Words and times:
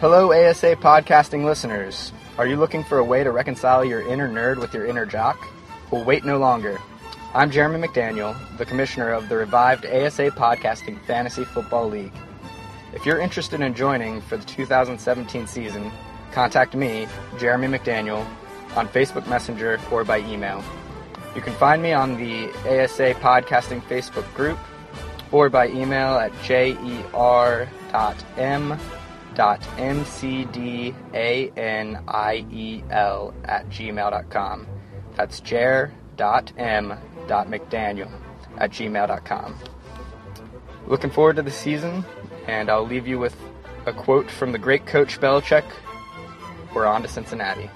Hello, 0.00 0.32
ASA 0.32 0.76
podcasting 0.76 1.44
listeners. 1.44 2.12
Are 2.38 2.46
you 2.46 2.56
looking 2.56 2.82
for 2.82 2.98
a 2.98 3.04
way 3.04 3.24
to 3.24 3.30
reconcile 3.30 3.84
your 3.84 4.00
inner 4.08 4.28
nerd 4.28 4.58
with 4.58 4.74
your 4.74 4.86
inner 4.86 5.06
jock? 5.06 5.46
Well, 5.90 6.04
wait 6.04 6.24
no 6.24 6.38
longer. 6.38 6.78
I'm 7.34 7.50
Jeremy 7.50 7.86
McDaniel, 7.86 8.34
the 8.58 8.64
commissioner 8.64 9.10
of 9.12 9.28
the 9.28 9.36
revived 9.36 9.86
ASA 9.86 10.30
Podcasting 10.30 11.00
Fantasy 11.02 11.44
Football 11.44 11.88
League. 11.88 12.12
If 12.94 13.04
you're 13.04 13.18
interested 13.18 13.60
in 13.60 13.74
joining 13.74 14.20
for 14.20 14.36
the 14.36 14.44
2017 14.44 15.48
season, 15.48 15.90
contact 16.30 16.76
me, 16.76 17.08
Jeremy 17.40 17.66
McDaniel, 17.66 18.24
on 18.76 18.86
Facebook 18.88 19.26
Messenger 19.26 19.80
or 19.90 20.04
by 20.04 20.20
email. 20.20 20.62
You 21.34 21.42
can 21.42 21.54
find 21.54 21.82
me 21.82 21.92
on 21.92 22.16
the 22.16 22.50
ASA 22.60 23.14
Podcasting 23.14 23.82
Facebook 23.82 24.32
group 24.34 24.58
or 25.32 25.50
by 25.50 25.66
email 25.68 26.14
at 26.14 26.30
jer.m.mcdaniel 26.44 27.66
at 33.44 33.68
gmail.com. 33.68 34.66
That's 35.16 35.40
jer 35.40 35.92
dot 36.16 36.52
m 36.56 36.94
dot 37.26 37.48
mcdaniel 37.48 38.12
at 38.58 38.70
gmail.com. 38.70 39.58
Looking 40.86 41.10
forward 41.10 41.36
to 41.36 41.42
the 41.42 41.50
season, 41.50 42.04
and 42.46 42.70
I'll 42.70 42.86
leave 42.86 43.06
you 43.06 43.18
with 43.18 43.36
a 43.86 43.92
quote 43.92 44.30
from 44.30 44.52
the 44.52 44.58
great 44.58 44.86
coach 44.86 45.20
Belichick. 45.20 45.64
We're 46.74 46.86
on 46.86 47.02
to 47.02 47.08
Cincinnati. 47.08 47.70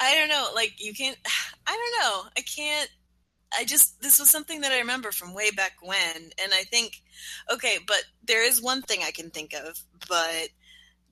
I 0.00 0.14
don't 0.16 0.28
know. 0.28 0.48
Like 0.54 0.74
you 0.78 0.94
can't. 0.94 1.16
I 1.66 1.76
don't 1.76 2.02
know. 2.02 2.30
I 2.36 2.40
can't. 2.40 2.90
I 3.56 3.64
just 3.64 4.00
this 4.00 4.18
was 4.18 4.28
something 4.28 4.60
that 4.62 4.72
I 4.72 4.78
remember 4.78 5.12
from 5.12 5.34
way 5.34 5.50
back 5.50 5.72
when, 5.82 6.16
and 6.16 6.52
I 6.52 6.62
think, 6.64 7.02
okay, 7.52 7.78
but 7.86 8.02
there 8.24 8.44
is 8.44 8.62
one 8.62 8.82
thing 8.82 9.00
I 9.04 9.10
can 9.10 9.30
think 9.30 9.54
of, 9.54 9.78
but 10.08 10.48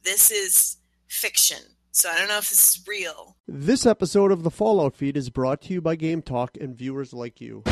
this 0.05 0.31
is 0.31 0.79
fiction, 1.09 1.59
so 1.93 2.11
I 2.11 2.19
don't 2.19 2.29
know 2.29 2.39
if 2.39 2.51
this 2.51 2.77
is 2.77 2.85
real. 2.87 3.37
This 3.47 3.87
episode 3.87 4.33
of 4.33 4.43
the 4.43 4.51
Fallout 4.51 4.95
feed 4.95 5.17
is 5.17 5.31
brought 5.31 5.63
to 5.63 5.75
you 5.75 5.81
by 5.81 5.97
Game 5.97 6.23
Talk 6.23 6.57
and 6.61 6.77
viewers 6.77 7.13
like 7.13 7.41
you. 7.41 7.63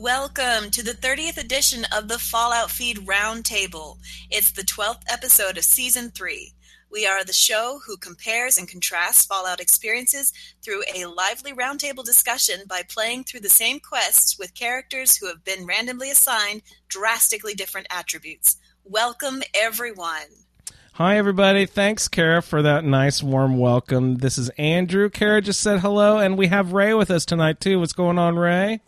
Welcome 0.00 0.70
to 0.70 0.84
the 0.84 0.92
30th 0.92 1.38
edition 1.38 1.84
of 1.92 2.06
the 2.06 2.20
Fallout 2.20 2.70
Feed 2.70 2.98
Roundtable. 2.98 3.96
It's 4.30 4.52
the 4.52 4.62
12th 4.62 5.02
episode 5.10 5.58
of 5.58 5.64
Season 5.64 6.12
3. 6.12 6.52
We 6.88 7.04
are 7.04 7.24
the 7.24 7.32
show 7.32 7.80
who 7.84 7.96
compares 7.96 8.58
and 8.58 8.68
contrasts 8.68 9.26
Fallout 9.26 9.58
experiences 9.58 10.32
through 10.62 10.84
a 10.94 11.06
lively 11.06 11.52
roundtable 11.52 12.04
discussion 12.04 12.60
by 12.68 12.82
playing 12.88 13.24
through 13.24 13.40
the 13.40 13.48
same 13.48 13.80
quests 13.80 14.38
with 14.38 14.54
characters 14.54 15.16
who 15.16 15.26
have 15.26 15.42
been 15.42 15.66
randomly 15.66 16.12
assigned 16.12 16.62
drastically 16.86 17.54
different 17.54 17.88
attributes. 17.90 18.56
Welcome, 18.84 19.42
everyone. 19.52 20.46
Hi, 20.92 21.18
everybody. 21.18 21.66
Thanks, 21.66 22.06
Cara, 22.06 22.40
for 22.40 22.62
that 22.62 22.84
nice, 22.84 23.20
warm 23.20 23.58
welcome. 23.58 24.18
This 24.18 24.38
is 24.38 24.48
Andrew. 24.50 25.10
Cara 25.10 25.42
just 25.42 25.60
said 25.60 25.80
hello, 25.80 26.18
and 26.18 26.38
we 26.38 26.46
have 26.46 26.72
Ray 26.72 26.94
with 26.94 27.10
us 27.10 27.24
tonight, 27.24 27.58
too. 27.58 27.80
What's 27.80 27.92
going 27.92 28.18
on, 28.18 28.36
Ray? 28.36 28.80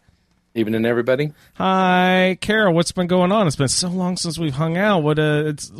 Evening, 0.52 0.84
everybody. 0.84 1.32
Hi, 1.54 2.36
Carol. 2.40 2.74
What's 2.74 2.90
been 2.90 3.06
going 3.06 3.30
on? 3.30 3.46
It's 3.46 3.54
been 3.54 3.68
so 3.68 3.88
long 3.88 4.16
since 4.16 4.36
we've 4.36 4.54
hung 4.54 4.76
out. 4.76 5.04
What? 5.04 5.18
Uh, 5.18 5.44
it's, 5.46 5.70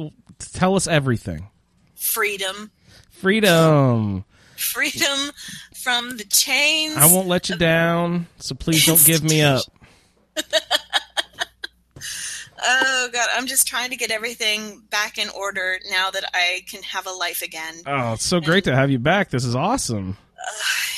tell 0.53 0.77
us 0.77 0.87
everything. 0.87 1.49
Freedom. 1.97 2.71
Freedom. 3.11 4.25
Freedom 4.57 5.33
from 5.75 6.17
the 6.19 6.25
chains. 6.25 6.97
I 6.97 7.07
won't 7.07 7.27
let 7.27 7.49
you 7.49 7.57
down, 7.57 8.29
so 8.39 8.55
please 8.55 8.87
don't 8.87 9.05
give 9.05 9.25
me 9.25 9.43
up. 9.43 9.65
Oh 12.63 13.09
god, 13.11 13.29
I'm 13.35 13.47
just 13.47 13.67
trying 13.67 13.89
to 13.91 13.97
get 13.97 14.11
everything 14.11 14.83
back 14.91 15.17
in 15.17 15.31
order 15.31 15.79
now 15.91 16.11
that 16.11 16.25
I 16.35 16.63
can 16.69 16.83
have 16.83 17.07
a 17.07 17.11
life 17.11 17.41
again. 17.41 17.75
Oh, 17.87 18.13
it's 18.13 18.25
so 18.27 18.39
great 18.39 18.65
to 18.65 18.75
have 18.77 18.91
you 18.91 18.99
back. 18.99 19.31
This 19.31 19.47
is 19.47 19.57
awesome. 19.57 20.19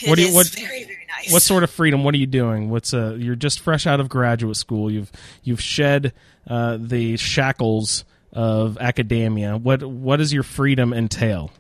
What 0.06 0.16
do 0.16 0.26
you- 0.26 0.34
what- 0.34 0.48
very 0.48 0.84
very 0.84 1.06
nice. 1.08 1.32
What 1.32 1.42
sort 1.42 1.62
of 1.62 1.70
freedom? 1.70 2.03
What 2.04 2.14
are 2.14 2.19
you 2.19 2.26
doing? 2.26 2.70
What's 2.70 2.92
uh? 2.92 3.14
You're 3.19 3.36
just 3.36 3.60
fresh 3.60 3.86
out 3.86 4.00
of 4.00 4.08
graduate 4.08 4.56
school. 4.56 4.91
You've 4.91 5.10
you've 5.42 5.60
shed 5.60 6.12
uh, 6.48 6.78
the 6.80 7.16
shackles 7.16 8.04
of 8.32 8.78
academia. 8.78 9.56
What 9.56 9.82
what 9.84 10.16
does 10.16 10.32
your 10.32 10.42
freedom 10.42 10.92
entail? 10.92 11.50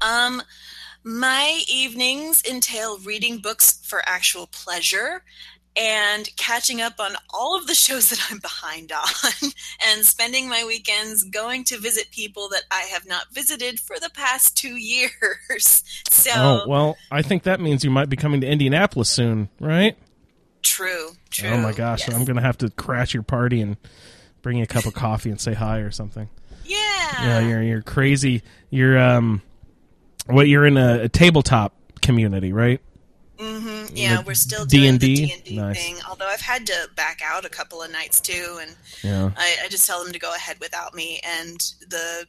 Um, 0.00 0.42
my 1.04 1.62
evenings 1.68 2.42
entail 2.48 2.98
reading 2.98 3.38
books 3.38 3.80
for 3.84 4.02
actual 4.06 4.46
pleasure 4.48 5.22
and 5.76 6.28
catching 6.36 6.80
up 6.80 7.00
on 7.00 7.12
all 7.30 7.56
of 7.56 7.66
the 7.66 7.74
shows 7.74 8.10
that 8.10 8.20
I'm 8.30 8.38
behind 8.38 8.92
on 8.92 9.08
and 9.86 10.04
spending 10.04 10.48
my 10.48 10.64
weekends 10.66 11.24
going 11.24 11.64
to 11.64 11.78
visit 11.78 12.10
people 12.10 12.48
that 12.50 12.62
I 12.70 12.82
have 12.92 13.06
not 13.06 13.32
visited 13.32 13.80
for 13.80 13.98
the 13.98 14.10
past 14.10 14.56
two 14.56 14.76
years. 14.76 15.82
So 16.10 16.30
Oh 16.34 16.64
well, 16.68 16.96
I 17.10 17.22
think 17.22 17.42
that 17.44 17.58
means 17.58 17.82
you 17.82 17.90
might 17.90 18.08
be 18.08 18.16
coming 18.16 18.42
to 18.42 18.46
Indianapolis 18.46 19.08
soon, 19.10 19.48
right? 19.58 19.96
true, 20.62 21.10
true. 21.30 21.48
Oh 21.48 21.58
my 21.58 21.72
gosh, 21.72 22.06
yes. 22.06 22.16
I'm 22.16 22.24
gonna 22.24 22.40
have 22.42 22.58
to 22.58 22.70
crash 22.70 23.12
your 23.12 23.24
party 23.24 23.60
and 23.60 23.76
bring 24.40 24.58
you 24.58 24.62
a 24.64 24.66
cup 24.66 24.86
of 24.86 24.94
coffee 24.94 25.30
and 25.30 25.40
say 25.40 25.52
hi 25.52 25.78
or 25.78 25.90
something. 25.90 26.28
Yeah. 26.64 26.76
Yeah, 27.22 27.40
you're 27.40 27.62
you're 27.62 27.82
crazy. 27.82 28.42
You're 28.70 28.98
um, 28.98 29.42
what 30.26 30.48
you're 30.48 30.66
in 30.66 30.76
a, 30.76 31.02
a 31.02 31.08
tabletop 31.08 31.74
community, 32.00 32.52
right? 32.52 32.80
Hmm 33.42 33.86
Yeah, 33.94 34.22
we're 34.24 34.34
still 34.34 34.64
doing 34.64 34.98
D&D? 34.98 35.06
the 35.14 35.26
D 35.26 35.32
and 35.32 35.44
D 35.44 35.56
Nice. 35.56 35.76
thing. 35.84 35.96
Although 36.08 36.26
I've 36.28 36.40
had 36.40 36.66
to 36.68 36.88
back 36.94 37.20
out 37.24 37.44
a 37.44 37.48
couple 37.48 37.82
of 37.82 37.90
nights 37.90 38.20
too, 38.20 38.58
and 38.60 38.76
Yeah. 39.02 39.30
I, 39.36 39.56
I 39.64 39.68
just 39.68 39.86
tell 39.86 40.02
them 40.04 40.12
to 40.12 40.18
go 40.18 40.34
ahead 40.34 40.58
without 40.60 40.94
me. 40.94 41.20
And 41.24 41.58
the, 41.88 42.26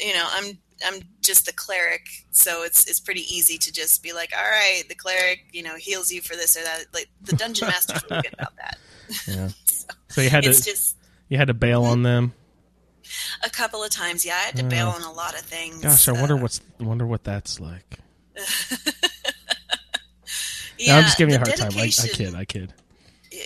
you 0.00 0.12
know, 0.14 0.26
I'm 0.30 0.58
I'm 0.86 1.00
just 1.22 1.46
the 1.46 1.52
cleric, 1.52 2.06
so 2.30 2.62
it's 2.62 2.86
it's 2.88 3.00
pretty 3.00 3.22
easy 3.22 3.58
to 3.58 3.72
just 3.72 4.02
be 4.02 4.12
like, 4.12 4.32
all 4.36 4.42
right, 4.50 4.82
the 4.88 4.94
cleric, 4.94 5.46
you 5.52 5.62
know, 5.62 5.74
heals 5.76 6.12
you 6.12 6.20
for 6.20 6.36
this 6.36 6.56
or 6.56 6.62
that. 6.62 6.84
Like 6.94 7.08
the 7.24 7.34
dungeon 7.36 7.66
master's 7.68 8.04
really 8.08 8.22
good 8.22 8.34
about 8.34 8.54
that. 8.56 8.78
Yeah. 9.26 9.48
So 10.10 10.20
you 10.22 10.30
had 10.30 10.44
it's 10.44 10.60
to 10.60 10.70
just 10.72 10.96
you 11.28 11.36
had 11.38 11.48
to 11.48 11.54
bail 11.54 11.84
on 11.84 12.02
them. 12.02 12.32
a 13.44 13.50
couple 13.50 13.82
of 13.84 13.90
times. 13.90 14.24
Yeah, 14.24 14.34
I 14.34 14.40
had 14.46 14.56
to 14.56 14.64
bail 14.64 14.88
on 14.88 15.02
a 15.02 15.12
lot 15.12 15.34
of 15.34 15.40
things. 15.40 15.82
Gosh, 15.82 16.08
I 16.08 16.12
wonder 16.12 16.34
uh, 16.34 16.38
what's 16.38 16.60
wonder 16.80 17.06
what 17.06 17.24
that's 17.24 17.58
like. 17.60 17.98
Yeah, 20.78 20.92
No, 20.92 20.98
I'm 20.98 21.04
just 21.04 21.18
giving 21.18 21.34
you 21.34 21.40
a 21.40 21.44
hard 21.44 21.56
time. 21.56 21.72
I, 21.76 21.82
I 21.84 22.08
kid. 22.08 22.34
I 22.34 22.44
kid. 22.44 22.72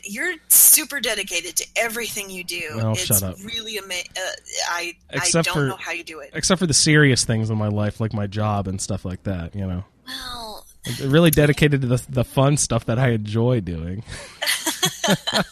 You're 0.05 0.34
super 0.49 1.00
dedicated 1.00 1.56
to 1.56 1.67
everything 1.76 2.31
you 2.31 2.44
do. 2.44 2.62
Oh, 2.75 2.93
it's 2.93 3.05
shut 3.05 3.23
up. 3.23 3.37
really 3.44 3.76
amazing. 3.79 4.11
Uh, 4.17 4.20
I 4.70 4.94
Except 5.11 5.49
I 5.49 5.52
don't 5.52 5.55
for 5.62 5.67
know 5.69 5.76
how 5.76 5.93
you 5.93 6.05
do 6.05 6.20
it. 6.20 6.31
except 6.34 6.58
for 6.61 6.67
the 6.67 6.75
serious 6.75 7.25
things 7.25 7.50
in 7.50 7.58
my 7.58 7.69
life, 7.69 8.00
like 8.00 8.12
my 8.12 8.26
job 8.26 8.69
and 8.69 8.81
stuff 8.81 9.05
like 9.05 9.23
that. 9.25 9.55
You 9.55 9.67
know. 9.67 9.84
Well, 10.06 10.67
really 11.05 11.31
dedicated 11.31 11.81
to 11.82 11.87
the 11.88 12.02
the 12.08 12.25
fun 12.25 12.56
stuff 12.56 12.87
that 12.87 12.99
I 12.99 13.11
enjoy 13.11 13.61
doing. 13.61 14.02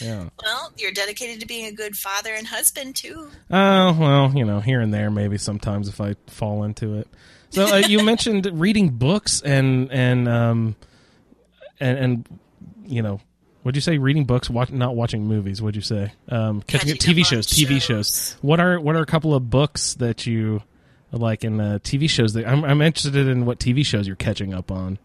yeah. 0.00 0.28
Well, 0.42 0.72
you're 0.76 0.92
dedicated 0.92 1.40
to 1.40 1.46
being 1.46 1.66
a 1.66 1.72
good 1.72 1.96
father 1.96 2.32
and 2.34 2.46
husband 2.46 2.96
too. 2.96 3.28
Oh 3.50 3.96
well, 3.98 4.32
you 4.34 4.44
know, 4.44 4.60
here 4.60 4.80
and 4.80 4.92
there, 4.92 5.10
maybe 5.10 5.38
sometimes 5.38 5.88
if 5.88 6.00
I 6.00 6.14
fall 6.26 6.64
into 6.64 6.98
it. 6.98 7.08
So 7.54 7.66
uh, 7.66 7.76
you 7.88 8.02
mentioned 8.04 8.48
reading 8.52 8.88
books 8.90 9.40
and 9.40 9.90
and 9.92 10.28
um 10.28 10.76
and 11.80 11.98
and 11.98 12.38
you 12.86 13.00
know, 13.02 13.20
what'd 13.62 13.76
you 13.76 13.80
say? 13.80 13.98
Reading 13.98 14.24
books, 14.24 14.50
watch, 14.50 14.70
not 14.70 14.94
watching 14.96 15.26
movies. 15.26 15.62
What'd 15.62 15.76
you 15.76 15.82
say? 15.82 16.12
Um, 16.28 16.62
catching, 16.62 16.96
Catching 16.96 17.14
TV 17.14 17.24
shows, 17.24 17.46
TV 17.46 17.80
shows. 17.80 17.84
shows. 17.86 18.36
What 18.42 18.60
are 18.60 18.78
what 18.80 18.96
are 18.96 19.00
a 19.02 19.06
couple 19.06 19.34
of 19.34 19.48
books 19.50 19.94
that 19.94 20.26
you 20.26 20.62
like 21.12 21.44
in 21.44 21.60
uh, 21.60 21.78
TV 21.82 22.10
shows? 22.10 22.34
That 22.34 22.46
I'm 22.46 22.64
I'm 22.64 22.82
interested 22.82 23.26
in 23.28 23.46
what 23.46 23.58
TV 23.58 23.84
shows 23.86 24.06
you're 24.06 24.16
catching 24.16 24.52
up 24.52 24.70
on. 24.70 24.98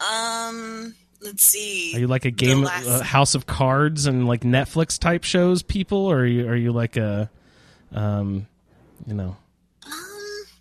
Um, 0.00 0.94
let's 1.20 1.42
see. 1.42 1.92
Are 1.96 1.98
you 1.98 2.06
like 2.06 2.24
a 2.24 2.30
game, 2.30 2.62
last- 2.62 2.86
uh, 2.86 3.02
House 3.02 3.34
of 3.34 3.46
Cards, 3.46 4.06
and 4.06 4.26
like 4.28 4.42
Netflix 4.42 4.98
type 4.98 5.24
shows, 5.24 5.62
people, 5.62 6.06
or 6.06 6.20
are 6.20 6.26
you 6.26 6.48
are 6.48 6.56
you 6.56 6.72
like 6.72 6.96
a, 6.96 7.28
um, 7.92 8.46
you 9.06 9.14
know, 9.14 9.36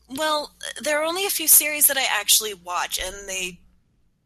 Well, 0.09 0.51
there 0.81 1.01
are 1.01 1.06
only 1.06 1.25
a 1.25 1.30
few 1.30 1.48
series 1.48 1.88
that 1.88 1.98
I 1.98 2.06
actually 2.09 2.54
watch, 2.54 3.00
and 3.04 3.27
they 3.27 3.59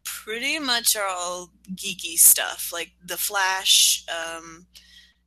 pretty 0.04 0.58
much 0.58 0.94
are 0.96 1.06
all 1.08 1.50
geeky 1.74 2.14
stuff, 2.18 2.70
like 2.72 2.92
The 3.04 3.16
Flash. 3.16 4.04
Um, 4.08 4.66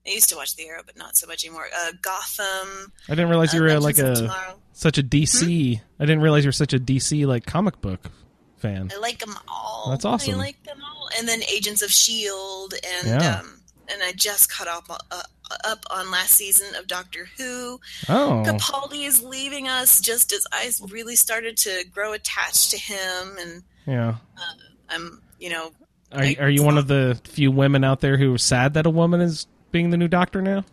I 0.07 0.11
used 0.11 0.29
to 0.29 0.35
watch 0.35 0.55
The 0.55 0.67
Arrow, 0.67 0.81
but 0.85 0.97
not 0.97 1.17
so 1.17 1.27
much 1.27 1.43
anymore. 1.45 1.67
Uh, 1.75 1.91
Gotham. 2.01 2.91
I 3.09 3.15
didn't 3.15 3.29
realize 3.29 3.53
you 3.53 3.59
uh, 3.61 3.63
were 3.63 3.69
uh, 3.71 3.81
like 3.81 3.97
a 3.97 4.15
Tomorrow. 4.15 4.59
such 4.73 4.97
a 4.97 5.03
DC. 5.03 5.81
I 5.99 6.05
didn't 6.05 6.21
realize 6.21 6.43
you 6.45 6.49
were 6.49 6.53
such 6.53 6.73
a 6.73 6.79
DC 6.79 7.25
like 7.25 7.45
comic 7.45 7.81
book 7.81 8.09
fan. 8.57 8.91
I 8.95 8.99
like 8.99 9.19
them 9.19 9.35
all. 9.47 9.87
That's 9.89 10.05
awesome. 10.05 10.35
I 10.35 10.37
like 10.37 10.63
them 10.63 10.77
all. 10.83 11.09
And 11.17 11.27
then 11.27 11.41
Agents 11.51 11.81
of 11.81 11.91
Shield, 11.91 12.75
and 13.01 13.07
Yeah. 13.21 13.39
um, 13.39 13.61
and 13.91 14.03
I 14.03 14.11
just 14.13 14.51
caught 14.51 14.67
up 14.67 14.85
uh, 14.89 15.21
up 15.63 15.85
on 15.91 16.11
last 16.11 16.31
season 16.31 16.75
of 16.75 16.87
Doctor 16.87 17.27
Who. 17.37 17.79
Oh, 18.09 18.43
Capaldi 18.45 19.07
is 19.07 19.21
leaving 19.21 19.67
us 19.67 20.01
just 20.01 20.31
as 20.31 20.45
I 20.51 20.71
really 20.89 21.15
started 21.15 21.57
to 21.57 21.85
grow 21.93 22.13
attached 22.13 22.71
to 22.71 22.77
him, 22.77 23.37
and 23.39 23.63
yeah. 23.85 24.15
I'm, 24.89 25.21
you 25.39 25.49
know, 25.49 25.71
Are 26.11 26.25
are 26.39 26.49
you 26.49 26.63
one 26.63 26.77
of 26.77 26.87
the 26.87 27.19
few 27.23 27.51
women 27.51 27.83
out 27.83 28.01
there 28.01 28.17
who 28.17 28.33
are 28.33 28.37
sad 28.37 28.75
that 28.75 28.85
a 28.85 28.89
woman 28.89 29.21
is 29.21 29.47
being 29.71 29.89
the 29.89 29.97
new 29.97 30.07
Doctor 30.07 30.41
now? 30.41 30.63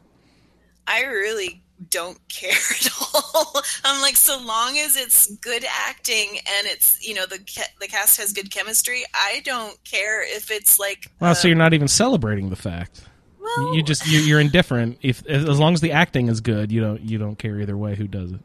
I 0.87 1.05
really 1.05 1.62
don't 1.91 2.19
care 2.29 2.51
at 2.71 2.89
all. 3.15 3.63
I'm 3.85 4.01
like, 4.03 4.17
so 4.17 4.41
long 4.41 4.79
as 4.79 4.97
it's 4.97 5.35
good 5.37 5.65
acting 5.69 6.39
and 6.39 6.67
it's, 6.67 7.07
you 7.07 7.15
know, 7.15 7.27
the 7.27 7.39
the 7.81 7.89
cast 7.89 8.19
has 8.21 8.33
good 8.33 8.51
chemistry, 8.51 9.05
I 9.15 9.43
don't 9.45 9.83
care 9.85 10.23
if 10.23 10.51
it's 10.51 10.79
like, 10.79 11.11
Well, 11.21 11.33
uh, 11.33 11.35
so 11.35 11.49
you're 11.49 11.57
not 11.57 11.75
even 11.75 11.89
celebrating 11.89 12.51
the 12.51 12.57
fact. 12.57 13.03
well, 13.41 13.75
You 13.75 13.83
just 13.83 14.07
you, 14.07 14.21
you're 14.21 14.41
indifferent. 14.41 14.99
If 15.03 15.27
as 15.27 15.59
long 15.59 15.75
as 15.75 15.81
the 15.81 15.93
acting 15.93 16.29
is 16.29 16.41
good, 16.41 16.71
you 16.73 16.81
don't 16.81 17.01
you 17.01 17.19
don't 17.19 17.37
care 17.37 17.61
either 17.61 17.77
way 17.77 17.95
who 17.95 18.07
does 18.07 18.33
it. 18.33 18.41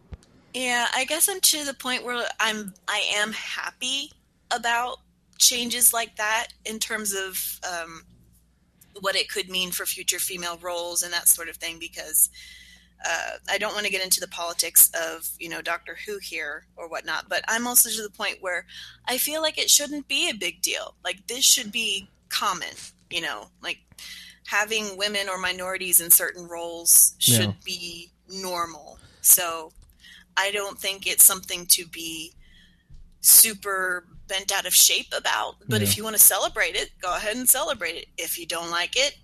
Yeah, 0.53 0.87
I 0.95 1.05
guess 1.05 1.29
I'm 1.29 1.39
to 1.39 1.65
the 1.65 1.73
point 1.73 2.03
where 2.03 2.25
I'm 2.39 2.73
I 2.87 3.03
am 3.15 3.31
happy 3.33 4.11
about 4.49 4.97
changes 5.37 5.93
like 5.93 6.15
that 6.15 6.47
in 6.65 6.79
terms 6.79 7.13
of 7.13 7.59
um, 7.63 8.03
what 9.01 9.15
it 9.15 9.29
could 9.29 9.49
mean 9.49 9.71
for 9.71 9.85
future 9.85 10.19
female 10.19 10.57
roles 10.61 11.03
and 11.03 11.13
that 11.13 11.27
sort 11.27 11.49
of 11.49 11.57
thing 11.57 11.77
because 11.79 12.29
uh, 13.05 13.31
I 13.49 13.57
don't 13.57 13.73
want 13.73 13.85
to 13.85 13.91
get 13.91 14.03
into 14.03 14.19
the 14.19 14.27
politics 14.27 14.89
of 14.99 15.29
you 15.39 15.49
know 15.49 15.61
Doctor 15.61 15.97
Who 16.05 16.17
here 16.19 16.65
or 16.75 16.87
whatnot, 16.89 17.29
but 17.29 17.43
I'm 17.47 17.67
also 17.67 17.89
to 17.89 18.01
the 18.01 18.09
point 18.09 18.37
where 18.41 18.65
I 19.07 19.17
feel 19.17 19.41
like 19.41 19.57
it 19.57 19.69
shouldn't 19.69 20.07
be 20.07 20.29
a 20.29 20.33
big 20.35 20.61
deal. 20.61 20.95
Like 21.03 21.25
this 21.27 21.45
should 21.45 21.71
be 21.71 22.09
common, 22.29 22.73
you 23.09 23.21
know, 23.21 23.47
like 23.61 23.79
having 24.45 24.97
women 24.97 25.29
or 25.29 25.37
minorities 25.37 25.99
in 25.99 26.09
certain 26.09 26.47
roles 26.47 27.15
should 27.19 27.39
Yeah. 27.41 27.53
be 27.63 28.11
normal. 28.29 28.99
So 29.21 29.71
I 30.35 30.51
don't 30.51 30.79
think 30.79 31.05
it's 31.07 31.23
something 31.23 31.65
to 31.67 31.85
be 31.87 32.33
super 33.21 34.07
bent 34.27 34.51
out 34.51 34.65
of 34.65 34.73
shape 34.73 35.07
about. 35.15 35.55
But 35.67 35.81
Yeah. 35.81 35.87
if 35.87 35.97
you 35.97 36.03
want 36.03 36.15
to 36.15 36.21
celebrate 36.21 36.75
it, 36.75 36.91
go 37.01 37.15
ahead 37.15 37.35
and 37.37 37.49
celebrate 37.49 37.95
it. 37.95 38.07
If 38.17 38.37
you 38.37 38.45
don't 38.45 38.69
like 38.69 38.95
it, 38.95 39.15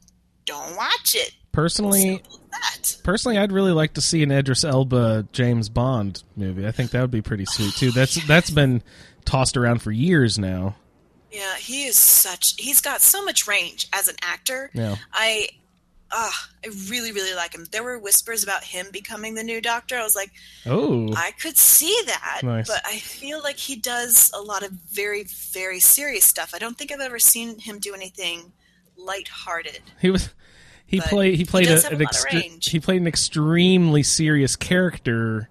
don't 0.45 0.75
watch 0.75 1.15
it. 1.15 1.31
Personally, 1.51 2.17
Simple 2.23 2.39
as 2.53 2.95
that. 2.95 3.03
personally, 3.03 3.37
I'd 3.37 3.51
really 3.51 3.71
like 3.71 3.93
to 3.93 4.01
see 4.01 4.23
an 4.23 4.31
Idris 4.31 4.63
Elba 4.63 5.27
James 5.31 5.69
Bond 5.69 6.23
movie. 6.35 6.65
I 6.67 6.71
think 6.71 6.91
that 6.91 7.01
would 7.01 7.11
be 7.11 7.21
pretty 7.21 7.45
sweet 7.45 7.73
too. 7.75 7.91
That's 7.91 8.15
that's 8.27 8.49
been 8.49 8.81
tossed 9.25 9.55
around 9.57 9.81
for 9.81 9.91
years 9.91 10.39
now. 10.39 10.75
Yeah, 11.31 11.55
he 11.55 11.85
is 11.85 11.95
such. 11.97 12.53
He's 12.57 12.81
got 12.81 13.01
so 13.01 13.23
much 13.25 13.47
range 13.47 13.87
as 13.93 14.07
an 14.07 14.15
actor. 14.21 14.69
Yeah. 14.73 14.97
I, 15.11 15.49
ah, 16.11 16.49
I 16.63 16.69
really, 16.89 17.11
really 17.11 17.33
like 17.35 17.55
him. 17.55 17.65
There 17.71 17.81
were 17.83 17.97
whispers 17.97 18.43
about 18.43 18.63
him 18.63 18.87
becoming 18.91 19.33
the 19.33 19.43
new 19.43 19.59
Doctor. 19.59 19.97
I 19.97 20.03
was 20.03 20.15
like, 20.15 20.31
Oh, 20.67 21.11
I 21.15 21.31
could 21.31 21.57
see 21.57 21.99
that, 22.05 22.41
Nice. 22.43 22.67
but 22.67 22.81
I 22.85 22.97
feel 22.97 23.41
like 23.41 23.57
he 23.57 23.75
does 23.75 24.31
a 24.35 24.41
lot 24.41 24.61
of 24.63 24.71
very, 24.91 25.25
very 25.53 25.79
serious 25.79 26.23
stuff. 26.23 26.51
I 26.53 26.59
don't 26.59 26.77
think 26.77 26.91
I've 26.91 26.99
ever 26.99 27.17
seen 27.19 27.57
him 27.57 27.79
do 27.79 27.95
anything 27.95 28.51
lighthearted. 28.97 29.81
he 30.01 30.09
was 30.09 30.29
he 30.85 30.99
But 30.99 31.07
played 31.09 31.31
he 31.33 31.37
he 31.39 31.45
played 31.45 31.67
does 31.67 31.85
a, 31.85 31.89
an 31.89 31.95
a 31.95 32.03
lot 32.03 32.15
of 32.15 32.21
extre- 32.25 32.33
range. 32.33 32.69
he 32.69 32.79
played 32.79 33.01
an 33.01 33.07
extremely 33.07 34.03
serious 34.03 34.55
character 34.55 35.49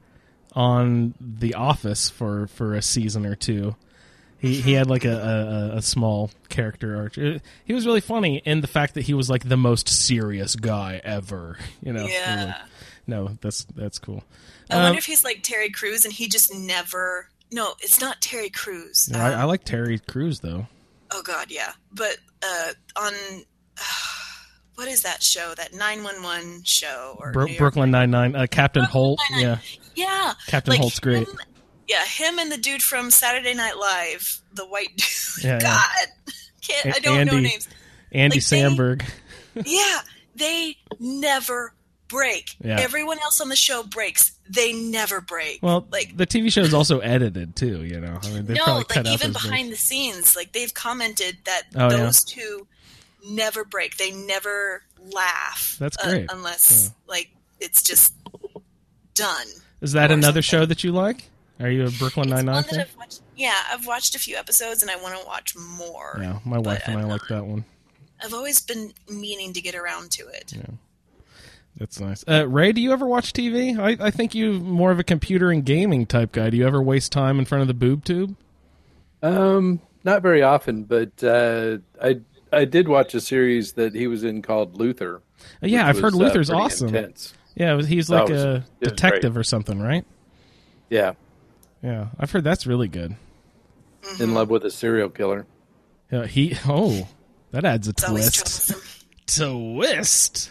on 0.54 1.14
The 1.20 1.54
Office 1.54 2.10
for 2.10 2.46
for 2.48 2.74
a 2.74 2.82
season 2.82 3.26
or 3.26 3.34
two. 3.34 3.74
He 4.38 4.60
he 4.60 4.72
had 4.72 4.88
like 4.90 5.04
a, 5.04 5.70
a, 5.74 5.76
a 5.78 5.82
small 5.82 6.30
character 6.48 6.96
arc. 6.96 7.16
It- 7.16 7.42
He 7.64 7.72
was 7.74 7.86
really 7.86 8.00
funny 8.00 8.42
in 8.44 8.60
the 8.60 8.66
fact 8.66 8.94
that 8.94 9.02
he 9.02 9.14
was 9.14 9.30
like 9.30 9.48
the 9.48 9.56
most 9.56 9.88
serious 9.88 10.56
guy 10.56 11.00
ever. 11.04 11.58
You 11.82 11.92
know. 11.92 12.06
Yeah. 12.06 12.62
No, 13.06 13.36
that's 13.40 13.64
that's 13.74 13.98
cool. 13.98 14.22
I 14.70 14.76
Um, 14.76 14.82
wonder 14.84 14.98
if 14.98 15.06
he's 15.06 15.24
like 15.24 15.42
Terry 15.42 15.70
Crews 15.70 16.04
and 16.04 16.12
he 16.14 16.28
just 16.28 16.54
never. 16.54 17.28
No, 17.50 17.74
it's 17.80 18.00
not 18.00 18.20
Terry 18.20 18.48
Crews. 18.50 19.10
I, 19.12 19.32
I 19.32 19.42
Um, 19.42 19.48
like 19.48 19.64
Terry 19.64 19.98
Crews 19.98 20.40
though. 20.40 20.66
Oh 21.10 21.22
God, 21.22 21.50
yeah. 21.50 21.72
But 21.92 22.18
uh, 22.42 22.72
on 22.96 23.12
what 24.74 24.88
is 24.88 25.02
that 25.02 25.22
show? 25.22 25.52
That 25.56 25.72
nine 25.74 26.02
one 26.04 26.22
one 26.22 26.62
show 26.64 27.16
or 27.18 27.32
Bro- 27.32 27.48
Brooklyn 27.58 27.90
Nine 27.90 28.10
Nine. 28.10 28.34
Uh, 28.34 28.46
Captain 28.50 28.84
Holt. 28.84 29.20
Nine-Nine. 29.30 29.58
Yeah. 29.58 29.58
Yeah, 29.94 30.32
Captain 30.46 30.70
like 30.72 30.80
Holt's 30.80 31.00
great. 31.00 31.28
yeah, 31.86 32.02
him 32.06 32.38
and 32.38 32.50
the 32.50 32.56
dude 32.56 32.82
from 32.82 33.10
Saturday 33.10 33.52
Night 33.52 33.76
Live, 33.76 34.40
the 34.54 34.64
white 34.66 34.88
dude. 34.96 35.44
Yeah, 35.44 35.50
yeah. 35.54 35.58
God, 35.60 36.32
can't 36.66 36.86
I 36.86 36.98
A- 36.98 37.00
don't 37.02 37.26
know 37.26 37.38
names. 37.40 37.68
Andy 38.10 38.36
Like, 38.38 38.46
they- 38.48 38.56
Samberg. 38.56 39.04
Yeah, 39.66 39.98
they 40.34 40.78
never 40.98 41.74
break. 42.12 42.54
Yeah. 42.62 42.78
Everyone 42.78 43.18
else 43.20 43.40
on 43.40 43.48
the 43.48 43.56
show 43.56 43.82
breaks. 43.82 44.32
They 44.48 44.72
never 44.72 45.20
break. 45.20 45.60
Well, 45.62 45.86
like 45.90 46.16
the 46.16 46.26
TV 46.26 46.52
show 46.52 46.60
is 46.60 46.74
also 46.74 47.00
edited 47.00 47.56
too. 47.56 47.84
You 47.84 48.00
know, 48.00 48.18
I 48.22 48.28
mean, 48.30 48.46
they 48.46 48.54
no, 48.54 48.64
probably 48.64 48.80
like 48.80 48.88
cut 48.88 49.06
out 49.06 49.14
even 49.14 49.32
behind 49.32 49.68
breaks. 49.68 49.80
the 49.80 49.86
scenes, 49.86 50.36
like 50.36 50.52
they've 50.52 50.72
commented 50.72 51.38
that 51.46 51.62
Oh, 51.74 51.90
yeah. 51.90 51.96
those 51.96 52.22
two 52.22 52.66
never 53.28 53.64
break. 53.64 53.96
They 53.96 54.10
never 54.12 54.82
laugh. 55.12 55.76
That's 55.80 55.96
uh, 56.04 56.08
great. 56.10 56.30
unless 56.30 56.92
like 57.08 57.30
it's 57.58 57.82
just 57.82 58.14
done. 59.14 59.46
Is 59.80 59.92
that 59.92 60.10
another 60.12 60.42
something. 60.42 60.60
show 60.60 60.66
that 60.66 60.84
you 60.84 60.92
like? 60.92 61.24
Are 61.60 61.70
you 61.70 61.86
a 61.86 61.90
Brooklyn 61.90 62.28
Nine 62.28 62.46
Nine 62.46 62.62
fan? 62.64 62.80
I've 62.80 62.96
watched, 62.96 63.20
yeah, 63.36 63.54
I've 63.70 63.86
watched 63.86 64.14
a 64.14 64.18
few 64.18 64.36
episodes 64.36 64.82
and 64.82 64.90
I 64.90 64.96
want 64.96 65.18
to 65.20 65.26
watch 65.26 65.54
more. 65.56 66.18
Yeah, 66.20 66.38
my 66.44 66.58
wife 66.58 66.82
and 66.86 66.98
I 66.98 67.02
I'm 67.02 67.08
like 67.08 67.26
that 67.28 67.44
one. 67.46 67.64
I've 68.22 68.34
always 68.34 68.60
been 68.60 68.92
meaning 69.08 69.52
to 69.54 69.60
get 69.60 69.74
around 69.74 70.10
to 70.12 70.28
it. 70.28 70.52
That's 71.78 71.98
nice. 72.00 72.24
Uh, 72.28 72.46
Ray, 72.48 72.72
do 72.72 72.80
you 72.80 72.92
ever 72.92 73.06
watch 73.06 73.32
TV? 73.32 73.78
I, 73.78 74.06
I 74.06 74.10
think 74.10 74.34
you 74.34 74.52
more 74.60 74.90
of 74.90 74.98
a 74.98 75.04
computer 75.04 75.50
and 75.50 75.64
gaming 75.64 76.04
type 76.06 76.32
guy. 76.32 76.50
Do 76.50 76.56
you 76.56 76.66
ever 76.66 76.82
waste 76.82 77.12
time 77.12 77.38
in 77.38 77.44
front 77.44 77.62
of 77.62 77.68
the 77.68 77.74
boob 77.74 78.04
tube? 78.04 78.36
Um, 79.22 79.80
not 80.04 80.20
very 80.22 80.42
often, 80.42 80.84
but 80.84 81.22
uh, 81.24 81.78
I 82.00 82.20
I 82.52 82.66
did 82.66 82.88
watch 82.88 83.14
a 83.14 83.20
series 83.20 83.72
that 83.74 83.94
he 83.94 84.06
was 84.06 84.22
in 84.24 84.42
called 84.42 84.76
Luther. 84.76 85.22
Uh, 85.62 85.66
yeah, 85.66 85.86
I've 85.88 85.96
heard 85.98 86.12
was, 86.12 86.20
uh, 86.20 86.24
Luther's 86.24 86.48
pretty 86.50 86.62
awesome. 86.62 86.88
Intense. 86.94 87.32
Yeah, 87.54 87.72
was- 87.74 87.86
he's 87.88 88.10
like 88.10 88.28
was- 88.28 88.44
a 88.44 88.64
was 88.80 88.90
detective 88.90 89.36
or 89.36 89.44
something, 89.44 89.80
right? 89.80 90.04
Yeah, 90.90 91.12
Yeah, 91.82 92.08
I've 92.18 92.30
heard 92.30 92.44
that's 92.44 92.66
really 92.66 92.88
good. 92.88 93.16
in 94.20 94.34
love 94.34 94.50
with 94.50 94.64
a 94.66 94.70
serial 94.70 95.08
killer. 95.08 95.46
Yeah, 96.10 96.26
he 96.26 96.54
oh, 96.66 97.08
that 97.52 97.64
adds 97.64 97.86
a 97.88 97.90
It's 97.90 98.02
twist. 98.04 98.34
troublesome. 98.36 98.80
Twist. 99.26 100.50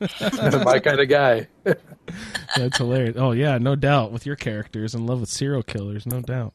My 0.64 0.78
kind 0.78 1.00
of 1.00 1.08
guy. 1.08 1.48
That's 2.56 2.78
hilarious. 2.78 3.16
Oh 3.16 3.32
yeah, 3.32 3.58
no 3.58 3.76
doubt. 3.76 4.12
With 4.12 4.26
your 4.26 4.36
characters 4.36 4.94
in 4.94 5.06
love 5.06 5.20
with 5.20 5.30
serial 5.30 5.62
killers, 5.62 6.06
no 6.06 6.20
doubt. 6.20 6.52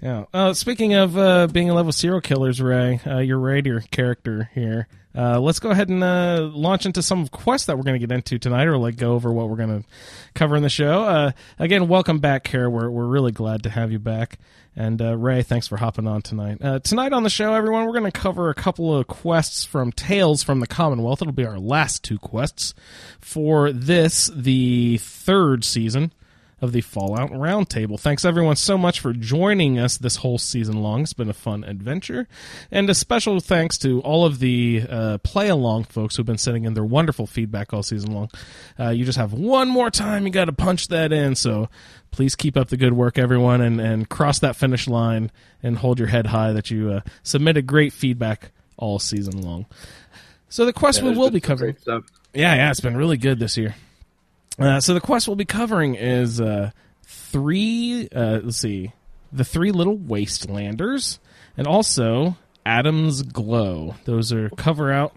Yeah. 0.00 0.24
Uh, 0.34 0.52
speaking 0.52 0.94
of 0.94 1.16
uh, 1.16 1.46
being 1.46 1.68
in 1.68 1.74
love 1.74 1.86
with 1.86 1.94
serial 1.94 2.20
killers, 2.20 2.60
Ray, 2.60 3.00
uh, 3.06 3.18
your 3.18 3.80
character 3.80 4.50
here. 4.54 4.86
Uh, 5.16 5.38
let's 5.38 5.60
go 5.60 5.70
ahead 5.70 5.88
and 5.88 6.02
uh, 6.02 6.50
launch 6.52 6.86
into 6.86 7.00
some 7.00 7.28
quests 7.28 7.66
that 7.66 7.76
we're 7.76 7.84
going 7.84 7.98
to 7.98 8.04
get 8.04 8.12
into 8.12 8.38
tonight, 8.38 8.66
or 8.66 8.76
like 8.76 8.96
go 8.96 9.12
over 9.12 9.32
what 9.32 9.48
we're 9.48 9.56
going 9.56 9.82
to 9.82 9.88
cover 10.34 10.56
in 10.56 10.62
the 10.64 10.68
show. 10.68 11.04
Uh, 11.04 11.32
again, 11.58 11.86
welcome 11.86 12.18
back, 12.18 12.42
Cara. 12.42 12.68
We're 12.68 12.90
we're 12.90 13.06
really 13.06 13.30
glad 13.30 13.62
to 13.62 13.70
have 13.70 13.92
you 13.92 14.00
back. 14.00 14.38
And 14.76 15.00
uh, 15.00 15.16
Ray, 15.16 15.42
thanks 15.42 15.68
for 15.68 15.76
hopping 15.76 16.08
on 16.08 16.22
tonight. 16.22 16.58
Uh, 16.60 16.80
tonight 16.80 17.12
on 17.12 17.22
the 17.22 17.30
show, 17.30 17.54
everyone, 17.54 17.86
we're 17.86 17.92
going 17.92 18.10
to 18.10 18.20
cover 18.20 18.50
a 18.50 18.54
couple 18.54 18.96
of 18.96 19.06
quests 19.06 19.64
from 19.64 19.92
Tales 19.92 20.42
from 20.42 20.58
the 20.58 20.66
Commonwealth. 20.66 21.22
It'll 21.22 21.32
be 21.32 21.46
our 21.46 21.60
last 21.60 22.02
two 22.02 22.18
quests 22.18 22.74
for 23.20 23.70
this, 23.70 24.28
the 24.34 24.98
third 24.98 25.64
season 25.64 26.12
of 26.60 26.72
the 26.72 26.80
Fallout 26.80 27.30
Roundtable. 27.30 27.98
Thanks 27.98 28.24
everyone 28.24 28.56
so 28.56 28.78
much 28.78 29.00
for 29.00 29.12
joining 29.12 29.78
us 29.78 29.98
this 29.98 30.16
whole 30.16 30.38
season 30.38 30.82
long. 30.82 31.02
It's 31.02 31.12
been 31.12 31.28
a 31.28 31.34
fun 31.34 31.64
adventure. 31.64 32.26
And 32.70 32.88
a 32.88 32.94
special 32.94 33.40
thanks 33.40 33.76
to 33.78 34.00
all 34.00 34.24
of 34.24 34.38
the 34.38 34.84
uh, 34.88 35.18
play 35.18 35.48
along 35.48 35.84
folks 35.84 36.16
who've 36.16 36.26
been 36.26 36.38
sending 36.38 36.64
in 36.64 36.74
their 36.74 36.84
wonderful 36.84 37.26
feedback 37.26 37.72
all 37.72 37.82
season 37.82 38.12
long. 38.12 38.30
Uh, 38.78 38.90
you 38.90 39.04
just 39.04 39.18
have 39.18 39.32
one 39.32 39.68
more 39.68 39.90
time, 39.90 40.26
you 40.26 40.32
got 40.32 40.46
to 40.46 40.52
punch 40.52 40.88
that 40.88 41.12
in. 41.12 41.34
So 41.34 41.68
please 42.10 42.34
keep 42.34 42.56
up 42.56 42.68
the 42.68 42.76
good 42.76 42.92
work, 42.92 43.18
everyone, 43.18 43.60
and, 43.60 43.80
and 43.80 44.08
cross 44.08 44.38
that 44.38 44.56
finish 44.56 44.86
line 44.86 45.30
and 45.62 45.78
hold 45.78 45.98
your 45.98 46.08
head 46.08 46.26
high 46.26 46.52
that 46.52 46.70
you 46.70 46.90
uh, 46.92 47.00
submitted 47.22 47.66
great 47.66 47.92
feedback 47.92 48.52
all 48.76 48.98
season 48.98 49.42
long. 49.42 49.66
So 50.48 50.64
the 50.64 50.72
quest 50.72 51.02
Yeah, 51.02 51.10
we 51.10 51.16
will 51.16 51.30
be 51.30 51.40
covering. 51.40 51.76
Yeah, 52.32 52.54
yeah, 52.54 52.70
it's 52.70 52.80
been 52.80 52.96
really 52.96 53.16
good 53.16 53.38
this 53.38 53.56
year. 53.56 53.74
Uh, 54.58 54.80
so 54.80 54.94
the 54.94 55.00
quest 55.00 55.26
we'll 55.26 55.36
be 55.36 55.44
covering 55.44 55.94
is 55.94 56.40
uh, 56.40 56.70
three. 57.04 58.08
Uh, 58.08 58.40
let's 58.42 58.58
see, 58.58 58.92
the 59.32 59.44
three 59.44 59.72
little 59.72 59.98
wastelanders, 59.98 61.18
and 61.56 61.66
also 61.66 62.36
Atom's 62.64 63.22
Glow. 63.22 63.96
Those 64.04 64.32
are 64.32 64.48
cover 64.50 64.92
out 64.92 65.16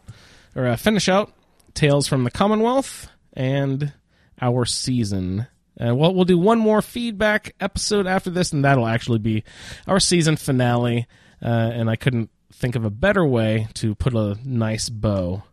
or 0.56 0.68
uh, 0.68 0.76
finish 0.76 1.08
out 1.08 1.32
tales 1.74 2.08
from 2.08 2.24
the 2.24 2.32
Commonwealth 2.32 3.10
and 3.34 3.94
our 4.42 4.66
season. 4.66 5.48
Uh, 5.80 5.94
well, 5.94 6.14
we'll 6.14 6.26
do 6.26 6.40
one 6.40 6.58
more 6.58 6.82
feedback 6.82 7.54
episode 7.60 8.08
after 8.08 8.32
this, 8.32 8.52
and 8.52 8.66
that'll 8.66 8.88
actually 8.88 9.20
be 9.20 9.44
our 9.86 10.00
season 10.00 10.36
finale. 10.36 11.06
And 11.40 11.88
I 11.88 11.96
couldn't 11.96 12.32
think 12.52 12.76
of 12.76 12.84
a 12.84 12.90
better 12.90 13.24
way 13.24 13.68
to 13.76 13.94
put 13.94 14.16
a 14.16 14.38
nice 14.44 14.90
bow 14.90 15.44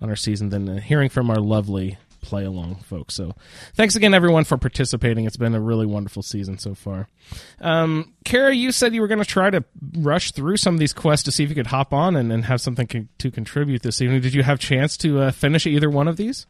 on 0.00 0.08
our 0.08 0.16
season 0.16 0.48
than 0.48 0.78
hearing 0.78 1.08
from 1.08 1.30
our 1.30 1.36
lovely 1.36 1.96
play 2.20 2.44
along 2.44 2.76
folks. 2.84 3.14
So 3.14 3.34
thanks 3.74 3.94
again, 3.96 4.14
everyone, 4.14 4.44
for 4.44 4.56
participating. 4.56 5.24
It's 5.24 5.36
been 5.36 5.54
a 5.54 5.60
really 5.60 5.86
wonderful 5.86 6.22
season 6.22 6.58
so 6.58 6.74
far. 6.74 7.08
Um, 7.60 8.14
Cara, 8.24 8.54
you 8.54 8.72
said 8.72 8.94
you 8.94 9.00
were 9.00 9.06
going 9.08 9.20
to 9.20 9.24
try 9.24 9.50
to 9.50 9.64
rush 9.98 10.32
through 10.32 10.56
some 10.56 10.74
of 10.74 10.80
these 10.80 10.92
quests 10.92 11.24
to 11.24 11.32
see 11.32 11.44
if 11.44 11.48
you 11.48 11.54
could 11.54 11.68
hop 11.68 11.92
on 11.92 12.16
and, 12.16 12.32
and 12.32 12.44
have 12.46 12.60
something 12.60 12.86
co- 12.86 13.06
to 13.18 13.30
contribute 13.30 13.82
this 13.82 14.00
evening. 14.02 14.20
Did 14.20 14.34
you 14.34 14.42
have 14.42 14.58
chance 14.58 14.96
to 14.98 15.20
uh, 15.20 15.30
finish 15.30 15.66
either 15.66 15.88
one 15.90 16.08
of 16.08 16.16
these? 16.16 16.46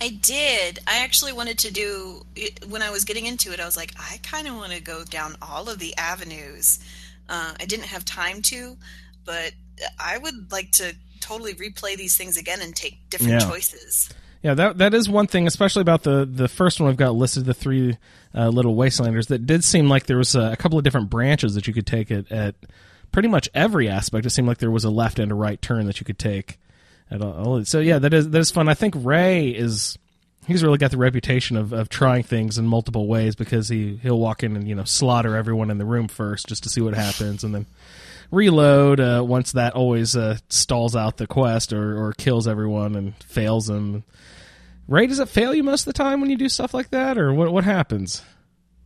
I 0.00 0.10
did. 0.10 0.80
I 0.86 0.98
actually 1.04 1.32
wanted 1.32 1.58
to 1.60 1.72
do 1.72 2.26
when 2.68 2.82
I 2.82 2.90
was 2.90 3.04
getting 3.04 3.24
into 3.24 3.52
it. 3.52 3.60
I 3.60 3.64
was 3.64 3.76
like, 3.78 3.92
I 3.98 4.18
kind 4.22 4.46
of 4.46 4.54
want 4.54 4.72
to 4.72 4.82
go 4.82 5.04
down 5.04 5.36
all 5.40 5.70
of 5.70 5.78
the 5.78 5.96
avenues. 5.96 6.78
Uh, 7.28 7.54
I 7.58 7.64
didn't 7.64 7.86
have 7.86 8.04
time 8.04 8.42
to, 8.42 8.76
but 9.24 9.52
I 9.98 10.18
would 10.18 10.52
like 10.52 10.72
to 10.72 10.94
totally 11.20 11.54
replay 11.54 11.96
these 11.96 12.14
things 12.16 12.36
again 12.36 12.60
and 12.60 12.76
take 12.76 13.08
different 13.08 13.40
Yeah. 13.40 13.48
choices. 13.48 14.10
Yeah, 14.46 14.54
that 14.54 14.78
that 14.78 14.94
is 14.94 15.08
one 15.08 15.26
thing, 15.26 15.48
especially 15.48 15.80
about 15.80 16.04
the 16.04 16.24
the 16.24 16.46
first 16.46 16.78
one 16.78 16.86
we've 16.86 16.96
got 16.96 17.16
listed, 17.16 17.46
the 17.46 17.52
three 17.52 17.98
uh, 18.32 18.48
little 18.48 18.76
wastelanders. 18.76 19.26
That 19.26 19.44
did 19.44 19.64
seem 19.64 19.88
like 19.88 20.06
there 20.06 20.18
was 20.18 20.36
a, 20.36 20.52
a 20.52 20.56
couple 20.56 20.78
of 20.78 20.84
different 20.84 21.10
branches 21.10 21.56
that 21.56 21.66
you 21.66 21.74
could 21.74 21.84
take 21.84 22.12
at, 22.12 22.30
at 22.30 22.54
pretty 23.10 23.26
much 23.26 23.48
every 23.54 23.88
aspect. 23.88 24.24
It 24.24 24.30
seemed 24.30 24.46
like 24.46 24.58
there 24.58 24.70
was 24.70 24.84
a 24.84 24.90
left 24.90 25.18
and 25.18 25.32
a 25.32 25.34
right 25.34 25.60
turn 25.60 25.86
that 25.86 25.98
you 25.98 26.04
could 26.04 26.20
take 26.20 26.60
at 27.10 27.20
all. 27.22 27.64
So 27.64 27.80
yeah, 27.80 27.98
that 27.98 28.14
is 28.14 28.30
that 28.30 28.38
is 28.38 28.52
fun. 28.52 28.68
I 28.68 28.74
think 28.74 28.94
Ray 28.96 29.48
is 29.48 29.98
he's 30.46 30.62
really 30.62 30.78
got 30.78 30.92
the 30.92 30.96
reputation 30.96 31.56
of, 31.56 31.72
of 31.72 31.88
trying 31.88 32.22
things 32.22 32.56
in 32.56 32.68
multiple 32.68 33.08
ways 33.08 33.34
because 33.34 33.68
he 33.68 33.96
he'll 33.96 34.20
walk 34.20 34.44
in 34.44 34.54
and 34.54 34.68
you 34.68 34.76
know 34.76 34.84
slaughter 34.84 35.34
everyone 35.34 35.72
in 35.72 35.78
the 35.78 35.84
room 35.84 36.06
first 36.06 36.46
just 36.46 36.62
to 36.62 36.68
see 36.68 36.80
what 36.80 36.94
happens 36.94 37.42
and 37.42 37.52
then 37.52 37.66
reload 38.30 39.00
uh, 39.00 39.22
once 39.26 39.52
that 39.52 39.74
always 39.74 40.16
uh, 40.16 40.38
stalls 40.48 40.96
out 40.96 41.16
the 41.16 41.26
quest 41.26 41.72
or, 41.72 41.96
or 41.96 42.12
kills 42.12 42.46
everyone 42.48 42.94
and 42.96 43.14
fails 43.22 43.66
them. 43.66 44.04
Ray, 44.88 45.06
does 45.06 45.18
it 45.18 45.28
fail 45.28 45.54
you 45.54 45.62
most 45.62 45.86
of 45.86 45.92
the 45.94 45.98
time 46.02 46.20
when 46.20 46.30
you 46.30 46.36
do 46.36 46.48
stuff 46.48 46.72
like 46.72 46.90
that, 46.90 47.18
or 47.18 47.34
what? 47.34 47.52
What 47.52 47.64
happens? 47.64 48.22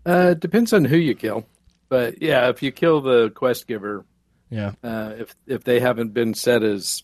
Uh, 0.06 0.34
depends 0.34 0.72
on 0.72 0.84
who 0.84 0.96
you 0.96 1.14
kill, 1.14 1.46
but 1.90 2.22
yeah, 2.22 2.48
if 2.48 2.62
you 2.62 2.72
kill 2.72 3.02
the 3.02 3.30
quest 3.30 3.66
giver, 3.66 4.06
Yeah, 4.48 4.72
uh, 4.82 5.12
if 5.18 5.36
if 5.46 5.62
they 5.64 5.78
haven't 5.78 6.14
been 6.14 6.32
set 6.32 6.62
as 6.62 7.02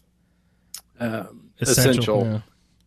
um, 0.99 1.51
Essential, 1.61 2.21
essential, 2.21 2.25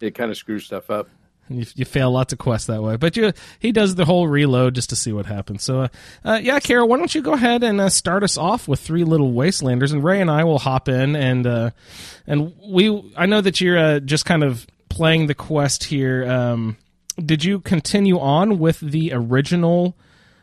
yeah. 0.02 0.08
it 0.08 0.16
kind 0.16 0.32
of 0.32 0.38
screws 0.38 0.66
stuff 0.66 0.90
up. 0.90 1.10
You, 1.50 1.66
you 1.76 1.86
fail 1.86 2.12
lots 2.12 2.32
of 2.32 2.40
quests 2.40 2.68
that 2.68 2.82
way. 2.82 2.96
But 2.96 3.18
you, 3.18 3.34
he 3.60 3.72
does 3.72 3.96
the 3.96 4.06
whole 4.06 4.28
reload 4.28 4.76
just 4.76 4.90
to 4.90 4.96
see 4.96 5.12
what 5.12 5.26
happens. 5.26 5.64
So, 5.64 5.82
uh, 5.82 5.88
uh, 6.24 6.40
yeah, 6.42 6.60
Cara, 6.60 6.86
why 6.86 6.98
don't 6.98 7.14
you 7.14 7.22
go 7.22 7.34
ahead 7.34 7.64
and 7.64 7.82
uh, 7.82 7.90
start 7.90 8.24
us 8.24 8.38
off 8.38 8.68
with 8.68 8.80
three 8.80 9.04
little 9.04 9.34
wastelanders, 9.34 9.92
and 9.92 10.04
Ray 10.04 10.22
and 10.22 10.30
I 10.30 10.44
will 10.44 10.60
hop 10.60 10.88
in 10.88 11.16
and 11.16 11.48
uh, 11.48 11.72
and 12.28 12.54
we. 12.64 13.12
I 13.18 13.26
know 13.26 13.42
that 13.42 13.60
you're 13.60 13.78
uh, 13.78 14.00
just 14.00 14.26
kind 14.26 14.44
of 14.44 14.68
playing 14.90 15.28
the 15.28 15.36
quest 15.36 15.86
here. 15.86 16.30
Um, 16.30 16.78
did 17.24 17.44
you 17.44 17.60
continue 17.60 18.20
on 18.20 18.60
with 18.60 18.80
the 18.80 19.12
original? 19.14 19.98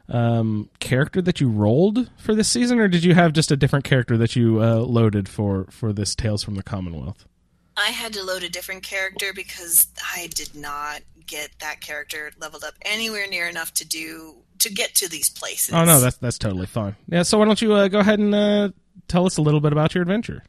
Um, 0.08 0.70
character 0.78 1.20
that 1.20 1.40
you 1.40 1.48
rolled 1.48 2.12
for 2.16 2.32
this 2.32 2.46
season, 2.46 2.78
or 2.78 2.86
did 2.86 3.02
you 3.02 3.14
have 3.14 3.32
just 3.32 3.50
a 3.50 3.56
different 3.56 3.84
character 3.84 4.16
that 4.18 4.36
you 4.36 4.62
uh, 4.62 4.76
loaded 4.76 5.28
for 5.28 5.66
for 5.68 5.92
this 5.92 6.14
Tales 6.14 6.44
from 6.44 6.54
the 6.54 6.62
Commonwealth? 6.62 7.26
I 7.76 7.90
had 7.90 8.12
to 8.14 8.22
load 8.22 8.42
a 8.42 8.48
different 8.48 8.82
character 8.82 9.32
because 9.34 9.88
I 10.14 10.28
did 10.34 10.54
not 10.54 11.02
get 11.26 11.50
that 11.60 11.80
character 11.80 12.30
leveled 12.40 12.64
up 12.64 12.74
anywhere 12.82 13.26
near 13.26 13.48
enough 13.48 13.74
to 13.74 13.86
do 13.86 14.36
to 14.60 14.72
get 14.72 14.94
to 14.96 15.08
these 15.08 15.28
places. 15.28 15.74
Oh 15.74 15.84
no, 15.84 16.00
that's 16.00 16.16
that's 16.16 16.38
totally 16.38 16.66
fine. 16.66 16.96
Yeah, 17.08 17.22
so 17.22 17.38
why 17.38 17.44
don't 17.44 17.60
you 17.60 17.74
uh, 17.74 17.88
go 17.88 17.98
ahead 18.00 18.18
and 18.18 18.34
uh, 18.34 18.70
tell 19.08 19.26
us 19.26 19.36
a 19.36 19.42
little 19.42 19.60
bit 19.60 19.72
about 19.72 19.94
your 19.94 20.02
adventure? 20.02 20.42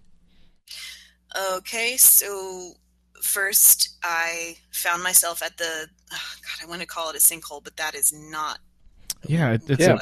Okay, 1.55 1.97
so 1.97 2.73
first 3.21 3.97
I 4.03 4.57
found 4.71 5.03
myself 5.03 5.43
at 5.43 5.57
the 5.57 5.87
oh 6.13 6.31
God, 6.41 6.63
I 6.63 6.69
want 6.69 6.81
to 6.81 6.87
call 6.87 7.09
it 7.09 7.15
a 7.15 7.19
sinkhole, 7.19 7.63
but 7.63 7.77
that 7.77 7.95
is 7.95 8.13
not. 8.13 8.59
Yeah, 9.27 9.53
it, 9.53 9.69
it's 9.69 9.81
Yeah. 9.81 9.97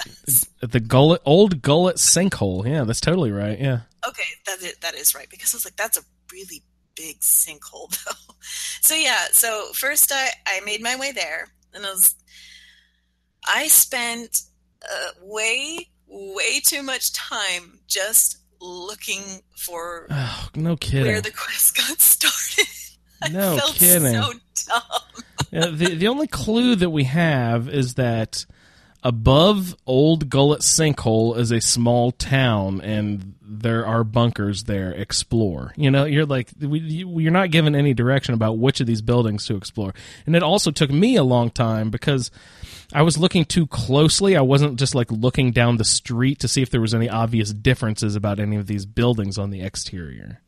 A, 0.62 0.67
the 0.67 0.79
gullet, 0.79 1.22
old 1.25 1.62
gullet 1.62 1.96
sinkhole. 1.96 2.67
Yeah, 2.67 2.84
that's 2.84 3.01
totally 3.01 3.32
right. 3.32 3.60
Yeah, 3.60 3.79
Okay, 4.08 4.24
that 4.46 4.62
is, 4.62 4.75
that 4.82 4.94
is 4.94 5.15
right 5.15 5.29
because 5.29 5.53
I 5.53 5.58
was 5.58 5.65
like, 5.65 5.75
that's 5.75 5.98
a 5.98 6.01
really 6.32 6.63
big 6.96 7.20
sinkhole 7.20 7.90
though. 8.06 8.36
So 8.82 8.96
yeah, 8.96 9.25
so 9.32 9.70
first 9.74 10.12
I 10.14 10.30
I 10.48 10.62
made 10.66 10.82
my 10.82 10.96
way 10.96 11.12
there, 11.12 11.48
and 11.74 11.86
I 11.86 11.90
was 11.92 12.16
I 13.48 13.68
spent 13.68 14.42
uh, 14.84 15.12
way 15.22 15.90
way 16.08 16.60
too 16.66 16.84
much 16.84 17.14
time 17.14 17.80
just 17.88 18.38
looking 18.62 19.24
for 19.58 20.08
oh, 20.10 20.50
no 20.56 20.75
kidding 20.78 21.06
where 21.08 21.22
the 21.22 21.32
quest 21.32 21.75
got 21.78 22.00
started. 22.00 22.68
I 23.22 23.30
No 23.30 23.58
felt 23.58 23.75
kidding. 23.75 24.14
so 24.14 24.32
dumb. 24.68 24.82
yeah, 25.52 25.68
the 25.68 25.96
the 25.96 26.08
only 26.08 26.28
clue 26.28 26.75
that 26.75 26.90
we 26.90 27.04
have 27.06 27.70
is 27.70 27.96
that 27.96 28.46
above 29.06 29.76
Old 29.86 30.30
Gullet 30.30 30.62
Sinkhole 30.62 31.38
is 31.38 31.52
a 31.52 31.62
small 31.62 32.12
town, 32.12 32.82
and 32.82 33.36
there 33.40 33.86
are 33.86 34.04
bunkers 34.04 34.64
there. 34.64 34.92
Explore. 34.92 35.74
You 35.78 35.92
know, 35.92 36.06
you're 36.06 36.26
like 36.26 36.50
you're 36.60 37.32
not 37.32 37.52
given 37.52 37.76
any 37.76 37.94
direction 37.94 38.34
about 38.34 38.58
which 38.58 38.82
of 38.82 38.88
these 38.88 39.04
buildings 39.04 39.46
to 39.46 39.56
explore, 39.56 39.94
and 40.26 40.36
it 40.36 40.44
also 40.44 40.72
took 40.72 40.90
me 40.90 41.16
a 41.16 41.24
long 41.24 41.50
time 41.50 41.90
because. 41.90 42.30
I 42.94 43.02
was 43.02 43.18
looking 43.18 43.46
too 43.46 43.66
closely. 43.66 44.38
I 44.38 44.42
wasn't 44.42 44.78
just 44.78 44.94
like 44.94 45.12
looking 45.12 45.52
down 45.52 45.78
the 45.78 45.84
street 45.84 46.38
to 46.40 46.48
see 46.48 46.62
if 46.62 46.70
there 46.70 46.80
was 46.80 46.94
any 46.94 47.10
obvious 47.10 47.52
differences 47.52 48.16
about 48.16 48.40
any 48.40 48.58
of 48.58 48.68
these 48.68 48.86
buildings 48.86 49.40
on 49.40 49.50
the 49.50 49.64
exterior. 49.64 50.40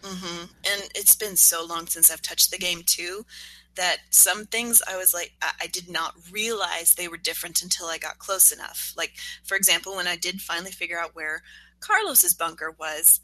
Mm-hmm. 0.00 0.44
And 0.44 0.88
it's 0.94 1.14
been 1.14 1.36
so 1.36 1.64
long 1.64 1.86
since 1.86 2.10
I've 2.10 2.22
touched 2.22 2.50
the 2.50 2.56
game 2.56 2.82
too 2.86 3.26
that 3.74 3.98
some 4.10 4.46
things 4.46 4.82
I 4.86 4.96
was 4.96 5.14
like, 5.14 5.32
I, 5.40 5.52
I 5.62 5.66
did 5.66 5.88
not 5.90 6.14
realize 6.30 6.92
they 6.92 7.08
were 7.08 7.16
different 7.16 7.62
until 7.62 7.86
I 7.86 7.98
got 7.98 8.18
close 8.18 8.52
enough. 8.52 8.92
Like, 8.96 9.12
for 9.44 9.56
example, 9.56 9.96
when 9.96 10.06
I 10.06 10.16
did 10.16 10.40
finally 10.40 10.70
figure 10.70 10.98
out 10.98 11.14
where 11.14 11.42
Carlos's 11.80 12.34
bunker 12.34 12.74
was, 12.78 13.20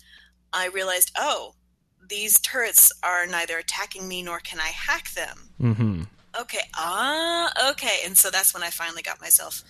I 0.53 0.69
realized, 0.69 1.13
oh, 1.17 1.55
these 2.09 2.41
turrets 2.41 2.91
are 3.03 3.27
neither 3.27 3.59
attacking 3.59 4.09
me 4.09 4.23
nor 4.23 4.41
can 4.41 4.61
I 4.61 4.69
hack 4.69 5.13
them. 5.13 5.51
Mm-hmm. 5.61 6.03
Okay, 6.41 6.61
ah, 6.75 7.71
okay. 7.71 7.99
And 8.05 8.17
so 8.17 8.31
that's 8.31 8.55
when 8.55 8.63
I 8.63 8.71
finally 8.71 9.03
got 9.03 9.21
myself 9.21 9.63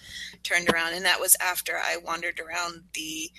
turned 0.43 0.69
around. 0.69 0.93
And 0.95 1.05
that 1.05 1.21
was 1.21 1.37
after 1.41 1.77
I 1.77 1.97
wandered 1.97 2.41
around 2.41 2.83
the, 2.95 3.31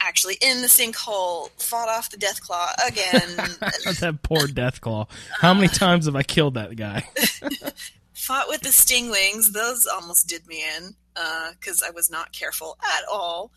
actually 0.00 0.36
in 0.40 0.62
the 0.62 0.68
sinkhole, 0.68 1.50
fought 1.60 1.88
off 1.88 2.10
the 2.10 2.16
Deathclaw 2.16 2.68
again, 2.86 3.36
that 4.00 4.18
poor 4.22 4.46
Deathclaw. 4.46 5.08
How 5.40 5.54
many 5.54 5.68
times 5.68 6.06
have 6.06 6.16
I 6.16 6.22
killed 6.22 6.54
that 6.54 6.76
guy? 6.76 7.04
fought 8.14 8.46
with 8.48 8.60
the 8.62 8.68
stingwings. 8.68 9.52
Those 9.52 9.86
almost 9.86 10.28
did 10.28 10.46
me 10.46 10.62
in 10.76 10.94
uh, 11.16 11.52
because 11.58 11.82
I 11.82 11.90
was 11.90 12.10
not 12.10 12.32
careful 12.32 12.76
at 12.82 13.04
all. 13.10 13.50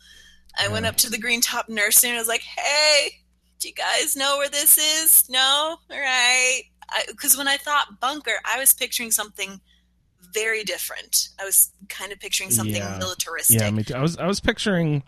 I 0.58 0.68
went 0.68 0.86
up 0.86 0.96
to 0.96 1.10
the 1.10 1.18
Greentop 1.18 1.68
Nursery 1.68 2.10
and 2.10 2.16
I 2.16 2.20
was 2.20 2.28
like, 2.28 2.42
hey, 2.42 3.10
Do 3.60 3.68
you 3.68 3.74
guys 3.74 4.16
know 4.16 4.38
where 4.38 4.48
this 4.48 4.78
is? 4.78 5.28
No? 5.28 5.76
All 5.90 5.98
right. 6.00 6.62
Because 7.08 7.36
when 7.36 7.46
I 7.48 7.56
thought 7.58 8.00
bunker, 8.00 8.32
I 8.44 8.58
was 8.58 8.72
picturing 8.72 9.10
something 9.10 9.60
very 10.32 10.64
different. 10.64 11.28
I 11.40 11.44
was 11.44 11.70
kind 11.88 12.10
of 12.12 12.18
picturing 12.20 12.50
something 12.50 12.74
Yeah. 12.76 12.96
militaristic. 12.98 13.60
Yeah, 13.60 13.70
me 13.70 13.84
too. 13.84 13.94
I 13.94 14.00
was 14.00 14.16
I 14.18 14.26
was 14.26 14.40
picturing, 14.40 15.02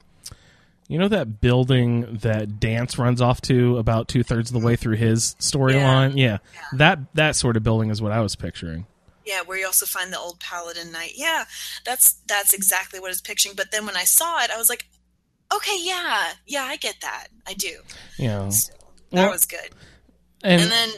you 0.89 0.99
know, 0.99 1.09
that 1.09 1.41
building 1.41 2.17
that 2.23 2.59
Danse 2.59 2.99
runs 2.99 3.21
off 3.21 3.41
to 3.43 3.77
about 3.79 4.09
two 4.09 4.23
thirds 4.23 4.51
of 4.51 4.59
the 4.61 4.67
way 4.67 4.75
through 4.75 4.97
his 4.97 5.37
storyline. 5.39 6.17
Yeah. 6.17 6.39
that 6.73 6.99
that 7.15 7.37
sort 7.37 7.57
of 7.57 7.63
building 7.63 7.91
is 7.91 8.03
what 8.03 8.11
I 8.13 8.21
was 8.21 8.35
picturing. 8.35 8.87
Yeah, 9.27 9.43
where 9.43 9.59
you 9.59 9.67
also 9.67 9.85
find 9.85 10.11
the 10.13 10.19
old 10.19 10.41
paladin 10.41 10.91
knight. 10.91 11.13
Yeah, 11.15 11.45
that's 11.85 12.15
that's 12.27 12.55
exactly 12.55 12.99
what 12.99 13.09
I 13.09 13.11
was 13.11 13.21
picturing. 13.21 13.55
But 13.55 13.71
then 13.71 13.85
when 13.85 13.97
I 13.97 14.05
saw 14.05 14.43
it, 14.43 14.51
I 14.51 14.57
was 14.57 14.71
like, 14.71 14.87
okay, 15.55 15.77
yeah, 15.81 16.33
yeah, 16.47 16.63
I 16.65 16.77
get 16.77 16.97
that. 17.03 17.27
I 17.47 17.53
do. 17.53 17.81
Yeah, 18.19 18.49
So 18.49 18.73
that 19.11 19.23
Well, 19.25 19.31
was 19.31 19.45
good. 19.45 19.69
and, 20.43 20.63
And 20.63 20.71
then, 20.71 20.89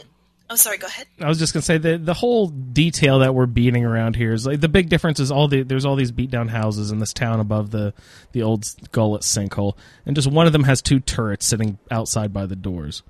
oh, 0.51 0.55
sorry, 0.55 0.77
go 0.77 0.87
ahead. 0.87 1.07
I 1.19 1.27
was 1.27 1.39
just 1.39 1.53
gonna 1.53 1.63
say 1.63 1.77
the 1.77 1.97
the 1.97 2.13
whole 2.13 2.47
detail 2.47 3.19
that 3.19 3.33
we're 3.33 3.45
beating 3.45 3.85
around 3.85 4.15
here 4.15 4.33
is 4.33 4.45
like 4.45 4.59
the 4.59 4.69
big 4.69 4.89
difference 4.89 5.19
is 5.19 5.31
all 5.31 5.47
the 5.47 5.63
there's 5.63 5.85
all 5.85 5.95
these 5.95 6.11
beat 6.11 6.29
down 6.29 6.49
houses 6.49 6.91
in 6.91 6.99
this 6.99 7.13
town 7.13 7.39
above 7.39 7.71
the 7.71 7.93
the 8.33 8.43
old 8.43 8.65
gullet 8.91 9.21
sinkhole, 9.21 9.75
and 10.05 10.15
just 10.15 10.29
one 10.29 10.47
of 10.47 10.53
them 10.53 10.63
has 10.63 10.81
two 10.81 10.99
turrets 10.99 11.45
sitting 11.45 11.79
outside 11.89 12.33
by 12.33 12.45
the 12.45 12.55
doors, 12.55 13.03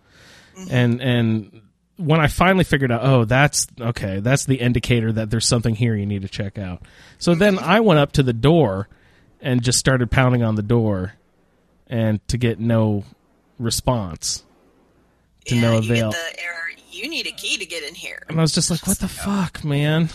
mm-hmm. 0.56 0.74
and 0.74 1.02
and 1.02 1.62
when 1.98 2.20
I 2.20 2.28
finally 2.28 2.64
figured 2.64 2.92
out, 2.92 3.02
oh, 3.04 3.26
that's 3.26 3.68
okay, 3.80 4.20
that's 4.20 4.46
the 4.46 4.56
indicator 4.56 5.12
that 5.12 5.30
there's 5.30 5.48
something 5.48 5.76
here 5.76 5.96
you 5.96 6.06
need 6.06 6.22
to 6.22 6.30
check 6.30 6.58
out. 6.58 6.84
So 7.18 7.32
mm-hmm. 7.32 7.40
then 7.40 7.60
I 7.60 7.80
went 7.82 8.00
up 8.00 8.14
to 8.14 8.24
the 8.24 8.34
door 8.34 8.88
and 9.42 9.62
just 9.64 9.80
started 9.80 10.12
pounding 10.12 10.44
on 10.44 10.56
the 10.56 10.64
door, 10.64 11.14
and 11.88 12.26
to 12.28 12.38
get 12.38 12.60
no 12.60 13.04
response, 13.58 14.44
to 15.46 15.56
yeah, 15.56 15.62
no 15.62 15.78
avail. 15.78 16.14
Get 17.02 17.10
the 17.10 17.16
error. 17.18 17.18
You 17.18 17.24
need 17.24 17.28
a 17.28 17.32
key 17.36 17.58
to 17.58 17.66
get 17.66 17.84
in 17.84 17.96
here. 17.96 18.24
And 18.30 18.38
I 18.40 18.42
was 18.42 18.52
just 18.54 18.70
like, 18.70 18.86
what 18.88 19.00
the 19.00 19.08
fuck, 19.08 19.64
man? 19.64 20.10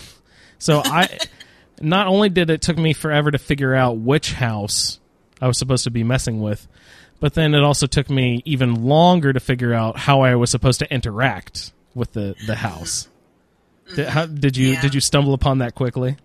So 0.58 0.82
I 0.84 1.18
not 1.80 2.06
only 2.06 2.28
did 2.28 2.50
it 2.50 2.62
took 2.62 2.78
me 2.78 2.92
forever 2.92 3.30
to 3.30 3.38
figure 3.38 3.74
out 3.74 3.98
which 3.98 4.32
house 4.32 4.98
I 5.40 5.46
was 5.46 5.58
supposed 5.58 5.84
to 5.84 5.90
be 5.90 6.02
messing 6.04 6.40
with, 6.40 6.66
but 7.20 7.34
then 7.34 7.54
it 7.54 7.62
also 7.62 7.86
took 7.86 8.08
me 8.10 8.42
even 8.44 8.84
longer 8.86 9.32
to 9.32 9.40
figure 9.40 9.72
out 9.74 9.96
how 9.98 10.20
I 10.22 10.34
was 10.36 10.50
supposed 10.50 10.80
to 10.80 10.92
interact 10.92 11.72
with 11.94 12.12
the, 12.12 12.34
the 12.46 12.56
house. 12.56 13.08
Did, 13.94 14.08
how, 14.08 14.26
did 14.26 14.56
you 14.56 14.72
Yeah. 14.72 14.82
did 14.82 14.94
you 14.94 15.00
stumble 15.00 15.32
upon 15.34 15.58
that 15.58 15.74
quickly? 15.74 16.16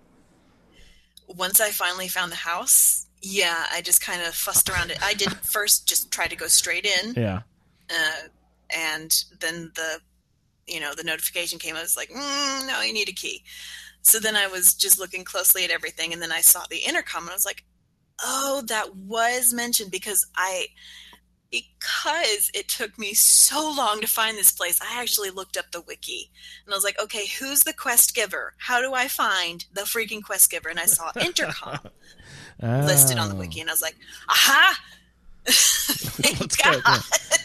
Once 1.27 1.61
I 1.61 1.69
finally 1.71 2.07
found 2.07 2.31
the 2.31 2.35
house, 2.37 3.05
yeah, 3.21 3.65
I 3.71 3.81
just 3.81 4.01
kind 4.01 4.21
of 4.21 4.33
fussed 4.33 4.69
around 4.69 4.91
it. 4.91 4.97
I 5.01 5.13
did 5.13 5.31
first 5.45 5.87
just 5.87 6.11
try 6.11 6.27
to 6.27 6.35
go 6.35 6.47
straight 6.47 6.85
in, 6.85 7.13
Yeah. 7.13 7.41
uh, 7.89 8.27
and 8.75 9.23
then 9.39 9.71
the, 9.75 9.99
you 10.67 10.79
know, 10.79 10.93
the 10.95 11.03
notification 11.03 11.59
came. 11.59 11.75
I 11.75 11.81
was 11.81 11.97
like, 11.97 12.09
mm, 12.09 12.67
no, 12.67 12.81
you 12.81 12.93
need 12.93 13.09
a 13.09 13.13
key. 13.13 13.43
So 14.03 14.19
then 14.19 14.35
I 14.35 14.47
was 14.47 14.73
just 14.73 14.99
looking 14.99 15.23
closely 15.23 15.63
at 15.63 15.71
everything, 15.71 16.13
and 16.13 16.21
then 16.21 16.31
I 16.31 16.41
saw 16.41 16.63
the 16.69 16.77
intercom, 16.77 17.23
and 17.23 17.31
I 17.31 17.35
was 17.35 17.45
like, 17.45 17.63
oh, 18.23 18.63
that 18.67 18.95
was 18.95 19.53
mentioned 19.53 19.91
because 19.91 20.25
I, 20.35 20.67
because 21.51 22.49
it 22.53 22.67
took 22.67 22.97
me 22.97 23.13
so 23.13 23.73
long 23.75 23.99
to 24.01 24.07
find 24.07 24.37
this 24.37 24.51
place. 24.51 24.79
I 24.81 25.01
actually 25.01 25.29
looked 25.31 25.57
up 25.57 25.71
the 25.71 25.81
wiki, 25.81 26.31
and 26.65 26.73
I 26.73 26.77
was 26.77 26.83
like, 26.83 26.99
okay, 27.01 27.25
who's 27.39 27.61
the 27.61 27.73
quest 27.73 28.15
giver? 28.15 28.53
How 28.57 28.81
do 28.81 28.93
I 28.93 29.07
find 29.07 29.65
the 29.73 29.81
freaking 29.81 30.23
quest 30.23 30.49
giver? 30.49 30.69
And 30.69 30.79
I 30.79 30.85
saw 30.85 31.11
intercom 31.21 31.79
listed 32.61 33.17
on 33.17 33.29
the 33.29 33.35
Oh. 33.35 33.39
wiki, 33.39 33.59
and 33.61 33.69
I 33.69 33.73
was 33.73 33.81
like, 33.81 33.97
aha. 34.29 34.77
Thank 35.51 36.39
Let's 36.39 36.55
God. 36.57 36.73
go, 36.83 36.91
yeah. 36.91 36.99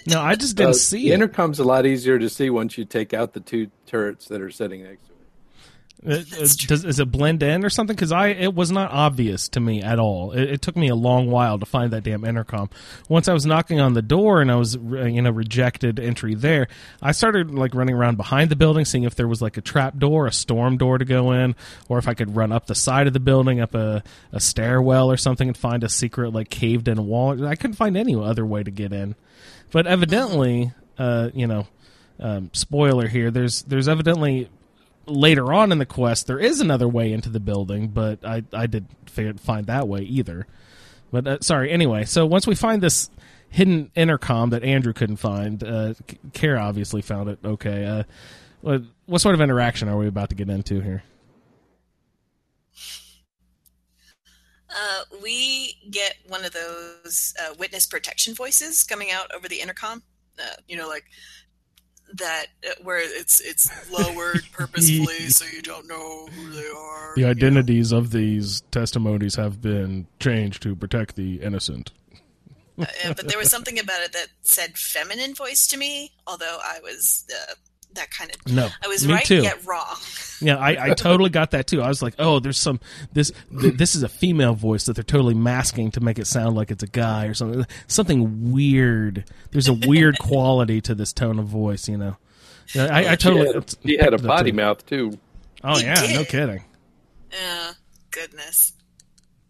No, 0.06 0.20
I 0.20 0.34
just 0.36 0.56
didn't 0.56 0.70
Uh, 0.70 0.74
see 0.74 1.02
the 1.04 1.10
it. 1.12 1.14
intercom's 1.14 1.58
a 1.58 1.64
lot 1.64 1.86
easier 1.86 2.18
to 2.18 2.28
see 2.28 2.50
once 2.50 2.76
you 2.78 2.84
take 2.84 3.12
out 3.14 3.32
the 3.32 3.40
two 3.40 3.70
turrets 3.86 4.26
that 4.28 4.40
are 4.40 4.50
sitting 4.50 4.82
next 4.84 5.06
to 5.06 5.12
it. 5.12 5.15
Uh, 6.04 6.12
uh, 6.12 6.46
does 6.66 6.84
is 6.84 7.00
it 7.00 7.10
blend 7.10 7.42
in 7.42 7.64
or 7.64 7.70
something? 7.70 7.96
Because 7.96 8.12
I 8.12 8.28
it 8.28 8.54
was 8.54 8.70
not 8.70 8.90
obvious 8.90 9.48
to 9.50 9.60
me 9.60 9.82
at 9.82 9.98
all. 9.98 10.32
It, 10.32 10.50
it 10.50 10.62
took 10.62 10.76
me 10.76 10.88
a 10.88 10.94
long 10.94 11.30
while 11.30 11.58
to 11.58 11.64
find 11.64 11.92
that 11.92 12.04
damn 12.04 12.24
intercom. 12.24 12.68
Once 13.08 13.28
I 13.28 13.32
was 13.32 13.46
knocking 13.46 13.80
on 13.80 13.94
the 13.94 14.02
door 14.02 14.42
and 14.42 14.50
I 14.50 14.56
was 14.56 14.74
you 14.74 15.22
know 15.22 15.30
rejected 15.30 15.98
entry 15.98 16.34
there, 16.34 16.68
I 17.00 17.12
started 17.12 17.50
like 17.50 17.74
running 17.74 17.94
around 17.94 18.16
behind 18.16 18.50
the 18.50 18.56
building, 18.56 18.84
seeing 18.84 19.04
if 19.04 19.14
there 19.14 19.28
was 19.28 19.40
like 19.40 19.56
a 19.56 19.62
trap 19.62 19.98
door, 19.98 20.26
a 20.26 20.32
storm 20.32 20.76
door 20.76 20.98
to 20.98 21.04
go 21.04 21.32
in, 21.32 21.54
or 21.88 21.98
if 21.98 22.08
I 22.08 22.14
could 22.14 22.36
run 22.36 22.52
up 22.52 22.66
the 22.66 22.74
side 22.74 23.06
of 23.06 23.14
the 23.14 23.20
building, 23.20 23.60
up 23.60 23.74
a, 23.74 24.02
a 24.32 24.40
stairwell 24.40 25.10
or 25.10 25.16
something, 25.16 25.48
and 25.48 25.56
find 25.56 25.82
a 25.82 25.88
secret 25.88 26.32
like 26.32 26.50
caved 26.50 26.88
in 26.88 27.06
wall. 27.06 27.46
I 27.46 27.56
couldn't 27.56 27.76
find 27.76 27.96
any 27.96 28.14
other 28.14 28.44
way 28.44 28.62
to 28.62 28.70
get 28.70 28.92
in. 28.92 29.14
But 29.72 29.86
evidently, 29.86 30.72
uh, 30.98 31.30
you 31.34 31.46
know, 31.46 31.66
um, 32.18 32.50
spoiler 32.52 33.08
here. 33.08 33.30
There's 33.30 33.62
there's 33.62 33.88
evidently 33.88 34.48
later 35.06 35.52
on 35.52 35.72
in 35.72 35.78
the 35.78 35.86
quest 35.86 36.26
there 36.26 36.38
is 36.38 36.60
another 36.60 36.88
way 36.88 37.12
into 37.12 37.28
the 37.28 37.40
building, 37.40 37.88
but 37.88 38.24
I 38.24 38.42
I 38.52 38.66
did 38.66 38.86
not 39.16 39.40
find 39.40 39.66
that 39.66 39.88
way 39.88 40.02
either. 40.02 40.46
But 41.10 41.26
uh, 41.26 41.38
sorry. 41.40 41.70
Anyway, 41.70 42.04
so 42.04 42.26
once 42.26 42.46
we 42.46 42.54
find 42.54 42.82
this 42.82 43.10
hidden 43.48 43.90
intercom 43.94 44.50
that 44.50 44.64
Andrew 44.64 44.92
couldn't 44.92 45.16
find, 45.16 45.62
uh, 45.62 45.94
Cara 46.32 46.60
obviously 46.60 47.02
found 47.02 47.28
it. 47.28 47.38
Okay. 47.44 47.84
Uh, 47.84 48.02
what 48.60 48.82
what 49.06 49.20
sort 49.20 49.34
of 49.34 49.40
interaction 49.40 49.88
are 49.88 49.96
we 49.96 50.08
about 50.08 50.30
to 50.30 50.34
get 50.34 50.50
into 50.50 50.80
here? 50.80 51.04
Uh, 54.68 55.02
we 55.22 55.74
get 55.90 56.16
one 56.28 56.44
of 56.44 56.52
those 56.52 57.32
uh, 57.40 57.54
witness 57.58 57.86
protection 57.86 58.34
voices 58.34 58.82
coming 58.82 59.10
out 59.10 59.30
over 59.34 59.48
the 59.48 59.60
intercom. 59.60 60.02
Uh, 60.38 60.54
you 60.68 60.76
know, 60.76 60.86
like 60.88 61.04
that, 62.14 62.46
uh, 62.64 62.74
where 62.82 62.98
it's 62.98 63.40
it's 63.40 63.70
lowered 63.90 64.42
purposefully 64.52 65.28
so 65.28 65.44
you 65.46 65.62
don't 65.62 65.88
know 65.88 66.26
who 66.26 66.50
they 66.50 66.68
are. 66.68 67.14
The 67.16 67.24
identities 67.24 67.92
of 67.92 68.10
these 68.10 68.62
testimonies 68.70 69.34
have 69.36 69.60
been 69.60 70.06
changed 70.20 70.62
to 70.62 70.74
protect 70.76 71.16
the 71.16 71.42
innocent. 71.42 71.92
Uh, 72.78 72.84
but 73.16 73.28
there 73.28 73.38
was 73.38 73.50
something 73.50 73.78
about 73.78 74.02
it 74.02 74.12
that 74.12 74.28
said 74.42 74.76
feminine 74.76 75.34
voice 75.34 75.66
to 75.68 75.78
me, 75.78 76.12
although 76.26 76.58
I 76.62 76.80
was 76.82 77.24
uh, 77.32 77.54
that 77.96 78.10
kind 78.10 78.30
of. 78.34 78.52
No, 78.52 78.68
I 78.82 78.88
was 78.88 79.06
me 79.06 79.14
right 79.14 79.24
too. 79.24 79.42
yet 79.42 79.64
wrong. 79.66 79.96
Yeah, 80.38 80.56
I, 80.58 80.90
I 80.90 80.94
totally 80.94 81.30
got 81.30 81.52
that 81.52 81.66
too. 81.66 81.80
I 81.80 81.88
was 81.88 82.02
like, 82.02 82.12
oh, 82.18 82.40
there's 82.40 82.58
some 82.58 82.78
this 83.14 83.32
th- 83.58 83.72
this 83.72 83.94
is 83.94 84.02
a 84.02 84.08
female 84.10 84.52
voice 84.52 84.84
that 84.84 84.92
they're 84.92 85.02
totally 85.02 85.32
masking 85.32 85.90
to 85.92 86.00
make 86.02 86.18
it 86.18 86.26
sound 86.26 86.54
like 86.56 86.70
it's 86.70 86.82
a 86.82 86.86
guy 86.86 87.24
or 87.24 87.32
something. 87.32 87.64
Something 87.86 88.52
weird. 88.52 89.24
There's 89.52 89.66
a 89.68 89.72
weird 89.72 90.18
quality 90.20 90.82
to 90.82 90.94
this 90.94 91.14
tone 91.14 91.38
of 91.38 91.46
voice, 91.46 91.88
you 91.88 91.96
know. 91.96 92.18
Yeah, 92.74 92.94
I, 92.94 93.12
I 93.12 93.16
totally. 93.16 93.46
He 93.46 93.52
had 93.54 93.56
a, 93.56 93.66
he 93.82 93.96
had 93.96 94.12
a 94.12 94.18
potty 94.18 94.50
too. 94.50 94.56
mouth 94.58 94.84
too. 94.84 95.18
Oh 95.64 95.78
He 95.78 95.84
yeah, 95.86 96.06
no 96.12 96.24
kidding. 96.26 96.62
Uh, 97.32 97.72
goodness. 98.10 98.74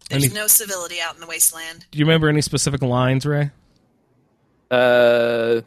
There's 0.09 0.23
he- 0.23 0.33
no 0.33 0.47
civility 0.47 1.01
out 1.01 1.15
in 1.15 1.19
the 1.19 1.27
wasteland. 1.27 1.85
Do 1.91 1.99
you 1.99 2.05
remember 2.05 2.29
any 2.29 2.39
specific 2.41 2.81
lines, 2.81 3.25
Ray? 3.25 3.51
Uh, 4.71 5.61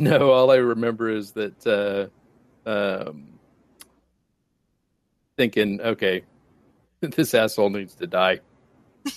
no, 0.00 0.32
all 0.32 0.50
I 0.50 0.56
remember 0.56 1.08
is 1.08 1.32
that 1.32 1.66
uh, 1.66 2.68
um, 2.68 3.38
thinking, 5.36 5.80
okay, 5.80 6.24
this 7.00 7.34
asshole 7.34 7.70
needs 7.70 7.94
to 7.94 8.06
die. 8.06 8.40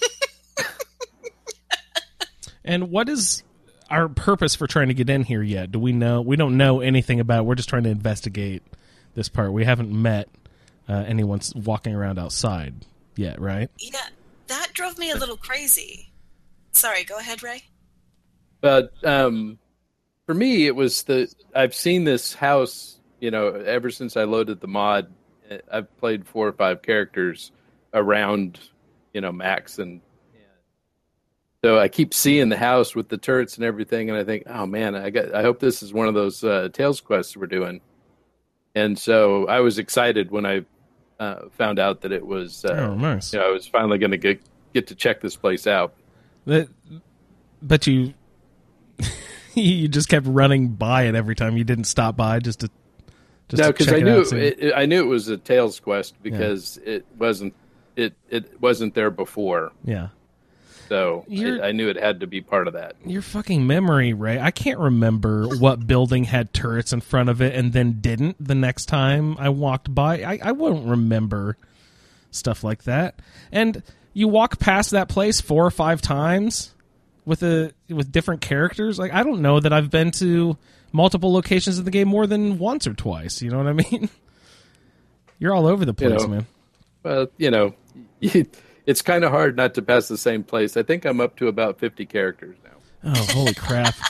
And 2.65 2.91
what 2.91 3.10
is 3.10 3.43
our 3.89 4.08
purpose 4.08 4.56
for 4.56 4.67
trying 4.67 4.88
to 4.88 4.93
get 4.93 5.10
in 5.10 5.24
here 5.24 5.41
yet? 5.41 5.72
Do 5.72 5.80
we 5.80 5.91
know? 5.91 6.22
We 6.22 6.36
don't 6.36 6.58
know 6.58 6.80
anything 6.80 7.19
about. 7.19 7.39
It. 7.39 7.46
We're 7.46 7.56
just 7.56 7.69
trying 7.69 7.84
to 7.84 7.89
investigate 7.89 8.63
this 9.15 9.30
part. 9.30 9.52
We 9.52 9.65
haven't 9.65 9.91
met 9.91 10.30
uh, 10.88 11.04
anyone 11.06 11.41
walking 11.56 11.93
around 11.93 12.19
outside 12.19 12.74
yet, 13.15 13.39
right? 13.41 13.69
Yeah, 13.80 14.00
that 14.48 14.69
drove 14.74 14.98
me 14.98 15.12
a 15.12 15.15
little 15.15 15.38
crazy. 15.38 16.12
Sorry, 16.72 17.04
go 17.04 17.17
ahead, 17.17 17.43
Ray. 17.43 17.63
But 18.62 18.93
um, 19.04 19.60
for 20.25 20.33
me, 20.33 20.67
it 20.67 20.75
was 20.75 21.03
the 21.03 21.33
I've 21.55 21.75
seen 21.75 22.03
this 22.03 22.33
house, 22.33 22.99
you 23.19 23.31
know, 23.31 23.49
ever 23.49 23.89
since 23.89 24.17
I 24.17 24.23
loaded 24.23 24.59
the 24.62 24.67
mod. 24.67 25.12
uh, 25.49 25.57
I've 25.71 25.97
played 25.97 26.25
four 26.27 26.47
or 26.47 26.53
five 26.53 26.81
characters 26.81 27.51
around, 27.93 28.59
you 29.13 29.21
know, 29.21 29.31
Max, 29.31 29.79
and 29.79 30.01
so 31.63 31.79
I 31.79 31.88
keep 31.88 32.13
seeing 32.13 32.49
the 32.49 32.57
house 32.57 32.93
with 32.93 33.07
the 33.07 33.17
turrets 33.17 33.55
and 33.55 33.63
everything, 33.63 34.09
and 34.09 34.19
I 34.19 34.25
think, 34.25 34.43
oh 34.47 34.65
man, 34.65 34.95
I 34.95 35.09
got. 35.09 35.33
I 35.33 35.41
hope 35.43 35.59
this 35.59 35.81
is 35.81 35.93
one 35.93 36.07
of 36.09 36.13
those 36.13 36.43
uh, 36.43 36.69
Tales 36.73 36.99
quests 36.99 37.38
we're 37.38 37.47
doing. 37.47 37.79
And 38.75 38.97
so 38.99 39.47
I 39.47 39.59
was 39.59 39.77
excited 39.77 40.31
when 40.31 40.45
I 40.45 40.65
uh, 41.19 41.47
found 41.57 41.79
out 41.79 42.01
that 42.01 42.12
it 42.12 42.25
was. 42.25 42.65
Uh, 42.65 42.88
Oh, 42.89 42.95
nice. 42.95 43.31
You 43.31 43.39
know, 43.39 43.47
I 43.47 43.51
was 43.51 43.65
finally 43.67 43.97
going 43.97 44.12
to 44.12 44.17
get 44.17 44.41
get 44.73 44.88
to 44.88 44.95
check 44.95 45.21
this 45.21 45.36
place 45.38 45.67
out. 45.67 45.93
That, 46.45 46.67
but 47.62 47.88
you 47.88 48.13
you 49.81 49.87
just 49.87 50.09
kept 50.09 50.25
running 50.27 50.69
by 50.69 51.03
it 51.03 51.15
every 51.15 51.35
time 51.35 51.57
you 51.57 51.63
didn't 51.63 51.85
stop 51.85 52.15
by 52.17 52.39
just 52.39 52.61
to 52.61 52.69
just 53.49 53.61
no, 53.61 53.67
because 53.71 53.85
check 53.87 53.95
I 53.95 53.99
it 53.99 54.03
knew 54.03 54.19
out, 54.21 54.27
see- 54.27 54.37
it, 54.37 54.59
it- 54.59 54.73
I 54.75 54.85
knew 54.85 55.01
it 55.01 55.07
was 55.07 55.27
a 55.29 55.37
Tales 55.37 55.79
quest 55.79 56.15
because 56.23 56.77
it 56.85 57.05
wasn't 57.17 57.53
it 57.95 58.13
it 58.29 58.59
wasn't 58.61 58.93
there 58.95 59.11
before. 59.11 59.71
yeah. 59.83 60.09
So 60.89 61.25
I, 61.31 61.69
I 61.69 61.71
knew 61.71 61.87
it 61.89 61.95
had 61.95 62.19
to 62.19 62.27
be 62.27 62.41
part 62.41 62.67
of 62.67 62.73
that. 62.73 62.95
Your 63.05 63.21
fucking 63.23 63.65
memory, 63.65 64.13
Ray. 64.13 64.39
I 64.39 64.51
can't 64.51 64.77
remember 64.79 65.47
what 65.47 65.87
building 65.87 66.25
had 66.25 66.53
turrets 66.53 66.91
in 66.93 66.99
front 67.01 67.29
of 67.29 67.41
it 67.41 67.55
and 67.55 67.71
then 67.73 67.99
didn't 68.01 68.35
the 68.45 68.53
next 68.53 68.85
time 68.87 69.35
I 69.39 69.49
walked 69.49 69.95
by. 69.95 70.21
I, 70.23 70.39
I 70.43 70.51
won't 70.51 70.85
remember 70.87 71.57
stuff 72.31 72.63
like 72.63 72.83
that. 72.83 73.19
And 73.51 73.81
you 74.13 74.27
walk 74.27 74.59
past 74.59 74.91
that 74.91 75.07
place 75.07 75.39
four 75.41 75.65
or 75.65 75.71
five 75.71 76.01
times 76.01 76.75
with 77.25 77.43
a 77.43 77.73
with 77.89 78.12
different 78.12 78.41
characters. 78.41 78.97
Like 78.99 79.13
I 79.13 79.23
don't 79.23 79.41
know 79.41 79.59
that 79.59 79.71
I've 79.73 79.89
been 79.89 80.12
to 80.12 80.57
multiple 80.91 81.33
locations 81.33 81.79
of 81.79 81.86
the 81.86 81.91
game 81.91 82.07
more 82.07 82.27
than 82.27 82.57
once 82.59 82.86
or 82.88 82.93
twice. 82.93 83.41
You 83.41 83.49
know 83.49 83.57
what 83.57 83.67
I 83.67 83.73
mean? 83.73 84.09
You're 85.39 85.53
all 85.53 85.67
over 85.67 85.83
the 85.86 85.91
You 85.97 86.09
place, 86.09 86.21
know. 86.21 86.27
man. 86.27 86.47
Well, 87.03 87.27
you 87.38 87.51
know, 87.51 87.75
it's 88.86 89.01
kind 89.01 89.23
of 89.23 89.31
hard 89.31 89.57
not 89.57 89.73
to 89.75 89.81
pass 89.81 90.07
the 90.07 90.17
same 90.17 90.43
place. 90.43 90.77
I 90.77 90.83
think 90.83 91.05
I'm 91.05 91.19
up 91.19 91.36
to 91.38 91.47
about 91.47 91.79
50 91.79 92.05
characters 92.05 92.55
now. 92.63 93.13
Oh, 93.15 93.25
holy 93.31 93.53
crap! 93.53 93.93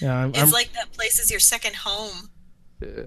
Yeah, 0.00 0.16
I'm, 0.16 0.30
It's 0.30 0.38
I'm- 0.40 0.50
like 0.50 0.72
that 0.72 0.90
place 0.92 1.20
is 1.20 1.30
your 1.30 1.38
second 1.38 1.76
home. 1.76 2.28
Yeah. 2.80 3.04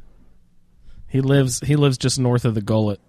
he 1.09 1.19
lives. 1.19 1.59
He 1.59 1.75
lives 1.75 1.97
just 1.97 2.17
north 2.17 2.45
of 2.45 2.55
the 2.55 2.61
gullet. 2.61 3.01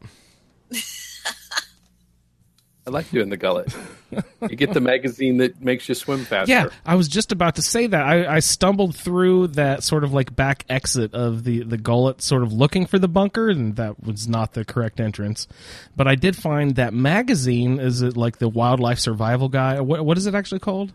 I 2.87 2.90
like 2.90 3.11
doing 3.11 3.31
the 3.31 3.37
gullet. 3.37 3.75
you 4.42 4.55
get 4.55 4.72
the 4.72 4.81
magazine 4.81 5.38
that 5.38 5.61
makes 5.61 5.88
you 5.88 5.94
swim 5.96 6.25
faster. 6.25 6.53
Yeah, 6.53 6.68
I 6.85 6.94
was 6.94 7.09
just 7.09 7.33
about 7.33 7.57
to 7.57 7.62
say 7.62 7.88
that. 7.88 8.07
I, 8.07 8.37
I 8.37 8.38
stumbled 8.38 8.94
through 8.94 9.49
that 9.49 9.83
sort 9.83 10.05
of 10.05 10.12
like 10.12 10.37
back 10.37 10.64
exit 10.68 11.12
of 11.12 11.42
the 11.42 11.64
the 11.64 11.79
gullet, 11.79 12.22
sort 12.22 12.44
of 12.44 12.53
looking 12.53 12.87
for 12.87 13.01
the 13.01 13.09
bunker, 13.09 13.49
and 13.49 13.75
that 13.75 14.05
was 14.05 14.29
not 14.29 14.53
the 14.53 14.64
correct 14.64 15.01
entrance. 15.01 15.49
But 15.96 16.07
I 16.07 16.14
did 16.14 16.37
find 16.37 16.77
that 16.77 16.94
magazine. 16.94 17.81
Is 17.81 18.03
it 18.03 18.16
like 18.16 18.38
the 18.38 18.49
Wildlife 18.49 19.01
Survival 19.01 19.49
Guide? 19.49 19.81
What 19.81 20.05
what 20.05 20.16
is 20.16 20.27
it 20.27 20.37
actually 20.37 20.61
called? 20.61 20.92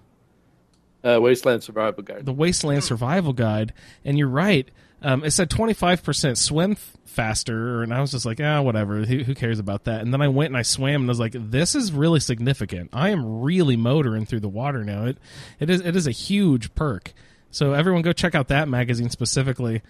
Uh, 1.03 1.19
Wasteland 1.19 1.63
Survival 1.63 2.03
Guide. 2.03 2.25
The 2.25 2.33
Wasteland 2.33 2.85
Survival 2.85 3.33
Guide. 3.33 3.73
And 4.05 4.17
you're 4.17 4.29
right. 4.29 4.69
Um, 5.01 5.23
it 5.23 5.31
said 5.31 5.49
25% 5.49 6.37
swim 6.37 6.71
f- 6.73 6.97
faster, 7.05 7.81
and 7.81 7.93
I 7.93 8.01
was 8.01 8.11
just 8.11 8.25
like, 8.25 8.39
ah, 8.41 8.61
whatever. 8.61 9.03
Who, 9.03 9.23
who 9.23 9.33
cares 9.33 9.59
about 9.59 9.85
that? 9.85 10.01
And 10.01 10.13
then 10.13 10.21
I 10.21 10.27
went 10.27 10.49
and 10.49 10.57
I 10.57 10.61
swam, 10.61 11.01
and 11.01 11.05
I 11.05 11.11
was 11.11 11.19
like, 11.19 11.33
this 11.35 11.73
is 11.73 11.91
really 11.91 12.19
significant. 12.19 12.91
I 12.93 13.09
am 13.09 13.41
really 13.41 13.77
motoring 13.77 14.25
through 14.25 14.41
the 14.41 14.49
water 14.49 14.83
now. 14.83 15.05
It 15.05 15.17
it 15.59 15.69
is 15.69 15.81
it 15.81 15.95
is 15.95 16.07
a 16.07 16.11
huge 16.11 16.75
perk. 16.75 17.13
So 17.49 17.73
everyone, 17.73 18.01
go 18.01 18.13
check 18.13 18.35
out 18.35 18.47
that 18.49 18.69
magazine 18.69 19.09
specifically. 19.09 19.81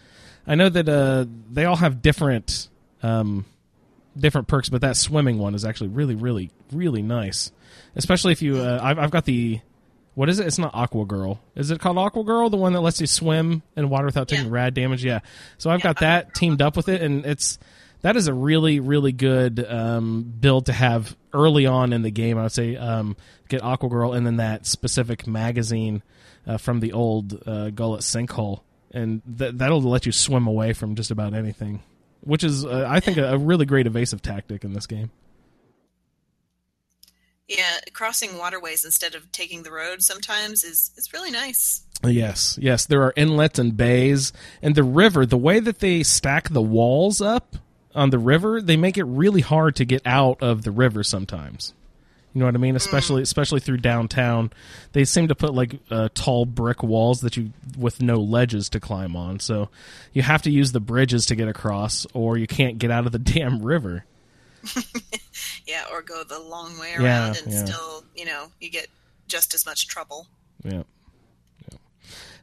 I 0.48 0.56
know 0.56 0.70
that 0.70 0.90
uh, 0.90 1.26
they 1.52 1.66
all 1.66 1.76
have 1.76 2.02
different 2.02 2.70
um, 3.04 3.46
different 4.18 4.48
perks, 4.48 4.70
but 4.70 4.82
that 4.82 4.98
swimming 4.98 5.38
one 5.38 5.56
is 5.56 5.66
actually 5.66 5.90
really, 5.90 6.16
really, 6.16 6.52
really 6.72 7.02
nice. 7.02 7.52
Especially 7.96 8.32
if 8.32 8.42
you, 8.42 8.58
uh, 8.58 8.80
I've, 8.82 9.00
I've 9.00 9.12
got 9.12 9.26
the 9.26 9.60
what 10.14 10.30
is 10.30 10.40
it? 10.40 10.48
It's 10.48 10.58
not 10.60 10.74
Aqua 10.76 11.06
Girl. 11.06 11.40
Is 11.56 11.72
it 11.72 11.80
called 11.80 11.98
Aqua 11.98 12.24
Girl? 12.24 12.50
The 12.50 12.58
one 12.58 12.74
that 12.74 12.82
lets 12.82 13.00
you 13.02 13.08
swim 13.08 13.62
in 13.76 13.90
water 13.90 14.06
without 14.06 14.28
taking 14.28 14.46
Yeah. 14.46 14.52
rad 14.52 14.74
damage? 14.74 15.04
Yeah. 15.06 15.20
So 15.58 15.70
I've 15.70 15.82
got 15.82 16.00
that 16.00 16.34
teamed 16.36 16.62
up 16.62 16.76
with 16.76 16.90
it, 16.90 17.02
and 17.02 17.26
it's 17.26 17.58
that 18.02 18.16
is 18.18 18.28
a 18.28 18.34
really 18.34 18.80
really 18.80 19.12
good 19.12 19.64
um, 19.70 20.24
build 20.40 20.66
to 20.68 20.74
have 20.74 21.16
early 21.34 21.66
on 21.66 21.94
in 21.94 22.02
the 22.02 22.12
game. 22.12 22.38
I 22.38 22.44
would 22.44 22.52
say 22.52 22.76
um, 22.76 23.16
get 23.48 23.64
Aqua 23.64 23.90
Girl, 23.90 24.14
and 24.14 24.26
then 24.26 24.38
that 24.38 24.66
specific 24.66 25.28
magazine 25.28 26.02
uh, 26.48 26.58
from 26.58 26.80
the 26.80 26.92
old 26.94 27.42
uh, 27.48 27.70
Gullet 27.70 28.02
Sinkhole, 28.02 28.62
and 28.92 29.22
th- 29.38 29.54
that'll 29.56 29.82
let 29.82 30.06
you 30.06 30.12
swim 30.12 30.48
away 30.48 30.74
from 30.74 30.96
just 30.96 31.12
about 31.12 31.34
anything. 31.34 31.84
Which 32.24 32.44
is, 32.44 32.64
uh, 32.66 32.86
I 32.88 33.00
think, 33.00 33.18
a, 33.18 33.34
a 33.34 33.38
really 33.38 33.66
great 33.66 33.88
evasive 33.88 34.22
tactic 34.22 34.64
in 34.64 34.74
this 34.74 34.86
game. 34.86 35.10
Yeah, 37.52 37.80
crossing 37.92 38.38
waterways 38.38 38.86
instead 38.86 39.14
of 39.14 39.30
taking 39.34 39.64
the 39.64 39.74
road 39.74 40.02
sometimes 40.02 40.64
is 40.64 40.92
is 40.96 41.12
really 41.12 41.32
nice. 41.32 41.84
Yes, 42.02 42.58
yes. 42.62 42.86
There 42.86 43.04
are 43.04 43.14
inlets 43.18 43.60
and 43.60 43.76
bays, 43.76 44.32
and 44.62 44.74
the 44.74 44.84
river. 44.84 45.26
The 45.26 45.38
way 45.38 45.60
that 45.60 45.80
they 45.80 46.04
stack 46.04 46.48
the 46.50 46.62
walls 46.62 47.20
up 47.20 47.58
on 47.94 48.10
the 48.10 48.20
river, 48.20 48.62
they 48.62 48.78
make 48.78 48.98
it 48.98 49.04
really 49.04 49.42
hard 49.42 49.76
to 49.76 49.86
get 49.86 50.02
out 50.06 50.42
of 50.42 50.64
the 50.64 50.72
river 50.72 51.04
sometimes. 51.04 51.74
You 52.34 52.40
know 52.40 52.46
what 52.46 52.56
I 52.56 52.60
mean? 52.60 52.78
Especially, 52.78 53.22
especially 53.22 53.60
through 53.60 53.78
downtown, 53.78 54.54
they 54.94 55.04
seem 55.04 55.28
to 55.28 55.36
put 55.36 55.54
like 55.54 55.76
uh, 55.90 56.08
tall 56.14 56.46
brick 56.46 56.82
walls 56.82 57.20
that 57.22 57.36
you 57.36 57.52
with 57.78 58.02
no 58.02 58.16
ledges 58.16 58.70
to 58.70 58.80
climb 58.80 59.18
on. 59.18 59.42
So 59.42 59.68
you 60.14 60.22
have 60.22 60.42
to 60.44 60.52
use 60.52 60.72
the 60.72 60.80
bridges 60.80 61.26
to 61.26 61.36
get 61.36 61.50
across, 61.50 62.08
or 62.14 62.38
you 62.38 62.48
can't 62.48 62.78
get 62.78 62.92
out 62.92 63.06
of 63.06 63.12
the 63.12 63.20
damn 63.20 63.62
river. 63.62 64.06
Yeah, 65.68 65.86
or 65.92 66.02
go 66.02 66.24
the 66.24 66.40
long 66.40 66.78
way 66.80 66.92
Yeah, 67.00 67.04
around 67.28 67.38
and 67.38 67.52
yeah. 67.52 67.66
still, 67.66 68.04
you 68.16 68.26
know, 68.26 68.48
you 68.60 68.70
get 68.70 68.88
just 69.28 69.54
as 69.54 69.66
much 69.66 69.88
trouble. 69.88 70.28
Yeah. 70.64 70.84
yeah. 71.72 71.78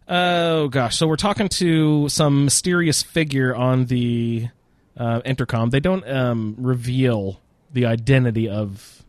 Oh 0.09 0.69
gosh, 0.69 0.97
so 0.97 1.07
we're 1.07 1.17
talking 1.17 1.49
to 1.51 2.09
some 2.09 2.45
mysterious 2.45 3.03
figure 3.03 3.55
on 3.55 3.87
the 3.87 4.49
uh, 4.97 5.21
intercom. 5.25 5.71
They 5.71 5.81
don't 5.81 6.09
um, 6.09 6.55
reveal 6.59 7.41
the 7.73 7.87
identity 7.87 8.49
of 8.49 9.03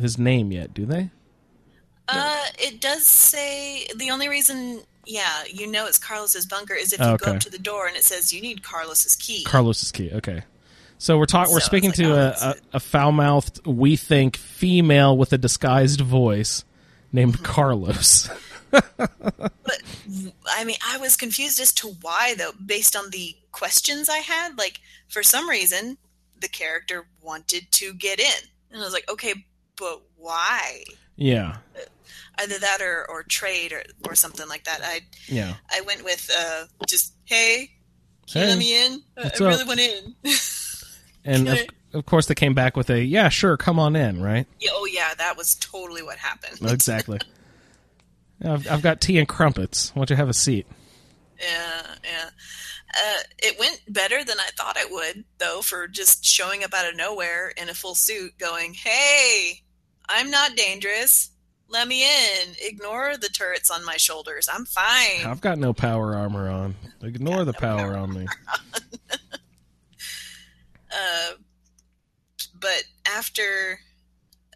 his 0.00 0.16
name 0.18 0.50
yet, 0.52 0.72
do 0.72 0.86
they? 0.86 1.10
Uh, 2.08 2.44
it 2.58 2.80
does 2.80 3.04
say 3.06 3.86
the 3.96 4.10
only 4.10 4.28
reason, 4.28 4.80
yeah, 5.06 5.44
you 5.52 5.66
know 5.66 5.86
it's 5.86 5.98
Carlos's 5.98 6.46
bunker 6.46 6.74
is 6.74 6.92
if 6.92 7.00
you 7.00 7.06
Okay. 7.06 7.26
go 7.26 7.32
up 7.34 7.40
to 7.40 7.50
the 7.50 7.58
door 7.58 7.86
and 7.86 7.96
it 7.96 8.04
says 8.04 8.32
you 8.32 8.40
need 8.40 8.62
Carlos's 8.62 9.16
key. 9.16 9.44
Carlos's 9.44 9.90
key. 9.92 10.10
Okay. 10.12 10.42
So 11.04 11.18
we're 11.18 11.26
talking. 11.26 11.52
We're 11.52 11.60
speaking 11.60 11.90
like, 11.90 11.96
to 11.96 12.12
oh, 12.14 12.16
a, 12.16 12.48
a, 12.48 12.54
a 12.76 12.80
foul-mouthed, 12.80 13.66
we 13.66 13.94
think, 13.94 14.38
female 14.38 15.14
with 15.18 15.34
a 15.34 15.36
disguised 15.36 16.00
voice 16.00 16.64
named 17.12 17.34
Mm-hmm. 17.34 17.44
Carlos. 17.44 18.30
But 18.70 19.82
I 20.48 20.64
mean, 20.64 20.78
I 20.84 20.96
was 20.96 21.14
confused 21.14 21.60
as 21.60 21.72
to 21.74 21.88
why 22.00 22.34
though, 22.36 22.52
based 22.64 22.96
on 22.96 23.10
the 23.10 23.36
questions 23.52 24.08
I 24.08 24.16
had. 24.18 24.56
Like 24.56 24.80
for 25.08 25.22
some 25.22 25.46
reason, 25.46 25.98
the 26.40 26.48
character 26.48 27.06
wanted 27.22 27.70
to 27.72 27.92
get 27.92 28.18
in, 28.18 28.48
and 28.72 28.80
I 28.80 28.84
was 28.84 28.94
like, 28.94 29.08
okay, 29.08 29.34
but 29.76 30.00
why? 30.16 30.84
yeah. 31.16 31.58
Either 32.38 32.58
that 32.58 32.80
or 32.80 33.04
or 33.10 33.22
trade 33.24 33.72
or 33.74 33.82
or 34.08 34.14
something 34.14 34.48
like 34.48 34.64
that. 34.64 34.80
I 34.82 35.02
Yeah. 35.28 35.54
I 35.70 35.82
went 35.82 36.02
with 36.02 36.30
uh 36.36 36.64
just 36.88 37.12
hey, 37.26 37.70
can 38.26 38.42
Hey, 38.42 38.48
let 38.48 38.58
me 38.58 38.86
in? 38.86 39.02
I, 39.18 39.22
I 39.22 39.26
up?" 39.26 39.40
really 39.40 39.64
want 39.64 39.80
in. 39.80 40.14
And 41.24 41.48
of, 41.48 41.58
of 41.94 42.06
course, 42.06 42.26
they 42.26 42.34
came 42.34 42.54
back 42.54 42.76
with 42.76 42.90
a 42.90 43.02
yeah, 43.02 43.28
sure, 43.28 43.56
come 43.56 43.78
on 43.78 43.96
in, 43.96 44.22
right? 44.22 44.46
yeah, 44.60 44.70
oh 44.72 44.86
yeah, 44.86 45.14
that 45.14 45.36
was 45.36 45.54
totally 45.54 46.02
what 46.02 46.18
happened. 46.18 46.58
Exactly. 46.70 47.20
I've, 48.44 48.68
I've 48.70 48.82
got 48.82 49.00
tea 49.00 49.18
and 49.18 49.28
crumpets. 49.28 49.90
Why 49.94 50.00
don't 50.00 50.10
you 50.10 50.16
have 50.16 50.28
a 50.28 50.34
seat? 50.34 50.66
Yeah, 51.40 51.82
yeah. 52.02 52.30
Uh, 52.92 53.22
it 53.38 53.58
went 53.58 53.80
better 53.88 54.22
than 54.24 54.38
I 54.38 54.50
thought 54.56 54.76
it 54.76 54.90
would, 54.90 55.24
though, 55.38 55.62
for 55.62 55.88
just 55.88 56.24
showing 56.24 56.62
up 56.62 56.74
out 56.74 56.88
of 56.88 56.96
nowhere 56.96 57.52
in 57.56 57.68
a 57.68 57.74
full 57.74 57.94
suit, 57.94 58.36
going, 58.38 58.74
"Hey, 58.74 59.62
I'm 60.08 60.30
not 60.30 60.56
dangerous. 60.56 61.30
Let 61.68 61.88
me 61.88 62.04
in. 62.04 62.54
Ignore 62.60 63.16
the 63.16 63.28
turrets 63.28 63.70
on 63.70 63.84
my 63.84 63.96
shoulders. 63.96 64.48
I'm 64.52 64.64
fine." 64.66 65.24
I've 65.26 65.40
got 65.40 65.58
no 65.58 65.72
power 65.72 66.14
armor 66.14 66.48
on. 66.48 66.74
Ignore 67.02 67.44
the 67.44 67.54
power 67.54 67.96
on 67.96 68.12
me. 68.12 68.26
Uh, 70.94 71.32
but 72.60 72.84
after 73.06 73.80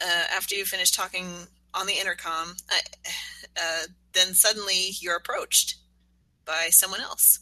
uh, 0.00 0.24
after 0.34 0.54
you 0.54 0.64
finish 0.64 0.90
talking 0.90 1.26
on 1.74 1.86
the 1.86 1.98
intercom, 1.98 2.54
I, 2.70 2.80
uh, 3.56 3.82
then 4.12 4.34
suddenly 4.34 4.90
you're 5.00 5.16
approached 5.16 5.76
by 6.44 6.68
someone 6.70 7.00
else. 7.00 7.40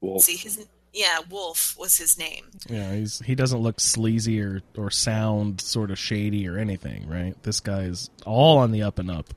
Wolf. 0.00 0.22
See 0.22 0.36
his 0.36 0.66
yeah, 0.92 1.20
Wolf 1.28 1.76
was 1.78 1.96
his 1.96 2.18
name. 2.18 2.46
Yeah, 2.68 2.94
he's 2.94 3.20
he 3.20 3.34
doesn't 3.34 3.60
look 3.60 3.80
sleazy 3.80 4.40
or 4.40 4.60
or 4.76 4.90
sound 4.90 5.60
sort 5.60 5.90
of 5.90 5.98
shady 5.98 6.48
or 6.48 6.58
anything, 6.58 7.08
right? 7.08 7.40
This 7.42 7.60
guy 7.60 7.82
is 7.82 8.10
all 8.26 8.58
on 8.58 8.72
the 8.72 8.82
up 8.82 8.98
and 8.98 9.10
up. 9.10 9.32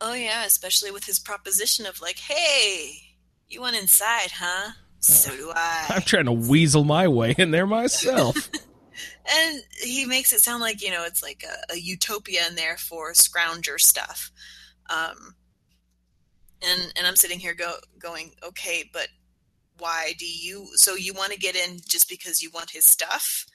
Oh 0.00 0.14
yeah, 0.14 0.44
especially 0.44 0.90
with 0.90 1.04
his 1.04 1.18
proposition 1.18 1.86
of 1.86 2.00
like, 2.00 2.18
"Hey, 2.18 3.14
you 3.48 3.60
want 3.60 3.76
inside, 3.76 4.32
huh? 4.32 4.72
So 5.02 5.36
do 5.36 5.52
I. 5.54 5.86
I'm 5.90 6.02
trying 6.02 6.26
to 6.26 6.32
weasel 6.32 6.84
my 6.84 7.08
way 7.08 7.34
in 7.36 7.50
there 7.50 7.66
myself. 7.66 8.50
And 9.24 9.62
he 9.80 10.04
makes 10.04 10.32
it 10.32 10.40
sound 10.40 10.60
like 10.60 10.82
you 10.82 10.90
know 10.90 11.04
it's 11.04 11.22
like 11.22 11.44
a, 11.44 11.74
a 11.74 11.76
utopia 11.78 12.42
in 12.48 12.56
there 12.56 12.76
for 12.76 13.12
scrounger 13.12 13.78
stuff. 13.78 14.30
Um, 14.90 15.36
and 16.60 16.92
and 16.96 17.06
I'm 17.06 17.16
sitting 17.16 17.38
here 17.38 17.54
go 17.54 17.74
going, 17.98 18.32
okay, 18.42 18.88
but 18.92 19.08
why 19.78 20.14
do 20.18 20.26
you? 20.26 20.68
So 20.74 20.94
you 20.94 21.14
want 21.14 21.32
to 21.32 21.38
get 21.38 21.56
in 21.56 21.78
just 21.88 22.08
because 22.08 22.42
you 22.42 22.50
want 22.52 22.70
his 22.70 22.84
stuff? 22.84 23.46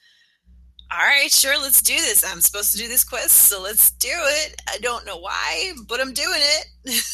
All 0.90 0.98
right, 0.98 1.30
sure, 1.30 1.60
let's 1.60 1.82
do 1.82 1.94
this. 1.94 2.24
I'm 2.24 2.40
supposed 2.40 2.72
to 2.72 2.78
do 2.78 2.88
this 2.88 3.04
quest, 3.04 3.32
so 3.32 3.60
let's 3.60 3.90
do 3.90 4.08
it. 4.10 4.60
I 4.66 4.78
don't 4.78 5.04
know 5.04 5.18
why, 5.18 5.72
but 5.86 6.00
I'm 6.00 6.14
doing 6.14 6.40
it. 6.40 7.04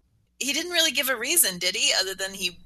he 0.40 0.52
didn't 0.52 0.72
really 0.72 0.90
give 0.90 1.08
a 1.08 1.16
reason, 1.16 1.58
did 1.58 1.76
he? 1.76 1.92
Other 2.00 2.16
than 2.16 2.34
he 2.34 2.58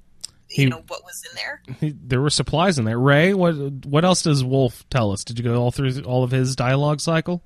you 0.50 0.68
know 0.68 0.82
what 0.88 1.02
was 1.04 1.22
in 1.30 1.34
there. 1.36 1.62
He, 1.80 1.94
there 2.00 2.20
were 2.20 2.30
supplies 2.30 2.78
in 2.78 2.84
there. 2.84 2.98
Ray, 2.98 3.34
what 3.34 3.54
what 3.86 4.04
else 4.04 4.22
does 4.22 4.44
Wolf 4.44 4.88
tell 4.90 5.12
us? 5.12 5.24
Did 5.24 5.38
you 5.38 5.44
go 5.44 5.60
all 5.60 5.70
through 5.70 6.02
all 6.04 6.22
of 6.24 6.30
his 6.30 6.54
dialogue 6.56 7.00
cycle? 7.00 7.42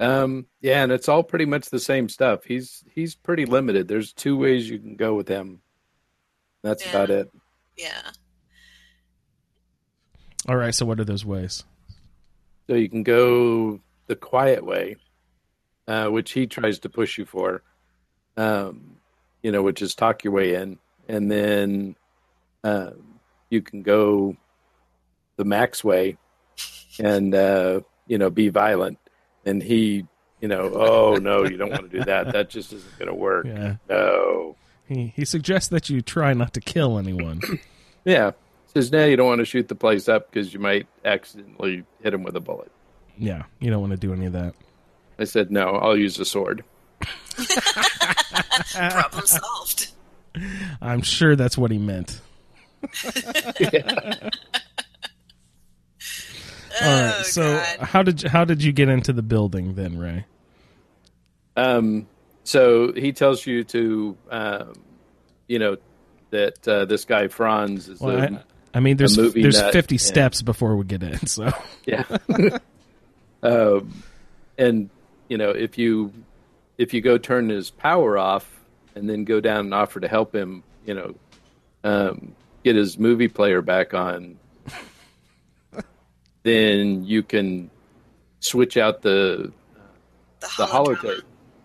Um, 0.00 0.46
yeah, 0.60 0.82
and 0.84 0.92
it's 0.92 1.08
all 1.08 1.22
pretty 1.24 1.44
much 1.46 1.70
the 1.70 1.80
same 1.80 2.08
stuff. 2.08 2.44
He's 2.44 2.84
he's 2.94 3.14
pretty 3.14 3.46
limited. 3.46 3.88
There's 3.88 4.12
two 4.12 4.36
ways 4.36 4.68
you 4.70 4.78
can 4.78 4.94
go 4.96 5.14
with 5.14 5.26
him. 5.28 5.60
That's 6.62 6.84
Yeah. 6.84 6.90
about 6.90 7.10
it. 7.10 7.30
Yeah. 7.76 8.02
All 10.48 10.56
right. 10.56 10.74
So 10.74 10.86
what 10.86 11.00
are 11.00 11.04
those 11.04 11.24
ways? 11.24 11.64
So 12.68 12.74
you 12.74 12.88
can 12.88 13.02
go 13.02 13.80
the 14.06 14.16
quiet 14.16 14.64
way, 14.64 14.96
uh, 15.86 16.08
which 16.08 16.32
he 16.32 16.46
tries 16.46 16.78
to 16.80 16.88
push 16.88 17.18
you 17.18 17.24
for. 17.24 17.62
Um, 18.36 18.96
you 19.42 19.50
know, 19.50 19.62
which 19.62 19.82
is 19.82 19.94
talk 19.94 20.22
your 20.24 20.32
way 20.32 20.54
in, 20.54 20.78
and 21.08 21.30
then 21.30 21.96
um, 22.64 23.20
you 23.50 23.62
can 23.62 23.82
go 23.82 24.36
the 25.36 25.44
max 25.44 25.82
way, 25.84 26.16
and 26.98 27.34
uh, 27.34 27.80
you 28.06 28.18
know, 28.18 28.30
be 28.30 28.48
violent. 28.48 28.98
And 29.44 29.62
he, 29.62 30.04
you 30.40 30.48
know, 30.48 30.70
oh 30.74 31.14
no, 31.16 31.44
you 31.44 31.56
don't 31.56 31.70
want 31.70 31.90
to 31.90 31.98
do 31.98 32.04
that. 32.04 32.32
That 32.32 32.50
just 32.50 32.72
isn't 32.72 32.98
going 32.98 33.08
to 33.08 33.14
work. 33.14 33.46
Yeah. 33.46 33.76
No. 33.88 34.56
He 34.86 35.12
he 35.16 35.24
suggests 35.24 35.68
that 35.68 35.88
you 35.88 36.00
try 36.02 36.32
not 36.34 36.54
to 36.54 36.60
kill 36.60 36.98
anyone. 36.98 37.40
Yeah. 38.04 38.30
Says, 38.74 38.90
no, 38.90 39.04
you 39.04 39.16
don't 39.16 39.26
want 39.26 39.40
to 39.40 39.44
shoot 39.44 39.68
the 39.68 39.74
place 39.74 40.08
up 40.08 40.30
because 40.30 40.54
you 40.54 40.60
might 40.60 40.86
accidentally 41.04 41.84
hit 42.02 42.14
him 42.14 42.22
with 42.22 42.36
a 42.36 42.40
bullet. 42.40 42.70
yeah, 43.18 43.42
you 43.58 43.70
don't 43.70 43.80
want 43.80 43.90
to 43.90 43.98
do 43.98 44.14
any 44.14 44.24
of 44.26 44.32
that. 44.32 44.54
I 45.18 45.24
said, 45.24 45.50
no, 45.50 45.70
I'll 45.72 45.96
use 45.96 46.18
a 46.18 46.24
sword. 46.24 46.64
Problem 48.72 49.26
solved. 49.26 49.88
I'm 50.80 51.02
sure 51.02 51.36
that's 51.36 51.58
what 51.58 51.70
he 51.70 51.76
meant. 51.78 52.20
All 56.80 56.86
right. 56.86 57.14
Oh, 57.18 57.22
so 57.22 57.42
God. 57.56 57.78
how 57.80 58.02
did 58.02 58.22
you, 58.22 58.28
how 58.28 58.44
did 58.44 58.62
you 58.62 58.72
get 58.72 58.88
into 58.88 59.12
the 59.12 59.22
building 59.22 59.74
then, 59.74 59.98
Ray? 59.98 60.26
Um, 61.56 62.06
so 62.44 62.92
he 62.92 63.12
tells 63.12 63.44
you 63.46 63.64
to, 63.64 64.16
um, 64.30 64.74
you 65.48 65.58
know, 65.58 65.76
that 66.30 66.68
uh, 66.68 66.84
this 66.84 67.04
guy 67.04 67.28
Franz 67.28 67.88
is 67.88 68.00
Well, 68.00 68.18
a, 68.18 68.22
I, 68.22 68.42
I 68.74 68.80
mean, 68.80 68.96
there's 68.96 69.16
movie 69.16 69.42
there's 69.42 69.60
nut 69.60 69.72
50 69.72 69.94
and- 69.94 70.00
steps 70.00 70.42
before 70.42 70.76
we 70.76 70.84
get 70.84 71.02
in. 71.02 71.26
So 71.26 71.50
yeah. 71.84 72.04
um, 73.42 74.02
and 74.56 74.90
you 75.28 75.36
know, 75.38 75.50
if 75.50 75.78
you 75.78 76.12
if 76.76 76.94
you 76.94 77.00
go 77.00 77.18
turn 77.18 77.48
his 77.48 77.70
power 77.70 78.16
off 78.16 78.48
and 78.94 79.08
then 79.08 79.24
go 79.24 79.40
down 79.40 79.60
and 79.60 79.74
offer 79.74 80.00
to 80.00 80.08
help 80.08 80.34
him, 80.34 80.62
you 80.86 80.94
know, 80.94 81.14
um, 81.82 82.34
get 82.64 82.76
his 82.76 82.98
movie 82.98 83.28
player 83.28 83.62
back 83.62 83.94
on, 83.94 84.36
then 86.42 87.04
you 87.04 87.22
can 87.22 87.70
switch 88.40 88.76
out 88.76 89.02
the 89.02 89.52
The, 90.40 90.46
the 90.58 90.66
holodrama. 90.66 90.96
holotape. 90.96 91.22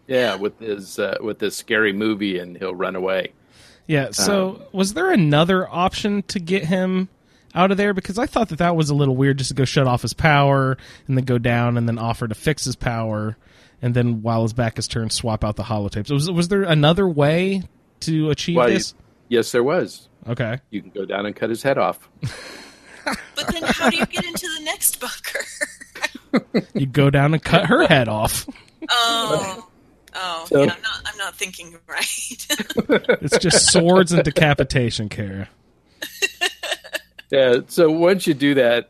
Yeah, 0.07 0.35
with 0.35 0.59
his 0.59 0.99
uh, 0.99 1.17
with 1.21 1.39
this 1.39 1.55
scary 1.55 1.93
movie, 1.93 2.37
and 2.37 2.57
he'll 2.57 2.75
run 2.75 2.95
away. 2.95 3.31
yeah. 3.87 4.11
So 4.11 4.67
was 4.73 4.93
there 4.93 5.11
another 5.11 5.67
option 5.69 6.23
to 6.23 6.39
get 6.39 6.65
him 6.65 7.07
out 7.55 7.71
of 7.71 7.77
there? 7.77 7.93
Because 7.93 8.19
I 8.19 8.25
thought 8.25 8.49
that 8.49 8.57
that 8.59 8.75
was 8.75 8.89
a 8.89 8.95
little 8.95 9.15
weird, 9.15 9.37
just 9.37 9.49
to 9.49 9.53
go 9.55 9.63
shut 9.63 9.87
off 9.87 10.01
his 10.01 10.13
power 10.13 10.77
and 11.07 11.15
then 11.17 11.23
go 11.23 11.37
down 11.37 11.77
and 11.77 11.87
then 11.87 11.97
offer 11.97 12.27
to 12.27 12.35
fix 12.35 12.65
his 12.65 12.75
power, 12.75 13.37
and 13.81 13.93
then 13.95 14.21
while 14.21 14.41
his 14.43 14.51
back 14.51 14.77
is 14.77 14.89
turned, 14.89 15.13
swap 15.13 15.41
out 15.45 15.55
the 15.55 15.63
holotapes. 15.63 16.11
Was 16.11 16.29
was 16.29 16.49
there 16.49 16.63
another 16.63 17.07
way 17.07 17.63
to 18.01 18.29
achieve 18.29 18.57
Well, 18.57 18.67
this? 18.67 18.93
Yes, 19.29 19.53
there 19.53 19.63
was. 19.63 20.09
Okay. 20.27 20.59
You 20.69 20.81
can 20.81 20.91
go 20.91 21.05
down 21.05 21.25
and 21.25 21.35
cut 21.35 21.49
his 21.49 21.63
head 21.63 21.77
off. 21.77 22.09
But 23.35 23.47
then, 23.51 23.63
how 23.63 23.89
do 23.89 23.97
you 23.97 24.05
get 24.05 24.23
into 24.23 24.47
the 24.57 24.63
next 24.63 24.99
bunker? 25.01 25.39
You 26.73 26.85
go 26.85 27.09
down 27.09 27.33
and 27.33 27.43
cut 27.43 27.65
her 27.65 27.85
head 27.85 28.07
off. 28.07 28.47
Oh, 28.89 29.67
oh, 30.15 30.45
So- 30.47 30.63
yeah, 30.63 30.71
I'm 30.73 30.81
not. 30.81 31.01
I'm 31.05 31.17
not 31.17 31.35
thinking 31.35 31.75
right. 31.87 32.47
It's 33.21 33.37
just 33.39 33.71
swords 33.73 34.13
and 34.13 34.23
decapitation, 34.23 35.09
Cara. 35.09 35.49
Yeah. 37.29 37.57
So 37.67 37.91
once 37.91 38.25
you 38.27 38.33
do 38.33 38.53
that, 38.55 38.89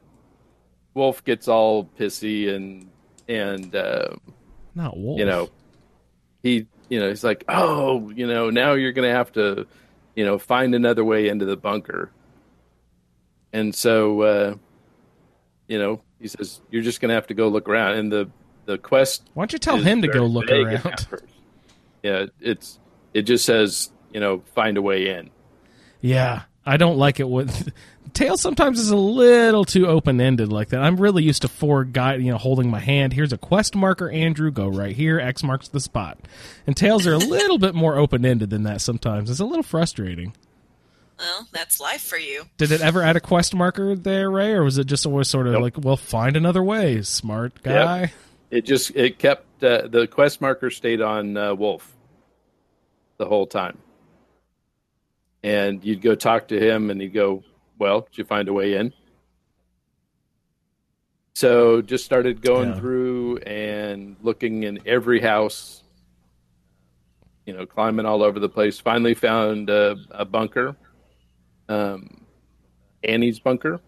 Wolf 0.93 1.24
gets 1.24 1.48
all 1.48 1.86
pissy 2.00 2.54
and 2.54 2.89
and 3.28 3.74
uh, 3.76 4.10
Not 4.76 4.96
wolf. 4.98 5.17
you 5.19 5.26
know 5.26 5.50
he 6.43 6.67
you 6.89 7.00
know 7.00 7.08
he's 7.10 7.24
like 7.24 7.43
oh 7.48 8.10
you 8.12 8.28
know 8.28 8.50
now 8.52 8.74
you're 8.74 8.91
gonna 8.91 9.12
have 9.13 9.32
to 9.34 9.65
you 10.15 10.26
know 10.26 10.38
find 10.38 10.76
another 10.76 11.04
way 11.04 11.28
into 11.28 11.45
the 11.45 11.58
bunker. 11.58 12.12
And 13.52 13.73
so 13.73 14.21
uh 14.21 14.56
you 15.67 15.80
know 15.80 16.02
he 16.19 16.28
says 16.28 16.62
you're 16.71 16.82
just 16.84 17.02
gonna 17.02 17.13
have 17.13 17.28
to 17.28 17.34
go 17.34 17.47
look 17.47 17.67
around. 17.69 17.97
And 17.97 18.12
the 18.12 18.30
the 18.65 18.78
quest 18.78 19.30
Why 19.34 19.41
don't 19.41 19.54
you 19.54 19.60
tell 19.60 19.78
him 19.78 20.02
to 20.02 20.08
go 20.08 20.26
look 20.26 20.49
around? 20.49 21.08
yeah 22.02 22.26
it's 22.39 22.80
it 23.13 23.23
just 23.23 23.45
says 23.45 23.91
you 24.13 24.19
know 24.19 24.43
find 24.56 24.78
a 24.78 24.82
way 24.82 25.10
in. 25.10 25.30
Yeah, 26.02 26.43
I 26.65 26.78
don't 26.78 26.97
like 26.97 27.19
it 27.19 27.30
with 27.30 27.71
Tales. 28.13 28.41
Sometimes 28.41 28.80
is 28.80 28.89
a 28.89 28.95
little 28.95 29.65
too 29.65 29.88
open 29.88 30.19
ended 30.21 30.52
like 30.52 30.69
that. 30.69 30.82
I'm 30.82 30.97
really 30.97 31.23
used 31.23 31.41
to 31.43 31.47
four 31.47 31.84
guy, 31.84 32.15
you 32.15 32.32
know, 32.32 32.38
holding 32.38 32.69
my 32.69 32.80
hand. 32.80 33.13
Here's 33.13 33.34
a 33.34 33.38
quest 33.38 33.76
marker, 33.76 34.10
Andrew. 34.10 34.52
Go 34.52 34.67
right 34.67 34.95
here. 34.95 35.19
X 35.19 35.43
marks 35.43 35.67
the 35.67 35.80
spot. 35.80 36.19
And 36.67 36.76
Tales 36.78 37.06
are 37.08 37.13
a 37.13 37.17
little 37.17 37.58
bit 37.58 37.76
more 37.76 37.97
open 37.97 38.26
ended 38.26 38.49
than 38.49 38.63
that. 38.63 38.82
Sometimes 38.82 39.30
it's 39.30 39.39
a 39.39 39.45
little 39.45 39.63
frustrating. 39.63 40.34
well, 41.19 41.47
that's 41.52 41.80
life 41.80 42.02
for 42.02 42.17
you. 42.17 42.45
Did 42.58 42.71
it 42.71 42.82
ever 42.82 43.02
add 43.02 43.15
a 43.15 43.21
quest 43.21 43.54
marker 43.56 43.95
there, 43.95 44.30
Ray, 44.30 44.52
or 44.54 44.63
was 44.63 44.78
it 44.78 44.86
just 44.88 45.06
always 45.06 45.28
sort 45.28 45.47
of 45.47 45.54
Nope. 45.54 45.62
like, 45.62 45.78
well, 45.80 45.97
find 45.97 46.36
another 46.38 46.63
way, 46.63 47.02
smart 47.02 47.62
guy? 47.63 48.13
it 48.52 48.65
just 48.65 48.91
it 48.95 49.17
kept 49.17 49.63
uh, 49.63 49.88
the 49.88 50.06
quest 50.08 50.39
marker 50.39 50.69
stayed 50.69 51.02
on 51.02 51.36
uh, 51.36 51.56
wolf 51.56 51.91
the 53.17 53.26
whole 53.26 53.47
time 53.47 53.78
and 55.43 55.84
you'd 55.84 56.02
go 56.02 56.13
talk 56.15 56.47
to 56.49 56.60
him 56.60 56.89
and 56.89 57.02
he'd 57.02 57.13
go 57.13 57.43
well 57.79 58.01
did 58.01 58.17
you 58.17 58.23
find 58.23 58.47
a 58.47 58.53
way 58.53 58.75
in? 58.75 58.93
So 61.36 61.81
just 61.81 62.05
started 62.05 62.41
going 62.41 62.69
Yeah. 62.69 62.79
through 62.79 63.38
and 63.39 64.15
looking 64.21 64.63
in 64.63 64.79
every 64.86 65.19
house 65.19 65.83
you 67.45 67.53
know 67.53 67.65
climbing 67.65 68.05
all 68.05 68.23
over 68.23 68.39
the 68.39 68.47
place. 68.49 68.79
Finally 68.79 69.15
found 69.15 69.69
a, 69.69 69.97
a 70.12 70.25
bunker 70.25 70.75
um, 71.69 72.25
annie's 73.03 73.39
bunker. 73.39 73.79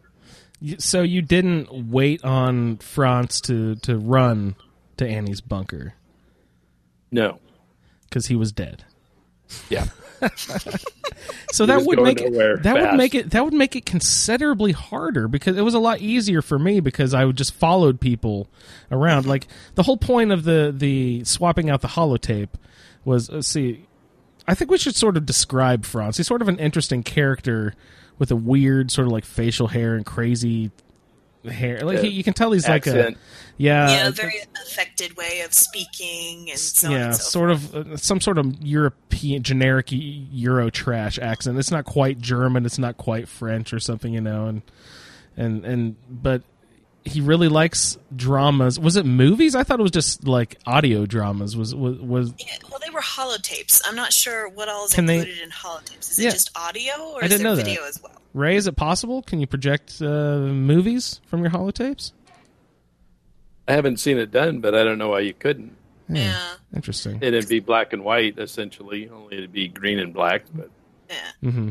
So 0.79 1.01
you 1.03 1.21
didn't 1.21 1.89
wait 1.91 2.23
on 2.23 2.77
Franz 2.77 3.39
to 3.41 3.75
to 3.75 3.97
run 3.97 4.55
to 4.97 5.07
Annie's 5.07 5.41
bunker? 5.41 5.93
No. 7.11 7.39
Because 8.09 8.27
he 8.27 8.35
was 8.35 8.51
dead. 8.51 8.83
yeah 9.69 9.85
So 11.51 11.65
that 11.65 11.83
would 11.83 12.01
make 12.01 12.21
it 12.21 12.63
that 12.63 12.75
would 12.75 12.97
make 12.97 13.15
it 13.15 13.31
that 13.31 13.43
would 13.43 13.53
make 13.53 13.75
it 13.75 13.85
considerably 13.85 14.71
harder 14.73 15.27
because 15.27 15.57
it 15.57 15.61
was 15.61 15.73
a 15.73 15.79
lot 15.79 16.01
easier 16.01 16.41
for 16.41 16.59
me 16.59 16.79
because 16.79 17.13
I 17.13 17.25
would 17.25 17.37
just 17.37 17.53
followed 17.53 18.01
people 18.01 18.47
around. 18.91 19.25
Like 19.25 19.47
the 19.75 19.83
whole 19.83 19.97
point 19.97 20.31
of 20.31 20.43
the 20.43 20.73
the 20.75 21.23
swapping 21.23 21.69
out 21.69 21.81
the 21.81 21.87
holotape 21.87 22.49
was 23.05 23.29
let's 23.29 23.47
see. 23.47 23.85
I 24.47 24.53
think 24.53 24.69
we 24.69 24.77
should 24.77 24.95
sort 24.95 25.17
of 25.17 25.25
describe 25.25 25.85
Franz. 25.85 26.17
He's 26.17 26.27
sort 26.27 26.41
of 26.41 26.49
an 26.49 26.59
interesting 26.59 27.03
character 27.03 27.73
with 28.19 28.31
a 28.31 28.35
weird 28.35 28.91
sort 28.91 29.07
of 29.07 29.13
like 29.13 29.25
facial 29.25 29.67
hair 29.67 29.95
and 29.95 30.05
crazy 30.05 30.71
hair. 31.51 31.81
Like 31.81 31.99
he, 31.99 32.09
you 32.09 32.23
can 32.23 32.33
tell 32.33 32.51
he's 32.51 32.67
like 32.67 32.87
a 32.87 33.15
yeah, 33.57 33.89
yeah, 33.89 34.07
uh, 34.07 34.11
very 34.11 34.35
affected 34.61 35.15
way 35.15 35.41
of 35.41 35.53
speaking 35.53 36.49
and 36.49 36.59
so 36.59 36.89
yeah, 36.89 37.05
and 37.05 37.15
so 37.15 37.23
sort 37.23 37.51
of 37.51 37.75
uh, 37.75 37.97
some 37.97 38.19
sort 38.19 38.37
of 38.37 38.61
European 38.61 39.43
generic 39.43 39.93
e- 39.93 40.27
Euro 40.31 40.69
trash 40.69 41.17
accent. 41.19 41.57
It's 41.57 41.71
not 41.71 41.85
quite 41.85 42.19
German. 42.19 42.65
It's 42.65 42.77
not 42.77 42.97
quite 42.97 43.27
French 43.27 43.73
or 43.73 43.79
something, 43.79 44.13
you 44.13 44.21
know. 44.21 44.47
And 44.47 44.61
and 45.37 45.65
and 45.65 45.95
but 46.09 46.41
he 47.05 47.21
really 47.21 47.47
likes 47.47 47.97
dramas. 48.15 48.79
Was 48.79 48.95
it 48.97 49.05
movies? 49.05 49.55
I 49.55 49.63
thought 49.63 49.79
it 49.79 49.83
was 49.83 49.91
just 49.91 50.27
like 50.27 50.57
audio 50.65 51.05
dramas. 51.05 51.55
Was 51.55 51.73
was 51.75 51.97
was 51.99 52.33
Yeah, 52.39 52.55
well, 52.69 52.79
they 52.83 52.89
were 52.89 52.99
holotapes. 53.01 53.81
I'm 53.85 53.95
not 53.95 54.11
sure 54.11 54.49
what 54.49 54.67
all 54.69 54.85
is 54.85 54.93
Can 54.93 55.05
they- 55.05 55.19
included 55.19 55.41
in 55.43 55.49
holotapes. 55.51 56.11
Is 56.11 56.19
Yeah. 56.19 56.29
it 56.29 56.31
just 56.33 56.51
audio 56.57 56.93
or 57.13 57.21
I 57.21 57.25
is 57.25 57.31
didn't 57.31 57.43
there 57.43 57.51
know 57.51 57.55
that. 57.55 57.65
video 57.65 57.85
as 57.85 58.01
well? 58.01 58.11
Ray? 58.33 58.55
Is 58.55 58.67
it 58.67 58.75
possible? 58.75 59.21
Can 59.21 59.39
you 59.39 59.47
project 59.47 60.01
uh, 60.01 60.05
movies 60.39 61.21
from 61.27 61.41
your 61.41 61.51
holotapes? 61.51 62.11
I 63.67 63.73
haven't 63.73 63.97
seen 63.97 64.17
it 64.17 64.31
done, 64.31 64.59
but 64.59 64.75
I 64.75 64.83
don't 64.83 64.97
know 64.97 65.09
why 65.09 65.21
you 65.21 65.33
couldn't. 65.33 65.75
Yeah, 66.07 66.37
Interesting. 66.75 67.17
It'd 67.21 67.47
be 67.49 67.59
black 67.59 67.91
and 67.93 68.03
white 68.03 68.37
essentially. 68.37 69.09
Only 69.09 69.37
it'd 69.37 69.51
be 69.51 69.67
green 69.67 69.97
and 69.99 70.13
black. 70.13 70.43
But 70.53 70.69
yeah. 71.09 71.15
Mm-hmm. 71.49 71.69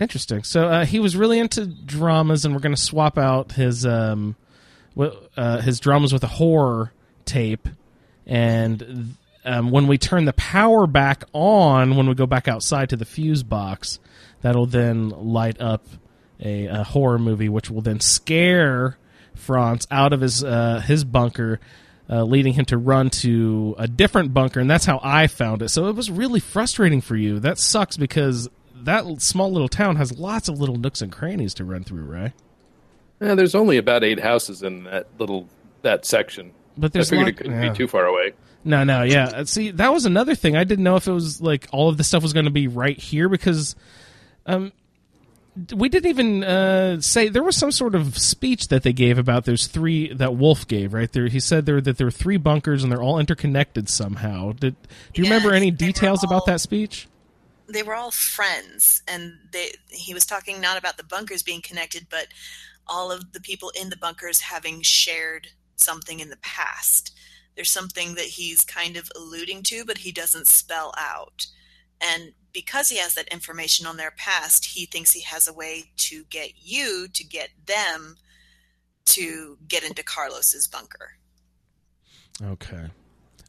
Interesting. 0.00 0.44
So 0.44 0.68
uh, 0.68 0.84
he 0.84 1.00
was 1.00 1.16
really 1.16 1.38
into 1.38 1.66
dramas, 1.66 2.44
and 2.44 2.54
we're 2.54 2.60
going 2.60 2.74
to 2.74 2.80
swap 2.80 3.18
out 3.18 3.52
his 3.52 3.84
um, 3.84 4.36
uh, 4.96 5.60
his 5.60 5.80
dramas 5.80 6.12
with 6.12 6.24
a 6.24 6.28
horror 6.28 6.92
tape. 7.24 7.68
And 8.26 9.16
um, 9.44 9.70
when 9.70 9.86
we 9.86 9.98
turn 9.98 10.24
the 10.24 10.32
power 10.34 10.86
back 10.86 11.24
on, 11.32 11.96
when 11.96 12.08
we 12.08 12.14
go 12.14 12.26
back 12.26 12.48
outside 12.48 12.90
to 12.90 12.96
the 12.96 13.04
fuse 13.04 13.42
box, 13.42 13.98
that'll 14.42 14.66
then 14.66 15.08
light 15.08 15.60
up 15.60 15.86
a, 16.40 16.66
a 16.66 16.84
horror 16.84 17.18
movie, 17.18 17.48
which 17.48 17.70
will 17.70 17.80
then 17.80 18.00
scare 18.00 18.98
Franz 19.34 19.86
out 19.90 20.12
of 20.12 20.20
his 20.20 20.44
uh, 20.44 20.80
his 20.86 21.04
bunker, 21.04 21.60
uh, 22.10 22.22
leading 22.22 22.52
him 22.52 22.64
to 22.66 22.78
run 22.78 23.10
to 23.10 23.74
a 23.78 23.88
different 23.88 24.34
bunker, 24.34 24.60
and 24.60 24.70
that's 24.70 24.84
how 24.84 25.00
I 25.02 25.26
found 25.26 25.62
it. 25.62 25.70
So 25.70 25.88
it 25.88 25.96
was 25.96 26.10
really 26.10 26.40
frustrating 26.40 27.00
for 27.00 27.16
you. 27.16 27.40
That 27.40 27.58
sucks 27.58 27.96
because 27.96 28.48
that 28.84 29.20
small 29.22 29.50
little 29.52 29.68
town 29.68 29.96
has 29.96 30.18
lots 30.18 30.48
of 30.48 30.58
little 30.60 30.76
nooks 30.76 31.00
and 31.02 31.10
crannies 31.12 31.54
to 31.54 31.64
run 31.64 31.84
through, 31.84 32.04
right? 32.04 32.32
Yeah, 33.20 33.34
there's 33.34 33.54
only 33.54 33.76
about 33.76 34.04
eight 34.04 34.20
houses 34.20 34.62
in 34.62 34.84
that 34.84 35.06
little 35.18 35.48
that 35.82 36.04
section. 36.04 36.52
But 36.76 36.86
I 36.86 36.88
there's 36.94 37.10
figured 37.10 37.26
lot- 37.26 37.32
it 37.32 37.36
couldn't 37.38 37.62
yeah. 37.62 37.70
be 37.70 37.76
too 37.76 37.88
far 37.88 38.06
away. 38.06 38.32
No, 38.64 38.84
no, 38.84 39.02
yeah. 39.02 39.26
Uh, 39.28 39.44
See, 39.44 39.70
that 39.72 39.92
was 39.92 40.04
another 40.04 40.34
thing. 40.34 40.56
I 40.56 40.64
didn't 40.64 40.84
know 40.84 40.96
if 40.96 41.06
it 41.06 41.12
was 41.12 41.40
like 41.40 41.68
all 41.72 41.88
of 41.88 41.96
the 41.96 42.04
stuff 42.04 42.22
was 42.22 42.32
going 42.32 42.44
to 42.46 42.50
be 42.50 42.68
right 42.68 42.98
here 42.98 43.28
because, 43.28 43.74
um, 44.46 44.72
we 45.74 45.88
didn't 45.88 46.08
even 46.10 46.44
uh, 46.44 47.00
say 47.00 47.28
there 47.28 47.42
was 47.42 47.56
some 47.56 47.72
sort 47.72 47.96
of 47.96 48.16
speech 48.16 48.68
that 48.68 48.84
they 48.84 48.92
gave 48.92 49.18
about 49.18 49.44
those 49.44 49.66
three 49.66 50.12
that 50.12 50.36
Wolf 50.36 50.68
gave 50.68 50.92
right 50.94 51.10
there. 51.10 51.26
He 51.26 51.40
said 51.40 51.66
there 51.66 51.80
that 51.80 51.98
there 51.98 52.06
were 52.06 52.10
three 52.12 52.36
bunkers 52.36 52.82
and 52.84 52.92
they're 52.92 53.02
all 53.02 53.18
interconnected 53.18 53.88
somehow. 53.88 54.52
Did 54.52 54.76
do 55.14 55.22
you 55.22 55.24
Yeah, 55.28 55.34
remember 55.34 55.52
any 55.54 55.70
they 55.72 55.86
were 55.86 55.92
details 55.92 56.22
about 56.22 56.46
that 56.46 56.60
speech? 56.60 57.08
They 57.68 57.82
were 57.82 57.94
all 57.94 58.10
friends 58.10 59.02
and 59.06 59.34
they 59.52 59.72
he 59.90 60.14
was 60.14 60.24
talking 60.24 60.60
not 60.60 60.78
about 60.78 60.96
the 60.96 61.04
bunkers 61.04 61.42
being 61.42 61.60
connected 61.60 62.06
but 62.10 62.28
all 62.86 63.12
of 63.12 63.32
the 63.32 63.40
people 63.40 63.70
in 63.78 63.90
the 63.90 63.96
bunkers 63.96 64.40
having 64.40 64.80
shared 64.80 65.48
something 65.76 66.20
in 66.20 66.30
the 66.30 66.38
past. 66.38 67.14
There's 67.54 67.70
something 67.70 68.14
that 68.14 68.24
he's 68.24 68.64
kind 68.64 68.96
of 68.96 69.10
alluding 69.14 69.62
to 69.64 69.84
but 69.84 69.98
he 69.98 70.12
doesn't 70.12 70.46
spell 70.46 70.94
out. 70.96 71.46
And 72.00 72.32
because 72.52 72.88
he 72.88 72.98
has 72.98 73.14
that 73.14 73.28
information 73.28 73.86
on 73.86 73.96
their 73.96 74.12
past 74.12 74.64
he 74.64 74.86
thinks 74.86 75.12
he 75.12 75.22
has 75.22 75.46
a 75.46 75.52
way 75.52 75.90
to 75.96 76.24
get 76.30 76.52
you 76.56 77.08
to 77.12 77.24
get 77.24 77.50
them 77.66 78.16
to 79.06 79.58
get 79.66 79.84
into 79.84 80.02
carlos's 80.02 80.66
bunker. 80.66 81.12
Okay, 82.42 82.86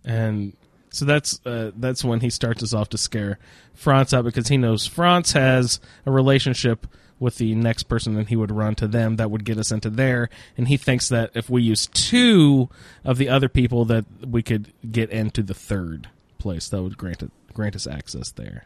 and 0.04 0.54
so 0.92 1.06
that's 1.06 1.40
uh, 1.46 1.72
that's 1.76 2.04
when 2.04 2.20
he 2.20 2.30
starts 2.30 2.64
us 2.64 2.74
off 2.74 2.90
to 2.90 2.98
scare 2.98 3.40
Franz 3.74 4.14
out 4.14 4.26
because 4.26 4.48
he 4.48 4.58
knows 4.58 4.86
Franz 4.86 5.32
has 5.34 5.80
a 6.06 6.12
relationship 6.12 6.88
with 7.20 7.38
the 7.38 7.54
next 7.54 7.84
person 7.84 8.18
and 8.18 8.30
he 8.30 8.36
would 8.36 8.52
run 8.52 8.76
to 8.76 8.88
them 8.88 9.18
that 9.18 9.30
would 9.30 9.44
get 9.44 9.58
us 9.58 9.72
into 9.72 9.90
there. 9.90 10.30
And 10.58 10.68
he 10.70 10.78
thinks 10.78 11.10
that 11.10 11.32
if 11.34 11.50
we 11.50 11.62
use 11.62 11.88
two 11.88 12.70
of 13.04 13.18
the 13.18 13.28
other 13.28 13.50
people 13.50 13.84
that 13.86 14.06
we 14.26 14.42
could 14.42 14.72
get 14.90 15.10
into 15.10 15.44
the 15.44 15.54
third 15.54 16.08
place 16.38 16.70
that 16.70 16.82
would 16.82 16.98
grant 16.98 17.22
it 17.24 17.32
grant 17.54 17.76
us 17.76 17.86
access 17.88 18.32
there. 18.32 18.66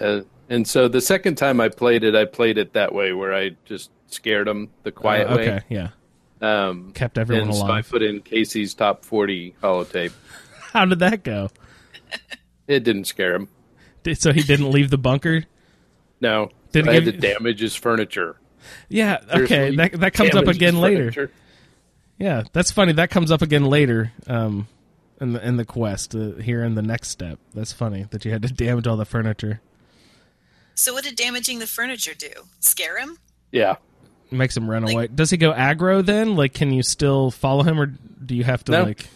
Uh, 0.00 0.22
and 0.48 0.66
so 0.66 0.88
the 0.88 1.00
second 1.00 1.36
time 1.36 1.60
I 1.60 1.68
played 1.68 2.02
it, 2.02 2.14
I 2.14 2.24
played 2.24 2.58
it 2.58 2.72
that 2.72 2.92
way, 2.94 3.12
where 3.12 3.32
I 3.34 3.50
just 3.66 3.90
scared 4.08 4.46
them 4.48 4.70
the 4.82 4.90
quiet 4.92 5.28
Uh, 5.28 5.34
okay 5.34 5.46
way. 5.48 5.62
yeah. 5.68 5.88
Um, 6.40 6.92
kept 6.92 7.16
everyone 7.16 7.48
and 7.48 7.56
so 7.56 7.64
I 7.66 7.82
put 7.82 8.02
in 8.02 8.20
Casey's 8.20 8.74
top 8.74 9.04
forty 9.04 9.54
holotape. 9.62 10.12
How 10.74 10.84
did 10.84 10.98
that 10.98 11.22
go 11.24 11.48
It 12.68 12.80
didn't 12.84 13.04
scare 13.04 13.34
him. 13.34 13.48
Did- 14.02 14.20
so 14.20 14.32
he 14.32 14.42
didn't 14.42 14.70
leave 14.70 14.90
the 14.90 14.98
bunker 14.98 15.44
No, 16.20 16.50
Did 16.72 16.86
it 16.86 16.90
I 16.90 16.94
had 16.94 17.04
to 17.06 17.12
give- 17.12 17.20
damage 17.20 17.60
his 17.60 17.74
furniture. 17.74 18.36
yeah 18.88 19.18
okay 19.30 19.46
Seriously, 19.46 19.76
that, 19.76 19.92
that 20.00 20.12
comes 20.14 20.30
up 20.34 20.44
damage 20.44 20.48
his 20.48 20.56
again 20.56 20.80
later 20.80 21.12
furniture. 21.12 21.30
Yeah, 22.16 22.44
that's 22.52 22.70
funny. 22.70 22.92
That 22.92 23.10
comes 23.10 23.32
up 23.32 23.42
again 23.42 23.64
later 23.64 24.12
um, 24.28 24.68
in 25.20 25.32
the 25.32 25.44
in 25.46 25.56
the 25.56 25.64
quest 25.64 26.14
uh, 26.14 26.34
here 26.34 26.62
in 26.62 26.76
the 26.76 26.80
next 26.82 27.08
step. 27.08 27.40
That's 27.54 27.72
funny 27.72 28.06
that 28.10 28.24
you 28.24 28.30
had 28.30 28.42
to 28.42 28.48
damage 28.52 28.86
all 28.86 28.96
the 28.96 29.04
furniture. 29.04 29.60
so 30.76 30.92
what 30.94 31.02
did 31.02 31.16
damaging 31.16 31.58
the 31.58 31.66
furniture 31.66 32.14
do 32.14 32.28
scare 32.60 32.98
him 32.98 33.18
Yeah, 33.50 33.76
Makes 34.30 34.56
him 34.56 34.70
run 34.70 34.84
Like- 34.84 34.94
away. 34.94 35.06
Does 35.08 35.30
he 35.30 35.36
go 35.36 35.52
aggro 35.52 36.06
then? 36.06 36.36
Like, 36.36 36.54
can 36.54 36.72
you 36.72 36.84
still 36.84 37.32
follow 37.32 37.64
him, 37.64 37.80
or 37.80 37.86
do 37.86 38.36
you 38.36 38.44
have 38.44 38.62
to 38.64 38.72
No. 38.72 38.82
like? 38.84 39.08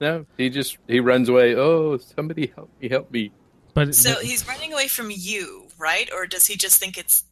No, 0.00 0.26
he 0.36 0.50
just 0.50 0.78
he 0.88 1.00
runs 1.00 1.28
away. 1.28 1.54
Oh, 1.54 1.96
somebody 1.98 2.52
help 2.54 2.70
me! 2.80 2.88
Help 2.88 3.10
me! 3.10 3.32
But 3.74 3.94
So 3.94 4.14
he's 4.20 4.46
running 4.46 4.72
away 4.72 4.88
from 4.88 5.10
you, 5.10 5.66
right? 5.78 6.08
Or 6.12 6.26
does 6.26 6.46
he 6.46 6.56
just 6.56 6.78
think 6.80 6.96
it's 6.98 7.24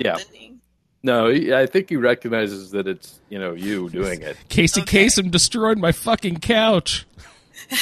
Yeah. 0.00 0.18
happening? 0.18 0.60
No, 1.02 1.28
he, 1.28 1.54
I 1.54 1.64
think 1.66 1.88
he 1.88 1.96
recognizes 1.96 2.72
that 2.72 2.86
it's 2.86 3.20
you 3.30 3.38
know 3.38 3.54
you 3.54 3.88
doing 3.88 4.20
it. 4.22 4.36
Casey 4.48 4.82
Okay. 4.82 5.06
Kasem 5.06 5.30
destroyed 5.30 5.78
my 5.78 5.92
fucking 5.92 6.38
couch. 6.38 7.06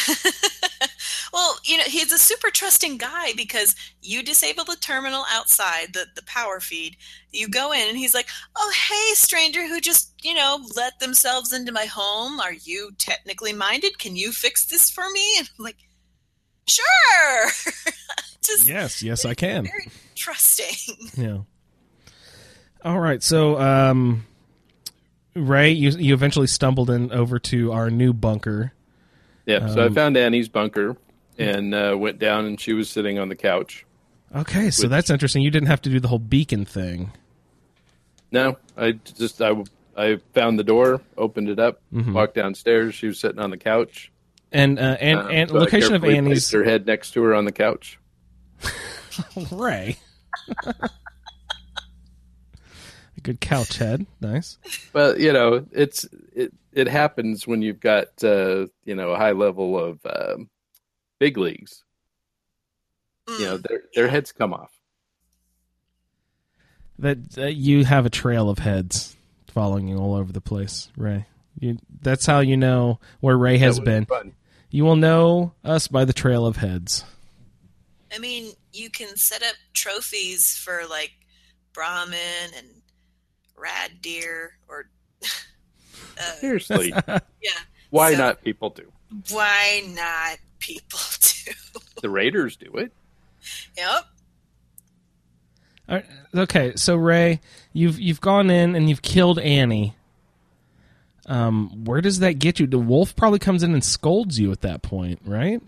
Well, 1.33 1.59
you 1.65 1.77
know, 1.77 1.85
he's 1.85 2.13
a 2.13 2.19
super 2.19 2.51
trusting 2.51 2.97
guy 2.99 3.33
because 3.37 3.75
you 4.03 4.23
disable 4.23 4.65
the 4.65 4.77
terminal 4.77 5.25
outside, 5.31 5.93
the, 5.93 6.07
the 6.15 6.23
power 6.25 6.61
feed. 6.61 6.97
You 7.33 7.49
go 7.49 7.73
in 7.73 7.89
and 7.89 7.97
he's 7.99 8.15
like, 8.15 8.29
Oh, 8.57 8.73
hey, 8.89 9.15
stranger 9.15 9.67
who 9.67 9.81
just, 9.81 10.13
you 10.23 10.35
know, 10.35 10.61
let 10.77 10.99
themselves 11.01 11.53
into 11.53 11.73
my 11.73 11.85
home. 11.85 12.41
Are 12.41 12.53
you 12.55 12.91
technically 12.99 13.53
minded? 13.53 13.99
Can 13.99 14.17
you 14.17 14.33
fix 14.33 14.65
this 14.67 14.89
for 14.91 15.05
me? 15.11 15.39
And 15.39 15.49
I'm 15.59 15.65
like, 15.65 15.77
Sure. 16.69 17.47
just 18.45 18.69
Yes, 18.69 19.03
yes, 19.03 19.25
I 19.25 19.35
can. 19.35 19.65
very 19.65 19.89
trusting. 20.15 20.97
Yeah. 21.17 21.39
All 22.85 23.01
right, 23.01 23.23
so 23.23 23.59
um, 23.61 24.25
Ray, 25.35 25.73
you 25.73 25.91
you 25.91 26.15
eventually 26.15 26.47
stumbled 26.47 26.91
in 26.91 27.11
over 27.11 27.39
to 27.41 27.73
our 27.73 27.91
new 27.91 28.13
bunker. 28.13 28.73
Yeah, 29.47 29.67
so 29.69 29.83
I 29.83 29.87
Um, 29.87 29.95
found 29.95 30.17
Annie's 30.17 30.49
bunker 30.49 30.97
and 31.39 31.75
uh, 31.75 31.97
went 31.99 32.19
down, 32.19 32.45
and 32.45 32.61
she 32.61 32.73
was 32.73 32.91
sitting 32.91 33.19
on 33.19 33.29
the 33.29 33.37
couch. 33.37 33.85
Okay, 34.35 34.71
so 34.71 34.89
that's 34.89 35.09
interesting. 35.11 35.43
You 35.43 35.51
didn't 35.51 35.69
have 35.69 35.81
to 35.83 35.91
do 35.91 36.01
the 36.01 36.09
whole 36.09 36.19
beacon 36.19 36.65
thing. 36.65 37.13
No, 38.31 38.59
I 38.77 38.93
just 38.93 39.41
I 39.41 39.55
I 39.97 40.19
found 40.35 40.59
the 40.59 40.65
door, 40.65 41.01
opened 41.17 41.49
it 41.49 41.59
up, 41.59 41.81
Mhm. 41.95 42.13
walked 42.13 42.35
downstairs. 42.35 42.95
She 42.95 43.07
was 43.07 43.19
sitting 43.19 43.39
on 43.41 43.51
the 43.51 43.57
couch. 43.57 44.13
And 44.53 44.79
uh, 44.79 44.97
and, 45.01 45.19
Uh, 45.19 45.29
and 45.29 45.49
so 45.51 45.57
location 45.57 45.95
of 45.95 46.05
Annie's 46.05 46.25
placed 46.51 46.53
her 46.53 46.65
head 46.65 46.87
next 46.87 47.13
to 47.13 47.23
her 47.23 47.35
on 47.35 47.45
the 47.47 47.53
couch. 47.53 47.99
Ray. 49.53 49.97
A 53.17 53.21
good 53.23 53.41
couch 53.41 53.79
head, 53.79 54.07
nice. 54.21 54.59
Well, 54.93 55.19
you 55.19 55.33
know, 55.33 55.67
it's 55.73 56.07
it 56.35 56.53
it 56.73 56.87
happens 56.87 57.47
when 57.47 57.63
you've 57.63 57.81
got 57.81 58.07
uh, 58.23 58.67
you 58.85 58.95
know 58.95 59.11
a 59.11 59.17
high 59.17 59.33
level 59.33 59.77
of 59.79 59.99
um, 60.07 60.49
big 61.19 61.37
leagues. 61.39 61.85
You 63.29 63.41
know, 63.45 63.59
Mm. 63.59 63.63
their 63.69 63.83
their 63.95 64.09
heads 64.09 64.33
come 64.33 64.53
off. 64.55 64.73
That 66.99 67.19
uh, 67.39 67.47
you 67.47 67.85
have 67.85 68.07
a 68.07 68.11
trail 68.11 68.51
of 68.51 68.59
heads 68.59 69.17
following 69.49 69.87
you 69.89 69.99
all 69.99 70.15
over 70.15 70.33
the 70.33 70.41
place, 70.41 70.91
Ray. 70.97 71.27
You, 71.61 71.79
that's 72.01 72.27
how 72.27 72.41
you 72.41 72.57
know 72.57 72.99
where 73.21 73.37
Ray 73.37 73.59
has 73.59 73.79
been. 73.81 74.05
fun. 74.07 74.33
You 74.71 74.85
will 74.85 74.97
know 74.97 75.53
us 75.65 75.89
by 75.89 76.05
the 76.05 76.13
trail 76.13 76.47
of 76.47 76.57
heads. 76.57 77.05
I 78.15 78.19
mean, 78.19 78.53
you 78.73 78.91
can 78.91 79.17
set 79.17 79.43
up 79.43 79.55
trophies 79.75 80.57
for 80.57 80.83
like 80.89 81.13
Brahmin 81.73 82.53
and 82.57 82.67
Rad 83.57 84.01
Deer 84.01 84.59
or 84.69 84.89
uh, 86.19 86.23
Seriously, 86.41 86.93
yeah. 87.09 87.21
why 87.91 88.13
So- 88.13 88.19
not? 88.19 88.43
People 88.43 88.71
do. 88.71 88.91
Why 89.31 89.83
not 89.95 90.39
people 90.59 90.99
do? 91.21 91.53
The 92.03 92.11
Raiders 92.11 92.57
do 92.57 92.73
it. 92.77 92.93
yep. 93.77 94.05
All 95.89 95.95
right, 95.97 96.05
okay, 96.35 96.75
so 96.77 96.97
Ray, 96.97 97.41
you've 97.73 97.99
you've 97.99 98.21
gone 98.21 98.51
in 98.51 98.75
and 98.75 98.89
you've 98.91 99.01
killed 99.03 99.39
Annie. 99.39 99.95
Um, 101.27 101.85
where 101.85 102.01
does 102.03 102.19
that 102.21 102.35
get 102.35 102.61
you? 102.61 102.67
The 102.67 102.79
wolf 102.79 103.17
probably 103.17 103.39
comes 103.39 103.63
in 103.63 103.73
and 103.73 103.83
scolds 103.85 104.39
you 104.39 104.51
at 104.53 104.61
that 104.63 104.83
point, 104.83 105.21
right? 105.25 105.63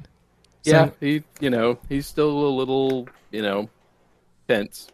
So- 0.63 0.71
Yeah, 0.71 0.91
he 1.01 1.23
you 1.41 1.49
know 1.51 1.79
he's 1.89 2.07
still 2.07 2.47
a 2.47 2.53
little 2.55 3.09
you 3.31 3.41
know 3.43 3.71
tense. 4.47 4.89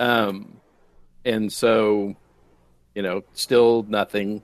Um, 0.00 0.56
and 1.24 1.52
so 1.52 2.16
you 2.96 3.02
know 3.02 3.22
still 3.34 3.84
nothing. 3.88 4.42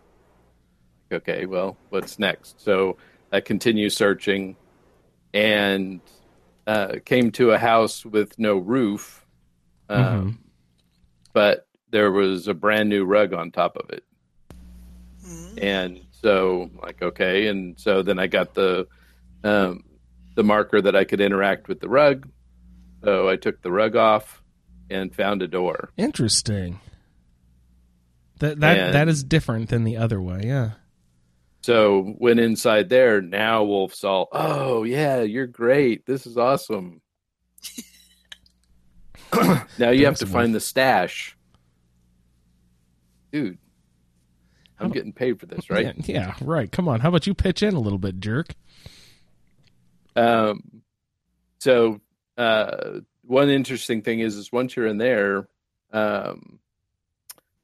Okay, 1.12 1.46
well, 1.46 1.76
what's 1.88 2.18
next? 2.18 2.60
So 2.60 2.96
I 3.32 3.40
continue 3.40 3.90
searching, 3.90 4.56
and 5.34 6.00
uh, 6.66 6.96
came 7.04 7.32
to 7.32 7.50
a 7.50 7.58
house 7.58 8.04
with 8.04 8.38
no 8.38 8.56
roof, 8.58 9.24
um, 9.88 10.38
but 11.32 11.66
there 11.90 12.12
was 12.12 12.46
a 12.48 12.54
brand 12.54 12.88
new 12.88 13.04
rug 13.04 13.32
on 13.34 13.50
top 13.50 13.76
of 13.76 13.90
it. 13.90 14.04
And 15.58 16.00
so, 16.22 16.70
like, 16.82 17.02
okay, 17.02 17.48
and 17.48 17.78
so 17.78 18.02
then 18.02 18.18
I 18.18 18.26
got 18.26 18.54
the 18.54 18.86
um, 19.44 19.84
the 20.36 20.44
marker 20.44 20.80
that 20.80 20.94
I 20.96 21.04
could 21.04 21.20
interact 21.20 21.68
with 21.68 21.80
the 21.80 21.88
rug. 21.88 22.28
So 23.02 23.28
I 23.28 23.36
took 23.36 23.62
the 23.62 23.70
rug 23.72 23.96
off 23.96 24.42
and 24.90 25.14
found 25.14 25.42
a 25.42 25.48
door. 25.48 25.90
Interesting. 25.96 26.80
That 28.38 28.60
that 28.60 28.78
And- 28.78 28.94
that 28.94 29.08
is 29.08 29.22
different 29.24 29.68
than 29.70 29.84
the 29.84 29.96
other 29.96 30.20
way. 30.20 30.42
Yeah. 30.44 30.72
So 31.62 32.14
went 32.18 32.40
inside 32.40 32.88
there. 32.88 33.20
Now 33.20 33.64
Wolf's 33.64 34.02
all, 34.04 34.28
oh 34.32 34.84
yeah, 34.84 35.22
you're 35.22 35.46
great. 35.46 36.06
This 36.06 36.26
is 36.26 36.36
awesome. 36.36 37.02
now 39.78 39.90
you 39.90 40.06
have 40.06 40.18
to 40.18 40.26
find 40.26 40.54
the 40.54 40.60
stash. 40.60 41.36
Dude, 43.32 43.58
I'm 44.78 44.90
getting 44.90 45.12
paid 45.12 45.38
for 45.38 45.46
this, 45.46 45.70
right? 45.70 45.94
Yeah, 46.08 46.14
yeah, 46.14 46.34
right. 46.40 46.70
Come 46.70 46.88
on. 46.88 47.00
How 47.00 47.10
about 47.10 47.26
you 47.26 47.34
pitch 47.34 47.62
in 47.62 47.74
a 47.74 47.80
little 47.80 47.98
bit, 47.98 48.18
jerk? 48.18 48.54
Um, 50.16 50.82
so 51.60 52.00
uh, 52.36 53.00
one 53.22 53.50
interesting 53.50 54.02
thing 54.02 54.20
is, 54.20 54.36
is 54.36 54.50
once 54.50 54.74
you're 54.74 54.86
in 54.86 54.98
there, 54.98 55.48
um, 55.92 56.58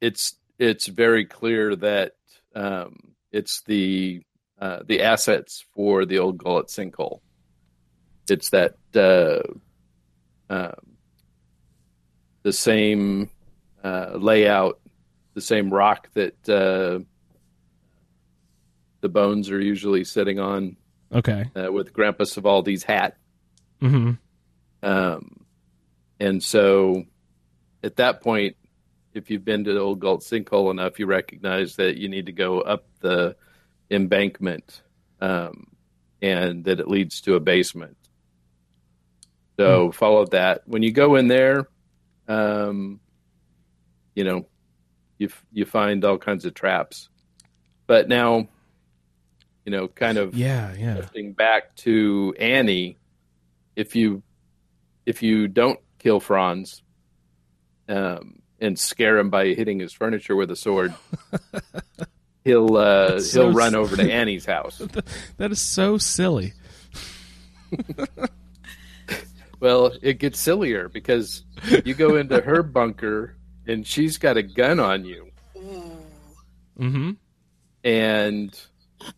it's 0.01 0.37
it's 0.59 0.87
very 0.87 1.25
clear 1.25 1.75
that 1.77 2.13
um, 2.55 3.16
it's 3.37 3.63
the 3.67 4.23
uh, 4.61 4.81
the 4.87 5.03
assets 5.03 5.65
for 5.75 6.07
the 6.07 6.19
old 6.19 6.39
gullet 6.39 6.69
sinkhole. 6.69 7.21
It's 8.29 8.51
that 8.51 8.75
uh, 8.95 9.43
um, 10.49 10.97
the 12.43 12.53
same 12.53 13.31
uh, 13.85 14.13
layout, 14.17 14.81
the 15.35 15.41
same 15.43 15.71
rock 15.73 16.09
that 16.15 16.49
uh, 16.49 17.05
the 19.03 19.09
bones 19.09 19.51
are 19.51 19.61
usually 19.61 20.05
sitting 20.05 20.39
on 20.41 20.77
Okay. 21.13 21.51
uh, 21.55 21.71
with 21.71 21.93
Grandpa 21.93 22.25
Savaldi's 22.25 22.83
hat. 22.83 23.17
hmm 23.81 24.13
Um, 24.83 25.45
and 26.19 26.43
so 26.43 27.05
at 27.85 27.97
that 27.97 28.23
point, 28.23 28.57
if 29.17 29.31
you've 29.31 29.45
been 29.45 29.65
to 29.65 29.73
the 29.73 29.81
old 29.81 29.99
gullet 30.01 30.21
sinkhole 30.21 30.71
enough, 30.71 30.99
you 30.99 31.07
recognize 31.07 31.77
that 31.77 31.97
you 31.97 32.09
need 32.09 32.27
to 32.27 32.33
go 32.33 32.61
up 32.61 32.85
the 33.01 33.35
embankment 33.91 34.83
um, 35.21 35.69
and 36.21 36.65
that 36.65 36.81
it 36.81 36.89
leads 36.89 37.23
to 37.23 37.35
a 37.35 37.41
basement. 37.41 37.97
So 39.59 39.91
follow 39.91 40.27
that. 40.27 40.63
When 40.67 40.83
you 40.83 40.93
go 40.93 41.15
in 41.17 41.29
there, 41.29 41.69
um, 42.29 43.01
you 44.15 44.25
know, 44.25 44.47
you 45.19 45.29
f- 45.29 45.45
you 45.51 45.65
find 45.65 46.05
all 46.05 46.19
kinds 46.19 46.45
of 46.45 46.53
traps. 46.53 47.09
But 47.87 48.09
now, 48.09 48.49
you 49.65 49.73
know, 49.73 49.89
kind 49.89 50.19
of 50.19 50.35
Yeah, 50.35 50.75
yeah. 50.75 50.97
shifting 50.97 51.33
back 51.33 51.75
to 51.77 52.35
Annie, 52.39 52.99
if 53.77 53.97
you 53.97 54.23
if 55.07 55.23
you 55.23 55.49
don't 55.49 55.81
kill 55.99 56.21
Franz 56.21 56.83
um, 57.89 58.41
and 58.61 58.79
scare 58.79 59.19
him 59.19 59.31
by 59.31 59.49
hitting 59.49 59.79
his 59.81 59.93
furniture 59.93 60.35
with 60.37 60.51
a 60.51 60.57
sword, 60.57 60.95
he'll 62.45 62.77
uh, 62.77 63.21
he'll 63.21 63.53
run 63.53 63.69
s- 63.69 63.75
over 63.75 63.97
to 63.97 64.13
Annie's 64.13 64.47
house. 64.47 64.81
That 65.37 65.53
is 65.53 65.61
so 65.61 65.99
silly. 65.99 66.53
Well, 69.59 69.93
it 70.03 70.19
gets 70.19 70.39
sillier 70.39 70.91
because 70.91 71.43
you 71.85 71.95
go 71.95 72.17
into 72.17 72.43
her 72.43 72.63
bunker 72.63 73.37
and 73.67 73.87
she's 73.87 74.19
got 74.19 74.37
a 74.37 74.43
gun 74.43 74.79
on 74.79 75.07
you, 75.07 75.31
Ooh. 75.57 75.93
hmm 76.79 77.11
and 77.83 78.61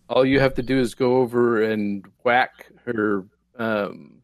all 0.08 0.24
you 0.24 0.38
have 0.38 0.54
to 0.54 0.62
do 0.62 0.78
is 0.78 0.94
go 0.94 1.16
over 1.16 1.62
and 1.62 2.04
whack 2.22 2.68
her. 2.84 3.24
Um, 3.58 4.22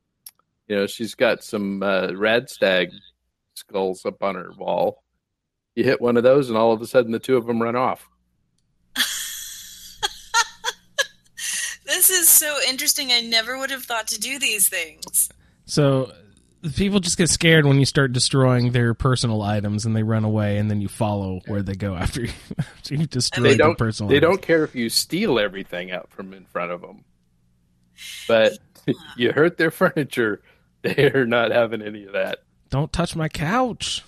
you 0.69 0.77
know, 0.77 0.87
she's 0.87 1.15
got 1.17 1.43
some 1.43 1.83
uh, 1.83 2.09
radstag 2.09 2.91
skulls 3.55 4.07
up 4.07 4.23
on 4.23 4.37
her 4.37 4.53
wall. 4.57 5.03
You 5.75 5.85
hit 5.85 6.01
one 6.01 6.17
of 6.17 6.23
those, 6.23 6.49
and 6.49 6.57
all 6.59 6.73
of 6.73 6.81
a 6.83 6.87
sudden, 6.87 7.11
the 7.13 7.19
two 7.19 7.37
of 7.37 7.47
them 7.47 7.61
run 7.63 7.77
off. 7.77 8.09
This 11.87 12.09
is 12.11 12.29
so 12.29 12.59
interesting. 12.69 13.13
I 13.13 13.21
never 13.21 13.59
would 13.59 13.71
have 13.71 13.85
thought 13.85 14.09
to 14.09 14.19
do 14.21 14.39
these 14.39 14.69
things. 14.69 15.29
So 15.67 16.13
people 16.77 16.99
just 16.99 17.17
get 17.19 17.29
scared 17.29 17.67
when 17.67 17.79
you 17.79 17.85
start 17.85 18.13
destroying 18.13 18.73
their 18.73 18.95
personal 18.95 19.43
items 19.43 19.85
and 19.87 19.95
they 19.95 20.03
run 20.03 20.25
away, 20.25 20.57
and 20.59 20.71
then 20.71 20.81
you 20.81 20.89
follow 20.89 21.41
where 21.47 21.63
they 21.63 21.75
go 21.75 21.95
after 21.95 22.23
you. 22.23 22.33
after 22.59 22.95
you 22.95 23.07
destroy 23.07 23.43
They 23.45 23.49
their 23.51 23.59
don't. 23.59 23.79
personal. 23.79 24.09
They 24.11 24.17
items. 24.17 24.31
don't 24.33 24.43
care 24.43 24.65
if 24.65 24.75
you 24.75 24.89
steal 24.89 25.39
everything 25.39 25.93
out 25.93 26.11
from 26.11 26.33
in 26.35 26.47
front 26.47 26.73
of 26.73 26.81
them, 26.81 27.05
but 28.27 28.53
you 29.17 29.33
hurt 29.33 29.57
their 29.59 29.71
furniture. 29.71 30.43
They're 30.83 31.27
not 31.27 31.51
having 31.53 31.81
any 31.83 32.05
of 32.07 32.13
that. 32.15 32.41
Don't 32.71 32.93
touch 32.93 33.15
my 33.15 33.29
couch. 33.29 34.03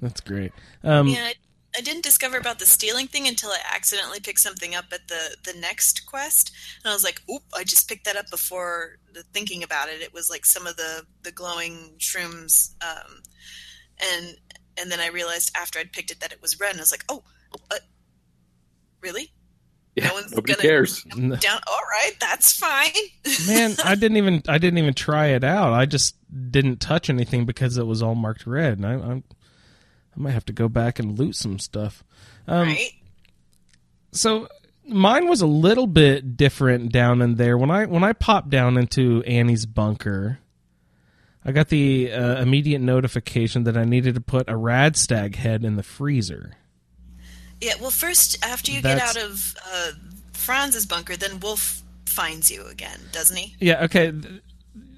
That's 0.00 0.20
great. 0.20 0.52
Um, 0.82 1.08
yeah, 1.08 1.24
I, 1.24 1.34
I 1.76 1.80
didn't 1.82 2.02
discover 2.04 2.36
about 2.38 2.58
the 2.58 2.66
stealing 2.66 3.06
thing 3.06 3.28
until 3.28 3.50
I 3.50 3.58
accidentally 3.74 4.20
picked 4.20 4.40
something 4.40 4.74
up 4.74 4.86
at 4.92 5.08
the 5.08 5.36
the 5.44 5.58
next 5.58 6.06
quest, 6.06 6.52
and 6.82 6.90
I 6.90 6.94
was 6.94 7.04
like, 7.04 7.22
"Oop!" 7.30 7.42
I 7.54 7.64
just 7.64 7.88
picked 7.88 8.06
that 8.06 8.16
up 8.16 8.30
before 8.30 8.96
the, 9.12 9.22
thinking 9.32 9.62
about 9.62 9.88
it. 9.88 10.00
It 10.02 10.12
was 10.14 10.30
like 10.30 10.44
some 10.46 10.66
of 10.66 10.76
the 10.76 11.04
the 11.22 11.32
glowing 11.32 11.92
shrooms, 11.98 12.74
um, 12.82 13.22
and 14.14 14.36
and 14.80 14.90
then 14.90 15.00
I 15.00 15.08
realized 15.08 15.52
after 15.56 15.78
I'd 15.78 15.92
picked 15.92 16.10
it 16.10 16.20
that 16.20 16.32
it 16.32 16.40
was 16.42 16.58
red, 16.58 16.70
and 16.70 16.80
I 16.80 16.82
was 16.82 16.92
like, 16.92 17.04
"Oh, 17.08 17.22
what? 17.68 17.82
Really? 19.00 19.32
Yeah, 19.96 20.08
No 20.08 20.14
one's 20.14 20.30
nobody 20.32 20.54
gonna- 20.54 20.62
cares. 20.68 21.02
Down? 21.04 21.60
All 21.66 21.80
right, 21.90 22.12
that's 22.20 22.56
fine." 22.56 22.90
Man, 23.46 23.74
I 23.84 23.94
didn't 23.94 24.16
even 24.16 24.42
I 24.48 24.58
didn't 24.58 24.78
even 24.78 24.94
try 24.94 25.28
it 25.28 25.44
out. 25.44 25.72
I 25.72 25.86
just 25.86 26.16
didn't 26.50 26.80
touch 26.80 27.10
anything 27.10 27.44
because 27.44 27.76
it 27.76 27.86
was 27.86 28.02
all 28.02 28.14
marked 28.14 28.46
red. 28.46 28.78
And 28.78 28.86
I, 28.86 28.94
I, 28.94 29.22
I 30.20 30.22
might 30.22 30.32
have 30.32 30.44
to 30.46 30.52
go 30.52 30.68
back 30.68 30.98
and 30.98 31.18
loot 31.18 31.34
some 31.34 31.58
stuff. 31.58 32.04
Um, 32.46 32.68
right? 32.68 32.92
so 34.12 34.48
mine 34.86 35.28
was 35.28 35.40
a 35.40 35.46
little 35.46 35.86
bit 35.86 36.36
different 36.36 36.90
down 36.92 37.22
in 37.22 37.36
there 37.36 37.56
when 37.56 37.70
i 37.70 37.86
when 37.86 38.02
i 38.02 38.12
popped 38.12 38.50
down 38.50 38.76
into 38.76 39.22
annie's 39.22 39.66
bunker 39.66 40.40
i 41.44 41.52
got 41.52 41.68
the 41.68 42.10
uh, 42.12 42.42
immediate 42.42 42.80
notification 42.80 43.62
that 43.64 43.76
i 43.76 43.84
needed 43.84 44.14
to 44.16 44.20
put 44.20 44.48
a 44.48 44.54
radstag 44.54 45.36
head 45.36 45.64
in 45.64 45.76
the 45.76 45.82
freezer 45.84 46.56
Yeah. 47.60 47.74
Well, 47.80 47.90
first 47.90 48.44
after 48.44 48.72
you 48.72 48.80
That's- 48.82 49.14
get 49.14 49.22
out 49.22 49.30
of 49.30 49.54
uh, 49.72 49.90
Franz's 50.32 50.86
bunker, 50.86 51.14
then 51.16 51.38
Wolf 51.40 51.82
finds 52.06 52.50
you 52.50 52.64
again, 52.66 52.98
doesn't 53.12 53.36
he? 53.36 53.54
yeah 53.60 53.84
okay 53.84 54.12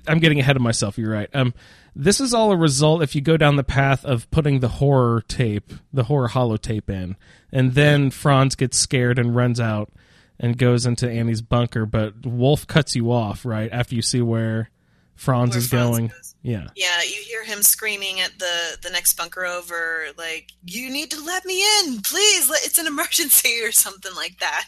i'm 0.08 0.18
getting 0.20 0.40
ahead 0.40 0.56
of 0.56 0.62
myself 0.62 0.96
you're 0.96 1.12
right 1.12 1.28
um 1.34 1.52
this 1.94 2.20
is 2.20 2.32
all 2.32 2.52
a 2.52 2.56
result 2.56 3.02
if 3.02 3.14
you 3.14 3.20
go 3.20 3.36
down 3.36 3.56
the 3.56 3.64
path 3.64 4.04
of 4.04 4.30
putting 4.30 4.60
the 4.60 4.68
horror 4.68 5.22
tape 5.28 5.72
the 5.92 6.04
horror 6.04 6.28
holotape 6.28 6.88
in 6.88 7.16
and 7.52 7.74
then 7.74 8.10
franz 8.10 8.54
gets 8.54 8.78
scared 8.78 9.18
and 9.18 9.36
runs 9.36 9.60
out 9.60 9.92
and 10.40 10.58
goes 10.58 10.86
into 10.86 11.08
annie's 11.10 11.42
bunker 11.42 11.84
but 11.86 12.24
wolf 12.26 12.66
cuts 12.66 12.96
you 12.96 13.10
off 13.12 13.44
right 13.44 13.70
after 13.72 13.94
you 13.94 14.02
see 14.02 14.22
where 14.22 14.70
franz 15.14 15.50
Where 15.50 15.58
is 15.58 15.68
Franz 15.68 15.90
going 15.90 16.06
goes. 16.08 16.34
yeah 16.42 16.68
Yeah, 16.74 17.02
you 17.02 17.22
hear 17.26 17.44
him 17.44 17.62
screaming 17.62 18.20
at 18.20 18.38
the 18.38 18.78
the 18.82 18.90
next 18.90 19.16
bunker 19.16 19.44
over, 19.44 20.06
like, 20.16 20.48
"You 20.64 20.90
need 20.90 21.10
to 21.12 21.22
let 21.22 21.44
me 21.44 21.62
in, 21.80 22.00
please! 22.00 22.50
It's 22.64 22.78
an 22.78 22.86
emergency" 22.86 23.60
or 23.62 23.70
something 23.72 24.12
like 24.16 24.38
that. 24.40 24.66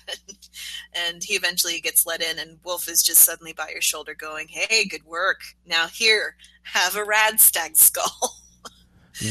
and 0.95 1.25
he 1.25 1.35
eventually 1.35 1.81
gets 1.81 2.07
let 2.07 2.23
in, 2.23 2.39
and 2.39 2.59
Wolf 2.63 2.89
is 2.89 3.03
just 3.03 3.23
suddenly 3.23 3.53
by 3.53 3.71
your 3.71 3.81
shoulder, 3.81 4.15
going, 4.15 4.47
"Hey, 4.49 4.85
good 4.85 5.05
work! 5.05 5.41
Now 5.67 5.89
here, 5.89 6.37
have 6.65 6.97
a 6.97 7.05
radstag 7.05 7.77
skull." 7.77 8.41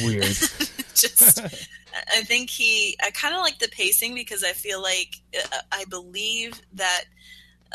weird 0.03 0.23
just, 0.95 1.39
I 1.41 2.21
think 2.23 2.49
he. 2.49 2.97
I 3.03 3.11
kind 3.11 3.35
of 3.35 3.41
like 3.41 3.59
the 3.59 3.67
pacing 3.67 4.15
because 4.15 4.43
I 4.43 4.53
feel 4.53 4.81
like 4.81 5.15
uh, 5.35 5.57
I 5.71 5.85
believe 5.85 6.61
that. 6.73 7.05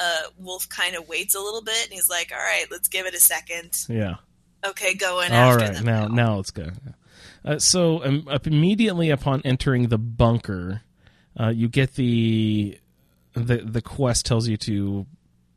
Uh, 0.00 0.28
Wolf 0.38 0.68
kind 0.68 0.94
of 0.94 1.08
waits 1.08 1.34
a 1.34 1.40
little 1.40 1.60
bit 1.60 1.82
and 1.82 1.92
he's 1.92 2.08
like, 2.08 2.30
All 2.30 2.38
right, 2.38 2.66
let's 2.70 2.86
give 2.86 3.06
it 3.06 3.14
a 3.14 3.18
second. 3.18 3.84
Yeah. 3.88 4.18
Okay, 4.64 4.94
go 4.94 5.20
in 5.22 5.32
All 5.32 5.56
right. 5.56 5.74
them. 5.74 5.84
Now, 5.84 6.06
now 6.06 6.36
let's 6.36 6.52
go. 6.52 6.68
Uh, 7.44 7.58
so, 7.58 8.04
um, 8.04 8.28
immediately 8.44 9.10
upon 9.10 9.42
entering 9.44 9.88
the 9.88 9.98
bunker, 9.98 10.82
uh, 11.38 11.48
you 11.48 11.68
get 11.68 11.94
the 11.94 12.78
the 13.34 13.58
the 13.58 13.82
quest 13.82 14.26
tells 14.26 14.48
you 14.48 14.56
to 14.56 15.06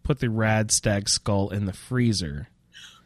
put 0.03 0.19
the 0.19 0.27
radstag 0.27 1.09
skull 1.09 1.49
in 1.49 1.65
the 1.65 1.73
freezer. 1.73 2.47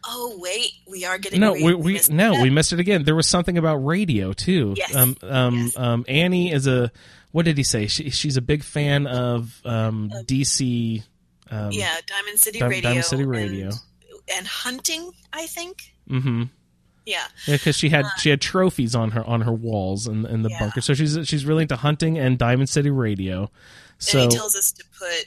Oh 0.08 0.38
wait, 0.40 0.72
we 0.88 1.06
are 1.06 1.18
getting 1.18 1.40
No, 1.40 1.54
we, 1.54 1.74
we 1.74 1.94
missed 1.94 2.12
no, 2.12 2.42
we 2.42 2.50
missed 2.50 2.74
it 2.74 2.80
again. 2.80 3.04
There 3.04 3.16
was 3.16 3.28
something 3.28 3.58
about 3.58 3.78
radio 3.78 4.34
too. 4.34 4.74
Yes. 4.78 4.96
Um, 4.96 5.16
um, 5.24 5.56
Yes. 5.58 5.78
um, 5.78 6.06
Annie 6.08 6.52
is 6.52 6.68
a 6.68 6.92
what 7.32 7.46
did 7.46 7.58
he 7.58 7.64
say? 7.64 7.88
She, 7.88 8.10
she's 8.12 8.38
a 8.38 8.42
big 8.42 8.64
fan 8.64 9.08
of 9.08 9.62
um, 9.66 10.10
DC. 10.26 11.04
Um, 11.52 11.72
yeah, 11.72 11.96
Diamond 12.08 12.40
City 12.40 12.60
Di- 12.60 12.68
Radio, 12.68 12.82
Diamond 12.90 13.06
City 13.06 13.26
Radio. 13.26 13.66
and, 13.68 13.76
and 14.38 14.48
hunting. 14.48 15.12
I 15.34 15.46
think. 15.48 15.94
Mm-hmm. 16.10 16.44
Yeah, 17.06 17.24
Yeah, 17.46 17.56
because 17.58 17.76
she 17.76 17.90
had 17.90 18.06
she 18.18 18.30
had 18.32 18.42
trophies 18.42 18.96
on 18.96 19.12
her 19.12 19.24
on 19.24 19.42
her 19.42 19.52
walls 19.54 20.08
in 20.08 20.26
in 20.26 20.42
the 20.42 20.50
Yeah. 20.50 20.60
bunker. 20.60 20.82
So 20.82 20.94
she's 20.96 21.18
she's 21.28 21.46
really 21.46 21.62
into 21.64 21.76
hunting 21.76 22.18
and 22.18 22.38
Diamond 22.38 22.70
City 22.70 22.90
Radio. 22.90 23.52
So 24.00 24.24
and 24.24 24.32
he 24.32 24.38
tells 24.38 24.56
us 24.56 24.72
to 24.72 24.84
put 24.98 25.26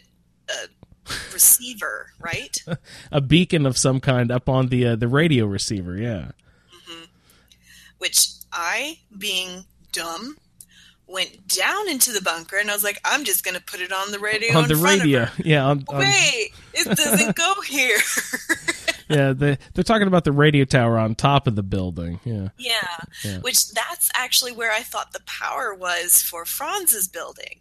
receiver, 1.38 2.12
right? 2.18 2.56
a 3.12 3.20
beacon 3.20 3.64
of 3.64 3.78
some 3.78 4.00
kind 4.00 4.30
up 4.32 4.48
on 4.48 4.68
the 4.68 4.88
uh, 4.88 4.96
the 4.96 5.06
radio 5.08 5.46
receiver. 5.46 5.96
Yeah. 5.96 6.32
Which 7.98 8.28
I, 8.52 8.98
being 9.16 9.64
dumb, 9.92 10.36
went 11.08 11.48
down 11.48 11.88
into 11.88 12.12
the 12.12 12.22
bunker, 12.22 12.56
and 12.56 12.70
I 12.70 12.74
was 12.74 12.84
like, 12.84 13.00
I'm 13.04 13.24
just 13.24 13.44
gonna 13.44 13.60
put 13.60 13.80
it 13.80 13.92
on 13.92 14.12
the 14.12 14.18
radio 14.20 14.56
on 14.56 14.64
in 14.64 14.68
the 14.68 14.76
front 14.76 14.96
of 15.00 15.02
radio. 15.04 15.28
Yeah. 15.44 15.64
On, 15.66 15.84
on- 15.88 15.98
Wait, 15.98 16.50
it 16.74 16.96
doesn't 16.96 17.34
go 17.34 17.54
here. 17.66 17.98
yeah, 19.08 19.32
they, 19.32 19.58
they're 19.74 19.82
talking 19.84 20.06
about 20.06 20.24
the 20.24 20.32
radio 20.32 20.64
tower 20.64 20.96
on 20.98 21.14
top 21.16 21.46
of 21.48 21.56
the 21.56 21.62
building. 21.64 22.20
Yeah. 22.24 22.48
Yeah. 22.56 22.96
Yeah. 23.24 23.38
Which 23.40 23.70
that's 23.72 24.10
actually 24.14 24.52
where 24.52 24.70
I 24.72 24.80
thought 24.82 25.12
the 25.12 25.22
power 25.26 25.74
was 25.74 26.20
for 26.22 26.44
Franz's 26.44 27.08
building. 27.08 27.60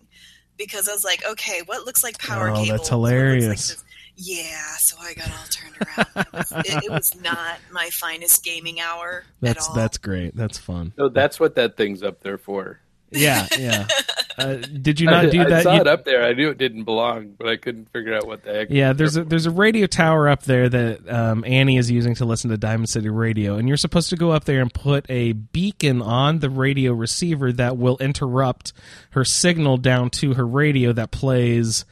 Because 0.58 0.88
I 0.90 0.94
was 0.94 1.04
like, 1.04 1.24
okay, 1.30 1.62
what 1.66 1.86
looks 1.86 2.04
like 2.04 2.18
power 2.20 2.50
Oh, 2.50 2.56
cable? 2.56 2.78
that's 2.78 2.90
What 2.92 3.00
looks 3.00 3.14
like 3.14 3.20
hilarious. 3.40 3.84
yeah, 4.16 4.76
so 4.78 4.98
I 5.00 5.14
got 5.14 5.30
all 5.30 5.46
turned 5.52 5.76
around. 5.78 6.08
It 6.28 6.34
was, 6.34 6.52
it, 6.66 6.84
it 6.86 6.92
was 6.92 7.16
not 7.22 7.58
my 7.72 7.90
finest 7.92 8.44
gaming 8.44 8.80
hour 8.80 9.24
That's 9.42 9.66
at 9.66 9.70
all. 9.70 9.76
that's 9.76 9.98
great. 9.98 10.36
That's 10.36 10.58
fun. 10.58 10.94
So 10.98 11.10
that's 11.10 11.40
what 11.40 11.56
that 11.56 11.78
thing's 11.78 12.02
up 12.04 12.22
there 12.22 12.38
for. 12.38 12.80
Yeah, 13.12 13.48
yeah. 13.58 13.88
Uh, 14.38 14.56
did 14.58 15.00
you 15.00 15.10
I, 15.10 15.24
not 15.24 15.32
do 15.32 15.42
I 15.42 15.50
that? 15.50 15.64
saw 15.64 15.76
You- 15.76 15.82
it 15.82 15.88
up 15.88 16.06
there. 16.06 16.24
I 16.24 16.34
knew 16.34 16.50
it 16.50 16.58
didn't 16.60 16.84
belong, 16.84 17.34
but 17.38 17.48
I 17.50 17.56
couldn't 17.58 17.92
figure 17.92 18.14
out 18.14 18.28
what 18.28 18.44
the 18.44 18.54
heck. 18.54 18.68
Yeah, 18.70 18.94
there's 18.94 19.18
a 19.18 19.24
there's 19.24 19.48
a 19.48 19.52
radio 19.52 19.88
tower 19.88 20.30
up 20.30 20.44
there 20.44 20.70
that 20.70 21.10
um, 21.10 21.44
Annie 21.46 21.78
is 21.78 21.90
using 21.90 22.14
to 22.16 22.26
listen 22.26 22.52
to 22.52 22.58
Diamond 22.58 22.90
City 22.90 23.10
Radio, 23.10 23.56
and 23.58 23.68
you're 23.68 23.78
supposed 23.78 24.10
to 24.12 24.16
go 24.16 24.32
up 24.32 24.44
there 24.46 24.62
and 24.62 24.72
put 24.72 25.06
a 25.10 25.32
beacon 25.32 26.02
on 26.04 26.40
the 26.40 26.50
radio 26.52 26.94
receiver 26.94 27.52
that 27.54 27.78
will 27.78 27.98
interrupt 27.98 28.74
her 29.12 29.26
signal 29.26 29.78
down 29.78 30.10
to 30.12 30.36
her 30.36 30.46
radio 30.46 30.94
that 30.94 31.10
plays 31.10 31.84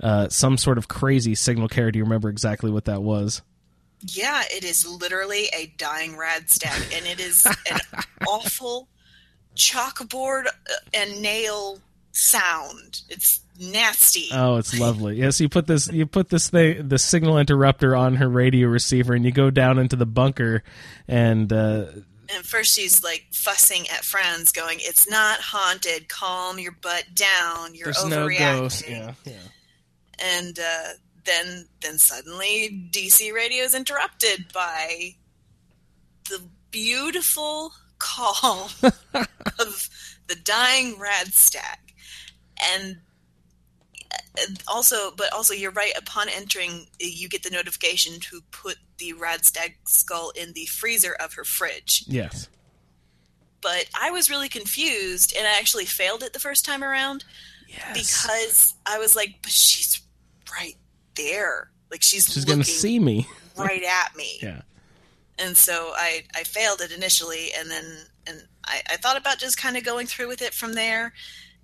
uh, 0.00 0.28
some 0.30 0.56
sort 0.56 0.78
of 0.78 0.88
crazy 0.88 1.34
signal 1.34 1.68
carrier. 1.68 1.90
Do 1.90 1.98
you 1.98 2.04
remember 2.04 2.30
exactly 2.30 2.70
what 2.70 2.86
that 2.86 3.02
was? 3.02 3.42
Yeah, 4.06 4.42
it 4.50 4.64
is 4.64 4.86
literally 4.86 5.48
a 5.54 5.66
dying 5.78 6.16
rad 6.16 6.50
stag, 6.50 6.82
and 6.94 7.06
it 7.06 7.20
is 7.20 7.46
an 7.46 7.80
awful 8.28 8.88
chalkboard 9.56 10.46
uh, 10.46 10.50
and 10.92 11.20
nail 11.20 11.78
sound. 12.12 13.02
It's 13.08 13.40
nasty. 13.58 14.28
Oh, 14.32 14.56
it's 14.56 14.78
lovely. 14.78 15.16
Yes, 15.16 15.40
you 15.40 15.48
put 15.48 15.66
this 15.66 15.90
you 15.90 16.06
put 16.06 16.28
this 16.28 16.50
thing 16.50 16.88
the 16.88 16.98
signal 16.98 17.38
interrupter 17.38 17.94
on 17.96 18.16
her 18.16 18.28
radio 18.28 18.68
receiver, 18.68 19.14
and 19.14 19.24
you 19.24 19.32
go 19.32 19.50
down 19.50 19.78
into 19.78 19.96
the 19.96 20.06
bunker, 20.06 20.62
and 21.08 21.52
uh, 21.52 21.86
and 22.34 22.44
first 22.44 22.74
she's 22.74 23.02
like 23.02 23.26
fussing 23.32 23.88
at 23.88 24.04
Franz, 24.04 24.52
going, 24.52 24.78
"It's 24.80 25.08
not 25.08 25.40
haunted. 25.40 26.08
Calm 26.08 26.58
your 26.58 26.72
butt 26.72 27.04
down. 27.14 27.74
You're 27.74 27.86
there's 27.86 28.06
no 28.06 28.26
overreacting." 28.26 28.60
ghost. 28.60 28.88
Yeah, 28.88 29.12
yeah. 29.24 29.34
And 30.18 30.58
uh, 30.58 30.88
then, 31.24 31.66
then 31.80 31.98
suddenly, 31.98 32.88
DC 32.90 33.32
radio 33.32 33.64
is 33.64 33.74
interrupted 33.74 34.52
by 34.52 35.14
the 36.28 36.40
beautiful 36.70 37.72
call 38.04 38.70
of 39.58 39.88
the 40.26 40.34
dying 40.44 40.98
rad 40.98 41.32
stag, 41.32 41.78
and 42.74 42.98
and 44.38 44.62
also, 44.68 45.10
but 45.16 45.32
also, 45.32 45.54
you're 45.54 45.70
right. 45.72 45.92
Upon 45.96 46.28
entering, 46.28 46.86
uh, 47.02 47.06
you 47.06 47.28
get 47.28 47.42
the 47.42 47.50
notification 47.50 48.20
to 48.20 48.40
put 48.50 48.76
the 48.98 49.12
Radstag 49.14 49.74
skull 49.86 50.30
in 50.30 50.52
the 50.52 50.66
freezer 50.66 51.12
of 51.14 51.34
her 51.34 51.44
fridge. 51.44 52.04
Yes. 52.06 52.48
But 53.60 53.86
I 54.00 54.10
was 54.10 54.28
really 54.30 54.48
confused, 54.48 55.34
and 55.36 55.46
I 55.46 55.56
actually 55.58 55.86
failed 55.86 56.22
it 56.22 56.32
the 56.32 56.38
first 56.40 56.64
time 56.64 56.82
around 56.84 57.24
Yes. 57.68 57.94
because 57.94 58.74
I 58.86 58.98
was 58.98 59.16
like, 59.16 59.36
"But 59.42 59.52
she's 59.52 60.02
right 60.52 60.76
there. 61.16 61.70
Like 61.90 62.02
she's 62.02 62.26
She's 62.32 62.44
gonna 62.44 62.64
see 62.64 62.98
me. 62.98 63.26
right 63.56 63.82
at 63.82 64.14
me." 64.16 64.38
Yeah. 64.42 64.62
And 65.38 65.56
so 65.56 65.92
I 65.94 66.24
I 66.34 66.44
failed 66.44 66.80
it 66.80 66.92
initially, 66.92 67.50
and 67.58 67.70
then 67.70 67.84
and 68.26 68.42
I, 68.64 68.80
I 68.90 68.96
thought 68.96 69.16
about 69.16 69.38
just 69.38 69.58
kind 69.58 69.76
of 69.76 69.84
going 69.84 70.06
through 70.06 70.28
with 70.28 70.42
it 70.42 70.54
from 70.54 70.74
there, 70.74 71.12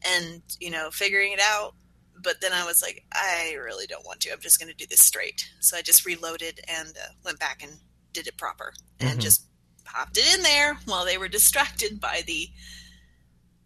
and 0.05 0.43
you 0.61 0.71
know 0.71 0.91
figuring 0.91 1.33
it 1.33 1.41
out. 1.43 1.75
But 2.23 2.43
then 2.43 2.53
I 2.53 2.67
was 2.67 2.83
like, 2.83 3.03
I 3.13 3.55
really 3.65 3.87
don't 3.87 4.05
want 4.05 4.21
to. 4.21 4.31
I'm 4.33 4.41
just 4.41 4.59
going 4.61 4.71
to 4.71 4.77
do 4.77 4.85
this 4.87 5.01
straight. 5.01 5.49
So 5.61 5.77
I 5.79 5.81
just 5.83 6.05
reloaded 6.05 6.61
and 6.69 6.89
uh, 6.89 7.13
went 7.25 7.39
back 7.39 7.63
and 7.63 7.73
did 8.13 8.27
it 8.27 8.37
proper, 8.37 8.75
and 8.99 9.19
Mhm. 9.19 9.23
just 9.23 9.45
popped 9.85 10.19
it 10.19 10.35
in 10.37 10.43
there 10.43 10.75
while 10.85 11.05
they 11.07 11.17
were 11.17 11.29
distracted 11.39 11.99
by 12.01 12.23
the 12.27 12.49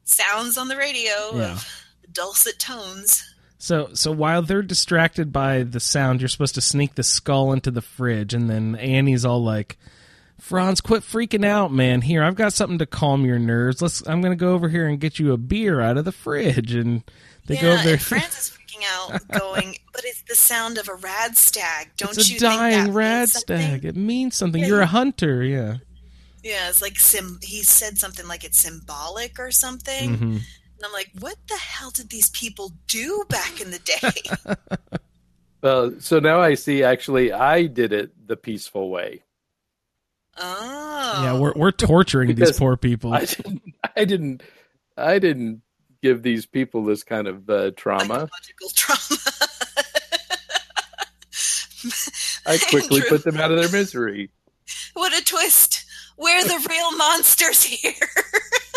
sounds 0.05 0.57
on 0.59 0.69
the 0.69 0.77
radio 0.77 1.35
Yeah. 1.35 1.53
of 1.53 1.69
the 2.03 2.09
dulcet 2.09 2.59
tones. 2.59 3.25
So 3.59 3.91
so 3.95 4.13
while 4.13 4.43
they're 4.43 4.63
distracted 4.63 5.33
by 5.33 5.63
the 5.63 5.81
sound, 5.81 6.21
you're 6.21 6.29
supposed 6.29 6.55
to 6.57 6.61
sneak 6.61 6.95
the 6.95 7.03
skull 7.03 7.53
into 7.53 7.71
the 7.71 7.81
fridge, 7.83 8.35
and 8.35 8.49
then 8.51 8.75
Annie's 8.77 9.25
all 9.25 9.43
like, 9.43 9.79
"Franz, 10.45 10.83
quit 10.83 11.03
freaking 11.03 11.43
out, 11.43 11.73
man. 11.73 12.03
Here, 12.03 12.23
I've 12.23 12.35
got 12.35 12.53
something 12.53 12.77
to 12.77 12.85
calm 12.85 13.25
your 13.25 13.39
nerves. 13.39 13.81
Let's. 13.81 14.07
I'm 14.07 14.21
gonna 14.21 14.37
go 14.37 14.53
over 14.53 14.69
here 14.69 14.87
and 14.87 15.01
get 15.01 15.19
you 15.19 15.33
a 15.33 15.39
beer 15.39 15.81
out 15.81 15.97
of 15.97 16.05
the 16.05 16.13
fridge." 16.13 16.75
And 16.75 17.03
they 17.47 17.57
go 17.57 17.73
over 17.73 17.83
there. 17.83 17.99
Franz 17.99 18.37
is 18.37 18.51
freaking 18.51 18.85
out, 18.93 19.27
going, 19.29 19.79
"But 19.95 20.05
it's 20.05 20.23
the 20.29 20.35
sound 20.35 20.77
of 20.77 20.87
a 20.91 20.97
rad 20.97 21.39
stag. 21.39 21.93
Don't 21.97 22.11
it's 22.19 22.29
a 22.29 22.33
you 22.35 22.39
think 22.39 22.53
dying 22.53 22.87
that 22.89 22.93
rad 22.93 23.21
means 23.21 23.33
stag. 23.33 23.85
It 23.87 23.97
means 23.97 24.37
something. 24.37 24.61
Yeah, 24.61 24.69
You're 24.69 24.81
a 24.83 24.87
hunter. 24.87 25.43
Yeah. 25.43 25.79
Yeah, 26.43 26.69
it's 26.69 26.83
like 26.83 26.99
sim. 26.99 27.39
He 27.43 27.63
said 27.63 27.97
something 27.97 28.29
like 28.29 28.45
it's 28.45 28.59
symbolic 28.59 29.39
or 29.39 29.51
something, 29.51 30.15
hmm 30.15 30.37
and 30.77 30.85
I'm 30.85 30.93
like, 30.93 31.11
"What 31.21 31.39
the 31.49 31.57
hell 31.57 31.91
did 31.91 32.11
these 32.11 32.29
people 32.31 32.73
do 32.87 33.25
back 33.31 33.63
in 33.63 33.71
the 33.71 33.79
day?" 33.79 34.57
Well, 35.63 35.95
so 35.99 36.19
now 36.19 36.43
I 36.43 36.53
see. 36.57 36.83
Actually, 36.83 37.33
I 37.33 37.69
did 37.69 37.95
it 37.95 38.29
the 38.29 38.37
peaceful 38.37 38.91
way. 38.91 39.23
Oh, 40.37 41.21
Yeah, 41.23 41.39
we're 41.39 41.53
we're 41.55 41.71
torturing 41.73 42.35
these 42.35 42.59
poor 42.59 42.77
people. 42.77 43.13
I 43.15 43.25
didn't. 43.25 43.63
I 43.97 44.05
didn't. 44.05 44.43
I 44.97 45.19
didn't 45.19 45.63
give 46.03 46.23
these 46.23 46.47
people 46.47 46.85
this 46.85 47.03
kind 47.03 47.27
of 47.27 47.49
uh, 47.49 47.71
trauma. 47.77 48.29
psychological 48.31 48.69
trauma. 48.75 49.21
I 52.47 52.59
quickly 52.59 52.97
Andrew, 52.99 53.09
put 53.09 53.25
them 53.25 53.39
out 53.39 53.51
of 53.51 53.59
their 53.59 53.71
misery. 53.71 54.31
What 54.93 55.19
a 55.19 55.25
twist! 55.25 55.85
We're 56.17 56.45
the 56.45 56.67
real 56.69 56.97
monsters 56.97 57.63
here. 57.65 57.93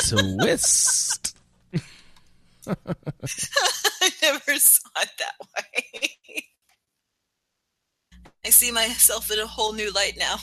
Twist. 0.08 1.38
I 2.68 4.10
never 4.22 4.56
saw 4.56 4.90
it 5.02 5.10
that 5.20 5.36
way. 5.56 6.08
I 8.46 8.50
see 8.50 8.72
myself 8.72 9.30
in 9.32 9.40
a 9.40 9.46
whole 9.46 9.74
new 9.74 9.92
light 9.92 10.16
now. 10.18 10.38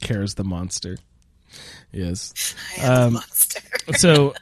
Cara's 0.00 0.34
the 0.34 0.44
monster. 0.44 0.98
Yes. 1.92 2.54
Um, 2.82 3.04
the 3.04 3.10
monster. 3.10 3.60
so 3.94 4.34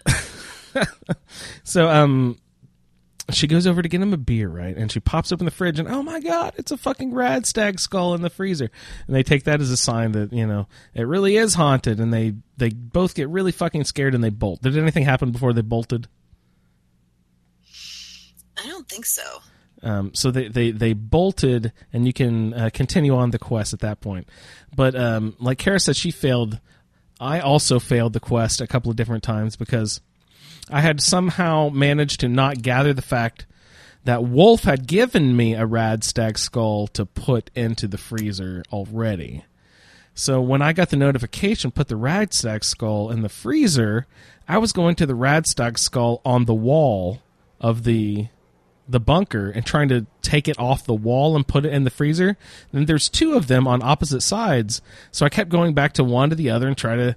so 1.64 1.88
um 1.88 2.38
she 3.30 3.46
goes 3.46 3.66
over 3.66 3.80
to 3.82 3.88
get 3.88 4.02
him 4.02 4.12
a 4.12 4.18
beer 4.18 4.48
right 4.48 4.76
and 4.76 4.92
she 4.92 5.00
pops 5.00 5.32
open 5.32 5.46
the 5.46 5.50
fridge 5.50 5.78
and 5.78 5.88
oh 5.88 6.02
my 6.02 6.20
god 6.20 6.52
it's 6.56 6.70
a 6.70 6.76
fucking 6.76 7.14
rad 7.14 7.46
stag 7.46 7.80
skull 7.80 8.14
in 8.14 8.22
the 8.22 8.30
freezer 8.30 8.70
and 9.06 9.16
they 9.16 9.22
take 9.22 9.44
that 9.44 9.60
as 9.60 9.70
a 9.70 9.76
sign 9.76 10.12
that 10.12 10.32
you 10.32 10.46
know 10.46 10.68
it 10.94 11.02
really 11.04 11.36
is 11.36 11.54
haunted 11.54 11.98
and 11.98 12.12
they 12.12 12.34
they 12.56 12.68
both 12.68 13.14
get 13.14 13.28
really 13.28 13.52
fucking 13.52 13.84
scared 13.84 14.14
and 14.14 14.22
they 14.22 14.28
bolt 14.28 14.60
did 14.62 14.76
anything 14.76 15.04
happen 15.04 15.30
before 15.32 15.52
they 15.52 15.62
bolted 15.62 16.08
I 18.58 18.66
don't 18.66 18.88
think 18.88 19.04
so. 19.04 19.22
Um, 19.82 20.14
so 20.14 20.30
they, 20.30 20.48
they, 20.48 20.70
they 20.70 20.92
bolted, 20.92 21.72
and 21.92 22.06
you 22.06 22.12
can 22.12 22.54
uh, 22.54 22.70
continue 22.72 23.14
on 23.14 23.30
the 23.30 23.38
quest 23.38 23.72
at 23.72 23.80
that 23.80 24.00
point. 24.00 24.28
But 24.74 24.94
um, 24.94 25.36
like 25.38 25.58
Cara 25.58 25.80
said, 25.80 25.96
she 25.96 26.10
failed. 26.10 26.60
I 27.20 27.40
also 27.40 27.78
failed 27.78 28.12
the 28.12 28.20
quest 28.20 28.60
a 28.60 28.66
couple 28.66 28.90
of 28.90 28.96
different 28.96 29.22
times 29.22 29.56
because 29.56 30.00
I 30.70 30.80
had 30.80 31.00
somehow 31.00 31.68
managed 31.68 32.20
to 32.20 32.28
not 32.28 32.62
gather 32.62 32.92
the 32.92 33.02
fact 33.02 33.46
that 34.04 34.24
Wolf 34.24 34.64
had 34.64 34.86
given 34.86 35.36
me 35.36 35.54
a 35.54 35.66
rad 35.66 36.04
stag 36.04 36.38
skull 36.38 36.86
to 36.88 37.04
put 37.04 37.50
into 37.54 37.88
the 37.88 37.98
freezer 37.98 38.62
already. 38.72 39.44
So 40.14 40.40
when 40.40 40.62
I 40.62 40.72
got 40.72 40.90
the 40.90 40.96
notification, 40.96 41.70
put 41.70 41.88
the 41.88 41.96
rad 41.96 42.32
stag 42.32 42.64
skull 42.64 43.10
in 43.10 43.22
the 43.22 43.28
freezer, 43.28 44.06
I 44.48 44.58
was 44.58 44.72
going 44.72 44.94
to 44.96 45.06
the 45.06 45.14
rad 45.14 45.46
stag 45.46 45.78
skull 45.78 46.22
on 46.24 46.44
the 46.44 46.54
wall 46.54 47.20
of 47.60 47.84
the 47.84 48.28
the 48.88 49.00
bunker 49.00 49.50
and 49.50 49.66
trying 49.66 49.88
to 49.88 50.06
take 50.22 50.48
it 50.48 50.58
off 50.58 50.84
the 50.84 50.94
wall 50.94 51.34
and 51.34 51.46
put 51.46 51.64
it 51.64 51.72
in 51.72 51.84
the 51.84 51.90
freezer. 51.90 52.36
Then 52.72 52.86
there's 52.86 53.08
two 53.08 53.34
of 53.34 53.46
them 53.46 53.66
on 53.66 53.82
opposite 53.82 54.20
sides, 54.20 54.80
so 55.10 55.26
I 55.26 55.28
kept 55.28 55.50
going 55.50 55.74
back 55.74 55.92
to 55.94 56.04
one 56.04 56.30
to 56.30 56.36
the 56.36 56.50
other 56.50 56.68
and 56.68 56.76
try 56.76 56.96
to 56.96 57.16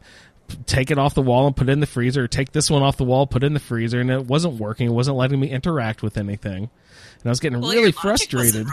take 0.65 0.89
it 0.89 0.97
off 0.97 1.13
the 1.13 1.21
wall 1.21 1.45
and 1.45 1.55
put 1.55 1.69
it 1.69 1.71
in 1.71 1.79
the 1.79 1.85
freezer. 1.85 2.23
Or 2.23 2.27
take 2.27 2.51
this 2.53 2.71
one 2.71 2.81
off 2.81 2.97
the 2.97 3.03
wall, 3.03 3.27
put 3.27 3.43
it 3.43 3.47
in 3.47 3.53
the 3.53 3.59
freezer, 3.59 3.99
and 3.99 4.09
it 4.09 4.25
wasn't 4.25 4.55
working. 4.55 4.87
It 4.87 4.93
wasn't 4.93 5.17
letting 5.17 5.39
me 5.39 5.49
interact 5.49 6.01
with 6.01 6.17
anything, 6.17 6.63
and 6.63 7.25
I 7.25 7.29
was 7.29 7.39
getting 7.39 7.61
Well, 7.61 7.71
really 7.71 7.91
frustrated. 7.91 8.67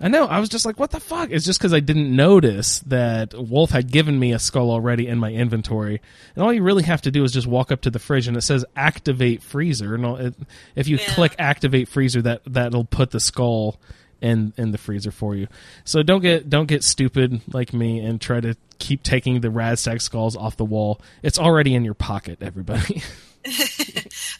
I 0.00 0.08
know. 0.08 0.26
I 0.26 0.38
was 0.38 0.48
just 0.48 0.64
like, 0.64 0.78
"What 0.78 0.90
the 0.90 1.00
fuck?" 1.00 1.30
It's 1.30 1.44
just 1.44 1.58
because 1.58 1.72
I 1.74 1.80
didn't 1.80 2.14
notice 2.14 2.78
that 2.86 3.34
Wolf 3.34 3.70
had 3.70 3.90
given 3.90 4.18
me 4.18 4.32
a 4.32 4.38
skull 4.38 4.70
already 4.70 5.06
in 5.08 5.18
my 5.18 5.30
inventory, 5.32 6.00
and 6.36 6.44
all 6.44 6.52
you 6.52 6.62
really 6.62 6.84
have 6.84 7.02
to 7.02 7.10
do 7.10 7.24
is 7.24 7.32
just 7.32 7.46
walk 7.46 7.72
up 7.72 7.80
to 7.82 7.90
the 7.90 7.98
fridge, 7.98 8.28
and 8.28 8.36
it 8.36 8.42
says 8.42 8.64
"activate 8.76 9.42
freezer." 9.42 9.94
And 9.96 10.04
it, 10.20 10.34
if 10.76 10.86
you 10.88 10.98
Yeah. 10.98 11.14
click 11.14 11.34
"activate 11.38 11.88
freezer," 11.88 12.22
that 12.22 12.42
that'll 12.46 12.84
put 12.84 13.10
the 13.10 13.20
skull 13.20 13.80
in 14.20 14.52
in 14.56 14.70
the 14.72 14.78
freezer 14.78 15.10
for 15.10 15.34
you. 15.34 15.46
So 15.84 16.02
don't 16.02 16.20
get 16.22 16.48
don't 16.48 16.66
get 16.66 16.84
stupid 16.84 17.40
like 17.52 17.72
me 17.72 18.00
and 18.00 18.20
try 18.20 18.40
to 18.40 18.56
keep 18.78 19.02
taking 19.02 19.40
the 19.40 19.48
Radstag 19.48 20.00
skulls 20.00 20.36
off 20.36 20.56
the 20.56 20.64
wall. 20.64 21.00
It's 21.22 21.38
already 21.38 21.74
in 21.74 21.84
your 21.84 21.94
pocket, 21.94 22.38
everybody. 22.40 23.02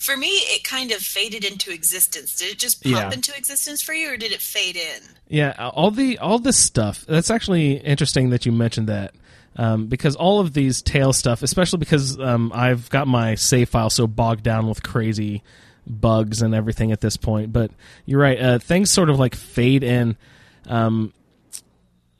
For 0.08 0.16
me, 0.16 0.28
it 0.28 0.64
kind 0.64 0.90
of 0.90 1.00
faded 1.00 1.44
into 1.44 1.70
existence. 1.70 2.34
Did 2.34 2.52
it 2.52 2.58
just 2.58 2.82
pop 2.82 2.90
Yeah. 2.92 3.12
into 3.12 3.36
existence 3.36 3.82
for 3.82 3.92
you, 3.92 4.10
or 4.10 4.16
did 4.16 4.32
it 4.32 4.40
fade 4.40 4.74
in? 4.74 5.02
Yeah, 5.28 5.52
all 5.74 5.90
the 5.90 6.16
all 6.16 6.38
this 6.38 6.56
stuff. 6.56 7.04
That's 7.06 7.30
actually 7.30 7.72
interesting 7.76 8.30
that 8.30 8.46
you 8.46 8.52
mentioned 8.52 8.88
that. 8.88 9.12
Um, 9.56 9.86
because 9.86 10.16
all 10.16 10.40
of 10.40 10.54
these 10.54 10.80
tail 10.80 11.12
stuff, 11.12 11.42
especially 11.42 11.80
because 11.80 12.18
um, 12.18 12.50
I've 12.54 12.88
got 12.88 13.06
my 13.06 13.34
save 13.34 13.68
file 13.68 13.90
so 13.90 14.06
bogged 14.06 14.44
down 14.44 14.66
with 14.66 14.82
crazy 14.82 15.42
bugs 15.86 16.40
and 16.40 16.54
everything 16.54 16.90
at 16.90 17.02
this 17.02 17.18
point. 17.18 17.52
But 17.52 17.70
you're 18.06 18.20
right; 18.20 18.40
uh, 18.40 18.58
things 18.60 18.90
sort 18.90 19.10
of 19.10 19.18
like 19.18 19.34
fade 19.34 19.82
in. 19.84 20.16
Um, 20.66 21.12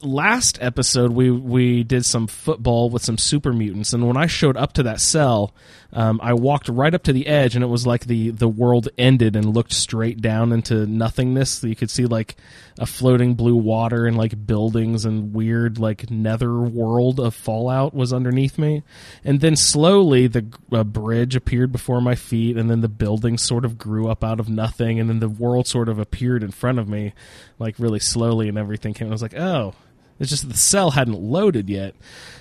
last 0.00 0.58
episode 0.60 1.10
we 1.10 1.30
we 1.30 1.82
did 1.82 2.04
some 2.04 2.26
football 2.28 2.88
with 2.88 3.02
some 3.02 3.18
super 3.18 3.52
mutants 3.52 3.92
and 3.92 4.06
when 4.06 4.16
i 4.16 4.26
showed 4.26 4.56
up 4.56 4.72
to 4.72 4.84
that 4.84 5.00
cell 5.00 5.52
um, 5.92 6.20
i 6.22 6.32
walked 6.32 6.68
right 6.68 6.94
up 6.94 7.02
to 7.02 7.12
the 7.12 7.26
edge 7.26 7.54
and 7.54 7.64
it 7.64 7.68
was 7.68 7.86
like 7.86 8.06
the 8.06 8.30
the 8.30 8.48
world 8.48 8.88
ended 8.98 9.36
and 9.36 9.54
looked 9.54 9.72
straight 9.72 10.20
down 10.20 10.52
into 10.52 10.86
nothingness. 10.86 11.62
You 11.62 11.76
could 11.76 11.90
see 11.90 12.06
like 12.06 12.36
a 12.78 12.86
floating 12.86 13.34
blue 13.34 13.56
water 13.56 14.06
and 14.06 14.16
like 14.16 14.46
buildings 14.46 15.04
and 15.04 15.32
weird 15.34 15.78
like 15.78 16.10
nether 16.10 16.60
world 16.60 17.18
of 17.18 17.34
fallout 17.34 17.94
was 17.94 18.12
underneath 18.12 18.58
me. 18.58 18.82
And 19.24 19.40
then 19.40 19.56
slowly 19.56 20.26
the 20.26 20.46
uh, 20.72 20.84
bridge 20.84 21.36
appeared 21.36 21.72
before 21.72 22.00
my 22.00 22.14
feet 22.14 22.56
and 22.56 22.70
then 22.70 22.80
the 22.80 22.88
building 22.88 23.38
sort 23.38 23.64
of 23.64 23.78
grew 23.78 24.08
up 24.08 24.22
out 24.22 24.40
of 24.40 24.48
nothing 24.48 25.00
and 25.00 25.08
then 25.08 25.20
the 25.20 25.28
world 25.28 25.66
sort 25.66 25.88
of 25.88 25.98
appeared 25.98 26.42
in 26.42 26.50
front 26.50 26.78
of 26.78 26.88
me 26.88 27.12
like 27.58 27.74
really 27.78 27.98
slowly 27.98 28.48
and 28.48 28.58
everything 28.58 28.94
came 28.94 29.08
i 29.08 29.10
was 29.10 29.22
like 29.22 29.34
oh 29.34 29.74
it's 30.18 30.30
just 30.30 30.48
the 30.48 30.56
cell 30.56 30.90
hadn't 30.90 31.20
loaded 31.20 31.68
yet. 31.68 31.94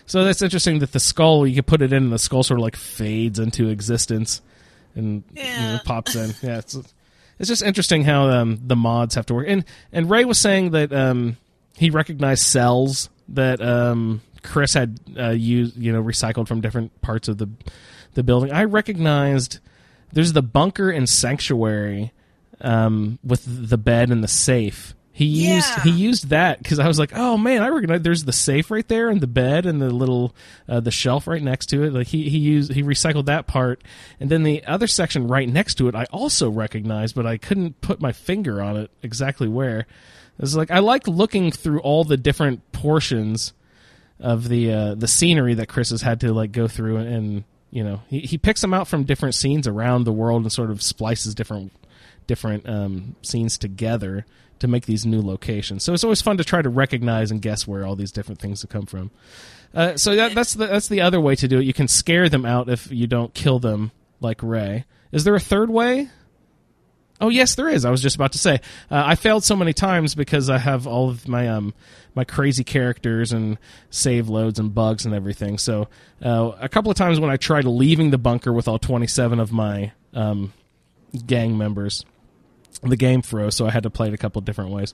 So 0.06 0.24
that's 0.24 0.42
interesting 0.42 0.80
that 0.80 0.94
the 0.94 1.00
skull, 1.00 1.46
you 1.46 1.56
can 1.56 1.64
put 1.64 1.82
it 1.82 1.94
in 1.94 2.04
and 2.04 2.14
the 2.14 2.20
skull 2.20 2.44
sort 2.44 2.60
of 2.60 2.64
like 2.64 2.76
fades 2.76 3.40
into 3.40 3.70
existence 3.70 4.42
and 4.96 5.24
you 5.36 5.44
know, 5.44 5.80
pops 5.86 6.16
in. 6.16 6.34
Yeah, 6.42 6.60
it's 6.60 6.76
it's 7.40 7.50
just 7.50 7.62
interesting 7.62 8.04
how 8.04 8.30
um, 8.30 8.60
the 8.66 8.76
mods 8.76 9.16
have 9.16 9.26
to 9.28 9.34
work. 9.34 9.46
And 9.48 9.64
and 9.92 10.10
Ray 10.10 10.26
was 10.26 10.40
saying 10.40 10.72
that 10.72 10.92
um, 10.92 11.38
he 11.76 11.90
recognized 11.90 12.44
cells 12.44 13.10
that 13.30 13.62
um, 13.62 14.22
Chris 14.44 14.74
had 14.74 15.00
uh, 15.20 15.30
used, 15.30 15.78
you 15.78 15.92
know, 15.92 16.02
recycled 16.02 16.48
from 16.48 16.62
different 16.62 17.00
parts 17.02 17.28
of 17.28 17.38
the 17.38 17.50
the 18.14 18.24
building. 18.24 18.52
I 18.52 18.64
recognized 18.64 19.60
there's 20.14 20.34
the 20.34 20.42
bunker 20.42 20.90
and 20.90 21.08
sanctuary 21.08 22.12
um, 22.62 23.20
with 23.24 23.44
the 23.46 23.78
bed 23.78 24.10
and 24.10 24.24
the 24.24 24.28
safe. 24.28 24.96
He 25.18 25.26
used 25.26 25.68
Yeah. 25.78 25.82
he 25.84 25.90
used 25.90 26.30
that 26.30 26.60
because 26.62 26.78
I 26.78 26.88
was 26.88 27.00
like, 27.00 27.12
oh 27.16 27.38
man, 27.40 27.64
I 27.64 27.70
recognize 27.70 28.04
there's 28.04 28.26
the 28.26 28.32
safe 28.32 28.70
right 28.70 28.88
there 28.88 29.10
and 29.10 29.20
the 29.20 29.26
bed 29.26 29.66
and 29.66 29.82
the 29.82 29.90
little 29.90 30.36
uh, 30.70 30.80
the 30.80 30.92
shelf 30.92 31.26
right 31.26 31.42
next 31.42 31.66
to 31.72 31.82
it. 31.84 31.92
Like 31.92 32.06
he 32.06 32.30
he 32.30 32.38
used 32.38 32.72
he 32.72 32.84
recycled 32.84 33.26
that 33.26 33.48
part, 33.48 33.84
and 34.20 34.30
then 34.30 34.44
the 34.44 34.64
other 34.66 34.86
section 34.86 35.28
right 35.28 35.50
next 35.50 35.76
to 35.80 35.88
it 35.88 35.96
I 35.96 36.04
also 36.12 36.52
recognized, 36.52 37.16
but 37.16 37.26
I 37.26 37.38
couldn't 37.38 37.82
put 37.82 38.00
my 38.00 38.12
finger 38.12 38.62
on 38.62 38.78
it 38.78 38.92
exactly 39.02 39.48
where. 39.48 39.88
It's 40.38 40.54
like 40.54 40.70
I 40.70 40.80
like 40.80 41.08
looking 41.08 41.52
through 41.52 41.80
all 41.80 42.04
the 42.04 42.16
different 42.18 42.72
portions 42.72 43.54
of 44.20 44.48
the 44.48 44.72
uh, 44.72 44.94
the 44.94 45.08
scenery 45.08 45.56
that 45.56 45.68
Chris 45.68 45.90
has 45.90 46.04
had 46.04 46.20
to 46.20 46.32
like 46.32 46.52
go 46.52 46.68
through 46.68 46.98
and 46.98 47.44
you 47.72 47.84
know 47.84 48.02
he, 48.08 48.20
he 48.20 48.38
picks 48.38 48.62
them 48.62 48.72
out 48.72 48.88
from 48.88 49.04
different 49.04 49.34
scenes 49.34 49.68
around 49.68 50.04
the 50.04 50.14
world 50.14 50.44
and 50.44 50.52
sort 50.52 50.70
of 50.70 50.84
splices 50.84 51.34
different 51.34 51.72
different 52.28 52.70
um, 52.70 53.16
scenes 53.24 53.58
together 53.58 54.28
to 54.60 54.68
make 54.68 54.86
these 54.86 55.06
new 55.06 55.22
locations. 55.22 55.84
So 55.84 55.94
it's 55.94 56.04
always 56.04 56.22
fun 56.22 56.38
to 56.38 56.44
try 56.44 56.62
to 56.62 56.70
recognize 56.70 57.32
and 57.32 57.42
guess 57.42 57.68
where 57.68 57.86
all 57.86 57.96
these 57.96 58.12
different 58.12 58.40
things 58.40 58.62
have 58.62 58.70
come 58.70 58.86
from. 58.86 59.12
Uh, 59.74 59.98
so 59.98 60.16
that, 60.16 60.34
that's 60.34 60.54
the 60.54 60.68
that's 60.68 60.88
the 60.88 61.02
other 61.02 61.20
way 61.20 61.36
to 61.36 61.48
do 61.48 61.60
it. 61.60 61.64
You 61.64 61.74
can 61.74 61.88
scare 61.88 62.30
them 62.30 62.46
out 62.46 62.70
if 62.70 62.92
you 62.92 63.08
don't 63.08 63.34
kill 63.34 63.60
them 63.60 63.92
like 64.22 64.42
Ray. 64.42 64.86
Is 65.12 65.24
there 65.24 65.36
a 65.36 65.40
third 65.40 65.70
way? 65.70 66.10
Oh 67.20 67.30
yes, 67.30 67.56
there 67.56 67.68
is. 67.68 67.84
I 67.84 67.90
was 67.90 68.02
just 68.02 68.16
about 68.16 68.32
to 68.34 68.38
say 68.38 68.56
uh, 68.92 69.04
I 69.06 69.16
failed 69.16 69.44
so 69.44 69.56
many 69.56 69.74
times 69.74 70.14
because 70.16 70.50
I 70.50 70.58
have 70.60 70.86
all 70.86 71.10
of 71.10 71.28
my 71.28 71.48
um 71.48 71.74
my 72.16 72.24
crazy 72.24 72.64
characters 72.64 73.32
and 73.32 73.58
save 73.90 74.30
loads 74.30 74.60
and 74.60 74.74
bugs 74.74 75.06
and 75.06 75.14
everything. 75.14 75.58
So 75.58 75.88
uh, 76.24 76.52
a 76.60 76.70
couple 76.70 76.92
of 76.92 76.98
times 76.98 77.20
when 77.20 77.30
I 77.30 77.38
tried 77.38 77.66
leaving 77.66 78.12
the 78.12 78.18
bunker 78.18 78.54
with 78.54 78.68
all 78.68 78.80
twenty 78.80 79.08
seven 79.08 79.40
of 79.40 79.52
my 79.52 79.92
um, 80.14 80.54
gang 81.26 81.58
members, 81.58 82.06
the 82.84 82.96
game 82.96 83.22
froze, 83.22 83.56
so 83.56 83.66
I 83.66 83.72
had 83.72 83.84
to 83.84 83.90
play 83.90 84.08
it 84.08 84.14
a 84.14 84.18
couple 84.18 84.42
different 84.42 84.72
ways. 84.72 84.94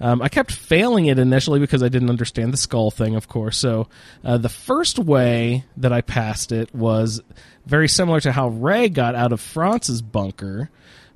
Um, 0.00 0.22
I 0.22 0.28
kept 0.28 0.52
failing 0.52 1.06
it 1.06 1.18
initially 1.18 1.60
because 1.60 1.82
I 1.82 1.88
didn't 1.88 2.10
understand 2.10 2.52
the 2.52 2.56
skull 2.58 2.90
thing, 2.90 3.14
of 3.14 3.28
course. 3.28 3.58
So 3.58 3.88
uh, 4.24 4.38
the 4.38 4.48
first 4.48 4.98
way 4.98 5.64
that 5.76 5.92
I 5.92 6.00
passed 6.00 6.52
it 6.52 6.74
was 6.74 7.20
very 7.66 7.88
similar 7.88 8.20
to 8.20 8.32
how 8.32 8.48
Ray 8.48 8.88
got 8.88 9.14
out 9.14 9.32
of 9.32 9.40
France's 9.40 10.02
bunker. 10.02 10.70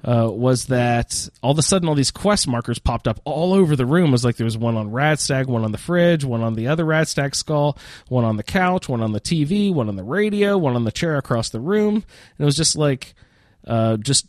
Uh, 0.04 0.30
was 0.30 0.66
that 0.66 1.28
all 1.42 1.50
of 1.50 1.58
a 1.58 1.62
sudden 1.62 1.88
all 1.88 1.94
these 1.96 2.12
quest 2.12 2.46
markers 2.46 2.78
popped 2.78 3.08
up 3.08 3.20
all 3.24 3.52
over 3.52 3.74
the 3.74 3.86
room? 3.86 4.10
It 4.10 4.12
was 4.12 4.24
like 4.24 4.36
there 4.36 4.44
was 4.44 4.56
one 4.56 4.76
on 4.76 4.92
Radstag, 4.92 5.46
one 5.46 5.64
on 5.64 5.72
the 5.72 5.78
fridge, 5.78 6.24
one 6.24 6.42
on 6.42 6.54
the 6.54 6.68
other 6.68 6.84
Radstag 6.84 7.34
skull, 7.34 7.76
one 8.06 8.24
on 8.24 8.36
the 8.36 8.44
couch, 8.44 8.88
one 8.88 9.02
on 9.02 9.10
the 9.12 9.20
TV, 9.20 9.74
one 9.74 9.88
on 9.88 9.96
the 9.96 10.04
radio, 10.04 10.58
one 10.58 10.76
on 10.76 10.84
the 10.84 10.92
chair 10.92 11.16
across 11.16 11.48
the 11.48 11.58
room, 11.58 11.94
and 11.96 12.04
it 12.38 12.44
was 12.44 12.56
just 12.56 12.76
like 12.76 13.14
uh, 13.66 13.96
just 13.96 14.26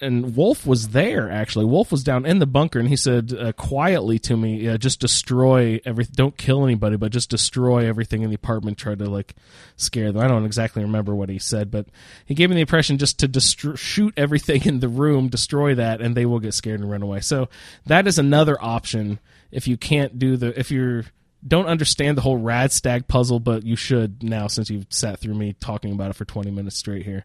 and 0.00 0.36
Wolf 0.36 0.66
was 0.66 0.88
there 0.88 1.30
actually. 1.30 1.64
Wolf 1.64 1.90
was 1.90 2.04
down 2.04 2.26
in 2.26 2.38
the 2.38 2.46
bunker, 2.46 2.78
and 2.78 2.88
he 2.88 2.96
said 2.96 3.32
uh, 3.32 3.52
quietly 3.52 4.18
to 4.20 4.36
me, 4.36 4.68
uh, 4.68 4.76
"Just 4.76 5.00
destroy 5.00 5.80
everything. 5.84 6.14
Don't 6.14 6.36
kill 6.36 6.64
anybody, 6.64 6.96
but 6.96 7.12
just 7.12 7.30
destroy 7.30 7.86
everything 7.86 8.22
in 8.22 8.30
the 8.30 8.36
apartment. 8.36 8.78
Try 8.78 8.94
to 8.94 9.08
like 9.08 9.34
scare 9.76 10.12
them." 10.12 10.22
I 10.22 10.28
don't 10.28 10.44
exactly 10.44 10.82
remember 10.82 11.14
what 11.14 11.28
he 11.28 11.38
said, 11.38 11.70
but 11.70 11.86
he 12.24 12.34
gave 12.34 12.50
me 12.50 12.56
the 12.56 12.60
impression 12.60 12.98
just 12.98 13.18
to 13.20 13.28
destro- 13.28 13.78
shoot 13.78 14.14
everything 14.16 14.64
in 14.66 14.80
the 14.80 14.88
room, 14.88 15.28
destroy 15.28 15.74
that, 15.74 16.00
and 16.00 16.14
they 16.14 16.26
will 16.26 16.40
get 16.40 16.54
scared 16.54 16.80
and 16.80 16.90
run 16.90 17.02
away. 17.02 17.20
So 17.20 17.48
that 17.86 18.06
is 18.06 18.18
another 18.18 18.56
option 18.62 19.18
if 19.50 19.66
you 19.66 19.76
can't 19.76 20.18
do 20.18 20.36
the 20.36 20.58
if 20.58 20.70
you're 20.70 21.04
don't 21.46 21.66
understand 21.66 22.16
the 22.16 22.22
whole 22.22 22.38
rad 22.38 22.72
stag 22.72 23.06
puzzle, 23.08 23.40
but 23.40 23.64
you 23.64 23.76
should 23.76 24.22
now 24.22 24.46
since 24.46 24.70
you've 24.70 24.86
sat 24.90 25.20
through 25.20 25.34
me 25.34 25.52
talking 25.54 25.92
about 25.92 26.10
it 26.10 26.16
for 26.16 26.24
20 26.24 26.50
minutes 26.50 26.76
straight 26.76 27.04
here. 27.04 27.24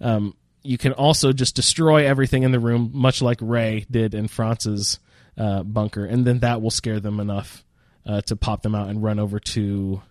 Um, 0.00 0.34
you 0.62 0.78
can 0.78 0.92
also 0.92 1.32
just 1.32 1.54
destroy 1.56 2.06
everything 2.06 2.42
in 2.42 2.50
the 2.52 2.60
room, 2.60 2.90
much 2.92 3.22
like 3.22 3.38
Ray 3.40 3.86
did 3.90 4.14
in 4.14 4.28
France's 4.28 4.98
uh, 5.36 5.62
bunker, 5.62 6.04
and 6.04 6.24
then 6.26 6.40
that 6.40 6.60
will 6.62 6.70
scare 6.70 7.00
them 7.00 7.20
enough 7.20 7.64
uh, 8.06 8.20
to 8.22 8.36
pop 8.36 8.62
them 8.62 8.74
out 8.74 8.88
and 8.88 9.02
run 9.02 9.18
over 9.18 9.38
to. 9.40 10.02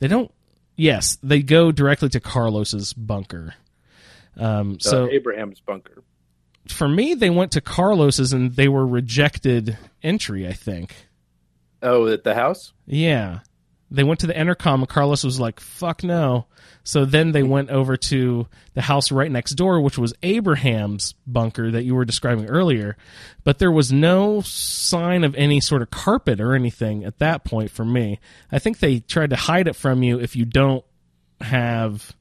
They 0.00 0.08
don't. 0.08 0.30
Yes, 0.76 1.16
they 1.22 1.42
go 1.42 1.70
directly 1.70 2.08
to 2.10 2.20
Carlos's 2.20 2.92
bunker. 2.92 3.54
Um, 4.36 4.80
So 4.80 4.90
so 5.06 5.10
Abraham's 5.10 5.60
bunker. 5.60 6.02
for 6.68 6.88
me, 6.88 7.14
they 7.14 7.30
went 7.30 7.52
to 7.52 7.60
Carlos's 7.60 8.32
and 8.32 8.56
they 8.56 8.66
were 8.68 8.86
rejected 8.86 9.78
entry. 10.02 10.48
I 10.48 10.52
think. 10.52 11.06
Oh, 11.82 12.08
at 12.08 12.24
the 12.24 12.34
house. 12.34 12.72
Yeah. 12.86 13.40
They 13.90 14.02
went 14.02 14.20
to 14.20 14.26
the 14.26 14.38
intercom 14.38 14.80
and 14.80 14.88
Carlos 14.88 15.22
was 15.24 15.38
like, 15.38 15.60
fuck 15.60 16.02
no. 16.02 16.46
So 16.82 17.04
then 17.04 17.32
they 17.32 17.42
went 17.42 17.70
over 17.70 17.96
to 17.96 18.46
the 18.74 18.82
house 18.82 19.10
right 19.12 19.30
next 19.30 19.52
door, 19.52 19.80
which 19.80 19.96
was 19.96 20.12
Abraham's 20.22 21.14
bunker 21.26 21.70
that 21.70 21.84
you 21.84 21.94
were 21.94 22.04
describing 22.04 22.46
earlier. 22.46 22.96
But 23.44 23.58
there 23.58 23.70
was 23.70 23.92
no 23.92 24.40
sign 24.42 25.24
of 25.24 25.34
any 25.36 25.60
sort 25.60 25.80
of 25.82 25.90
carpet 25.90 26.40
or 26.40 26.54
anything 26.54 27.04
at 27.04 27.18
that 27.20 27.44
point 27.44 27.70
for 27.70 27.84
me. 27.84 28.18
I 28.50 28.58
think 28.58 28.78
they 28.80 29.00
tried 29.00 29.30
to 29.30 29.36
hide 29.36 29.68
it 29.68 29.76
from 29.76 30.02
you 30.02 30.18
if 30.20 30.34
you 30.36 30.44
don't 30.44 30.84
have 31.40 32.12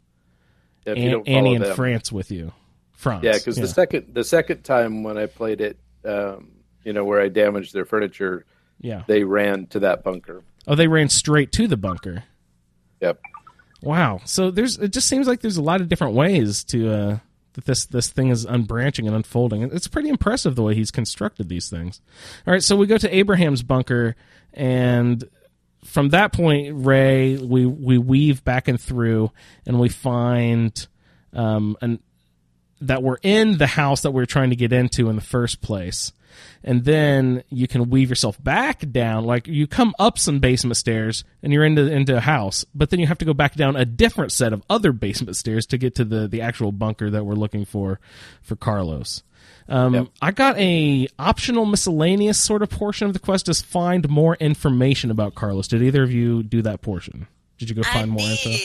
If 0.86 0.98
you 0.98 1.12
don't 1.12 1.28
Annie 1.28 1.56
and 1.56 1.66
them. 1.66 1.76
France 1.76 2.12
with 2.12 2.32
you. 2.32 2.52
France. 2.94 3.24
Yeah, 3.24 3.34
because 3.34 3.56
the 3.58 3.68
second 3.68 4.14
the 4.14 4.24
second 4.24 4.64
time 4.64 5.04
when 5.04 5.18
I 5.18 5.26
played 5.26 5.60
it, 5.60 5.78
um, 6.06 6.52
you 6.84 6.94
know, 6.94 7.04
where 7.04 7.20
I 7.22 7.28
damaged 7.30 7.74
their 7.74 7.86
furniture, 7.86 8.46
Yeah. 8.80 9.04
they 9.08 9.24
ran 9.24 9.68
to 9.68 9.80
that 9.82 10.04
bunker. 10.04 10.44
Oh, 10.68 10.76
they 10.76 10.88
ran 10.88 11.10
straight 11.10 11.52
to 11.54 11.68
the 11.68 11.78
bunker. 11.78 12.24
Yep. 13.02 13.20
Wow. 13.82 14.22
So 14.26 14.50
there's 14.50 14.78
it 14.78 14.94
just 14.94 15.08
seems 15.08 15.28
like 15.28 15.42
there's 15.42 15.58
a 15.58 15.62
lot 15.62 15.82
of 15.82 15.90
different 15.90 16.14
ways 16.14 16.64
to 16.66 16.92
uh 16.92 17.18
that 17.54 17.66
this 17.66 17.86
this 17.86 18.10
thing 18.10 18.30
is 18.30 18.46
unbranching 18.46 19.06
and 19.06 19.16
unfolding. 19.16 19.64
It's 19.64 19.88
pretty 19.88 20.10
impressive 20.10 20.56
the 20.56 20.64
way 20.64 20.74
he's 20.74 20.92
constructed 20.92 21.50
these 21.50 21.70
things. 21.70 22.02
All 22.48 22.54
right, 22.54 22.64
so 22.64 22.76
we 22.76 22.88
go 22.88 22.98
to 22.98 23.16
Abraham's 23.16 23.62
bunker 23.62 24.16
and 24.54 25.24
from 25.84 26.10
that 26.10 26.32
point 26.32 26.86
Ray 26.86 27.38
we 27.38 27.66
we 27.66 27.98
weave 27.98 28.44
back 28.44 28.70
and 28.70 28.80
through 28.80 29.32
and 29.66 29.80
we 29.80 29.90
find 29.90 30.88
um 31.34 31.76
an 31.82 32.00
that 32.82 33.04
we're 33.04 33.18
in 33.22 33.58
the 33.58 33.68
house 33.68 34.02
that 34.02 34.12
we're 34.12 34.26
trying 34.26 34.50
to 34.50 34.56
get 34.56 34.74
into 34.74 35.10
in 35.10 35.16
the 35.16 35.22
first 35.22 35.62
place. 35.62 36.12
And 36.64 36.86
then 36.86 37.44
you 37.50 37.68
can 37.68 37.90
weave 37.90 38.10
yourself 38.10 38.42
back 38.44 38.90
down. 38.92 39.26
Like 39.26 39.48
you 39.48 39.68
come 39.68 39.94
up 40.00 40.18
some 40.18 40.40
basement 40.40 40.78
stairs 40.78 41.24
and 41.42 41.52
you're 41.52 41.66
into 41.66 41.92
into 41.92 42.16
a 42.16 42.22
house, 42.22 42.66
but 42.74 42.90
then 42.90 43.00
you 43.00 43.08
have 43.08 43.18
to 43.20 43.26
go 43.26 43.34
back 43.34 43.56
down 43.56 43.76
a 43.76 43.86
different 43.86 44.32
set 44.32 44.54
of 44.54 44.64
other 44.70 44.92
basement 44.92 45.36
stairs 45.36 45.66
to 45.68 45.78
get 45.78 45.96
to 45.96 46.06
the 46.06 46.28
the 46.28 46.42
actual 46.42 46.72
bunker 46.72 47.10
that 47.10 47.26
we're 47.26 47.36
looking 47.36 47.66
for 47.66 48.00
for 48.42 48.56
Carlos. 48.56 49.24
Um, 49.70 49.94
Yep. 49.94 50.08
I 50.22 50.32
got 50.32 50.58
a 50.58 51.08
optional 51.18 51.66
miscellaneous 51.66 52.38
sort 52.38 52.62
of 52.62 52.70
portion 52.70 53.08
of 53.08 53.14
the 53.14 53.20
quest 53.20 53.46
to 53.46 53.54
find 53.54 54.08
more 54.10 54.36
information 54.36 55.10
about 55.12 55.36
Carlos. 55.36 55.68
Did 55.68 55.82
either 55.82 56.04
of 56.04 56.12
you 56.12 56.44
do 56.44 56.62
that 56.64 56.82
portion? 56.82 57.28
Did 57.58 57.70
you 57.70 57.76
go 57.76 57.84
find 57.84 58.12
I 58.12 58.14
more 58.14 58.30
info? 58.30 58.50
did. 58.50 58.62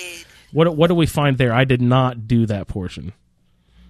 What 0.53 0.77
what 0.77 0.87
do 0.89 0.95
we 0.95 1.07
find 1.07 1.37
there? 1.39 1.53
I 1.53 1.65
did 1.65 1.81
not 1.83 2.27
do 2.27 2.47
that 2.47 2.67
portion. 2.69 3.13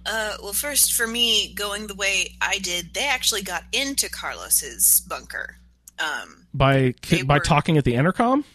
Uh, 0.05 0.35
well, 0.41 0.53
first, 0.53 0.93
for 0.93 1.05
me, 1.07 1.53
going 1.53 1.87
the 1.87 1.95
way 1.95 2.35
I 2.41 2.59
did, 2.59 2.93
they 2.93 3.05
actually 3.07 3.41
got 3.43 3.63
into 3.71 4.09
Carlos's 4.09 5.01
bunker. 5.07 5.57
Um, 5.99 6.45
By 6.53 6.93
by 7.25 7.35
were- 7.35 7.39
talking 7.43 7.77
at 7.77 7.83
the 7.83 7.95
intercom. 7.95 8.45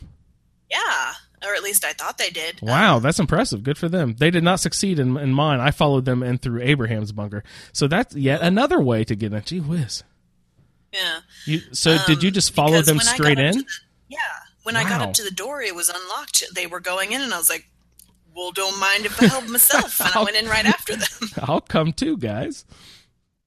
yeah, 0.71 1.13
or 1.47 1.55
at 1.55 1.63
least 1.63 1.85
I 1.85 1.93
thought 1.93 2.17
they 2.19 2.31
did. 2.31 2.61
Wow, 2.63 2.97
Um, 2.97 3.03
that's 3.03 3.19
impressive. 3.21 3.63
Good 3.63 3.77
for 3.79 3.89
them. 3.89 4.15
They 4.19 4.31
did 4.31 4.43
not 4.43 4.61
succeed 4.61 4.99
in, 4.99 5.17
in 5.19 5.33
mine. 5.35 5.61
I 5.61 5.71
followed 5.71 6.07
them 6.07 6.23
in 6.23 6.39
through 6.39 6.63
Abraham's 6.63 7.13
bunker. 7.13 7.45
So 7.73 7.87
that's 7.87 8.15
yet 8.17 8.41
another 8.41 8.81
way 8.81 9.05
to 9.05 9.15
get 9.15 9.33
in. 9.35 9.43
Gee 9.45 9.61
whiz. 9.61 10.03
yeah. 10.93 11.19
You, 11.45 11.61
so 11.73 11.99
did 12.07 12.23
you 12.23 12.29
Um, 12.31 12.35
just 12.35 12.55
follow 12.55 12.81
them 12.81 12.97
when 12.97 13.07
I 13.07 13.11
got 13.11 13.15
straight 13.17 13.39
in? 13.39 13.59
the- 13.59 13.65
yeah. 14.09 14.19
When 14.63 14.77
I 14.77 14.85
got 14.89 15.03
up 15.03 15.13
to 15.15 15.23
the 15.23 15.31
door, 15.31 15.61
it 15.61 15.75
was 15.75 15.91
unlocked. 15.91 16.43
They 16.55 16.67
were 16.67 16.81
going 16.81 17.13
in, 17.13 17.21
and 17.21 17.35
I 17.35 17.37
was 17.39 17.51
like, 17.51 17.69
"Well, 18.35 18.53
don't 18.53 18.79
mind 18.79 19.07
if 19.07 19.21
I 19.23 19.27
help 19.27 19.49
myself." 19.49 20.01
And 20.01 20.11
I 20.15 20.23
went 20.23 20.37
in 20.37 20.47
right 20.47 20.67
after 20.67 20.97
them. 20.97 21.31
I'll 21.43 21.61
come 21.61 21.93
too, 21.93 22.17
guys. 22.17 22.65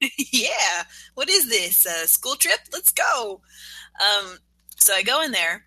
yeah. 0.32 0.84
What 1.14 1.28
is 1.28 1.48
this? 1.48 1.86
A 1.86 2.06
school 2.06 2.36
trip? 2.36 2.60
Let's 2.72 2.92
go. 2.92 3.42
Um, 4.00 4.38
so 4.76 4.94
I 4.94 5.02
go 5.02 5.22
in 5.22 5.32
there, 5.32 5.66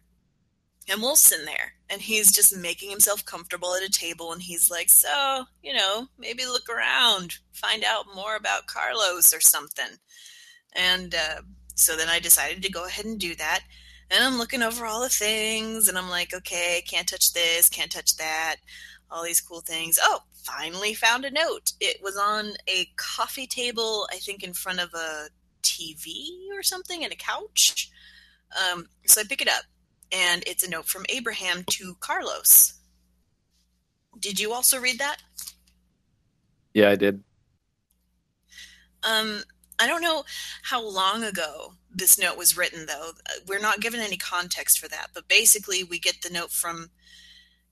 and 0.90 1.02
Wolf's 1.02 1.32
in 1.32 1.46
there, 1.46 1.74
and 1.90 2.02
he's 2.02 2.32
just 2.32 2.56
making 2.56 2.90
himself 2.90 3.26
comfortable 3.26 3.76
at 3.76 3.84
a 3.84 3.90
table, 3.90 4.32
and 4.32 4.42
he's 4.42 4.72
like, 4.72 4.90
"So, 4.90 5.46
you 5.62 5.74
know, 5.74 6.08
maybe 6.18 6.46
look 6.46 6.70
around, 6.70 7.36
find 7.54 7.84
out 7.84 8.06
more 8.16 8.36
about 8.36 8.68
Carlos 8.68 9.34
or 9.34 9.42
something." 9.42 9.98
And 10.74 11.14
uh, 11.14 11.42
so 11.76 11.96
then 11.96 12.10
I 12.10 12.20
decided 12.20 12.64
to 12.64 12.72
go 12.72 12.86
ahead 12.86 13.06
and 13.06 13.20
do 13.20 13.36
that. 13.36 13.62
And 14.10 14.24
I'm 14.24 14.38
looking 14.38 14.62
over 14.62 14.86
all 14.86 15.02
the 15.02 15.10
things, 15.10 15.88
and 15.88 15.98
I'm 15.98 16.10
like, 16.10 16.34
okay, 16.34 16.84
can't 16.86 17.08
touch 17.08 17.32
this, 17.32 17.70
can't 17.70 17.92
touch 17.92 18.18
that, 18.18 18.58
all 19.12 19.24
these 19.24 19.42
cool 19.42 19.62
things. 19.62 20.00
Oh, 20.02 20.22
finally 20.44 20.94
found 20.94 21.26
a 21.26 21.32
note. 21.32 21.74
It 21.80 22.02
was 22.02 22.18
on 22.18 22.54
a 22.68 22.88
coffee 22.96 23.48
table, 23.48 24.08
I 24.12 24.16
think, 24.16 24.44
in 24.44 24.54
front 24.54 24.80
of 24.80 24.94
a 24.94 25.28
TV 25.62 26.30
or 26.54 26.64
something, 26.64 27.04
and 27.04 27.14
a 27.14 27.18
couch. 27.18 27.92
Um, 28.58 28.88
so 29.06 29.22
I 29.22 29.24
pick 29.26 29.42
it 29.42 29.50
up, 29.50 29.64
and 30.12 30.44
it's 30.48 30.64
a 30.64 30.70
note 30.70 30.86
from 30.86 31.06
Abraham 31.10 31.64
to 31.72 31.96
Carlos. 32.00 32.74
Did 34.20 34.40
you 34.40 34.54
also 34.54 34.80
read 34.80 35.00
that? 35.00 35.18
Yeah, 36.74 36.90
I 36.90 36.96
did. 36.96 37.24
Um, 39.04 39.42
I 39.80 39.88
don't 39.88 40.02
know 40.02 40.24
how 40.64 40.82
long 40.82 41.24
ago 41.24 41.74
this 41.94 42.20
note 42.20 42.38
was 42.38 42.56
written, 42.56 42.86
though. 42.86 43.12
We're 43.48 43.60
not 43.60 43.80
given 43.82 44.00
any 44.00 44.18
context 44.18 44.80
for 44.80 44.88
that, 44.90 45.08
but 45.14 45.28
basically, 45.28 45.84
we 45.84 46.00
get 46.00 46.22
the 46.22 46.30
note 46.30 46.52
from 46.52 46.92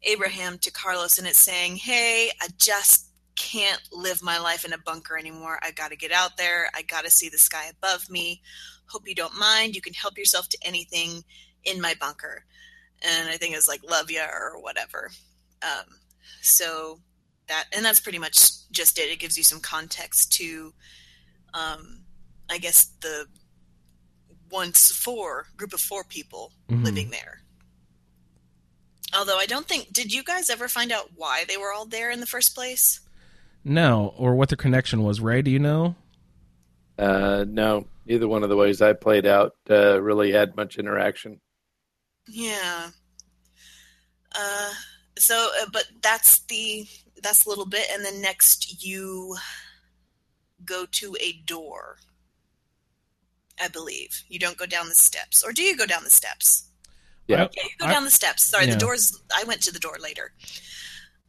Abraham 0.04 0.58
to 0.60 0.72
Carlos, 0.72 1.18
and 1.18 1.28
it's 1.28 1.40
saying, 1.40 1.78
Hey, 1.78 2.32
I 2.42 2.48
just 2.58 3.08
can't 3.36 3.82
live 3.92 4.22
my 4.22 4.38
life 4.40 4.66
in 4.66 4.74
a 4.74 4.78
bunker 4.78 5.18
anymore. 5.18 5.60
I 5.62 5.72
got 5.72 5.92
to 5.92 5.98
get 5.98 6.12
out 6.12 6.36
there. 6.38 6.70
I 6.76 6.82
got 6.82 7.06
to 7.06 7.12
see 7.12 7.30
the 7.30 7.38
sky 7.38 7.72
above 7.72 8.10
me. 8.10 8.42
Hope 8.88 9.08
you 9.08 9.16
don't 9.16 9.38
mind. 9.38 9.76
You 9.76 9.82
can 9.82 9.94
help 9.94 10.18
yourself 10.18 10.50
to 10.50 10.58
anything 10.62 11.24
in 11.64 11.80
my 11.82 11.94
bunker. 12.00 12.44
And 13.02 13.30
I 13.30 13.38
think 13.38 13.54
it 13.54 13.58
was 13.58 13.68
like, 13.68 13.82
Love 13.90 14.12
ya 14.12 14.24
or 14.26 14.62
whatever. 14.62 15.10
Um, 15.62 15.86
so 16.42 17.00
that, 17.48 17.66
and 17.74 17.84
that's 17.84 18.00
pretty 18.00 18.20
much 18.20 18.70
just 18.72 18.98
it. 19.00 19.10
It 19.10 19.20
gives 19.20 19.38
you 19.38 19.44
some 19.44 19.60
context 19.60 20.34
to 20.34 20.74
um, 21.54 22.02
I 22.50 22.58
guess 22.58 22.86
the 23.02 23.26
once 24.52 24.92
four 24.92 25.48
group 25.58 25.74
of 25.74 25.80
four 25.82 26.04
people 26.04 26.52
Mhm. 26.70 26.84
living 26.84 27.10
there. 27.12 27.42
Although 29.18 29.38
I 29.38 29.46
don't 29.46 29.68
think 29.68 29.92
did 29.92 30.14
you 30.14 30.24
guys 30.24 30.50
ever 30.50 30.68
find 30.68 30.92
out 30.92 31.12
why 31.16 31.44
they 31.48 31.58
were 31.58 31.74
all 31.74 31.86
there 31.86 32.12
in 32.12 32.20
the 32.20 32.26
first 32.26 32.54
place? 32.54 33.00
No, 33.64 34.14
or 34.18 34.36
what 34.36 34.50
their 34.50 34.58
connection 34.58 35.04
was. 35.04 35.20
Ray, 35.20 35.42
do 35.42 35.52
you 35.52 35.60
know? 35.60 35.96
Uh, 36.98 37.46
no, 37.48 37.86
neither 38.06 38.28
one 38.28 38.44
of 38.44 38.50
the 38.50 38.56
ways 38.56 38.82
I 38.82 38.94
played 38.94 39.26
out 39.26 39.56
uh, 39.70 40.02
really 40.02 40.32
had 40.32 40.56
much 40.56 40.78
interaction. 40.78 41.40
Yeah. 42.28 42.90
Uh, 44.36 44.72
so, 45.18 45.50
uh, 45.62 45.66
but 45.72 45.86
that's 46.02 46.40
the 46.42 46.88
that's 47.22 47.46
a 47.46 47.50
little 47.50 47.66
bit, 47.66 47.88
and 47.92 48.04
then 48.04 48.22
next 48.22 48.84
you 48.84 49.36
go 50.66 50.86
to 50.92 51.16
a 51.20 51.34
door. 51.46 51.98
I 53.62 53.68
believe 53.68 54.24
you 54.30 54.40
don't 54.40 54.58
go 54.58 54.66
down 54.66 54.88
the 54.88 54.96
steps, 54.96 55.44
or 55.44 55.52
do 55.52 55.64
you 55.64 55.76
go 55.76 55.86
down 55.86 56.04
the 56.04 56.10
steps? 56.10 56.69
Yeah. 57.30 57.48
Yeah, 57.56 57.64
you 57.64 57.70
go 57.80 57.86
I- 57.86 57.94
down 57.94 58.04
the 58.06 58.12
steps. 58.12 58.46
Sorry, 58.46 58.66
Yeah. 58.66 58.74
the 58.74 58.80
doors. 58.80 59.18
I 59.36 59.44
went 59.46 59.62
to 59.64 59.72
the 59.72 59.80
door 59.80 59.98
later. 60.02 60.34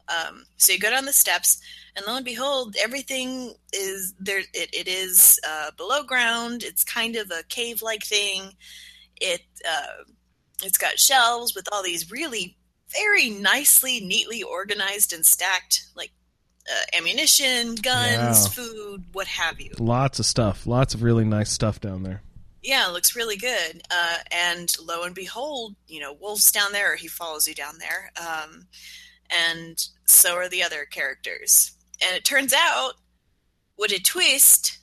Um, 0.09 0.43
so 0.57 0.73
you 0.73 0.79
go 0.79 0.89
down 0.89 1.05
the 1.05 1.13
steps, 1.13 1.61
and 1.95 2.05
lo 2.05 2.15
and 2.17 2.25
behold, 2.25 2.75
everything 2.81 3.53
is 3.71 4.13
there. 4.19 4.39
It, 4.39 4.69
it 4.73 4.87
is 4.87 5.39
uh, 5.47 5.71
below 5.77 6.03
ground. 6.03 6.63
It's 6.63 6.83
kind 6.83 7.15
of 7.15 7.31
a 7.31 7.43
cave-like 7.47 8.03
thing. 8.03 8.53
It 9.21 9.41
uh, 9.65 10.03
it's 10.63 10.77
got 10.77 10.99
shelves 10.99 11.55
with 11.55 11.67
all 11.71 11.81
these 11.83 12.11
really 12.11 12.57
very 12.89 13.29
nicely, 13.29 14.01
neatly 14.01 14.43
organized 14.43 15.13
and 15.13 15.25
stacked, 15.25 15.83
like 15.95 16.11
uh, 16.69 16.97
ammunition, 16.97 17.75
guns, 17.75 18.53
food, 18.53 19.05
what 19.13 19.27
have 19.27 19.61
you. 19.61 19.71
Lots 19.79 20.19
of 20.19 20.25
stuff. 20.25 20.67
Lots 20.67 20.93
of 20.93 21.03
really 21.03 21.23
nice 21.23 21.51
stuff 21.51 21.79
down 21.79 22.03
there. 22.03 22.21
Yeah, 22.63 22.87
it 22.87 22.93
looks 22.93 23.15
really 23.15 23.37
good. 23.37 23.81
Uh, 23.89 24.17
and 24.31 24.71
lo 24.85 25.03
and 25.03 25.15
behold, 25.15 25.75
you 25.87 25.99
know, 25.99 26.13
Wolf's 26.13 26.51
down 26.51 26.71
there, 26.71 26.93
or 26.93 26.95
he 26.95 27.07
follows 27.07 27.47
you 27.47 27.55
down 27.55 27.79
there. 27.79 28.11
Um, 28.19 28.67
and 29.29 29.83
so 30.05 30.35
are 30.35 30.49
the 30.49 30.61
other 30.63 30.85
characters. 30.85 31.71
And 32.05 32.15
it 32.15 32.23
turns 32.23 32.53
out, 32.53 32.93
what 33.75 33.91
a 33.91 33.99
twist, 34.01 34.77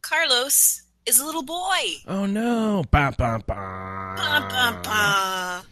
Carlos 0.00 0.82
is 1.04 1.18
a 1.18 1.24
little 1.26 1.42
boy. 1.42 1.96
Oh 2.06 2.24
no! 2.26 2.84
Ba, 2.90 3.14
ba, 3.16 3.42
ba. 3.46 4.14
Ba, 4.16 4.46
ba, 4.48 4.80
ba. 4.82 5.62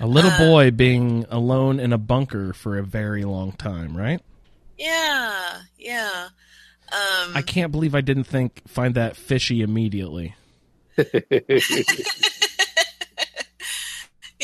A 0.00 0.06
little 0.06 0.30
Uh, 0.30 0.38
boy 0.38 0.70
being 0.70 1.26
alone 1.30 1.78
in 1.78 1.92
a 1.92 1.98
bunker 1.98 2.52
for 2.54 2.78
a 2.78 2.82
very 2.82 3.24
long 3.24 3.52
time, 3.52 3.96
right? 3.96 4.20
Yeah, 4.78 5.60
yeah. 5.78 6.28
Um, 6.90 7.32
I 7.36 7.42
can't 7.42 7.70
believe 7.70 7.94
I 7.94 8.00
didn't 8.00 8.24
think 8.24 8.62
find 8.66 8.94
that 8.94 9.16
fishy 9.16 9.60
immediately. 9.60 10.34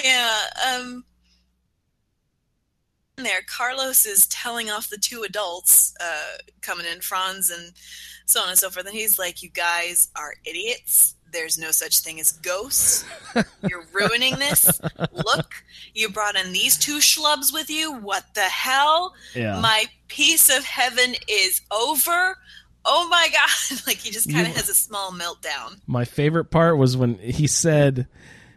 Yeah, 0.05 0.41
um 0.69 1.05
there 3.17 3.41
Carlos 3.49 4.05
is 4.05 4.27
telling 4.27 4.71
off 4.71 4.91
the 4.91 4.99
two 4.99 5.23
adults 5.23 5.95
uh 6.01 6.37
coming 6.61 6.85
in 6.87 7.01
Franz 7.01 7.51
and 7.51 7.73
so 8.27 8.43
on 8.43 8.51
and 8.51 8.59
so 8.59 8.69
forth 8.69 8.87
and 8.87 8.95
he's 8.95 9.19
like 9.19 9.43
you 9.43 9.49
guys 9.49 10.11
are 10.15 10.35
idiots. 10.45 11.15
There's 11.33 11.59
no 11.59 11.71
such 11.71 12.01
thing 12.01 12.21
as 12.21 12.33
ghosts. 12.33 13.05
You're 13.69 13.85
ruining 13.93 14.37
this. 14.37 14.81
Look, 15.13 15.55
you 15.93 16.09
brought 16.09 16.37
in 16.37 16.53
these 16.53 16.79
two 16.79 16.99
schlubs 16.99 17.53
with 17.53 17.69
you. 17.69 17.93
What 17.95 18.25
the 18.35 18.43
hell? 18.43 19.13
Yeah. 19.35 19.61
My 19.61 19.87
piece 20.09 20.49
of 20.57 20.65
heaven 20.65 21.15
is 21.29 21.63
over. 21.71 22.39
Oh 22.87 23.09
my 23.09 23.29
god. 23.33 23.81
like 23.87 23.99
he 23.99 24.11
just 24.11 24.31
kind 24.31 24.47
of 24.47 24.55
has 24.55 24.69
a 24.69 24.75
small 24.75 25.13
meltdown. 25.13 25.81
My 25.87 26.05
favorite 26.05 26.47
part 26.47 26.79
was 26.79 26.97
when 26.97 27.19
he 27.19 27.47
said, 27.47 28.07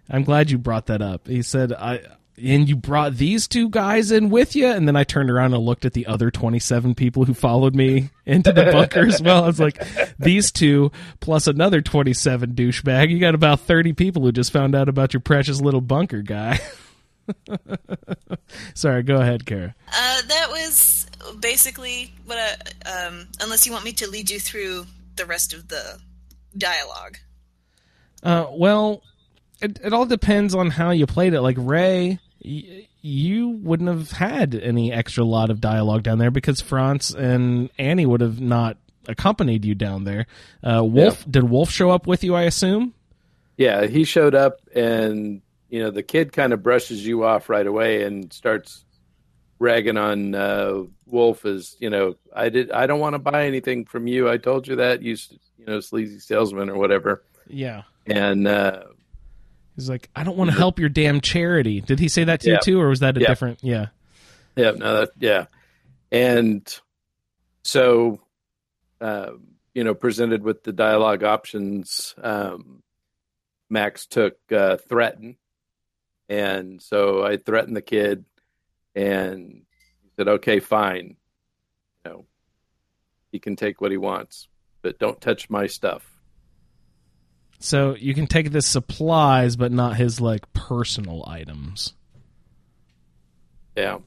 "I'm 0.10 0.24
glad 0.24 0.52
you 0.52 0.58
brought 0.58 0.88
that 0.88 1.02
up." 1.02 1.28
He 1.28 1.42
said, 1.42 1.74
"I." 1.74 2.02
And 2.42 2.70
you 2.70 2.78
brought 2.78 3.18
these 3.18 3.50
two 3.50 3.68
guys 3.68 4.14
in 4.14 4.30
with 4.30 4.56
you, 4.56 4.68
and 4.68 4.88
then 4.88 4.96
I 4.96 5.04
turned 5.04 5.30
around 5.30 5.54
and 5.54 5.62
looked 5.62 5.84
at 5.84 5.92
the 5.92 6.08
other 6.08 6.32
twenty-seven 6.32 6.96
people 6.96 7.26
who 7.26 7.34
followed 7.34 7.76
me 7.76 8.12
into 8.26 8.54
the 8.54 8.72
bunker 8.72 9.06
as 9.06 9.22
well. 9.22 9.44
I 9.44 9.48
was 9.48 9.60
like, 9.60 9.78
"These 10.18 10.54
two 10.54 10.94
plus 11.20 11.48
another 11.48 11.82
twenty-seven 11.82 12.54
douchebag. 12.54 13.10
You 13.10 13.20
got 13.20 13.36
about 13.36 13.60
thirty 13.60 13.92
people 13.92 14.22
who 14.22 14.32
just 14.32 14.54
found 14.54 14.74
out 14.74 14.88
about 14.88 15.14
your 15.14 15.20
precious 15.20 15.60
little 15.60 15.82
bunker 15.82 16.22
guy." 16.22 16.60
Sorry, 18.74 19.04
go 19.04 19.16
ahead, 19.16 19.46
Cara. 19.46 19.76
Uh, 19.88 20.22
that 20.28 20.48
was 20.50 20.74
basically 21.40 22.14
what 22.26 22.38
I, 22.38 22.90
um, 22.90 23.28
unless 23.42 23.66
you 23.66 23.72
want 23.72 23.86
me 23.86 23.94
to 23.94 24.10
lead 24.10 24.30
you 24.30 24.40
through 24.40 24.86
the 25.16 25.26
rest 25.26 25.54
of 25.54 25.68
the 25.68 26.00
dialogue. 26.58 27.18
Uh, 28.24 28.48
well, 28.52 29.02
it, 29.62 29.80
it 29.84 29.94
all 29.94 30.06
depends 30.06 30.54
on 30.56 30.70
how 30.70 30.92
you 30.92 31.06
played 31.06 31.34
it. 31.34 31.42
Like 31.42 31.58
Ray, 31.60 32.20
y- 32.44 32.88
you 33.02 33.50
wouldn't 33.50 33.90
have 33.90 34.12
had 34.12 34.56
any 34.56 34.92
extra 34.92 35.24
lot 35.24 35.50
of 35.50 35.62
dialogue 35.62 36.04
down 36.04 36.18
there 36.18 36.32
because 36.32 36.62
Franz 36.62 37.14
and 37.14 37.70
Annie 37.78 38.06
would 38.06 38.22
have 38.22 38.42
not 38.42 38.78
accompanied 39.08 39.66
you 39.66 39.76
down 39.76 40.04
there. 40.04 40.28
Uh, 40.64 40.84
Wolf, 40.84 41.26
did 41.30 41.44
Wolf 41.44 41.70
show 41.70 41.90
up 41.90 42.08
with 42.08 42.24
you? 42.24 42.36
I 42.36 42.44
assume. 42.44 42.94
Yeah, 43.58 43.88
he 43.88 44.04
showed 44.04 44.36
up, 44.36 44.60
and 44.74 45.42
you 45.70 45.82
know 45.82 45.92
the 45.92 46.04
kid 46.04 46.32
kind 46.32 46.54
of 46.54 46.64
brushes 46.64 47.06
you 47.06 47.24
off 47.26 47.50
right 47.50 47.66
away 47.68 48.04
and 48.04 48.32
starts 48.32 48.86
ragging 49.60 49.98
on 49.98 50.34
uh, 50.36 50.84
Wolf 51.06 51.46
as 51.46 51.76
you 51.80 51.90
know 51.90 52.16
I 52.34 52.50
did 52.50 52.72
I 52.72 52.88
don't 52.88 53.00
want 53.00 53.14
to 53.14 53.20
buy 53.20 53.46
anything 53.46 53.86
from 53.86 54.08
you. 54.08 54.30
I 54.30 54.38
told 54.38 54.68
you 54.68 54.78
that 54.78 55.02
you 55.02 55.18
you 55.58 55.66
know 55.66 55.80
sleazy 55.82 56.20
salesman 56.20 56.70
or 56.70 56.78
whatever. 56.78 57.24
Yeah. 57.48 57.84
And 58.06 58.48
uh, 58.48 58.84
He's 59.76 59.90
like, 59.90 60.10
I 60.16 60.24
don't 60.24 60.36
want 60.38 60.50
to 60.52 60.58
help 60.58 60.78
your 60.80 60.90
damn 60.90 61.22
charity. 61.22 61.80
Did 61.82 62.00
he 62.00 62.10
say 62.10 62.26
that 62.26 62.42
to 62.42 62.50
Yeah. 62.50 62.54
you 62.56 62.60
too, 62.64 62.82
or 62.82 62.90
was 62.90 63.00
that 63.00 63.16
a 63.18 63.22
Yeah. 63.22 63.28
different? 63.28 63.60
Yeah. 63.62 63.88
yeah, 64.58 64.72
no, 64.72 65.00
that 65.02 65.12
yeah, 65.20 65.46
and 66.12 66.68
so, 67.64 68.20
uh, 69.00 69.32
you 69.74 69.84
know, 69.84 69.94
presented 69.94 70.44
with 70.44 70.64
the 70.64 70.74
dialogue 70.74 71.24
options, 71.24 72.14
um, 72.22 72.82
Max 73.70 74.06
took 74.06 74.38
uh, 74.52 74.78
threaten, 74.78 75.38
and 76.28 76.82
so 76.82 77.24
I 77.24 77.38
threatened 77.38 77.78
the 77.78 77.82
kid, 77.82 78.26
and 79.00 79.64
he 80.02 80.10
said, 80.18 80.28
"Okay, 80.28 80.60
fine, 80.60 81.16
you 82.06 82.12
know, 82.12 82.26
he 83.32 83.40
can 83.40 83.56
take 83.56 83.82
what 83.82 83.92
he 83.92 83.98
wants, 83.98 84.48
but 84.82 85.00
don't 85.00 85.20
touch 85.22 85.50
my 85.50 85.68
stuff." 85.68 86.06
So 87.60 87.96
you 87.96 88.14
can 88.14 88.28
take 88.28 88.52
the 88.52 88.62
supplies, 88.62 89.56
but 89.56 89.72
not 89.72 89.98
his 89.98 90.22
like 90.22 90.52
personal 90.54 91.24
items. 91.28 91.94
Yeah. 93.76 94.00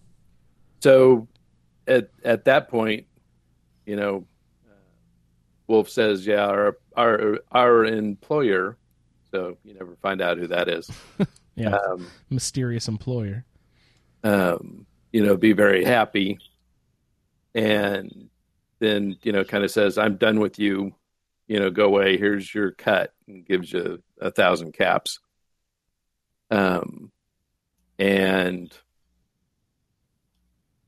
So 0.80 1.28
at 1.86 2.08
at 2.24 2.44
that 2.46 2.68
point, 2.68 3.06
you 3.86 3.96
know, 3.96 4.26
uh, 4.68 4.74
Wolf 5.66 5.88
says, 5.88 6.26
"Yeah, 6.26 6.46
our 6.46 6.76
our 6.96 7.40
our 7.50 7.84
employer." 7.84 8.76
So 9.30 9.56
you 9.64 9.74
never 9.74 9.96
find 10.02 10.20
out 10.20 10.38
who 10.38 10.48
that 10.48 10.68
is. 10.68 10.90
Yeah, 11.54 11.76
Um, 11.76 12.06
mysterious 12.30 12.88
employer. 12.88 13.44
Um, 14.22 14.86
you 15.12 15.24
know, 15.24 15.36
be 15.36 15.52
very 15.52 15.84
happy, 15.84 16.38
and 17.54 18.28
then 18.78 19.16
you 19.22 19.32
know, 19.32 19.44
kind 19.44 19.64
of 19.64 19.70
says, 19.70 19.98
"I'm 19.98 20.16
done 20.16 20.40
with 20.40 20.58
you. 20.58 20.94
You 21.48 21.60
know, 21.60 21.70
go 21.70 21.86
away. 21.86 22.16
Here's 22.16 22.52
your 22.54 22.72
cut," 22.72 23.12
and 23.26 23.44
gives 23.44 23.72
you 23.72 24.02
a 24.20 24.30
thousand 24.30 24.72
caps. 24.72 25.18
Um, 26.50 27.10
and 27.98 28.72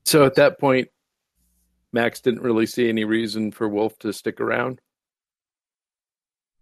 so 0.04 0.24
at 0.24 0.34
that 0.36 0.58
point, 0.58 0.88
Max 1.92 2.20
didn't 2.20 2.42
really 2.42 2.66
see 2.66 2.88
any 2.88 3.04
reason 3.04 3.50
for 3.52 3.68
Wolf 3.68 3.98
to 4.00 4.12
stick 4.12 4.40
around. 4.40 4.80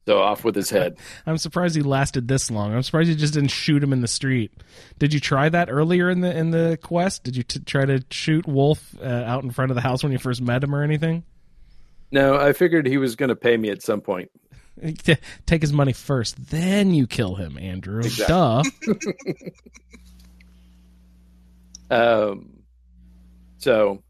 So 0.06 0.20
off 0.20 0.44
with 0.44 0.56
his 0.56 0.68
head. 0.68 0.96
I'm 1.26 1.38
surprised 1.38 1.76
he 1.76 1.82
lasted 1.82 2.26
this 2.26 2.50
long. 2.50 2.74
I'm 2.74 2.82
surprised 2.82 3.08
you 3.08 3.14
just 3.14 3.34
didn't 3.34 3.50
shoot 3.50 3.82
him 3.82 3.92
in 3.92 4.00
the 4.00 4.08
street. 4.08 4.52
Did 4.98 5.14
you 5.14 5.20
try 5.20 5.48
that 5.48 5.70
earlier 5.70 6.10
in 6.10 6.20
the 6.20 6.36
in 6.36 6.50
the 6.50 6.78
quest? 6.82 7.22
Did 7.22 7.36
you 7.36 7.44
t- 7.44 7.60
try 7.60 7.84
to 7.84 8.02
shoot 8.10 8.46
Wolf 8.46 8.94
uh, 9.00 9.06
out 9.06 9.44
in 9.44 9.50
front 9.50 9.70
of 9.70 9.76
the 9.76 9.80
house 9.80 10.02
when 10.02 10.10
you 10.10 10.18
first 10.18 10.42
met 10.42 10.64
him 10.64 10.74
or 10.74 10.82
anything? 10.82 11.22
No, 12.10 12.36
I 12.36 12.52
figured 12.52 12.86
he 12.86 12.98
was 12.98 13.16
going 13.16 13.28
to 13.30 13.36
pay 13.36 13.56
me 13.56 13.70
at 13.70 13.82
some 13.82 14.00
point. 14.00 14.30
Take 15.46 15.62
his 15.62 15.72
money 15.72 15.92
first, 15.92 16.50
then 16.50 16.92
you 16.92 17.06
kill 17.06 17.36
him, 17.36 17.56
Andrew. 17.58 18.00
Exactly. 18.00 18.26
Duh. 18.26 18.62
Um, 21.92 22.62
so, 23.58 24.02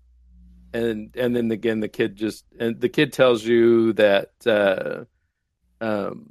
and 0.73 1.15
and 1.17 1.35
then 1.35 1.51
again, 1.51 1.81
the 1.81 1.89
kid 1.89 2.15
just 2.15 2.45
and 2.59 2.81
the 2.81 2.89
kid 2.89 3.13
tells 3.13 3.43
you 3.45 3.93
that 3.95 4.31
uh, 4.47 5.05
um, 5.83 6.31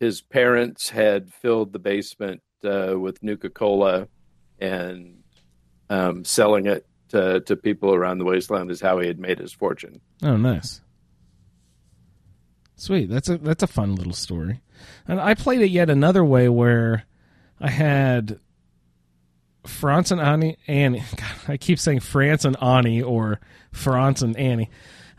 his 0.00 0.22
parents 0.22 0.88
had 0.88 1.32
filled 1.32 1.72
the 1.72 1.78
basement 1.78 2.40
uh, 2.64 2.94
with 2.98 3.22
Nuka 3.22 3.50
Cola 3.50 4.08
and 4.58 5.22
um, 5.90 6.24
selling 6.24 6.66
it 6.66 6.86
to, 7.10 7.40
to 7.40 7.56
people 7.56 7.94
around 7.94 8.18
the 8.18 8.24
wasteland 8.24 8.70
is 8.70 8.80
how 8.80 8.98
he 8.98 9.06
had 9.06 9.18
made 9.18 9.38
his 9.38 9.52
fortune. 9.52 10.00
Oh, 10.22 10.36
nice. 10.36 10.80
Sweet. 12.76 13.10
That's 13.10 13.28
a 13.28 13.36
that's 13.36 13.62
a 13.62 13.66
fun 13.66 13.94
little 13.94 14.14
story. 14.14 14.62
And 15.06 15.20
I 15.20 15.34
played 15.34 15.60
it 15.60 15.68
yet 15.68 15.90
another 15.90 16.24
way 16.24 16.48
where 16.48 17.04
I 17.60 17.68
had 17.68 18.40
France 19.66 20.10
and 20.10 20.20
Annie 20.20 20.56
Annie. 20.66 21.02
God, 21.16 21.36
I 21.48 21.56
keep 21.58 21.78
saying 21.78 22.00
France 22.00 22.46
and 22.46 22.56
Annie 22.62 23.02
or 23.02 23.38
France 23.70 24.22
and 24.22 24.34
Annie. 24.38 24.70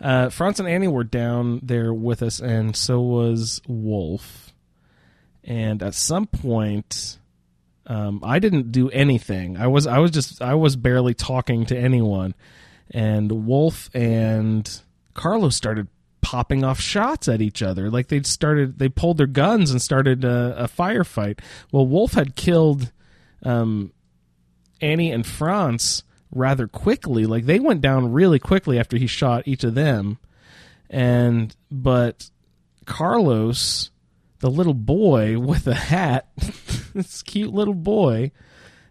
Uh, 0.02 0.30
France 0.30 0.60
and 0.60 0.68
Annie 0.68 0.88
were 0.88 1.04
down 1.04 1.60
there 1.62 1.94
with 1.94 2.24
us, 2.24 2.40
and 2.40 2.76
so 2.76 3.00
was 3.00 3.62
Wolf. 3.68 4.52
And 5.44 5.84
at 5.84 5.94
some 5.94 6.26
point, 6.28 7.20
um, 7.86 8.22
I 8.24 8.40
didn't 8.40 8.72
do 8.72 8.90
anything. 8.90 9.58
I 9.58 9.68
was 9.68 9.86
I 9.86 10.00
was 10.00 10.12
just 10.12 10.42
I 10.42 10.56
was 10.56 10.76
barely 10.76 11.14
talking 11.14 11.66
to 11.68 11.78
anyone, 11.78 12.34
and 12.90 13.46
Wolf 13.46 13.90
and 13.94 14.82
Carlos 15.14 15.56
started 15.56 15.88
popping 16.22 16.64
off 16.64 16.80
shots 16.80 17.28
at 17.28 17.42
each 17.42 17.62
other. 17.62 17.90
Like 17.90 18.08
they'd 18.08 18.26
started 18.28 18.80
they 18.80 18.90
pulled 18.90 19.18
their 19.18 19.28
guns 19.28 19.72
and 19.72 19.82
started 19.82 20.24
a, 20.24 20.64
a 20.64 20.68
firefight. 20.68 21.40
Well, 21.72 21.88
Wolf 21.88 22.14
had 22.14 22.36
killed 22.36 22.92
um, 23.44 23.92
Annie 24.80 25.12
and 25.12 25.26
France 25.26 26.04
rather 26.32 26.68
quickly. 26.68 27.26
Like 27.26 27.46
they 27.46 27.60
went 27.60 27.82
down 27.82 28.12
really 28.12 28.40
quickly 28.40 28.80
after 28.80 28.98
he 28.98 29.08
shot 29.08 29.48
each 29.48 29.64
of 29.64 29.76
them, 29.76 30.18
and 30.90 31.56
but 31.70 32.30
Carlos 32.86 33.92
the 34.42 34.50
little 34.50 34.74
boy 34.74 35.40
with 35.40 35.68
a 35.68 35.74
hat, 35.74 36.28
this 36.94 37.24
cute 37.24 37.54
little 37.54 37.74
boy, 37.74 38.32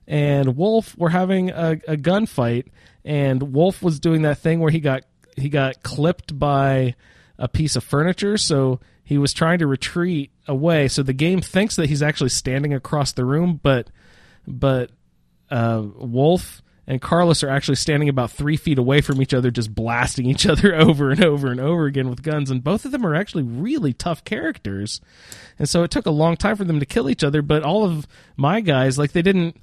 and 0.06 0.56
Wolf 0.56 0.96
were 0.96 1.10
having 1.10 1.50
a, 1.50 1.72
a 1.86 1.96
gunfight, 1.96 2.66
and 3.04 3.52
Wolf 3.52 3.82
was 3.82 4.00
doing 4.00 4.22
that 4.22 4.38
thing 4.38 4.60
where 4.60 4.70
he 4.70 4.80
got 4.80 5.04
he 5.36 5.48
got 5.48 5.82
clipped 5.82 6.38
by 6.38 6.94
a 7.38 7.48
piece 7.48 7.76
of 7.76 7.84
furniture, 7.84 8.36
so 8.36 8.80
he 9.04 9.18
was 9.18 9.32
trying 9.32 9.58
to 9.58 9.66
retreat 9.66 10.30
away. 10.46 10.88
So 10.88 11.02
the 11.02 11.12
game 11.12 11.40
thinks 11.40 11.76
that 11.76 11.88
he's 11.88 12.02
actually 12.02 12.30
standing 12.30 12.74
across 12.74 13.12
the 13.12 13.24
room, 13.24 13.60
but 13.62 13.90
but 14.46 14.90
uh, 15.50 15.82
Wolf 15.96 16.62
and 16.86 17.00
Carlos 17.00 17.42
are 17.42 17.48
actually 17.48 17.76
standing 17.76 18.08
about 18.08 18.30
three 18.30 18.56
feet 18.56 18.78
away 18.78 19.00
from 19.00 19.20
each 19.20 19.34
other, 19.34 19.50
just 19.50 19.74
blasting 19.74 20.26
each 20.26 20.46
other 20.48 20.74
over 20.74 21.10
and 21.10 21.22
over 21.22 21.50
and 21.50 21.60
over 21.60 21.86
again 21.86 22.08
with 22.08 22.22
guns. 22.22 22.50
And 22.50 22.64
both 22.64 22.84
of 22.84 22.92
them 22.92 23.06
are 23.06 23.14
actually 23.14 23.44
really 23.44 23.92
tough 23.92 24.24
characters. 24.24 25.00
And 25.58 25.68
so 25.68 25.82
it 25.82 25.90
took 25.90 26.06
a 26.06 26.10
long 26.10 26.36
time 26.36 26.56
for 26.56 26.64
them 26.64 26.80
to 26.80 26.86
kill 26.86 27.10
each 27.10 27.24
other. 27.24 27.42
But 27.42 27.62
all 27.62 27.84
of 27.84 28.06
my 28.36 28.60
guys, 28.60 28.98
like 28.98 29.12
they 29.12 29.22
didn't, 29.22 29.56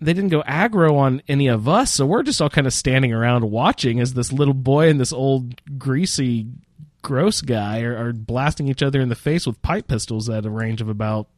they 0.00 0.12
didn't 0.12 0.30
go 0.30 0.42
aggro 0.42 0.94
on 0.96 1.22
any 1.28 1.48
of 1.48 1.68
us. 1.68 1.92
So 1.92 2.06
we're 2.06 2.22
just 2.22 2.40
all 2.40 2.50
kind 2.50 2.66
of 2.66 2.72
standing 2.72 3.12
around 3.12 3.50
watching 3.50 4.00
as 4.00 4.14
this 4.14 4.32
little 4.32 4.54
boy 4.54 4.88
and 4.88 5.00
this 5.00 5.12
old 5.12 5.60
greasy, 5.78 6.46
gross 7.02 7.40
guy 7.40 7.82
are, 7.82 8.08
are 8.08 8.12
blasting 8.12 8.68
each 8.68 8.82
other 8.82 9.00
in 9.00 9.08
the 9.08 9.16
face 9.16 9.46
with 9.46 9.60
pipe 9.60 9.88
pistols 9.88 10.30
at 10.30 10.46
a 10.46 10.50
range 10.50 10.80
of 10.80 10.88
about 10.88 11.28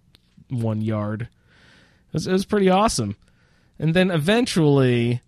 one 0.51 0.83
yard. 0.83 1.23
It 1.23 2.13
was, 2.13 2.27
it 2.27 2.33
was 2.33 2.45
pretty 2.45 2.69
awesome 2.69 3.17
and 3.81 3.95
then 3.95 4.13
eventually 4.13 5.23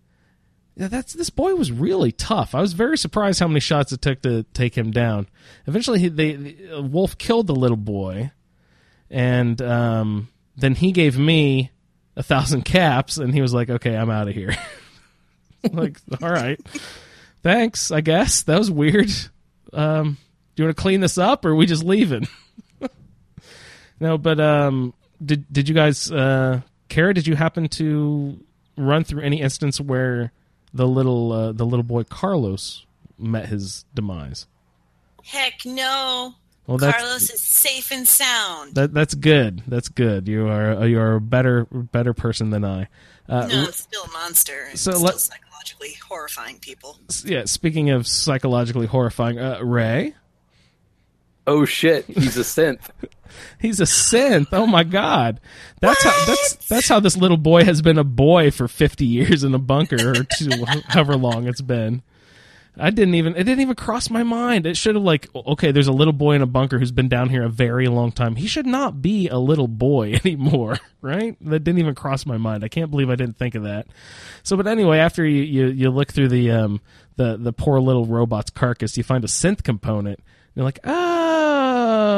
yeah, 0.76 0.88
that's 0.88 1.12
this 1.12 1.30
boy 1.30 1.54
was 1.54 1.70
really 1.70 2.12
tough. 2.12 2.54
I 2.54 2.60
was 2.60 2.72
very 2.72 2.96
surprised 2.96 3.40
how 3.40 3.48
many 3.48 3.60
shots 3.60 3.92
it 3.92 4.00
took 4.00 4.22
to 4.22 4.44
take 4.54 4.76
him 4.76 4.90
down. 4.90 5.28
Eventually, 5.66 5.98
he, 5.98 6.08
they, 6.08 6.32
the 6.34 6.82
wolf 6.82 7.18
killed 7.18 7.46
the 7.46 7.54
little 7.54 7.76
boy, 7.76 8.30
and 9.10 9.60
um, 9.60 10.28
then 10.56 10.74
he 10.74 10.92
gave 10.92 11.18
me 11.18 11.70
a 12.16 12.22
thousand 12.22 12.62
caps, 12.64 13.18
and 13.18 13.34
he 13.34 13.42
was 13.42 13.52
like, 13.52 13.68
"Okay, 13.68 13.94
I'm 13.94 14.08
out 14.08 14.28
of 14.28 14.34
here." 14.34 14.56
like, 15.72 15.98
all 16.22 16.30
right, 16.30 16.58
thanks. 17.42 17.90
I 17.90 18.00
guess 18.00 18.42
that 18.44 18.58
was 18.58 18.70
weird. 18.70 19.10
Um, 19.74 20.16
do 20.54 20.62
you 20.62 20.66
want 20.66 20.76
to 20.76 20.82
clean 20.82 21.00
this 21.00 21.18
up, 21.18 21.44
or 21.44 21.50
are 21.50 21.54
we 21.54 21.66
just 21.66 21.84
leaving? 21.84 22.26
no, 24.00 24.16
but 24.16 24.40
um, 24.40 24.94
did 25.22 25.52
did 25.52 25.68
you 25.68 25.74
guys 25.74 26.10
uh, 26.10 26.62
Cara, 26.92 27.14
did 27.14 27.26
you 27.26 27.36
happen 27.36 27.68
to 27.70 28.38
run 28.76 29.02
through 29.02 29.22
any 29.22 29.40
instance 29.40 29.80
where 29.80 30.30
the 30.74 30.86
little 30.86 31.32
uh, 31.32 31.52
the 31.52 31.64
little 31.64 31.82
boy 31.84 32.04
Carlos 32.04 32.84
met 33.18 33.46
his 33.48 33.86
demise? 33.94 34.46
Heck 35.24 35.64
no. 35.64 36.34
Well, 36.66 36.76
that's 36.76 37.00
Carlos 37.00 37.30
is 37.30 37.40
safe 37.40 37.90
and 37.92 38.06
sound. 38.06 38.74
that, 38.74 38.92
that's 38.92 39.14
good. 39.14 39.62
That's 39.66 39.88
good. 39.88 40.28
You 40.28 40.48
are 40.48 40.86
you 40.86 41.00
are 41.00 41.14
a 41.14 41.20
better 41.20 41.64
better 41.64 42.12
person 42.12 42.50
than 42.50 42.62
I. 42.62 42.88
Uh, 43.26 43.46
no, 43.46 43.62
it's 43.62 43.78
still 43.78 44.04
a 44.04 44.12
monster. 44.12 44.68
It's 44.72 44.82
so 44.82 44.90
still 44.90 45.04
let- 45.04 45.18
psychologically 45.18 45.94
horrifying 46.06 46.58
people. 46.58 46.98
yeah. 47.24 47.46
Speaking 47.46 47.88
of 47.88 48.06
psychologically 48.06 48.86
horrifying, 48.86 49.38
uh, 49.38 49.60
Ray, 49.62 50.14
Oh 51.46 51.64
shit, 51.64 52.04
he's 52.06 52.36
a 52.36 52.42
synth. 52.42 52.90
he's 53.60 53.80
a 53.80 53.84
synth. 53.84 54.48
Oh 54.52 54.66
my 54.66 54.84
god, 54.84 55.40
that's 55.80 56.02
how 56.04 56.24
that's 56.26 56.54
that's 56.68 56.88
how 56.88 57.00
this 57.00 57.16
little 57.16 57.36
boy 57.36 57.64
has 57.64 57.82
been 57.82 57.98
a 57.98 58.04
boy 58.04 58.50
for 58.50 58.68
fifty 58.68 59.06
years 59.06 59.44
in 59.44 59.54
a 59.54 59.58
bunker 59.58 60.10
or 60.10 60.24
two, 60.24 60.64
however 60.88 61.16
long 61.16 61.48
it's 61.48 61.60
been. 61.60 62.02
I 62.78 62.88
didn't 62.88 63.16
even 63.16 63.34
it 63.34 63.44
didn't 63.44 63.60
even 63.60 63.74
cross 63.74 64.08
my 64.08 64.22
mind. 64.22 64.66
It 64.66 64.78
should 64.78 64.94
have 64.94 65.04
like 65.04 65.28
okay, 65.34 65.72
there's 65.72 65.88
a 65.88 65.92
little 65.92 66.12
boy 66.12 66.36
in 66.36 66.42
a 66.42 66.46
bunker 66.46 66.78
who's 66.78 66.92
been 66.92 67.08
down 67.08 67.28
here 67.28 67.42
a 67.42 67.50
very 67.50 67.86
long 67.86 68.12
time. 68.12 68.36
He 68.36 68.46
should 68.46 68.66
not 68.66 69.02
be 69.02 69.28
a 69.28 69.36
little 69.36 69.68
boy 69.68 70.14
anymore, 70.24 70.78
right? 71.02 71.36
That 71.42 71.64
didn't 71.64 71.80
even 71.80 71.94
cross 71.94 72.24
my 72.24 72.38
mind. 72.38 72.64
I 72.64 72.68
can't 72.68 72.90
believe 72.90 73.10
I 73.10 73.16
didn't 73.16 73.36
think 73.36 73.54
of 73.54 73.64
that. 73.64 73.88
So, 74.42 74.56
but 74.56 74.66
anyway, 74.66 74.98
after 74.98 75.24
you 75.26 75.42
you, 75.42 75.66
you 75.66 75.90
look 75.90 76.12
through 76.12 76.28
the 76.28 76.50
um 76.50 76.80
the 77.16 77.36
the 77.36 77.52
poor 77.52 77.78
little 77.78 78.06
robot's 78.06 78.50
carcass, 78.50 78.96
you 78.96 79.02
find 79.02 79.24
a 79.24 79.28
synth 79.28 79.62
component. 79.62 80.20
You're 80.54 80.64
like, 80.64 80.80
oh, 80.84 82.12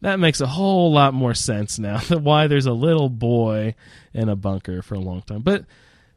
that 0.00 0.18
makes 0.18 0.40
a 0.40 0.46
whole 0.46 0.92
lot 0.92 1.14
more 1.14 1.34
sense 1.34 1.78
now. 1.78 1.98
Why 2.10 2.46
there's 2.46 2.66
a 2.66 2.72
little 2.72 3.08
boy 3.08 3.74
in 4.12 4.28
a 4.28 4.36
bunker 4.36 4.82
for 4.82 4.94
a 4.94 5.00
long 5.00 5.22
time, 5.22 5.42
but 5.42 5.64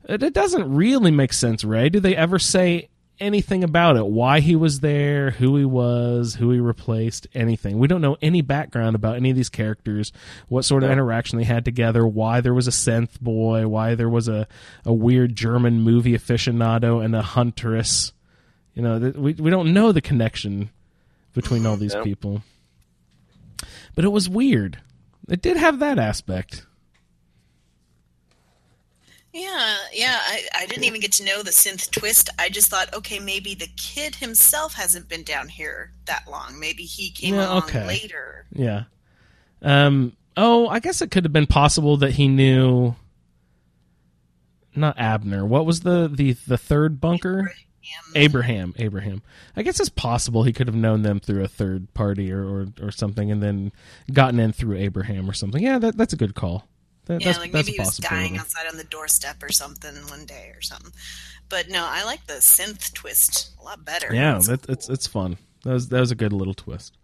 it, 0.07 0.23
it 0.23 0.33
doesn't 0.33 0.73
really 0.73 1.11
make 1.11 1.33
sense, 1.33 1.63
Ray. 1.63 1.89
Do 1.89 1.99
they 1.99 2.15
ever 2.15 2.39
say 2.39 2.89
anything 3.19 3.63
about 3.63 3.97
it. 3.97 4.05
Why 4.05 4.39
he 4.39 4.55
was 4.55 4.79
there, 4.79 5.31
who 5.31 5.57
he 5.57 5.65
was, 5.65 6.35
who 6.35 6.51
he 6.51 6.59
replaced, 6.59 7.27
anything. 7.33 7.77
We 7.77 7.87
don't 7.87 8.01
know 8.01 8.17
any 8.21 8.41
background 8.41 8.95
about 8.95 9.15
any 9.15 9.29
of 9.29 9.35
these 9.35 9.49
characters, 9.49 10.11
what 10.47 10.65
sort 10.65 10.83
of 10.83 10.91
interaction 10.91 11.37
they 11.37 11.45
had 11.45 11.65
together, 11.65 12.05
why 12.05 12.41
there 12.41 12.53
was 12.53 12.67
a 12.67 12.71
synth 12.71 13.19
boy, 13.19 13.67
why 13.67 13.95
there 13.95 14.09
was 14.09 14.27
a, 14.27 14.47
a 14.85 14.93
weird 14.93 15.35
German 15.35 15.81
movie 15.81 16.13
aficionado 16.13 17.03
and 17.03 17.15
a 17.15 17.21
huntress. 17.21 18.13
You 18.77 18.83
know, 18.83 18.99
th- 18.99 19.15
we 19.15 19.33
we 19.33 19.49
don't 19.49 19.73
know 19.73 19.91
the 19.91 20.01
connection 20.01 20.69
between 21.33 21.65
all 21.65 21.77
these 21.77 21.93
Yeah. 21.95 22.03
people. 22.03 22.43
But 23.95 24.05
it 24.05 24.09
was 24.09 24.29
weird. 24.29 24.77
It 25.27 25.41
did 25.41 25.57
have 25.57 25.79
that 25.79 25.97
aspect. 25.97 26.63
Yeah, 29.33 29.77
yeah. 29.93 30.19
I, 30.21 30.43
I 30.55 30.65
didn't 30.67 30.83
even 30.83 31.01
get 31.01 31.11
to 31.13 31.25
know 31.25 31.41
the 31.41 31.49
synth 31.49 31.89
twist. 31.89 32.29
I 32.39 32.49
just 32.49 32.69
thought, 32.69 32.93
okay, 32.93 33.17
maybe 33.19 33.55
the 33.55 33.67
kid 33.77 34.15
himself 34.15 34.73
hasn't 34.75 35.09
been 35.09 35.23
down 35.23 35.47
here 35.47 35.91
that 36.05 36.25
long. 36.29 36.59
Maybe 36.59 36.83
he 36.83 37.09
came 37.09 37.33
Yeah, 37.33 37.47
along 37.47 37.63
okay. 37.63 37.85
later. 37.87 38.45
Yeah. 38.53 38.83
Um. 39.63 40.13
Oh, 40.37 40.67
I 40.67 40.79
guess 40.79 41.01
it 41.01 41.09
could 41.09 41.23
have 41.25 41.33
been 41.33 41.47
possible 41.47 41.97
that 41.97 42.11
he 42.11 42.27
knew. 42.27 42.95
Not 44.75 44.99
Abner. 44.99 45.43
What 45.47 45.65
was 45.65 45.79
the 45.81 46.07
the 46.07 46.33
the 46.47 46.57
third 46.59 47.01
bunker? 47.01 47.51
Abraham. 48.15 48.73
Abraham. 48.77 49.21
I 49.55 49.63
guess 49.63 49.79
it's 49.79 49.89
possible 49.89 50.43
he 50.43 50.53
could 50.53 50.67
have 50.67 50.75
known 50.75 51.01
them 51.01 51.19
through 51.19 51.43
a 51.43 51.47
third 51.47 51.93
party 51.93 52.31
or 52.31 52.43
or, 52.43 52.67
or 52.81 52.91
something, 52.91 53.31
and 53.31 53.41
then 53.41 53.71
gotten 54.11 54.39
in 54.39 54.53
through 54.53 54.77
Abraham 54.77 55.29
or 55.29 55.33
something. 55.33 55.61
Yeah, 55.61 55.79
that, 55.79 55.97
that's 55.97 56.13
a 56.13 56.17
good 56.17 56.35
call. 56.35 56.67
That, 57.05 57.21
Yeah, 57.21 57.27
that's, 57.27 57.39
like 57.39 57.51
that's 57.51 57.67
maybe 57.67 57.77
he 57.77 57.79
was 57.79 57.97
dying 57.97 58.37
outside 58.37 58.67
on 58.67 58.77
the 58.77 58.83
doorstep 58.83 59.41
or 59.41 59.51
something 59.51 59.95
one 60.09 60.25
day 60.25 60.51
or 60.55 60.61
something. 60.61 60.91
But 61.49 61.69
no, 61.69 61.85
I 61.87 62.03
like 62.03 62.25
the 62.27 62.35
synth 62.35 62.93
twist 62.93 63.51
a 63.61 63.63
lot 63.63 63.85
better. 63.85 64.13
Yeah, 64.13 64.33
That's 64.33 64.47
that, 64.47 64.67
cool. 64.67 64.73
it's 64.73 64.89
it's 64.89 65.07
fun. 65.07 65.37
That 65.63 65.73
was 65.73 65.89
that 65.89 65.99
was 65.99 66.11
a 66.11 66.15
good 66.15 66.33
little 66.33 66.53
twist. 66.53 66.97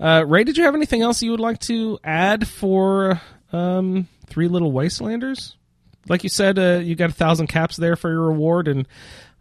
Uh, 0.00 0.24
Ray, 0.26 0.44
did 0.44 0.56
you 0.56 0.64
have 0.64 0.74
anything 0.74 1.02
else 1.02 1.22
you 1.22 1.32
would 1.32 1.40
like 1.40 1.58
to 1.60 1.98
add 2.04 2.46
for 2.46 3.20
um, 3.52 4.06
Three 4.26 4.48
Little 4.48 4.72
Wastelanders? 4.72 5.54
Like 6.08 6.22
you 6.22 6.30
said, 6.30 6.58
uh, 6.58 6.80
you 6.82 6.94
got 6.94 7.10
a 7.10 7.14
thousand 7.14 7.48
caps 7.48 7.76
there 7.76 7.96
for 7.96 8.10
your 8.10 8.22
reward, 8.22 8.68
and 8.68 8.86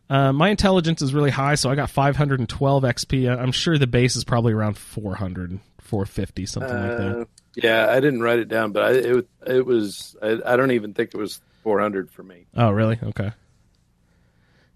uh, 0.10 0.32
my 0.34 0.50
intelligence 0.50 1.02
is 1.02 1.14
really 1.14 1.30
high, 1.32 1.56
so 1.56 1.70
I 1.70 1.76
got 1.76 1.90
512 1.90 2.84
XP. 2.84 3.30
I- 3.30 3.42
I'm 3.42 3.52
sure 3.52 3.78
the 3.78 3.88
base 3.88 4.16
is 4.16 4.24
probably 4.24 4.54
around 4.54 4.78
400, 4.78 5.60
450, 5.82 6.46
something 6.46 6.72
like 6.74 6.98
that. 6.98 7.20
Uh, 7.22 7.26
yeah, 7.56 7.88
I 7.90 8.00
didn't 8.00 8.22
write 8.22 8.40
it 8.40 8.48
down, 8.48 8.72
but 8.72 8.84
I, 8.84 8.92
it 8.94 9.16
was- 9.16 9.26
it 9.46 9.66
was. 9.66 10.16
I, 10.22 10.40
I 10.46 10.56
don't 10.56 10.72
even 10.72 10.94
think 10.94 11.12
it 11.14 11.18
was 11.18 11.42
400 11.64 12.10
for 12.12 12.24
me. 12.24 12.46
Oh, 12.56 12.70
really? 12.72 13.00
Okay. 13.02 13.32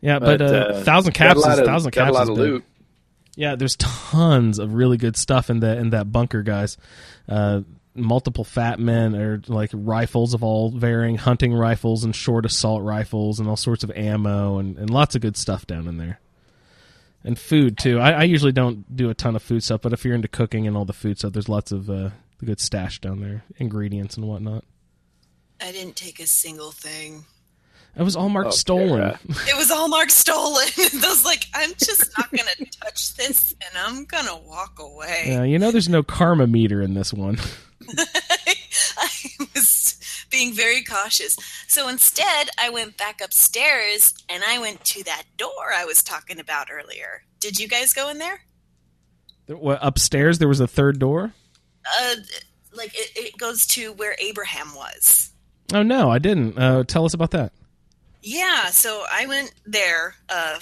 Yeah, 0.01 0.19
but, 0.19 0.39
But, 0.39 0.41
uh, 0.41 0.55
uh, 0.55 0.83
thousand 0.83 1.13
caps 1.13 1.39
is 1.39 1.59
of- 1.59 1.65
thousand 1.65 1.93
got 1.93 2.01
a 2.01 2.05
caps 2.05 2.13
lot 2.17 2.29
of 2.29 2.37
loot. 2.37 2.63
Yeah, 3.35 3.55
there's 3.55 3.75
tons 3.77 4.59
of 4.59 4.73
really 4.73 4.97
good 4.97 5.15
stuff 5.15 5.49
in 5.49 5.61
that 5.61 5.77
in 5.77 5.91
that 5.91 6.11
bunker, 6.11 6.43
guys. 6.43 6.77
Uh, 7.29 7.61
multiple 7.95 8.43
fat 8.43 8.79
men 8.79 9.15
or 9.15 9.41
like 9.47 9.69
rifles 9.73 10.33
of 10.33 10.43
all 10.43 10.71
varying 10.71 11.17
hunting 11.17 11.53
rifles 11.53 12.03
and 12.03 12.15
short 12.15 12.45
assault 12.45 12.83
rifles 12.83 13.39
and 13.39 13.49
all 13.49 13.57
sorts 13.57 13.83
of 13.83 13.91
ammo 13.91 14.59
and, 14.59 14.77
and 14.77 14.89
lots 14.89 15.15
of 15.15 15.21
good 15.21 15.35
stuff 15.35 15.67
down 15.67 15.87
in 15.87 15.97
there. 15.97 16.19
And 17.23 17.37
food 17.37 17.77
too. 17.77 17.99
I, 17.99 18.11
I 18.11 18.23
usually 18.23 18.51
don't 18.53 18.95
do 18.95 19.09
a 19.09 19.13
ton 19.13 19.35
of 19.35 19.43
food 19.43 19.63
stuff, 19.63 19.81
but 19.81 19.93
if 19.93 20.05
you're 20.05 20.15
into 20.15 20.27
cooking 20.27 20.65
and 20.67 20.75
all 20.75 20.85
the 20.85 20.93
food 20.93 21.19
stuff, 21.19 21.33
there's 21.33 21.49
lots 21.49 21.71
of 21.71 21.89
uh, 21.89 22.09
good 22.43 22.59
stash 22.59 22.99
down 22.99 23.19
there, 23.19 23.43
ingredients 23.57 24.17
and 24.17 24.25
whatnot. 24.27 24.63
I 25.59 25.71
didn't 25.71 25.95
take 25.95 26.19
a 26.19 26.25
single 26.25 26.71
thing. 26.71 27.25
It 27.95 28.03
was 28.03 28.15
all 28.15 28.29
marked 28.29 28.47
Oh, 28.47 28.51
stolen. 28.51 29.17
It 29.27 29.57
was 29.57 29.69
all 29.69 29.89
marked 29.89 30.11
stolen. 30.11 30.65
I 30.77 30.89
was 31.03 31.25
like, 31.25 31.45
I'm 31.53 31.71
just 31.77 32.09
not 32.17 32.31
going 32.35 32.47
to 32.57 32.65
touch 32.79 33.15
this 33.15 33.51
and 33.51 33.77
I'm 33.77 34.05
going 34.05 34.25
to 34.25 34.37
walk 34.47 34.79
away. 34.79 35.25
Yeah, 35.27 35.43
you 35.43 35.59
know, 35.59 35.71
there's 35.71 35.89
no 35.89 36.01
karma 36.01 36.47
meter 36.47 36.81
in 36.81 36.93
this 36.93 37.13
one. 37.13 37.37
I 38.97 39.09
was 39.53 40.27
being 40.29 40.53
very 40.53 40.83
cautious. 40.83 41.37
So 41.67 41.87
instead, 41.87 42.49
I 42.59 42.69
went 42.69 42.97
back 42.97 43.21
upstairs 43.21 44.13
and 44.29 44.43
I 44.43 44.59
went 44.59 44.83
to 44.85 45.03
that 45.03 45.23
door 45.37 45.73
I 45.75 45.85
was 45.85 46.01
talking 46.03 46.39
about 46.39 46.69
earlier. 46.71 47.23
Did 47.39 47.59
you 47.59 47.67
guys 47.67 47.93
go 47.93 48.09
in 48.09 48.17
there? 48.17 48.41
What, 49.47 49.79
upstairs, 49.81 50.39
there 50.39 50.47
was 50.47 50.59
a 50.59 50.67
third 50.67 50.99
door. 50.99 51.33
Uh, 51.99 52.15
like 52.73 52.93
it, 52.93 53.11
it 53.15 53.37
goes 53.37 53.65
to 53.67 53.93
where 53.93 54.15
Abraham 54.19 54.73
was. 54.75 55.31
Oh 55.73 55.83
no, 55.83 56.09
I 56.09 56.19
didn't. 56.19 56.57
Uh, 56.57 56.83
tell 56.83 57.05
us 57.05 57.13
about 57.13 57.31
that. 57.31 57.51
Yeah, 58.21 58.67
so 58.67 59.03
I 59.11 59.25
went 59.25 59.53
there 59.65 60.15
uh, 60.29 60.59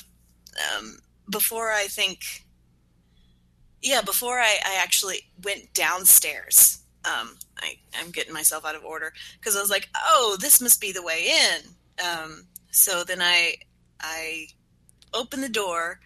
um, 0.78 1.00
before 1.30 1.72
I 1.72 1.84
think. 1.84 2.46
Yeah, 3.82 4.02
before 4.02 4.40
I, 4.40 4.58
I 4.66 4.82
actually 4.82 5.22
went 5.44 5.74
downstairs. 5.74 6.79
Um, 7.06 7.38
I, 7.58 7.76
I'm 7.98 8.12
getting 8.12 8.34
myself 8.34 8.66
out 8.66 8.76
of 8.76 8.84
order 8.84 9.14
because 9.40 9.56
I 9.56 9.62
was 9.62 9.70
like, 9.70 9.90
"Oh, 9.96 10.38
this 10.40 10.60
must 10.62 10.82
be 10.82 10.92
the 10.92 11.02
way 11.04 11.30
in." 11.32 12.06
Um, 12.06 12.46
so 12.72 13.04
then 13.04 13.22
I 13.22 13.56
I 14.02 14.48
open 15.14 15.42
the 15.42 15.50
door, 15.50 16.00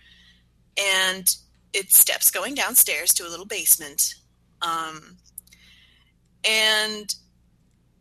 and 0.77 1.27
it's 1.73 1.97
steps 1.97 2.29
going 2.31 2.53
downstairs 2.55 3.13
to 3.15 3.27
a 3.27 3.29
little 3.29 3.45
basement. 3.47 4.13
Um, 4.61 5.17
and 6.45 7.13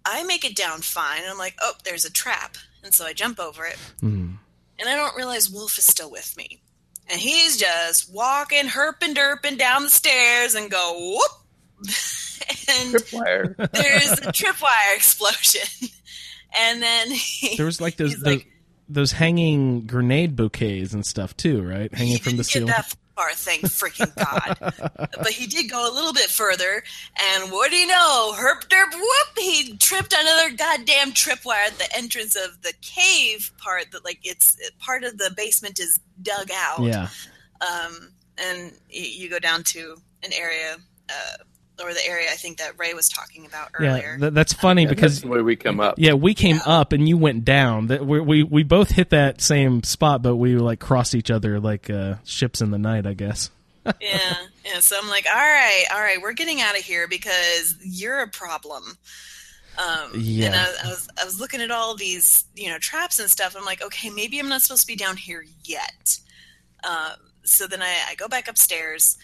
I 0.05 0.23
make 0.25 0.45
it 0.45 0.57
down 0.57 0.83
fine. 0.83 1.23
I'm 1.29 1.39
like, 1.39 1.57
"Oh, 1.61 1.73
there's 1.85 2.05
a 2.05 2.11
trap," 2.13 2.57
and 2.85 2.93
so 2.95 3.05
I 3.07 3.13
jump 3.13 3.39
over 3.41 3.65
it 3.65 3.79
Hmm. 4.01 4.35
and 4.79 4.89
I 4.89 4.97
don't 4.97 5.17
realize 5.17 5.49
Wolf 5.51 5.79
is 5.79 5.87
still 5.87 6.11
with 6.11 6.37
me. 6.37 6.61
And 7.09 7.21
he's 7.21 7.57
just 7.57 8.13
walking, 8.13 8.67
herping, 8.67 9.15
derping 9.15 9.59
down 9.59 9.83
the 9.85 9.91
stairs 9.91 10.55
and 10.55 10.71
go 10.71 10.95
whoop. 10.99 11.42
and 12.69 12.95
Tripwire. 12.95 13.57
there's 13.73 14.13
a 14.13 14.33
tripwire 14.33 14.97
explosion. 14.97 15.89
And 16.59 16.83
then 16.83 17.11
he, 17.11 17.57
There 17.57 17.67
was 17.67 17.81
like 17.81 17.97
those 17.97 18.15
those, 18.17 18.25
like, 18.25 18.47
those 18.89 19.13
hanging 19.13 19.87
grenade 19.87 20.37
bouquets 20.37 20.93
and 20.93 21.05
stuff 21.05 21.37
too, 21.37 21.63
right? 21.63 21.93
Hanging 21.95 22.19
from 22.19 22.37
the 22.37 22.45
ceiling. 22.45 22.69
that 22.69 22.95
far, 23.17 23.33
thank 23.33 23.63
freaking 23.63 24.15
God. 24.17 25.09
but 25.17 25.31
he 25.31 25.47
did 25.47 25.71
go 25.71 25.91
a 25.91 25.93
little 25.93 26.13
bit 26.13 26.29
further, 26.29 26.83
and 27.21 27.53
what 27.53 27.71
do 27.71 27.77
you 27.77 27.87
know? 27.87 28.33
Herp 28.35 28.69
derp 28.69 28.93
whoop! 28.93 29.39
He 29.39 29.77
tripped 29.77 30.15
another 30.19 30.55
goddamn 30.57 31.13
tripwire 31.13 31.67
at 31.67 31.79
the 31.79 31.89
entrance 31.97 32.37
of 32.37 32.63
the 32.63 32.73
cave 32.83 33.51
part. 33.59 33.91
That 33.93 34.05
like 34.05 34.21
it's 34.25 34.57
part 34.79 35.05
of 35.05 35.19
the 35.19 35.33
basement 35.37 35.79
is 35.79 35.99
dug 36.21 36.51
out. 36.55 36.83
Yeah, 36.83 37.09
um, 37.61 38.13
and 38.39 38.73
you 38.89 39.31
go 39.31 39.39
down 39.39 39.63
to 39.65 39.97
an 40.23 40.33
area, 40.33 40.77
uh, 41.09 41.37
or 41.83 41.93
the 41.93 42.07
area 42.07 42.29
I 42.31 42.37
think 42.37 42.59
that 42.59 42.79
Ray 42.79 42.95
was 42.95 43.09
talking 43.09 43.47
about 43.47 43.71
yeah. 43.81 43.89
earlier. 43.89 44.19
Th- 44.19 44.33
that's 44.33 44.53
funny 44.53 44.87
That's 44.87 44.95
because 44.95 45.21
the 45.23 45.29
way 45.29 45.43
we 45.43 45.57
come 45.57 45.81
up. 45.81 45.95
yeah, 45.99 46.13
we 46.15 46.35
came 46.35 46.61
up 46.65 46.93
and 46.93 47.09
you 47.09 47.17
went 47.19 47.45
down. 47.45 47.89
That 47.89 48.07
we, 48.07 48.21
we 48.21 48.43
we 48.43 48.63
both 48.63 48.91
hit 48.91 49.11
that 49.11 49.41
same 49.41 49.83
spot, 49.83 50.23
but 50.23 50.37
we 50.37 50.57
like 50.57 50.81
crossed 50.81 51.15
each 51.15 51.31
other 51.31 51.61
like 51.61 51.91
uh, 51.91 52.17
ships 52.25 52.61
in 52.61 52.71
the 52.71 52.79
night, 52.79 53.07
I 53.07 53.15
guess. 53.15 53.51
yeah, 54.01 54.35
yeah. 54.65 54.79
So 54.81 54.97
I'm 55.01 55.09
like, 55.09 55.27
all 55.27 55.35
right, 55.35 55.85
all 55.93 56.01
right, 56.01 56.23
we're 56.23 56.35
getting 56.35 56.61
out 56.61 56.79
of 56.79 56.85
here 56.85 57.09
because 57.09 57.77
you're 57.83 58.21
a 58.21 58.29
problem. 58.29 58.85
Um, 59.79 60.13
Yeah. 60.15 60.47
And 60.47 60.55
I, 60.55 60.67
I 60.85 60.89
was 60.89 61.09
I 61.21 61.25
was 61.25 61.41
looking 61.41 61.61
at 61.61 61.71
all 61.71 61.97
these 61.97 62.45
you 62.55 62.69
know 62.71 62.79
traps 62.79 63.19
and 63.19 63.31
stuff. 63.31 63.57
I'm 63.59 63.65
like, 63.65 63.83
okay, 63.83 64.11
maybe 64.11 64.39
I'm 64.39 64.49
not 64.49 64.63
supposed 64.63 64.83
to 64.83 64.87
be 64.87 64.97
down 64.97 65.17
here 65.17 65.45
yet. 65.65 66.19
Um, 66.85 67.17
so 67.45 67.67
then 67.67 67.83
I, 67.83 67.95
I 68.11 68.15
go 68.17 68.29
back 68.29 68.49
upstairs, 68.49 69.17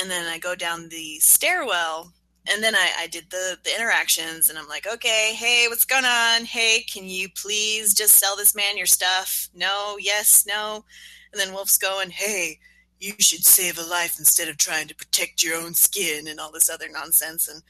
and 0.00 0.10
then 0.10 0.26
I 0.26 0.38
go 0.38 0.54
down 0.54 0.88
the 0.88 1.18
stairwell, 1.20 2.12
and 2.50 2.62
then 2.62 2.74
I, 2.74 2.90
I 3.00 3.06
did 3.06 3.30
the 3.30 3.58
the 3.64 3.74
interactions, 3.74 4.48
and 4.48 4.58
I'm 4.58 4.68
like, 4.68 4.86
okay, 4.86 5.34
hey, 5.34 5.66
what's 5.68 5.84
going 5.84 6.04
on? 6.04 6.44
Hey, 6.44 6.82
can 6.82 7.04
you 7.04 7.28
please 7.28 7.94
just 7.94 8.16
sell 8.16 8.36
this 8.36 8.54
man 8.54 8.76
your 8.76 8.86
stuff? 8.86 9.48
No, 9.54 9.96
yes, 9.98 10.44
no. 10.46 10.84
And 11.32 11.40
then 11.40 11.52
Wolf's 11.54 11.78
going, 11.78 12.10
hey, 12.10 12.58
you 12.98 13.14
should 13.18 13.44
save 13.44 13.78
a 13.78 13.82
life 13.82 14.16
instead 14.18 14.48
of 14.48 14.56
trying 14.56 14.86
to 14.88 14.94
protect 14.94 15.42
your 15.42 15.56
own 15.56 15.74
skin 15.74 16.28
and 16.28 16.38
all 16.38 16.52
this 16.52 16.70
other 16.70 16.88
nonsense. 16.90 17.48
And 17.48 17.62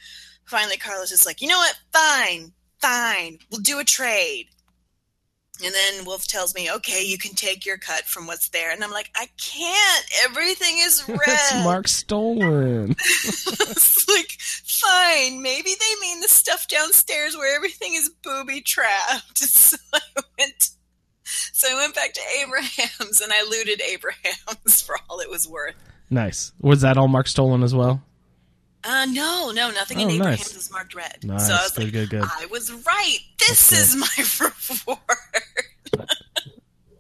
finally, 0.45 0.77
Carlos 0.77 1.13
is 1.13 1.25
like, 1.25 1.41
you 1.41 1.49
know 1.49 1.59
what? 1.59 1.79
Fine, 1.93 2.53
fine. 2.81 3.39
We'll 3.51 3.61
do 3.61 3.79
a 3.79 3.85
trade. 3.85 4.49
And 5.65 5.73
then 5.73 6.05
Wolf 6.07 6.27
tells 6.27 6.55
me, 6.55 6.71
okay, 6.73 7.05
you 7.05 7.19
can 7.19 7.35
take 7.35 7.65
your 7.67 7.77
cut 7.79 8.05
from 8.05 8.27
what's 8.27 8.49
there. 8.49 8.73
And 8.73 8.83
I'm 8.83 8.91
like, 8.91 9.11
I 9.15 9.29
can't. 9.41 10.05
Everything 10.25 10.77
is 10.79 11.05
red. 11.09 11.19
That's 11.25 11.55
Mark 11.63 11.87
stolen. 11.89 12.91
it's 12.99 14.09
like, 14.09 14.39
fine. 14.41 15.43
Maybe 15.43 15.71
they 15.79 16.01
mean 16.01 16.21
the 16.21 16.29
stuff 16.29 16.67
downstairs 16.69 17.37
where 17.37 17.55
everything 17.55 17.95
is 17.95 18.11
booby 18.23 18.61
trapped. 18.61 19.39
So 19.43 19.77
I 19.93 20.01
went. 20.39 20.71
So 21.25 21.69
I 21.71 21.75
went 21.75 21.95
back 21.95 22.13
to 22.15 22.21
Abraham's 22.43 23.21
and 23.21 23.33
I 23.33 23.43
looted 23.49 23.81
Abraham's 23.81 24.83
for 24.83 24.97
all 25.09 25.21
it 25.21 25.31
was 25.31 25.47
worth. 25.47 25.75
nice. 26.11 26.53
Was 26.61 26.81
that 26.81 26.97
all 26.99 27.09
Mark 27.09 27.29
stolen 27.29 27.63
as 27.63 27.75
well? 27.75 28.03
Uh, 28.85 29.07
no, 29.11 29.53
no, 29.55 29.71
nothing 29.71 30.01
in 30.01 30.09
Oh, 30.09 30.13
Abraham's 30.15 30.39
nice. 30.41 30.55
was 30.55 30.73
marked 30.73 30.95
red. 30.95 31.19
Nice. 31.23 31.47
So 31.47 31.55
I 31.55 31.63
was 31.63 31.71
Good, 31.73 31.85
like, 31.85 31.93
good, 31.93 32.11
good. 32.11 32.23
I 32.25 32.47
was 32.47 32.73
right. 32.85 33.19
This 33.39 33.71
That's 33.71 33.95
is 33.95 33.97
my 33.97 34.51
reward. 34.89 36.09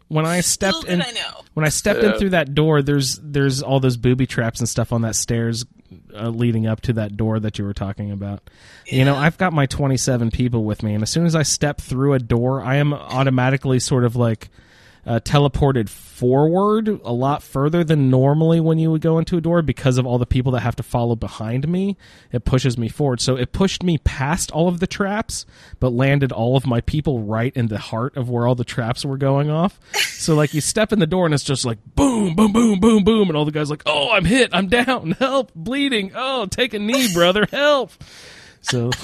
when 0.08 0.26
I 0.26 0.40
stepped 0.42 0.76
Little 0.76 0.90
in, 0.90 1.02
I 1.02 1.10
know. 1.10 1.40
when 1.54 1.64
I 1.64 1.70
stepped 1.70 2.02
in 2.02 2.12
through 2.18 2.30
that 2.30 2.54
door, 2.54 2.82
there's 2.82 3.18
there's 3.22 3.62
all 3.62 3.80
those 3.80 3.96
booby 3.96 4.26
traps 4.26 4.60
and 4.60 4.68
stuff 4.68 4.92
on 4.92 5.02
that 5.02 5.16
stairs 5.16 5.64
uh, 6.14 6.28
leading 6.28 6.66
up 6.66 6.82
to 6.82 6.92
that 6.94 7.16
door 7.16 7.40
that 7.40 7.58
you 7.58 7.64
were 7.64 7.74
talking 7.74 8.10
about. 8.12 8.48
You 8.86 9.04
know, 9.04 9.14
I've 9.16 9.38
got 9.38 9.52
my 9.52 9.66
27 9.66 10.30
people 10.30 10.64
with 10.64 10.82
me, 10.82 10.92
and 10.94 11.02
as 11.02 11.10
soon 11.10 11.24
as 11.26 11.34
I 11.34 11.42
step 11.42 11.80
through 11.80 12.12
a 12.12 12.18
door, 12.18 12.62
I 12.62 12.76
am 12.76 12.92
automatically 12.92 13.80
sort 13.80 14.04
of 14.04 14.14
like 14.16 14.50
uh, 15.06 15.18
teleported 15.20 15.88
forward 15.88 16.88
a 17.02 17.12
lot 17.12 17.42
further 17.42 17.82
than 17.82 18.08
normally 18.08 18.60
when 18.60 18.78
you 18.78 18.90
would 18.92 19.00
go 19.00 19.18
into 19.18 19.36
a 19.36 19.40
door 19.40 19.60
because 19.60 19.98
of 19.98 20.06
all 20.06 20.18
the 20.18 20.26
people 20.26 20.52
that 20.52 20.60
have 20.60 20.76
to 20.76 20.82
follow 20.82 21.16
behind 21.16 21.66
me. 21.66 21.96
It 22.30 22.44
pushes 22.44 22.78
me 22.78 22.88
forward. 22.88 23.20
So 23.20 23.34
it 23.36 23.50
pushed 23.52 23.82
me 23.82 23.98
past 23.98 24.52
all 24.52 24.68
of 24.68 24.78
the 24.78 24.86
traps, 24.86 25.44
but 25.80 25.92
landed 25.92 26.30
all 26.30 26.56
of 26.56 26.66
my 26.66 26.80
people 26.82 27.20
right 27.24 27.52
in 27.56 27.66
the 27.66 27.78
heart 27.78 28.16
of 28.16 28.30
where 28.30 28.46
all 28.46 28.54
the 28.54 28.64
traps 28.64 29.04
were 29.04 29.16
going 29.16 29.50
off. 29.50 29.80
So 30.12 30.36
like 30.36 30.54
you 30.54 30.60
step 30.60 30.92
in 30.92 31.00
the 31.00 31.06
door 31.06 31.24
and 31.24 31.34
it's 31.34 31.42
just 31.42 31.64
like 31.64 31.78
boom, 31.96 32.36
boom, 32.36 32.52
boom, 32.52 32.78
boom, 32.78 33.02
boom, 33.02 33.28
and 33.28 33.36
all 33.36 33.44
the 33.44 33.50
guys 33.50 33.70
like, 33.70 33.82
oh, 33.86 34.10
I'm 34.12 34.24
hit, 34.24 34.50
I'm 34.52 34.68
down, 34.68 35.10
help, 35.18 35.50
bleeding, 35.54 36.12
oh, 36.14 36.46
take 36.46 36.74
a 36.74 36.78
knee, 36.78 37.12
brother, 37.12 37.46
help. 37.50 37.90
So. 38.60 38.90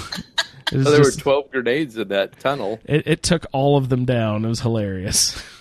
There 0.71 0.83
just- 0.83 1.17
were 1.17 1.21
12 1.23 1.49
grenades 1.51 1.97
in 1.97 2.09
that 2.09 2.39
tunnel. 2.39 2.79
it, 2.85 3.07
it 3.07 3.23
took 3.23 3.47
all 3.51 3.75
of 3.75 3.89
them 3.89 4.05
down. 4.05 4.45
It 4.45 4.49
was 4.49 4.59
hilarious. 4.59 5.41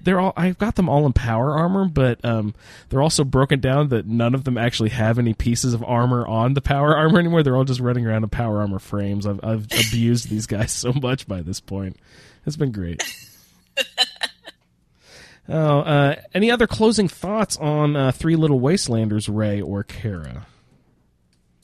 they're 0.00 0.20
all 0.20 0.32
I've 0.36 0.58
got 0.58 0.74
them 0.74 0.88
all 0.88 1.06
in 1.06 1.12
power 1.12 1.56
armor, 1.56 1.86
but 1.86 2.24
um, 2.24 2.54
they're 2.88 3.02
also 3.02 3.24
broken 3.24 3.60
down 3.60 3.88
that 3.88 4.06
none 4.06 4.34
of 4.34 4.44
them 4.44 4.58
actually 4.58 4.90
have 4.90 5.18
any 5.18 5.34
pieces 5.34 5.74
of 5.74 5.82
armor 5.84 6.26
on 6.26 6.54
the 6.54 6.60
power 6.60 6.96
armor 6.96 7.18
anymore. 7.18 7.42
They're 7.42 7.56
all 7.56 7.64
just 7.64 7.80
running 7.80 8.06
around 8.06 8.24
in 8.24 8.30
power 8.30 8.60
armor 8.60 8.78
frames. 8.78 9.26
I've, 9.26 9.40
I've 9.42 9.64
abused 9.64 10.28
these 10.28 10.46
guys 10.46 10.72
so 10.72 10.92
much 10.92 11.26
by 11.26 11.42
this 11.42 11.60
point. 11.60 11.96
It's 12.46 12.56
been 12.56 12.72
great. 12.72 13.02
Oh, 15.46 15.80
uh, 15.80 16.16
any 16.32 16.50
other 16.50 16.66
closing 16.66 17.06
thoughts 17.06 17.58
on 17.58 17.96
uh, 17.96 18.12
Three 18.12 18.34
Little 18.36 18.60
Wastelanders, 18.60 19.28
Ray 19.30 19.60
or 19.60 19.82
Cara? 19.82 20.46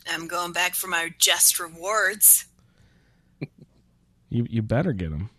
I'm 0.06 0.26
going 0.26 0.52
back 0.52 0.74
for 0.74 0.86
my 0.86 1.14
just 1.18 1.58
rewards. 1.58 2.44
You 4.28 4.46
you 4.48 4.62
better 4.62 4.92
get 4.92 5.10
them. 5.10 5.30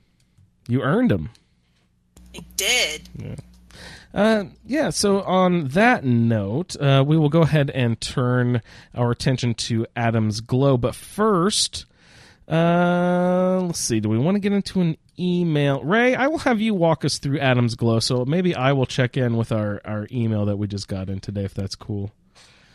You 0.68 0.82
earned 0.82 1.12
them. 1.12 1.30
I 2.36 2.44
did. 2.56 3.10
Uh, 4.14 4.46
yeah, 4.66 4.90
so 4.90 5.22
on 5.22 5.70
that 5.70 6.04
note, 6.04 6.76
uh, 6.82 7.04
we 7.06 7.18
will 7.18 7.30
go 7.30 7.42
ahead 7.42 7.70
and 7.70 8.00
turn 8.02 8.62
our 8.94 9.12
attention 9.12 9.54
to 9.54 9.86
Atom's 9.96 10.42
Glow. 10.42 10.78
But 10.78 10.96
first, 10.96 11.86
uh, 12.48 13.62
let's 13.64 13.80
see, 13.80 14.00
do 14.02 14.10
we 14.10 14.18
want 14.18 14.36
to 14.36 14.40
get 14.40 14.52
into 14.52 14.82
an 14.82 14.98
email? 15.18 15.82
Ray, 15.84 16.14
I 16.14 16.28
will 16.28 16.40
have 16.40 16.60
you 16.60 16.74
walk 16.74 17.06
us 17.06 17.20
through 17.20 17.40
Atom's 17.40 17.76
Glow, 17.76 18.00
so 18.00 18.26
maybe 18.26 18.54
I 18.54 18.74
will 18.74 18.86
check 18.86 19.16
in 19.16 19.38
with 19.38 19.52
our, 19.54 19.82
our 19.86 20.08
email 20.12 20.46
that 20.46 20.58
we 20.58 20.68
just 20.68 20.90
got 20.90 21.10
in 21.10 21.22
today, 21.22 21.46
if 21.46 21.54
that's 21.54 21.76
cool. 21.76 22.12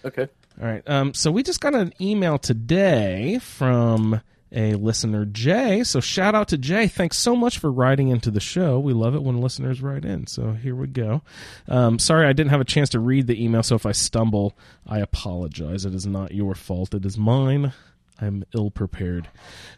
Okay. 0.04 0.28
All 0.60 0.66
right. 0.66 0.82
Um, 0.86 1.12
so 1.12 1.30
we 1.30 1.42
just 1.42 1.60
got 1.60 1.74
an 1.74 1.92
email 2.00 2.38
today 2.38 3.38
from 3.40 4.22
a 4.52 4.74
listener, 4.74 5.24
Jay. 5.24 5.82
So 5.82 6.00
shout 6.00 6.34
out 6.34 6.48
to 6.48 6.58
Jay. 6.58 6.86
Thanks 6.86 7.18
so 7.18 7.34
much 7.34 7.58
for 7.58 7.70
writing 7.70 8.08
into 8.08 8.30
the 8.30 8.40
show. 8.40 8.78
We 8.78 8.92
love 8.92 9.14
it 9.14 9.22
when 9.22 9.40
listeners 9.40 9.82
write 9.82 10.04
in. 10.04 10.26
So 10.26 10.52
here 10.52 10.74
we 10.74 10.86
go. 10.86 11.22
Um, 11.68 11.98
sorry, 11.98 12.26
I 12.26 12.32
didn't 12.32 12.50
have 12.50 12.60
a 12.60 12.64
chance 12.64 12.88
to 12.90 13.00
read 13.00 13.26
the 13.26 13.42
email. 13.42 13.62
So 13.62 13.74
if 13.74 13.86
I 13.86 13.92
stumble, 13.92 14.56
I 14.86 15.00
apologize. 15.00 15.84
It 15.84 15.94
is 15.94 16.06
not 16.06 16.32
your 16.32 16.54
fault. 16.54 16.94
It 16.94 17.04
is 17.04 17.18
mine. 17.18 17.72
I'm 18.20 18.44
ill 18.54 18.70
prepared. 18.70 19.28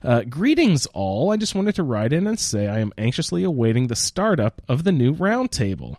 Uh, 0.02 0.22
greetings, 0.22 0.86
all. 0.86 1.32
I 1.32 1.36
just 1.36 1.54
wanted 1.54 1.74
to 1.74 1.82
write 1.82 2.12
in 2.12 2.26
and 2.26 2.38
say 2.38 2.68
I 2.68 2.78
am 2.78 2.92
anxiously 2.96 3.42
awaiting 3.42 3.86
the 3.86 3.96
startup 3.96 4.62
of 4.68 4.84
the 4.84 4.92
new 4.92 5.12
roundtable. 5.14 5.96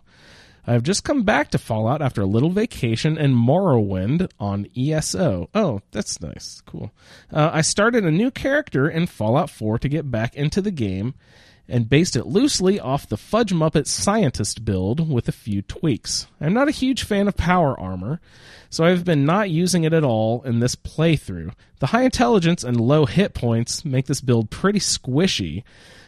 I 0.70 0.74
have 0.74 0.84
just 0.84 1.02
come 1.02 1.24
back 1.24 1.50
to 1.50 1.58
Fallout 1.58 2.00
after 2.00 2.22
a 2.22 2.26
little 2.26 2.50
vacation 2.50 3.18
in 3.18 3.34
Morrowind 3.34 4.30
on 4.38 4.68
ESO. 4.78 5.50
Oh, 5.52 5.80
that's 5.90 6.20
nice. 6.20 6.62
Cool. 6.64 6.92
Uh, 7.32 7.50
I 7.52 7.60
started 7.60 8.04
a 8.04 8.10
new 8.12 8.30
character 8.30 8.88
in 8.88 9.08
Fallout 9.08 9.50
4 9.50 9.80
to 9.80 9.88
get 9.88 10.12
back 10.12 10.36
into 10.36 10.60
the 10.62 10.70
game 10.70 11.14
and 11.68 11.88
based 11.88 12.14
it 12.14 12.28
loosely 12.28 12.78
off 12.78 13.08
the 13.08 13.16
Fudge 13.16 13.52
Muppet 13.52 13.88
Scientist 13.88 14.64
build 14.64 15.10
with 15.10 15.26
a 15.26 15.32
few 15.32 15.60
tweaks. 15.60 16.28
I'm 16.40 16.54
not 16.54 16.68
a 16.68 16.70
huge 16.70 17.02
fan 17.02 17.26
of 17.26 17.36
power 17.36 17.76
armor, 17.76 18.20
so 18.68 18.84
I've 18.84 19.04
been 19.04 19.24
not 19.24 19.50
using 19.50 19.82
it 19.82 19.92
at 19.92 20.04
all 20.04 20.40
in 20.42 20.60
this 20.60 20.76
playthrough. 20.76 21.52
The 21.80 21.86
high 21.88 22.04
intelligence 22.04 22.62
and 22.62 22.80
low 22.80 23.06
hit 23.06 23.34
points 23.34 23.84
make 23.84 24.06
this 24.06 24.20
build 24.20 24.50
pretty 24.50 24.78
squishy, 24.78 25.64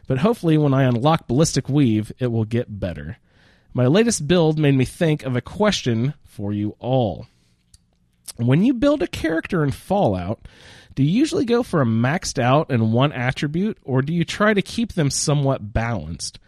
but 0.06 0.18
hopefully 0.18 0.56
when 0.56 0.72
I 0.72 0.84
unlock 0.84 1.26
Ballistic 1.26 1.68
Weave, 1.68 2.12
it 2.20 2.28
will 2.28 2.44
get 2.44 2.78
better. 2.78 3.18
My 3.74 3.86
latest 3.86 4.28
build 4.28 4.58
made 4.58 4.74
me 4.74 4.84
think 4.84 5.22
of 5.24 5.34
a 5.34 5.40
question 5.40 6.14
for 6.24 6.52
you 6.52 6.76
all. 6.78 7.26
When 8.36 8.64
you 8.64 8.74
build 8.74 9.02
a 9.02 9.06
character 9.06 9.64
in 9.64 9.70
Fallout, 9.70 10.46
do 10.94 11.02
you 11.02 11.10
usually 11.10 11.44
go 11.44 11.62
for 11.62 11.80
a 11.80 11.86
maxed 11.86 12.38
out 12.38 12.70
and 12.70 12.92
one 12.92 13.12
attribute, 13.12 13.78
or 13.82 14.02
do 14.02 14.12
you 14.12 14.24
try 14.24 14.52
to 14.52 14.62
keep 14.62 14.92
them 14.92 15.10
somewhat 15.10 15.72
balanced? 15.72 16.38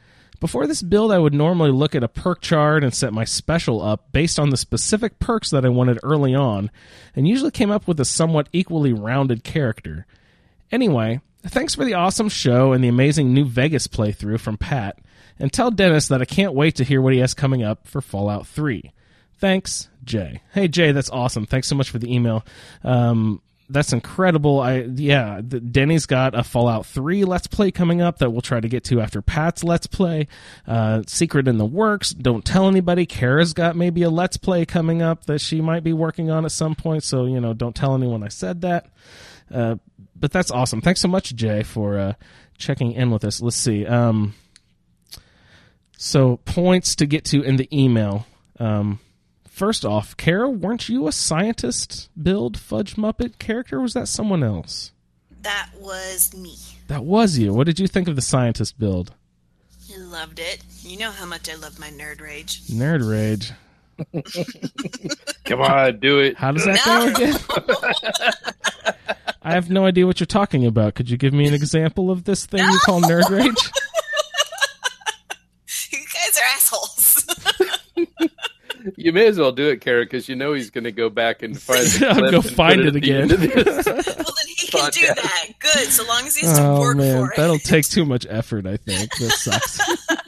Before 0.40 0.66
this 0.66 0.82
build, 0.82 1.10
I 1.10 1.18
would 1.18 1.32
normally 1.32 1.70
look 1.70 1.94
at 1.94 2.02
a 2.02 2.08
perk 2.08 2.42
chart 2.42 2.84
and 2.84 2.92
set 2.92 3.14
my 3.14 3.24
special 3.24 3.80
up 3.80 4.12
based 4.12 4.38
on 4.38 4.50
the 4.50 4.58
specific 4.58 5.18
perks 5.18 5.50
that 5.50 5.64
I 5.64 5.70
wanted 5.70 5.98
early 6.02 6.34
on, 6.34 6.70
and 7.16 7.26
usually 7.26 7.50
came 7.50 7.70
up 7.70 7.88
with 7.88 7.98
a 8.00 8.04
somewhat 8.04 8.50
equally 8.52 8.92
rounded 8.92 9.44
character. 9.44 10.06
Anyway, 10.70 11.20
thanks 11.46 11.74
for 11.74 11.84
the 11.86 11.94
awesome 11.94 12.28
show 12.28 12.72
and 12.72 12.84
the 12.84 12.88
amazing 12.88 13.32
New 13.32 13.46
Vegas 13.46 13.86
playthrough 13.86 14.40
from 14.40 14.58
Pat, 14.58 14.98
and 15.38 15.52
tell 15.52 15.70
Dennis 15.70 16.08
that 16.08 16.22
I 16.22 16.24
can't 16.24 16.54
wait 16.54 16.76
to 16.76 16.84
hear 16.84 17.00
what 17.00 17.12
he 17.12 17.20
has 17.20 17.34
coming 17.34 17.62
up 17.62 17.86
for 17.86 18.00
Fallout 18.00 18.46
3. 18.46 18.92
Thanks, 19.38 19.88
Jay. 20.04 20.40
Hey, 20.52 20.68
Jay, 20.68 20.92
that's 20.92 21.10
awesome. 21.10 21.46
Thanks 21.46 21.68
so 21.68 21.74
much 21.74 21.90
for 21.90 21.98
the 21.98 22.12
email. 22.12 22.44
Um, 22.82 23.42
that's 23.68 23.92
incredible. 23.92 24.60
I 24.60 24.82
yeah, 24.82 25.40
the, 25.46 25.58
Denny's 25.60 26.06
got 26.06 26.34
a 26.34 26.42
Fallout 26.42 26.86
3 26.86 27.24
Let's 27.24 27.46
Play 27.46 27.70
coming 27.70 28.02
up 28.02 28.18
that 28.18 28.30
we'll 28.30 28.42
try 28.42 28.60
to 28.60 28.68
get 28.68 28.84
to 28.84 29.00
after 29.00 29.22
Pat's 29.22 29.64
Let's 29.64 29.86
Play. 29.86 30.28
Uh, 30.66 31.02
Secret 31.06 31.48
in 31.48 31.58
the 31.58 31.64
works. 31.64 32.10
Don't 32.10 32.44
tell 32.44 32.68
anybody. 32.68 33.06
Cara's 33.06 33.52
got 33.52 33.76
maybe 33.76 34.02
a 34.02 34.10
Let's 34.10 34.36
Play 34.36 34.66
coming 34.66 35.02
up 35.02 35.24
that 35.26 35.40
she 35.40 35.60
might 35.60 35.82
be 35.82 35.92
working 35.92 36.30
on 36.30 36.44
at 36.44 36.52
some 36.52 36.74
point. 36.74 37.04
So 37.04 37.24
you 37.24 37.40
know, 37.40 37.54
don't 37.54 37.74
tell 37.74 37.94
anyone 37.94 38.22
I 38.22 38.28
said 38.28 38.60
that. 38.62 38.86
Uh, 39.50 39.76
but 40.14 40.30
that's 40.30 40.50
awesome. 40.50 40.80
Thanks 40.80 41.00
so 41.00 41.08
much, 41.08 41.34
Jay, 41.34 41.62
for 41.62 41.98
uh, 41.98 42.12
checking 42.58 42.92
in 42.92 43.10
with 43.10 43.24
us. 43.24 43.40
Let's 43.40 43.56
see. 43.56 43.86
Um, 43.86 44.34
so 46.04 46.36
points 46.44 46.94
to 46.96 47.06
get 47.06 47.24
to 47.24 47.42
in 47.42 47.56
the 47.56 47.66
email. 47.72 48.26
Um, 48.60 49.00
first 49.48 49.86
off, 49.86 50.14
Cara, 50.18 50.50
weren't 50.50 50.86
you 50.86 51.08
a 51.08 51.12
scientist 51.12 52.10
build 52.22 52.58
Fudge 52.58 52.96
Muppet 52.96 53.38
character? 53.38 53.80
Was 53.80 53.94
that 53.94 54.06
someone 54.06 54.42
else? 54.42 54.92
That 55.40 55.70
was 55.80 56.36
me. 56.36 56.56
That 56.88 57.04
was 57.04 57.38
you. 57.38 57.54
What 57.54 57.64
did 57.66 57.80
you 57.80 57.86
think 57.86 58.06
of 58.06 58.16
the 58.16 58.22
scientist 58.22 58.78
build? 58.78 59.14
I 59.94 59.98
loved 59.98 60.40
it. 60.40 60.62
You 60.82 60.98
know 60.98 61.10
how 61.10 61.24
much 61.24 61.48
I 61.48 61.54
love 61.54 61.78
my 61.78 61.88
nerd 61.88 62.20
rage. 62.20 62.60
Nerd 62.66 63.08
rage. 63.08 63.52
Come 65.46 65.62
on, 65.62 66.00
do 66.00 66.18
it. 66.18 66.36
How 66.36 66.52
does 66.52 66.66
that 66.66 66.84
go 66.84 67.06
again? 67.06 67.34
I 69.42 69.52
have 69.52 69.70
no 69.70 69.86
idea 69.86 70.06
what 70.06 70.20
you're 70.20 70.26
talking 70.26 70.66
about. 70.66 70.96
Could 70.96 71.08
you 71.08 71.16
give 71.16 71.32
me 71.32 71.46
an 71.46 71.54
example 71.54 72.10
of 72.10 72.24
this 72.24 72.44
thing 72.44 72.60
you 72.62 72.78
call 72.84 73.00
nerd 73.00 73.30
rage? 73.30 73.54
You 75.94 75.98
guys 76.12 76.38
are 76.38 76.44
assholes. 76.56 77.24
You 78.96 79.12
may 79.12 79.26
as 79.28 79.38
well 79.38 79.52
do 79.52 79.68
it, 79.68 79.80
Cara, 79.80 80.04
because 80.04 80.28
you 80.28 80.36
know 80.36 80.52
he's 80.52 80.68
going 80.70 80.84
to 80.84 80.92
go 80.92 81.08
back 81.08 81.42
and 81.42 81.58
find 81.60 81.86
the 81.86 81.98
clip 82.12 82.30
go 82.32 82.36
and 82.38 82.50
find 82.50 82.80
it 82.80 82.86
at 82.88 82.92
the 82.92 82.98
again. 82.98 83.22
end 83.22 83.32
of 83.32 83.40
this. 83.40 83.54
well, 83.86 83.94
then 83.94 84.46
he 84.56 84.66
can 84.66 84.90
do 84.90 85.06
that. 85.06 85.46
Good, 85.58 85.88
so 85.88 86.04
long 86.06 86.26
as 86.26 86.36
he 86.36 86.46
has 86.46 86.58
to 86.58 86.64
Oh 86.66 86.80
work 86.80 86.96
man, 86.98 87.24
for 87.26 87.32
it. 87.32 87.36
that'll 87.36 87.58
take 87.58 87.86
too 87.88 88.04
much 88.04 88.26
effort. 88.28 88.66
I 88.66 88.76
think 88.76 89.10
that 89.16 89.30
sucks. 89.30 89.78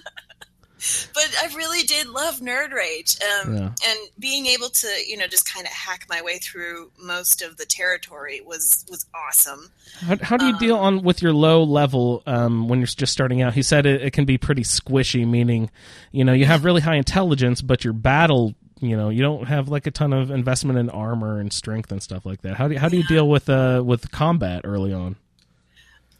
but 1.14 1.28
I 1.42 1.54
really 1.56 1.82
did 1.82 2.08
love 2.08 2.40
Nerd 2.40 2.72
Rage, 2.72 3.16
um, 3.44 3.54
Yeah. 3.56 3.70
and 3.86 3.98
being 4.18 4.46
able 4.46 4.68
to, 4.68 4.88
you 5.06 5.16
know, 5.16 5.26
just 5.26 5.50
kind 5.52 5.66
of 5.66 5.72
hack 5.72 6.06
my 6.08 6.22
way 6.22 6.38
through 6.38 6.90
most 6.98 7.42
of 7.42 7.56
the 7.56 7.64
territory 7.66 8.40
was 8.44 8.84
was 8.90 9.06
awesome. 9.14 9.70
How, 10.00 10.16
how 10.22 10.36
do 10.36 10.46
you 10.46 10.58
deal 10.58 10.76
on 10.76 11.02
with 11.02 11.22
your 11.22 11.32
low 11.32 11.62
level 11.64 12.22
um, 12.26 12.68
when 12.68 12.78
you're 12.80 12.86
just 12.86 13.12
starting 13.12 13.42
out? 13.42 13.54
He 13.54 13.62
said 13.62 13.86
it, 13.86 14.02
it 14.02 14.12
can 14.12 14.24
be 14.24 14.38
pretty 14.38 14.62
squishy, 14.62 15.26
meaning 15.26 15.70
you 16.12 16.24
know 16.24 16.32
you 16.32 16.44
have 16.46 16.64
really 16.64 16.80
high 16.80 16.96
intelligence, 16.96 17.62
but 17.62 17.84
your 17.84 17.92
battle, 17.92 18.54
you 18.80 18.96
know, 18.96 19.08
you 19.08 19.22
don't 19.22 19.46
have 19.48 19.68
like 19.68 19.86
a 19.86 19.90
ton 19.90 20.12
of 20.12 20.30
investment 20.30 20.78
in 20.78 20.90
armor 20.90 21.40
and 21.40 21.52
strength 21.52 21.90
and 21.92 22.02
stuff 22.02 22.26
like 22.26 22.42
that. 22.42 22.56
How 22.56 22.68
do 22.68 22.74
you, 22.74 22.80
how 22.80 22.88
do 22.88 22.96
you 22.96 23.04
deal 23.04 23.28
with 23.28 23.48
uh 23.48 23.82
with 23.84 24.10
combat 24.10 24.62
early 24.64 24.92
on? 24.92 25.16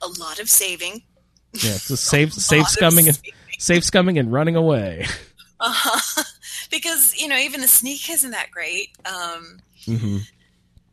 A 0.03 0.09
lot 0.21 0.41
of 0.41 0.49
saving. 0.49 1.03
Yeah, 1.53 1.71
it's 1.75 1.89
a 1.91 1.97
save 1.97 2.33
save 2.35 2.65
scumming 2.65 3.09
and 3.09 3.19
saving. 3.59 3.83
save 3.83 3.91
scumming 3.91 4.19
and 4.21 4.33
running 4.33 4.57
away. 4.57 5.07
Uh-huh. 5.59 6.23
because 6.71 7.15
you 7.19 7.27
know 7.29 7.39
even 7.39 7.63
the 7.63 7.67
sneak 7.69 8.11
isn't 8.11 8.33
that 8.33 8.51
great. 8.51 8.91
Um, 9.07 9.61
hmm 9.87 10.19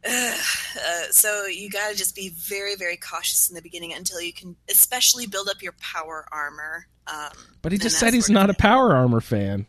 ugh, 0.06 0.40
uh, 0.77 1.02
so 1.11 1.45
you 1.48 1.69
got 1.69 1.91
to 1.91 1.98
just 1.98 2.15
be 2.15 2.30
very 2.30 2.76
very 2.77 2.95
cautious 2.95 3.49
in 3.49 3.56
the 3.56 3.61
beginning 3.61 3.91
until 3.94 4.22
you 4.22 4.31
can, 4.31 4.56
especially 4.72 5.27
build 5.27 5.49
up 5.49 5.61
your 5.61 5.73
power 5.81 6.26
armor. 6.31 6.88
Um, 7.07 7.31
But 7.61 7.73
he 7.73 7.77
just 7.77 7.99
said 7.99 8.14
he's 8.14 8.30
not 8.30 8.49
a 8.49 8.53
power 8.53 8.95
armor 8.95 9.19
fan. 9.19 9.65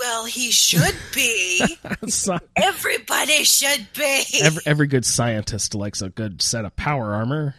Well, 0.00 0.24
he 0.24 0.50
should 0.50 0.96
be. 1.14 1.64
Everybody 2.56 3.44
should 3.44 3.86
be. 3.96 4.24
every, 4.42 4.62
every 4.66 4.86
good 4.88 5.04
scientist 5.04 5.74
likes 5.76 6.02
a 6.02 6.08
good 6.08 6.42
set 6.42 6.64
of 6.64 6.74
power 6.74 7.14
armor. 7.14 7.54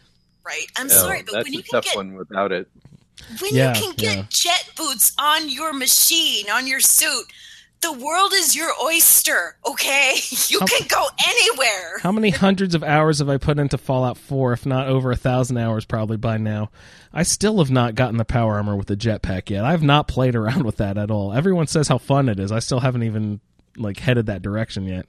right. 0.45 0.65
I'm 0.77 0.87
No, 0.87 0.93
sorry, 0.93 1.23
but 1.23 1.31
that's 1.33 1.45
when 1.45 1.53
a 1.53 1.57
you 1.57 1.63
can 1.63 1.71
tough 1.71 1.85
get 1.85 1.95
one 1.95 2.13
without 2.15 2.51
it. 2.51 2.67
When 3.41 3.53
Yeah, 3.55 3.75
you 3.75 3.81
can 3.81 3.93
get 3.95 4.17
yeah. 4.17 4.25
jet 4.29 4.69
boots 4.75 5.13
on 5.17 5.49
your 5.49 5.73
machine, 5.73 6.49
on 6.49 6.67
your 6.67 6.79
suit, 6.79 7.25
the 7.81 7.91
world 7.91 8.31
is 8.33 8.55
your 8.55 8.69
oyster, 8.81 9.57
okay? 9.65 10.15
You 10.49 10.59
How- 10.59 10.65
can 10.67 10.87
go 10.87 11.05
anywhere. 11.27 11.99
How 12.01 12.11
many 12.11 12.29
hundreds 12.45 12.75
of 12.75 12.83
hours 12.83 13.19
have 13.19 13.29
I 13.29 13.37
put 13.37 13.59
into 13.59 13.77
Fallout 13.77 14.17
4, 14.17 14.53
if 14.53 14.65
not 14.65 14.87
over 14.87 15.11
a 15.11 15.15
thousand 15.17 15.57
hours 15.57 15.83
probably 15.85 16.17
by 16.17 16.37
now? 16.37 16.69
I 17.13 17.23
still 17.23 17.57
have 17.59 17.71
not 17.71 17.95
gotten 17.95 18.17
the 18.17 18.25
power 18.25 18.55
armor 18.55 18.75
with 18.75 18.87
the 18.87 18.95
jetpack 18.97 19.49
yet. 19.49 19.65
I've 19.65 19.83
not 19.83 20.07
played 20.07 20.35
around 20.35 20.63
with 20.63 20.77
that 20.77 20.97
at 20.97 21.11
all. 21.11 21.33
Everyone 21.33 21.67
says 21.67 21.87
how 21.87 21.97
fun 21.97 22.29
it 22.29 22.39
is. 22.39 22.51
I 22.51 22.59
still 22.59 22.79
haven't 22.79 23.03
even 23.03 23.39
like 23.77 23.99
headed 23.99 24.27
that 24.27 24.41
direction 24.41 24.85
yet. 24.87 25.05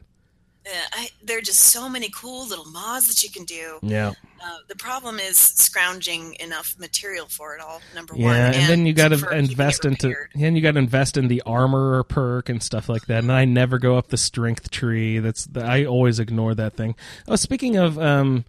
Uh, 0.66 0.70
I, 0.92 1.08
there 1.22 1.38
are 1.38 1.42
just 1.42 1.60
so 1.60 1.88
many 1.88 2.08
cool 2.08 2.46
little 2.46 2.64
mods 2.64 3.08
that 3.08 3.22
you 3.22 3.30
can 3.30 3.44
do. 3.44 3.78
Yeah. 3.82 4.12
Uh, 4.42 4.58
the 4.68 4.76
problem 4.76 5.18
is 5.18 5.36
scrounging 5.36 6.36
enough 6.40 6.74
material 6.78 7.26
for 7.26 7.54
it 7.54 7.60
all. 7.60 7.80
Number 7.94 8.14
Yeah, 8.16 8.26
one, 8.26 8.36
and, 8.36 8.68
then 8.68 8.86
you 8.86 8.92
got 8.92 9.08
to 9.08 9.30
invest 9.30 9.84
into 9.84 10.14
and 10.34 10.56
you 10.56 10.62
got 10.62 10.72
to 10.72 10.78
invest 10.78 11.16
in 11.16 11.28
the 11.28 11.42
armor 11.46 12.02
perk 12.02 12.48
and 12.48 12.62
stuff 12.62 12.88
like 12.88 13.06
that. 13.06 13.22
And 13.22 13.32
I 13.32 13.44
never 13.44 13.78
go 13.78 13.96
up 13.96 14.08
the 14.08 14.16
strength 14.16 14.70
tree. 14.70 15.18
That's 15.18 15.48
I 15.54 15.84
always 15.84 16.18
ignore 16.18 16.54
that 16.54 16.74
thing. 16.74 16.94
Oh, 17.26 17.36
speaking 17.36 17.76
of 17.76 17.98
um, 17.98 18.44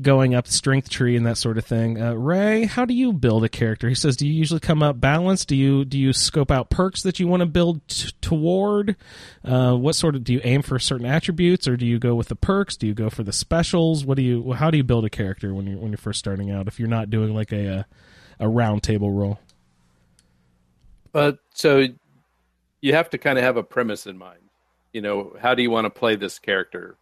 going 0.00 0.34
up 0.34 0.46
strength 0.46 0.88
tree 0.88 1.16
and 1.16 1.26
that 1.26 1.38
sort 1.38 1.58
of 1.58 1.64
thing, 1.64 2.00
uh, 2.00 2.12
Ray, 2.12 2.64
how 2.64 2.84
do 2.84 2.94
you 2.94 3.12
build 3.12 3.44
a 3.44 3.48
character? 3.48 3.88
He 3.88 3.94
says, 3.94 4.16
do 4.16 4.26
you 4.26 4.32
usually 4.32 4.60
come 4.60 4.82
up 4.82 5.00
balanced? 5.00 5.48
Do 5.48 5.56
you 5.56 5.84
do 5.84 5.98
you 5.98 6.12
scope 6.12 6.50
out 6.50 6.70
perks 6.70 7.02
that 7.02 7.18
you 7.18 7.26
want 7.26 7.40
to 7.40 7.46
build 7.46 7.86
t- 7.88 8.10
toward? 8.20 8.96
Uh, 9.44 9.74
what 9.74 9.94
sort 9.94 10.14
of 10.14 10.24
do 10.24 10.32
you 10.32 10.40
aim 10.44 10.62
for 10.62 10.78
certain 10.78 11.06
attributes, 11.06 11.66
or 11.66 11.76
do 11.76 11.86
you 11.86 11.98
go 11.98 12.14
with 12.14 12.28
the 12.28 12.36
perks? 12.36 12.76
Do 12.76 12.86
you 12.86 12.94
go 12.94 13.10
for 13.10 13.22
the 13.22 13.32
specials? 13.32 14.04
What 14.04 14.16
do 14.16 14.22
you? 14.22 14.52
How 14.52 14.70
do 14.70 14.76
you 14.76 14.84
build 14.84 15.04
a 15.04 15.10
character 15.10 15.54
when 15.54 15.66
you're 15.66 15.78
when 15.78 15.90
you're 15.90 15.98
first 15.98 16.18
starting 16.18 16.50
out? 16.50 16.68
If 16.68 16.78
you're 16.78 16.88
not 16.88 17.10
doing 17.10 17.34
like 17.34 17.52
a 17.52 17.66
a, 17.66 17.86
a 18.40 18.48
round 18.48 18.82
table 18.82 19.10
role. 19.10 19.40
But 21.12 21.38
so 21.54 21.86
you 22.80 22.94
have 22.94 23.10
to 23.10 23.18
kind 23.18 23.38
of 23.38 23.44
have 23.44 23.56
a 23.56 23.62
premise 23.62 24.06
in 24.06 24.18
mind. 24.18 24.40
You 24.92 25.00
know, 25.00 25.36
how 25.40 25.54
do 25.54 25.62
you 25.62 25.70
want 25.70 25.86
to 25.86 25.90
play 25.90 26.16
this 26.16 26.38
character? 26.38 26.96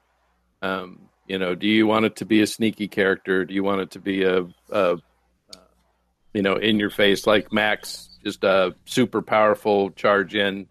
Um, 0.62 1.05
you 1.26 1.38
know, 1.38 1.54
do 1.54 1.66
you 1.66 1.86
want 1.86 2.04
it 2.04 2.16
to 2.16 2.24
be 2.24 2.40
a 2.42 2.46
sneaky 2.46 2.88
character? 2.88 3.44
Do 3.44 3.54
you 3.54 3.64
want 3.64 3.80
it 3.80 3.90
to 3.92 3.98
be 4.00 4.22
a, 4.24 4.46
a 4.70 4.96
you 6.32 6.42
know, 6.42 6.56
in 6.56 6.78
your 6.78 6.90
face 6.90 7.26
like 7.26 7.52
Max, 7.52 8.18
just 8.24 8.44
a 8.44 8.74
super 8.84 9.22
powerful 9.22 9.90
charge 9.90 10.34
in 10.34 10.68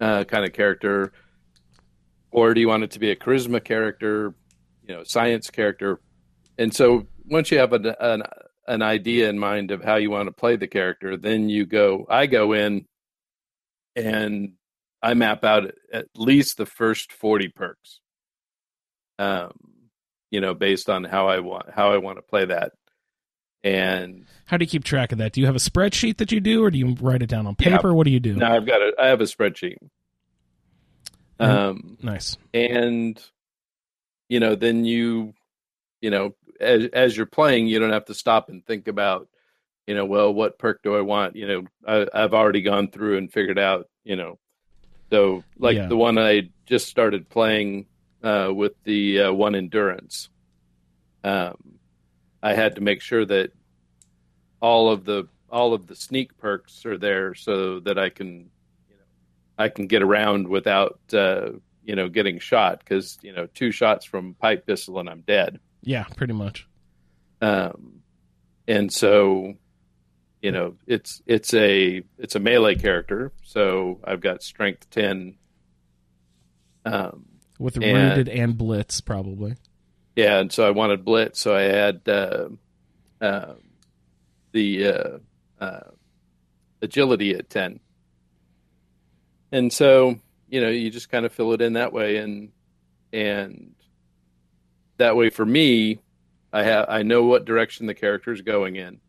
uh, 0.00 0.24
kind 0.24 0.44
of 0.44 0.52
character? 0.52 1.12
Or 2.30 2.54
do 2.54 2.60
you 2.60 2.68
want 2.68 2.84
it 2.84 2.92
to 2.92 2.98
be 2.98 3.10
a 3.10 3.16
charisma 3.16 3.62
character, 3.62 4.34
you 4.86 4.94
know, 4.94 5.02
science 5.04 5.50
character? 5.50 6.00
And 6.58 6.74
so 6.74 7.06
once 7.24 7.50
you 7.50 7.58
have 7.58 7.72
an, 7.72 7.94
an 7.98 8.22
an 8.68 8.82
idea 8.82 9.28
in 9.28 9.38
mind 9.38 9.70
of 9.70 9.82
how 9.82 9.96
you 9.96 10.10
want 10.10 10.28
to 10.28 10.32
play 10.32 10.56
the 10.56 10.68
character, 10.68 11.16
then 11.16 11.48
you 11.48 11.66
go. 11.66 12.06
I 12.08 12.26
go 12.26 12.52
in 12.52 12.86
and 13.96 14.52
I 15.02 15.14
map 15.14 15.44
out 15.44 15.64
at 15.92 16.06
least 16.16 16.56
the 16.56 16.66
first 16.66 17.12
forty 17.12 17.48
perks. 17.48 18.00
Um, 19.18 19.52
you 20.32 20.40
know, 20.40 20.52
based 20.54 20.90
on 20.90 21.04
how 21.04 21.28
I 21.28 21.38
want 21.38 21.70
how 21.70 21.92
I 21.92 21.98
want 21.98 22.18
to 22.18 22.22
play 22.22 22.46
that, 22.46 22.72
and 23.62 24.26
How 24.46 24.56
do 24.56 24.64
you 24.64 24.68
keep 24.68 24.82
track 24.82 25.12
of 25.12 25.18
that? 25.18 25.32
Do 25.32 25.40
you 25.40 25.46
have 25.46 25.54
a 25.54 25.60
spreadsheet 25.60 26.16
that 26.16 26.32
you 26.32 26.40
do, 26.40 26.64
or 26.64 26.70
do 26.72 26.78
you 26.78 26.96
write 27.00 27.22
it 27.22 27.28
down 27.28 27.46
on 27.46 27.54
Yeah. 27.60 27.76
paper? 27.76 27.94
What 27.94 28.04
do 28.06 28.10
you 28.10 28.18
do? 28.18 28.34
now 28.34 28.56
I've 28.56 28.66
got 28.66 28.80
a 28.82 28.92
I 28.98 29.06
have 29.06 29.20
a 29.20 29.24
spreadsheet. 29.24 29.76
Mm. 31.40 31.46
Um, 31.48 31.98
Nice. 32.02 32.36
and 32.54 33.20
you 34.28 34.40
know 34.40 34.54
then 34.54 34.84
you 34.84 35.34
you 36.00 36.10
know 36.10 36.34
as, 36.60 36.86
as 36.92 37.16
you're 37.16 37.26
playing 37.26 37.66
you 37.66 37.78
don't 37.78 37.92
have 37.92 38.04
to 38.06 38.14
stop 38.14 38.48
and 38.48 38.64
think 38.64 38.86
about 38.88 39.28
you 39.86 39.94
know 39.94 40.04
well 40.04 40.32
what 40.32 40.58
perk 40.58 40.82
do 40.82 40.94
i 40.96 41.00
want 41.00 41.34
you 41.34 41.46
know 41.48 41.62
I, 41.86 42.06
i've 42.14 42.32
already 42.34 42.62
gone 42.62 42.88
through 42.88 43.18
and 43.18 43.32
figured 43.32 43.58
out 43.58 43.88
you 44.04 44.14
know 44.16 44.38
so 45.10 45.42
like 45.58 45.76
Yeah. 45.76 45.86
the 45.88 45.96
one 45.96 46.16
i 46.18 46.50
just 46.66 46.86
started 46.88 47.28
playing 47.28 47.86
uh, 48.22 48.50
with 48.54 48.72
the 48.84 49.20
uh, 49.22 49.32
one 49.32 49.54
endurance. 49.54 50.28
Um, 51.24 51.78
i 52.42 52.54
had 52.54 52.74
to 52.74 52.80
make 52.80 53.00
sure 53.00 53.24
that 53.24 53.52
all 54.60 54.90
of 54.90 55.04
the 55.04 55.28
all 55.48 55.72
of 55.74 55.86
the 55.86 55.94
sneak 55.94 56.36
perks 56.38 56.84
are 56.84 56.98
there 56.98 57.34
so 57.34 57.78
that 57.78 57.96
i 57.98 58.08
can 58.08 58.50
you 58.88 58.96
know 58.96 59.04
i 59.58 59.68
can 59.68 59.86
get 59.86 60.02
around 60.02 60.48
without 60.48 60.98
uh, 61.12 61.50
you 61.84 61.94
know 61.94 62.08
getting 62.08 62.40
shot 62.40 62.80
because 62.80 63.18
you 63.22 63.32
know 63.32 63.46
two 63.54 63.70
shots 63.70 64.04
from 64.04 64.34
pipe 64.34 64.66
pistol 64.66 64.98
and 64.98 65.08
i'm 65.08 65.20
dead. 65.20 65.60
Yeah, 65.82 66.04
pretty 66.16 66.32
much. 66.32 66.66
um, 67.40 68.00
and 68.66 68.92
so 68.92 69.54
you 70.40 70.50
know 70.50 70.74
it's 70.88 71.22
it's 71.26 71.54
a 71.54 72.02
it's 72.18 72.34
a 72.34 72.40
melee 72.40 72.74
character 72.74 73.30
so 73.44 74.00
i've 74.04 74.20
got 74.20 74.42
strength 74.42 74.90
10 74.90 75.36
um, 76.84 77.26
With 77.58 77.76
And- 77.76 77.84
rooted 78.16 78.28
and 78.28 78.56
blitz, 78.58 79.00
probably. 79.00 79.54
yeah 80.16 80.38
and 80.40 80.52
so 80.52 80.66
i 80.66 80.70
wanted 80.70 81.04
blitz 81.04 81.40
so 81.40 81.54
i 81.56 81.62
had 81.62 82.00
uh, 82.08 82.48
uh, 83.20 83.54
the 84.52 84.86
uh, 84.86 85.18
uh, 85.60 85.80
agility 86.82 87.34
at 87.34 87.48
10 87.48 87.80
and 89.52 89.72
so 89.72 90.16
you 90.48 90.60
know 90.60 90.68
you 90.68 90.90
just 90.90 91.08
kind 91.10 91.24
of 91.24 91.32
fill 91.32 91.52
it 91.52 91.60
in 91.62 91.74
that 91.74 91.92
way 91.92 92.16
and 92.18 92.50
and 93.12 93.74
that 94.98 95.16
way 95.16 95.30
for 95.30 95.44
me 95.46 95.98
i 96.52 96.62
have 96.62 96.86
i 96.88 97.02
know 97.02 97.22
what 97.24 97.44
direction 97.44 97.86
the 97.86 97.94
character 97.94 98.32
is 98.32 98.42
going 98.42 98.76
in. 98.76 99.00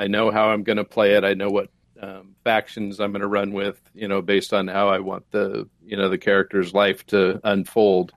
I 0.00 0.06
know 0.06 0.30
how 0.30 0.50
i'm 0.50 0.62
going 0.62 0.76
to 0.76 0.84
play 0.84 1.14
it. 1.16 1.24
I 1.24 1.34
know 1.34 1.48
what 1.50 1.70
um, 2.00 2.34
factions 2.44 3.00
i'm 3.00 3.10
going 3.12 3.22
to 3.22 3.26
run 3.26 3.52
with 3.52 3.80
you 3.94 4.06
know 4.08 4.22
based 4.22 4.52
on 4.54 4.68
how 4.68 4.88
i 4.88 4.98
want 5.00 5.24
the 5.30 5.68
you 5.84 5.96
know 5.96 6.08
the 6.08 6.18
character's 6.18 6.72
life 6.74 7.04
to 7.06 7.40
unfold. 7.44 8.12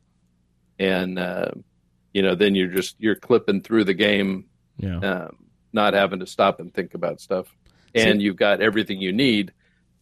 And 0.79 1.19
uh, 1.19 1.51
you 2.13 2.21
know 2.23 2.35
then 2.35 2.55
you're 2.55 2.67
just 2.67 2.95
you're 2.99 3.15
clipping 3.15 3.61
through 3.61 3.83
the 3.85 3.93
game 3.93 4.45
Yeah. 4.77 4.97
um, 4.99 5.37
not 5.73 5.93
having 5.93 6.19
to 6.19 6.25
stop 6.27 6.59
and 6.59 6.73
think 6.73 6.93
about 6.95 7.21
stuff. 7.21 7.55
And 7.93 8.21
you've 8.21 8.35
got 8.35 8.61
everything 8.61 8.99
you 8.99 9.11
need 9.13 9.53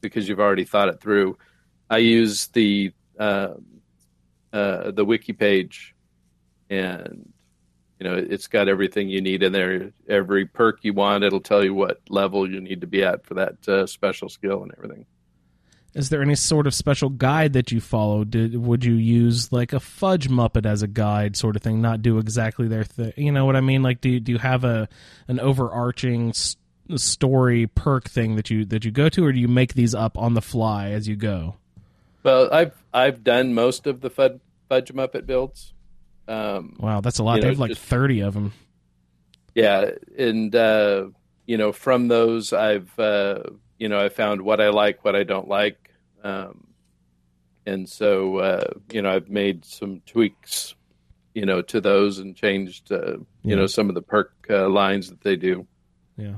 because 0.01 0.27
you've 0.29 0.39
already 0.39 0.63
thought 0.63 0.87
it 0.89 1.01
through. 1.01 1.37
I 1.89 1.97
use 1.97 2.47
the 2.47 2.91
um 3.19 3.65
uh, 4.53 4.91
the 4.91 5.03
wiki 5.05 5.33
page 5.33 5.93
and 6.69 7.31
you 7.99 8.07
know 8.07 8.15
it's 8.15 8.47
got 8.47 8.67
everything 8.67 9.09
you 9.09 9.21
need 9.21 9.43
in 9.43 9.51
there 9.51 9.91
every 10.07 10.45
perk 10.45 10.79
you 10.83 10.93
want 10.93 11.23
it'll 11.23 11.39
tell 11.39 11.63
you 11.63 11.73
what 11.73 11.99
level 12.09 12.49
you 12.49 12.59
need 12.61 12.81
to 12.81 12.87
be 12.87 13.03
at 13.03 13.25
for 13.25 13.35
that 13.35 13.67
uh, 13.67 13.85
special 13.85 14.29
skill 14.29 14.63
and 14.63 14.71
everything 14.77 15.05
Is 15.93 16.09
there 16.09 16.21
any 16.21 16.35
sort 16.35 16.67
of 16.67 16.73
special 16.73 17.09
guide 17.09 17.53
that 17.53 17.71
you 17.71 17.81
follow? 17.81 18.23
Did 18.23 18.55
would 18.55 18.85
you 18.85 18.93
use 18.93 19.51
like 19.51 19.73
a 19.73 19.79
fudge 19.79 20.29
muppet 20.29 20.65
as 20.65 20.83
a 20.83 20.87
guide, 20.87 21.35
sort 21.35 21.55
of 21.55 21.63
thing? 21.63 21.81
Not 21.81 22.03
do 22.03 22.19
exactly 22.19 22.67
their 22.67 22.83
thing. 22.83 23.11
You 23.17 23.31
know 23.31 23.45
what 23.45 23.55
I 23.55 23.61
mean? 23.61 23.81
Like, 23.81 23.99
do 23.99 24.09
you, 24.09 24.19
do 24.19 24.31
you 24.31 24.37
have 24.37 24.63
a 24.63 24.87
an 25.27 25.39
overarching 25.39 26.29
s- 26.29 26.57
story 26.95 27.65
perk 27.65 28.07
thing 28.07 28.35
that 28.35 28.51
you 28.51 28.65
that 28.65 28.85
you 28.85 28.91
go 28.91 29.09
to, 29.09 29.25
or 29.25 29.33
do 29.33 29.39
you 29.39 29.47
make 29.47 29.73
these 29.73 29.95
up 29.95 30.15
on 30.15 30.35
the 30.35 30.41
fly 30.43 30.91
as 30.91 31.07
you 31.07 31.15
go? 31.15 31.55
well 32.21 32.49
i've 32.53 32.83
i've 32.93 33.23
done 33.23 33.53
most 33.53 33.87
of 33.87 34.01
the 34.01 34.09
fudge, 34.09 34.39
fudge 34.67 34.93
muppet 34.93 35.25
builds 35.25 35.73
um, 36.29 36.75
Wow, 36.79 37.01
that's 37.01 37.19
a 37.19 37.23
lot. 37.23 37.35
You 37.35 37.41
know, 37.41 37.47
they 37.47 37.51
have 37.53 37.59
like 37.59 37.69
just- 37.71 37.81
thirty 37.81 38.21
of 38.21 38.33
them. 38.33 38.53
yeah 39.55 39.89
and 40.17 40.55
uh 40.55 41.07
you 41.47 41.57
know 41.57 41.71
from 41.71 42.07
those 42.07 42.53
i've 42.53 42.97
uh 42.99 43.41
you 43.79 43.89
know 43.89 43.99
i 43.99 44.07
found 44.09 44.41
what 44.43 44.61
i 44.61 44.69
like 44.69 45.03
what 45.03 45.15
i 45.15 45.23
don't 45.23 45.47
like 45.47 45.89
um 46.23 46.67
and 47.65 47.89
so 47.89 48.37
uh 48.37 48.69
you 48.91 49.01
know 49.01 49.09
i've 49.11 49.29
made 49.29 49.65
some 49.65 50.01
tweaks 50.05 50.75
you 51.33 51.45
know 51.45 51.61
to 51.63 51.81
those 51.81 52.19
and 52.19 52.35
changed 52.35 52.91
uh 52.91 53.13
you 53.13 53.25
Yeah. 53.43 53.55
know 53.55 53.65
some 53.67 53.89
of 53.89 53.95
the 53.95 54.01
perk 54.03 54.31
uh, 54.49 54.69
lines 54.69 55.09
that 55.09 55.21
they 55.21 55.35
do 55.35 55.65
Yeah. 56.17 56.35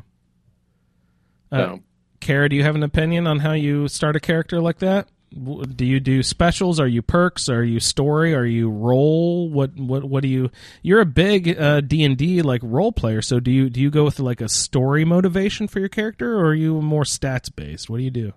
so 1.51 1.57
Uh, 1.59 1.77
Cara, 2.21 2.47
do 2.49 2.55
you 2.55 2.63
have 2.63 2.75
an 2.75 2.83
opinion 2.83 3.25
on 3.27 3.39
how 3.39 3.53
you 3.53 3.87
start 3.87 4.15
a 4.15 4.19
character 4.19 4.61
like 4.61 4.77
that? 4.79 5.07
Do 5.31 5.85
you 5.85 6.01
do 6.01 6.23
specials? 6.23 6.79
Are 6.79 6.87
you 6.87 7.01
perks? 7.01 7.47
Are 7.47 7.63
you 7.63 7.79
story? 7.79 8.35
Are 8.35 8.45
you 8.45 8.69
role? 8.69 9.49
What 9.49 9.77
what 9.77 10.03
what 10.03 10.23
do 10.23 10.27
you? 10.27 10.51
You're 10.81 10.99
a 10.99 11.05
big 11.05 11.57
uh, 11.59 11.81
D 11.81 12.03
and 12.03 12.17
D 12.17 12.41
like 12.41 12.61
role 12.63 12.91
player, 12.91 13.21
so 13.21 13.39
do 13.39 13.49
you 13.49 13.69
do 13.69 13.79
you 13.79 13.89
go 13.89 14.03
with 14.03 14.19
like 14.19 14.41
a 14.41 14.49
story 14.49 15.05
motivation 15.05 15.69
for 15.69 15.79
your 15.79 15.87
character, 15.87 16.35
or 16.37 16.47
are 16.47 16.53
you 16.53 16.81
more 16.81 17.03
stats 17.03 17.53
based? 17.53 17.89
What 17.89 17.97
do 17.97 18.03
you 18.03 18.11
do? 18.11 18.33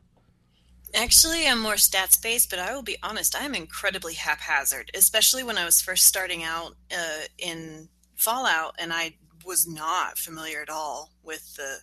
Actually, 0.95 1.49
I'm 1.49 1.61
more 1.61 1.75
stats 1.75 2.21
based, 2.23 2.51
but 2.51 2.61
I 2.61 2.73
will 2.73 2.83
be 2.83 2.97
honest, 3.03 3.35
I'm 3.37 3.55
incredibly 3.55 4.15
haphazard, 4.15 4.93
especially 4.95 5.43
when 5.43 5.59
I 5.59 5.65
was 5.65 5.83
first 5.83 6.05
starting 6.05 6.45
out 6.45 6.77
uh, 6.93 7.25
in 7.37 7.89
Fallout 8.15 8.77
and 8.79 8.93
I 8.93 9.17
was 9.45 9.67
not 9.67 10.19
familiar 10.19 10.63
at 10.63 10.71
all 10.71 11.11
with 11.25 11.57
the 11.57 11.79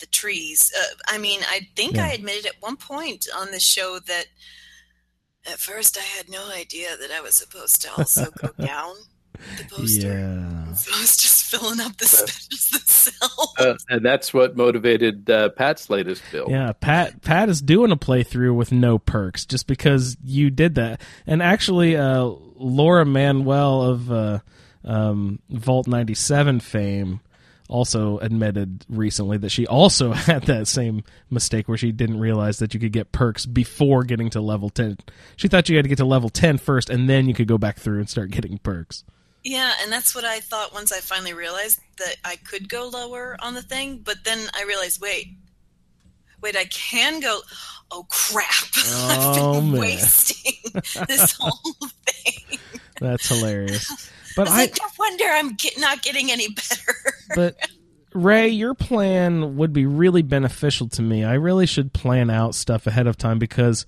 the 0.00 0.06
trees. 0.06 0.72
Uh, 0.78 0.84
I 1.08 1.18
mean, 1.18 1.40
I 1.48 1.68
think 1.76 1.96
Yeah. 1.96 2.06
I 2.06 2.10
admitted 2.10 2.46
at 2.46 2.60
one 2.60 2.76
point 2.76 3.26
on 3.36 3.50
the 3.50 3.60
show 3.60 3.98
that 4.06 4.26
at 5.50 5.58
first 5.58 5.96
I 5.98 6.02
had 6.02 6.28
no 6.28 6.50
idea 6.50 6.96
that 7.00 7.10
I 7.10 7.20
was 7.20 7.34
supposed 7.34 7.82
to 7.82 7.92
also 7.96 8.30
go 8.30 8.48
down 8.64 8.94
the 9.56 9.64
poster. 9.64 10.08
Yeah. 10.08 10.54
So 10.78 10.92
I 10.94 11.00
was 11.00 11.16
just 11.16 11.42
filling 11.44 11.80
up 11.80 11.96
the 11.96 12.04
specials 12.06 12.68
themselves. 12.70 13.54
Uh, 13.58 13.74
and 13.88 14.04
that's 14.06 14.32
what 14.32 14.56
motivated 14.56 15.28
uh, 15.28 15.48
Pat's 15.48 15.90
latest 15.90 16.22
bill. 16.30 16.46
Yeah, 16.48 16.70
Pat 16.72 17.20
Pat 17.22 17.48
is 17.48 17.60
doing 17.60 17.90
a 17.90 17.96
playthrough 17.96 18.54
with 18.54 18.70
no 18.70 18.98
perks 18.98 19.44
just 19.44 19.66
because 19.66 20.16
you 20.22 20.50
did 20.50 20.76
that. 20.76 21.00
And 21.26 21.42
actually 21.42 21.96
uh 21.96 22.22
Laura 22.54 23.04
Manuel 23.04 23.82
of 23.82 24.12
uh 24.12 24.38
um 24.84 25.40
Vault 25.50 25.88
97 25.88 26.60
fame 26.60 27.20
also 27.68 28.18
admitted 28.18 28.84
recently 28.88 29.36
that 29.38 29.50
she 29.50 29.66
also 29.66 30.12
had 30.12 30.44
that 30.44 30.66
same 30.66 31.04
mistake 31.30 31.68
where 31.68 31.78
she 31.78 31.92
didn't 31.92 32.18
realize 32.18 32.58
that 32.58 32.74
you 32.74 32.80
could 32.80 32.92
get 32.92 33.12
perks 33.12 33.46
before 33.46 34.02
getting 34.04 34.30
to 34.30 34.40
level 34.40 34.70
10. 34.70 34.98
She 35.36 35.48
thought 35.48 35.68
you 35.68 35.76
had 35.76 35.84
to 35.84 35.88
get 35.88 35.98
to 35.98 36.04
level 36.04 36.30
10 36.30 36.58
first 36.58 36.90
and 36.90 37.08
then 37.08 37.28
you 37.28 37.34
could 37.34 37.46
go 37.48 37.58
back 37.58 37.78
through 37.78 37.98
and 37.98 38.08
start 38.08 38.30
getting 38.30 38.58
perks. 38.58 39.04
Yeah, 39.44 39.72
and 39.82 39.92
that's 39.92 40.14
what 40.14 40.24
I 40.24 40.40
thought 40.40 40.74
once 40.74 40.90
I 40.92 40.98
finally 41.00 41.32
realized 41.32 41.78
that 41.98 42.16
I 42.24 42.36
could 42.36 42.68
go 42.68 42.88
lower 42.88 43.36
on 43.40 43.54
the 43.54 43.62
thing, 43.62 43.98
but 44.04 44.24
then 44.24 44.38
I 44.54 44.64
realized, 44.64 45.00
wait, 45.00 45.28
wait, 46.42 46.56
I 46.56 46.64
can 46.64 47.20
go. 47.20 47.40
Oh 47.90 48.04
crap! 48.10 48.46
I've 48.76 49.18
Oh, 49.20 49.60
been 49.60 49.70
man. 49.72 49.80
wasting 49.80 50.52
this 51.08 51.32
whole 51.38 51.74
thing. 52.06 52.58
That's 53.00 53.28
hilarious. 53.28 54.10
I 54.38 54.44
But 54.44 54.46
was 54.48 54.54
I 54.54 54.60
like, 54.62 54.78
no 54.80 54.88
wonder 54.98 55.24
I'm 55.24 55.54
get, 55.54 55.78
not 55.78 56.02
getting 56.02 56.30
any 56.30 56.48
better. 56.48 56.94
but 57.34 57.56
Ray, 58.14 58.48
your 58.48 58.74
plan 58.74 59.56
would 59.56 59.72
be 59.72 59.86
really 59.86 60.22
beneficial 60.22 60.88
to 60.90 61.02
me. 61.02 61.24
I 61.24 61.34
really 61.34 61.66
should 61.66 61.92
plan 61.92 62.30
out 62.30 62.54
stuff 62.54 62.86
ahead 62.86 63.06
of 63.06 63.16
time 63.16 63.38
because 63.38 63.84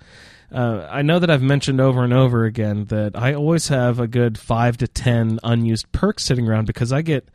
uh, 0.53 0.87
I 0.91 1.03
know 1.03 1.19
that 1.19 1.31
I've 1.31 1.43
mentioned 1.43 1.81
over 1.81 2.03
and 2.05 2.13
over 2.13 2.45
again 2.45 2.87
that 2.87 3.17
I 3.17 3.35
always 3.35 3.69
have 3.69 3.99
a 4.01 4.07
good 4.07 4.37
five 4.39 4.77
to 4.79 4.89
ten 4.89 5.39
unused 5.43 5.91
perks 5.93 6.25
sitting 6.25 6.49
around 6.49 6.67
because 6.67 6.93
I 6.93 7.03
get 7.03 7.29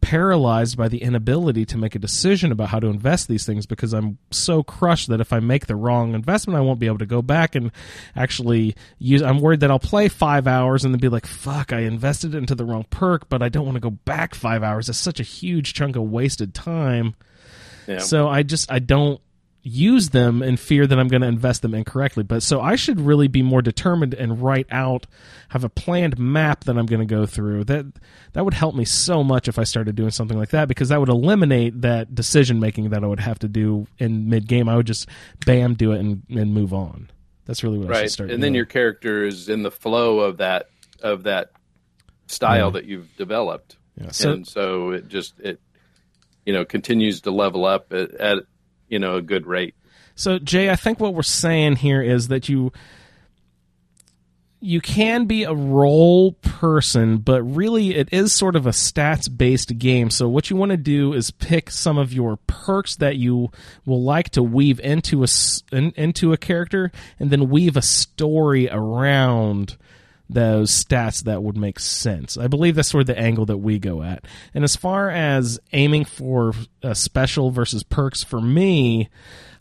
paralyzed 0.00 0.76
by 0.76 0.88
the 0.88 1.02
inability 1.02 1.64
to 1.66 1.78
make 1.78 1.94
a 1.94 1.98
decision 1.98 2.52
about 2.52 2.68
how 2.68 2.80
to 2.80 2.86
invest 2.86 3.28
these 3.28 3.44
things 3.44 3.66
because 3.66 3.92
I'm 3.92 4.18
so 4.30 4.62
crushed 4.62 5.08
that 5.08 5.20
if 5.20 5.32
I 5.32 5.40
make 5.40 5.66
the 5.66 5.76
wrong 5.76 6.14
investment, 6.14 6.56
I 6.56 6.60
won't 6.60 6.78
be 6.78 6.86
able 6.86 6.98
to 6.98 7.06
go 7.06 7.22
back 7.22 7.54
and 7.54 7.70
actually 8.16 8.76
use. 8.98 9.22
I'm 9.22 9.40
worried 9.40 9.60
that 9.60 9.70
I'll 9.70 9.78
play 9.78 10.08
five 10.08 10.46
hours 10.46 10.84
and 10.84 10.94
then 10.94 11.00
be 11.00 11.08
like, 11.08 11.26
"Fuck, 11.26 11.72
I 11.72 11.80
invested 11.80 12.34
into 12.34 12.54
the 12.54 12.64
wrong 12.64 12.84
perk," 12.90 13.28
but 13.28 13.42
I 13.42 13.48
don't 13.48 13.64
want 13.64 13.76
to 13.76 13.80
go 13.80 13.90
back 13.90 14.34
five 14.34 14.62
hours. 14.62 14.88
It's 14.88 14.98
such 14.98 15.20
a 15.20 15.24
huge 15.24 15.74
chunk 15.74 15.96
of 15.96 16.02
wasted 16.02 16.54
time. 16.54 17.14
Yeah. 17.86 17.98
So 17.98 18.28
I 18.28 18.42
just 18.42 18.70
I 18.70 18.78
don't 18.78 19.20
use 19.68 20.08
them 20.10 20.42
in 20.42 20.56
fear 20.56 20.86
that 20.86 20.98
I'm 20.98 21.08
going 21.08 21.22
to 21.22 21.28
invest 21.28 21.62
them 21.62 21.74
incorrectly. 21.74 22.22
But 22.22 22.42
so 22.42 22.60
I 22.60 22.76
should 22.76 23.00
really 23.00 23.28
be 23.28 23.42
more 23.42 23.62
determined 23.62 24.14
and 24.14 24.40
write 24.42 24.66
out 24.70 25.06
have 25.50 25.64
a 25.64 25.68
planned 25.68 26.18
map 26.18 26.64
that 26.64 26.76
I'm 26.76 26.86
going 26.86 27.00
to 27.00 27.06
go 27.14 27.24
through. 27.26 27.64
That 27.64 27.86
that 28.32 28.44
would 28.44 28.54
help 28.54 28.74
me 28.74 28.84
so 28.84 29.22
much 29.24 29.48
if 29.48 29.58
I 29.58 29.64
started 29.64 29.94
doing 29.96 30.10
something 30.10 30.38
like 30.38 30.50
that 30.50 30.68
because 30.68 30.88
that 30.90 31.00
would 31.00 31.08
eliminate 31.08 31.80
that 31.82 32.14
decision 32.14 32.60
making 32.60 32.90
that 32.90 33.02
I 33.02 33.06
would 33.06 33.20
have 33.20 33.38
to 33.40 33.48
do 33.48 33.86
in 33.98 34.28
mid 34.28 34.46
game. 34.48 34.68
I 34.68 34.76
would 34.76 34.86
just 34.86 35.08
bam 35.46 35.74
do 35.74 35.92
it 35.92 36.00
and, 36.00 36.22
and 36.30 36.52
move 36.52 36.72
on. 36.74 37.10
That's 37.46 37.62
really 37.64 37.78
what 37.78 37.94
I 37.94 38.02
should 38.02 38.10
start 38.12 38.30
and 38.30 38.40
doing. 38.40 38.40
then 38.42 38.54
your 38.54 38.66
character 38.66 39.24
is 39.24 39.48
in 39.48 39.62
the 39.62 39.70
flow 39.70 40.20
of 40.20 40.36
that 40.38 40.68
of 41.02 41.22
that 41.22 41.50
style 42.26 42.72
that 42.72 42.84
you've 42.84 43.16
developed 43.16 43.76
Yeah, 43.98 44.10
so- 44.10 44.32
and 44.32 44.46
so 44.46 44.90
it 44.90 45.08
just 45.08 45.38
it 45.40 45.60
you 46.44 46.52
know 46.52 46.64
continues 46.64 47.22
to 47.22 47.30
level 47.30 47.64
up 47.64 47.92
at, 47.92 48.12
at 48.14 48.38
you 48.88 48.98
know 48.98 49.16
a 49.16 49.22
good 49.22 49.46
rate 49.46 49.74
So 50.14 50.40
Jay, 50.40 50.68
I 50.68 50.76
think 50.76 50.98
what 50.98 51.14
we're 51.14 51.22
saying 51.22 51.76
here 51.76 52.02
is 52.02 52.26
that 52.28 52.48
you 52.48 52.72
you 54.60 54.80
can 54.80 55.26
be 55.26 55.44
a 55.44 55.54
role 55.54 56.32
person, 56.32 57.18
but 57.18 57.42
really 57.44 57.94
it 57.94 58.08
is 58.12 58.32
sort 58.32 58.56
of 58.56 58.66
a 58.66 58.70
stats 58.70 59.28
based 59.34 59.78
game. 59.78 60.10
So 60.10 60.28
what 60.28 60.50
you 60.50 60.56
want 60.56 60.70
to 60.70 60.76
do 60.76 61.12
is 61.12 61.30
pick 61.30 61.70
some 61.70 61.96
of 61.96 62.12
your 62.12 62.38
perks 62.48 62.96
that 62.96 63.16
you 63.16 63.50
will 63.86 64.02
like 64.02 64.30
to 64.30 64.42
weave 64.42 64.80
into 64.80 65.22
a, 65.22 65.28
in, 65.70 65.92
into 65.92 66.32
a 66.32 66.36
character, 66.36 66.90
and 67.20 67.30
then 67.30 67.48
weave 67.48 67.76
a 67.76 67.82
story 67.82 68.68
around 68.68 69.76
those 70.30 70.70
stats 70.70 71.24
that 71.24 71.42
would 71.42 71.56
make 71.56 71.80
sense. 71.80 72.36
I 72.36 72.48
believe 72.48 72.74
that's 72.74 72.88
sort 72.88 73.02
of 73.02 73.06
the 73.06 73.18
angle 73.18 73.46
that 73.46 73.58
we 73.58 73.78
go 73.78 74.02
at. 74.02 74.24
And 74.54 74.62
as 74.62 74.76
far 74.76 75.10
as 75.10 75.58
aiming 75.72 76.04
for 76.04 76.52
a 76.82 76.94
special 76.94 77.50
versus 77.50 77.82
perks 77.82 78.22
for 78.22 78.40
me, 78.40 79.08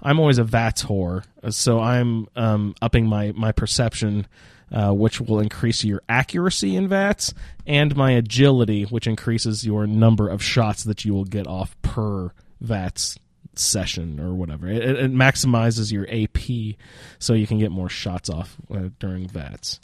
I'm 0.02 0.19
always 0.19 0.38
a 0.38 0.44
VATS 0.44 0.84
whore, 0.84 1.23
so 1.49 1.80
I'm 1.80 2.27
um, 2.35 2.76
upping 2.81 3.07
my 3.07 3.31
my 3.35 3.52
perception, 3.52 4.27
uh, 4.72 4.91
which 4.91 5.19
will 5.19 5.39
increase 5.39 5.84
your 5.84 6.03
accuracy 6.07 6.76
in 6.76 6.88
VATS, 6.88 7.34
and 7.65 7.95
my 7.95 8.11
agility, 8.11 8.84
which 8.84 9.07
increases 9.07 9.65
your 9.65 9.88
number 9.88 10.30
of 10.30 10.44
shots 10.44 10.84
that 10.84 11.03
you 11.03 11.14
will 11.14 11.26
get 11.26 11.48
off 11.48 11.76
per 11.81 12.31
VATS 12.61 13.18
session 13.56 14.19
or 14.19 14.35
whatever. 14.35 14.68
It, 14.68 14.84
it 14.84 15.14
maximizes 15.14 15.91
your 15.91 16.07
AP, 16.10 16.77
so 17.18 17.34
you 17.34 17.48
can 17.48 17.57
get 17.57 17.72
more 17.72 17.89
shots 17.89 18.30
off 18.30 18.56
uh, 18.72 18.89
during 18.99 19.27
VATS. 19.27 19.80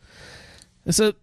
So 0.89 1.13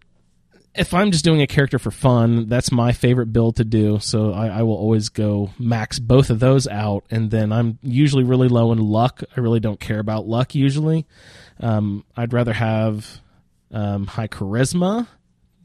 if 0.73 0.93
I'm 0.93 1.11
just 1.11 1.25
doing 1.25 1.41
a 1.41 1.47
character 1.47 1.77
for 1.79 1.91
fun, 1.91 2.47
that's 2.47 2.71
my 2.71 2.93
favorite 2.93 3.33
build 3.33 3.57
to 3.57 3.65
do. 3.65 3.99
So 3.99 4.31
I, 4.31 4.47
I 4.47 4.61
will 4.63 4.75
always 4.75 5.09
go 5.09 5.51
max 5.59 5.99
both 5.99 6.29
of 6.29 6.39
those 6.39 6.67
out, 6.67 7.03
and 7.11 7.29
then 7.29 7.51
I'm 7.51 7.77
usually 7.83 8.23
really 8.23 8.47
low 8.47 8.71
in 8.71 8.79
luck. 8.79 9.23
I 9.35 9.39
really 9.39 9.59
don't 9.59 9.79
care 9.79 9.99
about 9.99 10.27
luck 10.27 10.55
usually. 10.55 11.05
Um, 11.59 12.05
I'd 12.15 12.33
rather 12.33 12.53
have 12.53 13.21
um, 13.71 14.07
high 14.07 14.27
charisma, 14.27 15.07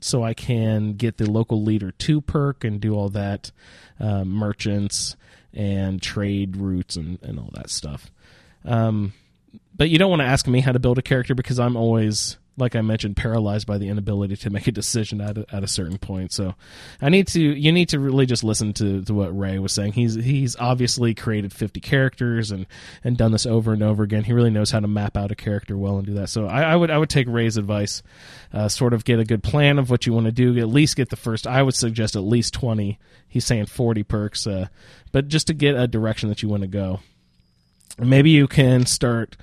so 0.01 0.23
I 0.23 0.35
can 0.35 0.93
get 0.95 1.17
the 1.17 1.31
local 1.31 1.63
leader 1.63 1.91
two 1.93 2.21
perk 2.21 2.65
and 2.65 2.81
do 2.81 2.95
all 2.95 3.09
that, 3.11 3.51
uh, 3.99 4.25
merchants 4.25 5.17
and 5.55 6.03
trade 6.03 6.57
routes 6.57 6.97
and, 6.97 7.19
and 7.23 7.39
all 7.39 7.51
that 7.55 7.71
stuff. 7.71 8.11
Um, 8.65 9.15
but 9.75 9.89
you 9.89 9.99
don't 9.99 10.11
want 10.11 10.21
to 10.21 10.27
ask 10.27 10.47
me 10.47 10.61
how 10.61 10.73
to 10.73 10.79
build 10.79 10.99
a 10.99 11.03
character 11.03 11.35
because 11.35 11.59
I'm 11.59 11.77
always, 11.77 12.37
like 12.59 12.75
I 12.75 12.81
mentioned, 12.81 13.17
paralyzed 13.17 13.67
by 13.67 13.77
the 13.79 13.89
inability 13.89 14.37
to 14.37 14.51
make 14.51 14.67
a 14.67 14.73
decision 14.73 15.21
at 15.21 15.37
a, 15.37 15.47
at 15.53 15.63
a 15.63 15.69
certain 15.69 15.99
point. 15.99 16.33
So 16.33 16.55
I 17.03 17.11
need 17.11 17.27
to, 17.29 17.41
you 17.41 17.71
need 17.71 17.91
to 17.91 17.99
really 17.99 18.25
just 18.25 18.43
listen 18.43 18.73
to, 18.75 19.03
to 19.03 19.15
what 19.15 19.37
Ray 19.37 19.59
was 19.59 19.73
saying. 19.73 19.93
He's 19.93 20.15
he's 20.15 20.57
obviously 20.57 21.15
created 21.15 21.53
50 21.53 21.81
characters 21.81 22.51
and 22.51 22.67
and 23.05 23.17
done 23.17 23.33
this 23.33 23.47
over 23.47 23.73
and 23.73 23.83
over 23.83 24.03
again. 24.03 24.25
He 24.25 24.33
really 24.33 24.51
knows 24.51 24.71
how 24.71 24.81
to 24.81 24.89
map 24.89 25.17
out 25.17 25.31
a 25.31 25.35
character 25.35 25.77
well 25.77 25.99
and 25.99 26.07
do 26.07 26.15
that. 26.15 26.29
So 26.29 26.47
I, 26.47 26.63
I 26.63 26.77
would 26.77 26.91
I 26.91 26.99
would 26.99 27.11
take 27.11 27.29
Ray's 27.29 27.57
advice, 27.57 28.03
uh, 28.53 28.69
sort 28.69 28.95
of 28.95 29.05
get 29.05 29.21
a 29.21 29.25
good 29.25 29.43
plan 29.43 29.79
of 29.79 29.91
what 29.91 30.07
you 30.07 30.13
want 30.13 30.27
to 30.27 30.33
do. 30.33 30.57
At 30.59 30.69
least 30.69 30.97
get 30.97 31.11
the 31.11 31.17
first. 31.17 31.47
I 31.47 31.63
would 31.63 31.75
suggest 31.75 32.17
at 32.17 32.21
least 32.21 32.55
20. 32.55 32.99
He's 33.29 33.45
saying 33.45 33.67
40 33.67 34.03
perks, 34.05 34.47
uh, 34.47 34.69
but 35.13 35.29
just 35.29 35.49
to 35.49 35.55
get 35.55 35.77
a 35.77 35.87
direction 35.87 36.31
that 36.31 36.43
you 36.43 36.49
want 36.49 36.63
to 36.63 36.69
go. 36.69 37.01
Maybe 37.99 38.31
you 38.31 38.47
can 38.47 38.85
start 38.87 39.37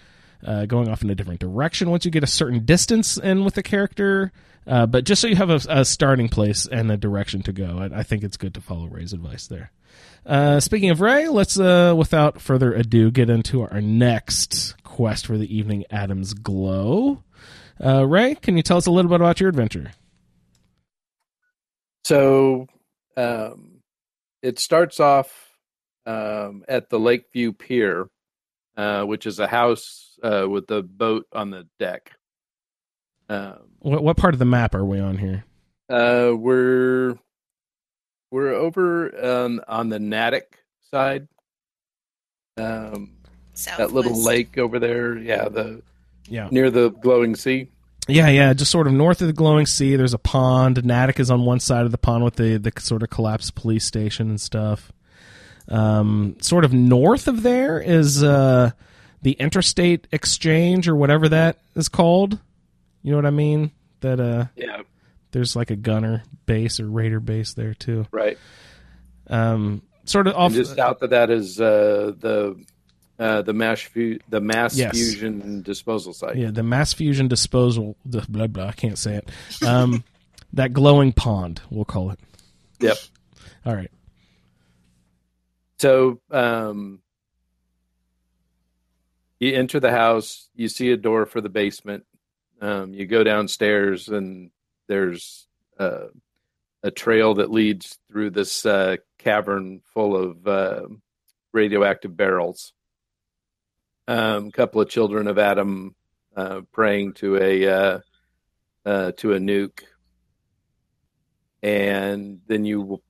uh, 0.46 0.66
going 0.66 0.90
off 0.90 1.02
in 1.02 1.10
a 1.10 1.16
different 1.16 1.40
direction 1.40 1.90
once 1.90 2.06
you 2.06 2.12
get 2.12 2.24
a 2.24 2.28
certain 2.28 2.66
distance 2.66 3.18
in 3.18 3.44
with 3.44 3.56
the 3.56 3.64
character. 3.64 4.32
Uh, 4.66 4.86
but 4.86 5.04
just 5.04 5.22
so 5.22 5.28
you 5.28 5.36
have 5.36 5.50
a, 5.50 5.60
a 5.70 5.84
starting 5.84 6.30
place 6.30 6.66
and 6.66 6.92
a 6.92 6.98
direction 6.98 7.42
to 7.44 7.52
go, 7.52 7.80
I, 7.80 8.00
I 8.00 8.04
think 8.04 8.24
it's 8.24 8.38
good 8.38 8.54
to 8.54 8.62
follow 8.62 8.88
Ray's 8.88 9.14
advice 9.14 9.48
there. 9.48 9.72
Uh, 10.26 10.60
speaking 10.60 10.90
of 10.90 11.02
Ray, 11.02 11.28
let's, 11.28 11.60
uh, 11.60 11.94
without 11.96 12.40
further 12.40 12.74
ado, 12.74 13.12
get 13.12 13.30
into 13.30 13.62
our 13.62 13.82
next 13.82 14.76
quest 14.84 15.26
for 15.26 15.38
the 15.38 15.54
evening 15.54 15.84
Atom's 15.90 16.34
Glow. 16.34 17.24
Uh, 17.84 18.08
Ray, 18.08 18.36
can 18.36 18.56
you 18.56 18.64
tell 18.64 18.78
us 18.78 18.86
a 18.86 18.92
little 18.92 19.10
bit 19.10 19.20
about 19.20 19.40
your 19.40 19.50
adventure? 19.50 19.92
So 22.06 22.68
um, 23.18 23.82
it 24.42 24.60
starts 24.60 25.00
off 25.00 25.32
um, 26.06 26.64
at 26.68 26.90
the 26.90 27.00
Lakeview 27.00 27.54
Pier, 27.54 28.08
uh, 28.78 29.04
which 29.04 29.26
is 29.26 29.40
a 29.40 29.48
house 29.48 30.18
uh, 30.24 30.48
with 30.50 30.70
a 30.72 30.82
boat 30.82 31.26
on 31.34 31.50
the 31.52 31.68
deck. 31.80 32.12
Um, 33.30 33.60
What, 33.80 34.04
what 34.04 34.18
part 34.18 34.34
of 34.34 34.40
the 34.40 34.46
map 34.46 34.76
are 34.76 34.86
we 34.86 35.00
on 35.00 35.18
here? 35.18 35.46
uh, 35.90 36.32
we're 36.36 37.18
we're 38.32 38.54
over 38.54 39.44
um, 39.46 39.62
on 39.68 39.90
the 39.90 40.00
Natick 40.00 40.60
side. 40.92 41.28
Um, 42.58 43.12
that 43.78 43.92
little 43.92 44.20
lake 44.24 44.58
over 44.58 44.80
there, 44.80 45.18
yeah, 45.18 45.50
the 45.50 45.82
Yeah. 46.28 46.48
near 46.52 46.72
the 46.72 46.90
glowing 46.90 47.36
sea. 47.36 47.68
Yeah, 48.08 48.28
yeah, 48.30 48.54
just 48.54 48.72
sort 48.72 48.88
of 48.88 48.94
north 48.94 49.22
of 49.22 49.28
the 49.28 49.34
glowing 49.34 49.66
sea. 49.66 49.96
There's 49.96 50.14
a 50.14 50.18
pond. 50.20 50.84
Natick 50.84 51.20
is 51.20 51.32
on 51.32 51.46
one 51.46 51.60
side 51.60 51.86
of 51.86 51.92
the 51.92 51.98
pond 51.98 52.24
with 52.24 52.36
the 52.36 52.58
the 52.58 52.72
sort 52.80 53.02
of 53.04 53.10
collapsed 53.10 53.56
police 53.56 53.86
station 53.86 54.30
and 54.30 54.42
stuff. 54.42 54.92
Um, 55.70 56.36
sort 56.42 56.66
of 56.66 56.74
north 56.74 57.28
of 57.28 57.42
there 57.44 57.80
is 57.80 58.24
uh, 58.24 58.72
the 59.22 59.32
interstate 59.34 60.08
exchange 60.12 60.88
or 60.88 60.96
whatever 60.96 61.30
that 61.30 61.58
is 61.76 61.90
called. 61.90 62.38
You 63.02 63.12
know 63.12 63.18
what 63.18 63.26
I 63.26 63.32
mean? 63.32 63.72
That 64.02 64.20
uh, 64.20 64.46
Yeah, 64.56 64.82
there's 65.32 65.56
like 65.56 65.72
a 65.72 65.76
gunner 65.76 66.24
base 66.46 66.80
or 66.80 66.88
raider 66.90 67.20
base 67.20 67.54
there 67.54 67.74
too. 67.74 68.06
right. 68.12 68.38
Um, 69.28 69.82
sort 70.06 70.28
of 70.28 70.36
off. 70.36 70.48
And 70.48 70.56
just 70.56 70.76
south 70.76 71.02
of 71.02 71.12
that 71.12 71.30
is 71.30 71.60
uh, 71.62 72.12
the 72.20 72.62
uh, 73.18 73.42
the 73.44 73.54
mass 73.54 73.80
fu- 73.82 74.20
the 74.28 74.42
mass 74.42 74.76
Yes. 74.76 74.92
fusion 74.92 75.62
disposal 75.62 76.14
site. 76.14 76.36
Yeah, 76.36 76.52
the 76.52 76.64
mass 76.64 76.92
fusion 76.94 77.30
disposal. 77.30 77.96
The 78.06 78.26
blah 78.28 78.48
blah. 78.48 78.68
I 78.68 78.72
can't 78.74 78.98
say 78.98 79.16
it. 79.16 79.30
Um, 79.66 80.04
that 80.54 80.74
glowing 80.74 81.14
pond, 81.14 81.62
we'll 81.70 81.86
call 81.86 82.12
it. 82.12 82.20
Yep. 82.82 82.98
All 83.66 83.74
right. 83.76 83.90
So 85.84 86.22
um, 86.32 87.02
you 89.38 89.54
enter 89.54 89.82
the 89.82 89.92
house, 89.92 90.48
you 90.56 90.70
see 90.70 90.94
a 90.94 90.96
door 90.96 91.26
for 91.26 91.42
the 91.42 91.50
basement. 91.50 92.06
Um, 92.62 92.94
you 92.94 93.06
go 93.06 93.22
downstairs, 93.26 94.08
and 94.08 94.52
there's 94.88 95.46
uh, 95.78 96.06
a 96.84 96.90
trail 96.90 97.34
that 97.34 97.52
leads 97.52 98.00
through 98.10 98.30
this 98.30 98.66
uh, 98.66 98.96
cavern 99.18 99.82
full 99.94 100.16
of 100.16 100.48
uh, 100.48 100.84
radioactive 101.52 102.16
barrels. 102.16 102.72
A 104.08 104.18
um, 104.18 104.52
couple 104.52 104.80
of 104.80 104.88
children 104.88 105.28
of 105.28 105.38
Atom 105.38 105.96
uh, 106.34 106.62
praying 106.72 107.16
to 107.16 107.36
a 107.36 107.68
uh, 107.68 108.00
uh, 108.86 109.12
to 109.18 109.34
a 109.34 109.38
nuke, 109.38 109.82
and 111.62 112.40
then 112.48 112.64
you 112.64 113.02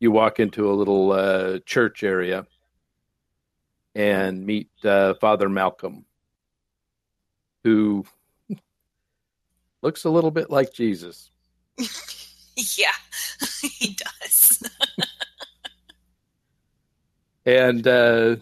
you 0.00 0.10
walk 0.10 0.40
into 0.40 0.70
a 0.70 0.74
little 0.74 1.12
uh, 1.12 1.58
church 1.60 2.02
area 2.02 2.46
and 3.94 4.44
meet 4.44 4.68
uh, 4.84 5.14
Father 5.14 5.48
Malcolm, 5.48 6.04
who 7.64 8.04
looks 9.82 10.04
a 10.04 10.10
little 10.10 10.30
bit 10.30 10.50
like 10.50 10.72
Jesus. 10.72 11.30
yeah, 11.78 12.92
he 13.62 13.96
does. 13.96 14.62
And 17.46 17.86
uh, 17.86 18.36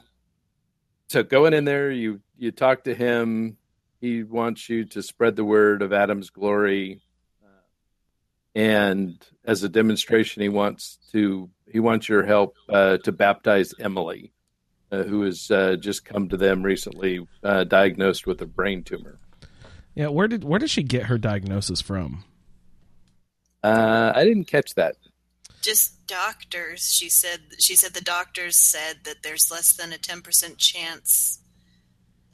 so 1.09 1.23
going 1.23 1.53
in 1.53 1.65
there, 1.65 1.91
you 1.91 2.21
you 2.37 2.51
talk 2.51 2.85
to 2.85 2.95
him. 2.95 3.59
He 4.01 4.23
wants 4.23 4.69
you 4.69 4.85
to 4.87 5.03
spread 5.03 5.37
the 5.37 5.45
word 5.45 5.83
of 5.83 5.93
Atom's 5.93 6.31
glory, 6.31 7.01
and 8.55 9.25
as 9.45 9.63
a 9.63 9.69
demonstration, 9.69 10.43
he 10.43 10.49
wants 10.49 10.99
to 11.13 11.51
he 11.71 11.81
wants 11.81 12.09
your 12.09 12.25
help 12.25 12.55
uh, 12.69 12.99
to 12.99 13.13
baptize 13.13 13.75
Emily, 13.81 14.33
uh, 14.93 15.03
who 15.03 15.23
has 15.23 15.51
uh, 15.51 15.77
just 15.77 16.05
come 16.05 16.29
to 16.29 16.37
them 16.37 16.63
recently, 16.63 17.27
uh, 17.43 17.65
diagnosed 17.65 18.27
with 18.27 18.41
a 18.43 18.47
brain 18.47 18.85
tumor. 18.85 19.19
Yeah, 19.95 20.09
where 20.09 20.29
did 20.29 20.45
where 20.45 20.59
did 20.59 20.71
she 20.71 20.83
get 20.83 21.05
her 21.05 21.19
diagnosis 21.19 21.81
from? 21.81 22.25
Uh, 23.63 24.13
I 24.15 24.25
didn't 24.25 24.45
catch 24.45 24.75
that. 24.75 24.97
Just 25.63 26.07
doctors. 26.07 26.93
She 26.93 27.09
said. 27.09 27.41
She 27.59 27.75
said 27.75 27.95
the 27.95 28.03
doctors 28.03 28.57
said 28.57 28.99
that 29.05 29.23
there's 29.23 29.51
less 29.51 29.73
than 29.73 29.93
a 29.93 29.99
ten 29.99 30.21
percent 30.21 30.59
chance 30.59 31.41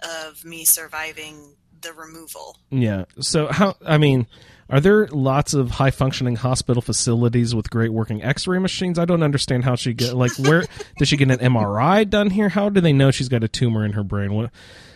of 0.02 0.44
me 0.44 0.64
surviving 0.64 1.55
the 1.82 1.92
removal. 1.92 2.59
Yeah. 2.70 3.05
So 3.20 3.47
how? 3.47 3.76
I 3.86 3.98
mean, 3.98 4.26
are 4.70 4.80
there 4.80 5.06
lots 5.09 5.55
of 5.55 5.70
high 5.70 5.90
functioning 5.90 6.36
hospital 6.36 6.80
facilities 6.82 7.55
with 7.55 7.70
great 7.70 7.92
working 7.92 8.22
X-ray 8.22 8.59
machines? 8.59 8.98
I 8.98 9.05
don't 9.05 9.22
understand 9.22 9.64
how 9.64 9.74
she 9.76 9.92
get 9.94 10.14
like 10.14 10.32
where 10.38 10.64
does 10.98 11.09
she 11.09 11.16
get 11.16 11.30
an 11.30 11.38
MRI 11.38 12.09
done 12.09 12.30
here? 12.30 12.48
How 12.48 12.68
do 12.68 12.80
they 12.80 12.92
know 12.92 13.10
she's 13.10 13.28
got 13.28 13.44
a 13.44 13.48
tumor 13.48 13.84
in 13.84 13.92
her 13.92 14.02
brain? 14.05 14.34
What 14.34 14.51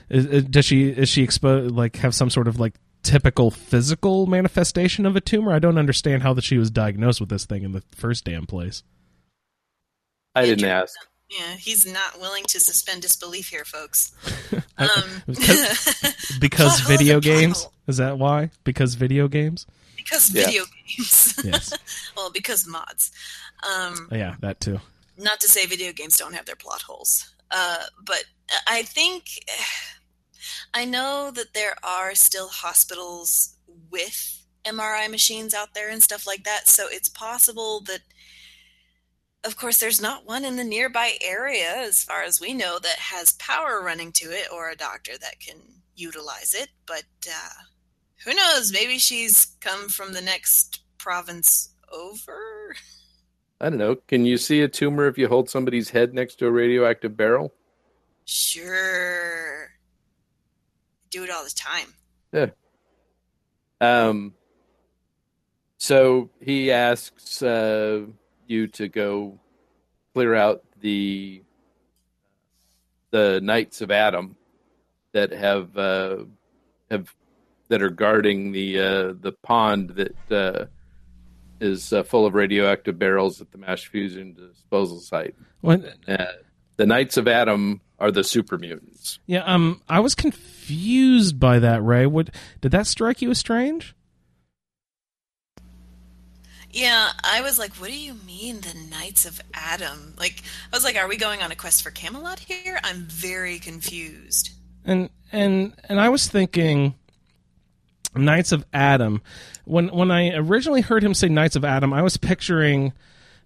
is, 0.09 0.26
is- 0.26 0.44
does 0.44 0.64
she 0.64 0.88
is 0.88 1.09
she 1.09 1.22
exposed 1.22 1.74
like 1.74 1.96
have 1.96 2.14
some 2.14 2.30
sort 2.30 2.48
of 2.48 2.59
like 2.60 2.74
typical 3.02 3.51
physical 3.51 4.26
manifestation 4.26 5.06
of 5.06 5.16
a 5.16 5.20
tumor? 5.20 5.52
I 5.52 5.59
don't 5.59 5.78
understand 5.78 6.22
how 6.22 6.32
that 6.34 6.44
she 6.44 6.56
was 6.59 6.70
diagnosed 6.70 7.20
with 7.20 7.28
this 7.28 7.44
thing 7.46 7.62
in 7.62 7.72
the 7.72 7.82
first 7.94 8.24
damn 8.24 8.46
place. 8.46 8.82
I 10.34 10.46
didn't 10.46 10.64
ask. 10.68 10.92
Yeah, 11.36 11.55
he's 11.56 11.85
not 11.86 12.20
willing 12.20 12.44
to 12.48 12.61
suspend 12.61 13.02
disbelief 13.02 13.48
here, 13.48 13.65
folks. 13.65 14.12
Um, 14.77 14.89
Because, 15.27 16.36
because 16.40 16.81
Plot 16.81 16.81
hole 16.82 16.93
in 16.93 16.98
video 16.98 17.20
games 17.20 17.62
hole. 17.62 17.73
is 17.86 17.97
that 17.98 18.19
why? 18.19 18.51
Because 18.65 18.94
video 18.94 19.28
games? 19.28 19.66
because 19.97 20.31
Yeah. 20.35 20.47
video 20.47 20.65
games. 20.86 21.35
Yes. 21.44 21.73
well, 22.16 22.31
because 22.32 22.66
mods. 22.66 23.11
Um, 23.69 24.09
yeah, 24.12 24.35
that 24.40 24.61
too. 24.61 24.81
not 25.16 25.39
to 25.40 25.48
say 25.48 25.66
video 25.66 25.93
games 25.93 26.16
don't 26.16 26.35
have 26.35 26.44
their 26.47 26.56
plot 26.56 26.82
holes, 26.82 27.32
uh, 27.52 27.85
but 28.05 28.24
I 28.66 28.82
think 28.82 29.24
I 30.74 30.85
know 30.85 31.31
that 31.32 31.55
there 31.55 31.77
are 31.85 32.15
still 32.16 32.48
hospitals 32.48 33.55
with 33.90 34.43
MRI 34.65 35.09
machines 35.11 35.55
out 35.55 35.74
there 35.74 35.89
and 35.89 36.02
stuff 36.02 36.27
like 36.27 36.43
that. 36.44 36.69
So 36.69 36.86
it's 36.90 37.09
possible 37.09 37.81
that, 37.86 38.01
of 39.45 39.57
course, 39.57 39.79
there's 39.79 40.01
not 40.01 40.27
one 40.27 40.45
in 40.45 40.57
the 40.57 40.65
nearby 40.65 41.12
area, 41.23 41.75
as 41.77 42.03
far 42.03 42.23
as 42.23 42.41
we 42.41 42.55
know, 42.55 42.79
that 42.79 42.99
has 42.99 43.33
power 43.35 43.83
running 43.83 44.12
to 44.12 44.27
it 44.27 44.49
or 44.53 44.71
a 44.71 44.77
doctor 44.77 45.12
that 45.21 45.41
can 45.41 45.57
utilize 45.95 46.55
it. 46.55 46.69
But 46.87 47.05
uh, 47.29 47.62
who 48.25 48.35
knows? 48.35 48.73
Maybe 48.73 48.99
she's 48.99 49.57
come 49.61 49.89
from 49.89 50.12
the 50.12 50.23
next 50.23 50.83
province 50.99 51.75
over. 51.93 52.75
I 53.61 53.71
don't 53.71 53.79
know. 53.79 53.97
Can 54.09 54.25
you 54.25 54.37
see 54.37 54.62
a 54.62 54.69
tumor 54.69 55.07
if 55.07 55.19
you 55.19 55.29
hold 55.29 55.49
somebody's 55.49 55.91
head 55.91 56.12
next 56.15 56.37
to 56.37 56.47
a 56.47 56.51
radioactive 56.51 57.16
barrel? 57.16 57.55
Sure. 58.25 59.69
Do 61.11 61.25
it 61.25 61.31
all 61.31 61.45
the 61.45 61.51
time. 61.51 61.95
Yeah. 62.33 62.51
Um. 63.81 64.35
So 65.79 66.31
he 66.41 66.73
asks 66.73 67.43
uh, 67.43 68.07
you 68.47 68.66
to 68.69 68.89
go 68.89 69.39
clear 70.15 70.35
out 70.35 70.62
the 70.81 71.43
the 73.11 73.41
Knights 73.43 73.81
of 73.81 73.91
Atom 73.91 74.37
that 75.12 75.33
have 75.33 75.77
uh, 75.77 76.25
have 76.91 77.15
that 77.69 77.83
are 77.83 77.91
guarding 77.91 78.53
the 78.53 78.81
uh, 78.81 79.12
the 79.19 79.33
pond 79.43 79.91
that 79.91 80.33
uh, 80.33 80.66
is 81.61 81.93
uh, 81.93 82.03
full 82.03 82.27
of 82.27 82.35
radioactive 82.35 82.99
barrels 82.99 83.41
at 83.41 83.51
the 83.53 83.59
mass 83.59 83.83
fusion 83.83 84.35
disposal 84.35 85.01
site. 85.01 85.35
What? 85.61 85.85
Uh, 86.07 86.27
the 86.77 86.87
Knights 86.87 87.16
of 87.16 87.29
Atom 87.29 87.81
are 87.99 88.11
the 88.11 88.25
super 88.25 88.59
mutants. 88.59 89.21
Yeah, 89.27 89.45
um, 89.45 89.81
I 89.89 90.01
was 90.01 90.15
confused 90.15 91.39
by 91.39 91.61
that. 91.61 91.83
Ray, 91.83 92.07
what 92.07 92.31
did 92.61 92.73
that 92.73 92.87
strike 92.87 93.23
you 93.23 93.31
as 93.31 93.39
strange? 93.39 93.95
Yeah, 96.74 97.10
I 97.22 97.40
was 97.40 97.56
like, 97.56 97.72
what 97.74 97.88
do 97.88 97.96
you 97.96 98.14
mean 98.26 98.60
the 98.60 98.74
Knights 98.90 99.26
of 99.26 99.40
Atom? 99.55 100.14
Like, 100.18 100.42
I 100.72 100.76
was 100.76 100.82
like, 100.82 100.96
are 100.96 101.06
we 101.06 101.16
going 101.16 101.40
on 101.40 101.52
a 101.52 101.55
quest 101.55 101.84
for 101.84 101.92
Camelot 101.92 102.40
here? 102.40 102.80
I'm 102.82 103.05
very 103.05 103.60
confused. 103.60 104.51
And 104.84 105.09
and 105.30 105.72
and 105.88 106.01
I 106.01 106.09
was 106.09 106.26
thinking 106.26 106.96
Knights 108.16 108.51
of 108.51 108.66
Atom. 108.72 109.22
When 109.64 109.88
when 109.88 110.10
I 110.10 110.34
originally 110.34 110.80
heard 110.80 111.05
him 111.05 111.14
say 111.14 111.28
Knights 111.28 111.55
of 111.55 111.64
Atom, 111.64 111.92
I 111.92 112.02
was 112.02 112.16
picturing 112.16 112.92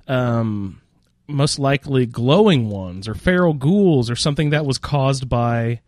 um 0.08 0.80
most 1.26 1.58
likely 1.58 2.06
glowing 2.06 2.70
ones 2.70 3.06
or 3.06 3.14
feral 3.14 3.52
ghouls 3.52 4.08
or 4.08 4.16
something 4.16 4.48
that 4.50 4.64
was 4.64 4.78
caused 4.78 5.28
by 5.28 5.80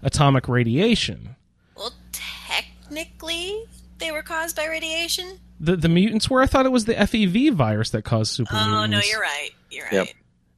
atomic 0.00 0.46
radiation. 0.46 1.34
Well, 1.76 1.92
technically, 2.12 3.64
they 3.98 4.10
were 4.12 4.22
caused 4.22 4.56
by 4.56 4.66
radiation. 4.66 5.38
The 5.60 5.76
the 5.76 5.88
mutants 5.88 6.30
were 6.30 6.40
I 6.42 6.46
thought 6.46 6.66
it 6.66 6.72
was 6.72 6.84
the 6.84 6.94
FEV 6.94 7.52
virus 7.52 7.90
that 7.90 8.02
caused 8.02 8.32
super 8.32 8.50
Oh, 8.54 8.70
mutants. 8.86 8.90
no, 8.90 9.10
you're 9.10 9.20
right. 9.20 9.50
You're 9.70 9.84
right. 9.84 9.92
Yep. 9.92 10.08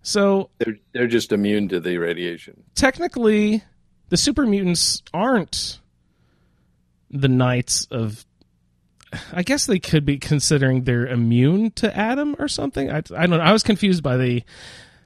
So 0.03 0.51
They're 0.59 0.77
they're 0.93 1.07
just 1.07 1.33
immune 1.33 1.69
to 1.69 1.81
the 1.81 1.99
radiation. 1.99 2.63
technically 2.75 3.63
the 4.09 4.17
super 4.17 4.45
mutants 4.47 5.03
aren't 5.15 5.81
the 7.11 7.29
knights 7.29 7.87
of 7.91 8.25
I 9.33 9.43
guess 9.43 9.67
they 9.67 9.79
could 9.81 10.05
be 10.05 10.19
considering 10.19 10.85
they're 10.85 11.07
immune 11.07 11.73
to 11.73 11.97
Atom 11.97 12.37
or 12.39 12.47
something. 12.47 12.91
I, 12.91 12.99
I 12.99 13.01
don't 13.27 13.31
know. 13.31 13.41
I 13.41 13.53
was 13.53 13.65
confused 13.65 14.03
by 14.05 14.17
the 14.17 14.45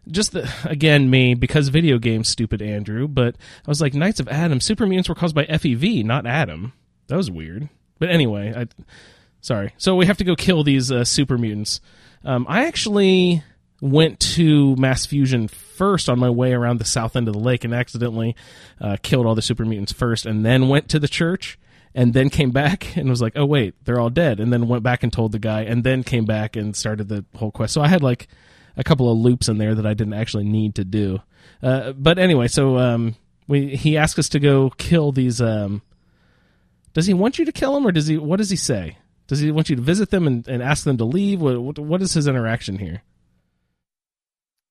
just 0.08 0.32
the 0.32 0.50
again 0.64 1.08
me 1.08 1.34
because 1.34 1.68
video 1.68 1.96
games 1.98 2.28
stupid 2.28 2.60
Andrew, 2.60 3.08
but 3.08 3.36
I 3.66 3.70
was 3.70 3.80
like 3.80 3.94
Knights 3.94 4.20
of 4.20 4.28
Atom 4.28 4.60
super 4.60 4.86
mutants 4.86 5.08
were 5.08 5.14
caused 5.14 5.34
by 5.34 5.44
FEV, 5.46 6.04
not 6.04 6.26
Atom. 6.26 6.72
That 7.06 7.16
was 7.16 7.30
weird. 7.30 7.68
But 8.04 8.10
anyway, 8.10 8.52
I 8.54 8.66
sorry. 9.40 9.72
So 9.78 9.96
we 9.96 10.04
have 10.04 10.18
to 10.18 10.24
go 10.24 10.36
kill 10.36 10.62
these 10.62 10.92
uh, 10.92 11.04
super 11.04 11.38
mutants. 11.38 11.80
Um, 12.22 12.44
I 12.50 12.66
actually 12.66 13.42
went 13.80 14.20
to 14.20 14.76
mass 14.76 15.06
fusion 15.06 15.48
first 15.48 16.10
on 16.10 16.18
my 16.18 16.28
way 16.28 16.52
around 16.52 16.80
the 16.80 16.84
south 16.84 17.16
end 17.16 17.28
of 17.28 17.32
the 17.32 17.40
lake 17.40 17.64
and 17.64 17.72
accidentally 17.72 18.36
uh, 18.78 18.98
killed 19.02 19.24
all 19.24 19.34
the 19.34 19.40
super 19.40 19.64
mutants 19.64 19.90
first 19.90 20.26
and 20.26 20.44
then 20.44 20.68
went 20.68 20.90
to 20.90 20.98
the 20.98 21.08
church 21.08 21.58
and 21.94 22.12
then 22.12 22.28
came 22.28 22.50
back 22.50 22.94
and 22.98 23.08
was 23.08 23.22
like 23.22 23.32
oh 23.36 23.46
wait 23.46 23.74
they're 23.86 23.98
all 23.98 24.10
dead 24.10 24.38
and 24.38 24.52
then 24.52 24.68
went 24.68 24.82
back 24.82 25.02
and 25.02 25.10
told 25.10 25.32
the 25.32 25.38
guy 25.38 25.62
and 25.62 25.82
then 25.82 26.02
came 26.02 26.26
back 26.26 26.56
and 26.56 26.76
started 26.76 27.08
the 27.08 27.24
whole 27.36 27.50
quest 27.50 27.72
so 27.72 27.80
i 27.80 27.88
had 27.88 28.02
like 28.02 28.28
a 28.76 28.84
couple 28.84 29.10
of 29.10 29.18
loops 29.18 29.48
in 29.48 29.58
there 29.58 29.74
that 29.74 29.86
i 29.86 29.94
didn't 29.94 30.14
actually 30.14 30.44
need 30.44 30.74
to 30.74 30.84
do 30.84 31.20
uh, 31.62 31.92
but 31.92 32.18
anyway 32.18 32.48
so 32.48 32.78
um, 32.78 33.16
we 33.48 33.76
he 33.76 33.96
asked 33.96 34.18
us 34.18 34.28
to 34.28 34.38
go 34.38 34.70
kill 34.76 35.10
these 35.10 35.40
um, 35.40 35.82
does 36.94 37.06
he 37.06 37.12
want 37.12 37.38
you 37.38 37.44
to 37.44 37.52
kill 37.52 37.76
him, 37.76 37.86
or 37.86 37.92
does 37.92 38.06
he 38.06 38.16
what 38.16 38.38
does 38.38 38.50
he 38.50 38.56
say 38.56 38.96
does 39.26 39.40
he 39.40 39.50
want 39.50 39.68
you 39.68 39.76
to 39.76 39.82
visit 39.82 40.10
them 40.10 40.26
and, 40.26 40.48
and 40.48 40.62
ask 40.62 40.84
them 40.84 40.96
to 40.98 41.04
leave 41.04 41.40
what, 41.40 41.58
what, 41.60 41.78
what 41.78 42.02
is 42.02 42.14
his 42.14 42.26
interaction 42.26 42.78
here 42.78 43.02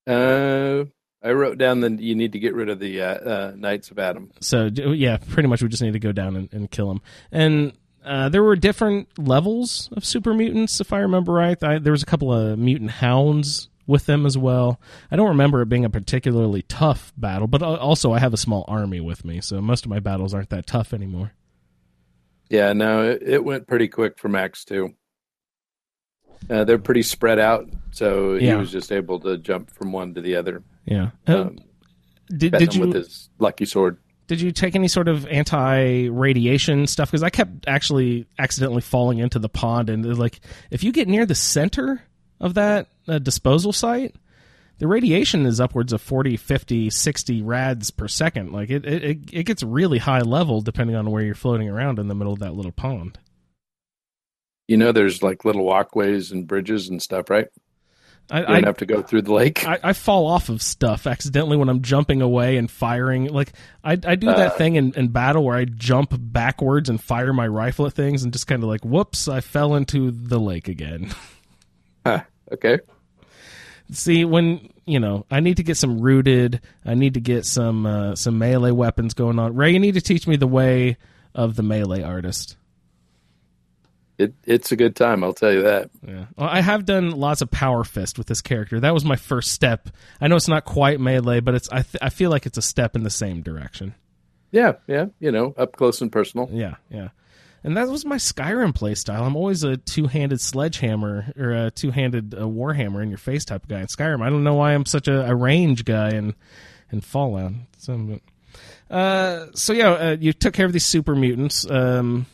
Uh, 0.06 0.86
I 1.24 1.32
wrote 1.32 1.58
down 1.58 1.80
that 1.82 2.00
you 2.00 2.16
need 2.16 2.34
to 2.34 2.40
get 2.40 2.54
rid 2.54 2.70
of 2.70 2.80
the 2.80 3.02
uh, 3.02 3.06
uh, 3.06 3.54
Knights 3.56 3.92
of 3.92 4.00
Atom. 4.00 4.32
So 4.42 4.66
yeah, 4.66 5.18
pretty 5.18 5.48
much 5.48 5.62
we 5.62 5.70
just 5.70 5.82
need 5.82 5.94
to 5.94 6.00
go 6.00 6.12
down 6.12 6.36
and, 6.36 6.54
and 6.54 6.70
kill 6.70 6.90
them. 6.90 7.02
And 7.32 7.74
uh, 8.04 8.28
there 8.28 8.44
were 8.44 8.58
different 8.58 9.08
levels 9.18 9.90
of 9.94 10.04
super 10.04 10.34
mutants, 10.34 10.82
if 10.82 10.92
I 10.92 11.00
remember 11.00 11.32
right. 11.32 11.62
I, 11.64 11.80
there 11.80 11.94
was 11.94 12.04
a 12.04 12.06
couple 12.06 12.34
of 12.34 12.60
mutant 12.60 12.92
hounds 12.92 13.70
with 13.88 14.06
them 14.06 14.26
as 14.26 14.38
well. 14.38 14.80
I 15.10 15.16
don't 15.16 15.30
remember 15.30 15.62
it 15.62 15.70
being 15.70 15.86
a 15.86 15.90
particularly 15.90 16.64
tough 16.64 17.14
battle, 17.16 17.48
but 17.48 17.62
also 17.62 18.12
I 18.12 18.20
have 18.20 18.34
a 18.34 18.38
small 18.38 18.66
army 18.68 19.00
with 19.00 19.24
me, 19.24 19.40
so 19.40 19.62
most 19.62 19.86
of 19.86 19.90
my 19.90 20.00
battles 20.00 20.34
aren't 20.34 20.50
that 20.50 20.68
tough 20.68 20.94
anymore. 20.94 21.32
Yeah, 22.54 22.72
no, 22.74 23.04
it, 23.10 23.24
it 23.24 23.44
went 23.44 23.66
pretty 23.68 23.88
quick 23.88 24.20
for 24.20 24.30
Max 24.30 24.64
too. 24.64 24.94
Uh, 26.48 26.64
they're 26.66 26.78
pretty 26.78 27.02
spread 27.02 27.40
out, 27.40 27.68
so 27.92 28.36
he 28.36 28.46
Yeah. 28.46 28.58
was 28.58 28.72
just 28.72 28.92
able 28.92 29.20
to 29.22 29.40
jump 29.40 29.72
from 29.72 29.92
one 29.92 30.14
to 30.14 30.22
the 30.22 30.36
other. 30.36 30.62
Yeah. 30.86 31.10
Uh, 31.28 31.42
Um, 31.46 31.58
did 32.30 32.52
did 32.54 32.76
you 32.76 32.82
with 32.82 32.94
his 32.94 33.30
lucky 33.40 33.66
sword? 33.66 33.98
did 34.28 34.40
you 34.40 34.52
take 34.52 34.76
any 34.76 34.88
sort 34.88 35.08
of 35.08 35.26
anti-radiation 35.28 36.86
stuff? 36.88 37.10
Because 37.10 37.24
I 37.24 37.30
kept 37.30 37.68
actually 37.68 38.26
accidentally 38.40 38.82
falling 38.82 39.18
into 39.18 39.40
the 39.40 39.50
pond, 39.50 39.90
and 39.90 40.06
uh, 40.06 40.16
like 40.16 40.40
if 40.70 40.84
you 40.84 40.92
get 40.92 41.08
near 41.08 41.26
the 41.26 41.36
center 41.36 42.04
of 42.40 42.54
that 42.54 42.88
uh, 43.08 43.18
disposal 43.20 43.74
site, 43.74 44.16
the 44.84 44.88
radiation 44.90 45.46
is 45.46 45.62
upwards 45.62 45.94
of 45.94 46.02
40, 46.02 46.36
50, 46.36 46.90
60 46.90 47.42
rads 47.42 47.90
per 47.90 48.10
second. 48.10 48.52
Like 48.52 48.70
it, 48.70 48.86
it, 48.86 49.34
it- 49.34 49.44
gets 49.46 49.64
really 49.64 49.98
high 49.98 50.20
level 50.20 50.60
depending 50.60 50.98
on 50.98 51.10
where 51.10 51.24
you're 51.24 51.36
floating 51.36 51.70
around 51.70 52.00
in 52.00 52.10
the 52.10 52.16
middle 52.16 52.34
of 52.34 52.40
that 52.40 52.54
little 52.54 52.74
pond. 52.74 53.18
You 54.68 54.76
know, 54.76 54.92
there's 54.92 55.24
like 55.24 55.46
little 55.46 55.64
walkways 55.64 56.34
and 56.34 56.46
bridges 56.46 56.90
and 56.90 57.02
stuff, 57.02 57.30
right? 57.30 57.48
I, 58.30 58.40
You 58.42 58.46
don't 58.46 58.64
I, 58.66 58.68
have 58.68 58.78
to 58.78 58.86
go 58.86 59.02
through 59.02 59.22
the 59.22 59.32
lake. 59.34 59.66
I, 59.66 59.80
I 59.84 59.94
fall 59.94 60.28
off 60.28 60.50
of 60.50 60.62
stuff 60.62 61.08
accidentally 61.08 61.56
when 61.56 61.70
I'm 61.70 61.82
jumping 61.82 62.22
away 62.22 62.58
and 62.58 62.70
firing. 62.70 63.28
Like 63.30 63.54
I, 63.86 63.94
I 63.94 64.16
do 64.16 64.28
that 64.28 64.52
Uh. 64.54 64.58
thing 64.58 64.76
in, 64.76 64.92
in 64.98 65.08
battle 65.10 65.46
where 65.46 65.56
I 65.56 65.64
jump 65.64 66.14
backwards 66.20 66.90
and 66.90 67.02
fire 67.02 67.32
my 67.32 67.48
rifle 67.48 67.86
at 67.86 67.94
things 67.94 68.24
and 68.24 68.34
just 68.34 68.48
kind 68.48 68.64
of 68.64 68.68
like, 68.68 68.84
whoops, 68.84 69.30
I 69.30 69.40
fell 69.40 69.76
into 69.76 70.12
the 70.12 70.40
lake 70.42 70.68
again. 70.68 71.10
Huh, 72.06 72.24
okay. 72.52 72.80
See, 73.94 74.26
when 74.26 74.70
you 74.86 75.00
know, 75.00 75.26
I 75.32 75.40
need 75.40 75.58
to 75.58 75.64
get 75.64 75.78
some 75.78 76.02
rooted. 76.02 76.62
I 76.86 76.96
need 76.96 77.14
to 77.14 77.22
get 77.22 77.46
some 77.46 77.86
uh, 77.86 78.16
some 78.16 78.38
melee 78.38 78.72
weapons 78.72 79.14
going 79.14 79.40
on. 79.40 79.56
Ray, 79.56 79.72
you 79.72 79.80
need 79.80 79.94
to 79.94 80.02
teach 80.02 80.28
me 80.28 80.36
the 80.36 80.48
way 80.48 80.98
of 81.34 81.56
the 81.56 81.64
melee 81.64 82.02
artist. 82.02 82.58
It, 84.18 84.34
it's 84.46 84.72
a 84.72 84.76
good 84.76 84.96
time, 84.96 85.24
I'll 85.24 85.34
tell 85.34 85.52
you 85.52 85.64
that. 85.64 85.90
Yeah, 86.08 86.26
well, 86.38 86.48
I 86.48 86.62
have 86.62 86.86
done 86.86 87.12
lots 87.12 87.42
of 87.42 87.50
power 87.50 87.84
fist 87.84 88.20
with 88.20 88.28
this 88.28 88.42
character. 88.42 88.80
That 88.80 88.94
was 88.94 89.04
my 89.04 89.16
first 89.16 89.52
step. 89.52 89.90
I 90.22 90.28
know 90.28 90.36
it's 90.36 90.48
not 90.48 90.66
quite 90.66 91.00
melee, 91.00 91.40
but 91.40 91.56
it's 91.56 91.68
I 91.70 91.82
th- 91.82 92.02
I 92.02 92.10
feel 92.10 92.30
like 92.30 92.46
it's 92.46 92.58
a 92.58 92.62
step 92.62 92.96
in 92.96 93.04
the 93.04 93.10
same 93.10 93.42
direction. 93.42 93.96
Yeah, 94.52 94.74
yeah, 94.88 95.08
you 95.20 95.32
know, 95.32 95.56
up 95.58 95.76
close 95.76 96.00
and 96.02 96.12
personal. 96.12 96.48
Yeah, 96.52 96.76
yeah. 96.90 97.10
And 97.64 97.78
that 97.78 97.88
was 97.88 98.04
my 98.04 98.18
Skyrim 98.18 98.76
play 98.76 98.94
style. 98.96 99.24
I'm 99.24 99.38
always 99.38 99.64
a 99.64 99.78
two-handed 99.78 100.42
sledgehammer 100.42 101.32
or 101.38 101.52
a 101.52 101.72
two-handed 101.72 102.34
uh, 102.34 102.40
warhammer 102.42 103.02
in 103.02 103.08
your 103.10 103.18
face 103.18 103.46
type 103.46 103.64
of 103.64 103.70
guy 103.70 103.80
in 103.80 103.88
Skyrim. 103.88 104.22
I 104.22 104.30
don't 104.30 104.44
know 104.44 104.56
why 104.56 104.74
I'm 104.74 104.86
such 104.86 105.08
a, 105.08 105.30
a 105.30 105.34
range 105.36 105.86
guy 105.86 106.10
in 106.10 106.36
in 106.92 107.00
Fallout. 107.02 107.54
So, 107.78 108.20
uh, 108.90 109.48
so 109.56 109.72
yeah, 109.74 109.90
uh, 109.92 110.18
you 110.20 110.34
took 110.34 110.54
care 110.54 110.66
of 110.66 110.74
these 110.74 110.86
super 110.86 111.16
mutants, 111.16 111.66
um, 111.70 112.26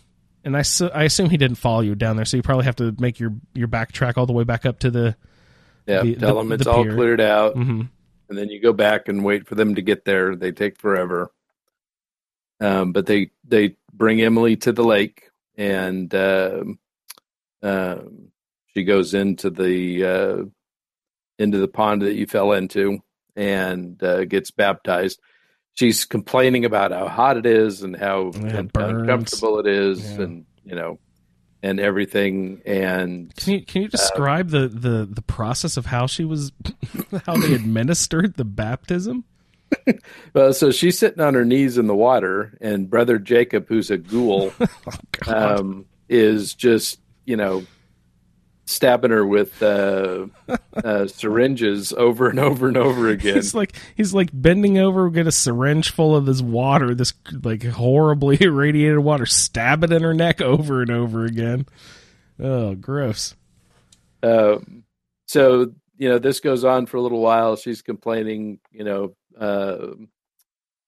and 0.43 0.57
I 0.57 0.63
su- 0.63 0.89
I 0.93 1.03
assume 1.03 1.29
he 1.29 1.37
didn't 1.37 1.57
follow 1.57 1.81
you 1.81 1.93
down 1.95 2.15
there, 2.15 2.25
so 2.25 2.35
you 2.35 2.43
probably 2.43 2.65
have 2.65 2.75
to 2.77 2.93
make 2.99 3.19
your 3.19 3.33
your 3.53 3.67
backtrack 3.67 4.17
all 4.17 4.25
the 4.25 4.33
way 4.33 4.43
back 4.43 4.65
up 4.65 4.79
to 4.79 4.89
the. 4.91 5.15
Yeah, 5.85 6.01
The- 6.01 6.15
tell 6.15 6.33
the- 6.35 6.41
them 6.41 6.51
it's 6.53 6.63
the 6.65 6.71
all 6.71 6.83
cleared 6.85 7.21
out, 7.21 7.53
hmm 7.53 7.83
and 8.29 8.37
then 8.37 8.49
you 8.49 8.61
go 8.61 8.73
back 8.73 9.07
and 9.07 9.23
wait 9.23 9.47
for 9.47 9.55
them 9.55 9.73
to 9.75 9.81
get 9.81 10.05
there. 10.05 10.35
They 10.35 10.51
take 10.51 10.77
forever. 10.79 11.31
Um, 12.59 12.91
but 12.91 13.05
they 13.05 13.31
they 13.47 13.75
bring 13.93 14.21
Emily 14.21 14.55
to 14.57 14.71
the 14.71 14.83
lake, 14.83 15.29
and 15.57 16.13
um 16.15 16.79
um, 17.61 18.29
she 18.73 18.83
goes 18.83 19.13
into 19.13 19.49
the 19.49 20.05
uh, 20.05 20.43
into 21.37 21.57
the 21.57 21.67
pond 21.67 22.01
that 22.03 22.15
you 22.15 22.25
fell 22.25 22.53
into, 22.53 22.99
and 23.35 24.01
uh, 24.03 24.25
gets 24.25 24.51
baptized. 24.51 25.19
She's 25.73 26.05
complaining 26.05 26.65
about 26.65 26.91
how 26.91 27.07
hot 27.07 27.37
it 27.37 27.45
is 27.45 27.83
and 27.83 27.95
how 27.95 28.31
Yeah, 28.35 28.59
un- 28.59 28.71
uncomfortable 28.75 29.59
it 29.59 29.67
is, 29.67 30.03
Yeah. 30.03 30.21
and 30.21 30.45
you 30.63 30.75
know, 30.75 30.99
and 31.63 31.79
everything. 31.79 32.61
And 32.65 33.33
Can 33.35 33.53
you 33.53 33.65
can 33.65 33.81
you 33.83 33.87
describe 33.89 34.49
the, 34.49 34.67
the 34.67 35.05
the 35.09 35.21
process 35.21 35.75
of 35.77 35.85
how 35.85 36.07
she 36.07 36.23
was, 36.25 36.51
how 37.25 37.35
they 37.37 37.53
administered 37.53 38.35
the 38.35 38.45
baptism? 38.45 39.25
Well, 40.33 40.53
so 40.53 40.71
she's 40.71 40.97
sitting 40.97 41.21
on 41.21 41.33
her 41.33 41.45
knees 41.45 41.77
in 41.77 41.87
the 41.87 41.95
water, 41.95 42.57
and 42.61 42.89
brother 42.89 43.17
Jacob, 43.17 43.67
who's 43.67 43.89
a 43.89 43.97
ghoul, 43.97 44.53
Oh 45.27 45.57
um, 45.57 45.85
is 46.07 46.53
just 46.53 46.99
you 47.25 47.35
know 47.35 47.63
stabbing 48.69 49.09
her 49.09 49.25
with 49.25 49.61
uh, 49.63 50.27
uh, 50.83 51.07
syringes 51.07 51.91
over 51.93 52.29
and 52.29 52.39
over 52.39 52.67
and 52.67 52.77
over 52.77 53.09
again. 53.09 53.35
He's 53.35 53.55
like 53.55 53.75
he's 53.95 54.13
like 54.13 54.29
bending 54.31 54.77
over, 54.77 55.09
get 55.09 55.27
a 55.27 55.31
syringe 55.31 55.91
full 55.91 56.15
of 56.15 56.25
this 56.25 56.41
water, 56.41 56.93
this 56.93 57.13
like 57.43 57.63
horribly 57.63 58.37
irradiated 58.39 58.99
water, 58.99 59.25
stab 59.25 59.83
it 59.83 59.91
in 59.91 60.03
her 60.03 60.13
neck 60.13 60.41
over 60.41 60.81
and 60.81 60.91
over 60.91 61.25
again. 61.25 61.65
Oh, 62.39 62.75
gross. 62.75 63.35
Um, 64.21 64.83
so 65.27 65.71
you 65.97 66.09
know 66.09 66.19
this 66.19 66.39
goes 66.39 66.63
on 66.63 66.85
for 66.85 66.97
a 66.97 67.01
little 67.01 67.21
while. 67.21 67.55
She's 67.55 67.81
complaining. 67.81 68.59
You 68.71 68.83
know, 68.83 69.15
uh, 69.39 69.87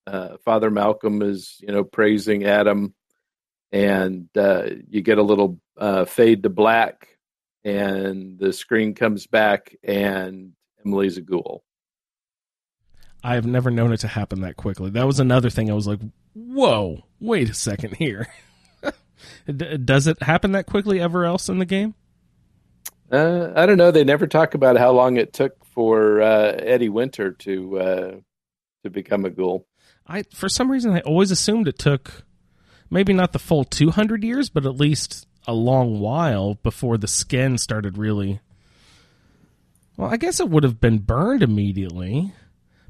uh, 0.07 0.38
Father 0.44 0.69
Malcolm 0.69 1.22
is 1.22 1.57
you 1.61 1.72
know 1.72 1.84
praising 1.84 2.44
Atom, 2.44 2.94
and 3.72 4.28
uh, 4.38 4.64
you 4.90 5.02
get 5.02 5.18
a 5.18 5.23
little 5.23 5.60
uh, 5.78 6.06
fade 6.06 6.44
to 6.44 6.49
black, 6.49 7.18
and 7.64 8.38
the 8.38 8.53
screen 8.53 8.94
comes 8.94 9.28
back, 9.28 9.76
and 9.84 10.53
Emily's 10.86 11.18
a 11.18 11.22
ghoul. 11.22 11.64
I've 13.23 13.45
never 13.45 13.69
known 13.69 13.94
it 13.94 13.99
to 14.02 14.07
happen 14.07 14.41
that 14.41 14.57
quickly. 14.57 14.90
That 14.90 15.06
was 15.06 15.19
another 15.19 15.49
thing. 15.49 15.69
I 15.69 15.76
was 15.76 15.88
like, 15.88 15.99
"Whoa, 16.34 17.03
wait 17.19 17.49
a 17.49 17.53
second 17.53 17.95
here." 17.95 18.28
D- 19.45 19.78
Does 19.78 20.07
it 20.07 20.22
happen 20.23 20.53
that 20.53 20.65
quickly 20.65 20.99
ever 20.99 21.26
else 21.26 21.48
in 21.48 21.60
the 21.60 21.65
game? 21.65 21.94
Uh, 23.11 23.52
I 23.56 23.65
don't 23.65 23.78
know. 23.78 23.91
They 23.91 24.03
never 24.03 24.26
talk 24.26 24.56
about 24.56 24.78
how 24.78 24.91
long 24.91 25.18
it 25.18 25.34
took 25.34 25.64
for 25.65 26.22
uh, 26.22 26.53
Eddie 26.57 26.90
Winter 26.90 27.32
to 27.32 27.80
uh, 27.80 28.11
to 28.84 28.90
become 28.90 29.26
a 29.26 29.30
ghoul. 29.30 29.66
I 30.08 30.24
for 30.34 30.49
some 30.49 30.72
reason 30.72 30.91
I 30.91 31.02
always 31.02 31.32
assumed 31.32 31.68
it 31.68 31.80
took 31.80 32.24
maybe 32.90 33.14
not 33.14 33.32
the 33.32 33.40
full 33.40 33.64
200 33.64 34.24
years, 34.24 34.49
but 34.49 34.66
at 34.66 34.76
least 34.76 35.28
a 35.48 35.53
long 35.53 35.99
while 35.99 36.56
before 36.56 36.98
the 36.98 37.08
skin 37.08 37.58
started 37.58 37.98
really 37.98 38.40
Well, 39.98 40.10
I 40.10 40.18
guess 40.18 40.40
it 40.40 40.49
would 40.49 40.64
have 40.64 40.80
been 40.80 40.99
burned 40.99 41.44
immediately. 41.44 42.34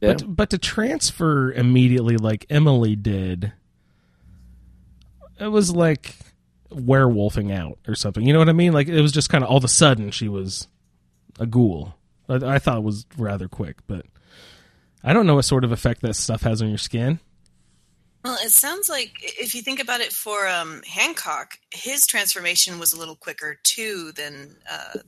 Yeah. 0.02 0.14
But 0.14 0.36
but 0.36 0.50
to 0.52 0.58
transfer 0.58 1.52
immediately 1.52 2.18
like 2.18 2.46
Emily 2.50 2.96
did 2.96 3.54
it 5.40 5.48
was 5.48 5.76
like 5.76 6.16
werewolfing 6.72 7.52
out 7.54 7.80
or 7.88 7.96
something. 7.96 8.26
You 8.26 8.34
know 8.34 8.40
what 8.40 8.50
I 8.50 8.54
mean? 8.54 8.74
Like 8.74 8.88
it 8.88 9.02
was 9.02 9.12
just 9.12 9.30
kind 9.30 9.44
of 9.44 9.50
all 9.50 9.58
of 9.58 9.64
a 9.64 9.70
sudden 9.70 10.12
she 10.12 10.30
was 10.30 10.68
a 11.40 11.46
ghoul. 11.46 11.96
I, 12.30 12.36
I 12.56 12.60
thought 12.60 12.78
it 12.78 12.84
was 12.84 13.06
rather 13.18 13.48
quick, 13.48 13.78
but 13.88 14.06
I 15.04 15.14
don't 15.14 15.26
know 15.26 15.36
what 15.36 15.46
sort 15.46 15.64
of 15.64 15.72
effect 15.72 16.02
that 16.02 16.16
stuff 16.16 16.44
has 16.44 16.62
on 16.62 16.70
your 16.70 16.78
skin. 16.78 17.20
Well, 18.24 18.38
it 18.44 18.52
sounds 18.52 18.88
like 18.88 19.14
if 19.22 19.56
you 19.56 19.64
think 19.64 19.82
about 19.82 20.00
it 20.02 20.12
for 20.14 20.48
um, 20.48 20.84
Hancock, 20.88 21.58
his 21.72 22.06
transformation 22.06 22.78
was 22.78 22.94
a 22.94 23.00
little 23.00 23.16
quicker 23.16 23.58
too 23.64 24.12
than. 24.16 24.56
Uh, 24.72 25.00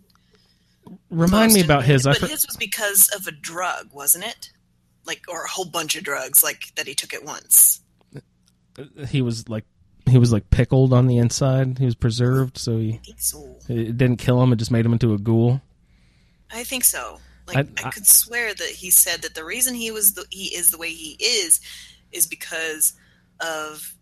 Remind 1.10 1.54
me 1.54 1.62
about 1.62 1.84
his. 1.86 2.08
I 2.08 2.14
But 2.14 2.22
for- 2.22 2.28
his 2.28 2.46
was 2.48 2.58
because 2.58 3.10
of 3.16 3.28
a 3.28 3.32
drug, 3.32 3.90
wasn't 3.94 4.26
it? 4.26 4.50
Like, 5.06 5.24
or 5.30 5.44
a 5.44 5.48
whole 5.50 5.66
bunch 5.66 5.96
of 5.96 6.04
drugs, 6.04 6.44
like 6.44 6.74
that 6.76 6.88
he 6.88 6.96
took 6.96 7.14
at 7.14 7.24
once. 7.24 7.82
he 9.10 9.22
was 9.22 9.48
like 9.48 9.66
he 10.10 10.18
was 10.18 10.34
like 10.34 10.50
pickled 10.50 10.92
on 10.92 11.08
the 11.08 11.18
inside. 11.18 11.78
He 11.78 11.86
was 11.86 11.96
preserved, 11.96 12.58
so 12.58 12.78
he 12.78 13.00
I 13.08 13.14
so. 13.18 13.58
it 13.70 13.98
didn't 13.98 14.18
kill 14.18 14.42
him. 14.42 14.52
It 14.54 14.58
just 14.58 14.72
made 14.72 14.86
him 14.86 14.94
into 14.94 15.14
a 15.14 15.18
ghoul. 15.20 15.62
I 16.52 16.64
think 16.64 16.84
so. 16.84 17.20
Like, 17.48 17.58
I- 17.58 17.84
I, 17.84 17.88
I- 17.88 17.92
could 17.92 18.08
swear 18.08 18.54
that 18.54 18.70
he 18.70 18.90
said 18.92 19.22
that 19.24 19.36
the 19.36 19.44
reason 19.46 19.74
he 19.76 19.92
was 19.92 20.14
the, 20.14 20.26
he 20.30 20.56
is 20.56 20.68
the 20.70 20.78
way 20.78 20.90
he 20.92 21.18
is 21.20 21.60
is 22.12 22.26
because 22.28 22.94
of 23.40 23.94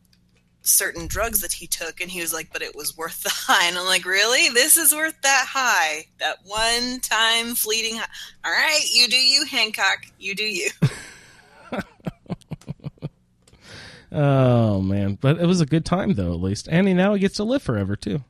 certain 0.63 1.07
drugs 1.07 1.41
that 1.41 1.53
he 1.53 1.65
took, 1.65 1.99
and 2.01 2.11
he 2.11 2.21
was 2.21 2.31
like, 2.33 2.53
"But 2.53 2.61
it 2.61 2.75
was 2.75 2.95
worth 2.95 3.23
the 3.23 3.29
high." 3.33 3.65
And 3.67 3.77
I'm 3.77 3.85
like, 3.87 4.05
"Really? 4.05 4.49
This 4.49 4.77
is 4.77 4.93
worth 4.93 5.19
that 5.23 5.45
high? 5.49 6.05
That 6.19 6.37
one 6.45 6.99
time 6.99 7.55
fleeting 7.55 7.95
high? 7.95 8.07
All 8.45 8.51
right, 8.51 8.83
you 8.93 9.07
do 9.07 9.17
you, 9.17 9.45
Hancock. 9.45 10.05
You 10.19 10.35
do 10.35 10.43
you." 10.45 10.69
Oh 14.13 14.81
man, 14.81 15.17
but 15.21 15.39
it 15.39 15.45
was 15.45 15.61
a 15.61 15.65
good 15.65 15.85
time 15.85 16.15
though, 16.15 16.33
at 16.33 16.41
least. 16.41 16.67
And 16.69 16.85
he 16.87 16.93
now 16.93 17.13
he 17.13 17.21
gets 17.21 17.35
to 17.37 17.45
live 17.45 17.61
forever 17.63 17.95
too. 17.95 18.21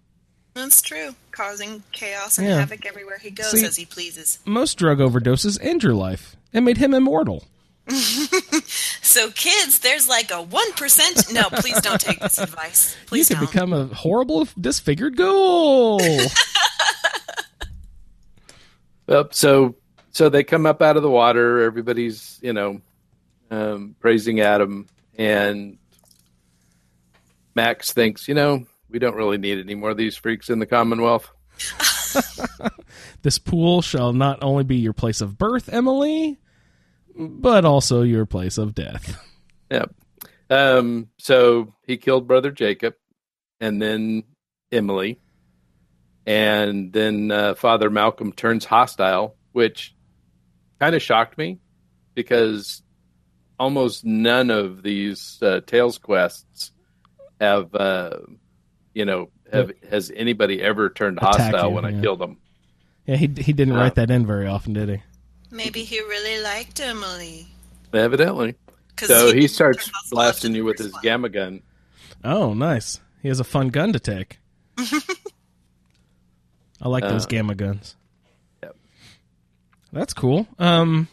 That's 0.54 0.80
true. 0.82 1.16
Causing 1.32 1.84
chaos 1.92 2.38
and 2.38 2.48
Yeah. 2.48 2.60
havoc 2.60 2.86
everywhere 2.86 3.18
he 3.18 3.32
goes 3.32 3.52
See- 3.52 3.66
as 3.66 3.76
he 3.76 3.86
pleases. 3.86 4.40
Most 4.46 4.78
drug 4.78 5.00
overdoses 5.00 5.58
end 5.62 5.84
your 5.84 5.94
life. 5.94 6.36
It 6.54 6.62
made 6.62 6.78
him 6.78 6.94
immortal. 6.94 7.46
So, 9.04 9.30
kids, 9.32 9.80
there's 9.80 10.08
like 10.08 10.32
a 10.32 10.36
1%. 10.46 11.34
No, 11.34 11.44
please 11.50 11.82
don't 11.82 12.00
take 12.00 12.20
this 12.22 12.38
advice. 12.38 12.96
Please 13.08 13.30
you 13.30 13.36
could 13.36 13.42
don't. 13.42 13.52
become 13.52 13.74
a 13.74 13.86
horrible, 13.94 14.48
disfigured 14.60 15.18
ghoul. 15.18 16.00
Well, 19.08 19.28
so 19.32 19.76
so 20.12 20.30
they 20.30 20.44
come 20.44 20.66
up 20.66 20.82
out 20.82 20.96
of 20.98 21.04
the 21.04 21.10
water. 21.10 21.62
Everybody's 21.64 22.40
you 22.42 22.54
know 22.54 22.82
um, 23.50 23.96
praising 24.00 24.40
Atom, 24.40 24.88
and 25.18 25.78
Max 27.56 27.92
thinks, 27.92 28.28
you 28.30 28.34
know, 28.36 28.66
we 28.92 29.00
don't 29.00 29.16
really 29.16 29.38
need 29.38 29.60
any 29.60 29.76
more 29.76 29.92
of 29.92 29.98
these 29.98 30.16
freaks 30.16 30.50
in 30.50 30.60
the 30.60 30.66
Commonwealth. 30.66 31.30
this 33.22 33.40
pool 33.40 33.82
shall 33.82 34.14
not 34.14 34.44
only 34.44 34.64
be 34.64 34.78
your 34.78 34.94
place 34.94 35.22
of 35.22 35.38
birth, 35.38 35.70
Emily, 35.72 36.40
but 37.16 37.66
also 37.66 38.02
your 38.02 38.26
place 38.26 38.58
of 38.58 38.76
death. 38.76 39.20
Yeah. 39.70 39.86
Um, 40.50 41.08
so 41.18 41.74
he 41.88 41.96
killed 41.96 42.28
brother 42.28 42.52
Jacob, 42.52 42.96
and 43.62 43.82
then 43.82 44.24
Emily, 44.72 45.22
and 46.26 46.92
then 46.92 47.32
uh, 47.32 47.56
Father 47.56 47.90
Malcolm 47.90 48.34
turns 48.34 48.66
hostile, 48.66 49.38
which 49.54 49.96
kind 50.80 50.96
of 50.96 51.02
shocked 51.02 51.38
me 51.38 51.60
because 52.16 52.84
almost 53.60 54.04
none 54.04 54.50
of 54.50 54.84
these 54.84 55.38
uh, 55.42 55.62
Tales 55.66 55.98
quests 55.98 56.72
have, 57.40 57.74
uh, 57.74 58.18
you 58.94 59.06
know, 59.06 59.30
have 59.52 59.72
has 59.90 60.12
anybody 60.16 60.62
ever 60.62 60.90
turned 60.90 61.18
Attack 61.18 61.36
hostile 61.54 61.70
you, 61.70 61.76
when 61.76 61.86
I 61.86 62.00
killed 62.02 62.20
them? 62.20 62.38
Yeah, 63.06 63.16
he 63.18 63.28
he 63.38 63.54
didn't 63.54 63.74
write 63.74 63.96
that 63.96 64.12
in 64.12 64.26
very 64.26 64.48
often, 64.48 64.74
did 64.74 64.90
he? 64.90 65.02
Maybe 65.50 65.84
he 65.84 66.00
really 66.00 66.42
liked 66.42 66.80
Emily. 66.80 67.48
Evidently. 67.94 68.56
So 68.98 69.34
he 69.34 69.42
he 69.42 69.48
starts 69.48 69.92
blasting 70.12 70.54
you 70.56 70.64
with 70.64 70.78
his 70.78 70.94
one. 70.94 71.02
gamma 71.02 71.30
gun. 71.30 71.62
Oh, 72.24 72.54
nice. 72.54 73.02
He 73.22 73.28
has 73.28 73.40
a 73.40 73.44
fun 73.44 73.70
gun 73.70 73.94
to 73.94 74.00
take. 74.00 74.40
I 76.82 76.88
like 76.90 77.04
those 77.04 77.26
Uh, 77.26 77.30
gamma 77.30 77.56
guns. 77.56 77.96
Yep. 78.64 78.76
That's 79.92 80.14
cool. 80.14 80.48
Um, 80.60 81.08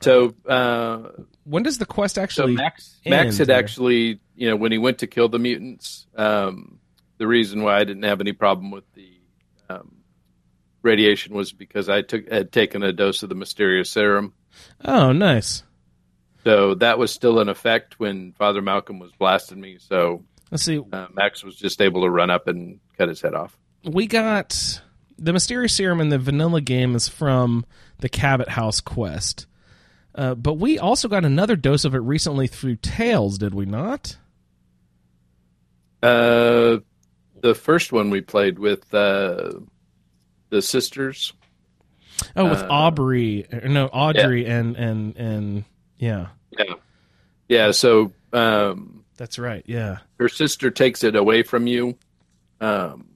So 0.00 0.34
uh, 0.46 1.10
when 1.48 1.62
does 1.62 1.78
the 1.78 1.86
quest 1.86 2.18
actually? 2.18 2.54
Max 2.54 2.98
Max 3.06 3.26
end 3.26 3.38
had 3.38 3.48
here? 3.48 3.56
actually, 3.56 4.20
you 4.34 4.48
know, 4.48 4.56
when 4.56 4.72
he 4.72 4.78
went 4.78 4.98
to 4.98 5.06
kill 5.06 5.28
the 5.28 5.38
mutants, 5.38 6.06
um, 6.16 6.78
the 7.18 7.26
reason 7.26 7.62
why 7.62 7.78
I 7.78 7.84
didn't 7.84 8.04
have 8.04 8.20
any 8.20 8.32
problem 8.32 8.70
with 8.70 8.84
the 8.94 9.10
um, 9.68 9.96
radiation 10.82 11.34
was 11.34 11.52
because 11.52 11.88
I 11.88 12.02
took 12.02 12.30
had 12.30 12.52
taken 12.52 12.82
a 12.82 12.92
dose 12.92 13.22
of 13.22 13.28
the 13.28 13.34
mysterious 13.34 13.90
serum. 13.90 14.34
Oh, 14.84 15.12
nice. 15.12 15.62
So 16.44 16.74
that 16.76 16.98
was 16.98 17.12
still 17.12 17.40
in 17.40 17.48
effect 17.48 17.98
when 17.98 18.32
Father 18.32 18.62
Malcolm 18.62 18.98
was 18.98 19.10
blasting 19.18 19.60
me. 19.60 19.78
So 19.80 20.24
Let's 20.50 20.62
see. 20.64 20.80
uh, 20.92 21.06
Max 21.12 21.44
was 21.44 21.56
just 21.56 21.80
able 21.82 22.02
to 22.02 22.10
run 22.10 22.30
up 22.30 22.48
and 22.48 22.80
cut 22.96 23.08
his 23.08 23.20
head 23.20 23.34
off. 23.34 23.56
We 23.84 24.06
got 24.06 24.80
the 25.18 25.32
mysterious 25.32 25.74
serum 25.74 26.00
in 26.00 26.08
the 26.08 26.18
vanilla 26.18 26.60
game 26.60 26.94
is 26.94 27.08
from 27.08 27.66
the 27.98 28.08
Cabot 28.08 28.48
House 28.48 28.80
quest, 28.80 29.46
uh, 30.18 30.34
but 30.34 30.54
we 30.54 30.80
also 30.80 31.06
got 31.06 31.24
another 31.24 31.54
dose 31.54 31.84
of 31.84 31.94
it 31.94 32.00
recently 32.00 32.48
through 32.48 32.74
Tales, 32.76 33.38
did 33.38 33.54
we 33.54 33.64
not? 33.64 34.16
Uh, 36.02 36.78
the 37.40 37.54
first 37.54 37.92
one 37.92 38.10
we 38.10 38.20
played 38.20 38.58
with 38.58 38.92
uh, 38.92 39.52
the 40.50 40.60
sisters. 40.60 41.32
Oh, 42.34 42.50
with 42.50 42.62
Uh, 42.62 42.68
Aubrey, 42.68 43.46
no, 43.64 43.86
Audrey, 43.86 44.44
and 44.44 44.76
and 44.76 45.16
and 45.16 45.64
yeah, 45.98 46.28
Yeah, 46.50 46.74
yeah. 47.48 47.70
So 47.70 48.12
um, 48.32 49.04
that's 49.16 49.38
right. 49.38 49.62
Yeah, 49.66 49.98
her 50.18 50.28
sister 50.28 50.72
takes 50.72 51.04
it 51.04 51.14
away 51.14 51.44
from 51.44 51.68
you 51.68 51.96
um, 52.60 53.06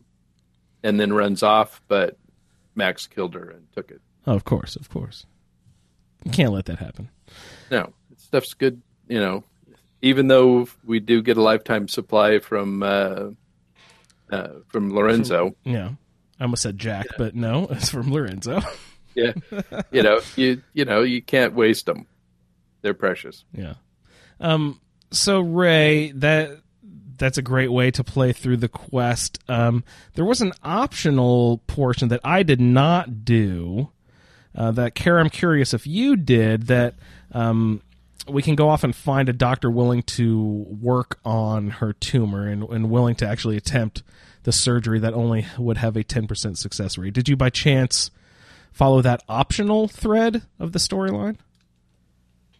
and 0.85 1.01
then 1.01 1.12
runs 1.12 1.43
off 1.43 1.83
but 1.89 2.16
max 2.77 3.09
killed 3.09 3.35
her 3.35 3.51
and 3.51 3.66
took 3.74 3.91
it 3.91 4.01
oh, 4.27 4.35
of 4.35 4.45
course, 4.45 4.77
of 4.77 4.89
course. 4.89 5.27
You 6.24 6.31
can't 6.31 6.53
let 6.53 6.66
that 6.66 6.78
happen. 6.78 7.09
no 7.70 7.93
stuff's 8.16 8.55
good 8.55 8.81
you 9.09 9.19
know 9.20 9.44
even 10.01 10.28
though 10.28 10.66
we 10.85 11.01
do 11.01 11.23
get 11.23 11.36
a 11.36 11.43
lifetime 11.43 11.86
supply 11.89 12.39
from 12.40 12.82
uh, 12.82 13.31
uh, 14.31 14.49
from 14.69 14.93
lorenzo 14.94 15.55
Yeah, 15.65 15.90
I 16.40 16.44
almost 16.44 16.62
said 16.62 16.78
Jack, 16.78 17.07
but 17.19 17.35
no, 17.35 17.66
it's 17.70 17.90
from 17.90 18.11
Lorenzo. 18.12 18.61
yeah 19.15 19.32
you 19.93 20.03
know 20.03 20.20
you 20.36 20.62
you 20.73 20.85
know 20.85 21.03
you 21.03 21.20
can't 21.23 21.55
waste 21.55 21.86
them 21.86 22.07
they're 22.82 22.94
precious 22.94 23.44
Yeah. 23.53 23.74
Um. 24.40 24.81
So 25.12 25.40
Ray, 25.40 26.11
that 26.12 26.62
that's 27.19 27.39
a 27.39 27.43
great 27.43 27.70
way 27.70 27.90
to 27.93 28.03
play 28.03 28.32
through 28.32 28.57
the 28.57 28.69
quest. 28.69 29.39
Um. 29.49 29.85
There 30.15 30.24
was 30.24 30.40
an 30.40 30.53
optional 30.65 31.59
portion 31.69 32.09
that 32.09 32.20
I 32.24 32.43
did 32.43 32.61
not 32.61 33.24
do. 33.24 33.90
Uh, 34.55 34.70
that 34.73 34.95
Cara, 34.95 35.20
I'm 35.20 35.31
curious 35.31 35.74
if 35.74 35.87
you 35.87 36.16
did 36.16 36.69
that. 36.69 36.95
Um. 37.33 37.83
We 38.29 38.41
can 38.41 38.55
go 38.55 38.69
off 38.69 38.85
and 38.85 38.95
find 38.95 39.29
a 39.29 39.33
doctor 39.33 39.69
willing 39.69 40.05
to 40.05 40.65
work 40.81 41.19
on 41.24 41.70
her 41.70 41.93
tumor 41.93 42.47
and, 42.47 42.62
and 42.62 42.89
willing 42.89 43.16
to 43.16 43.27
actually 43.27 43.57
attempt 43.57 44.05
the 44.45 44.53
surgery 44.53 44.99
that 45.01 45.15
only 45.15 45.47
would 45.59 45.79
have 45.79 45.97
a 45.97 46.05
10% 46.05 46.57
success 46.57 46.99
rate. 46.99 47.15
Did 47.15 47.29
you 47.29 47.37
by 47.37 47.51
chance 47.51 48.11
follow 48.73 49.03
that 49.03 49.23
optional 49.29 49.89
thread 49.89 50.43
of 50.59 50.73
the 50.73 50.79
storyline? 50.79 51.39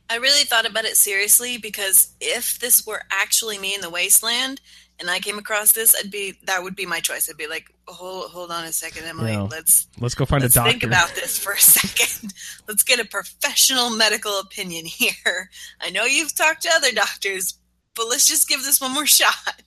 I 0.09 0.17
really 0.17 0.45
thought 0.45 0.69
about 0.69 0.85
it 0.85 0.97
seriously 0.97 1.59
because 1.59 2.15
if 2.21 2.59
this 2.59 2.87
were 2.87 3.03
actually 3.11 3.59
me 3.59 3.75
in 3.75 3.81
the 3.81 3.91
wasteland 3.91 4.61
and 5.03 5.11
I 5.11 5.19
came 5.19 5.37
across 5.39 5.73
this, 5.73 5.95
I'd 5.99 6.11
be 6.11 6.39
that 6.45 6.63
would 6.63 6.77
be 6.77 6.87
my 6.87 7.01
choice. 7.01 7.29
I'd 7.29 7.37
be 7.37 7.49
like, 7.49 7.67
hold 7.89 8.31
hold 8.31 8.51
on 8.53 8.65
a 8.65 8.73
second, 8.73 9.05
Emily. 9.05 9.33
Yeah. 9.33 9.43
Let's 9.43 9.89
Let's 9.99 10.15
go 10.15 10.25
find 10.25 10.43
let's 10.43 10.55
a 10.55 10.61
doctor. 10.61 10.71
think 10.71 10.85
about 10.85 11.11
this 11.17 11.37
for 11.37 11.53
a 11.53 11.59
second. 11.61 12.33
let's 12.69 12.85
get 12.85 13.01
a 13.01 13.05
professional 13.05 13.91
medical 13.91 14.39
opinion 14.39 14.87
here. 14.87 15.51
I 15.81 15.91
know 15.91 16.05
you've 16.05 16.35
talked 16.35 16.63
to 16.63 16.71
other 16.75 16.93
doctors, 16.93 17.59
but 17.97 18.07
let's 18.09 18.27
just 18.27 18.49
give 18.49 18.63
this 18.63 18.81
one 18.81 18.95
more 18.95 19.07
shot. 19.21 19.63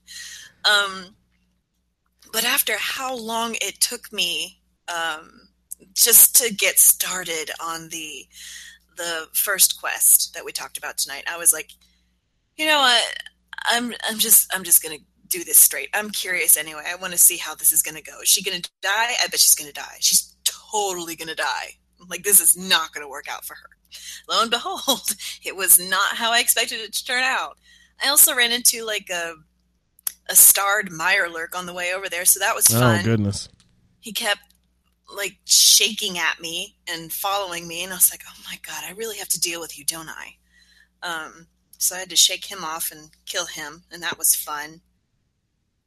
Um, 0.64 1.16
but 2.32 2.46
after 2.46 2.74
how 2.78 3.16
long 3.16 3.56
it 3.62 3.80
took 3.82 4.12
me 4.12 4.60
um, 4.88 5.50
just 5.94 6.36
to 6.38 6.54
get 6.54 6.80
started 6.80 7.52
on 7.62 7.90
the 7.90 8.26
the 8.98 9.28
first 9.34 9.80
quest 9.82 10.34
that 10.34 10.46
we 10.46 10.54
talked 10.54 10.78
about 10.78 10.98
tonight, 10.98 11.26
I 11.30 11.38
was 11.38 11.52
like, 11.52 11.70
you 12.56 12.66
know 12.66 12.80
what? 12.80 13.04
I'm 13.68 13.94
I'm 14.10 14.18
just 14.20 14.54
I'm 14.56 14.64
just 14.64 14.82
gonna 14.82 14.98
do 15.30 15.44
this 15.44 15.58
straight. 15.58 15.90
I'm 15.94 16.10
curious 16.12 16.58
anyway. 16.58 16.84
I 16.88 16.96
want 16.96 17.14
to 17.14 17.20
see 17.20 17.38
how 17.38 17.56
this 17.56 17.72
is 17.72 17.82
gonna 17.82 18.02
go. 18.02 18.22
Is 18.22 18.30
she 18.30 18.44
gonna 18.44 18.62
die? 18.82 19.14
I 19.24 19.28
bet 19.30 19.40
she's 19.40 19.56
gonna 19.56 19.72
die. 19.72 19.98
She's 20.00 20.36
totally 20.44 21.16
gonna 21.16 21.36
die. 21.36 21.78
Like 22.10 22.24
this 22.24 22.40
is 22.40 22.56
not 22.58 22.92
gonna 22.94 23.10
work 23.10 23.26
out 23.30 23.46
for 23.46 23.56
her. 23.56 23.70
Lo 24.30 24.42
and 24.42 24.52
behold, 24.52 25.16
it 25.44 25.56
was 25.56 25.80
not 25.80 26.16
how 26.16 26.32
I 26.32 26.40
expected 26.40 26.80
it 26.80 26.94
to 26.94 27.06
turn 27.06 27.24
out. 27.24 27.58
I 28.04 28.10
also 28.10 28.36
ran 28.36 28.52
into 28.52 28.84
like 28.86 29.10
a 29.10 29.34
a 30.30 30.36
starred 30.36 30.90
Mirelurk 30.90 31.56
on 31.56 31.66
the 31.68 31.74
way 31.74 31.94
over 31.94 32.10
there, 32.10 32.26
so 32.26 32.40
that 32.40 32.56
was 32.56 32.68
fun 32.68 33.00
Oh 33.02 33.04
goodness. 33.04 33.48
he 34.00 34.12
kept 34.12 34.40
like 35.16 35.38
shaking 35.46 36.18
at 36.18 36.40
me 36.42 36.78
and 36.90 37.14
following 37.14 37.68
me 37.68 37.84
and 37.84 37.94
i 37.94 37.96
was 37.96 38.12
like 38.12 38.24
oh 38.28 38.42
my 38.50 38.58
god 38.66 38.84
i 38.88 38.92
really 38.94 39.18
have 39.18 39.28
to 39.30 39.40
deal 39.40 39.62
with 39.62 39.78
you 39.78 39.86
don't 39.86 40.10
i 40.10 40.36
um, 41.04 41.46
so 41.78 41.96
i 41.96 42.00
had 42.00 42.10
to 42.10 42.16
shake 42.16 42.46
him 42.46 42.64
off 42.64 42.92
and 42.92 43.12
kill 43.28 43.46
him 43.46 43.84
and 43.92 44.02
that 44.02 44.18
was 44.18 44.34
fun 44.34 44.82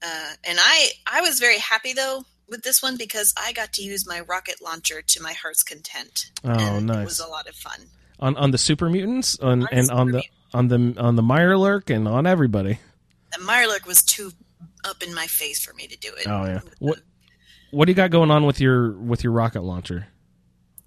uh, 0.03 0.33
and 0.45 0.59
i 0.61 0.91
i 1.11 1.21
was 1.21 1.39
very 1.41 1.59
happy 1.59 1.93
though 1.93 2.25
with 2.49 2.63
this 2.63 2.83
one 2.83 2.97
because 2.97 3.33
i 3.39 3.53
got 3.53 3.73
to 3.73 3.83
use 3.83 4.07
my 4.07 4.21
rocket 4.21 4.57
launcher 4.63 5.03
to 5.03 5.23
my 5.23 5.33
heart's 5.33 5.63
content 5.63 6.31
Oh, 6.45 6.51
and 6.51 6.87
nice. 6.87 6.99
it 7.03 7.05
was 7.05 7.21
a 7.21 7.27
lot 7.27 7.49
of 7.49 7.55
fun 7.55 7.87
On 8.21 8.37
on 8.37 8.51
the 8.51 8.59
super 8.59 8.89
mutants 8.89 9.39
on, 9.41 9.63
On 9.63 9.69
and 9.73 9.91
on 9.91 10.11
the 10.13 10.23
on 10.55 10.69
the 10.69 10.95
on 10.99 11.17
the 11.17 11.23
Mirelurk 11.23 11.95
and 11.95 12.09
on 12.09 12.27
everybody. 12.27 12.79
the 13.33 13.39
Mirelurk 13.41 13.87
was 13.87 14.03
too 14.03 14.33
up 14.85 15.03
in 15.03 15.15
my 15.15 15.27
face 15.27 15.63
for 15.65 15.75
me 15.75 15.87
to 15.87 15.97
do 15.99 16.09
it 16.17 16.27
Oh 16.27 16.45
yeah. 16.45 16.61
What 16.79 17.01
what 17.71 17.85
do 17.85 17.93
you 17.93 17.97
got 17.97 18.11
going 18.11 18.31
on 18.31 18.47
with 18.47 18.61
your 18.61 18.93
with 18.93 19.23
your 19.23 19.33
rocket 19.35 19.63
launcher? 19.63 20.07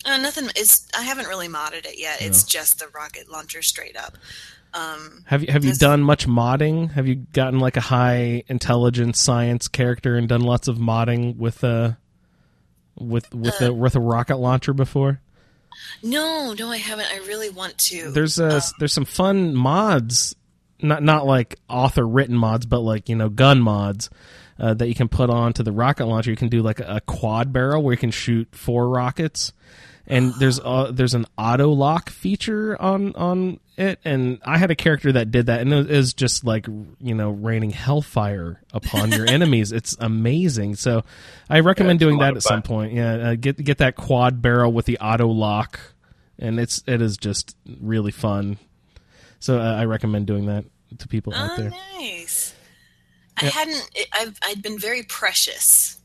Uh, 0.04 0.18
nothing. 0.18 0.50
It's 0.56 0.88
I 0.98 1.04
haven't 1.04 1.28
really 1.28 1.48
modded 1.48 1.86
it 1.86 2.00
yet. 2.00 2.24
It's 2.24 2.44
just 2.44 2.80
the 2.80 2.88
rocket 2.88 3.30
launcher 3.30 3.62
straight 3.62 3.96
up. 3.96 4.18
Um, 4.74 5.24
Have 5.26 5.42
you 5.44 5.52
have 5.52 5.66
you 5.66 5.74
done 5.74 6.02
much 6.02 6.28
modding? 6.28 6.92
Have 6.92 7.08
you 7.08 7.16
gotten 7.16 7.60
like 7.60 7.76
a 7.78 7.82
high 7.82 8.44
intelligence 8.48 9.20
science 9.20 9.68
character 9.68 10.16
and 10.16 10.30
done 10.30 10.42
lots 10.42 10.68
of 10.70 10.78
modding 10.78 11.36
with 11.38 11.64
a 11.64 11.98
with 12.98 13.34
with 13.34 13.62
Uh, 13.62 13.66
a 13.66 13.74
with 13.74 13.96
a 13.96 14.00
rocket 14.00 14.38
launcher 14.38 14.74
before? 14.74 15.20
no, 16.04 16.54
no, 16.58 16.70
I 16.70 16.78
haven't. 16.78 17.08
I 17.12 17.18
really 17.28 17.50
want 17.50 17.78
to. 17.90 18.12
There's 18.12 18.40
a 18.40 18.62
there's 18.80 18.94
some 18.94 19.06
fun 19.06 19.56
mods, 19.56 20.36
not 20.82 21.04
not 21.04 21.26
like 21.26 21.60
author 21.70 22.08
written 22.08 22.36
mods, 22.38 22.66
but 22.66 22.80
like 22.80 23.10
you 23.10 23.16
know 23.16 23.30
gun 23.30 23.62
mods 23.62 24.10
uh, 24.60 24.74
that 24.76 24.88
you 24.88 24.96
can 24.96 25.08
put 25.10 25.30
onto 25.30 25.64
the 25.64 25.72
rocket 25.72 26.06
launcher. 26.06 26.30
You 26.30 26.38
can 26.38 26.50
do 26.50 26.62
like 26.62 26.80
a, 26.80 26.96
a 26.98 27.02
quad 27.02 27.52
barrel 27.52 27.84
where 27.84 27.94
you 27.94 27.98
can 27.98 28.12
shoot 28.12 28.48
four 28.56 28.90
rockets, 28.90 29.54
and 30.12 30.34
there's 30.36 30.60
uh, 30.60 30.92
there's 30.94 31.16
an 31.16 31.26
auto 31.38 31.70
lock 31.70 32.10
feature 32.12 32.80
on 32.80 33.16
on 33.16 33.60
it. 33.78 34.00
And 34.06 34.40
I 34.46 34.60
had 34.60 34.70
a 34.70 34.76
character 34.76 35.12
that 35.14 35.32
did 35.32 35.48
that, 35.48 35.62
and 35.62 35.74
it 35.74 35.88
was 35.90 36.14
just 36.14 36.44
like 36.44 36.68
you 36.68 37.16
know 37.16 37.32
raining 37.32 37.72
hellfire 37.72 38.62
upon 38.74 39.12
your 39.12 39.26
enemies. 39.30 39.72
It's 39.72 39.96
amazing. 40.00 40.76
So 40.76 41.04
I 41.50 41.62
recommend 41.62 41.96
it's 41.96 42.04
a 42.04 42.06
doing 42.06 42.20
that 42.20 42.32
of 42.32 42.38
at 42.38 42.44
some 42.44 42.62
point. 42.62 42.94
Yeah, 42.94 43.14
uh, 43.16 43.36
get 43.36 43.58
get 43.64 43.80
that 43.80 43.96
quad 43.96 44.42
barrel 44.42 44.72
with 44.72 44.86
the 44.86 45.00
auto 45.00 45.28
lock, 45.28 45.80
and 46.38 46.60
it's 46.60 46.84
it 46.86 47.02
is 47.02 47.18
just 47.18 47.56
really 47.80 48.12
fun. 48.12 48.58
So 49.40 49.60
uh, 49.60 49.64
I 49.76 49.86
recommend 49.86 50.28
doing 50.28 50.46
that 50.46 50.66
to 51.00 51.08
people 51.08 51.34
out 51.34 51.52
Oh, 51.54 51.56
there. 51.58 51.72
nice. 51.98 52.54
I 53.38 53.46
hadn't. 53.46 53.90
I've 54.14 54.38
I'd 54.44 54.62
been 54.62 54.78
very 54.78 55.04
precious 55.04 55.98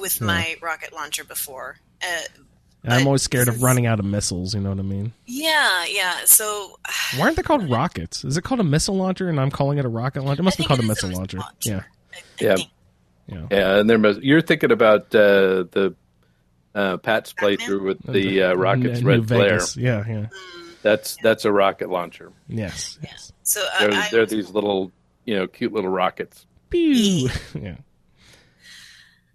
with 0.00 0.20
my 0.20 0.56
rocket 0.62 0.92
launcher 0.92 1.24
before. 1.24 1.78
Uh, 2.02 2.20
And 2.84 2.92
I'm 2.92 3.06
always 3.06 3.22
scared 3.22 3.48
of 3.48 3.62
running 3.62 3.86
out 3.86 3.98
of 3.98 4.04
missiles. 4.04 4.54
You 4.54 4.60
know 4.60 4.68
what 4.68 4.78
I 4.78 4.82
mean? 4.82 5.12
Yeah, 5.26 5.86
yeah. 5.88 6.18
So 6.26 6.78
Why 7.16 7.24
aren't 7.24 7.36
they 7.36 7.42
called 7.42 7.68
rockets? 7.70 8.24
Is 8.24 8.36
it 8.36 8.44
called 8.44 8.60
a 8.60 8.64
missile 8.64 8.94
launcher, 8.96 9.28
and 9.30 9.40
I'm 9.40 9.50
calling 9.50 9.78
it 9.78 9.84
a 9.86 9.88
rocket 9.88 10.22
launcher? 10.22 10.42
It 10.42 10.44
must 10.44 10.60
I 10.60 10.64
be 10.64 10.66
called 10.68 10.80
a 10.80 10.84
missile 10.84 11.10
a 11.10 11.14
launcher. 11.16 11.38
launcher. 11.38 11.70
Yeah, 11.70 11.82
I, 12.12 12.16
I 12.18 12.44
Yeah. 12.44 12.56
think 12.56 12.70
yeah. 13.26 13.46
Yeah, 13.50 13.76
and 13.78 13.88
there 13.88 13.96
must, 13.98 14.22
you're 14.22 14.42
thinking 14.42 14.70
about 14.70 15.14
uh, 15.14 15.64
the 15.72 15.94
uh, 16.74 16.98
Pat's 16.98 17.32
playthrough 17.32 17.82
with 17.82 18.02
the 18.06 18.42
uh, 18.42 18.54
rockets 18.54 19.00
New 19.00 19.06
red 19.08 19.28
flare. 19.28 19.60
Yeah, 19.76 20.04
yeah. 20.06 20.26
That's 20.82 21.16
that's 21.22 21.46
a 21.46 21.52
rocket 21.52 21.88
launcher. 21.88 22.32
Yes. 22.48 22.98
yes. 23.02 23.32
so. 23.42 23.64
Uh, 23.76 23.80
They're, 23.80 23.92
I, 23.92 24.08
they're 24.10 24.26
these 24.26 24.50
little, 24.50 24.92
you 25.24 25.36
know, 25.36 25.46
cute 25.46 25.72
little 25.72 25.88
rockets. 25.88 26.44
Pew. 26.68 27.30
yeah. 27.58 27.76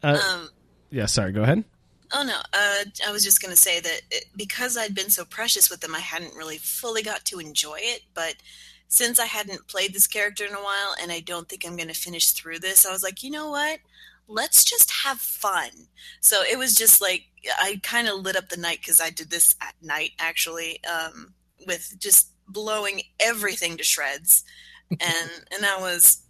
Uh, 0.04 0.20
um, 0.34 0.50
yeah. 0.92 1.08
Sorry. 1.08 1.32
Go 1.32 1.42
ahead. 1.42 1.64
Oh 2.12 2.24
no, 2.24 2.38
uh, 2.54 2.86
I 3.08 3.12
was 3.12 3.24
just 3.24 3.42
going 3.42 3.54
to 3.54 3.60
say 3.62 3.80
that 3.80 4.02
it, 4.10 4.26
because 4.36 4.78
I'd 4.78 4.96
been 4.96 5.12
so 5.12 5.26
precious 5.26 5.70
with 5.70 5.82
them, 5.82 5.94
I 5.94 6.00
hadn't 6.00 6.36
really 6.36 6.58
fully 6.58 7.04
got 7.04 7.24
to 7.26 7.40
enjoy 7.40 7.78
it. 7.82 8.02
But 8.14 8.36
since 8.88 9.20
I 9.20 9.26
hadn't 9.26 9.68
played 9.68 9.94
this 9.94 10.08
character 10.08 10.44
in 10.46 10.54
a 10.54 10.64
while, 10.64 10.96
and 11.00 11.12
I 11.12 11.20
don't 11.20 11.48
think 11.48 11.66
I'm 11.66 11.76
going 11.76 11.88
to 11.88 11.94
finish 11.94 12.32
through 12.32 12.60
this, 12.60 12.86
I 12.86 12.92
was 12.92 13.04
like, 13.04 13.22
you 13.22 13.30
know 13.30 13.52
what? 13.52 13.80
Let's 14.28 14.64
just 14.64 14.92
have 15.04 15.20
fun. 15.20 15.70
So 16.20 16.42
it 16.42 16.58
was 16.58 16.74
just 16.76 17.00
like 17.02 17.26
I 17.60 17.80
kind 17.84 18.08
of 18.08 18.20
lit 18.22 18.36
up 18.36 18.50
the 18.50 18.58
night 18.58 18.80
because 18.82 19.00
I 19.02 19.12
did 19.12 19.30
this 19.30 19.56
at 19.62 19.76
night 19.82 20.12
actually, 20.20 20.84
um, 20.86 21.34
with 21.68 21.96
just 22.00 22.30
blowing 22.48 23.02
everything 23.20 23.78
to 23.78 23.84
shreds, 23.84 24.44
and 24.90 25.00
and 25.52 25.64
that 25.64 25.80
was 25.80 26.24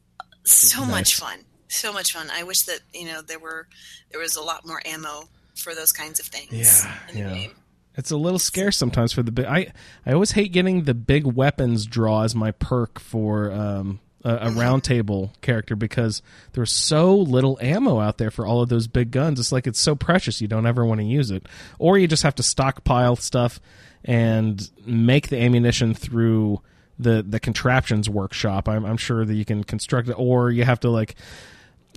so 0.44 0.82
Nice. 0.82 0.92
much 0.92 1.16
fun. 1.16 1.40
So 1.70 1.94
much 1.94 2.14
fun. 2.14 2.30
I 2.34 2.44
wish 2.44 2.64
that 2.64 2.82
you 2.94 3.06
know 3.06 3.22
there 3.22 3.40
were 3.40 3.68
there 4.12 4.20
was 4.20 4.36
a 4.36 4.42
lot 4.44 4.66
more 4.66 4.82
ammo 4.86 5.30
for 5.60 5.76
those 5.76 5.92
kinds 5.92 6.20
of 6.20 6.26
things. 6.26 6.52
Yeah, 6.52 6.96
in 7.10 7.16
the 7.16 7.22
yeah. 7.22 7.34
game. 7.34 7.52
It's 7.96 8.12
a 8.12 8.18
little 8.18 8.40
scarce 8.40 8.78
sometimes 8.78 9.12
for 9.12 9.24
the 9.24 9.32
big. 9.32 9.46
I 9.46 9.74
I 10.06 10.14
always 10.14 10.32
hate 10.32 10.54
getting 10.54 10.84
the 10.84 10.94
big 10.94 11.26
weapons 11.26 11.86
draw 11.86 12.24
as 12.24 12.34
my 12.34 12.52
perk 12.52 13.00
for 13.00 13.52
um, 13.52 14.00
a, 14.24 14.36
a 14.48 14.52
round 14.52 14.84
table 14.84 15.34
character 15.42 15.76
because 15.76 16.22
there's 16.54 16.72
so 16.72 17.16
little 17.16 17.58
ammo 17.62 18.00
out 18.00 18.18
there 18.18 18.32
for 18.32 18.46
all 18.46 18.62
of 18.62 18.70
those 18.70 18.88
big 18.88 19.12
guns. 19.12 19.40
It's 19.40 19.52
like 19.52 19.68
it's 19.68 19.80
so 19.80 19.96
precious 19.96 20.42
you 20.42 20.48
don't 20.48 20.66
ever 20.66 20.86
want 20.86 21.02
to 21.02 21.06
use 21.06 21.32
it, 21.32 21.48
or 21.78 21.98
you 21.98 22.08
just 22.08 22.24
have 22.24 22.36
to 22.36 22.44
stockpile 22.44 23.16
stuff 23.16 23.60
and 24.06 24.70
make 24.86 25.28
the 25.28 25.38
ammunition 25.38 25.94
through 25.94 26.62
the 26.98 27.24
the 27.28 27.40
contraptions 27.40 28.10
workshop. 28.10 28.68
I'm, 28.68 28.86
I'm 28.86 28.98
sure 28.98 29.26
that 29.26 29.34
you 29.34 29.46
can 29.46 29.64
construct 29.64 30.10
it, 30.10 30.16
or 30.18 30.52
you 30.52 30.64
have 30.64 30.82
to 30.82 30.90
like 30.90 31.16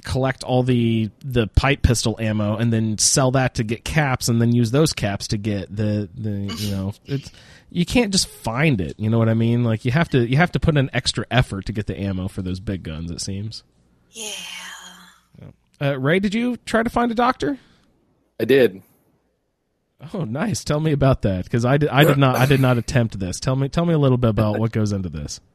collect 0.04 0.42
all 0.42 0.62
the 0.62 1.10
the 1.24 1.46
pipe 1.48 1.82
pistol 1.82 2.16
ammo 2.18 2.56
and 2.56 2.72
then 2.72 2.98
sell 2.98 3.30
that 3.30 3.54
to 3.54 3.62
get 3.62 3.84
caps 3.84 4.28
and 4.28 4.40
then 4.40 4.52
use 4.52 4.72
those 4.72 4.92
caps 4.92 5.28
to 5.28 5.36
get 5.38 5.74
the 5.74 6.08
the 6.14 6.52
you 6.58 6.70
know 6.72 6.92
it's 7.06 7.30
you 7.70 7.86
can't 7.86 8.10
just 8.10 8.26
find 8.26 8.80
it 8.80 8.98
you 8.98 9.08
know 9.08 9.18
what 9.18 9.28
i 9.28 9.34
mean? 9.34 9.62
Like 9.64 9.84
you 9.84 9.92
have 9.92 10.08
to 10.10 10.26
you 10.28 10.36
have 10.38 10.50
to 10.52 10.60
put 10.60 10.76
an 10.76 10.90
extra 10.92 11.24
effort 11.30 11.66
to 11.66 11.72
get 11.72 11.86
the 11.86 11.98
ammo 11.98 12.26
for 12.28 12.42
those 12.42 12.58
big 12.58 12.82
guns 12.82 13.10
it 13.10 13.20
seems. 13.20 13.62
Yeah. 14.10 14.32
uh, 15.80 15.98
ray 15.98 16.18
did 16.18 16.34
you 16.34 16.56
try 16.58 16.82
to 16.82 16.90
find 16.90 17.10
a 17.12 17.14
doctor? 17.14 17.58
I 18.40 18.44
did. 18.44 18.82
oh 20.12 20.24
nice. 20.24 20.64
Tell 20.64 20.80
me 20.80 20.90
about 20.92 21.22
that 21.22 21.44
because 21.44 21.64
i 21.64 21.76
did 21.76 21.90
i 21.90 22.02
did 22.02 22.18
not 22.18 22.34
i 22.36 22.46
did 22.46 22.60
not 22.60 22.76
attempt 22.76 23.20
this. 23.20 23.38
Tell 23.38 23.54
me 23.54 23.68
tell 23.68 23.86
me 23.86 23.94
a 23.94 23.98
little 23.98 24.18
bit 24.18 24.30
about 24.30 24.58
what 24.58 24.72
goes 24.72 24.90
into 24.92 25.08
this. 25.08 25.40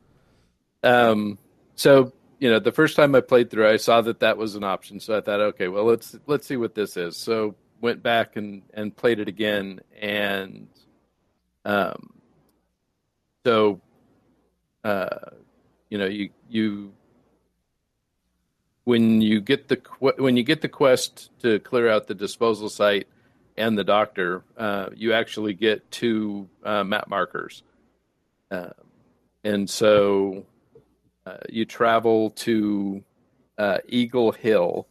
Um, 0.84 1.40
so 1.76 2.14
you 2.40 2.50
know, 2.50 2.60
the 2.60 2.72
first 2.72 2.96
time 2.96 3.16
I 3.16 3.22
played 3.22 3.50
through, 3.50 3.68
I 3.68 3.78
saw 3.78 4.02
that 4.02 4.20
that 4.20 4.38
was 4.38 4.56
an 4.56 4.64
option. 4.64 5.00
So 5.00 5.18
I 5.18 5.22
thought, 5.22 5.40
okay, 5.40 5.68
well, 5.68 5.86
let's 5.86 6.16
let's 6.28 6.48
see 6.48 6.58
what 6.58 6.76
this 6.76 6.98
is. 6.98 7.18
So 7.18 7.56
went 7.82 8.04
back 8.04 8.36
and 8.36 8.62
and 8.74 8.96
played 8.96 9.20
it 9.20 9.28
again, 9.28 9.80
and 10.00 10.68
um, 11.66 12.14
so 13.46 13.82
uh, 14.84 15.32
you 15.90 15.98
know, 15.98 16.06
you 16.06 16.30
you 16.50 16.94
when 18.84 19.22
you 19.22 19.42
get 19.42 19.68
the 19.68 19.82
when 20.00 20.38
you 20.38 20.44
get 20.44 20.62
the 20.62 20.70
quest 20.70 21.32
to 21.42 21.60
clear 21.60 21.90
out 21.90 22.08
the 22.08 22.16
disposal 22.16 22.70
site 22.70 23.08
and 23.58 23.78
the 23.78 23.84
doctor, 23.84 24.44
uh, 24.58 24.90
you 24.96 25.14
actually 25.14 25.54
get 25.54 25.90
two 25.92 26.48
uh, 26.64 26.84
map 26.84 27.08
markers, 27.10 27.64
um, 28.52 28.72
and 29.44 29.70
so 29.70 30.46
uh, 31.28 31.38
you 31.50 31.66
travel 31.66 32.30
to 32.30 33.04
uh, 33.58 33.80
Eagle 33.88 34.32
Hill, 34.32 34.88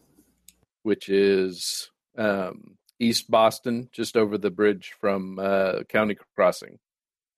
which 0.82 1.08
is 1.08 1.90
um, 2.18 2.76
East 2.98 3.30
Boston, 3.30 3.88
just 3.92 4.16
over 4.16 4.36
the 4.36 4.50
bridge 4.50 4.94
from 5.00 5.38
uh, 5.38 5.84
County 5.88 6.16
Crossing, 6.34 6.78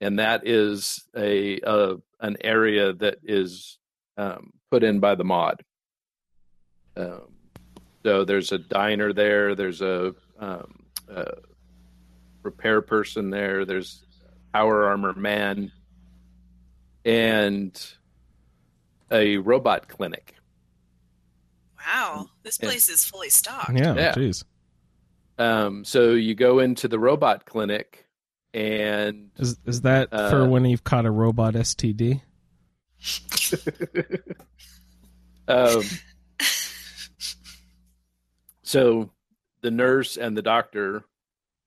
and 0.00 0.18
that 0.18 0.46
is 0.46 1.04
a, 1.16 1.60
a 1.62 1.96
an 2.20 2.36
area 2.40 2.92
that 2.94 3.18
is 3.22 3.78
um, 4.16 4.52
put 4.70 4.82
in 4.82 4.98
by 4.98 5.14
the 5.14 5.24
mod. 5.24 5.62
Um, 6.96 7.28
so 8.02 8.24
there's 8.24 8.50
a 8.50 8.58
diner 8.58 9.12
there. 9.12 9.54
There's 9.54 9.82
a, 9.82 10.14
um, 10.40 10.86
a 11.08 11.34
repair 12.42 12.80
person 12.80 13.30
there. 13.30 13.64
There's 13.64 14.04
power 14.52 14.86
armor 14.86 15.12
man, 15.14 15.70
and 17.04 17.80
a 19.10 19.36
robot 19.38 19.88
clinic. 19.88 20.34
Wow, 21.86 22.28
this 22.42 22.58
Yeah. 22.60 22.68
place 22.68 22.88
is 22.88 23.04
fully 23.04 23.30
stocked. 23.30 23.76
yeah 23.76 23.94
Yeah. 23.94 24.14
jeez 24.14 24.44
Um, 25.38 25.84
so 25.84 26.12
you 26.12 26.34
go 26.34 26.58
into 26.58 26.88
the 26.88 26.98
robot 26.98 27.46
clinic, 27.46 28.06
and 28.52 29.30
is, 29.36 29.58
is 29.64 29.82
that 29.82 30.08
Uh, 30.12 30.30
for 30.30 30.48
when 30.48 30.64
you've 30.64 30.84
caught 30.84 31.06
a 31.06 31.10
robot 31.10 31.54
std 31.54 32.20
um, 35.48 35.82
so 38.62 39.10
the 39.60 39.70
nurse 39.70 40.16
and 40.16 40.36
the 40.36 40.42
doctor 40.42 41.04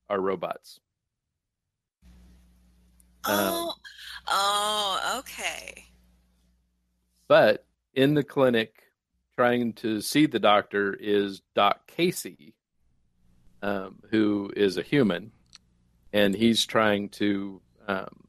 are 0.09 0.19
robots. 0.19 0.79
Oh, 3.23 3.73
oh, 4.27 5.15
okay. 5.19 5.85
But 7.31 7.63
in 7.93 8.13
the 8.13 8.25
clinic, 8.25 8.73
trying 9.37 9.71
to 9.75 10.01
see 10.01 10.25
the 10.25 10.37
doctor 10.37 10.93
is 10.93 11.41
Doc 11.55 11.87
Casey, 11.87 12.55
um, 13.61 13.99
who 14.09 14.51
is 14.53 14.75
a 14.75 14.81
human, 14.81 15.31
and 16.11 16.35
he's 16.35 16.65
trying 16.65 17.07
to 17.11 17.61
um, 17.87 18.27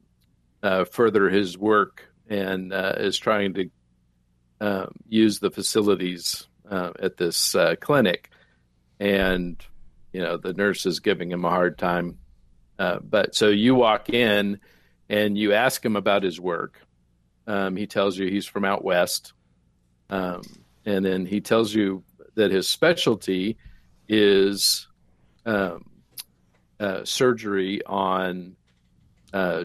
uh, 0.63 0.85
further 0.85 1.29
his 1.29 1.59
work 1.59 2.13
and 2.29 2.73
uh, 2.73 2.95
is 2.99 3.19
trying 3.19 3.55
to 3.55 3.71
um, 4.61 4.95
use 5.09 5.41
the 5.41 5.51
facilities 5.51 6.47
uh, 6.71 6.93
at 7.01 7.17
this 7.17 7.57
uh, 7.57 7.75
clinic. 7.81 8.31
And 9.01 9.61
you 10.13 10.21
know, 10.21 10.37
the 10.37 10.55
nurse 10.55 10.87
is 10.87 11.01
giving 11.01 11.33
him 11.33 11.45
a 11.45 11.51
hard 11.51 11.77
time. 11.77 12.19
Uh, 12.79 13.01
but 13.03 13.35
so 13.35 13.49
you 13.49 13.75
walk 13.75 14.11
in 14.11 14.61
and 15.09 15.37
you 15.37 15.55
ask 15.55 15.85
him 15.85 15.97
about 15.97 16.23
his 16.23 16.39
work. 16.39 16.79
Um, 17.47 17.77
he 17.77 17.87
tells 17.87 18.17
you 18.17 18.29
he's 18.29 18.47
from 18.47 18.65
out 18.65 18.85
west. 18.85 19.33
Um, 20.11 20.43
and 20.85 21.05
then 21.05 21.27
he 21.27 21.41
tells 21.41 21.75
you 21.75 22.03
that 22.35 22.51
his 22.51 22.69
specialty 22.69 23.57
is 24.09 24.89
um, 25.47 25.85
uh, 26.79 27.05
surgery 27.05 27.83
on 27.85 28.57
uh, 29.33 29.65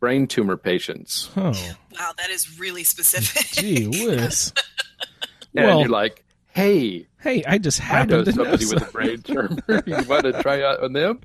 brain 0.00 0.26
tumor 0.26 0.56
patients. 0.56 1.30
oh 1.36 1.52
Wow, 1.98 2.12
that 2.16 2.30
is 2.30 2.58
really 2.58 2.84
specific. 2.84 3.46
gee 3.52 3.86
whiz 3.86 4.52
And 5.54 5.66
well 5.66 5.80
you're 5.80 5.88
like, 5.88 6.24
hey, 6.46 7.06
hey 7.20 7.44
i 7.46 7.58
just 7.58 7.80
I 7.80 7.84
know 7.84 7.88
happened 7.90 8.24
to 8.24 8.32
know 8.32 8.44
somebody 8.44 8.66
with 8.66 8.88
a 8.88 8.92
brain 8.92 9.22
tumor. 9.22 9.58
you 9.86 10.08
want 10.08 10.24
to 10.24 10.42
try 10.42 10.62
out 10.62 10.82
on 10.82 10.92
them? 10.92 11.20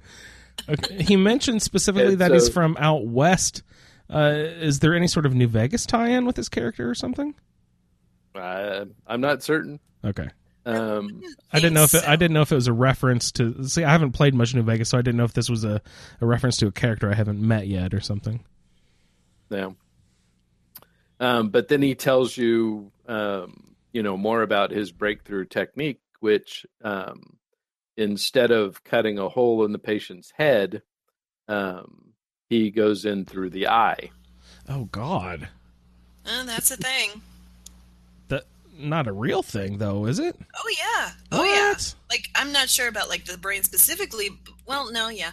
Okay. 0.68 1.03
He 1.03 1.15
mentioned 1.15 1.61
specifically 1.61 2.14
And 2.14 2.22
that 2.22 2.32
he's 2.32 2.49
from 2.49 2.76
out 2.80 3.06
west. 3.06 3.64
Uh, 4.09 4.34
is 4.35 4.79
there 4.79 4.93
any 4.95 5.07
sort 5.07 5.25
of 5.25 5.35
New 5.35 5.47
Vegas 5.47 5.85
tie-in 5.85 6.25
with 6.25 6.38
his 6.38 6.49
character 6.49 6.89
or 6.89 6.95
something? 6.95 7.35
Uh, 8.34 8.85
I'm 9.05 9.21
not 9.21 9.43
certain. 9.43 9.79
Okay. 10.03 10.29
Um, 10.65 11.21
I 11.53 11.59
didn't 11.59 11.75
know 11.75 11.84
if 11.84 11.91
think 11.91 12.03
it, 12.03 12.09
I 12.09 12.17
didn't 12.17 12.34
know 12.34 12.41
if 12.41 12.51
it 12.51 12.55
was 12.55 12.67
a 12.67 12.73
reference 12.73 13.31
to. 13.34 13.63
See, 13.63 13.85
I 13.85 13.91
haven't 13.91 14.11
played 14.11 14.34
much 14.34 14.53
New 14.53 14.63
Vegas, 14.63 14.89
so 14.89 14.97
I 14.97 15.01
didn't 15.01 15.17
know 15.17 15.23
if 15.23 15.34
this 15.34 15.49
was 15.49 15.63
a, 15.63 15.81
a 16.19 16.25
reference 16.25 16.57
to 16.57 16.67
a 16.67 16.71
character 16.71 17.09
I 17.09 17.15
haven't 17.15 17.41
met 17.41 17.67
yet 17.67 17.93
or 17.93 18.01
something. 18.01 18.43
Yeah. 19.49 19.69
Um, 21.19 21.49
but 21.49 21.69
then 21.69 21.81
he 21.81 21.95
tells 21.95 22.35
you, 22.35 22.91
um, 23.07 23.75
you 23.93 24.03
know, 24.03 24.17
more 24.17 24.41
about 24.41 24.71
his 24.71 24.91
breakthrough 24.91 25.45
technique, 25.45 26.01
which 26.19 26.65
um, 26.84 27.38
instead 27.95 28.51
of 28.51 28.84
cutting 28.84 29.17
a 29.17 29.29
hole 29.29 29.63
in 29.63 29.71
the 29.71 29.79
patient's 29.79 30.31
head, 30.38 30.81
um, 31.47 32.06
he 32.49 32.72
goes 32.72 33.06
in 33.06 33.26
through 33.26 33.49
the 33.49 33.68
eye. 33.68 34.10
Oh 34.69 34.86
God, 34.86 35.48
Uh, 36.26 36.44
that's 36.45 36.72
a 36.72 36.78
thing. 36.78 37.22
that 38.28 38.44
not 38.78 39.07
a 39.07 39.11
real 39.14 39.41
thing 39.44 39.78
though, 39.78 40.06
is 40.06 40.19
it? 40.19 40.36
Oh 40.56 40.76
yeah. 40.78 41.11
Oh 41.32 41.44
yeah. 41.44 41.74
Like 42.10 42.30
I'm 42.36 42.52
not 42.52 42.69
sure 42.69 42.88
about 42.88 43.10
like 43.10 43.26
the 43.26 43.38
brain 43.38 43.64
specifically. 43.64 44.30
Well, 44.65 44.91
no, 44.91 45.07
yeah. 45.10 45.32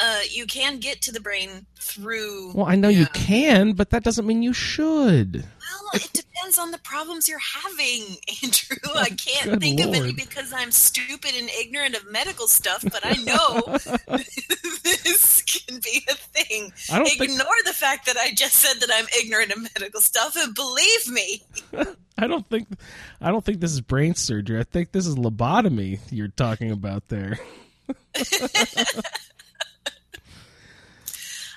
Uh, 0.00 0.20
you 0.30 0.46
can 0.46 0.78
get 0.80 1.00
to 1.02 1.12
the 1.12 1.20
brain 1.20 1.66
through. 1.78 2.52
Well, 2.54 2.66
I 2.66 2.74
know 2.74 2.88
you 2.88 3.06
can, 3.06 3.72
but 3.74 3.90
that 3.90 4.02
doesn't 4.02 4.26
mean 4.26 4.42
you 4.42 4.52
should. 4.52 5.44
Well, 5.80 6.02
it 6.02 6.12
depends 6.12 6.58
on 6.58 6.70
the 6.70 6.78
problems 6.78 7.28
you're 7.28 7.38
having, 7.38 8.16
Andrew. 8.42 8.76
Oh, 8.86 8.98
I 8.98 9.10
can't 9.10 9.50
good 9.50 9.60
think 9.60 9.80
of 9.80 9.94
any 9.94 10.12
because 10.12 10.52
I'm 10.52 10.70
stupid 10.70 11.32
and 11.36 11.50
ignorant 11.60 11.94
of 11.96 12.10
medical 12.10 12.48
stuff, 12.48 12.82
but 12.82 13.00
I 13.04 13.14
know 13.22 13.62
this 14.82 15.42
can 15.42 15.80
be 15.80 16.04
a 16.08 16.14
thing. 16.14 16.72
I 16.90 16.98
don't 16.98 17.12
Ignore 17.12 17.28
think 17.28 17.66
the 17.66 17.72
fact 17.72 18.06
that 18.06 18.16
I 18.16 18.32
just 18.32 18.54
said 18.54 18.80
that 18.80 18.90
I'm 18.92 19.06
ignorant 19.20 19.52
of 19.52 19.62
medical 19.74 20.00
stuff 20.00 20.36
and 20.36 20.54
believe 20.54 21.08
me. 21.08 21.42
I 22.18 22.26
don't 22.26 22.46
think 22.48 22.68
I 23.20 23.30
don't 23.30 23.44
think 23.44 23.60
this 23.60 23.72
is 23.72 23.80
brain 23.80 24.14
surgery. 24.14 24.60
I 24.60 24.64
think 24.64 24.92
this 24.92 25.06
is 25.06 25.16
lobotomy 25.16 26.00
you're 26.10 26.28
talking 26.28 26.70
about 26.70 27.08
there. 27.08 27.38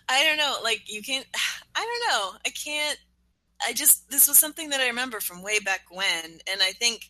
I 0.07 0.23
don't 0.23 0.37
know. 0.37 0.57
Like 0.63 0.83
you 0.87 1.01
can't 1.01 1.25
I 1.75 1.81
don't 1.81 2.09
know. 2.09 2.39
I 2.45 2.49
can't 2.49 2.99
I 3.65 3.73
just 3.73 4.09
this 4.09 4.27
was 4.27 4.37
something 4.37 4.69
that 4.69 4.81
I 4.81 4.87
remember 4.87 5.19
from 5.19 5.43
way 5.43 5.59
back 5.59 5.81
when 5.91 6.39
and 6.51 6.61
I 6.61 6.71
think 6.71 7.09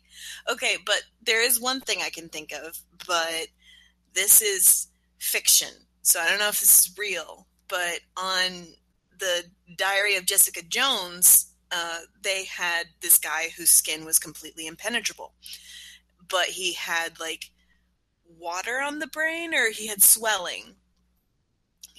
okay, 0.52 0.78
but 0.86 1.04
there 1.24 1.44
is 1.44 1.60
one 1.60 1.82
thing 1.82 2.00
I 2.02 2.10
can 2.10 2.30
think 2.30 2.52
of, 2.52 2.78
but 3.08 3.48
this 4.14 4.42
is 4.42 4.88
fiction. 5.18 5.70
So 6.02 6.20
I 6.20 6.30
don't 6.30 6.40
know 6.40 6.50
if 6.50 6.60
this 6.60 6.88
is 6.88 6.98
real, 6.98 7.48
but 7.68 8.00
on 8.16 8.68
the 9.18 9.44
Diary 9.76 10.16
of 10.16 10.26
Jessica 10.26 10.62
Jones, 10.62 11.52
uh, 11.72 12.00
they 12.22 12.46
had 12.46 12.88
this 13.02 13.18
guy 13.18 13.50
whose 13.58 13.72
skin 13.72 14.06
was 14.06 14.20
completely 14.20 14.68
impenetrable, 14.68 15.34
but 16.30 16.46
he 16.46 16.74
had 16.74 17.20
like 17.20 17.50
water 18.38 18.80
on 18.82 19.00
the 19.00 19.08
brain 19.08 19.54
or 19.54 19.72
he 19.72 19.88
had 19.88 20.04
swelling 20.04 20.76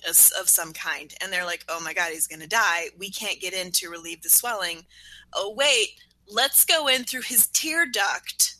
of 0.09 0.17
of 0.41 0.49
some 0.49 0.73
kind 0.73 1.15
and 1.23 1.33
they're 1.33 1.45
like 1.45 1.65
oh 1.69 1.81
my 1.83 1.93
god 1.95 2.11
he's 2.13 2.27
going 2.27 2.41
to 2.41 2.47
die 2.49 2.87
we 2.99 3.11
can't 3.11 3.41
get 3.41 3.53
in 3.55 3.71
to 3.73 3.89
relieve 3.89 4.23
the 4.23 4.29
swelling 4.29 4.85
oh 5.33 5.55
wait 5.57 5.89
let's 6.29 6.65
go 6.65 6.87
in 6.89 7.05
through 7.05 7.23
his 7.23 7.47
tear 7.49 7.87
duct 7.87 8.55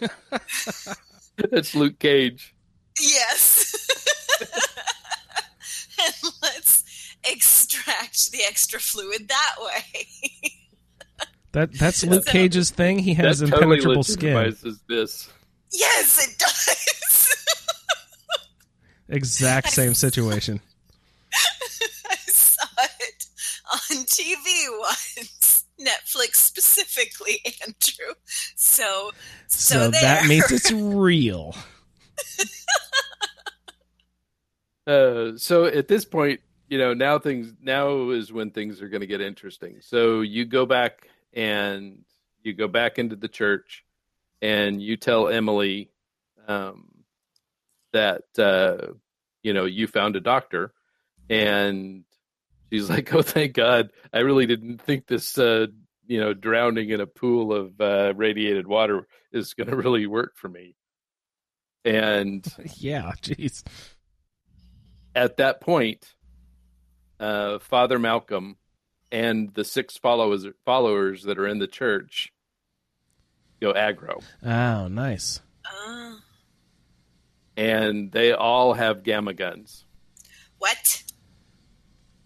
That's 1.50 1.74
Luke 1.74 1.98
Cage. 1.98 2.54
yes 3.00 3.74
and 6.02 6.14
let's 6.42 6.84
extract 7.30 8.32
the 8.32 8.40
extra 8.46 8.80
fluid 8.80 9.28
that 9.28 9.54
way 9.60 10.08
That 11.52 11.72
that's 11.72 12.04
Luke 12.04 12.24
So- 12.26 12.32
Cage's 12.32 12.70
thing. 12.70 12.98
He 12.98 13.14
has 13.14 13.38
that 13.38 13.46
totally 13.46 13.76
impenetrable 13.78 14.02
skin. 14.02 14.34
legitimizes 14.36 14.78
this. 14.86 15.28
yes 15.72 16.28
it 16.28 16.38
does 16.38 17.34
Exact 19.08 19.70
same 19.70 19.94
situation. 19.94 20.60
i 22.10 22.16
saw 22.26 22.66
it 23.00 23.24
on 23.72 24.04
tv 24.06 24.46
once 24.78 25.64
netflix 25.80 26.36
specifically 26.36 27.40
andrew 27.62 28.14
so 28.56 29.10
so, 29.46 29.74
So, 29.74 29.90
there. 29.90 30.00
that 30.02 30.26
means 30.26 30.50
it's 30.50 30.70
real. 30.72 31.54
Uh, 34.86 35.36
so 35.36 35.66
at 35.66 35.86
this 35.86 36.04
point, 36.06 36.40
you 36.68 36.78
know, 36.78 36.94
now 36.94 37.18
things 37.18 37.52
now 37.62 38.10
is 38.10 38.32
when 38.32 38.50
things 38.50 38.80
are 38.80 38.88
going 38.88 39.02
to 39.02 39.06
get 39.06 39.20
interesting. 39.20 39.76
So 39.80 40.22
you 40.22 40.44
go 40.46 40.64
back 40.66 41.08
and 41.34 42.04
you 42.42 42.54
go 42.54 42.68
back 42.68 42.98
into 42.98 43.16
the 43.16 43.28
church, 43.28 43.84
and 44.40 44.80
you 44.82 44.96
tell 44.96 45.28
Emily 45.28 45.90
um, 46.46 47.04
that 47.92 48.22
uh, 48.38 48.92
you 49.42 49.52
know 49.52 49.66
you 49.66 49.86
found 49.86 50.16
a 50.16 50.20
doctor, 50.20 50.72
and 51.28 52.04
she's 52.70 52.88
like, 52.90 53.12
"Oh, 53.14 53.22
thank 53.22 53.54
God! 53.54 53.90
I 54.12 54.20
really 54.20 54.46
didn't 54.46 54.80
think 54.82 55.06
this." 55.06 55.36
Uh, 55.38 55.66
you 56.06 56.18
know, 56.20 56.32
drowning 56.32 56.88
in 56.88 57.02
a 57.02 57.06
pool 57.06 57.52
of 57.52 57.78
uh, 57.80 58.14
radiated 58.16 58.66
water 58.66 59.06
is 59.30 59.52
going 59.52 59.68
to 59.70 59.76
really 59.76 60.06
work 60.06 60.36
for 60.36 60.48
me. 60.48 60.74
And 61.84 62.46
yeah, 62.76 63.12
jeez. 63.22 63.62
at 65.14 65.36
that 65.36 65.60
point, 65.60 66.14
uh, 67.20 67.58
Father 67.58 67.98
Malcolm 67.98 68.56
and 69.12 69.52
the 69.54 69.64
six 69.64 69.96
followers 69.98 70.46
followers 70.64 71.24
that 71.24 71.38
are 71.38 71.46
in 71.46 71.58
the 71.58 71.66
church 71.66 72.32
go 73.60 73.72
aggro, 73.74 74.22
Oh, 74.44 74.88
nice. 74.88 75.40
Uh, 75.64 76.14
and 77.56 78.12
they 78.12 78.32
all 78.32 78.72
have 78.74 79.02
gamma 79.02 79.34
guns. 79.34 79.84
what 80.58 81.02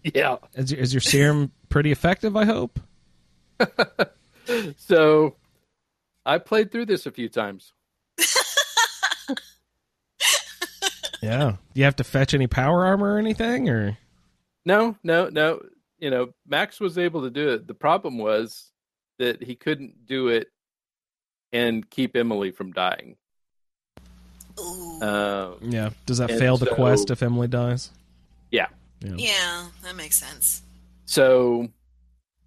Yeah. 0.13 0.37
Is 0.55 0.71
your, 0.71 0.81
is 0.81 0.93
your 0.93 1.01
serum 1.01 1.51
pretty 1.69 1.91
effective? 1.91 2.35
I 2.35 2.45
hope. 2.45 2.79
So 4.75 5.37
I 6.25 6.37
played 6.37 6.69
through 6.69 6.87
this 6.87 7.05
a 7.05 7.11
few 7.11 7.29
times. 7.29 7.71
Yeah. 11.21 11.51
Do 11.73 11.79
you 11.79 11.85
have 11.85 11.95
to 11.97 12.03
fetch 12.03 12.33
any 12.33 12.47
power 12.47 12.85
armor 12.85 13.13
or 13.15 13.17
anything, 13.17 13.69
or 13.69 13.97
No, 14.65 14.97
no, 15.03 15.29
no. 15.29 15.61
You 15.97 16.09
know, 16.09 16.33
Max 16.45 16.81
was 16.81 16.97
able 16.97 17.21
to 17.21 17.29
do 17.29 17.49
it. 17.51 17.65
The 17.65 17.73
problem 17.73 18.17
was 18.17 18.71
that 19.19 19.41
he 19.41 19.55
couldn't 19.55 20.05
do 20.05 20.27
it 20.27 20.49
and 21.53 21.89
keep 21.89 22.17
Emily 22.17 22.51
from 22.51 22.73
dying. 22.73 23.15
Ooh. 24.59 25.01
Um, 25.01 25.55
yeah? 25.61 25.91
Does 26.05 26.17
that 26.17 26.29
fail 26.31 26.57
the 26.57 26.65
so- 26.65 26.75
quest 26.75 27.09
if 27.09 27.23
Emily 27.23 27.47
dies? 27.47 27.91
yeah. 28.51 28.67
Yeah. 29.03 29.15
yeah 29.17 29.67
that 29.83 29.95
makes 29.95 30.15
sense 30.15 30.61
So 31.05 31.67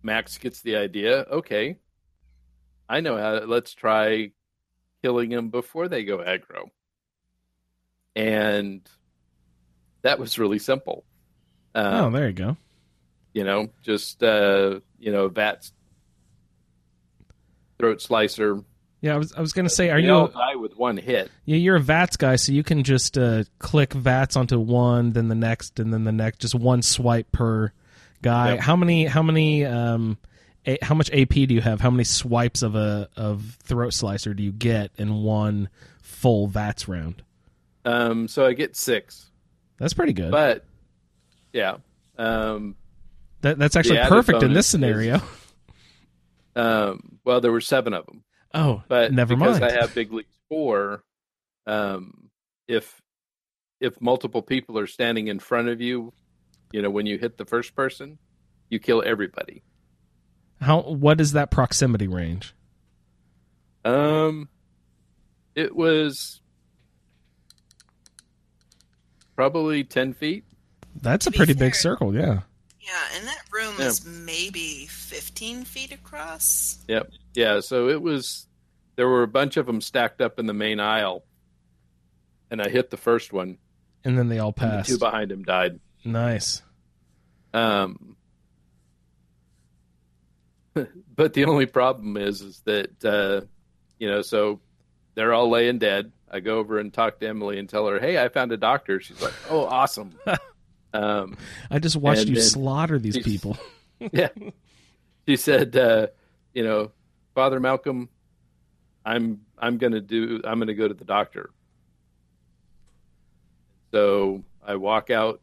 Max 0.02 0.38
gets 0.38 0.62
the 0.62 0.76
idea. 0.76 1.22
Okay, 1.30 1.76
I 2.88 3.00
know 3.00 3.16
how. 3.18 3.44
Let's 3.44 3.74
try 3.74 4.30
killing 5.02 5.30
them 5.30 5.50
before 5.50 5.88
they 5.88 6.04
go 6.04 6.18
aggro. 6.18 6.70
And 8.14 8.88
that 10.02 10.18
was 10.18 10.38
really 10.38 10.58
simple. 10.60 11.04
Oh, 11.74 12.06
Um, 12.06 12.12
there 12.12 12.28
you 12.28 12.32
go. 12.32 12.56
you 13.34 13.44
know, 13.44 13.68
just 13.82 14.22
uh, 14.22 14.80
you 14.98 15.12
know, 15.12 15.28
VATS 15.28 15.72
throat 17.78 18.00
slicer. 18.00 18.62
Yeah, 19.06 19.14
I 19.14 19.18
was 19.18 19.32
I 19.32 19.40
was 19.40 19.52
gonna 19.52 19.68
say, 19.70 19.90
are 19.90 20.00
They 20.00 20.06
you? 20.08 20.12
all 20.14 20.28
die 20.28 20.56
with 20.56 20.76
one 20.76 20.96
hit? 20.96 21.30
Yeah, 21.44 21.56
you're 21.56 21.76
a 21.76 21.80
VATS 21.80 22.16
guy, 22.16 22.36
so 22.36 22.52
you 22.52 22.62
can 22.62 22.82
just 22.82 23.16
uh, 23.16 23.44
click 23.58 23.92
VATS 23.92 24.36
onto 24.36 24.58
one, 24.58 25.12
then 25.12 25.28
the 25.28 25.34
next, 25.34 25.78
and 25.80 25.92
then 25.92 26.04
the 26.04 26.12
next. 26.12 26.40
Just 26.40 26.54
one 26.54 26.82
swipe 26.82 27.30
per 27.32 27.72
guy. 28.22 28.50
Yep. 28.54 28.60
How 28.60 28.76
many? 28.76 29.06
How 29.06 29.22
many? 29.22 29.64
Um, 29.64 30.18
a, 30.66 30.78
how 30.82 30.94
much 30.96 31.10
AP 31.12 31.28
do 31.30 31.54
you 31.54 31.60
have? 31.60 31.80
How 31.80 31.90
many 31.90 32.04
swipes 32.04 32.62
of 32.62 32.74
a 32.74 33.08
of 33.16 33.56
throat 33.62 33.94
slicer 33.94 34.34
do 34.34 34.42
you 34.42 34.52
get 34.52 34.90
in 34.98 35.22
one 35.22 35.68
full 36.02 36.48
VATS 36.48 36.88
round? 36.88 37.22
Um, 37.84 38.26
so 38.26 38.44
I 38.44 38.52
get 38.52 38.74
six, 38.76 39.30
That's 39.78 39.94
pretty 39.94 40.12
good. 40.12 40.32
but 40.32 40.64
yeah. 41.52 41.76
Um, 42.18 42.74
that, 43.42 43.58
that's 43.58 43.76
actually 43.76 43.98
perfect 44.08 44.42
in 44.42 44.52
this 44.54 44.66
is- 44.66 44.70
scenario. 44.72 45.20
um, 46.56 47.18
well, 47.24 47.40
there 47.40 47.52
were 47.52 47.60
seven 47.60 47.92
of 47.94 48.06
them. 48.06 48.22
Oh, 48.56 48.82
but 48.88 49.12
never 49.12 49.36
because 49.36 49.60
mind. 49.60 49.72
I 49.72 49.78
have 49.80 49.94
big 49.94 50.12
leagues 50.12 50.34
four, 50.48 51.02
um, 51.66 52.30
if 52.68 53.00
if 53.80 54.00
multiple 54.00 54.42
people 54.42 54.78
are 54.78 54.86
standing 54.86 55.28
in 55.28 55.38
front 55.38 55.68
of 55.68 55.80
you, 55.80 56.12
you 56.72 56.80
know, 56.82 56.90
when 56.90 57.04
you 57.06 57.18
hit 57.18 57.36
the 57.38 57.44
first 57.44 57.74
person, 57.74 58.18
you 58.70 58.78
kill 58.78 59.02
everybody. 59.04 59.62
How? 60.60 60.80
What 60.80 61.20
is 61.20 61.32
that 61.32 61.50
proximity 61.50 62.08
range? 62.08 62.54
Um, 63.84 64.48
it 65.54 65.76
was 65.76 66.40
probably 69.34 69.84
ten 69.84 70.12
feet. 70.12 70.44
That's 71.02 71.26
a 71.26 71.30
To 71.30 71.32
be 71.32 71.36
pretty 71.38 71.54
big 71.54 71.74
circle. 71.74 72.14
Yeah. 72.14 72.40
yeah 72.80 73.02
and 73.16 73.26
that 73.26 73.42
room 73.52 73.74
Yeah. 73.78 73.86
is 73.88 74.06
maybe 74.06 74.86
15 74.86 75.64
feet 75.64 75.92
across 75.92 76.78
Yep. 76.88 77.10
Yeah. 77.34 77.60
So 77.60 77.88
it 77.90 78.00
was 78.00 78.45
there 78.96 79.08
were 79.08 79.22
a 79.22 79.28
bunch 79.28 79.56
of 79.56 79.66
them 79.66 79.80
stacked 79.80 80.20
up 80.20 80.38
in 80.38 80.46
the 80.46 80.54
main 80.54 80.80
aisle, 80.80 81.24
and 82.50 82.60
I 82.60 82.68
hit 82.68 82.90
the 82.90 82.96
first 82.96 83.32
one. 83.32 83.58
And 84.04 84.18
then 84.18 84.28
they 84.28 84.38
all 84.38 84.54
and 84.58 84.70
the 84.70 84.76
passed. 84.76 84.88
two 84.88 84.98
behind 84.98 85.30
him 85.30 85.42
died. 85.42 85.80
Nice. 86.04 86.62
Um, 87.52 88.16
but 91.16 91.32
the 91.32 91.44
only 91.44 91.66
problem 91.66 92.16
is, 92.16 92.40
is 92.40 92.60
that 92.64 93.04
uh, 93.04 93.46
you 93.98 94.08
know, 94.08 94.22
so 94.22 94.60
they're 95.14 95.32
all 95.32 95.50
laying 95.50 95.78
dead. 95.78 96.12
I 96.30 96.40
go 96.40 96.58
over 96.58 96.78
and 96.78 96.92
talk 96.92 97.20
to 97.20 97.28
Emily 97.28 97.58
and 97.58 97.68
tell 97.68 97.86
her, 97.86 97.98
"Hey, 97.98 98.22
I 98.22 98.28
found 98.28 98.52
a 98.52 98.56
doctor." 98.56 99.00
She's 99.00 99.20
like, 99.20 99.34
"Oh, 99.48 99.64
awesome." 99.64 100.14
um, 100.94 101.36
I 101.70 101.78
just 101.78 101.96
watched 101.96 102.26
you 102.26 102.40
slaughter 102.40 102.98
these 102.98 103.18
people. 103.18 103.56
yeah, 104.12 104.28
she 105.26 105.36
said, 105.36 105.76
uh, 105.76 106.08
"You 106.52 106.64
know, 106.64 106.92
Father 107.34 107.60
Malcolm, 107.60 108.08
I'm 109.06 109.40
I'm 109.56 109.78
gonna 109.78 110.00
do. 110.00 110.40
I'm 110.44 110.58
gonna 110.58 110.74
go 110.74 110.88
to 110.88 110.94
the 110.94 111.04
doctor." 111.04 111.50
So 113.92 114.42
I 114.66 114.74
walk 114.74 115.10
out, 115.10 115.40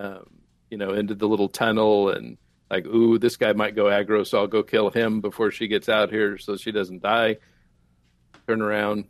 um, 0.00 0.26
you 0.68 0.76
know, 0.76 0.92
into 0.92 1.14
the 1.14 1.28
little 1.28 1.48
tunnel 1.48 2.10
and 2.10 2.36
like, 2.70 2.84
ooh, 2.86 3.18
this 3.18 3.36
guy 3.36 3.52
might 3.52 3.74
go 3.74 3.84
aggro, 3.84 4.26
so 4.26 4.38
I'll 4.38 4.46
go 4.46 4.62
kill 4.62 4.90
him 4.90 5.20
before 5.20 5.50
she 5.50 5.68
gets 5.68 5.88
out 5.88 6.10
here, 6.10 6.36
so 6.36 6.56
she 6.56 6.72
doesn't 6.72 7.02
die. 7.02 7.36
Turn 8.46 8.60
around, 8.60 9.06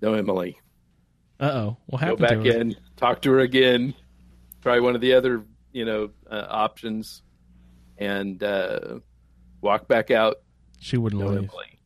no 0.00 0.14
Emily. 0.14 0.58
Uh 1.40 1.44
oh. 1.44 1.76
What 1.86 2.00
happened? 2.00 2.18
Go 2.20 2.24
happened 2.26 2.44
back 2.44 2.52
to 2.52 2.56
her? 2.56 2.60
in, 2.60 2.76
talk 2.96 3.22
to 3.22 3.32
her 3.32 3.40
again, 3.40 3.94
try 4.62 4.78
one 4.80 4.94
of 4.94 5.00
the 5.00 5.14
other, 5.14 5.44
you 5.72 5.84
know, 5.84 6.10
uh, 6.30 6.46
options, 6.48 7.22
and 7.98 8.42
uh, 8.42 9.00
walk 9.60 9.88
back 9.88 10.10
out. 10.10 10.36
She 10.78 10.96
wouldn't 10.96 11.20
No 11.20 11.28
leave. 11.28 11.38
Emily. 11.38 11.80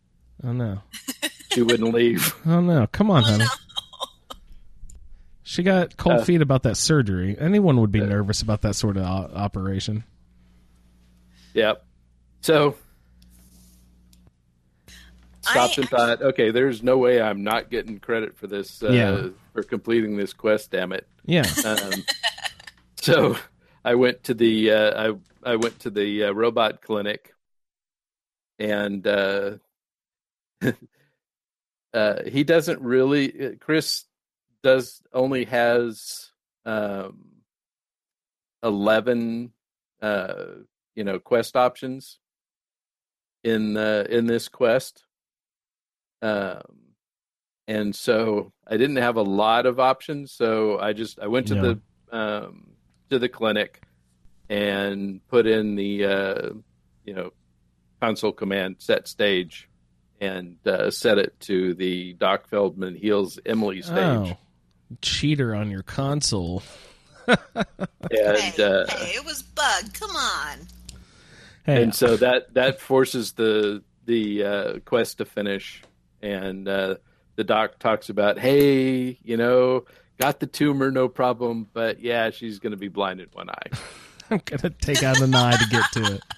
Oh 0.45 0.53
no. 0.53 0.83
She 1.53 1.63
wouldn't 1.63 1.95
leave. 1.95 2.35
Oh 2.47 2.61
no. 2.61 2.87
Come 2.89 3.11
on, 3.11 3.23
honey. 3.25 3.45
no. 3.45 4.37
She 5.43 5.63
got 5.63 5.97
cold 5.97 6.21
Uh, 6.21 6.25
feet 6.25 6.43
about 6.43 6.63
that 6.65 6.77
surgery. 6.77 7.35
Anyone 7.39 7.81
would 7.81 7.91
be 7.93 8.01
nervous 8.01 8.43
about 8.43 8.63
that 8.63 8.75
sort 8.75 8.97
of 8.99 9.05
o- 9.05 9.31
operation. 9.35 10.05
Yep. 11.55 11.85
So 12.43 12.77
stopped 15.41 15.79
I- 15.79 15.81
and 15.83 15.89
thought, 15.91 16.23
okay, 16.23 16.51
there's 16.51 16.83
no 16.83 16.99
way 16.99 17.21
I'm 17.21 17.43
not 17.45 17.71
getting 17.71 17.99
credit 17.99 18.37
for 18.37 18.47
this 18.47 18.83
uh, 18.83 18.91
Yeah. 18.91 19.29
for 19.55 19.63
completing 19.63 20.17
this 20.19 20.33
quest. 20.35 20.71
Damn 20.71 20.93
it. 20.93 21.07
Yeah. 21.25 21.47
Um, 21.65 22.05
so 23.01 23.37
I 23.85 23.95
went 23.95 24.25
to 24.25 24.35
the 24.35 24.71
uh, 24.71 25.15
I 25.45 25.53
I 25.53 25.57
went 25.57 25.79
to 25.81 25.91
the 25.91 26.25
uh, 26.25 26.33
robot 26.33 26.83
clinic, 26.83 27.35
and 28.59 29.07
uh, 31.99 32.01
uh, 32.01 32.23
he 32.31 32.45
doesn't 32.45 32.81
really. 32.81 33.57
Chris 33.61 34.05
does 34.63 35.03
only 35.13 35.45
has 35.45 36.31
um, 36.65 37.43
eleven, 38.63 39.53
uh, 40.03 40.45
you 40.95 41.05
know, 41.05 41.19
quest 41.19 41.57
options 41.57 42.19
in 43.45 43.77
uh, 43.77 44.05
in 44.09 44.27
this 44.27 44.49
quest. 44.49 45.05
Um, 46.23 46.95
and 47.67 47.95
so 47.95 48.53
I 48.67 48.77
didn't 48.77 48.97
have 48.97 49.17
a 49.17 49.23
lot 49.23 49.67
of 49.67 49.79
options. 49.79 50.33
So 50.33 50.79
I 50.79 50.93
just 50.93 51.21
I 51.21 51.27
went 51.27 51.49
to 51.49 51.55
Yeah. 51.55 51.75
the 52.11 52.17
um, 52.17 52.77
to 53.11 53.19
the 53.19 53.29
clinic 53.29 53.83
and 54.49 55.21
put 55.29 55.47
in 55.47 55.75
the 55.77 56.05
uh, 56.05 56.51
you 57.05 57.15
know 57.15 57.31
console 58.01 58.33
command 58.33 58.77
set 58.79 59.09
stage 59.09 59.69
and 60.21 60.57
uh, 60.67 60.91
set 60.91 61.19
it 61.19 61.39
to 61.41 61.75
the 61.75 62.15
Doc 62.15 62.49
Feldman 62.49 62.95
heals 62.95 63.39
Emily 63.45 63.83
stage. 63.83 63.97
Oh. 63.97 64.37
Cheater 65.03 65.55
on 65.55 65.71
your 65.71 65.83
console. 65.83 66.63
And 68.11 68.39
hey, 68.39 68.65
uh, 68.65 68.87
hey, 68.89 69.17
it 69.17 69.25
was 69.27 69.43
bug. 69.43 69.93
Come 69.93 70.17
on. 70.17 70.61
Hey, 71.67 71.83
and 71.83 71.95
so 71.95 72.17
that 72.17 72.55
that 72.55 72.81
forces 72.81 73.33
the 73.33 73.83
the 74.07 74.45
uh, 74.45 74.79
quest 74.87 75.19
to 75.19 75.27
finish 75.27 75.83
and 76.23 76.67
uh, 76.67 76.97
the 77.37 77.45
doc 77.45 77.79
talks 77.79 78.09
about 78.09 78.39
hey 78.39 79.19
you 79.23 79.37
know 79.37 79.85
got 80.19 80.41
the 80.41 80.47
tumor 80.47 80.91
no 80.91 81.09
problem 81.09 81.69
but 81.73 82.01
yeah 82.01 82.31
she's 82.31 82.59
going 82.59 82.71
to 82.71 82.79
be 82.79 82.89
blind 82.89 83.21
in 83.21 83.29
one 83.33 83.51
eye 83.51 83.77
I'm 84.31 84.43
gonna 84.45 84.71
take 84.71 85.03
out 85.03 85.21
an 85.21 85.35
eye 85.35 85.57
to 85.57 85.67
get 85.69 85.85
to 85.93 86.15
it. 86.15 86.23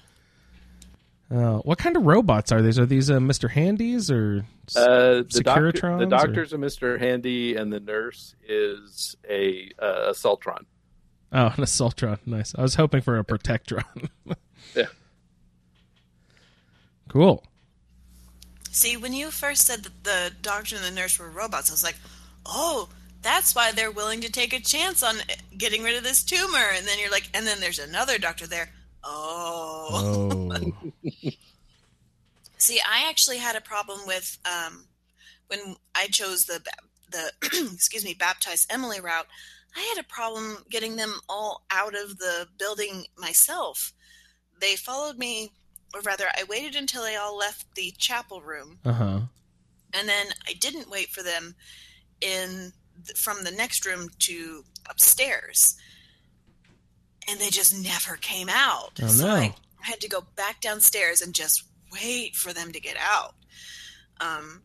Uh, 1.31 1.59
what 1.59 1.77
kind 1.77 1.95
of 1.95 2.03
robots 2.03 2.51
are 2.51 2.61
these? 2.61 2.77
Are 2.77 2.85
these 2.85 3.09
uh, 3.09 3.17
Mr. 3.19 3.49
Handies 3.49 4.11
or 4.11 4.45
s- 4.67 4.75
uh, 4.75 5.23
the, 5.31 5.41
doctor, 5.41 5.71
Securitrons, 5.71 5.99
the 5.99 6.05
or- 6.05 6.09
doctor's 6.09 6.51
a 6.51 6.57
mr 6.57 6.99
handy 6.99 7.55
and 7.55 7.71
the 7.71 7.79
nurse 7.79 8.35
is 8.47 9.15
a 9.29 9.71
uh, 9.79 10.11
assaultron 10.11 10.65
oh, 11.31 11.45
an 11.57 11.63
Assaultron? 11.63 12.19
Nice. 12.25 12.53
I 12.57 12.61
was 12.61 12.75
hoping 12.75 13.01
for 13.01 13.17
a 13.17 13.23
Protectron. 13.23 14.09
yeah 14.75 14.87
cool. 17.11 17.43
See, 18.71 18.95
when 18.95 19.11
you 19.11 19.31
first 19.31 19.65
said 19.67 19.83
that 19.83 20.03
the 20.05 20.31
doctor 20.41 20.77
and 20.77 20.85
the 20.85 20.91
nurse 20.91 21.19
were 21.19 21.29
robots, 21.29 21.69
I 21.69 21.73
was 21.73 21.83
like, 21.83 21.97
oh, 22.45 22.87
that's 23.21 23.53
why 23.53 23.73
they're 23.73 23.91
willing 23.91 24.21
to 24.21 24.31
take 24.31 24.53
a 24.53 24.61
chance 24.61 25.03
on 25.03 25.17
getting 25.57 25.83
rid 25.83 25.97
of 25.97 26.03
this 26.03 26.23
tumor. 26.23 26.69
And 26.73 26.87
then 26.87 26.97
you're 26.99 27.11
like, 27.11 27.29
and 27.33 27.45
then 27.45 27.59
there's 27.59 27.79
another 27.79 28.17
doctor 28.17 28.47
there. 28.47 28.69
Oh. 29.03 30.51
Oh, 30.51 30.71
See, 32.57 32.79
I 32.79 33.09
actually 33.09 33.37
had 33.37 33.55
a 33.55 33.61
problem 33.61 34.01
with 34.05 34.37
um, 34.45 34.85
when 35.47 35.75
I 35.95 36.07
chose 36.07 36.45
the 36.45 36.61
the 37.11 37.31
excuse 37.73 38.05
me 38.05 38.13
baptized 38.13 38.71
Emily 38.71 38.99
route. 38.99 39.27
I 39.75 39.79
had 39.95 40.03
a 40.03 40.07
problem 40.07 40.63
getting 40.69 40.95
them 40.95 41.21
all 41.29 41.63
out 41.71 41.95
of 41.95 42.17
the 42.17 42.47
building 42.59 43.05
myself. 43.17 43.93
They 44.59 44.75
followed 44.75 45.17
me, 45.17 45.51
or 45.93 46.01
rather, 46.01 46.25
I 46.37 46.43
waited 46.43 46.75
until 46.75 47.03
they 47.03 47.15
all 47.15 47.37
left 47.37 47.73
the 47.75 47.93
chapel 47.97 48.41
room, 48.41 48.79
uh 48.85 48.93
huh. 48.93 49.19
and 49.93 50.07
then 50.07 50.27
I 50.47 50.53
didn't 50.53 50.89
wait 50.89 51.09
for 51.09 51.23
them 51.23 51.55
in 52.21 52.73
th- 53.05 53.17
from 53.17 53.43
the 53.43 53.51
next 53.51 53.85
room 53.85 54.09
to 54.19 54.63
upstairs, 54.89 55.75
and 57.29 57.39
they 57.39 57.49
just 57.49 57.75
never 57.75 58.17
came 58.17 58.49
out. 58.49 58.99
Oh, 59.01 59.07
so 59.07 59.25
no. 59.27 59.33
I 59.35 59.53
had 59.81 60.01
to 60.01 60.09
go 60.09 60.21
back 60.35 60.61
downstairs 60.61 61.21
and 61.21 61.33
just 61.33 61.63
wait 61.91 62.35
for 62.35 62.53
them 62.53 62.71
to 62.71 62.79
get 62.79 62.97
out. 62.99 63.35
Um, 64.19 64.63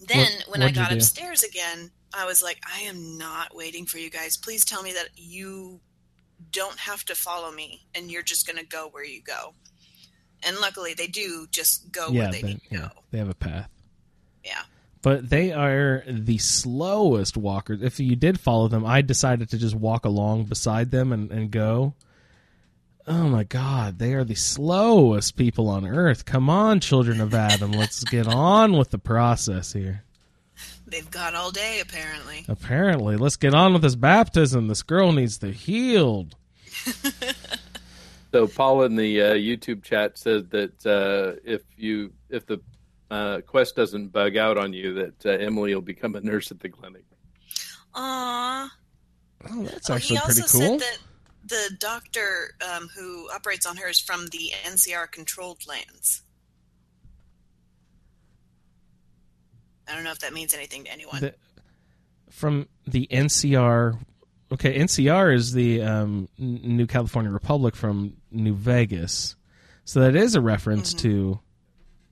then 0.00 0.26
What- 0.46 0.48
when 0.48 0.62
I 0.62 0.70
got 0.70 0.92
upstairs 0.92 1.42
again, 1.42 1.90
I 2.12 2.24
was 2.24 2.42
like, 2.42 2.58
I 2.66 2.80
am 2.82 3.16
not 3.18 3.54
waiting 3.54 3.86
for 3.86 3.98
you 3.98 4.10
guys. 4.10 4.36
Please 4.36 4.64
tell 4.64 4.82
me 4.82 4.92
that 4.94 5.10
you 5.16 5.80
don't 6.50 6.78
have 6.78 7.04
to 7.04 7.14
follow 7.14 7.52
me 7.52 7.86
and 7.94 8.10
you're 8.10 8.22
just 8.22 8.46
going 8.46 8.58
to 8.58 8.64
go 8.66 8.88
where 8.88 9.04
you 9.04 9.22
go. 9.22 9.54
And 10.42 10.56
luckily, 10.58 10.94
they 10.94 11.06
do 11.06 11.46
just 11.50 11.92
go 11.92 12.08
yeah, 12.08 12.22
where 12.22 12.32
they 12.32 12.40
they, 12.42 12.48
need 12.48 12.62
to 12.70 12.74
yeah, 12.74 12.78
go. 12.80 12.88
they 13.10 13.18
have 13.18 13.28
a 13.28 13.34
path. 13.34 13.68
Yeah. 14.44 14.62
But 15.02 15.30
they 15.30 15.52
are 15.52 16.04
the 16.06 16.38
slowest 16.38 17.36
walkers. 17.36 17.82
If 17.82 17.98
you 18.00 18.16
did 18.16 18.38
follow 18.38 18.68
them, 18.68 18.84
I 18.84 19.00
decided 19.00 19.48
to 19.50 19.58
just 19.58 19.74
walk 19.74 20.04
along 20.04 20.44
beside 20.44 20.90
them 20.90 21.12
and, 21.12 21.30
and 21.30 21.50
go. 21.50 21.94
Oh 23.06 23.28
my 23.28 23.44
God, 23.44 23.98
they 23.98 24.12
are 24.12 24.24
the 24.24 24.34
slowest 24.34 25.36
people 25.36 25.68
on 25.68 25.86
earth. 25.86 26.26
Come 26.26 26.50
on, 26.50 26.80
children 26.80 27.20
of 27.20 27.32
Atom, 27.32 27.72
let's 27.72 28.04
get 28.10 28.28
on 28.28 28.76
with 28.76 28.90
the 28.90 28.98
process 28.98 29.72
here. 29.72 30.04
They've 30.86 31.10
got 31.10 31.34
all 31.34 31.50
day, 31.50 31.80
apparently. 31.80 32.44
Apparently, 32.46 33.16
let's 33.16 33.36
get 33.36 33.54
on 33.54 33.72
with 33.72 33.82
this 33.82 33.94
baptism. 33.94 34.68
This 34.68 34.82
girl 34.82 35.12
needs 35.12 35.38
to 35.38 35.50
healed. 35.50 36.34
so 38.32 38.46
paul 38.46 38.82
in 38.84 38.96
the 38.96 39.20
uh, 39.20 39.34
youtube 39.34 39.82
chat 39.82 40.16
said 40.16 40.50
that 40.50 40.86
uh, 40.86 41.38
if 41.44 41.62
you 41.76 42.12
if 42.30 42.46
the 42.46 42.60
uh, 43.10 43.40
quest 43.46 43.74
doesn't 43.76 44.08
bug 44.08 44.36
out 44.36 44.56
on 44.58 44.72
you 44.72 44.94
that 44.94 45.26
uh, 45.26 45.30
emily 45.30 45.74
will 45.74 45.82
become 45.82 46.14
a 46.14 46.20
nurse 46.20 46.50
at 46.50 46.60
the 46.60 46.68
clinic 46.68 47.04
Aww. 47.94 48.68
Oh, 49.50 49.62
that's 49.64 49.90
Oh, 49.90 49.94
actually 49.94 50.16
he 50.16 50.22
pretty 50.22 50.42
also 50.42 50.58
cool. 50.58 50.78
said 50.78 50.80
that 50.80 50.98
the 51.46 51.76
doctor 51.80 52.54
um, 52.72 52.88
who 52.96 53.28
operates 53.34 53.66
on 53.66 53.76
her 53.78 53.88
is 53.88 53.98
from 53.98 54.26
the 54.28 54.52
NCR 54.64 55.10
controlled 55.10 55.66
lands. 55.66 56.22
I 59.88 59.94
don't 59.94 60.04
know 60.04 60.12
if 60.12 60.20
that 60.20 60.32
means 60.32 60.54
anything 60.54 60.84
to 60.84 60.92
anyone. 60.92 61.20
The- 61.20 61.34
from 62.30 62.68
the 62.86 63.08
NCR. 63.10 63.98
Okay, 64.52 64.78
NCR 64.78 65.34
is 65.34 65.52
the 65.52 65.82
um, 65.82 66.28
New 66.38 66.86
California 66.86 67.30
Republic 67.30 67.74
from 67.74 68.14
New 68.30 68.54
Vegas, 68.54 69.36
so 69.84 70.00
that 70.00 70.14
is 70.16 70.34
a 70.36 70.40
reference 70.40 70.94
Mm-hmm. 70.94 71.08
to 71.08 71.40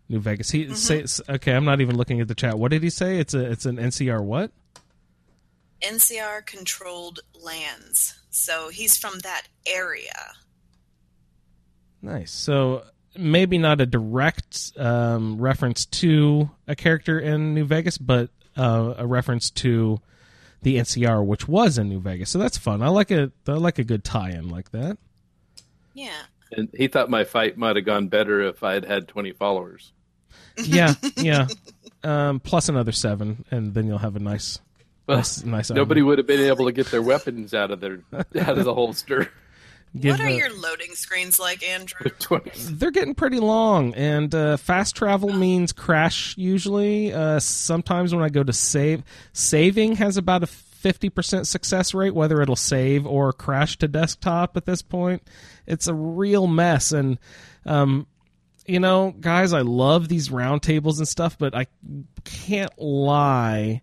New 0.09 0.20
Vegas. 0.20 0.51
He 0.51 0.74
say 0.74 1.05
okay. 1.28 1.52
I'm 1.52 1.64
not 1.64 1.80
even 1.80 1.97
looking 1.97 2.20
at 2.20 2.28
the 2.28 2.35
chat. 2.35 2.59
What 2.59 2.70
did 2.70 2.82
he 2.82 2.90
say? 2.90 3.18
It's 3.18 3.35
a 3.35 3.51
it's 3.51 3.66
an 3.66 3.76
NCR 3.76 4.22
what? 4.22 4.52
NCR 5.82 6.44
controlled 6.44 7.20
lands. 7.40 8.18
So 8.30 8.68
he's 8.68 8.97
from 8.97 9.18
that 9.20 9.47
area. 9.66 10.32
Nice. 12.02 12.30
So 12.30 12.85
maybe 13.16 13.59
not 13.59 13.80
a 13.80 13.86
direct 13.86 14.72
um, 14.76 15.40
reference 15.40 15.86
to 15.86 16.51
a 16.66 16.74
character 16.74 17.18
in 17.18 17.55
New 17.55 17.64
Vegas, 17.64 17.98
but 17.98 18.30
uh, 18.56 18.94
a 18.97 19.06
reference 19.06 19.51
to 19.51 20.01
the 20.62 20.76
NCR, 20.76 21.24
which 21.24 21.47
was 21.47 21.78
in 21.78 21.89
New 21.89 22.01
Vegas. 22.01 22.30
So 22.30 22.39
that's 22.39 22.59
fun. 22.59 22.82
I 22.82 22.89
like 22.89 23.10
a 23.10 23.30
I 23.47 23.52
like 23.52 23.78
a 23.78 23.85
good 23.85 24.05
tie-in 24.05 24.48
like 24.48 24.70
that. 24.70 24.98
Yeah. 25.94 26.22
And 26.52 26.68
he 26.74 26.89
thought 26.89 27.10
my 27.10 27.24
fight 27.24 27.59
might 27.59 27.76
have 27.76 27.85
gone 27.85 28.09
better 28.09 28.40
if 28.40 28.62
I 28.62 28.74
had 28.74 28.85
had 28.85 29.09
20 29.09 29.32
followers. 29.32 29.93
Yeah, 30.56 30.94
yeah. 31.16 31.46
Um, 32.05 32.40
plus 32.40 32.68
another 32.68 32.92
seven, 32.92 33.44
and 33.50 33.74
then 33.74 33.86
you'll 33.86 33.98
have 33.98 34.16
a 34.16 34.20
nice, 34.20 34.60
Well, 35.06 35.18
nice, 35.18 35.44
nice. 35.44 35.70
Nobody 35.70 36.00
army. 36.00 36.09
would 36.09 36.18
have 36.18 36.26
been 36.26 36.40
able 36.40 36.66
to 36.66 36.72
get 36.72 36.90
their 36.90 37.02
weapons 37.02 37.55
out 37.55 37.70
of 37.70 37.80
their 37.80 38.00
out 38.12 38.59
of 38.59 38.64
the 38.64 38.74
holster. 38.74 39.30
Give, 39.98 40.12
what 40.12 40.20
are 40.20 40.26
uh, 40.26 40.30
your 40.30 40.55
loading 40.55 40.94
screens 40.94 41.40
like, 41.40 41.62
Andrew? 41.66 42.10
they're 42.72 42.90
getting 42.90 43.14
pretty 43.14 43.40
long 43.40 43.94
and 43.94 44.34
uh, 44.34 44.59
fast 44.59 44.94
travel 44.94 45.32
means 45.32 45.72
crash 45.72 46.36
usually 46.36 47.10
uh, 47.10 47.40
sometimes 47.40 48.14
when 48.14 48.22
i 48.22 48.28
go 48.28 48.42
to 48.42 48.52
save 48.52 49.02
saving 49.32 49.96
has 49.96 50.18
about 50.18 50.42
a 50.42 50.46
50% 50.46 51.46
success 51.46 51.94
rate 51.94 52.14
whether 52.14 52.42
it'll 52.42 52.55
save 52.55 53.06
or 53.06 53.32
crash 53.32 53.78
to 53.78 53.88
desktop 53.88 54.59
at 54.59 54.66
this 54.66 54.82
point 54.82 55.22
it's 55.66 55.86
a 55.88 55.94
real 55.94 56.46
mess 56.46 56.92
and 56.92 57.18
um, 57.64 58.06
you 58.69 58.78
know 58.78 59.12
guys 59.19 59.53
i 59.53 59.62
love 59.62 60.09
these 60.09 60.28
roundtables 60.28 60.99
and 60.99 61.09
stuff 61.09 61.36
but 61.39 61.55
i 61.55 61.66
can't 62.24 62.78
lie 62.78 63.82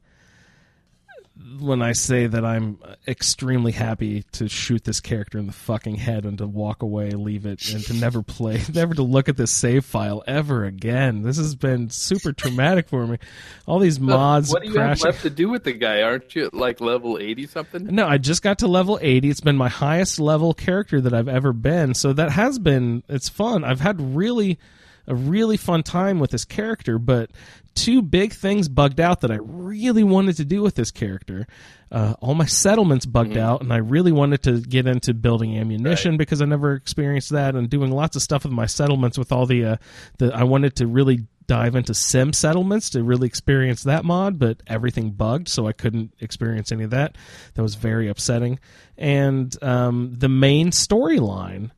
when 1.59 1.81
I 1.81 1.93
say 1.93 2.27
that 2.27 2.45
I'm 2.45 2.79
extremely 3.07 3.71
happy 3.71 4.23
to 4.33 4.47
shoot 4.47 4.83
this 4.83 4.99
character 4.99 5.37
in 5.37 5.47
the 5.47 5.53
fucking 5.53 5.95
head 5.95 6.25
and 6.25 6.37
to 6.39 6.47
walk 6.47 6.81
away, 6.81 7.11
leave 7.11 7.45
it, 7.45 7.67
and 7.73 7.83
to 7.85 7.93
never 7.93 8.21
play, 8.21 8.61
never 8.73 8.93
to 8.93 9.03
look 9.03 9.29
at 9.29 9.37
this 9.37 9.51
save 9.51 9.85
file 9.85 10.23
ever 10.27 10.65
again. 10.65 11.21
This 11.21 11.37
has 11.37 11.55
been 11.55 11.89
super 11.89 12.33
traumatic 12.33 12.89
for 12.89 13.05
me. 13.07 13.17
All 13.65 13.79
these 13.79 13.99
mods 13.99 14.51
what 14.51 14.63
do 14.63 14.69
you 14.69 14.75
crashing. 14.75 15.05
have 15.05 15.15
left 15.15 15.23
to 15.23 15.29
do 15.29 15.49
with 15.49 15.63
the 15.63 15.73
guy? 15.73 16.01
Aren't 16.01 16.35
you 16.35 16.45
at 16.45 16.53
like 16.53 16.81
level 16.81 17.17
80 17.19 17.47
something? 17.47 17.85
No, 17.87 18.07
I 18.07 18.17
just 18.17 18.41
got 18.41 18.59
to 18.59 18.67
level 18.67 18.99
80. 19.01 19.29
It's 19.29 19.41
been 19.41 19.57
my 19.57 19.69
highest 19.69 20.19
level 20.19 20.53
character 20.53 21.01
that 21.01 21.13
I've 21.13 21.27
ever 21.29 21.53
been. 21.53 21.93
So 21.93 22.13
that 22.13 22.31
has 22.31 22.59
been 22.59 23.03
it's 23.09 23.29
fun. 23.29 23.63
I've 23.63 23.81
had 23.81 24.15
really 24.15 24.59
a 25.07 25.15
really 25.15 25.57
fun 25.57 25.83
time 25.83 26.19
with 26.19 26.31
this 26.31 26.45
character, 26.45 26.97
but 26.97 27.31
two 27.75 28.01
big 28.01 28.33
things 28.33 28.69
bugged 28.69 28.99
out 28.99 29.21
that 29.21 29.31
I 29.31 29.37
really 29.41 30.03
wanted 30.03 30.37
to 30.37 30.45
do 30.45 30.61
with 30.61 30.75
this 30.75 30.91
character. 30.91 31.45
Uh, 31.91 32.15
all 32.21 32.33
my 32.33 32.45
settlements 32.45 33.05
bugged 33.05 33.37
out, 33.37 33.61
and 33.61 33.71
I 33.71 33.77
really 33.77 34.11
wanted 34.11 34.43
to 34.43 34.61
get 34.61 34.87
into 34.87 35.13
building 35.13 35.57
ammunition 35.57 36.17
because 36.17 36.41
I 36.41 36.45
never 36.45 36.73
experienced 36.73 37.29
that, 37.31 37.55
and 37.55 37.69
doing 37.69 37.91
lots 37.91 38.15
of 38.15 38.21
stuff 38.21 38.43
with 38.43 38.53
my 38.53 38.65
settlements 38.65 39.17
with 39.17 39.31
all 39.31 39.45
the 39.45 39.65
uh, 39.65 39.75
the. 40.17 40.33
I 40.33 40.43
wanted 40.43 40.77
to 40.77 40.87
really 40.87 41.25
dive 41.47 41.75
into 41.75 41.93
sim 41.93 42.33
settlements 42.33 42.89
to 42.91 43.03
really 43.03 43.27
experience 43.27 43.83
that 43.83 44.03
mod, 44.03 44.39
but 44.39 44.61
everything 44.67 45.11
bugged, 45.11 45.47
so 45.47 45.67
I 45.67 45.73
couldn't 45.73 46.13
experience 46.19 46.71
any 46.71 46.83
of 46.83 46.89
that. 46.89 47.15
That 47.53 47.61
was 47.61 47.75
very 47.75 48.07
upsetting. 48.07 48.59
And 48.97 49.55
um, 49.63 50.15
the 50.17 50.29
main 50.29 50.71
storyline 50.71 51.71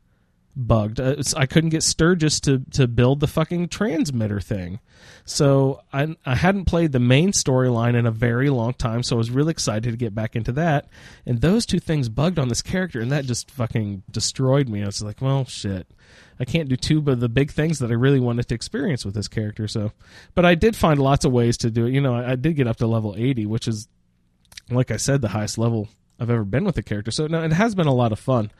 bugged. 0.57 0.99
Uh, 0.99 1.15
I 1.35 1.45
couldn't 1.45 1.69
get 1.69 1.83
Sturgis 1.83 2.39
to 2.41 2.63
to 2.71 2.87
build 2.87 3.19
the 3.19 3.27
fucking 3.27 3.69
transmitter 3.69 4.41
thing. 4.41 4.79
So 5.23 5.81
I 5.93 6.15
I 6.25 6.35
hadn't 6.35 6.65
played 6.65 6.91
the 6.91 6.99
main 6.99 7.31
storyline 7.31 7.95
in 7.95 8.05
a 8.05 8.11
very 8.11 8.49
long 8.49 8.73
time, 8.73 9.03
so 9.03 9.15
I 9.15 9.19
was 9.19 9.29
really 9.29 9.51
excited 9.51 9.91
to 9.91 9.97
get 9.97 10.15
back 10.15 10.35
into 10.35 10.51
that. 10.53 10.87
And 11.25 11.41
those 11.41 11.65
two 11.65 11.79
things 11.79 12.09
bugged 12.09 12.39
on 12.39 12.49
this 12.49 12.61
character, 12.61 12.99
and 12.99 13.11
that 13.11 13.25
just 13.25 13.51
fucking 13.51 14.03
destroyed 14.09 14.67
me. 14.67 14.81
I 14.81 14.87
was 14.87 15.03
like, 15.03 15.21
well, 15.21 15.45
shit. 15.45 15.87
I 16.39 16.45
can't 16.45 16.69
do 16.69 16.75
two 16.75 16.99
of 17.07 17.19
the 17.19 17.29
big 17.29 17.51
things 17.51 17.79
that 17.79 17.89
I 17.89 17.95
really 17.95 18.19
wanted 18.19 18.47
to 18.49 18.55
experience 18.55 19.03
with 19.03 19.15
this 19.15 19.27
character. 19.27 19.67
So, 19.67 19.91
but 20.35 20.45
I 20.45 20.53
did 20.53 20.75
find 20.75 20.99
lots 20.99 21.25
of 21.25 21.31
ways 21.31 21.57
to 21.57 21.71
do 21.71 21.87
it. 21.87 21.93
You 21.93 22.01
know, 22.01 22.15
I, 22.15 22.33
I 22.33 22.35
did 22.35 22.55
get 22.55 22.67
up 22.67 22.77
to 22.77 22.87
level 22.87 23.15
eighty, 23.17 23.45
which 23.45 23.67
is, 23.67 23.87
like 24.69 24.91
I 24.91 24.97
said, 24.97 25.21
the 25.21 25.29
highest 25.29 25.57
level 25.57 25.87
I've 26.19 26.29
ever 26.29 26.43
been 26.43 26.63
with 26.63 26.75
the 26.75 26.83
character. 26.83 27.11
So 27.11 27.27
no, 27.27 27.43
it 27.43 27.53
has 27.53 27.75
been 27.75 27.87
a 27.87 27.93
lot 27.93 28.11
of 28.11 28.19
fun 28.19 28.51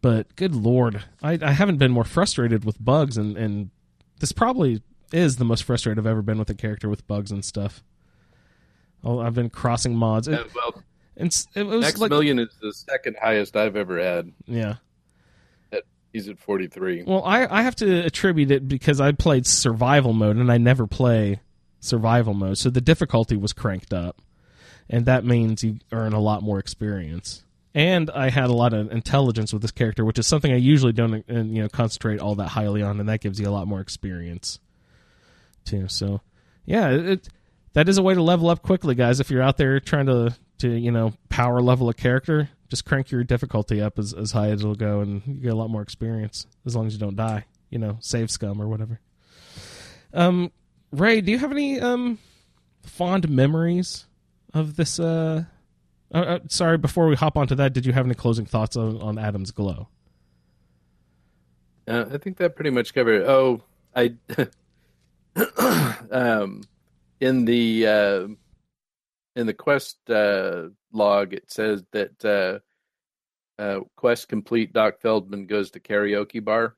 but 0.00 0.34
good 0.36 0.54
lord 0.54 1.04
I, 1.22 1.38
I 1.42 1.52
haven't 1.52 1.78
been 1.78 1.90
more 1.90 2.04
frustrated 2.04 2.64
with 2.64 2.82
bugs 2.84 3.16
and, 3.16 3.36
and 3.36 3.70
this 4.20 4.32
probably 4.32 4.82
is 5.12 5.36
the 5.36 5.44
most 5.44 5.64
frustrated 5.64 5.98
i've 5.98 6.06
ever 6.10 6.22
been 6.22 6.38
with 6.38 6.50
a 6.50 6.54
character 6.54 6.88
with 6.88 7.06
bugs 7.06 7.30
and 7.30 7.44
stuff. 7.44 7.82
Oh, 9.04 9.20
i've 9.20 9.34
been 9.34 9.50
crossing 9.50 9.94
mods. 9.96 10.28
It, 10.28 10.38
Uh, 10.38 10.44
well, 10.54 10.82
it 11.16 11.24
was 11.24 11.54
like 11.56 11.82
Maximilian 11.82 12.38
is 12.38 12.48
the 12.60 12.72
second 12.72 13.16
highest 13.20 13.56
I've 13.56 13.74
ever 13.76 14.00
had. 14.00 14.32
yeah. 14.46 14.76
He's 16.12 16.26
at 16.28 16.38
43. 16.38 17.02
well 17.06 17.22
I, 17.24 17.46
I 17.46 17.62
have 17.62 17.76
to 17.76 18.00
attribute 18.04 18.50
it 18.50 18.66
because 18.66 18.98
i 18.98 19.12
played 19.12 19.46
survival 19.46 20.14
mode 20.14 20.36
and 20.36 20.50
i 20.50 20.56
never 20.56 20.86
play 20.86 21.40
survival 21.80 22.32
mode 22.34 22.56
so 22.56 22.70
the 22.70 22.80
difficulty 22.80 23.36
was 23.36 23.52
cranked 23.52 23.92
up. 23.92 24.20
And 24.90 25.04
that 25.04 25.22
means 25.24 25.62
you 25.62 25.78
earn 25.92 26.14
a 26.14 26.18
lot 26.20 26.42
more 26.42 26.58
experience 26.58 27.44
and 27.74 28.10
I 28.10 28.30
had 28.30 28.50
a 28.50 28.54
lot 28.54 28.72
of 28.72 28.90
intelligence 28.90 29.52
with 29.52 29.62
this 29.62 29.70
character, 29.70 30.04
which 30.04 30.18
is 30.18 30.26
something 30.26 30.52
I 30.52 30.56
usually 30.56 30.92
don't 30.92 31.14
uh, 31.14 31.22
you 31.28 31.62
know 31.62 31.68
concentrate 31.68 32.20
all 32.20 32.34
that 32.36 32.48
highly 32.48 32.82
on, 32.82 33.00
and 33.00 33.08
that 33.08 33.20
gives 33.20 33.38
you 33.38 33.48
a 33.48 33.50
lot 33.50 33.68
more 33.68 33.80
experience 33.80 34.58
too. 35.64 35.88
So 35.88 36.20
yeah, 36.64 36.90
it, 36.90 37.28
that 37.74 37.88
is 37.88 37.98
a 37.98 38.02
way 38.02 38.14
to 38.14 38.22
level 38.22 38.48
up 38.48 38.62
quickly, 38.62 38.94
guys. 38.94 39.20
If 39.20 39.30
you're 39.30 39.42
out 39.42 39.56
there 39.56 39.80
trying 39.80 40.06
to 40.06 40.34
to 40.58 40.68
you 40.68 40.90
know 40.90 41.12
power 41.28 41.60
level 41.60 41.88
a 41.88 41.94
character, 41.94 42.50
just 42.68 42.84
crank 42.84 43.10
your 43.10 43.24
difficulty 43.24 43.80
up 43.80 43.98
as 43.98 44.12
as 44.12 44.32
high 44.32 44.48
as 44.48 44.60
it'll 44.60 44.74
go, 44.74 45.00
and 45.00 45.22
you 45.26 45.34
get 45.34 45.52
a 45.52 45.56
lot 45.56 45.70
more 45.70 45.82
experience 45.82 46.46
as 46.66 46.74
long 46.74 46.86
as 46.86 46.94
you 46.94 46.98
don't 46.98 47.16
die. 47.16 47.44
You 47.70 47.78
know, 47.78 47.98
save 48.00 48.30
scum 48.30 48.60
or 48.62 48.68
whatever. 48.68 49.00
Um, 50.14 50.52
Ray, 50.90 51.20
do 51.20 51.30
you 51.30 51.38
have 51.38 51.52
any 51.52 51.78
um 51.80 52.18
fond 52.82 53.28
memories 53.28 54.06
of 54.54 54.76
this? 54.76 54.98
Uh, 54.98 55.44
uh, 56.14 56.18
uh, 56.18 56.38
sorry, 56.48 56.78
before 56.78 57.06
we 57.06 57.16
hop 57.16 57.36
onto 57.36 57.54
that, 57.56 57.72
did 57.72 57.84
you 57.84 57.92
have 57.92 58.06
any 58.06 58.14
closing 58.14 58.46
thoughts 58.46 58.76
on, 58.76 59.00
on 59.00 59.18
Atom's 59.18 59.50
Glow? 59.50 59.88
Uh, 61.86 62.04
I 62.12 62.18
think 62.18 62.36
that 62.38 62.54
pretty 62.54 62.70
much 62.70 62.92
covered. 62.94 63.22
it. 63.22 63.28
Oh, 63.28 63.62
I 63.96 64.14
um, 66.10 66.62
in 67.20 67.44
the 67.44 67.86
uh, 67.86 68.28
in 69.36 69.46
the 69.46 69.54
quest 69.54 69.98
uh, 70.10 70.68
log 70.92 71.32
it 71.32 71.50
says 71.50 71.84
that 71.92 72.24
uh, 72.24 72.58
uh, 73.60 73.80
quest 73.96 74.28
complete. 74.28 74.72
Doc 74.72 75.00
Feldman 75.00 75.46
goes 75.46 75.70
to 75.72 75.80
karaoke 75.80 76.44
bar. 76.44 76.76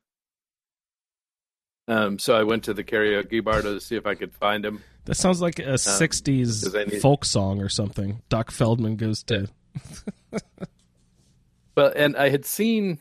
Um, 1.91 2.19
so 2.19 2.33
I 2.35 2.43
went 2.43 2.63
to 2.65 2.73
the 2.73 2.83
karaoke 2.85 3.43
bar 3.43 3.61
to 3.61 3.79
see 3.81 3.95
if 3.97 4.05
I 4.05 4.15
could 4.15 4.33
find 4.33 4.65
him. 4.65 4.81
That 5.05 5.15
sounds 5.15 5.41
like 5.41 5.59
a 5.59 5.77
'60s 5.77 6.63
'cause 6.63 6.75
I 6.75 6.85
need- 6.85 7.01
folk 7.01 7.25
song 7.25 7.59
or 7.61 7.67
something. 7.69 8.21
Doc 8.29 8.49
Feldman 8.51 8.95
goes 8.95 9.23
to. 9.23 9.49
Well, 11.75 11.91
and 11.95 12.15
I 12.17 12.29
had 12.29 12.45
seen, 12.45 12.99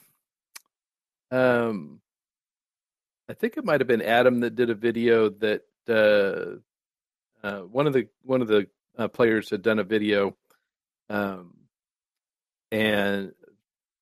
um, 1.30 2.00
I 3.28 3.34
think 3.34 3.56
it 3.56 3.64
might 3.64 3.80
have 3.80 3.88
been 3.88 4.02
Adam 4.02 4.40
that 4.40 4.54
did 4.56 4.70
a 4.70 4.74
video 4.74 5.28
that 5.28 5.62
uh, 5.88 6.56
uh, 7.46 7.60
one 7.62 7.86
of 7.86 7.92
the 7.92 8.08
one 8.22 8.42
of 8.42 8.48
the 8.48 8.68
uh, 8.96 9.08
players 9.08 9.50
had 9.50 9.62
done 9.62 9.78
a 9.78 9.84
video, 9.84 10.36
um, 11.08 11.56
and 12.72 13.34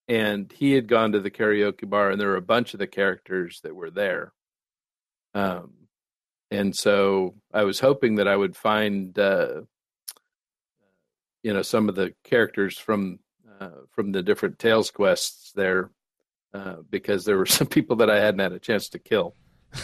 and 0.06 0.52
he 0.52 0.72
had 0.72 0.86
gone 0.88 1.12
to 1.12 1.20
the 1.20 1.30
karaoke 1.30 1.88
bar, 1.88 2.10
and 2.10 2.20
there 2.20 2.28
were 2.28 2.36
a 2.36 2.42
bunch 2.42 2.72
of 2.74 2.78
the 2.78 2.86
characters 2.86 3.60
that 3.62 3.74
were 3.74 3.90
there, 3.90 4.32
um, 5.34 5.72
and 6.50 6.74
so 6.74 7.34
I 7.52 7.64
was 7.64 7.80
hoping 7.80 8.16
that 8.16 8.28
I 8.28 8.36
would 8.36 8.56
find, 8.56 9.16
uh, 9.18 9.62
you 11.42 11.52
know, 11.52 11.62
some 11.62 11.88
of 11.88 11.94
the 11.94 12.14
characters 12.24 12.78
from 12.78 13.18
uh, 13.60 13.70
from 13.90 14.12
the 14.12 14.22
different 14.22 14.58
Tales 14.58 14.90
quests 14.90 15.52
there, 15.52 15.90
uh, 16.54 16.76
because 16.88 17.24
there 17.24 17.36
were 17.36 17.46
some 17.58 17.66
people 17.66 17.96
that 17.96 18.10
I 18.10 18.20
hadn't 18.20 18.40
had 18.40 18.52
a 18.52 18.58
chance 18.58 18.88
to 18.90 18.98
kill. 18.98 19.34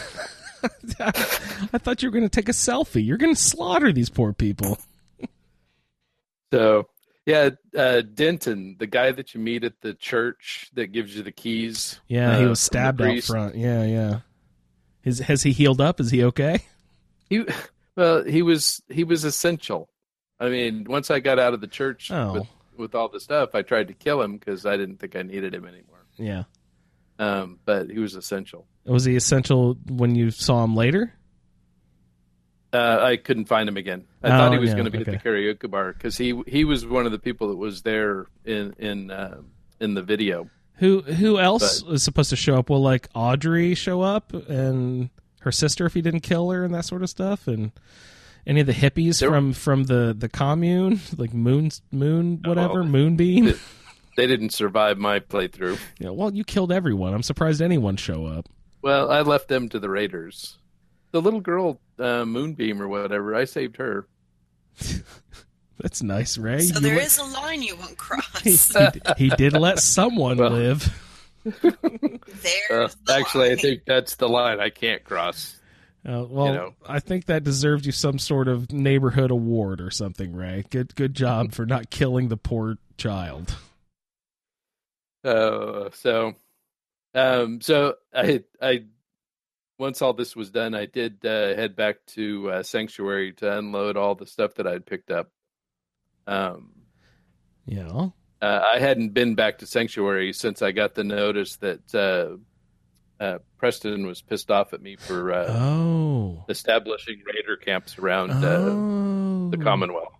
I 0.99 1.77
thought 1.77 2.01
you 2.01 2.09
were 2.09 2.13
going 2.13 2.27
to 2.27 2.29
take 2.29 2.49
a 2.49 2.53
selfie. 2.53 3.05
You're 3.05 3.17
going 3.17 3.35
to 3.35 3.41
slaughter 3.41 3.91
these 3.91 4.09
poor 4.09 4.33
people. 4.33 4.79
So 6.51 6.87
yeah, 7.25 7.49
uh, 7.75 8.01
Denton, 8.01 8.75
the 8.79 8.87
guy 8.87 9.11
that 9.11 9.33
you 9.33 9.39
meet 9.39 9.63
at 9.63 9.81
the 9.81 9.93
church 9.93 10.69
that 10.73 10.91
gives 10.91 11.15
you 11.15 11.23
the 11.23 11.31
keys. 11.31 11.99
Yeah, 12.07 12.37
he 12.37 12.45
uh, 12.45 12.49
was 12.49 12.59
stabbed 12.59 13.01
out 13.01 13.23
front. 13.23 13.55
Yeah, 13.55 13.83
yeah. 13.83 14.19
Is 15.05 15.19
has 15.19 15.43
he 15.43 15.51
healed 15.53 15.79
up? 15.79 15.99
Is 15.99 16.11
he 16.11 16.23
okay? 16.25 16.59
He 17.29 17.45
well, 17.95 18.23
he 18.23 18.41
was 18.41 18.81
he 18.89 19.03
was 19.03 19.23
essential. 19.23 19.87
I 20.39 20.49
mean, 20.49 20.83
once 20.83 21.09
I 21.09 21.19
got 21.21 21.39
out 21.39 21.53
of 21.53 21.61
the 21.61 21.67
church 21.67 22.11
Oh. 22.11 22.33
with 22.33 22.47
with 22.77 22.95
all 22.95 23.07
the 23.07 23.19
stuff, 23.21 23.55
I 23.55 23.61
tried 23.61 23.87
to 23.87 23.93
kill 23.93 24.21
him 24.21 24.37
because 24.37 24.65
I 24.65 24.75
didn't 24.77 24.97
think 24.97 25.15
I 25.15 25.21
needed 25.21 25.53
him 25.55 25.65
anymore. 25.65 26.05
Yeah. 26.17 26.43
Um, 27.19 27.59
but 27.63 27.89
he 27.89 27.99
was 27.99 28.15
essential. 28.15 28.67
Was 28.85 29.05
he 29.05 29.15
essential 29.15 29.77
when 29.87 30.15
you 30.15 30.31
saw 30.31 30.63
him 30.63 30.75
later? 30.75 31.13
Uh, 32.73 32.99
I 33.01 33.15
couldn't 33.15 33.45
find 33.45 33.69
him 33.69 33.77
again. 33.77 34.05
I 34.21 34.27
Oh, 34.27 34.29
thought 34.31 34.51
he 34.51 34.57
was 34.59 34.69
yeah, 34.71 34.75
going 34.75 34.85
to 34.85 34.91
be 34.91 34.99
okay. 34.99 35.13
at 35.13 35.23
the 35.23 35.29
karaoke 35.29 35.69
bar 35.71 35.93
because 35.93 36.17
he 36.17 36.41
he 36.45 36.65
was 36.65 36.85
one 36.85 37.05
of 37.05 37.13
the 37.13 37.19
people 37.19 37.47
that 37.49 37.55
was 37.55 37.83
there 37.83 38.25
in 38.43 38.73
in 38.77 39.11
uh, 39.11 39.37
in 39.79 39.93
the 39.93 40.01
video. 40.01 40.49
Who 40.77 41.01
who 41.01 41.39
else 41.39 41.83
is 41.83 42.03
supposed 42.03 42.29
to 42.31 42.35
show 42.35 42.55
up? 42.57 42.69
Will 42.69 42.81
like 42.81 43.07
Audrey 43.15 43.75
show 43.75 44.01
up 44.01 44.33
and 44.33 45.09
her 45.41 45.51
sister 45.51 45.85
if 45.85 45.93
he 45.93 46.01
didn't 46.01 46.21
kill 46.21 46.49
her 46.51 46.63
and 46.65 46.73
that 46.73 46.85
sort 46.85 47.01
of 47.03 47.09
stuff 47.09 47.47
and 47.47 47.71
any 48.47 48.61
of 48.61 48.67
the 48.67 48.73
hippies 48.73 49.19
There- 49.19 49.29
from 49.29 49.53
from 49.53 49.83
the 49.85 50.13
the 50.17 50.27
commune 50.29 50.99
like 51.17 51.33
moon 51.33 51.71
moon 51.91 52.41
whatever 52.43 52.83
moonbeam. 52.83 53.45
They- 53.45 53.53
They 54.17 54.27
didn't 54.27 54.51
survive 54.51 54.97
my 54.97 55.19
playthrough. 55.19 55.77
yeah, 55.99 56.09
well, 56.11 56.33
you 56.33 56.45
killed 56.45 56.71
everyone. 56.71 57.13
I'm 57.13 57.21
surprised 57.21 57.61
anyone 57.61 57.97
show 57.97 58.25
up. 58.25 58.47
Well, 58.81 59.11
I 59.11 59.19
left 59.21 59.49
them 59.49 59.67
to 59.69 59.77
the 59.79 59.89
Raiders. 59.89 60.57
The 61.11 61.21
little 61.21 61.41
girl, 61.41 61.81
uh, 61.99 62.23
Moonbeam 62.23 62.81
or 62.81 62.87
whatever, 62.87 63.35
I 63.35 63.43
saved 63.43 63.75
her. 63.75 64.07
That's 65.79 66.01
nice, 66.01 66.37
Ray. 66.37 66.61
So 66.61 66.75
You 66.75 66.79
there 66.81 66.95
let- 66.97 67.05
is 67.05 67.17
a 67.17 67.23
line 67.25 67.61
you 67.61 67.75
won't 67.75 67.97
cross. 67.97 68.73
he 69.17 69.29
did 69.29 69.53
let 69.53 69.79
someone 69.79 70.37
Well. 70.37 70.51
live. 70.51 71.01
There's 71.43 71.73
Uh, 72.71 72.87
the 73.05 73.13
actually, 73.13 73.51
I 73.51 73.55
think 73.55 73.81
that's 73.85 74.15
the 74.15 74.27
line 74.29 74.59
I 74.59 74.69
can't 74.69 75.03
cross. 75.03 75.59
Uh, 76.07 76.23
well, 76.29 76.53
know. 76.53 76.73
I 76.87 76.99
think 76.99 77.25
that 77.25 77.43
deserves 77.43 77.85
you 77.85 77.91
some 77.91 78.19
sort 78.19 78.47
of 78.47 78.71
neighborhood 78.71 79.31
award 79.31 79.81
or 79.81 79.89
something, 79.91 80.35
Ray. 80.35 80.63
Good, 80.69 80.95
good 80.95 81.13
job 81.15 81.51
for 81.51 81.65
not 81.65 81.89
killing 81.89 82.27
the 82.29 82.37
poor 82.37 82.77
child. 82.97 83.55
Uh, 85.23 85.89
so, 85.93 86.33
um, 87.13 87.59
so 87.61 87.95
I, 88.13 88.43
I, 88.61 88.83
once 89.79 90.01
all 90.01 90.13
this 90.13 90.35
was 90.35 90.51
done, 90.51 90.73
I 90.75 90.85
did 90.85 91.25
uh, 91.25 91.55
head 91.55 91.75
back 91.75 91.97
to 92.09 92.51
uh, 92.51 92.63
Sanctuary 92.63 93.33
to 93.33 93.57
unload 93.57 93.97
all 93.97 94.15
the 94.15 94.27
stuff 94.27 94.55
that 94.55 94.67
I'd 94.67 94.85
picked 94.85 95.11
up. 95.11 95.29
Um, 96.27 96.71
Yeah. 97.65 98.09
uh, 98.41 98.61
I 98.73 98.79
hadn't 98.79 99.09
been 99.13 99.35
back 99.35 99.59
to 99.59 99.67
Sanctuary 99.67 100.33
since 100.33 100.61
I 100.61 100.71
got 100.71 100.95
the 100.95 101.03
notice 101.03 101.57
that 101.57 101.95
uh, 101.95 103.23
uh, 103.23 103.39
Preston 103.57 104.05
was 104.05 104.21
pissed 104.21 104.51
off 104.51 104.73
at 104.73 104.81
me 104.81 104.95
for 104.95 105.33
uh, 105.33 105.47
Oh. 105.49 106.45
establishing 106.49 107.21
raider 107.25 107.57
camps 107.57 107.97
around 107.97 108.31
uh, 108.31 108.45
oh. 108.45 109.49
the 109.49 109.57
Commonwealth. 109.57 110.13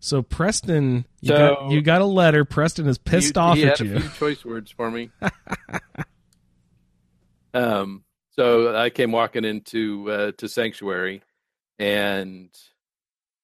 So 0.00 0.20
Preston, 0.20 1.06
you 1.20 1.28
So- 1.28 1.36
got 1.36 1.70
you 1.70 1.80
got 1.80 2.02
a 2.02 2.06
letter. 2.06 2.44
Preston 2.44 2.88
is 2.88 2.98
pissed 2.98 3.36
he, 3.36 3.40
off 3.40 3.56
he 3.56 3.64
at 3.64 3.78
had 3.78 3.86
you. 3.86 3.96
A 3.96 4.00
few 4.00 4.10
choice 4.10 4.44
words 4.44 4.70
for 4.72 4.90
me. 4.90 5.10
um, 7.54 8.04
so 8.30 8.74
I 8.76 8.90
came 8.90 9.12
walking 9.12 9.44
into 9.44 10.10
uh, 10.10 10.32
to 10.38 10.48
Sanctuary, 10.48 11.22
and 11.78 12.48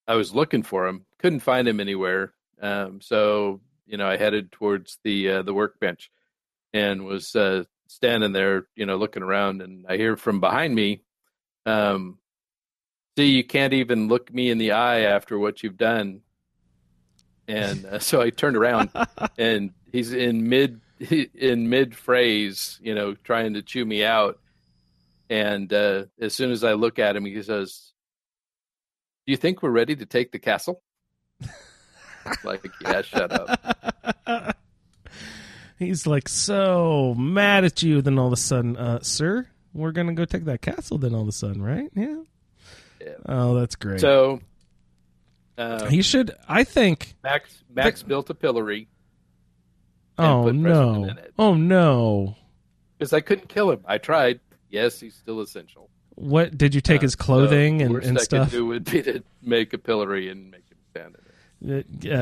I 0.07 0.15
was 0.15 0.33
looking 0.33 0.63
for 0.63 0.87
him. 0.87 1.05
Couldn't 1.19 1.41
find 1.41 1.67
him 1.67 1.79
anywhere. 1.79 2.33
Um, 2.61 3.01
so 3.01 3.61
you 3.89 3.97
know, 3.97 4.07
I 4.07 4.17
headed 4.17 4.51
towards 4.51 4.99
the 5.03 5.29
uh, 5.29 5.41
the 5.41 5.53
workbench, 5.53 6.11
and 6.73 7.05
was 7.05 7.35
uh, 7.35 7.63
standing 7.87 8.33
there, 8.33 8.67
you 8.75 8.85
know, 8.85 8.97
looking 8.97 9.23
around, 9.23 9.61
and 9.61 9.85
I 9.89 9.97
hear 9.97 10.15
from 10.15 10.39
behind 10.39 10.75
me, 10.75 11.03
um, 11.65 12.19
"See, 13.17 13.31
you 13.31 13.43
can't 13.43 13.73
even 13.73 14.07
look 14.07 14.31
me 14.31 14.51
in 14.51 14.59
the 14.59 14.71
eye 14.71 15.01
after 15.01 15.39
what 15.39 15.63
you've 15.63 15.77
done." 15.77 16.21
And 17.47 17.85
uh, 17.85 17.99
so 17.99 18.21
I 18.21 18.29
turned 18.29 18.55
around, 18.55 18.91
and 19.37 19.71
he's 19.91 20.13
in 20.13 20.47
mid 20.47 20.81
in 20.99 21.69
mid 21.69 21.95
phrase, 21.95 22.79
you 22.81 22.93
know, 22.93 23.15
trying 23.15 23.55
to 23.55 23.63
chew 23.63 23.85
me 23.85 24.05
out. 24.05 24.39
And 25.31 25.71
uh, 25.73 26.05
as 26.19 26.35
soon 26.35 26.51
as 26.51 26.63
I 26.63 26.73
look 26.73 26.99
at 26.99 27.15
him, 27.15 27.25
he 27.25 27.41
says, 27.41 27.91
"Do 29.25 29.31
you 29.31 29.37
think 29.37 29.63
we're 29.63 29.69
ready 29.71 29.95
to 29.95 30.05
take 30.05 30.31
the 30.31 30.39
castle?" 30.39 30.83
like, 32.43 32.65
yeah, 32.81 33.01
shut 33.01 33.31
up. 33.31 34.57
He's 35.79 36.05
like 36.05 36.27
so 36.27 37.15
mad 37.17 37.63
at 37.63 37.81
you. 37.81 38.01
Then 38.01 38.19
all 38.19 38.27
of 38.27 38.33
a 38.33 38.37
sudden, 38.37 38.75
uh, 38.75 38.99
sir, 39.01 39.47
we're 39.73 39.91
gonna 39.93 40.13
go 40.13 40.25
take 40.25 40.45
that 40.45 40.61
castle. 40.61 40.97
Then 40.97 41.13
all 41.15 41.21
of 41.21 41.27
a 41.27 41.31
sudden, 41.33 41.61
right? 41.61 41.89
Yeah. 41.95 42.17
Yeah. 43.01 43.13
Oh, 43.27 43.55
that's 43.55 43.75
great. 43.77 44.01
So, 44.01 44.41
uh, 45.57 45.85
he 45.87 46.01
should. 46.01 46.31
I 46.49 46.65
think. 46.65 47.15
Max 47.23 47.63
Max 47.73 48.03
built 48.03 48.29
a 48.29 48.33
pillory 48.33 48.87
Oh 50.17 50.49
no. 50.51 51.05
In 51.05 51.17
it. 51.17 51.33
Oh 51.39 51.53
no. 51.53 52.35
because 52.97 53.13
I 53.13 53.21
couldn't 53.21 53.47
kill 53.47 53.71
him. 53.71 53.79
I 53.85 53.97
tried. 53.99 54.41
Yes, 54.69 54.99
he's 54.99 55.15
still 55.15 55.39
essential. 55.39 55.89
What 56.15 56.57
did 56.57 56.75
you 56.75 56.81
take 56.81 56.99
Uh, 56.99 57.03
his 57.03 57.15
clothing 57.15 57.79
so 57.79 57.85
and, 57.85 58.03
and 58.03 58.17
I 58.19 58.21
stuff? 58.21 58.49
could 58.49 58.57
do 58.57 58.65
would 58.65 58.83
be 58.83 59.01
to 59.03 59.23
make 59.41 59.71
a 59.71 59.77
pillory 59.77 60.27
and 60.29 60.51
make 60.51 60.69
him 60.69 60.77
stand 60.91 61.15
it. 61.15 61.23
Uh, 61.63 61.81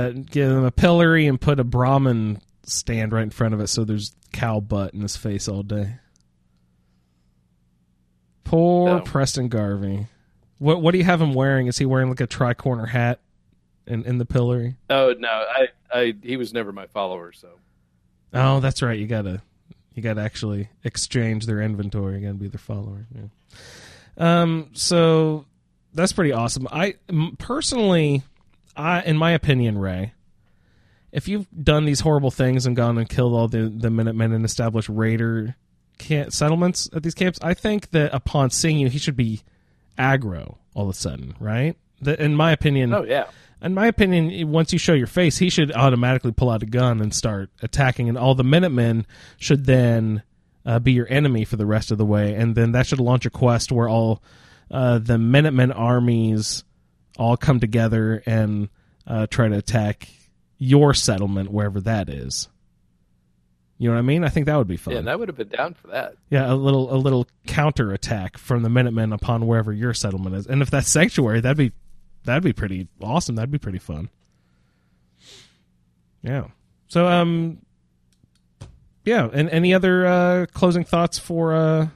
give 0.09 0.51
him 0.51 0.63
a 0.63 0.71
pillory 0.71 1.27
and 1.27 1.39
put 1.39 1.59
a 1.59 1.63
Brahmin 1.63 2.41
stand 2.63 3.13
right 3.13 3.23
in 3.23 3.29
front 3.29 3.53
of 3.53 3.59
it, 3.59 3.67
so 3.67 3.83
there's 3.83 4.15
cow 4.33 4.59
butt 4.59 4.93
in 4.93 5.01
his 5.01 5.15
face 5.15 5.47
all 5.47 5.63
day. 5.63 5.95
Poor 8.43 8.95
No. 8.95 9.01
Preston 9.01 9.49
Garvey. 9.49 10.07
What 10.59 10.81
what 10.81 10.91
do 10.91 10.97
you 10.97 11.03
have 11.03 11.21
him 11.21 11.33
wearing? 11.33 11.67
Is 11.67 11.77
he 11.77 11.85
wearing 11.85 12.09
like 12.09 12.21
a 12.21 12.27
tri-corner 12.27 12.85
hat 12.87 13.19
in 13.85 14.03
in 14.05 14.17
the 14.17 14.25
pillory? 14.25 14.75
Oh 14.89 15.13
no, 15.19 15.27
I, 15.29 15.67
I 15.93 16.15
he 16.23 16.37
was 16.37 16.53
never 16.53 16.71
my 16.71 16.87
follower, 16.87 17.31
so 17.33 17.49
Oh, 18.33 18.59
that's 18.59 18.81
right. 18.81 18.97
You 18.97 19.05
gotta 19.07 19.41
you 19.93 20.01
gotta 20.01 20.21
actually 20.21 20.69
exchange 20.83 21.45
their 21.45 21.61
inventory. 21.61 22.15
You 22.15 22.21
gotta 22.27 22.33
be 22.35 22.47
their 22.47 22.57
follower. 22.59 23.05
Yeah. 23.13 23.27
Um. 24.17 24.69
So 24.73 25.45
that's 25.93 26.13
pretty 26.13 26.31
awesome. 26.31 26.67
I 26.71 26.95
personally, 27.37 28.23
I 28.77 29.01
in 29.01 29.17
my 29.17 29.31
opinion, 29.31 29.77
Ray, 29.77 30.13
if 31.11 31.27
you've 31.27 31.47
done 31.63 31.85
these 31.85 32.01
horrible 32.01 32.31
things 32.31 32.65
and 32.65 32.75
gone 32.75 32.97
and 32.97 33.09
killed 33.09 33.33
all 33.33 33.47
the 33.47 33.69
the 33.69 33.89
Minutemen 33.89 34.33
and 34.33 34.45
established 34.45 34.89
raider 34.89 35.55
camp, 35.97 36.31
settlements 36.31 36.89
at 36.93 37.03
these 37.03 37.15
camps, 37.15 37.39
I 37.41 37.53
think 37.53 37.91
that 37.91 38.13
upon 38.13 38.51
seeing 38.51 38.77
you, 38.77 38.89
he 38.89 38.99
should 38.99 39.15
be 39.15 39.41
aggro 39.97 40.57
all 40.73 40.83
of 40.83 40.89
a 40.89 40.93
sudden, 40.93 41.35
right? 41.39 41.75
In 42.05 42.35
my 42.35 42.51
opinion, 42.51 42.93
oh 42.93 43.03
yeah, 43.03 43.25
in 43.61 43.73
my 43.73 43.87
opinion, 43.87 44.51
once 44.51 44.71
you 44.71 44.77
show 44.77 44.93
your 44.93 45.07
face, 45.07 45.37
he 45.37 45.49
should 45.49 45.71
automatically 45.71 46.31
pull 46.31 46.49
out 46.49 46.61
a 46.61 46.67
gun 46.67 47.01
and 47.01 47.13
start 47.13 47.49
attacking, 47.63 48.07
and 48.07 48.17
all 48.17 48.35
the 48.35 48.43
Minutemen 48.43 49.07
should 49.39 49.65
then 49.65 50.21
uh, 50.65 50.77
be 50.79 50.91
your 50.91 51.07
enemy 51.09 51.43
for 51.43 51.55
the 51.55 51.65
rest 51.65 51.89
of 51.89 51.97
the 51.97 52.05
way, 52.05 52.35
and 52.35 52.53
then 52.53 52.73
that 52.73 52.85
should 52.85 52.99
launch 52.99 53.25
a 53.25 53.31
quest 53.31 53.71
where 53.71 53.89
all 53.89 54.21
uh, 54.69 54.99
the 54.99 55.17
Minutemen 55.17 55.71
armies 55.71 56.63
all 57.17 57.37
come 57.37 57.59
together 57.59 58.23
and 58.25 58.69
uh, 59.05 59.27
try 59.27 59.47
to 59.47 59.57
attack 59.57 60.09
your 60.57 60.93
settlement 60.93 61.51
wherever 61.51 61.79
that 61.81 62.09
is. 62.09 62.47
You 63.79 63.89
know 63.89 63.95
what 63.95 63.99
I 63.99 64.03
mean? 64.03 64.23
I 64.23 64.29
think 64.29 64.47
that 64.47 64.55
would 64.55 64.67
be 64.67 64.77
fun. 64.77 64.93
yeah, 64.93 64.99
and 64.99 65.09
I 65.09 65.15
would 65.15 65.27
have 65.27 65.37
been 65.37 65.49
down 65.49 65.75
for 65.75 65.87
that. 65.89 66.15
Yeah, 66.31 66.51
a 66.51 66.55
little 66.55 66.91
a 66.93 66.97
little 66.97 67.27
counter 67.45 67.91
attack 67.93 68.37
from 68.39 68.63
the 68.63 68.69
Minutemen 68.69 69.13
upon 69.13 69.45
wherever 69.45 69.71
your 69.71 69.93
settlement 69.93 70.35
is, 70.35 70.47
and 70.47 70.63
if 70.63 70.71
that's 70.71 70.89
sanctuary, 70.89 71.41
that'd 71.41 71.57
be 71.57 71.71
that'd 72.23 72.43
be 72.43 72.53
pretty 72.53 72.87
awesome. 73.01 73.35
That'd 73.35 73.51
be 73.51 73.59
pretty 73.59 73.77
fun. 73.77 74.09
Yeah. 76.23 76.47
So 76.87 77.05
um, 77.07 77.59
yeah. 79.05 79.29
And 79.31 79.49
any 79.51 79.73
other 79.75 80.07
uh, 80.07 80.45
closing 80.53 80.83
thoughts 80.83 81.19
for 81.19 81.53
uh, 81.53 81.87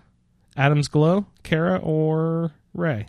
Atom's 0.56 0.88
Glow, 0.88 1.26
Cara 1.41 1.77
or 1.77 2.52
Ray? 2.76 3.07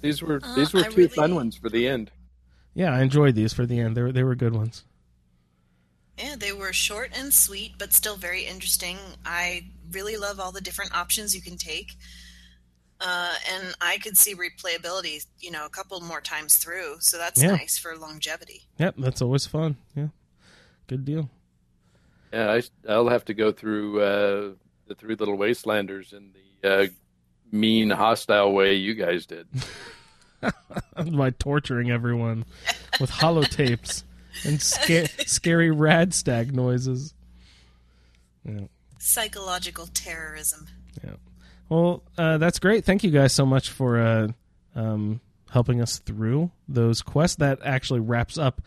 These 0.00 0.22
were 0.22 0.40
Uh, 0.42 0.54
these 0.54 0.72
were 0.72 0.80
I 0.80 0.88
two 0.88 0.96
really- 0.96 1.08
fun 1.08 1.34
ones 1.34 1.56
for 1.56 1.68
the 1.68 1.86
end. 1.88 2.10
Yeah, 2.74 2.92
I 2.92 3.02
enjoyed 3.02 3.34
these 3.34 3.52
for 3.52 3.66
the 3.66 3.78
end. 3.80 3.96
They 3.96 4.02
were 4.02 4.12
they 4.12 4.24
were 4.24 4.34
good 4.34 4.54
ones. 4.54 4.84
Yeah, 6.18 6.36
they 6.36 6.52
were 6.52 6.72
short 6.72 7.10
and 7.14 7.32
sweet, 7.34 7.72
but 7.78 7.92
still 7.92 8.16
very 8.16 8.42
interesting. 8.44 8.98
I 9.26 9.66
really 9.90 10.16
love 10.16 10.38
all 10.38 10.52
the 10.52 10.60
different 10.60 10.94
options 10.94 11.34
you 11.34 11.42
can 11.42 11.56
take. 11.56 11.96
Uh, 13.00 13.34
and 13.52 13.74
I 13.80 13.98
could 13.98 14.16
see 14.16 14.34
replayability, 14.34 15.26
you 15.40 15.50
know, 15.50 15.66
a 15.66 15.68
couple 15.68 16.00
more 16.00 16.20
times 16.20 16.56
through. 16.56 16.96
So 17.00 17.18
that's 17.18 17.42
Yeah. 17.42 17.56
nice 17.56 17.76
for 17.76 17.96
longevity. 17.96 18.62
Yep, 18.78 18.94
that's 18.98 19.20
always 19.20 19.46
fun. 19.46 19.76
Yeah, 19.96 20.08
good 20.86 21.04
deal. 21.04 21.28
Yeah, 22.32 22.52
I, 22.52 22.62
I'll 22.88 23.08
have 23.08 23.24
to 23.26 23.34
go 23.34 23.50
through 23.52 24.00
uh, 24.00 24.52
the 24.86 24.94
Three 24.94 25.16
Little 25.16 25.36
Wastelanders 25.36 26.12
and 26.12 26.32
the 26.62 26.68
uh, 26.72 26.86
mean, 27.54 27.90
hostile 27.90 28.52
way 28.52 28.74
you 28.74 28.94
guys 28.94 29.26
did. 29.26 29.46
by 31.12 31.30
torturing 31.30 31.90
everyone 31.90 32.44
with 33.00 33.10
holotapes 33.10 34.04
and 34.44 34.60
sca- 34.60 35.08
scary 35.26 35.70
rad 35.70 36.12
stag 36.12 36.54
noises. 36.54 37.14
Yeah. 38.44 38.66
Psychological 38.98 39.86
terrorism. 39.86 40.66
Yeah. 41.02 41.14
Well, 41.68 42.02
uh, 42.18 42.38
that's 42.38 42.58
great. 42.58 42.84
Thank 42.84 43.04
you 43.04 43.10
guys 43.10 43.32
so 43.32 43.46
much 43.46 43.70
for 43.70 43.98
uh, 43.98 44.28
um, 44.74 45.20
helping 45.50 45.80
us 45.80 45.98
through 45.98 46.50
those 46.68 47.00
quests. 47.00 47.36
That 47.36 47.60
actually 47.64 48.00
wraps 48.00 48.36
up 48.36 48.60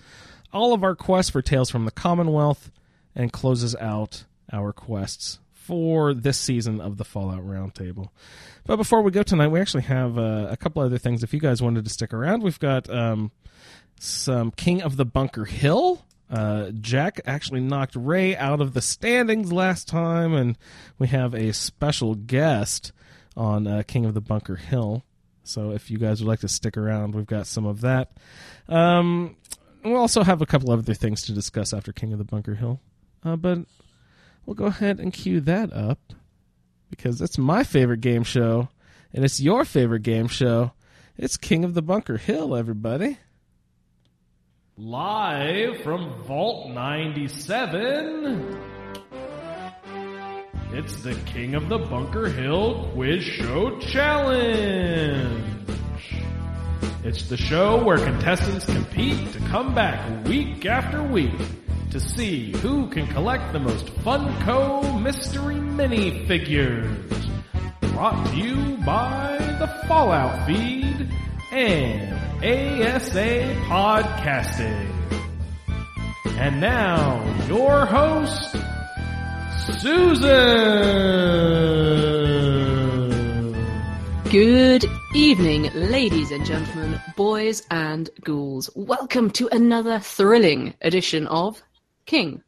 all 0.52 0.74
of 0.74 0.84
our 0.84 0.96
quests 0.96 1.30
for 1.30 1.42
Tales 1.42 1.70
from 1.70 1.86
the 1.86 1.92
Commonwealth 1.92 2.72
and 3.16 3.32
closes 3.32 3.76
out 3.76 4.26
our 4.52 4.72
quests 4.72 5.40
for 5.68 6.14
this 6.14 6.40
season 6.40 6.82
of 6.82 6.98
the 6.98 7.06
Fallout 7.06 7.46
Roundtable. 7.46 8.08
But 8.66 8.78
before 8.78 9.02
we 9.02 9.12
go 9.12 9.24
tonight, 9.24 9.50
we 9.50 9.60
actually 9.60 9.84
have 9.84 10.18
uh, 10.18 10.48
a 10.50 10.58
couple 10.58 10.82
other 10.82 10.98
things. 10.98 11.24
If 11.24 11.34
you 11.34 11.40
guys 11.40 11.62
wanted 11.62 11.84
to 11.84 11.92
stick 11.92 12.14
around, 12.14 12.44
we've 12.44 12.60
got 12.60 12.90
um, 12.90 13.32
some 14.00 14.52
King 14.52 14.82
of 14.82 14.96
the 14.96 15.06
Bunker 15.06 15.46
Hill 15.46 16.04
Uh, 16.30 16.72
Jack 16.82 17.22
actually 17.26 17.62
knocked 17.62 17.96
Ray 17.96 18.36
out 18.36 18.60
of 18.60 18.74
the 18.74 18.82
standings 18.82 19.54
last 19.54 19.88
time, 19.88 20.34
and 20.34 20.58
we 21.00 21.08
have 21.08 21.34
a 21.34 21.54
special 21.54 22.16
guest 22.16 22.92
on 23.38 23.66
uh, 23.66 23.84
King 23.88 24.06
of 24.06 24.14
the 24.14 24.22
Bunker 24.22 24.58
Hill. 24.58 25.04
So 25.44 25.72
if 25.72 25.90
you 25.90 25.98
guys 25.98 26.20
would 26.20 26.28
like 26.28 26.42
to 26.42 26.50
stick 26.50 26.76
around, 26.76 27.16
we've 27.16 27.26
got 27.26 27.48
some 27.48 27.66
of 27.66 27.80
that. 27.82 28.12
Um, 28.68 29.38
we'll 29.86 30.02
also 30.02 30.24
have 30.24 30.42
a 30.42 30.46
couple 30.46 30.72
other 30.72 30.94
things 30.94 31.22
to 31.24 31.32
discuss 31.32 31.74
after 31.74 31.94
King 31.94 32.12
of 32.12 32.20
the 32.20 32.26
Bunker 32.26 32.56
Hill. 32.56 32.82
Uh, 33.24 33.38
but 33.38 33.60
we'll 34.48 34.56
go 34.56 34.66
ahead 34.66 35.00
and 35.00 35.14
cue 35.14 35.42
that 35.42 35.72
up 35.74 36.00
because 36.90 37.22
it's 37.22 37.38
my 37.38 37.64
favorite 37.64 38.02
game 38.02 38.24
show, 38.24 38.70
and 39.14 39.24
it's 39.24 39.40
your 39.40 39.66
favorite 39.66 40.02
game 40.04 40.28
show. 40.28 40.72
It's 41.18 41.38
King 41.38 41.64
of 41.66 41.74
the 41.74 41.82
Bunker 41.82 42.18
Hill, 42.18 42.56
everybody. 42.56 43.20
Live 44.78 45.82
from 45.82 46.24
Vault 46.24 46.72
97, 46.72 48.58
it's 50.72 51.02
the 51.02 51.16
King 51.26 51.56
of 51.56 51.68
the 51.68 51.80
Bunker 51.80 52.30
Hill 52.30 52.90
Quiz 52.94 53.24
Show 53.24 53.80
Challenge. 53.80 55.44
It's 57.04 57.24
the 57.24 57.38
show 57.38 57.84
where 57.84 57.98
contestants 57.98 58.66
compete 58.66 59.32
to 59.34 59.40
come 59.40 59.74
back 59.74 60.26
week 60.28 60.66
after 60.66 61.02
week 61.02 61.34
to 61.92 62.00
see 62.00 62.52
who 62.58 62.88
can 62.88 63.08
collect 63.08 63.54
the 63.54 63.60
most 63.60 63.86
Funko 64.04 65.02
mystery 65.02 65.56
minifigures. 65.56 66.86
Brought 67.94 68.28
to 68.28 68.36
you 68.36 68.78
by 68.86 69.38
the 69.60 69.68
Fallout 69.88 70.46
feed 70.46 71.10
and 71.52 72.14
ASA 72.44 73.56
Podcasting. 73.68 74.92
And 76.26 76.60
now, 76.60 77.24
your 77.48 77.86
host, 77.86 78.58
Susan. 79.80 81.38
Good 84.30 84.86
evening, 85.16 85.72
ladies 85.74 86.32
and 86.32 86.46
gentlemen, 86.46 87.00
boys 87.16 87.66
and 87.72 88.10
ghouls. 88.26 88.70
Welcome 88.76 89.32
to 89.32 89.48
another 89.54 90.00
thrilling 90.00 90.74
edition 90.82 91.28
of 91.28 91.64
King 92.08 92.42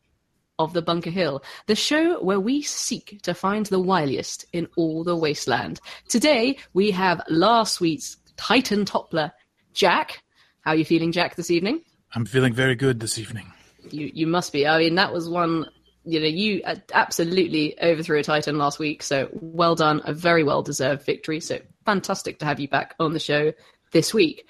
of 0.57 0.73
the 0.73 0.81
Bunker 0.81 1.09
Hill, 1.09 1.43
the 1.67 1.75
show 1.75 2.21
where 2.21 2.39
we 2.39 2.61
seek 2.61 3.19
to 3.23 3.33
find 3.33 3.65
the 3.67 3.79
wiliest 3.79 4.45
in 4.51 4.67
all 4.75 5.03
the 5.03 5.15
wasteland. 5.15 5.79
Today, 6.09 6.57
we 6.73 6.91
have 6.91 7.21
last 7.29 7.79
week's 7.79 8.17
Titan 8.35 8.85
toppler, 8.85 9.31
Jack. 9.73 10.23
How 10.61 10.71
are 10.71 10.75
you 10.75 10.85
feeling, 10.85 11.11
Jack, 11.11 11.35
this 11.35 11.51
evening? 11.51 11.81
I'm 12.13 12.25
feeling 12.25 12.53
very 12.53 12.75
good 12.75 12.99
this 12.99 13.17
evening. 13.17 13.51
You 13.91 14.11
you 14.13 14.27
must 14.27 14.51
be. 14.51 14.67
I 14.67 14.77
mean, 14.79 14.95
that 14.95 15.13
was 15.13 15.29
one. 15.29 15.65
You 16.03 16.19
know, 16.19 16.25
you 16.25 16.61
uh, 16.63 16.75
absolutely 16.93 17.79
overthrew 17.81 18.19
a 18.19 18.23
Titan 18.23 18.57
last 18.57 18.79
week. 18.79 19.03
So 19.03 19.29
well 19.33 19.75
done, 19.75 20.01
a 20.05 20.13
very 20.13 20.43
well 20.43 20.61
deserved 20.61 21.05
victory. 21.05 21.39
So 21.39 21.59
fantastic 21.85 22.39
to 22.39 22.45
have 22.45 22.59
you 22.59 22.67
back 22.67 22.95
on 22.99 23.13
the 23.13 23.19
show 23.19 23.53
this 23.91 24.13
week. 24.13 24.47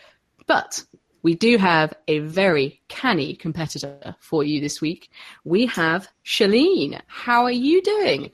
But 0.48 0.84
we 1.22 1.36
do 1.36 1.58
have 1.58 1.94
a 2.08 2.20
very 2.20 2.82
canny 2.88 3.36
competitor 3.36 4.16
for 4.20 4.44
you 4.44 4.62
this 4.62 4.82
week. 4.82 5.10
We 5.44 5.66
have 5.68 6.08
Shaline. 6.24 7.02
How 7.08 7.44
are 7.44 7.52
you 7.52 7.82
doing? 7.82 8.32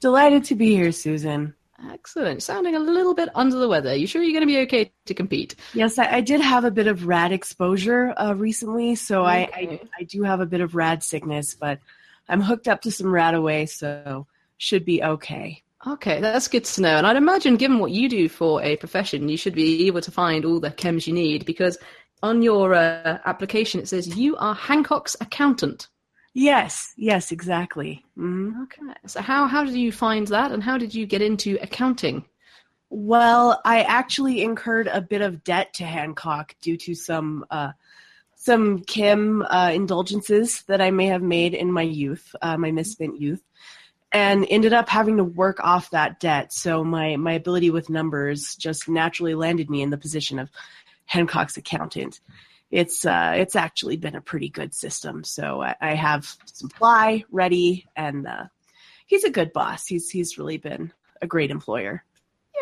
Delighted 0.00 0.44
to 0.44 0.54
be 0.54 0.74
here, 0.74 0.92
Susan. 0.92 1.54
Excellent. 1.90 2.42
Sounding 2.42 2.76
a 2.76 2.80
little 2.80 3.14
bit 3.14 3.28
under 3.34 3.56
the 3.56 3.68
weather. 3.68 3.94
You 3.94 4.06
sure 4.06 4.22
you're 4.22 4.32
going 4.32 4.46
to 4.46 4.52
be 4.52 4.60
okay 4.60 4.92
to 5.06 5.14
compete? 5.14 5.54
Yes, 5.74 5.98
I, 5.98 6.16
I 6.16 6.20
did 6.20 6.40
have 6.40 6.64
a 6.64 6.70
bit 6.70 6.86
of 6.86 7.06
rad 7.06 7.32
exposure 7.32 8.14
uh, 8.16 8.34
recently, 8.34 8.94
so 8.94 9.24
I, 9.24 9.48
I 9.52 9.80
I 9.98 10.04
do 10.04 10.22
have 10.22 10.40
a 10.40 10.46
bit 10.46 10.60
of 10.60 10.74
rad 10.74 11.02
sickness, 11.02 11.54
but 11.54 11.80
I'm 12.28 12.40
hooked 12.40 12.68
up 12.68 12.82
to 12.82 12.90
some 12.90 13.08
RadAway, 13.08 13.68
so 13.68 14.26
should 14.56 14.84
be 14.84 15.02
okay. 15.02 15.62
Okay, 15.86 16.20
that's 16.20 16.48
good 16.48 16.64
to 16.64 16.80
know. 16.80 16.96
And 16.96 17.06
I'd 17.06 17.16
imagine, 17.16 17.56
given 17.56 17.78
what 17.78 17.90
you 17.90 18.08
do 18.08 18.28
for 18.28 18.62
a 18.62 18.76
profession, 18.76 19.28
you 19.28 19.36
should 19.36 19.54
be 19.54 19.86
able 19.86 20.00
to 20.00 20.10
find 20.10 20.44
all 20.44 20.58
the 20.58 20.70
chems 20.70 21.06
you 21.06 21.12
need 21.12 21.44
because 21.44 21.76
on 22.24 22.42
your 22.42 22.74
uh, 22.74 23.18
application 23.26 23.80
it 23.80 23.88
says 23.88 24.16
you 24.16 24.36
are 24.36 24.54
Hancock's 24.54 25.16
accountant. 25.20 25.88
Yes, 26.32 26.92
yes, 26.96 27.30
exactly. 27.30 28.04
hmm 28.16 28.62
Okay. 28.64 28.82
So 29.06 29.20
how 29.20 29.46
how 29.46 29.62
did 29.64 29.76
you 29.76 29.92
find 29.92 30.26
that, 30.28 30.50
and 30.52 30.62
how 30.62 30.78
did 30.78 30.92
you 30.94 31.06
get 31.06 31.22
into 31.22 31.58
accounting? 31.62 32.24
Well, 32.90 33.60
I 33.64 33.82
actually 33.82 34.42
incurred 34.42 34.88
a 34.88 35.00
bit 35.00 35.22
of 35.22 35.44
debt 35.44 35.74
to 35.74 35.84
Hancock 35.84 36.54
due 36.60 36.76
to 36.78 36.94
some 36.94 37.44
uh, 37.50 37.72
some 38.34 38.80
chem 38.80 39.42
uh, 39.42 39.70
indulgences 39.74 40.62
that 40.68 40.80
I 40.80 40.90
may 40.90 41.06
have 41.06 41.22
made 41.22 41.54
in 41.54 41.72
my 41.72 41.82
youth, 41.82 42.34
uh, 42.42 42.56
my 42.56 42.70
misspent 42.72 43.20
youth, 43.20 43.42
and 44.12 44.46
ended 44.50 44.72
up 44.72 44.88
having 44.88 45.16
to 45.18 45.24
work 45.24 45.58
off 45.60 45.90
that 45.90 46.20
debt. 46.20 46.52
So 46.52 46.84
my 46.84 47.16
my 47.16 47.32
ability 47.32 47.70
with 47.70 47.90
numbers 47.90 48.56
just 48.56 48.88
naturally 48.88 49.34
landed 49.34 49.68
me 49.70 49.82
in 49.82 49.90
the 49.90 49.98
position 50.06 50.38
of 50.38 50.50
Hancock's 51.06 51.56
accountant. 51.56 52.20
It's 52.70 53.04
uh, 53.04 53.34
it's 53.36 53.56
actually 53.56 53.96
been 53.96 54.16
a 54.16 54.20
pretty 54.20 54.48
good 54.48 54.74
system. 54.74 55.24
So 55.24 55.62
I, 55.62 55.76
I 55.80 55.94
have 55.94 56.34
supply 56.46 57.24
ready, 57.30 57.86
and 57.94 58.26
uh, 58.26 58.44
he's 59.06 59.24
a 59.24 59.30
good 59.30 59.52
boss. 59.52 59.86
He's 59.86 60.10
he's 60.10 60.38
really 60.38 60.58
been 60.58 60.92
a 61.22 61.26
great 61.26 61.50
employer. 61.50 62.04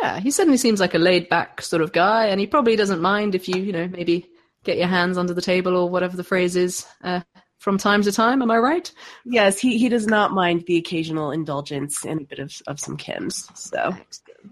Yeah, 0.01 0.21
he 0.21 0.31
certainly 0.31 0.59
seems 0.59 0.81
like 0.81 0.95
a 0.95 0.99
laid 0.99 1.29
back 1.29 1.63
sort 1.63 1.83
of 1.83 1.93
guy, 1.93 2.27
and 2.27 2.41
he 2.41 2.47
probably 2.47 2.77
doesn't 2.77 3.01
mind 3.01 3.35
if 3.35 3.49
you 3.49 3.61
you 3.61 3.73
know 3.73 3.89
maybe 3.89 4.29
get 4.65 4.79
your 4.79 4.89
hands 4.89 5.19
under 5.19 5.35
the 5.35 5.43
table 5.43 5.77
or 5.77 5.89
whatever 5.89 6.17
the 6.17 6.25
phrase 6.25 6.57
is 6.57 6.87
uh, 7.03 7.21
from 7.63 7.79
time 7.79 8.03
to 8.03 8.11
time. 8.11 8.43
Am 8.43 8.51
I 8.51 8.59
right? 8.59 8.91
Yes, 9.25 9.59
he, 9.61 9.79
he 9.79 9.89
does 9.89 10.09
not 10.09 10.33
mind 10.33 10.65
the 10.67 10.77
occasional 10.77 11.31
indulgence 11.31 12.05
and 12.05 12.21
a 12.21 12.25
bit 12.25 12.41
of, 12.41 12.53
of 12.67 12.81
some 12.81 12.97
chems. 12.97 13.57
So 13.57 13.97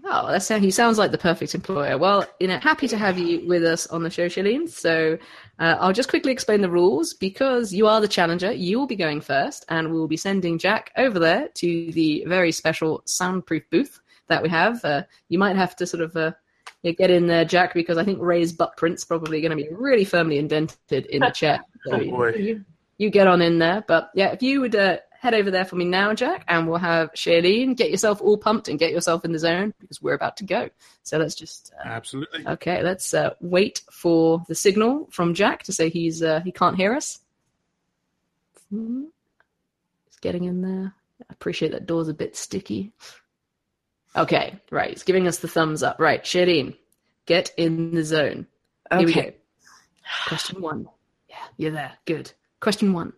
Oh, 0.05 0.31
that's 0.31 0.47
he 0.47 0.71
sounds 0.71 0.97
like 0.97 1.11
the 1.11 1.17
perfect 1.17 1.53
employer. 1.53 1.97
Well, 1.97 2.25
you 2.39 2.47
know, 2.47 2.57
happy 2.59 2.87
to 2.87 2.97
have 2.97 3.19
you 3.19 3.45
with 3.45 3.65
us 3.65 3.87
on 3.87 4.03
the 4.03 4.09
show, 4.09 4.27
Shaline. 4.27 4.69
So 4.69 5.17
uh, 5.59 5.75
I'll 5.79 5.91
just 5.91 6.09
quickly 6.09 6.31
explain 6.31 6.61
the 6.61 6.71
rules 6.71 7.13
because 7.13 7.73
you 7.73 7.87
are 7.87 7.99
the 7.99 8.07
challenger. 8.07 8.53
You 8.53 8.79
will 8.79 8.87
be 8.87 8.95
going 8.95 9.19
first, 9.19 9.65
and 9.67 9.91
we'll 9.91 10.07
be 10.07 10.15
sending 10.15 10.57
Jack 10.57 10.91
over 10.97 11.19
there 11.19 11.49
to 11.55 11.91
the 11.91 12.23
very 12.27 12.53
special 12.53 13.01
soundproof 13.05 13.63
booth 13.69 13.99
that 14.27 14.41
we 14.41 14.47
have. 14.47 14.83
Uh, 14.85 15.03
you 15.27 15.37
might 15.37 15.57
have 15.57 15.75
to 15.75 15.85
sort 15.85 16.03
of 16.03 16.15
uh, 16.15 16.31
yeah, 16.83 16.93
get 16.93 17.11
in 17.11 17.27
there, 17.27 17.43
Jack, 17.43 17.73
because 17.73 17.97
I 17.97 18.05
think 18.05 18.19
Ray's 18.21 18.53
butt 18.53 18.77
print's 18.77 19.03
probably 19.03 19.41
going 19.41 19.55
to 19.55 19.61
be 19.61 19.69
really 19.71 20.05
firmly 20.05 20.37
indented 20.37 21.05
in 21.07 21.19
the 21.19 21.29
chair. 21.35 21.59
So 21.85 21.99
Oh, 21.99 22.09
boy. 22.09 22.33
You, 22.33 22.65
you 23.01 23.09
get 23.09 23.27
on 23.27 23.41
in 23.41 23.57
there. 23.57 23.83
But 23.87 24.11
yeah, 24.13 24.27
if 24.27 24.43
you 24.43 24.61
would 24.61 24.75
uh, 24.75 24.97
head 25.19 25.33
over 25.33 25.49
there 25.49 25.65
for 25.65 25.75
me 25.75 25.85
now, 25.85 26.13
Jack, 26.13 26.45
and 26.47 26.67
we'll 26.67 26.77
have 26.77 27.11
Shaline 27.13 27.75
get 27.75 27.89
yourself 27.89 28.21
all 28.21 28.37
pumped 28.37 28.67
and 28.67 28.77
get 28.77 28.91
yourself 28.91 29.25
in 29.25 29.31
the 29.31 29.39
zone 29.39 29.73
because 29.79 29.99
we're 30.01 30.13
about 30.13 30.37
to 30.37 30.43
go. 30.43 30.69
So 31.01 31.17
let's 31.17 31.33
just 31.33 31.73
uh, 31.79 31.87
Absolutely. 31.87 32.47
okay. 32.47 32.83
Let's 32.83 33.11
uh, 33.15 33.31
wait 33.41 33.81
for 33.91 34.43
the 34.47 34.53
signal 34.53 35.07
from 35.09 35.33
Jack 35.33 35.63
to 35.63 35.73
say 35.73 35.89
he's 35.89 36.21
uh, 36.21 36.41
he 36.41 36.51
can't 36.51 36.77
hear 36.77 36.93
us. 36.93 37.17
Hmm. 38.69 39.05
He's 40.05 40.19
getting 40.21 40.43
in 40.43 40.61
there. 40.61 40.93
I 41.21 41.33
appreciate 41.33 41.71
that 41.71 41.87
door's 41.87 42.07
a 42.07 42.13
bit 42.13 42.35
sticky. 42.35 42.91
Okay, 44.15 44.59
right. 44.69 44.91
He's 44.91 45.03
giving 45.03 45.27
us 45.27 45.39
the 45.39 45.47
thumbs 45.47 45.81
up. 45.81 45.99
Right, 45.99 46.23
Shaline, 46.23 46.75
get 47.25 47.51
in 47.57 47.95
the 47.95 48.03
zone. 48.03 48.45
Here 48.91 49.05
we 49.05 49.13
go. 49.13 49.21
okay. 49.21 49.35
Question 50.27 50.61
one. 50.61 50.87
Yeah, 51.29 51.37
you're 51.57 51.71
there. 51.71 51.93
Good. 52.05 52.33
Question 52.61 52.93
one. 52.93 53.13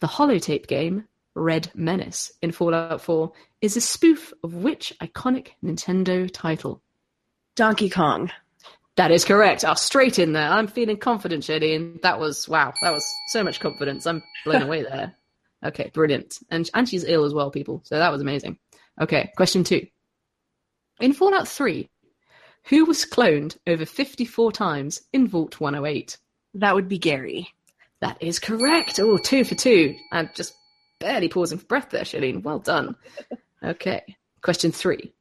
The 0.00 0.08
holotape 0.08 0.66
game, 0.66 1.04
Red 1.34 1.70
Menace, 1.74 2.32
in 2.42 2.52
Fallout 2.52 3.00
4, 3.00 3.32
is 3.62 3.76
a 3.76 3.80
spoof 3.80 4.32
of 4.42 4.54
which 4.54 4.92
iconic 5.00 5.50
Nintendo 5.64 6.28
title? 6.30 6.82
Donkey 7.54 7.88
Kong. 7.88 8.30
That 8.96 9.12
is 9.12 9.24
correct. 9.24 9.64
Oh, 9.66 9.74
straight 9.74 10.18
in 10.18 10.32
there. 10.32 10.48
I'm 10.48 10.66
feeling 10.66 10.96
confident, 10.96 11.44
Shaline. 11.44 12.00
That 12.02 12.18
was, 12.18 12.48
wow, 12.48 12.72
that 12.82 12.92
was 12.92 13.06
so 13.28 13.44
much 13.44 13.60
confidence. 13.60 14.06
I'm 14.06 14.22
blown 14.44 14.62
away 14.62 14.82
there. 14.82 15.14
Okay, 15.64 15.90
brilliant. 15.94 16.38
And, 16.50 16.68
and 16.74 16.86
she's 16.86 17.02
ill 17.02 17.24
as 17.24 17.32
well, 17.32 17.50
people. 17.50 17.80
So 17.84 17.98
that 17.98 18.12
was 18.12 18.20
amazing. 18.20 18.58
Okay, 19.00 19.32
question 19.36 19.64
two. 19.64 19.86
In 21.00 21.14
Fallout 21.14 21.48
3, 21.48 21.88
who 22.64 22.84
was 22.84 23.06
cloned 23.06 23.56
over 23.66 23.86
54 23.86 24.52
times 24.52 25.02
in 25.14 25.26
Vault 25.26 25.58
108? 25.58 26.18
That 26.54 26.74
would 26.74 26.88
be 26.88 26.98
Gary. 26.98 27.48
That 28.00 28.18
is 28.20 28.38
correct. 28.38 28.98
Oh, 29.00 29.18
two 29.18 29.44
for 29.44 29.54
two. 29.54 29.96
I'm 30.12 30.30
just 30.34 30.54
barely 31.00 31.28
pausing 31.28 31.58
for 31.58 31.66
breath 31.66 31.90
there, 31.90 32.04
Shaline. 32.04 32.42
Well 32.42 32.58
done. 32.60 32.96
Okay. 33.64 34.02
Question 34.42 34.70
three. 34.70 35.14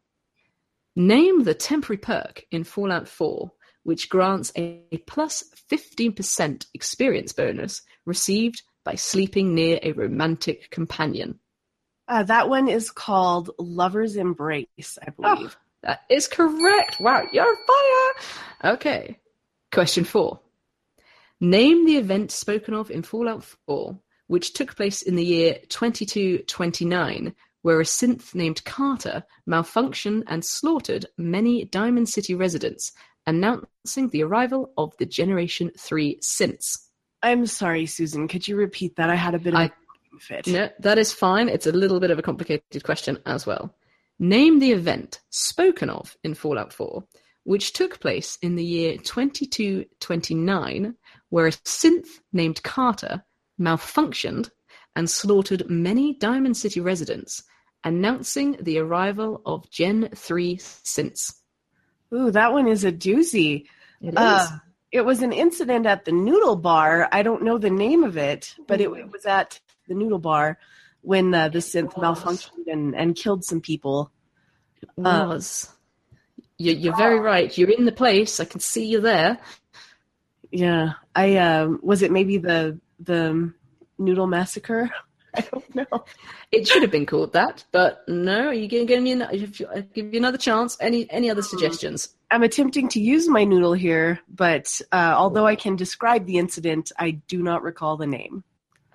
Name 0.95 1.45
the 1.45 1.56
temporary 1.56 1.97
perk 1.97 2.43
in 2.52 2.65
Fallout 2.65 3.07
4 3.07 3.49
which 3.85 4.10
grants 4.10 4.52
a 4.57 4.81
plus 5.06 5.43
15% 5.72 6.65
experience 6.73 7.34
bonus 7.34 7.84
received 8.06 8.64
by 8.84 8.95
sleeping 8.95 9.53
near 9.53 9.80
a 9.84 9.91
romantic 9.91 10.72
companion. 10.72 11.39
Uh, 12.07 12.23
that 12.23 12.49
one 12.49 12.68
is 12.68 12.89
called 12.89 13.52
Lover's 13.60 14.15
Embrace, 14.15 14.97
I 15.02 15.11
believe. 15.11 15.56
That 15.84 16.02
is 16.10 16.27
correct. 16.27 16.99
Wow, 16.99 17.27
you're 17.31 17.45
on 17.45 17.56
fire. 17.68 18.73
Okay. 18.73 19.19
Question 19.72 20.03
four. 20.03 20.39
Name 21.41 21.86
the 21.86 21.98
event 21.98 22.32
spoken 22.32 22.74
of 22.74 22.90
in 22.90 23.03
Fallout 23.03 23.44
4, 23.68 23.99
which 24.28 24.53
took 24.53 24.76
place 24.76 25.02
in 25.02 25.16
the 25.16 25.26
year 25.26 25.60
2229, 25.70 27.36
where 27.62 27.80
a 27.82 27.84
synth 27.84 28.34
named 28.34 28.64
Carter 28.64 29.24
malfunctioned 29.49 30.24
and 30.28 30.45
slaughtered 30.45 31.07
many 31.18 31.66
Diamond 31.66 32.07
City 32.10 32.36
residents, 32.36 32.91
announcing 33.28 34.10
the 34.10 34.24
arrival 34.24 34.72
of 34.78 34.95
the 34.98 35.06
Generation 35.06 35.72
3 35.78 36.18
synths. 36.20 36.78
I'm 37.22 37.45
sorry, 37.48 37.86
Susan. 37.86 38.28
Could 38.28 38.48
you 38.48 38.56
repeat 38.56 38.95
that? 38.95 39.10
I 39.10 39.16
had 39.16 39.36
a 39.36 39.40
bit 39.40 39.53
of 39.53 39.60
I- 39.60 39.66
a 39.66 40.20
fit. 40.20 40.48
No, 40.48 40.70
that 40.80 40.98
is 40.98 41.12
fine. 41.12 41.49
It's 41.49 41.68
a 41.68 41.72
little 41.72 41.99
bit 41.99 42.12
of 42.12 42.20
a 42.20 42.22
complicated 42.22 42.84
question 42.84 43.18
as 43.26 43.45
well. 43.45 43.76
Name 44.20 44.60
the 44.60 44.72
event 44.72 45.20
spoken 45.32 45.90
of 45.90 46.16
in 46.24 46.36
Fallout 46.36 46.72
4, 46.72 47.03
which 47.44 47.74
took 47.74 47.99
place 47.99 48.38
in 48.41 48.56
the 48.56 48.64
year 48.64 48.98
2229, 48.98 50.95
where 51.36 51.48
a 51.48 51.52
synth 51.52 52.22
named 52.32 52.64
Carter 52.64 53.22
malfunctioned 53.60 54.49
and 54.95 55.10
slaughtered 55.10 55.70
many 55.70 56.14
Diamond 56.14 56.56
City 56.56 56.80
residents, 56.80 57.44
announcing 57.84 58.56
the 58.62 58.78
arrival 58.78 59.41
of 59.45 59.70
Gen 59.70 60.07
3 60.16 60.56
synths. 60.56 61.34
Ooh, 62.14 62.32
that 62.32 62.53
one 62.53 62.70
is 62.70 62.86
a 62.86 62.91
doozy. 62.94 63.66
It 63.99 64.14
is. 64.14 64.16
Uh, 64.16 64.48
it 64.94 65.02
was 65.02 65.22
an 65.24 65.34
incident 65.34 65.86
at 65.86 66.06
the 66.06 66.14
Noodle 66.14 66.56
Bar. 66.56 67.10
I 67.12 67.22
don't 67.22 67.44
know 67.44 67.57
the 67.57 67.70
name 67.70 68.06
of 68.06 68.16
it, 68.16 68.56
but 68.66 68.80
it, 68.80 68.90
it 68.91 69.12
was 69.12 69.26
at 69.26 69.60
the 69.90 69.94
Noodle 69.94 70.20
Bar 70.20 70.57
when 71.02 71.34
uh, 71.34 71.49
the 71.49 71.60
synth 71.60 71.95
malfunctioned 71.95 72.68
and, 72.72 72.95
and 72.95 73.14
killed 73.14 73.44
some 73.44 73.60
people. 73.60 74.10
Uh, 74.98 75.26
was. 75.28 75.70
You, 76.57 76.72
you're 76.72 76.95
very 76.95 77.20
right. 77.20 77.57
You're 77.57 77.72
in 77.72 77.84
the 77.84 77.91
place. 77.91 78.40
I 78.40 78.45
can 78.45 78.62
see 78.62 78.86
you 78.86 79.02
there. 79.02 79.38
Yeah, 80.51 80.93
I 81.15 81.38
um, 81.38 81.80
was 81.81 82.01
it 82.01 82.11
maybe 82.11 82.38
the 82.38 82.80
the 82.99 83.53
Noodle 83.97 84.27
Massacre? 84.27 84.89
I 85.35 85.41
don't 85.41 85.76
know. 85.76 86.05
It 86.51 86.67
should 86.67 86.81
have 86.81 86.91
been 86.91 87.05
called 87.05 87.34
that, 87.34 87.65
but 87.72 88.03
no. 88.07 88.47
Are 88.47 88.53
you 88.53 88.69
can 88.69 88.85
give 88.85 89.03
me 89.03 89.11
an, 89.11 89.27
if 89.31 89.61
I'll 89.73 89.81
give 89.81 90.13
you 90.13 90.19
another 90.19 90.38
chance. 90.38 90.77
Any 90.80 91.09
any 91.11 91.30
other 91.30 91.41
suggestions? 91.41 92.15
I'm 92.31 92.43
attempting 92.43 92.88
to 92.89 93.01
use 93.01 93.27
my 93.27 93.43
noodle 93.43 93.73
here, 93.73 94.19
but 94.30 94.81
uh, 94.91 95.13
although 95.15 95.45
I 95.45 95.55
can 95.55 95.76
describe 95.76 96.26
the 96.26 96.38
incident, 96.38 96.91
I 96.97 97.11
do 97.27 97.43
not 97.43 97.63
recall 97.63 97.97
the 97.97 98.07
name. 98.07 98.43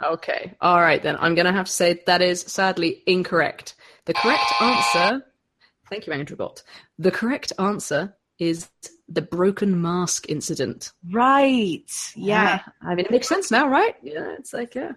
Okay. 0.03 0.55
All 0.61 0.81
right 0.81 1.03
then. 1.03 1.17
I'm 1.21 1.35
going 1.35 1.47
to 1.47 1.53
have 1.53 1.67
to 1.67 1.73
say 1.73 2.03
that 2.07 2.23
is 2.23 2.41
sadly 2.41 3.03
incorrect. 3.07 3.75
The 4.07 4.15
correct 4.15 4.53
answer. 4.61 5.27
Thank 5.91 6.07
you, 6.07 6.13
Andrew 6.13 6.37
Bott. 6.37 6.63
The 6.99 7.11
correct 7.11 7.53
answer 7.59 8.17
is 8.41 8.69
the 9.09 9.23
broken 9.23 9.81
mask 9.81 10.29
incident. 10.29 10.93
Right. 11.13 11.91
Yeah. 12.17 12.63
I 12.83 12.95
mean, 12.97 13.05
it 13.05 13.11
makes 13.11 13.29
sense 13.29 13.51
now, 13.51 13.69
right? 13.69 13.95
Yeah. 14.03 14.35
It's 14.39 14.53
like 14.53 14.75
yeah, 14.75 14.93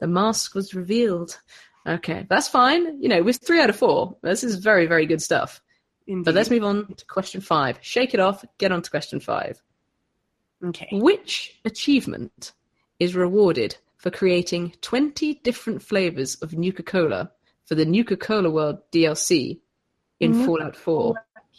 the 0.00 0.06
mask 0.06 0.54
was 0.54 0.74
revealed. 0.74 1.40
Okay, 1.86 2.26
that's 2.28 2.48
fine. 2.48 3.00
You 3.00 3.08
know, 3.08 3.22
with 3.22 3.38
three 3.38 3.62
out 3.62 3.70
of 3.70 3.76
four, 3.76 4.16
this 4.22 4.44
is 4.44 4.56
very, 4.56 4.86
very 4.86 5.06
good 5.06 5.22
stuff. 5.22 5.62
But 6.06 6.34
let's 6.34 6.50
move 6.50 6.64
on 6.64 6.94
to 6.94 7.06
question 7.06 7.40
five. 7.40 7.78
Shake 7.82 8.14
it 8.14 8.20
off. 8.20 8.44
Get 8.58 8.72
on 8.72 8.82
to 8.82 8.90
question 8.90 9.20
five. 9.20 9.62
Okay. 10.64 10.88
Which 10.92 11.60
achievement 11.64 12.52
is 12.98 13.14
rewarded 13.14 13.76
for 13.98 14.10
creating 14.10 14.74
20 14.80 15.34
different 15.44 15.82
flavors 15.82 16.36
of 16.36 16.54
Nuka 16.54 16.82
Cola 16.82 17.30
for 17.66 17.74
the 17.74 17.84
Nuka 17.84 18.16
Cola 18.16 18.50
World 18.50 18.78
DLC 18.90 19.60
in 20.18 20.44
Fallout 20.44 20.76
4? 20.76 21.14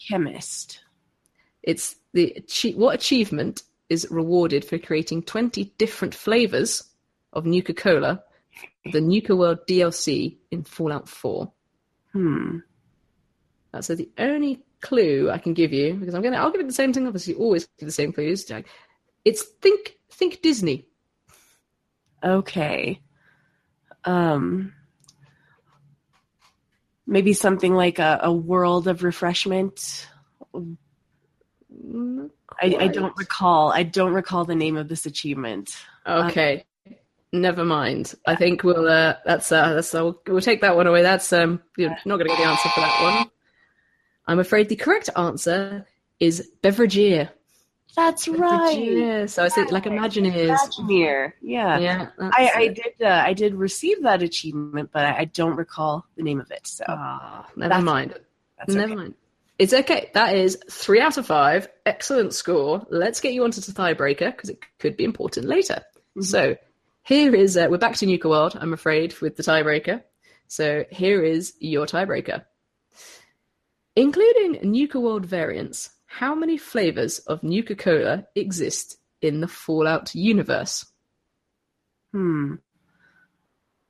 Chemist. 0.10 0.80
It's 1.64 1.96
the 2.14 2.44
what 2.76 2.96
achievement 2.96 3.64
is 3.90 4.08
rewarded 4.10 4.64
for 4.64 4.78
creating 4.78 5.24
20 5.24 5.74
different 5.78 6.14
flavors 6.14 6.84
of 7.34 7.46
Nuka 7.46 7.74
Cola 7.74 8.24
the 8.86 9.02
Nuka 9.02 9.36
World 9.36 9.60
DLC 9.68 10.38
in 10.52 10.64
Fallout 10.64 11.08
4? 11.08 11.52
Hmm. 12.14 12.58
That's 13.72 13.88
the 13.88 14.10
only 14.18 14.64
clue 14.82 15.30
I 15.30 15.38
can 15.38 15.54
give 15.54 15.74
you 15.74 15.94
because 15.94 16.16
I'm 16.16 16.22
gonna 16.22 16.38
I'll 16.38 16.52
give 16.52 16.62
it 16.62 16.68
the 16.68 16.74
same 16.74 16.92
thing. 16.92 17.06
Obviously, 17.06 17.36
always 17.36 17.68
give 17.78 17.88
the 17.88 17.94
same 17.94 18.12
clues. 18.12 18.46
Jack. 18.46 18.66
It's 19.24 19.44
think 19.44 19.98
think 20.12 20.42
Disney. 20.42 20.88
Okay. 22.24 23.00
Um. 24.06 24.74
Maybe 27.06 27.34
something 27.34 27.76
like 27.76 28.00
a, 28.00 28.22
a 28.24 28.34
world 28.34 28.88
of 28.88 29.04
refreshment. 29.04 30.08
I, 32.62 32.76
I 32.80 32.88
don't 32.88 33.16
recall. 33.18 33.72
I 33.72 33.84
don't 33.84 34.14
recall 34.14 34.46
the 34.46 34.56
name 34.56 34.78
of 34.78 34.88
this 34.88 35.06
achievement. 35.06 35.76
Okay, 36.06 36.66
never 37.32 37.64
mind. 37.64 38.16
I 38.28 38.36
think 38.36 38.64
we'll 38.64 38.88
uh, 38.88 39.16
that's 39.26 39.52
uh, 39.52 39.74
that's 39.76 39.94
uh, 39.96 40.04
we'll, 40.04 40.22
we'll 40.28 40.42
take 40.42 40.62
that 40.62 40.76
one 40.76 40.88
away. 40.88 41.02
That's 41.02 41.32
um, 41.32 41.62
you're 41.78 41.96
not 42.06 42.18
going 42.18 42.28
to 42.28 42.36
get 42.36 42.38
the 42.38 42.46
answer 42.46 42.70
for 42.70 42.82
that 42.82 43.02
one. 43.02 43.30
I'm 44.28 44.40
afraid 44.40 44.70
the 44.70 44.76
correct 44.76 45.10
answer 45.16 45.86
is 46.20 46.50
Beverageer. 46.62 47.30
That's 47.96 48.28
right. 48.28 48.78
Beverageer. 48.78 49.30
So 49.30 49.44
I 49.44 49.48
said 49.48 49.72
like 49.72 49.86
Imagineers. 49.86 50.56
Imagineer. 50.56 51.34
Yeah. 51.42 51.80
Yeah, 51.80 52.10
I, 52.20 52.52
I 52.56 52.68
did. 52.68 52.94
Uh, 53.02 53.24
I 53.26 53.34
did 53.34 53.56
receive 53.56 54.04
that 54.04 54.22
achievement, 54.22 54.92
but 54.94 55.06
I, 55.06 55.20
I 55.20 55.26
don't 55.26 55.56
recall 55.56 56.06
the 56.16 56.24
name 56.24 56.40
of 56.40 56.52
it. 56.52 56.68
So 56.68 56.86
Ah, 56.88 57.48
never 57.56 57.82
mind. 57.82 58.14
Never 58.68 58.84
okay. 58.84 58.96
mind. 58.96 59.14
It's 59.60 59.74
okay. 59.74 60.10
That 60.14 60.36
is 60.38 60.58
three 60.72 61.02
out 61.02 61.18
of 61.18 61.28
five. 61.28 61.68
Excellent 61.86 62.34
score. 62.34 62.88
Let's 62.90 63.20
get 63.20 63.34
you 63.34 63.44
onto 63.44 63.60
the 63.60 63.74
tiebreaker 63.74 64.32
because 64.32 64.50
it 64.50 64.64
could 64.80 64.96
be 64.96 65.04
important 65.04 65.48
later. 65.48 65.84
Mm-hmm. 66.18 66.22
So 66.22 66.56
here 67.04 67.36
is 67.36 67.58
uh, 67.58 67.68
we're 67.70 67.78
back 67.78 67.98
to 67.98 68.06
Nuka 68.06 68.30
World. 68.30 68.58
I'm 68.60 68.72
afraid 68.72 69.20
with 69.20 69.36
the 69.36 69.44
tiebreaker. 69.44 70.02
So 70.48 70.86
here 70.90 71.22
is 71.24 71.54
your 71.60 71.86
tiebreaker. 71.86 72.46
Including 73.98 74.72
Nuka 74.72 74.98
World 74.98 75.26
variants, 75.26 75.90
how 76.06 76.36
many 76.36 76.58
flavors 76.58 77.20
of 77.20 77.44
Nuka 77.44 77.76
Cola 77.76 78.28
exist 78.36 78.98
in 79.22 79.42
the 79.42 79.48
Fallout 79.48 80.16
universe? 80.16 80.86
Hmm. 82.14 82.56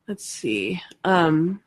Let's 0.08 0.26
see. 0.26 0.82
Um, 1.04 1.62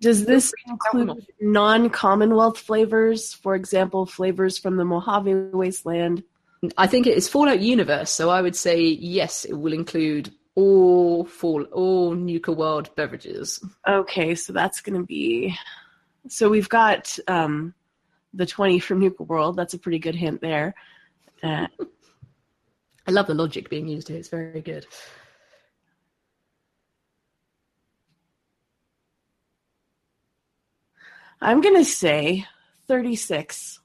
does 0.00 0.26
this 0.26 0.52
include 0.66 1.26
non-Commonwealth 1.40 2.58
flavors? 2.58 3.32
For 3.32 3.54
example, 3.54 4.06
flavors 4.06 4.58
from 4.58 4.76
the 4.76 4.84
Mojave 4.84 5.50
Wasteland. 5.52 6.22
I 6.76 6.86
think 6.86 7.06
it 7.06 7.16
is 7.16 7.28
Fallout 7.28 7.60
universe, 7.60 8.10
so 8.10 8.30
I 8.30 8.42
would 8.42 8.56
say 8.56 8.80
yes. 8.80 9.44
It 9.44 9.54
will 9.54 9.72
include 9.72 10.32
all 10.54 11.24
fall 11.24 11.62
all 11.64 12.14
Nuka 12.14 12.52
World 12.52 12.94
beverages. 12.96 13.62
Okay, 13.86 14.34
so 14.34 14.52
that's 14.52 14.80
going 14.80 14.98
to 15.00 15.06
be. 15.06 15.56
So 16.28 16.48
we've 16.48 16.68
got 16.68 17.18
um, 17.28 17.74
the 18.34 18.46
twenty 18.46 18.78
from 18.78 19.00
Nuka 19.00 19.22
World. 19.22 19.56
That's 19.56 19.74
a 19.74 19.78
pretty 19.78 19.98
good 19.98 20.14
hint 20.14 20.40
there. 20.40 20.74
Uh, 21.42 21.68
I 23.06 23.12
love 23.12 23.28
the 23.28 23.34
logic 23.34 23.70
being 23.70 23.86
used 23.86 24.08
here. 24.08 24.16
It's 24.16 24.28
very 24.28 24.60
good. 24.60 24.86
I'm 31.40 31.60
going 31.60 31.76
to 31.76 31.84
say 31.84 32.46
thirty-six. 32.88 33.80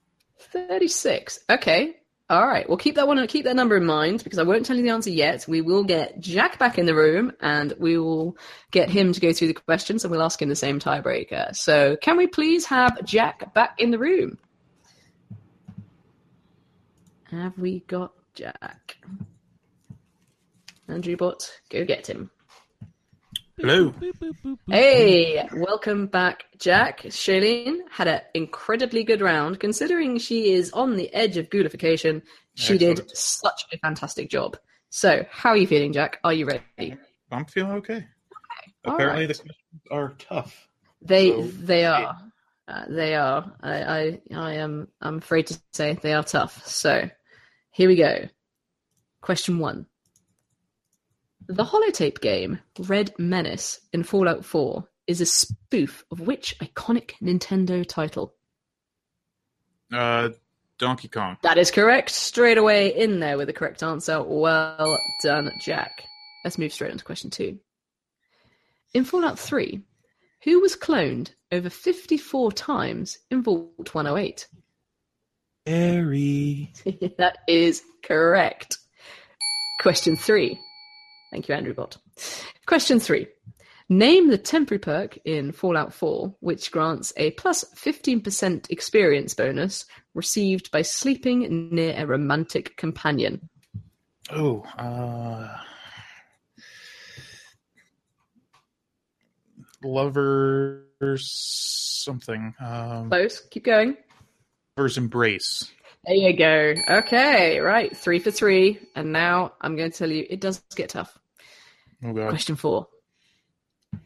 36. 0.51 1.39
Okay. 1.49 1.95
All 2.29 2.47
right. 2.47 2.67
We'll 2.67 2.77
keep 2.77 2.95
that 2.95 3.07
one 3.07 3.25
keep 3.27 3.45
that 3.45 3.55
number 3.55 3.75
in 3.77 3.85
mind 3.85 4.23
because 4.23 4.39
I 4.39 4.43
won't 4.43 4.65
tell 4.65 4.77
you 4.77 4.83
the 4.83 4.89
answer 4.89 5.09
yet. 5.09 5.45
We 5.47 5.61
will 5.61 5.83
get 5.83 6.19
Jack 6.19 6.59
back 6.59 6.77
in 6.77 6.85
the 6.85 6.95
room 6.95 7.33
and 7.41 7.73
we 7.77 7.97
will 7.97 8.37
get 8.71 8.89
him 8.89 9.11
to 9.13 9.19
go 9.19 9.33
through 9.33 9.49
the 9.49 9.53
questions 9.53 10.03
and 10.03 10.11
we'll 10.11 10.21
ask 10.23 10.41
him 10.41 10.49
the 10.49 10.55
same 10.55 10.79
tiebreaker. 10.79 11.55
So, 11.55 11.97
can 11.97 12.17
we 12.17 12.27
please 12.27 12.65
have 12.65 13.03
Jack 13.03 13.53
back 13.53 13.79
in 13.79 13.91
the 13.91 13.99
room? 13.99 14.37
Have 17.31 17.57
we 17.57 17.81
got 17.81 18.13
Jack? 18.33 18.97
Andrew 20.87 21.15
Bot, 21.15 21.49
go 21.69 21.85
get 21.85 22.07
him. 22.07 22.31
Hello. 23.61 23.93
Hey, 24.67 25.47
welcome 25.53 26.07
back, 26.07 26.45
Jack. 26.57 27.01
Shaline 27.03 27.81
had 27.91 28.07
an 28.07 28.21
incredibly 28.33 29.03
good 29.03 29.21
round. 29.21 29.59
Considering 29.59 30.17
she 30.17 30.51
is 30.53 30.71
on 30.71 30.95
the 30.95 31.13
edge 31.13 31.37
of 31.37 31.51
ghoulification, 31.51 32.23
she 32.55 32.79
did 32.79 33.15
such 33.15 33.65
a 33.71 33.77
fantastic 33.77 34.31
job. 34.31 34.57
So, 34.89 35.25
how 35.29 35.51
are 35.51 35.57
you 35.57 35.67
feeling, 35.67 35.93
Jack? 35.93 36.19
Are 36.23 36.33
you 36.33 36.47
ready? 36.47 36.97
I'm 37.31 37.45
feeling 37.45 37.73
okay. 37.73 38.07
all 38.83 38.95
Apparently, 38.95 39.27
right. 39.27 39.35
the 39.35 39.43
questions 39.43 39.81
are 39.91 40.15
tough. 40.17 40.67
They 41.03 41.29
So, 41.29 41.41
they 41.43 41.85
are. 41.85 42.17
Uh, 42.67 42.85
they 42.89 43.13
are. 43.15 43.53
I, 43.61 43.83
I 43.83 44.21
I 44.33 44.53
am 44.53 44.87
I'm 44.99 45.17
afraid 45.19 45.47
to 45.47 45.61
say 45.71 45.93
they 46.01 46.13
are 46.13 46.23
tough. 46.23 46.65
So, 46.65 47.09
here 47.69 47.87
we 47.87 47.95
go. 47.95 48.27
Question 49.21 49.59
1. 49.59 49.85
The 51.51 51.65
holotape 51.65 52.21
game 52.21 52.59
Red 52.79 53.11
Menace 53.19 53.81
in 53.91 54.03
Fallout 54.03 54.45
4 54.45 54.87
is 55.05 55.19
a 55.19 55.25
spoof 55.25 56.05
of 56.09 56.21
which 56.21 56.57
iconic 56.59 57.11
Nintendo 57.21 57.85
title? 57.85 58.33
Uh, 59.91 60.29
Donkey 60.77 61.09
Kong. 61.09 61.35
That 61.41 61.57
is 61.57 61.69
correct. 61.69 62.09
Straight 62.09 62.57
away 62.57 62.95
in 62.95 63.19
there 63.19 63.37
with 63.37 63.47
the 63.47 63.53
correct 63.53 63.83
answer. 63.83 64.23
Well 64.23 64.97
done, 65.23 65.51
Jack. 65.59 66.05
Let's 66.45 66.57
move 66.57 66.71
straight 66.71 66.93
on 66.93 66.99
to 66.99 67.03
question 67.03 67.29
two. 67.29 67.59
In 68.93 69.03
Fallout 69.03 69.37
3, 69.37 69.81
who 70.45 70.61
was 70.61 70.77
cloned 70.77 71.31
over 71.51 71.69
54 71.69 72.53
times 72.53 73.17
in 73.29 73.43
Vault 73.43 73.93
108? 73.93 74.47
Harry. 75.65 76.71
that 77.17 77.39
is 77.49 77.83
correct. 78.03 78.77
Question 79.81 80.15
three. 80.15 80.57
Thank 81.31 81.47
you, 81.47 81.55
Andrew 81.55 81.73
Bott. 81.73 81.97
Question 82.65 82.99
three. 82.99 83.27
Name 83.89 84.29
the 84.29 84.37
temporary 84.37 84.79
perk 84.79 85.17
in 85.25 85.51
Fallout 85.51 85.93
4 85.93 86.33
which 86.39 86.71
grants 86.71 87.11
a 87.17 87.31
plus 87.31 87.65
15% 87.75 88.69
experience 88.69 89.33
bonus 89.33 89.85
received 90.13 90.71
by 90.71 90.81
sleeping 90.81 91.69
near 91.71 91.93
a 91.97 92.05
romantic 92.05 92.77
companion. 92.77 93.49
Oh, 94.29 94.61
uh, 94.77 95.57
lovers 99.83 101.29
something. 102.05 102.53
Um, 102.61 103.09
Close. 103.09 103.41
Keep 103.51 103.65
going. 103.65 103.97
lovers 104.77 104.97
embrace. 104.97 105.69
There 106.05 106.15
you 106.15 106.35
go. 106.35 106.73
Okay, 106.89 107.59
right. 107.59 107.95
Three 107.95 108.19
for 108.19 108.31
three. 108.31 108.79
And 108.95 109.11
now 109.11 109.53
I'm 109.61 109.75
going 109.75 109.91
to 109.91 109.97
tell 109.97 110.09
you 110.09 110.25
it 110.29 110.39
does 110.39 110.61
get 110.75 110.89
tough. 110.89 111.17
Oh. 112.03 112.13
Question 112.13 112.55
four. 112.55 112.87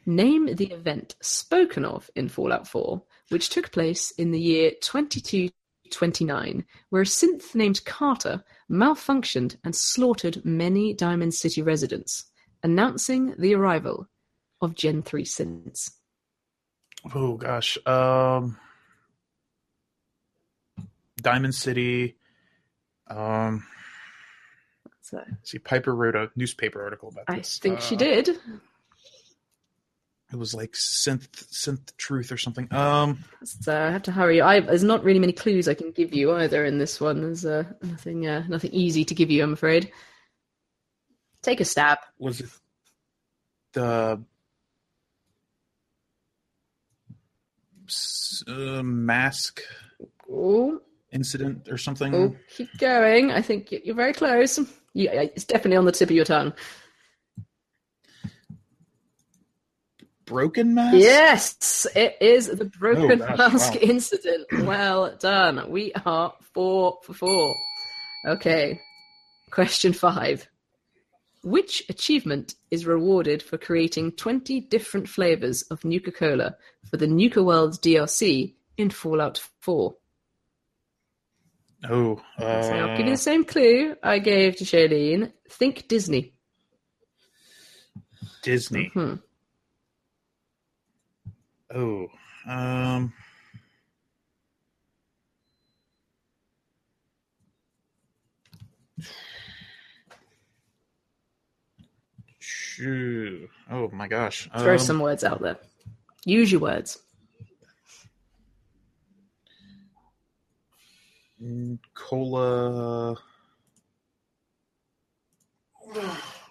Name 0.05 0.55
the 0.55 0.71
event 0.71 1.15
spoken 1.21 1.85
of 1.85 2.09
in 2.15 2.29
Fallout 2.29 2.67
4, 2.67 3.01
which 3.29 3.49
took 3.49 3.71
place 3.71 4.11
in 4.11 4.31
the 4.31 4.39
year 4.39 4.71
2229, 4.81 6.65
where 6.89 7.01
a 7.01 7.05
synth 7.05 7.53
named 7.55 7.85
Carter 7.85 8.43
malfunctioned 8.69 9.57
and 9.63 9.75
slaughtered 9.75 10.43
many 10.43 10.93
Diamond 10.93 11.33
City 11.33 11.61
residents, 11.61 12.25
announcing 12.63 13.35
the 13.37 13.53
arrival 13.53 14.07
of 14.61 14.75
Gen 14.75 15.03
3 15.03 15.23
synths. 15.23 15.91
Oh 17.13 17.35
gosh. 17.35 17.77
Um, 17.85 18.57
Diamond 21.21 21.53
City. 21.53 22.17
Um, 23.07 23.65
So 25.05 25.23
see, 25.43 25.59
Piper 25.59 25.93
wrote 25.93 26.15
a 26.15 26.31
newspaper 26.35 26.81
article 26.83 27.09
about 27.09 27.25
I 27.27 27.37
this. 27.37 27.59
think 27.59 27.79
she 27.79 27.93
Uh, 27.93 27.99
did. 27.99 28.29
It 30.33 30.35
was 30.37 30.55
like 30.55 30.71
synth, 30.71 31.27
synth 31.53 31.95
truth 31.97 32.31
or 32.31 32.37
something. 32.37 32.67
Um, 32.73 33.23
So 33.43 33.71
I 33.79 33.91
have 33.91 34.01
to 34.03 34.11
hurry. 34.11 34.41
I, 34.41 34.61
there's 34.61 34.83
not 34.83 35.03
really 35.03 35.19
many 35.19 35.31
clues 35.33 35.67
I 35.67 35.75
can 35.75 35.91
give 35.91 36.15
you 36.15 36.33
either 36.33 36.65
in 36.65 36.79
this 36.79 36.99
one. 36.99 37.21
There's 37.21 37.45
uh, 37.45 37.65
nothing, 37.83 38.25
uh, 38.25 38.45
nothing 38.47 38.71
easy 38.73 39.05
to 39.05 39.13
give 39.13 39.29
you, 39.29 39.43
I'm 39.43 39.53
afraid. 39.53 39.91
Take 41.43 41.59
a 41.59 41.65
stab. 41.65 41.99
was 42.17 42.41
it 42.41 42.49
the 43.73 44.19
uh, 48.47 48.81
mask 48.83 49.61
Oh, 50.27 50.81
incident 51.11 51.67
or 51.69 51.77
something? 51.77 52.15
oh, 52.15 52.35
keep 52.49 52.75
going. 52.79 53.31
I 53.31 53.43
think 53.43 53.71
you're 53.71 53.93
very 53.95 54.13
close. 54.13 54.59
Yeah, 54.95 55.11
it's 55.35 55.43
definitely 55.43 55.75
on 55.77 55.83
the 55.85 55.91
tip 55.91 56.09
of 56.09 56.15
your 56.15 56.23
tongue. 56.25 56.53
Broken 60.25 60.73
mask. 60.73 60.97
Yes, 60.97 61.85
it 61.95 62.15
is 62.19 62.47
the 62.47 62.65
broken 62.65 63.21
Oh, 63.21 63.35
mask 63.37 63.73
wow. 63.75 63.79
incident. 63.81 64.47
Well 64.63 65.15
done. 65.19 65.69
We 65.69 65.93
are 66.05 66.33
four 66.53 66.97
for 67.03 67.13
four. 67.13 67.55
Okay. 68.27 68.79
Question 69.51 69.93
five. 69.93 70.47
Which 71.43 71.83
achievement 71.89 72.55
is 72.71 72.87
rewarded 72.87 73.43
for 73.43 73.57
creating 73.59 74.13
20 74.13 74.61
different 74.61 75.07
flavors 75.07 75.61
of 75.63 75.85
Nuka 75.85 76.11
Cola 76.11 76.55
for 76.89 76.97
the 76.97 77.05
Nuka 77.05 77.43
World 77.43 77.79
DLC 77.81 78.55
in 78.77 78.89
Fallout 78.89 79.37
4? 79.61 79.93
Oh, 81.89 82.21
uh, 82.37 82.61
So 82.61 82.73
I'll 82.75 82.97
give 82.97 83.05
you 83.07 83.13
the 83.13 83.17
same 83.17 83.43
clue 83.45 83.95
I 84.01 84.19
gave 84.19 84.55
to 84.57 84.65
Shaline. 84.65 85.31
Think 85.49 85.87
Disney. 85.87 86.33
Disney. 88.41 88.89
Hmm. 88.93 89.15
Oh, 91.73 92.07
um, 92.47 93.13
shoo. 102.39 103.47
Oh 103.69 103.89
my 103.91 104.07
gosh. 104.07 104.49
Throw 104.57 104.73
Um, 104.73 104.79
some 104.79 104.99
words 104.99 105.23
out 105.23 105.41
there. 105.41 105.57
Use 106.25 106.51
your 106.51 106.61
words. 106.61 106.97
Cola. 111.93 113.15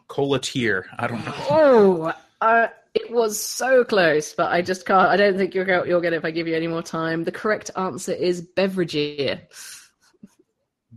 Cola 0.09 0.39
tier. 0.39 0.87
I 0.99 1.07
don't 1.07 1.25
know. 1.25 1.35
Oh, 1.51 2.13
uh, 2.41 2.69
it 2.95 3.11
was 3.11 3.41
so 3.41 3.85
close, 3.85 4.35
but 4.35 4.53
I 4.53 4.63
just 4.63 4.87
can't. 4.87 5.09
I 5.09 5.17
don't 5.17 5.37
think 5.37 5.55
you'll 5.55 5.65
get, 5.65 5.89
you'll 5.89 6.01
get 6.01 6.13
it 6.13 6.17
if 6.17 6.25
I 6.25 6.31
give 6.31 6.47
you 6.47 6.55
any 6.55 6.69
more 6.69 6.83
time. 6.83 7.25
The 7.25 7.33
correct 7.33 7.71
answer 7.77 8.13
is 8.13 8.41
beverageer. 8.43 9.41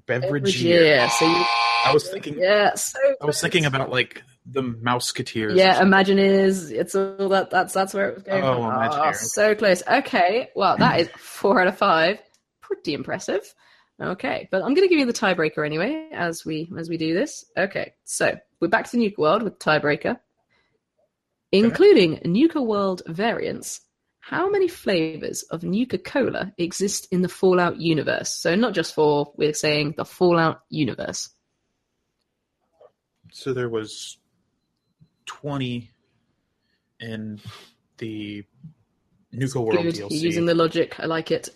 Beverage. 0.06 0.62
Beverager. 0.64 1.10
So 1.10 1.26
you, 1.26 1.46
I 1.86 1.92
was 1.94 2.08
thinking. 2.10 2.38
yeah, 2.38 2.76
so 2.76 3.00
I 3.22 3.26
was 3.26 3.42
thinking 3.42 3.66
about 3.66 3.90
like 3.90 4.22
the 4.46 4.62
Mouseketeers. 4.62 5.56
yeah. 5.56 5.82
Imagineers. 5.82 6.72
It's 6.72 6.94
all 6.96 7.30
that. 7.30 7.50
That's 7.50 7.74
that's 7.74 7.94
where 7.94 8.10
it 8.10 8.16
was 8.16 8.24
going. 8.24 8.44
Oh. 8.44 8.60
Imagineer, 8.60 9.16
so 9.16 9.56
close. 9.56 9.84
Okay, 9.88 10.50
well 10.56 10.78
that 10.78 11.00
is 11.00 11.10
four 11.18 11.62
out 11.62 11.68
of 11.68 11.78
five. 11.78 12.20
Pretty 12.62 12.94
impressive. 12.94 13.54
Okay, 14.00 14.48
but 14.52 14.58
I'm 14.58 14.76
going 14.76 14.88
to 14.88 14.90
give 14.90 15.00
you 15.00 15.08
the 15.08 15.14
tiebreaker 15.14 15.66
anyway 15.66 16.10
as 16.12 16.46
we 16.46 16.72
as 16.78 16.88
we 16.88 16.98
do 16.98 17.16
this. 17.16 17.46
Okay, 17.58 17.94
so 18.04 18.38
we're 18.60 18.68
back 18.68 18.86
to 18.86 18.92
the 18.92 18.98
Nuka 19.00 19.20
World 19.20 19.42
with 19.42 19.58
tiebreaker, 19.58 20.20
including 21.52 22.20
Nuka 22.24 22.62
World 22.62 23.02
variants. 23.08 23.82
How 24.20 24.50
many 24.50 24.68
flavors 24.68 25.44
of 25.44 25.64
Nuka 25.64 25.98
Cola 25.98 26.54
exist 26.58 27.08
in 27.12 27.22
the 27.22 27.30
Fallout 27.30 27.78
universe? 27.80 28.34
So 28.34 28.56
not 28.56 28.74
just 28.74 28.94
for 28.94 29.34
we're 29.36 29.54
saying 29.54 29.96
the 29.98 30.06
Fallout 30.06 30.62
universe. 30.70 31.30
So 33.32 33.52
there 33.52 33.70
was 33.70 34.18
twenty 35.26 35.90
in 37.00 37.40
the 37.98 38.44
Nuka 39.32 39.60
World 39.60 39.82
Good. 39.82 39.96
DLC. 39.96 40.12
Using 40.12 40.46
the 40.46 40.54
logic. 40.54 41.00
I 41.00 41.08
like 41.08 41.32
it. 41.32 41.50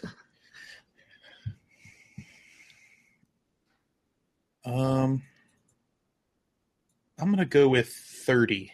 Um, 4.65 5.23
I'm 7.19 7.29
gonna 7.29 7.45
go 7.45 7.67
with 7.67 7.89
thirty. 7.89 8.71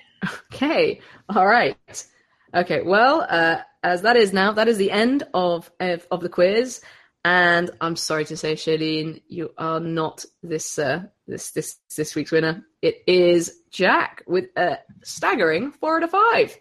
Okay. 0.53 1.01
All 1.29 1.45
right. 1.45 2.05
Okay. 2.53 2.81
Well, 2.81 3.25
uh, 3.29 3.57
as 3.83 4.01
that 4.01 4.15
is 4.15 4.33
now, 4.33 4.53
that 4.53 4.67
is 4.67 4.77
the 4.77 4.91
end 4.91 5.23
of 5.33 5.69
of, 5.79 6.07
of 6.09 6.21
the 6.21 6.29
quiz. 6.29 6.81
And 7.25 7.71
I'm 7.81 7.97
sorry 7.97 8.23
to 8.25 8.37
say, 8.37 8.55
Shaline, 8.55 9.21
you 9.27 9.51
are 9.57 9.81
not 9.81 10.23
this 10.43 10.79
uh, 10.79 11.03
this 11.27 11.51
this 11.51 11.77
this 11.95 12.15
week's 12.15 12.31
winner. 12.31 12.65
It 12.81 13.03
is 13.05 13.59
Jack 13.69 14.23
with 14.27 14.45
a 14.55 14.77
staggering 15.03 15.71
four 15.73 15.97
out 15.97 16.03
of 16.03 16.11
five. 16.11 16.57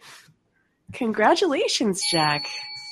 Congratulations, 0.92 2.02
Jack. 2.10 2.46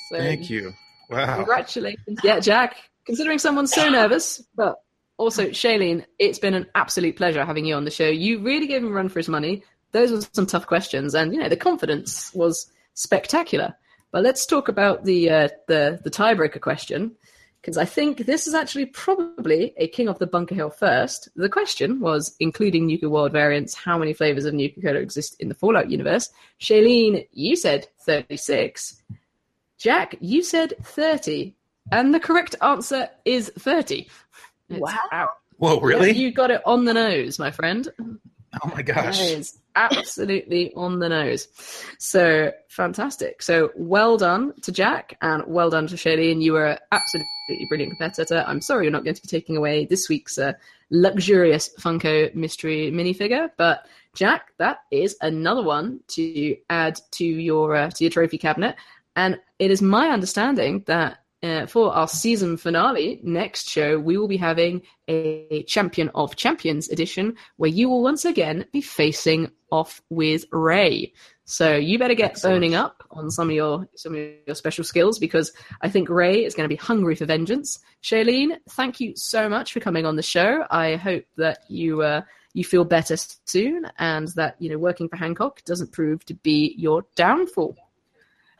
So, 0.09 0.17
Thank 0.17 0.49
you. 0.49 0.73
Wow. 1.09 1.35
Congratulations. 1.35 2.19
Yeah, 2.23 2.39
Jack. 2.39 2.77
Considering 3.05 3.39
someone's 3.39 3.73
so 3.73 3.89
nervous, 3.89 4.41
but 4.55 4.77
also 5.17 5.49
Shaline, 5.49 6.05
it's 6.19 6.39
been 6.39 6.53
an 6.53 6.67
absolute 6.75 7.15
pleasure 7.15 7.45
having 7.45 7.65
you 7.65 7.75
on 7.75 7.85
the 7.85 7.91
show. 7.91 8.07
You 8.07 8.39
really 8.39 8.67
gave 8.67 8.83
him 8.83 8.91
a 8.91 8.95
run 8.95 9.09
for 9.09 9.19
his 9.19 9.29
money. 9.29 9.63
Those 9.91 10.11
were 10.11 10.21
some 10.33 10.45
tough 10.45 10.67
questions, 10.67 11.15
and 11.15 11.33
you 11.33 11.39
know 11.39 11.49
the 11.49 11.55
confidence 11.55 12.33
was 12.33 12.71
spectacular. 12.93 13.75
But 14.11 14.23
let's 14.23 14.45
talk 14.45 14.67
about 14.67 15.05
the 15.05 15.29
uh, 15.29 15.47
the 15.67 15.99
the 16.03 16.11
tiebreaker 16.11 16.61
question 16.61 17.15
because 17.65 17.77
I 17.79 17.85
think 17.85 18.27
this 18.27 18.45
is 18.45 18.53
actually 18.53 18.85
probably 18.85 19.73
a 19.77 19.87
King 19.87 20.07
of 20.07 20.19
the 20.19 20.27
Bunker 20.27 20.53
Hill 20.53 20.69
first. 20.69 21.29
The 21.35 21.49
question 21.49 21.99
was, 21.99 22.35
including 22.39 22.85
Nuka 22.85 23.09
World 23.09 23.31
variants, 23.31 23.73
how 23.73 23.97
many 23.97 24.13
flavors 24.13 24.45
of 24.45 24.53
Nuka 24.53 24.81
Cola 24.81 24.99
exist 24.99 25.35
in 25.39 25.49
the 25.49 25.55
Fallout 25.55 25.89
universe? 25.89 26.29
Shaline, 26.59 27.25
you 27.31 27.55
said 27.55 27.87
36. 28.01 29.01
Jack, 29.79 30.15
you 30.19 30.43
said 30.43 30.75
30. 30.83 31.55
And 31.91 32.13
the 32.13 32.19
correct 32.19 32.55
answer 32.61 33.09
is 33.25 33.51
30. 33.57 34.09
It's- 34.69 34.81
Wow. 35.11 35.29
Whoa, 35.57 35.79
really? 35.79 36.11
You 36.11 36.31
got 36.31 36.51
it 36.51 36.61
on 36.65 36.83
the 36.85 36.93
nose, 36.93 37.39
my 37.39 37.51
friend. 37.51 37.87
Oh 38.63 38.69
my 38.73 38.81
gosh. 38.81 39.19
is 39.21 39.57
absolutely 39.75 40.73
on 40.75 40.99
the 40.99 41.09
nose. 41.09 41.47
So 41.99 42.51
fantastic. 42.69 43.41
So 43.41 43.71
well 43.75 44.17
done 44.17 44.53
to 44.61 44.71
Jack 44.71 45.17
and 45.21 45.43
well 45.47 45.69
done 45.69 45.87
to 45.87 45.97
Shirley. 45.97 46.31
And 46.31 46.41
You 46.43 46.53
were 46.53 46.77
absolutely 46.91 47.65
brilliant 47.69 47.91
competitor. 47.97 48.43
I'm 48.47 48.61
sorry 48.61 48.85
you're 48.85 48.91
not 48.91 49.03
going 49.03 49.15
to 49.15 49.21
be 49.21 49.27
taking 49.27 49.57
away 49.57 49.85
this 49.85 50.07
week's 50.09 50.37
uh, 50.37 50.53
luxurious 50.89 51.69
Funko 51.79 52.33
mystery 52.35 52.91
minifigure, 52.91 53.49
but 53.57 53.85
Jack, 54.13 54.51
that 54.57 54.79
is 54.91 55.17
another 55.21 55.61
one 55.63 55.99
to 56.09 56.55
add 56.69 56.99
to 57.11 57.25
your 57.25 57.75
uh, 57.75 57.89
to 57.89 58.03
your 58.05 58.11
trophy 58.11 58.37
cabinet. 58.37 58.75
And 59.17 59.39
it 59.59 59.71
is 59.71 59.81
my 59.81 60.09
understanding 60.09 60.83
that 60.87 61.17
uh, 61.45 61.67
for 61.67 61.93
our 61.93 62.07
season 62.07 62.57
finale 62.57 63.19
next 63.23 63.69
show, 63.69 63.99
we 63.99 64.17
will 64.17 64.27
be 64.27 64.37
having 64.37 64.81
a 65.07 65.63
Champion 65.63 66.09
of 66.15 66.35
Champions 66.35 66.89
edition 66.89 67.35
where 67.57 67.69
you 67.69 67.89
will 67.89 68.01
once 68.01 68.25
again 68.25 68.65
be 68.73 68.81
facing 68.81 69.51
off 69.71 70.01
with 70.09 70.45
Ray. 70.51 71.13
So 71.45 71.75
you 71.75 71.99
better 71.99 72.15
get 72.15 72.31
Excellent. 72.31 72.55
boning 72.55 72.75
up 72.75 73.03
on 73.11 73.29
some 73.29 73.49
of 73.49 73.55
your 73.55 73.87
some 73.95 74.15
of 74.15 74.19
your 74.47 74.55
special 74.55 74.83
skills 74.83 75.19
because 75.19 75.51
I 75.81 75.89
think 75.89 76.09
Ray 76.09 76.43
is 76.43 76.55
going 76.55 76.67
to 76.67 76.73
be 76.73 76.81
hungry 76.81 77.15
for 77.15 77.25
vengeance. 77.25 77.79
Shaline, 78.01 78.57
thank 78.71 78.99
you 78.99 79.13
so 79.15 79.47
much 79.47 79.71
for 79.71 79.79
coming 79.79 80.05
on 80.05 80.15
the 80.15 80.23
show. 80.23 80.65
I 80.71 80.95
hope 80.95 81.25
that 81.37 81.59
you 81.69 82.01
uh, 82.01 82.21
you 82.53 82.63
feel 82.63 82.85
better 82.85 83.15
soon 83.45 83.85
and 83.99 84.29
that 84.29 84.55
you 84.59 84.69
know 84.69 84.77
working 84.77 85.07
for 85.07 85.17
Hancock 85.17 85.63
doesn't 85.65 85.91
prove 85.91 86.25
to 86.25 86.33
be 86.33 86.73
your 86.77 87.05
downfall. 87.15 87.75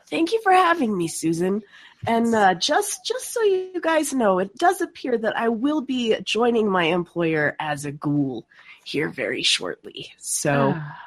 Thank 0.08 0.32
you 0.32 0.40
for 0.42 0.52
having 0.52 0.96
me, 0.96 1.08
Susan. 1.08 1.62
And 2.06 2.34
uh, 2.34 2.54
just 2.54 3.04
just 3.04 3.32
so 3.32 3.42
you 3.42 3.80
guys 3.80 4.12
know, 4.14 4.38
it 4.38 4.54
does 4.56 4.80
appear 4.80 5.18
that 5.18 5.36
I 5.36 5.48
will 5.48 5.80
be 5.80 6.16
joining 6.22 6.70
my 6.70 6.84
employer 6.84 7.56
as 7.58 7.84
a 7.84 7.90
ghoul 7.92 8.46
here 8.84 9.08
very 9.08 9.42
shortly. 9.42 10.12
So 10.18 10.74
Ah, 10.76 10.98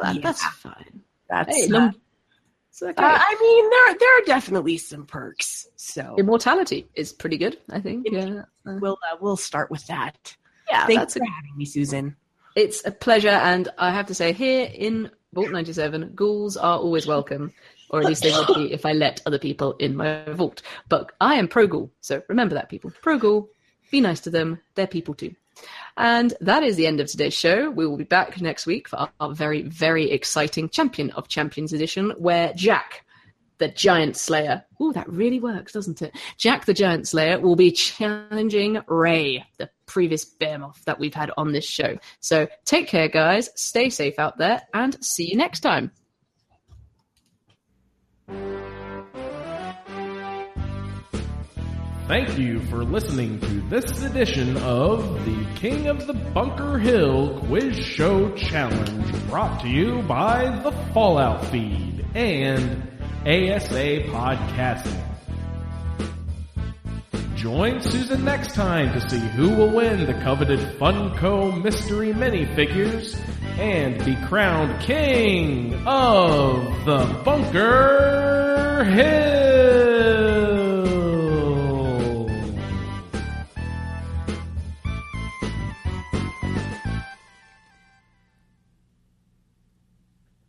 well, 0.00 0.12
that- 0.12 0.16
yeah. 0.16 0.22
that's 0.22 0.44
fine. 0.44 1.00
that's 1.28 1.56
Hey, 1.56 1.62
it's 1.64 2.82
okay. 2.82 2.92
uh, 3.02 3.18
I 3.20 3.36
mean 3.40 3.70
there 3.70 3.98
there 3.98 4.18
are 4.18 4.24
definitely 4.26 4.78
some 4.78 5.06
perks. 5.06 5.66
So 5.76 6.14
Immortality 6.18 6.86
is 6.94 7.12
pretty 7.12 7.36
good, 7.38 7.58
I 7.70 7.80
think. 7.80 8.06
Yeah, 8.10 8.42
uh, 8.66 8.78
we'll 8.80 8.98
uh, 9.10 9.16
we'll 9.20 9.36
start 9.36 9.70
with 9.70 9.84
that. 9.88 10.36
yeah, 10.70 10.86
Thanks 10.86 11.00
that's 11.00 11.16
a 11.16 11.18
for 11.20 11.24
having 11.26 11.56
me, 11.56 11.64
Susan. 11.64 12.16
It's 12.56 12.84
a 12.86 12.92
pleasure, 12.92 13.30
and 13.30 13.68
I 13.78 13.90
have 13.90 14.06
to 14.06 14.14
say, 14.14 14.32
here 14.32 14.70
in 14.72 15.10
Vault 15.32 15.50
97, 15.50 16.12
ghouls 16.14 16.56
are 16.56 16.78
always 16.78 17.04
welcome, 17.04 17.52
or 17.90 18.00
at 18.00 18.06
least 18.06 18.22
they 18.22 18.32
would 18.32 18.48
be 18.54 18.72
if 18.72 18.86
I 18.86 18.92
let 18.92 19.22
other 19.26 19.38
people 19.38 19.74
in 19.78 19.96
my 19.96 20.24
vault. 20.32 20.62
But 20.88 21.12
I 21.20 21.36
am 21.36 21.48
pro 21.48 21.66
ghoul, 21.66 21.90
so 22.00 22.22
remember 22.28 22.54
that, 22.54 22.68
people. 22.68 22.92
Pro 23.02 23.18
ghoul, 23.18 23.48
be 23.90 24.00
nice 24.00 24.20
to 24.20 24.30
them, 24.30 24.60
they're 24.74 24.86
people 24.86 25.14
too. 25.14 25.34
And 25.96 26.34
that 26.40 26.62
is 26.62 26.76
the 26.76 26.86
end 26.86 27.00
of 27.00 27.06
today's 27.06 27.34
show. 27.34 27.70
We 27.70 27.86
will 27.86 27.96
be 27.96 28.04
back 28.04 28.40
next 28.40 28.66
week 28.66 28.88
for 28.88 28.96
our, 28.96 29.10
our 29.20 29.34
very, 29.34 29.62
very 29.62 30.10
exciting 30.10 30.68
Champion 30.68 31.10
of 31.10 31.28
Champions 31.28 31.72
edition, 31.72 32.10
where 32.18 32.52
Jack, 32.54 33.04
the 33.58 33.68
Giant 33.68 34.16
Slayer, 34.16 34.64
ooh, 34.82 34.92
that 34.92 35.08
really 35.08 35.38
works, 35.38 35.72
doesn't 35.72 36.02
it? 36.02 36.12
Jack 36.36 36.64
the 36.64 36.74
Giant 36.74 37.06
Slayer 37.06 37.38
will 37.38 37.56
be 37.56 37.70
challenging 37.70 38.80
Ray, 38.88 39.44
the 39.58 39.70
previous 39.86 40.24
behemoth 40.24 40.84
that 40.86 40.98
we've 40.98 41.14
had 41.14 41.30
on 41.36 41.52
this 41.52 41.64
show. 41.64 41.98
So 42.20 42.48
take 42.64 42.88
care, 42.88 43.08
guys. 43.08 43.50
Stay 43.54 43.90
safe 43.90 44.18
out 44.18 44.38
there, 44.38 44.62
and 44.74 45.02
see 45.04 45.30
you 45.30 45.36
next 45.36 45.60
time. 45.60 45.92
Thank 52.14 52.38
you 52.38 52.60
for 52.66 52.84
listening 52.84 53.40
to 53.40 53.60
this 53.62 54.04
edition 54.04 54.56
of 54.58 55.24
the 55.24 55.44
King 55.56 55.88
of 55.88 56.06
the 56.06 56.12
Bunker 56.12 56.78
Hill 56.78 57.40
Quiz 57.40 57.76
Show 57.76 58.30
Challenge 58.36 59.26
brought 59.26 59.60
to 59.62 59.68
you 59.68 60.00
by 60.02 60.60
the 60.62 60.70
Fallout 60.92 61.44
Feed 61.46 62.06
and 62.14 62.84
ASA 63.22 64.04
Podcasting. 64.12 65.04
Join 67.34 67.80
Susan 67.80 68.24
next 68.24 68.54
time 68.54 68.92
to 68.92 69.10
see 69.10 69.18
who 69.18 69.48
will 69.48 69.74
win 69.74 70.06
the 70.06 70.14
coveted 70.22 70.60
Funko 70.78 71.60
Mystery 71.64 72.12
Minifigures 72.12 73.18
and 73.58 73.98
be 74.04 74.14
crowned 74.28 74.80
King 74.80 75.74
of 75.84 76.62
the 76.84 77.22
Bunker 77.24 78.84
Hill. 78.84 80.53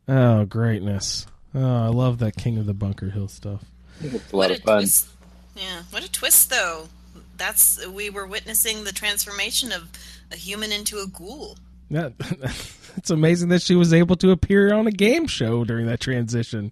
Oh, 0.07 0.45
greatness. 0.45 1.26
Oh, 1.53 1.86
I 1.86 1.88
love 1.88 2.19
that 2.19 2.36
King 2.36 2.57
of 2.57 2.65
the 2.65 2.73
Bunker 2.73 3.10
Hill 3.10 3.27
stuff. 3.27 3.64
It's 4.02 4.14
a 4.14 4.36
lot 4.36 4.49
what 4.49 4.52
of 4.52 4.57
a 4.57 4.61
fun. 4.61 4.77
twist! 4.80 5.07
Yeah, 5.56 5.84
what 5.90 6.03
a 6.03 6.11
twist, 6.11 6.49
though. 6.49 6.90
That's 7.38 7.86
we 7.88 8.10
were 8.10 8.26
witnessing 8.26 8.84
the 8.84 8.91
transformation 8.91 9.72
of 9.72 9.90
a 10.32 10.36
human 10.36 10.72
into 10.72 10.99
a 10.99 11.07
ghoul. 11.07 11.57
That, 11.91 12.14
it's 12.98 13.10
amazing 13.10 13.49
that 13.49 13.61
she 13.61 13.76
was 13.76 13.94
able 13.94 14.15
to 14.18 14.32
appear 14.32 14.73
on 14.73 14.88
a 14.88 14.91
game 14.91 15.27
show 15.27 15.64
during 15.64 15.86
that 15.88 15.99
transition. 15.99 16.72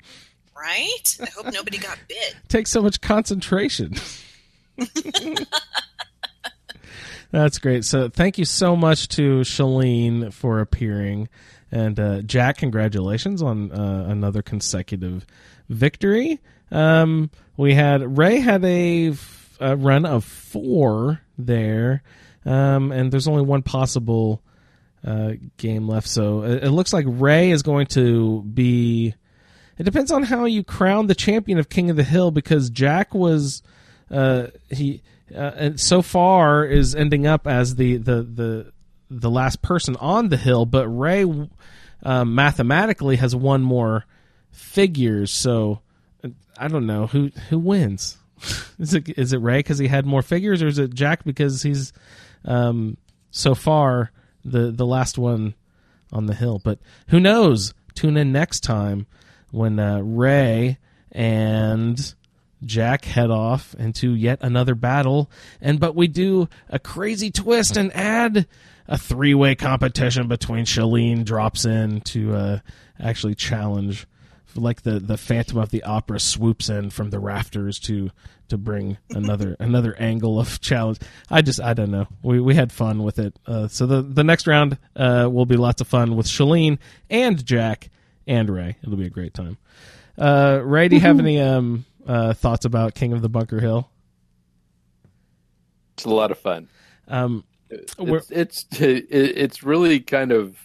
Right? 0.56 1.18
I 1.22 1.28
hope 1.36 1.54
nobody 1.54 1.78
got 1.78 1.98
bit. 2.08 2.36
takes 2.48 2.72
so 2.72 2.82
much 2.82 3.02
concentration. 3.02 3.96
That's 7.32 7.58
great. 7.58 7.84
So 7.84 8.10
thank 8.10 8.38
you 8.38 8.46
so 8.46 8.76
much 8.76 9.08
to 9.10 9.44
Shaline 9.44 10.32
for 10.32 10.60
appearing. 10.60 11.30
And 11.74 12.00
uh, 12.00 12.22
Jack, 12.22 12.58
congratulations 12.58 13.42
on 13.42 13.72
uh, 13.72 14.06
another 14.08 14.44
consecutive 14.44 15.26
victory. 15.70 16.40
Um, 16.70 17.32
we 17.58 17.74
had 17.74 18.16
Ray 18.16 18.40
had 18.42 18.64
a, 18.64 19.16
run 19.60 20.06
of 20.06 20.24
four 20.24 21.22
there, 21.36 22.04
um, 22.46 22.92
and 22.92 23.12
there's 23.12 23.28
only 23.28 23.42
one 23.42 23.64
possible 23.64 24.44
uh, 25.04 25.32
game 25.58 25.88
left. 25.88 26.08
So 26.08 26.44
it, 26.44 26.66
it 26.66 26.70
looks 26.70 26.94
like 26.94 27.06
Ray 27.08 27.50
is 27.50 27.64
going 27.64 27.88
to 27.88 28.44
be. 28.44 29.16
It 29.80 29.84
depends 29.84 30.12
on 30.12 30.22
how 30.22 30.46
you 30.46 30.64
crown 30.64 31.08
the 31.08 31.16
champion 31.16 31.58
of 31.58 31.70
King 31.70 31.90
of 31.90 31.96
the 31.96 32.04
Hill 32.04 32.30
because 32.30 32.70
Jack 32.70 33.16
was 33.16 33.64
uh, 34.12 34.48
he 34.70 35.02
uh, 35.34 35.52
and 35.56 35.80
so 35.80 36.04
far 36.04 36.66
is 36.66 36.94
ending 36.94 37.26
up 37.26 37.48
as 37.48 37.78
the 37.78 37.98
the 37.98 38.22
the 38.22 38.73
the 39.20 39.30
last 39.30 39.62
person 39.62 39.96
on 39.98 40.30
the 40.30 40.38
hill, 40.38 40.66
but 40.66 40.88
Ray 40.88 41.26
uh, 42.04 42.26
mathematically 42.26 43.18
has 43.18 43.36
one 43.36 43.62
more 43.62 44.06
figures. 44.52 45.32
So 45.32 45.82
uh, 46.24 46.30
I 46.58 46.68
don't 46.68 46.86
know 46.86 47.08
who 47.08 47.32
who 47.50 47.60
wins. 47.60 48.18
is 48.80 48.94
it 48.94 49.10
is 49.18 49.34
it 49.34 49.38
Ray 49.38 49.60
because 49.60 49.80
he 49.80 49.88
had 49.88 50.06
more 50.06 50.22
figures, 50.22 50.62
or 50.62 50.68
is 50.68 50.80
it 50.80 50.94
Jack 50.94 51.24
because 51.24 51.62
he's 51.64 51.94
um, 52.46 52.98
so 53.32 53.56
far 53.56 54.12
the 54.44 54.72
the 54.72 54.86
last 54.86 55.18
one 55.18 55.56
on 56.12 56.26
the 56.26 56.36
hill? 56.36 56.60
But 56.64 56.80
who 57.08 57.20
knows? 57.20 57.74
Tune 57.96 58.18
in 58.18 58.32
next 58.32 58.62
time 58.62 59.06
when 59.52 59.80
uh, 59.80 60.00
Ray 60.00 60.80
and 61.12 62.16
Jack 62.66 63.06
head 63.06 63.30
off 63.30 63.74
into 63.76 64.14
yet 64.14 64.40
another 64.42 64.76
battle, 64.76 65.30
and 65.62 65.80
but 65.80 65.96
we 65.96 66.08
do 66.08 66.48
a 66.70 66.80
crazy 66.80 67.32
twist 67.32 67.78
and 67.78 67.96
add 67.96 68.48
a 68.88 68.98
three 68.98 69.34
way 69.34 69.56
competition 69.56 70.28
between 70.28 70.66
Shaline 70.66 71.24
drops 71.24 71.66
in 71.66 72.02
to 72.02 72.36
uh, 72.36 72.60
actually 73.00 73.36
challenge, 73.36 74.08
like 74.56 74.82
the 74.84 75.00
the 75.00 75.18
Phantom 75.18 75.58
of 75.58 75.70
the 75.70 75.84
Opera 75.84 76.20
swoops 76.20 76.70
in 76.70 76.90
from 76.90 77.10
the 77.10 77.20
rafters 77.20 77.80
to 77.80 78.12
to 78.50 78.58
bring 78.58 78.98
another 79.10 79.56
another 79.60 79.96
angle 80.00 80.40
of 80.40 80.60
challenge. 80.62 81.00
I 81.30 81.42
just 81.42 81.62
I 81.62 81.74
don't 81.74 81.92
know. 81.92 82.08
We 82.22 82.40
we 82.40 82.56
had 82.56 82.72
fun 82.72 83.04
with 83.04 83.20
it. 83.20 83.38
Uh, 83.46 83.68
so 83.68 83.86
the 83.86 84.02
the 84.02 84.24
next 84.24 84.48
round 84.48 84.78
uh, 84.96 85.30
will 85.32 85.46
be 85.46 85.58
lots 85.58 85.82
of 85.82 85.88
fun 85.88 86.16
with 86.16 86.28
Shaline 86.28 86.80
and 87.10 87.44
Jack 87.46 87.90
and 88.28 88.50
Ray. 88.50 88.78
It'll 88.84 88.98
be 88.98 89.06
a 89.06 89.10
great 89.10 89.34
time. 89.34 89.58
Uh, 90.18 90.62
Ray, 90.64 90.90
do 90.90 90.96
you 90.96 91.02
have 91.02 91.20
any 91.20 91.40
um, 91.42 91.86
uh, 92.08 92.34
thoughts 92.34 92.66
about 92.66 92.96
King 92.96 93.14
of 93.14 93.22
the 93.22 93.30
Bunker 93.30 93.60
Hill? 93.60 93.90
It's 95.96 96.06
a 96.06 96.10
lot 96.10 96.32
of 96.32 96.40
fun. 96.40 96.68
Um, 97.08 97.44
It's 97.70 97.96
it's 98.32 98.66
it's 98.72 99.64
really 99.64 100.00
kind 100.00 100.32
of 100.32 100.58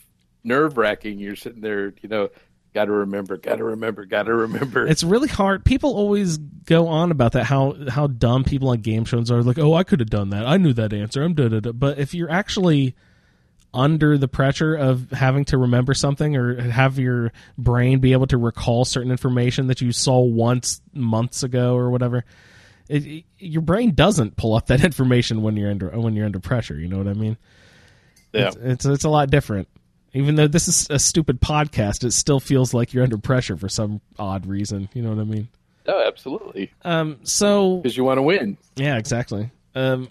nerve 0.45 0.77
wracking. 0.77 1.19
You're 1.19 1.37
sitting 1.37 1.61
there, 1.61 1.95
you 2.01 2.09
know, 2.09 2.29
got 2.75 2.87
to 2.87 2.93
remember, 2.93 3.37
got 3.37 3.57
to 3.57 3.65
remember, 3.65 4.05
got 4.05 4.25
to 4.25 4.35
remember. 4.35 4.87
it's 4.87 5.03
really 5.03 5.29
hard. 5.29 5.65
People 5.65 5.95
always 5.95 6.39
go 6.39 6.87
on 6.89 7.11
about 7.11 7.33
that 7.33 7.45
how 7.45 7.77
how 7.89 8.07
dumb 8.07 8.45
people 8.45 8.69
on 8.69 8.81
game 8.81 9.05
shows 9.05 9.31
are. 9.31 9.43
Like, 9.43 9.59
oh, 9.59 9.75
I 9.75 9.85
could 9.85 10.01
have 10.01 10.11
done 10.11 10.31
that. 10.31 10.47
I 10.47 10.57
knew 10.57 10.73
that 10.75 10.93
answer. 10.93 11.23
I'm 11.23 11.35
da 11.35 11.49
da 11.49 11.61
da. 11.61 11.73
But 11.73 11.99
if 11.99 12.15
you're 12.15 12.31
actually 12.31 12.95
under 13.79 14.19
the 14.19 14.27
pressure 14.29 14.75
of 14.75 15.11
having 15.13 15.45
to 15.47 15.57
remember 15.59 15.95
something 15.95 16.37
or 16.37 16.61
have 16.61 16.99
your 16.99 17.33
brain 17.57 18.01
be 18.01 18.13
able 18.13 18.27
to 18.27 18.37
recall 18.37 18.85
certain 18.85 19.11
information 19.13 19.69
that 19.69 19.81
you 19.81 19.93
saw 19.93 20.19
once 20.21 20.81
months 20.93 21.43
ago 21.45 21.77
or 21.77 21.91
whatever, 21.91 22.25
it, 22.89 23.07
it- 23.07 23.25
your 23.39 23.63
brain 23.63 23.95
doesn't 23.95 24.37
pull 24.37 24.55
up 24.55 24.67
that 24.67 24.83
information 24.91 25.43
when 25.43 25.57
you're 25.57 25.71
under 25.71 25.89
when 25.91 26.17
you're 26.17 26.27
under 26.27 26.41
pressure. 26.41 26.75
You 26.79 26.89
know 26.89 26.99
what 26.99 27.07
I 27.09 27.13
mean? 27.15 27.37
Yeah. 28.33 28.49
It's, 28.49 28.57
it's 28.57 28.85
it's 28.87 29.05
a 29.05 29.09
lot 29.09 29.31
different. 29.31 29.69
Even 30.15 30.35
though 30.35 30.49
this 30.49 30.67
is 30.69 30.89
a 30.91 30.99
stupid 30.99 31.41
podcast, 31.41 32.03
it 32.03 32.13
still 32.13 32.41
feels 32.41 32.73
like 32.75 32.93
you're 32.95 33.05
under 33.05 33.19
pressure 33.19 33.57
for 33.57 33.69
some 33.69 34.01
odd 34.19 34.47
reason. 34.47 34.89
You 34.95 35.03
know 35.03 35.11
what 35.11 35.21
I 35.21 35.25
mean? 35.25 35.49
Oh, 35.87 36.03
absolutely. 36.07 36.73
Um, 36.83 37.19
so 37.23 37.77
because 37.77 37.97
you 37.97 38.05
want 38.05 38.19
to 38.19 38.23
win. 38.23 38.57
Yeah, 38.77 38.97
exactly. 38.99 39.51
Um, 39.75 40.09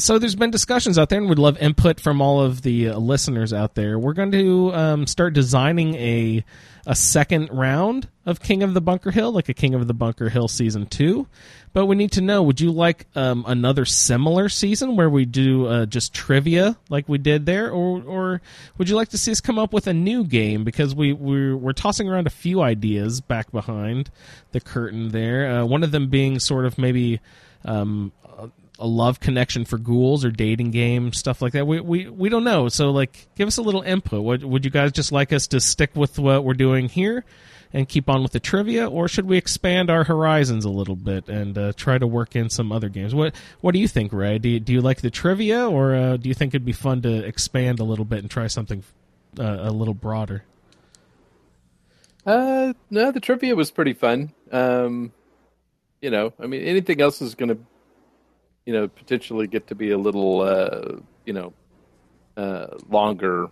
so 0.00 0.18
there's 0.18 0.34
been 0.34 0.50
discussions 0.50 0.98
out 0.98 1.08
there, 1.08 1.20
and 1.20 1.28
we'd 1.28 1.38
love 1.38 1.58
input 1.58 2.00
from 2.00 2.20
all 2.20 2.40
of 2.40 2.62
the 2.62 2.88
uh, 2.88 2.98
listeners 2.98 3.52
out 3.52 3.74
there. 3.74 3.98
We're 3.98 4.14
going 4.14 4.32
to 4.32 4.74
um, 4.74 5.06
start 5.06 5.34
designing 5.34 5.94
a 5.94 6.44
a 6.86 6.94
second 6.94 7.50
round 7.52 8.08
of 8.24 8.40
King 8.40 8.62
of 8.62 8.72
the 8.74 8.80
Bunker 8.80 9.10
Hill, 9.10 9.32
like 9.32 9.48
a 9.48 9.54
King 9.54 9.74
of 9.74 9.86
the 9.86 9.94
Bunker 9.94 10.30
Hill 10.30 10.48
season 10.48 10.86
two. 10.86 11.26
But 11.72 11.86
we 11.86 11.94
need 11.94 12.12
to 12.12 12.20
know: 12.20 12.42
Would 12.42 12.60
you 12.60 12.72
like 12.72 13.06
um, 13.14 13.44
another 13.46 13.84
similar 13.84 14.48
season 14.48 14.96
where 14.96 15.10
we 15.10 15.24
do 15.24 15.66
uh, 15.66 15.86
just 15.86 16.14
trivia 16.14 16.76
like 16.88 17.08
we 17.08 17.18
did 17.18 17.46
there, 17.46 17.70
or 17.70 18.02
or 18.02 18.42
would 18.78 18.88
you 18.88 18.96
like 18.96 19.10
to 19.10 19.18
see 19.18 19.30
us 19.30 19.40
come 19.40 19.58
up 19.58 19.72
with 19.72 19.86
a 19.86 19.94
new 19.94 20.24
game? 20.24 20.64
Because 20.64 20.94
we 20.94 21.12
we're, 21.12 21.56
we're 21.56 21.72
tossing 21.72 22.08
around 22.08 22.26
a 22.26 22.30
few 22.30 22.60
ideas 22.60 23.20
back 23.20 23.52
behind 23.52 24.10
the 24.52 24.60
curtain 24.60 25.10
there. 25.10 25.60
Uh, 25.60 25.64
one 25.64 25.84
of 25.84 25.90
them 25.90 26.08
being 26.08 26.38
sort 26.38 26.64
of 26.64 26.78
maybe. 26.78 27.20
Um, 27.62 28.12
a 28.80 28.86
love 28.86 29.20
connection 29.20 29.64
for 29.64 29.78
ghouls 29.78 30.24
or 30.24 30.30
dating 30.30 30.70
game 30.70 31.12
stuff 31.12 31.40
like 31.42 31.52
that. 31.52 31.66
We 31.66 31.80
we 31.80 32.08
we 32.08 32.28
don't 32.28 32.44
know. 32.44 32.68
So 32.68 32.90
like, 32.90 33.28
give 33.36 33.46
us 33.46 33.58
a 33.58 33.62
little 33.62 33.82
input. 33.82 34.24
Would 34.24 34.44
would 34.44 34.64
you 34.64 34.70
guys 34.70 34.92
just 34.92 35.12
like 35.12 35.32
us 35.32 35.46
to 35.48 35.60
stick 35.60 35.94
with 35.94 36.18
what 36.18 36.44
we're 36.44 36.54
doing 36.54 36.88
here 36.88 37.24
and 37.72 37.88
keep 37.88 38.08
on 38.08 38.22
with 38.22 38.32
the 38.32 38.40
trivia, 38.40 38.88
or 38.88 39.06
should 39.06 39.26
we 39.26 39.36
expand 39.36 39.90
our 39.90 40.04
horizons 40.04 40.64
a 40.64 40.70
little 40.70 40.96
bit 40.96 41.28
and 41.28 41.56
uh, 41.56 41.72
try 41.76 41.98
to 41.98 42.06
work 42.06 42.34
in 42.34 42.50
some 42.50 42.72
other 42.72 42.88
games? 42.88 43.14
What 43.14 43.34
what 43.60 43.72
do 43.72 43.78
you 43.78 43.86
think, 43.86 44.12
Ray? 44.12 44.38
Do 44.38 44.48
you, 44.48 44.60
do 44.60 44.72
you 44.72 44.80
like 44.80 45.02
the 45.02 45.10
trivia, 45.10 45.68
or 45.68 45.94
uh, 45.94 46.16
do 46.16 46.28
you 46.28 46.34
think 46.34 46.50
it'd 46.52 46.64
be 46.64 46.72
fun 46.72 47.02
to 47.02 47.24
expand 47.24 47.78
a 47.78 47.84
little 47.84 48.04
bit 48.04 48.20
and 48.20 48.30
try 48.30 48.48
something 48.48 48.82
uh, 49.38 49.58
a 49.60 49.70
little 49.70 49.94
broader? 49.94 50.44
Uh, 52.26 52.74
no, 52.90 53.12
the 53.12 53.20
trivia 53.20 53.54
was 53.54 53.70
pretty 53.70 53.94
fun. 53.94 54.32
Um, 54.52 55.12
you 56.00 56.10
know, 56.10 56.32
I 56.38 56.46
mean, 56.46 56.62
anything 56.62 57.00
else 57.00 57.22
is 57.22 57.34
going 57.34 57.48
to, 57.48 57.58
you 58.66 58.72
know, 58.72 58.88
potentially 58.88 59.46
get 59.46 59.66
to 59.68 59.74
be 59.74 59.90
a 59.90 59.98
little, 59.98 60.40
uh, 60.42 60.96
you 61.24 61.32
know, 61.32 61.52
uh, 62.36 62.66
longer 62.88 63.46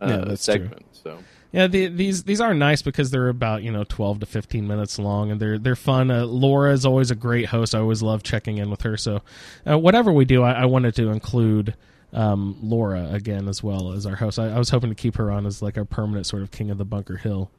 uh, 0.00 0.06
Yeah, 0.08 0.16
that's 0.18 0.44
true. 0.44 0.54
segment. 0.54 0.86
So 0.92 1.18
Yeah, 1.52 1.66
the, 1.66 1.86
these 1.88 2.24
these 2.24 2.40
are 2.40 2.54
nice 2.54 2.82
because 2.82 3.10
they're 3.10 3.28
about 3.28 3.62
you 3.62 3.70
know 3.72 3.84
twelve 3.84 4.20
to 4.20 4.26
fifteen 4.26 4.66
minutes 4.66 4.98
long, 4.98 5.30
and 5.30 5.40
they're 5.40 5.58
they're 5.58 5.76
fun. 5.76 6.10
Uh, 6.10 6.24
Laura 6.24 6.72
is 6.72 6.84
always 6.86 7.10
a 7.10 7.14
great 7.14 7.46
host. 7.46 7.74
I 7.74 7.78
always 7.78 8.02
love 8.02 8.22
checking 8.22 8.58
in 8.58 8.70
with 8.70 8.82
her. 8.82 8.96
So, 8.96 9.22
uh, 9.68 9.78
whatever 9.78 10.12
we 10.12 10.24
do, 10.24 10.42
I, 10.42 10.52
I 10.52 10.64
wanted 10.66 10.94
to 10.96 11.08
include 11.10 11.74
um, 12.12 12.56
Laura 12.62 13.08
again 13.12 13.48
as 13.48 13.62
well 13.62 13.92
as 13.92 14.06
our 14.06 14.16
host. 14.16 14.38
I, 14.38 14.48
I 14.54 14.58
was 14.58 14.70
hoping 14.70 14.90
to 14.90 14.96
keep 14.96 15.16
her 15.16 15.30
on 15.30 15.46
as 15.46 15.62
like 15.62 15.76
our 15.78 15.84
permanent 15.84 16.26
sort 16.26 16.42
of 16.42 16.50
king 16.50 16.70
of 16.70 16.78
the 16.78 16.84
Bunker 16.84 17.16
Hill 17.16 17.50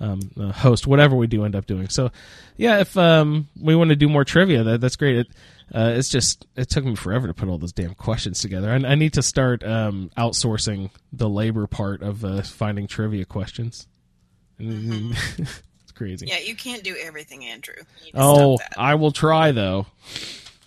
um, 0.00 0.20
uh, 0.38 0.52
host, 0.52 0.86
whatever 0.86 1.14
we 1.16 1.26
do 1.26 1.44
end 1.44 1.54
up 1.54 1.66
doing. 1.66 1.88
So, 1.88 2.10
yeah, 2.56 2.80
if 2.80 2.96
um, 2.96 3.48
we 3.60 3.74
want 3.76 3.90
to 3.90 3.96
do 3.96 4.08
more 4.08 4.24
trivia, 4.24 4.62
that 4.64 4.80
that's 4.80 4.96
great. 4.96 5.16
It, 5.16 5.26
uh, 5.74 5.92
it's 5.96 6.08
just 6.08 6.46
it 6.56 6.68
took 6.68 6.84
me 6.84 6.94
forever 6.94 7.26
to 7.26 7.34
put 7.34 7.48
all 7.48 7.58
those 7.58 7.72
damn 7.72 7.94
questions 7.94 8.40
together. 8.40 8.70
I, 8.70 8.74
I 8.74 8.94
need 8.94 9.14
to 9.14 9.22
start 9.22 9.64
um, 9.64 10.10
outsourcing 10.16 10.90
the 11.12 11.28
labor 11.28 11.66
part 11.66 12.02
of 12.02 12.24
uh, 12.24 12.42
finding 12.42 12.86
trivia 12.86 13.24
questions. 13.24 13.86
it's 14.58 15.92
crazy. 15.94 16.26
Yeah, 16.28 16.38
you 16.38 16.54
can't 16.54 16.84
do 16.84 16.94
everything, 17.02 17.44
Andrew. 17.44 17.74
You 18.00 18.04
need 18.06 18.12
to 18.12 18.18
Oh. 18.20 18.58
I 18.76 18.94
will 18.94 19.12
try 19.12 19.52
though. 19.52 19.86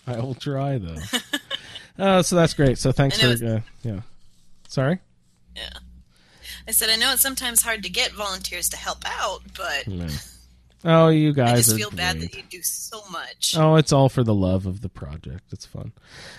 I 0.07 0.19
will 0.19 0.35
try 0.35 0.77
though. 0.77 0.97
uh, 2.03 2.21
so 2.23 2.35
that's 2.35 2.53
great. 2.53 2.77
So 2.77 2.91
thanks 2.91 3.19
for 3.21 3.27
uh, 3.45 3.59
yeah. 3.83 4.01
Sorry. 4.67 4.99
Yeah. 5.55 5.69
I 6.67 6.71
said 6.71 6.89
I 6.89 6.95
know 6.95 7.13
it's 7.13 7.21
sometimes 7.21 7.61
hard 7.61 7.83
to 7.83 7.89
get 7.89 8.11
volunteers 8.11 8.69
to 8.69 8.77
help 8.77 9.03
out, 9.05 9.41
but 9.55 9.87
No. 9.87 10.07
Oh, 10.87 11.07
you 11.07 11.29
I 11.29 11.33
guys 11.33 11.65
just 11.65 11.75
are 11.75 11.77
feel 11.79 11.89
bad 11.91 12.21
that 12.21 12.35
you 12.35 12.43
do 12.47 12.61
so 12.61 13.01
much. 13.11 13.55
Oh, 13.57 13.75
it's 13.75 13.91
all 13.91 14.07
for 14.07 14.23
the 14.23 14.35
love 14.35 14.67
of 14.67 14.81
the 14.81 14.89
project. 14.89 15.51
It's 15.51 15.65
fun. 15.65 15.93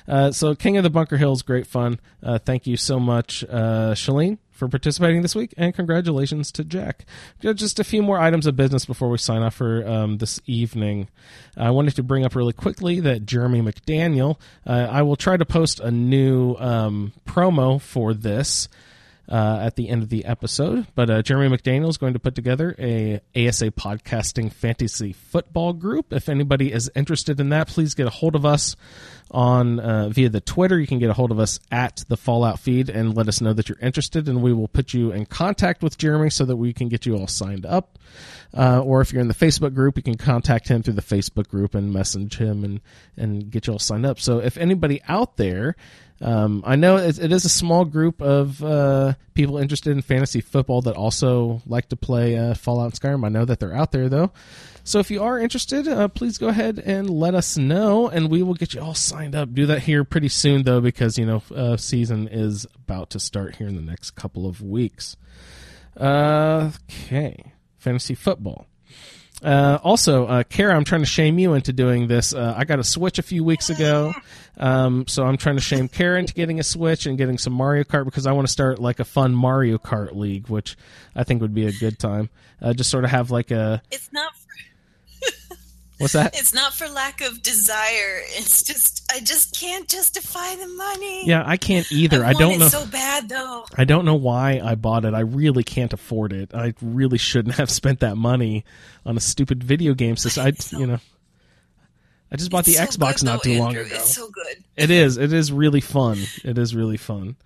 Uh, 0.07 0.31
so, 0.31 0.55
King 0.55 0.77
of 0.77 0.85
the 0.85 0.91
Bunker 0.91 1.17
Hill 1.17 1.33
is 1.33 1.43
great 1.43 1.67
fun. 1.67 1.99
Uh, 2.23 2.39
thank 2.39 2.65
you 2.65 2.77
so 2.77 3.01
much, 3.01 3.43
uh, 3.51 3.93
Shaline, 3.95 4.39
for 4.53 4.69
participating 4.69 5.23
this 5.23 5.35
week, 5.35 5.53
and 5.57 5.75
congratulations 5.75 6.53
to 6.53 6.63
Jack. 6.63 7.05
Just 7.41 7.81
a 7.81 7.85
few 7.85 8.03
more 8.03 8.19
items 8.19 8.47
of 8.47 8.55
business 8.55 8.85
before 8.87 9.09
we 9.09 9.19
sign 9.19 9.43
off 9.43 9.57
for 9.57 9.87
um, 9.87 10.19
this 10.19 10.41
evening. 10.47 11.09
I 11.57 11.71
wanted 11.71 11.97
to 11.97 12.05
bring 12.05 12.25
up 12.25 12.37
really 12.37 12.53
quickly 12.53 13.01
that 13.01 13.27
Jeremy 13.27 13.63
McDaniel. 13.63 14.39
Uh, 14.65 14.87
I 14.89 15.03
will 15.03 15.17
try 15.17 15.37
to 15.37 15.45
post 15.45 15.81
a 15.81 15.91
new 15.91 16.55
um, 16.57 17.13
promo 17.27 17.81
for 17.81 18.15
this 18.15 18.69
uh, 19.29 19.59
at 19.63 19.77
the 19.77 19.89
end 19.89 20.03
of 20.03 20.09
the 20.09 20.25
episode. 20.25 20.87
But 20.95 21.11
uh, 21.11 21.23
Jeremy 21.23 21.57
McDaniel 21.57 21.89
is 21.89 21.97
going 21.97 22.13
to 22.13 22.19
put 22.19 22.35
together 22.35 22.75
a 22.79 23.21
ASA 23.35 23.73
podcasting 23.73 24.53
fantasy 24.53 25.13
football 25.13 25.73
group. 25.73 26.13
If 26.13 26.29
anybody 26.29 26.73
is 26.73 26.91
interested 26.95 27.41
in 27.41 27.49
that, 27.51 27.69
please 27.69 27.95
get 27.95 28.07
a 28.07 28.11
hold 28.11 28.35
of 28.37 28.45
us 28.45 28.77
on 29.31 29.81
uh, 29.81 30.09
via 30.09 30.29
the 30.29 30.41
Twitter. 30.41 30.79
You 30.79 30.87
can 30.87 30.99
get 30.99 31.11
a 31.11 31.15
hold 31.15 31.33
of 31.33 31.39
us 31.39 31.59
at 31.71 32.05
the 32.09 32.17
Fallout 32.17 32.61
feed 32.61 32.89
and 32.89 33.17
let 33.17 33.29
us 33.29 33.41
know 33.41 33.53
that 33.53 33.69
you're 33.69 33.79
interested, 33.81 34.29
and 34.29 34.43
we 34.43 34.53
will 34.53 34.69
put 34.69 34.95
you 34.95 35.13
in 35.13 35.27
contact 35.27 35.83
with 35.83 35.99
Jeremy 35.99 36.31
so 36.31 36.45
that 36.45 36.57
we 36.57 36.73
can 36.73 36.89
get 36.89 37.07
you 37.07 37.17
all 37.17 37.27
signed 37.27 37.67
up. 37.67 37.99
Uh, 38.57 38.81
or 38.81 39.01
if 39.01 39.13
you're 39.13 39.21
in 39.21 39.29
the 39.29 39.35
Facebook 39.35 39.75
group, 39.75 39.97
you 39.97 40.03
can 40.03 40.17
contact 40.17 40.69
him 40.69 40.83
through 40.83 40.95
the 40.95 41.03
Facebook 41.03 41.49
group 41.49 41.75
and 41.75 41.93
message 41.93 42.39
him 42.39 42.65
and 42.65 42.81
and 43.17 43.51
get 43.51 43.67
you 43.67 43.73
all 43.73 43.79
signed 43.79 44.07
up. 44.07 44.21
So 44.21 44.39
if 44.39 44.57
anybody 44.57 45.03
out 45.09 45.37
there, 45.37 45.77
um, 46.21 46.63
I 46.67 46.77
know 46.77 46.97
it, 46.97 47.19
it 47.19 47.33
is 47.33 47.45
a 47.45 47.51
small 47.51 47.85
group 47.85 48.23
of 48.23 48.63
uh, 48.63 49.15
people 49.35 49.59
interested 49.59 49.91
in 49.91 50.03
fantasy 50.03 50.41
football 50.41 50.83
that 50.83 50.97
also 50.97 51.61
like 51.67 51.91
to 51.91 51.97
play 51.97 52.37
uh, 52.39 52.55
Fallout 52.55 52.87
and 52.87 53.01
Skyrim. 53.01 53.25
I 53.25 53.29
know 53.29 53.45
that 53.45 53.61
they're 53.61 53.75
out 53.75 53.93
there 53.93 54.09
though. 54.09 54.33
So 54.83 55.01
if 55.01 55.11
you 55.11 55.23
are 55.23 55.39
interested, 55.39 55.89
uh, 55.89 56.09
please 56.09 56.39
go 56.39 56.47
ahead 56.49 56.79
and 56.79 57.11
let 57.11 57.35
us 57.35 57.59
know, 57.59 58.09
and 58.09 58.31
we 58.31 58.43
will 58.43 58.55
get 58.55 58.73
you 58.73 58.81
all 58.81 58.95
signed 58.95 59.35
up. 59.35 59.53
Do 59.53 59.67
that 59.67 59.83
here 59.83 60.05
pretty 60.05 60.29
soon 60.29 60.63
though, 60.63 60.81
because 60.81 61.19
you 61.19 61.27
know 61.27 61.43
uh, 61.55 61.77
season 61.77 62.29
is 62.29 62.67
about 62.77 63.11
to 63.11 63.21
start 63.21 63.57
here 63.57 63.67
in 63.67 63.75
the 63.75 63.83
next 63.83 64.13
couple 64.13 64.47
of 64.47 64.63
weeks. 64.63 65.17
Okay, 65.97 67.53
fantasy 67.79 68.15
football. 68.15 68.67
Uh, 69.43 69.79
also, 69.83 70.27
uh, 70.27 70.43
Cara, 70.45 70.75
I'm 70.75 70.85
trying 70.85 71.03
to 71.03 71.07
shame 71.07 71.39
you 71.39 71.55
into 71.55 71.73
doing 71.73 72.07
this. 72.07 72.33
I 72.33 72.65
got 72.65 72.79
a 72.79 72.85
Switch 72.85 73.19
a 73.19 73.23
few 73.23 73.45
weeks 73.45 73.69
ago, 73.69 74.15
um, 74.59 75.07
so 75.07 75.25
I'm 75.25 75.37
trying 75.37 75.57
to 75.57 75.63
shame 75.63 75.89
Cara 75.89 76.19
into 76.19 76.33
getting 76.33 76.59
a 76.61 76.63
Switch 76.63 77.07
and 77.07 77.19
getting 77.19 77.39
some 77.39 77.53
Mario 77.53 77.85
Kart 77.85 78.05
because 78.05 78.27
I 78.27 78.33
want 78.33 78.47
to 78.47 78.53
start 78.53 78.79
like 78.79 79.01
a 79.01 79.05
fun 79.05 79.35
Mario 79.35 79.79
Kart 79.79 80.15
league, 80.15 80.49
which 80.49 80.77
I 81.15 81.25
think 81.25 81.43
would 81.43 81.55
be 81.55 81.67
a 81.67 81.73
good 81.73 81.99
time. 81.99 82.31
Uh, 82.61 82.73
just 82.73 82.91
sort 82.91 83.05
of 83.05 83.11
have 83.11 83.31
like 83.31 83.51
a 83.51 83.83
It's 83.91 84.11
not 84.13 84.33
for, 84.35 85.57
what's 85.99 86.15
that? 86.15 86.39
it's 86.39 86.55
not 86.55 86.73
for 86.73 86.89
lack 86.89 87.21
of 87.21 87.43
desire. 87.43 88.21
It's 88.29 88.63
just 88.63 89.05
I 89.15 89.21
just 89.21 89.59
can't 89.61 89.87
justify 89.89 90.55
the 90.55 90.69
money. 90.69 91.27
Yeah, 91.27 91.43
I 91.47 91.59
can't 91.59 91.91
either. 91.93 92.23
I, 92.25 92.29
want 92.29 92.39
don't 92.39 92.53
it 92.53 92.59
know. 92.61 92.69
so 92.69 92.87
bad 92.87 93.29
though. 93.29 93.67
I 93.77 93.85
don't 93.85 94.07
know 94.07 94.15
why 94.15 94.61
I 94.65 94.75
bought 94.75 95.05
it. 95.05 95.13
I 95.13 95.21
really 95.21 95.65
can't 95.65 95.93
afford 95.93 96.33
it. 96.33 96.55
I 96.55 96.73
really 96.81 97.19
shouldn't 97.19 97.57
have 97.57 97.71
spent 97.71 98.01
that 98.01 98.17
money 98.17 98.65
on 99.05 99.19
a 99.19 99.21
stupid 99.21 99.63
video 99.63 99.93
game 99.93 100.17
system. 100.17 100.47
I, 100.47 100.79
you 100.79 100.87
know, 100.87 100.99
I 102.31 102.37
just 102.37 102.51
bought 102.51 102.65
the 102.65 102.73
so 102.73 102.85
Xbox 102.85 103.23
not 103.23 103.43
too 103.43 103.59
long 103.59 103.77
ago. 103.77 103.87
It's 103.89 104.15
so 104.15 104.29
good. 104.31 104.65
It 104.77 104.91
is. 104.91 105.17
It 105.17 105.33
is 105.33 105.53
really 105.53 105.81
fun. 105.81 106.19
It 106.45 106.59
is 106.59 106.75
really 106.75 106.97
fun. 106.97 107.37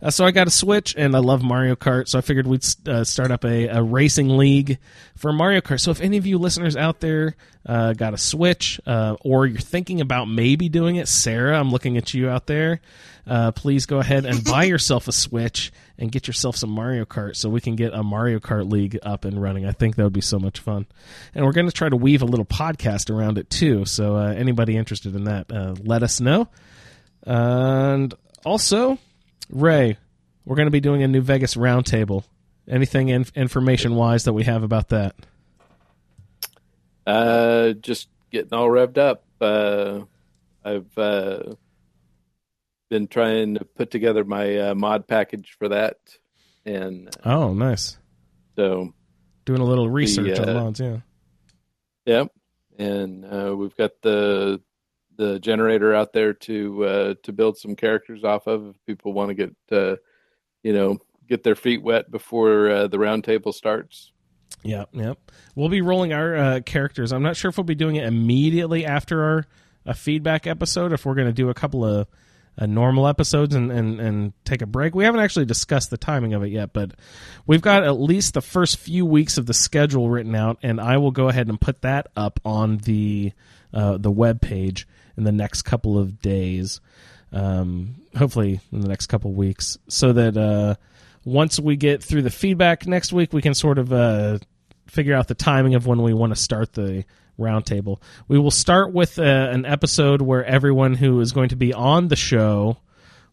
Uh, 0.00 0.10
so 0.10 0.24
I 0.24 0.30
got 0.30 0.46
a 0.46 0.50
Switch, 0.50 0.94
and 0.96 1.16
I 1.16 1.18
love 1.18 1.42
Mario 1.42 1.74
Kart. 1.74 2.08
So 2.08 2.18
I 2.18 2.20
figured 2.20 2.46
we'd 2.46 2.64
uh, 2.86 3.02
start 3.02 3.32
up 3.32 3.44
a, 3.44 3.66
a 3.66 3.82
racing 3.82 4.36
league 4.36 4.78
for 5.16 5.32
Mario 5.32 5.60
Kart. 5.60 5.80
So 5.80 5.90
if 5.90 6.00
any 6.00 6.16
of 6.16 6.26
you 6.26 6.38
listeners 6.38 6.76
out 6.76 7.00
there 7.00 7.34
uh, 7.66 7.94
got 7.94 8.14
a 8.14 8.18
Switch, 8.18 8.80
uh, 8.86 9.16
or 9.22 9.46
you're 9.46 9.58
thinking 9.58 10.00
about 10.00 10.26
maybe 10.26 10.68
doing 10.68 10.96
it, 10.96 11.08
Sarah, 11.08 11.58
I'm 11.58 11.72
looking 11.72 11.96
at 11.96 12.14
you 12.14 12.28
out 12.28 12.46
there. 12.46 12.80
Uh, 13.28 13.52
please 13.52 13.86
go 13.86 13.98
ahead 13.98 14.24
and 14.24 14.42
buy 14.42 14.64
yourself 14.72 15.06
a 15.06 15.12
Switch 15.12 15.70
and 15.98 16.10
get 16.10 16.26
yourself 16.26 16.56
some 16.56 16.70
Mario 16.70 17.04
Kart, 17.04 17.36
so 17.36 17.48
we 17.50 17.60
can 17.60 17.76
get 17.76 17.92
a 17.92 18.02
Mario 18.02 18.38
Kart 18.38 18.70
league 18.70 18.98
up 19.02 19.24
and 19.24 19.40
running. 19.40 19.66
I 19.66 19.72
think 19.72 19.96
that 19.96 20.04
would 20.04 20.12
be 20.12 20.20
so 20.20 20.38
much 20.38 20.60
fun. 20.60 20.86
And 21.34 21.44
we're 21.44 21.52
going 21.52 21.66
to 21.66 21.72
try 21.72 21.88
to 21.88 21.96
weave 21.96 22.22
a 22.22 22.26
little 22.26 22.44
podcast 22.46 23.14
around 23.14 23.36
it 23.36 23.50
too. 23.50 23.84
So 23.84 24.16
uh, 24.16 24.32
anybody 24.32 24.76
interested 24.76 25.14
in 25.14 25.24
that, 25.24 25.52
uh, 25.52 25.74
let 25.82 26.02
us 26.02 26.20
know. 26.20 26.48
And 27.24 28.14
also, 28.44 28.98
Ray, 29.50 29.98
we're 30.44 30.56
going 30.56 30.66
to 30.66 30.72
be 30.72 30.80
doing 30.80 31.02
a 31.02 31.08
New 31.08 31.20
Vegas 31.20 31.54
roundtable. 31.54 32.24
Anything 32.66 33.08
in- 33.08 33.26
information 33.34 33.94
wise 33.94 34.24
that 34.24 34.32
we 34.32 34.44
have 34.44 34.62
about 34.62 34.88
that? 34.88 35.14
Uh, 37.06 37.72
just 37.72 38.08
getting 38.30 38.52
all 38.52 38.68
revved 38.68 38.98
up. 38.98 39.24
Uh, 39.40 40.00
I've 40.64 40.98
uh, 40.98 41.54
been 42.88 43.06
trying 43.08 43.54
to 43.54 43.64
put 43.64 43.90
together 43.90 44.24
my 44.24 44.56
uh, 44.56 44.74
mod 44.74 45.06
package 45.06 45.56
for 45.58 45.68
that, 45.68 45.96
and 46.64 47.08
uh, 47.24 47.34
Oh, 47.36 47.54
nice. 47.54 47.98
so 48.56 48.92
Doing 49.44 49.60
a 49.60 49.64
little 49.64 49.88
research 49.88 50.38
on 50.38 50.48
uh, 50.48 50.54
mods, 50.54 50.80
yeah. 50.80 50.98
Yep, 52.06 52.32
and 52.78 53.24
uh, 53.24 53.54
we've 53.56 53.76
got 53.76 53.92
the 54.02 54.60
the 55.16 55.38
generator 55.40 55.94
out 55.94 56.12
there 56.12 56.32
to 56.32 56.84
uh, 56.84 57.14
to 57.24 57.32
build 57.32 57.58
some 57.58 57.74
characters 57.74 58.24
off 58.24 58.46
of. 58.46 58.68
If 58.68 58.76
people 58.86 59.12
want 59.12 59.30
to 59.30 59.34
get 59.34 59.54
uh, 59.72 59.96
you 60.62 60.72
know 60.74 60.98
get 61.28 61.42
their 61.44 61.54
feet 61.54 61.82
wet 61.82 62.10
before 62.10 62.70
uh, 62.70 62.86
the 62.88 62.98
roundtable 62.98 63.52
starts. 63.54 64.12
Yep, 64.64 64.90
yep. 64.92 65.18
We'll 65.54 65.68
be 65.68 65.82
rolling 65.82 66.12
our 66.12 66.36
uh, 66.36 66.60
characters. 66.64 67.12
I'm 67.12 67.22
not 67.22 67.36
sure 67.36 67.48
if 67.50 67.56
we'll 67.58 67.64
be 67.64 67.74
doing 67.74 67.96
it 67.96 68.04
immediately 68.04 68.84
after 68.84 69.22
our 69.22 69.44
a 69.86 69.94
feedback 69.94 70.46
episode. 70.46 70.92
If 70.92 71.06
we're 71.06 71.14
going 71.14 71.28
to 71.28 71.32
do 71.32 71.48
a 71.48 71.54
couple 71.54 71.84
of 71.84 72.06
uh, 72.58 72.66
normal 72.66 73.06
episodes 73.06 73.54
and, 73.54 73.70
and 73.70 74.00
and 74.00 74.32
take 74.44 74.62
a 74.62 74.66
break. 74.66 74.94
We 74.94 75.04
haven't 75.04 75.20
actually 75.20 75.46
discussed 75.46 75.90
the 75.90 75.96
timing 75.96 76.34
of 76.34 76.42
it 76.42 76.48
yet, 76.48 76.72
but 76.72 76.92
we've 77.46 77.62
got 77.62 77.84
at 77.84 77.92
least 77.92 78.34
the 78.34 78.40
first 78.40 78.78
few 78.78 79.06
weeks 79.06 79.38
of 79.38 79.46
the 79.46 79.54
schedule 79.54 80.10
written 80.10 80.34
out, 80.34 80.58
and 80.62 80.80
I 80.80 80.96
will 80.96 81.12
go 81.12 81.28
ahead 81.28 81.48
and 81.48 81.60
put 81.60 81.82
that 81.82 82.08
up 82.16 82.40
on 82.44 82.78
the 82.78 83.32
uh, 83.72 83.98
the 83.98 84.10
web 84.10 84.40
page 84.40 84.88
in 85.16 85.24
the 85.24 85.32
next 85.32 85.62
couple 85.62 85.98
of 85.98 86.20
days. 86.20 86.80
Um, 87.30 87.96
hopefully 88.16 88.60
in 88.72 88.80
the 88.80 88.88
next 88.88 89.06
couple 89.06 89.30
of 89.30 89.36
weeks, 89.36 89.78
so 89.88 90.12
that 90.14 90.36
uh, 90.36 90.76
once 91.24 91.60
we 91.60 91.76
get 91.76 92.02
through 92.02 92.22
the 92.22 92.30
feedback 92.30 92.86
next 92.86 93.12
week, 93.12 93.32
we 93.32 93.42
can 93.42 93.54
sort 93.54 93.78
of 93.78 93.92
uh, 93.92 94.38
figure 94.86 95.14
out 95.14 95.28
the 95.28 95.34
timing 95.34 95.74
of 95.74 95.86
when 95.86 96.02
we 96.02 96.14
want 96.14 96.34
to 96.34 96.40
start 96.40 96.72
the 96.72 97.04
roundtable. 97.38 98.00
We 98.26 98.38
will 98.38 98.50
start 98.50 98.92
with 98.92 99.18
uh, 99.18 99.22
an 99.22 99.64
episode 99.64 100.20
where 100.22 100.44
everyone 100.44 100.94
who 100.94 101.20
is 101.20 101.32
going 101.32 101.50
to 101.50 101.56
be 101.56 101.72
on 101.72 102.08
the 102.08 102.16
show 102.16 102.78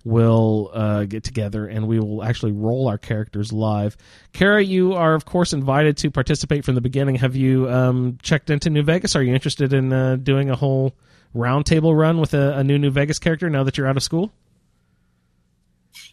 will 0.05 0.69
uh, 0.73 1.03
get 1.05 1.23
together 1.23 1.67
and 1.67 1.87
we 1.87 1.99
will 1.99 2.23
actually 2.23 2.51
roll 2.51 2.87
our 2.87 2.97
characters 2.97 3.51
live. 3.51 3.97
Cara, 4.33 4.63
you 4.63 4.93
are 4.93 5.15
of 5.15 5.25
course 5.25 5.51
invited 5.51 5.97
to 5.97 6.11
participate 6.11 6.63
from 6.63 6.75
the 6.75 6.81
beginning. 6.81 7.15
Have 7.15 7.35
you 7.35 7.67
um, 7.69 8.19
checked 8.21 8.51
into 8.51 8.69
New 8.69 8.83
Vegas? 8.83 9.15
Are 9.15 9.23
you 9.23 9.33
interested 9.33 9.73
in 9.73 9.91
uh, 9.91 10.17
doing 10.17 10.51
a 10.51 10.55
whole 10.55 10.93
roundtable 11.35 11.97
run 11.97 12.19
with 12.19 12.35
a, 12.35 12.57
a 12.59 12.63
new 12.63 12.77
New 12.77 12.91
Vegas 12.91 13.17
character 13.17 13.49
now 13.49 13.63
that 13.63 13.77
you're 13.77 13.87
out 13.87 13.97
of 13.97 14.03
school? 14.03 14.31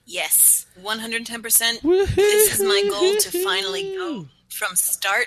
Yes, 0.07 0.67
110%. 0.83 1.83
This 2.17 2.61
is 2.61 2.61
my 2.61 2.83
goal 2.91 3.17
to 3.17 3.45
finally 3.45 3.95
go 3.95 4.27
from 4.49 4.75
start 4.75 5.27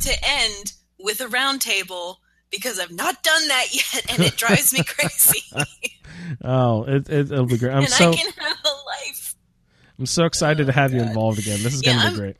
to 0.00 0.10
end 0.26 0.72
with 1.02 1.20
a 1.20 1.28
round 1.28 1.60
table 1.60 2.20
because 2.50 2.78
I've 2.80 2.92
not 2.92 3.22
done 3.22 3.48
that 3.48 3.74
yet 3.74 4.12
and 4.12 4.22
it 4.22 4.36
drives 4.36 4.72
me 4.72 4.82
crazy. 4.82 5.42
Oh, 6.42 6.84
it, 6.84 7.08
it, 7.08 7.32
it'll 7.32 7.46
be 7.46 7.58
great. 7.58 7.72
I'm 7.72 7.86
and 7.86 7.88
so 7.88 8.12
I 8.12 8.16
can 8.16 8.32
have 8.38 8.58
a 8.64 8.68
life. 8.68 9.34
I'm 9.98 10.06
so 10.06 10.24
excited 10.24 10.66
to 10.66 10.72
have 10.72 10.92
you 10.94 11.00
involved 11.02 11.38
again. 11.38 11.62
This 11.62 11.74
is 11.74 11.82
Yeah, 11.82 11.92
going 11.92 12.00
to 12.02 12.02
be 12.02 12.10
great. 12.10 12.36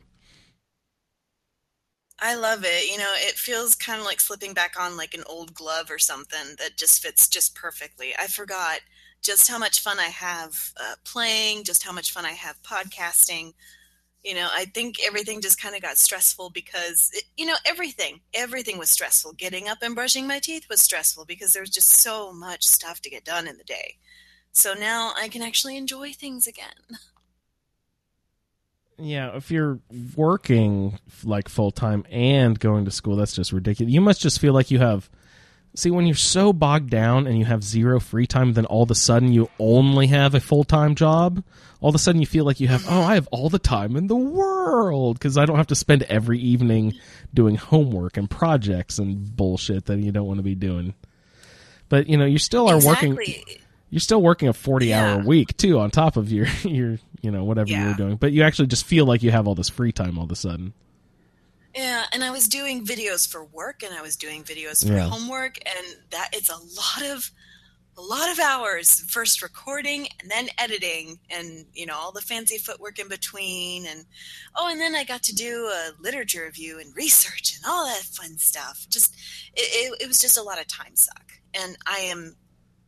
I 2.19 2.35
love 2.35 2.63
it. 2.63 2.89
You 2.91 2.97
know, 2.97 3.13
it 3.17 3.35
feels 3.35 3.75
kind 3.75 3.99
of 3.99 4.05
like 4.05 4.21
slipping 4.21 4.53
back 4.53 4.75
on 4.79 4.95
like 4.95 5.13
an 5.13 5.23
old 5.27 5.53
glove 5.53 5.89
or 5.89 5.97
something 5.97 6.55
that 6.59 6.77
just 6.77 7.01
fits 7.01 7.27
just 7.27 7.55
perfectly. 7.55 8.13
I 8.17 8.27
forgot 8.27 8.81
just 9.21 9.49
how 9.49 9.57
much 9.57 9.79
fun 9.81 9.99
I 9.99 10.05
have 10.07 10.71
uh, 10.79 10.95
playing, 11.03 11.63
just 11.63 11.83
how 11.83 11.91
much 11.91 12.11
fun 12.11 12.25
I 12.25 12.31
have 12.31 12.61
podcasting. 12.61 13.53
You 14.23 14.35
know, 14.35 14.47
I 14.51 14.65
think 14.65 14.97
everything 15.05 15.41
just 15.41 15.59
kind 15.59 15.75
of 15.75 15.81
got 15.81 15.97
stressful 15.97 16.51
because, 16.51 17.09
it, 17.13 17.23
you 17.37 17.45
know, 17.45 17.55
everything, 17.65 18.21
everything 18.33 18.77
was 18.77 18.91
stressful. 18.91 19.33
Getting 19.33 19.67
up 19.67 19.79
and 19.81 19.95
brushing 19.95 20.27
my 20.27 20.39
teeth 20.39 20.67
was 20.69 20.81
stressful 20.81 21.25
because 21.25 21.53
there 21.53 21.63
was 21.63 21.71
just 21.71 21.89
so 21.89 22.31
much 22.31 22.67
stuff 22.67 23.01
to 23.01 23.09
get 23.09 23.25
done 23.25 23.47
in 23.47 23.57
the 23.57 23.63
day. 23.63 23.95
So 24.51 24.73
now 24.73 25.13
I 25.17 25.27
can 25.27 25.41
actually 25.41 25.75
enjoy 25.77 26.13
things 26.13 26.45
again. 26.47 26.67
Yeah, 29.03 29.35
if 29.35 29.49
you're 29.49 29.79
working 30.15 30.99
like 31.23 31.49
full 31.49 31.71
time 31.71 32.05
and 32.11 32.59
going 32.59 32.85
to 32.85 32.91
school, 32.91 33.15
that's 33.15 33.33
just 33.33 33.51
ridiculous. 33.51 33.91
You 33.91 33.99
must 33.99 34.21
just 34.21 34.39
feel 34.39 34.53
like 34.53 34.69
you 34.69 34.77
have. 34.77 35.09
See, 35.73 35.89
when 35.89 36.05
you're 36.05 36.15
so 36.15 36.51
bogged 36.51 36.89
down 36.89 37.27
and 37.27 37.37
you 37.39 37.45
have 37.45 37.63
zero 37.63 37.99
free 37.99 38.27
time, 38.27 38.53
then 38.53 38.65
all 38.65 38.83
of 38.83 38.91
a 38.91 38.95
sudden 38.95 39.31
you 39.31 39.49
only 39.57 40.07
have 40.07 40.35
a 40.35 40.41
full 40.41 40.65
time 40.65 40.95
job. 40.95 41.43
All 41.79 41.89
of 41.89 41.95
a 41.95 41.99
sudden 41.99 42.19
you 42.19 42.27
feel 42.27 42.43
like 42.45 42.59
you 42.59 42.67
have, 42.67 42.85
oh, 42.89 43.01
I 43.01 43.15
have 43.15 43.27
all 43.31 43.49
the 43.49 43.57
time 43.57 43.95
in 43.95 44.07
the 44.07 44.15
world 44.15 45.17
because 45.17 45.37
I 45.37 45.45
don't 45.45 45.55
have 45.57 45.67
to 45.67 45.75
spend 45.75 46.03
every 46.03 46.39
evening 46.39 46.93
doing 47.33 47.55
homework 47.55 48.17
and 48.17 48.29
projects 48.29 48.99
and 48.99 49.35
bullshit 49.35 49.85
that 49.85 49.99
you 49.99 50.11
don't 50.11 50.27
want 50.27 50.39
to 50.39 50.43
be 50.43 50.55
doing. 50.55 50.93
But 51.89 52.07
you 52.07 52.17
know, 52.17 52.25
you 52.25 52.37
still 52.37 52.67
are 52.69 52.79
working. 52.85 53.17
You're 53.89 53.99
still 53.99 54.21
working 54.21 54.47
a 54.47 54.53
40 54.53 54.93
hour 54.93 55.19
week 55.25 55.57
too, 55.57 55.79
on 55.79 55.89
top 55.91 56.15
of 56.17 56.31
your 56.31 56.47
your 56.63 56.97
you 57.21 57.31
know 57.31 57.43
whatever 57.45 57.69
you're 57.85 57.93
doing. 57.95 58.15
But 58.17 58.31
you 58.33 58.43
actually 58.43 58.67
just 58.67 58.85
feel 58.85 59.05
like 59.05 59.23
you 59.23 59.31
have 59.31 59.47
all 59.47 59.55
this 59.55 59.69
free 59.69 59.91
time 59.91 60.17
all 60.17 60.25
of 60.25 60.31
a 60.31 60.35
sudden. 60.35 60.73
Yeah, 61.75 62.05
and 62.11 62.23
I 62.23 62.31
was 62.31 62.47
doing 62.47 62.85
videos 62.85 63.27
for 63.29 63.43
work 63.45 63.81
and 63.83 63.93
I 63.93 64.01
was 64.01 64.15
doing 64.17 64.43
videos 64.43 64.85
for 64.85 64.93
Yeah. 64.93 65.07
homework 65.09 65.57
and 65.65 65.95
that 66.09 66.29
it's 66.33 66.49
a 66.49 66.57
lot 66.57 67.03
of 67.15 67.31
a 67.97 68.01
lot 68.01 68.31
of 68.31 68.39
hours 68.39 69.01
first 69.11 69.41
recording 69.41 70.07
and 70.21 70.31
then 70.31 70.47
editing 70.57 71.19
and 71.29 71.65
you 71.73 71.85
know 71.85 71.93
all 71.95 72.13
the 72.13 72.21
fancy 72.21 72.57
footwork 72.57 72.97
in 72.99 73.09
between 73.09 73.85
and 73.85 74.05
oh 74.55 74.69
and 74.71 74.79
then 74.79 74.95
I 74.95 75.03
got 75.03 75.23
to 75.23 75.35
do 75.35 75.65
a 75.67 75.91
literature 75.99 76.43
review 76.45 76.79
and 76.79 76.95
research 76.95 77.53
and 77.55 77.63
all 77.69 77.85
that 77.85 78.01
fun 78.03 78.37
stuff. 78.37 78.85
Just 78.89 79.13
it, 79.53 79.61
it, 79.93 80.03
it 80.03 80.07
was 80.07 80.19
just 80.19 80.37
a 80.37 80.41
lot 80.43 80.59
of 80.59 80.67
time 80.67 80.95
suck. 80.95 81.31
And 81.53 81.77
I 81.85 81.99
am 81.99 82.35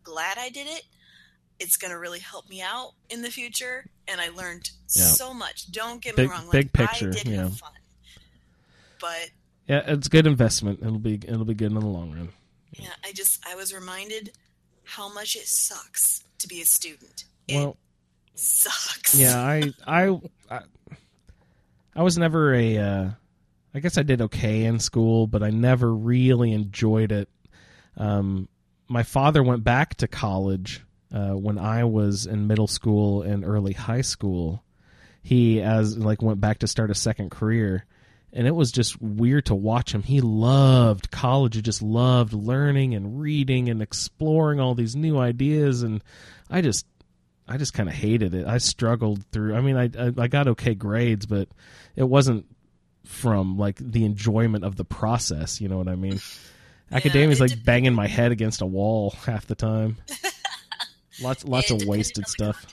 glad 0.04 0.38
I 0.38 0.50
did 0.50 0.68
it. 0.68 0.84
It's 1.60 1.78
going 1.78 1.92
to 1.92 2.00
really 2.00 2.20
help 2.20 2.50
me 2.50 2.62
out 2.62 2.92
in 3.10 3.22
the 3.22 3.30
future 3.30 3.86
and 4.08 4.20
I 4.22 4.30
learned 4.30 4.70
Yeah. 4.90 5.04
so 5.04 5.34
much. 5.34 5.70
Don't 5.72 6.02
get 6.02 6.16
Big- 6.16 6.30
me 6.30 6.36
wrong, 6.36 6.50
big 6.50 6.72
picture, 6.74 7.10
I 7.10 7.12
did 7.12 7.28
yeah. 7.28 7.44
have 7.44 7.58
fun. 7.58 7.72
But 9.04 9.32
Yeah, 9.68 9.82
it's 9.86 10.08
good 10.08 10.26
investment. 10.26 10.80
It'll 10.82 10.98
be 10.98 11.16
it'll 11.16 11.44
be 11.46 11.54
good 11.54 11.74
in 11.74 11.80
the 11.80 11.86
long 11.86 12.14
run. 12.14 12.30
Yeah, 12.72 12.88
I 13.04 13.12
just 13.12 13.46
I 13.46 13.56
was 13.56 13.74
reminded 13.74 14.32
how 14.86 15.14
much 15.14 15.36
it 15.36 15.46
sucks 15.46 16.24
to 16.40 16.48
be 16.48 16.62
a 16.62 16.66
student. 16.66 17.26
It 17.50 17.58
Well, 17.58 17.76
sucks. 18.34 19.14
yeah, 19.20 19.38
I 19.38 19.74
I 19.86 20.20
I, 20.50 20.60
I 21.96 22.02
was 22.02 22.18
never 22.18 22.54
a. 22.56 22.78
Uh, 22.78 23.10
I 23.76 23.80
guess 23.80 23.98
I 23.98 24.04
did 24.04 24.22
okay 24.22 24.64
in 24.64 24.80
school, 24.80 25.28
but 25.28 25.44
I 25.44 25.50
never 25.50 25.94
really 25.94 26.54
enjoyed 26.54 27.12
it. 27.12 27.28
Um, 27.98 28.48
my 28.88 29.04
father 29.04 29.44
went 29.44 29.64
back 29.66 29.96
to 29.96 30.08
college 30.08 30.82
uh, 31.14 31.32
when 31.32 31.58
I 31.58 31.84
was 31.84 32.26
in 32.26 32.48
middle 32.48 32.68
school 32.68 33.22
and 33.24 33.44
early 33.44 33.74
high 33.74 34.02
school. 34.02 34.64
He 35.24 35.62
as 35.62 35.98
like 35.98 36.22
went 36.22 36.40
back 36.40 36.60
to 36.60 36.68
start 36.68 36.92
a 36.92 36.96
second 36.96 37.32
career, 37.32 37.86
and 38.34 38.48
it 38.48 38.56
was 38.56 38.72
just 38.72 39.00
weird 39.02 39.46
to 39.46 39.56
watch 39.56 39.94
him. 39.94 40.02
He 40.04 40.20
loved 40.22 41.12
college. 41.12 41.56
He 41.56 41.62
just 41.62 41.82
loved 41.82 42.34
learning 42.34 42.96
and 42.96 43.20
reading 43.22 43.70
and 43.70 43.82
exploring 43.82 44.60
all 44.60 44.74
these 44.76 44.96
new 44.96 45.18
ideas, 45.20 45.84
and 45.84 46.04
I 46.50 46.62
just 46.62 46.86
I 47.48 47.58
just 47.58 47.74
kind 47.74 47.88
of 47.88 47.96
hated 47.96 48.34
it. 48.34 48.48
I 48.48 48.58
struggled 48.58 49.24
through. 49.32 49.56
I 49.56 49.62
mean, 49.62 49.78
I, 49.78 49.90
I 49.98 50.12
I 50.18 50.28
got 50.28 50.48
okay 50.50 50.74
grades, 50.76 51.26
but 51.26 51.48
it 51.96 52.04
wasn't 52.04 52.46
from 53.06 53.58
like 53.58 53.76
the 53.78 54.06
enjoyment 54.06 54.64
of 54.66 54.76
the 54.78 54.86
process. 54.86 55.62
You 55.62 55.70
know 55.70 55.78
what 55.78 55.88
I 55.88 55.96
mean? 55.96 56.20
Academia 56.92 57.30
is 57.30 57.40
like 57.42 57.64
banging 57.64 57.94
my 57.94 58.08
head 58.08 58.32
against 58.32 58.62
a 58.62 58.66
wall 58.66 59.12
half 59.26 59.46
the 59.48 59.56
time. 59.56 59.98
lots 61.22 61.44
lots 61.46 61.72
of 61.72 61.86
wasted 61.86 62.28
stuff. 62.28 62.66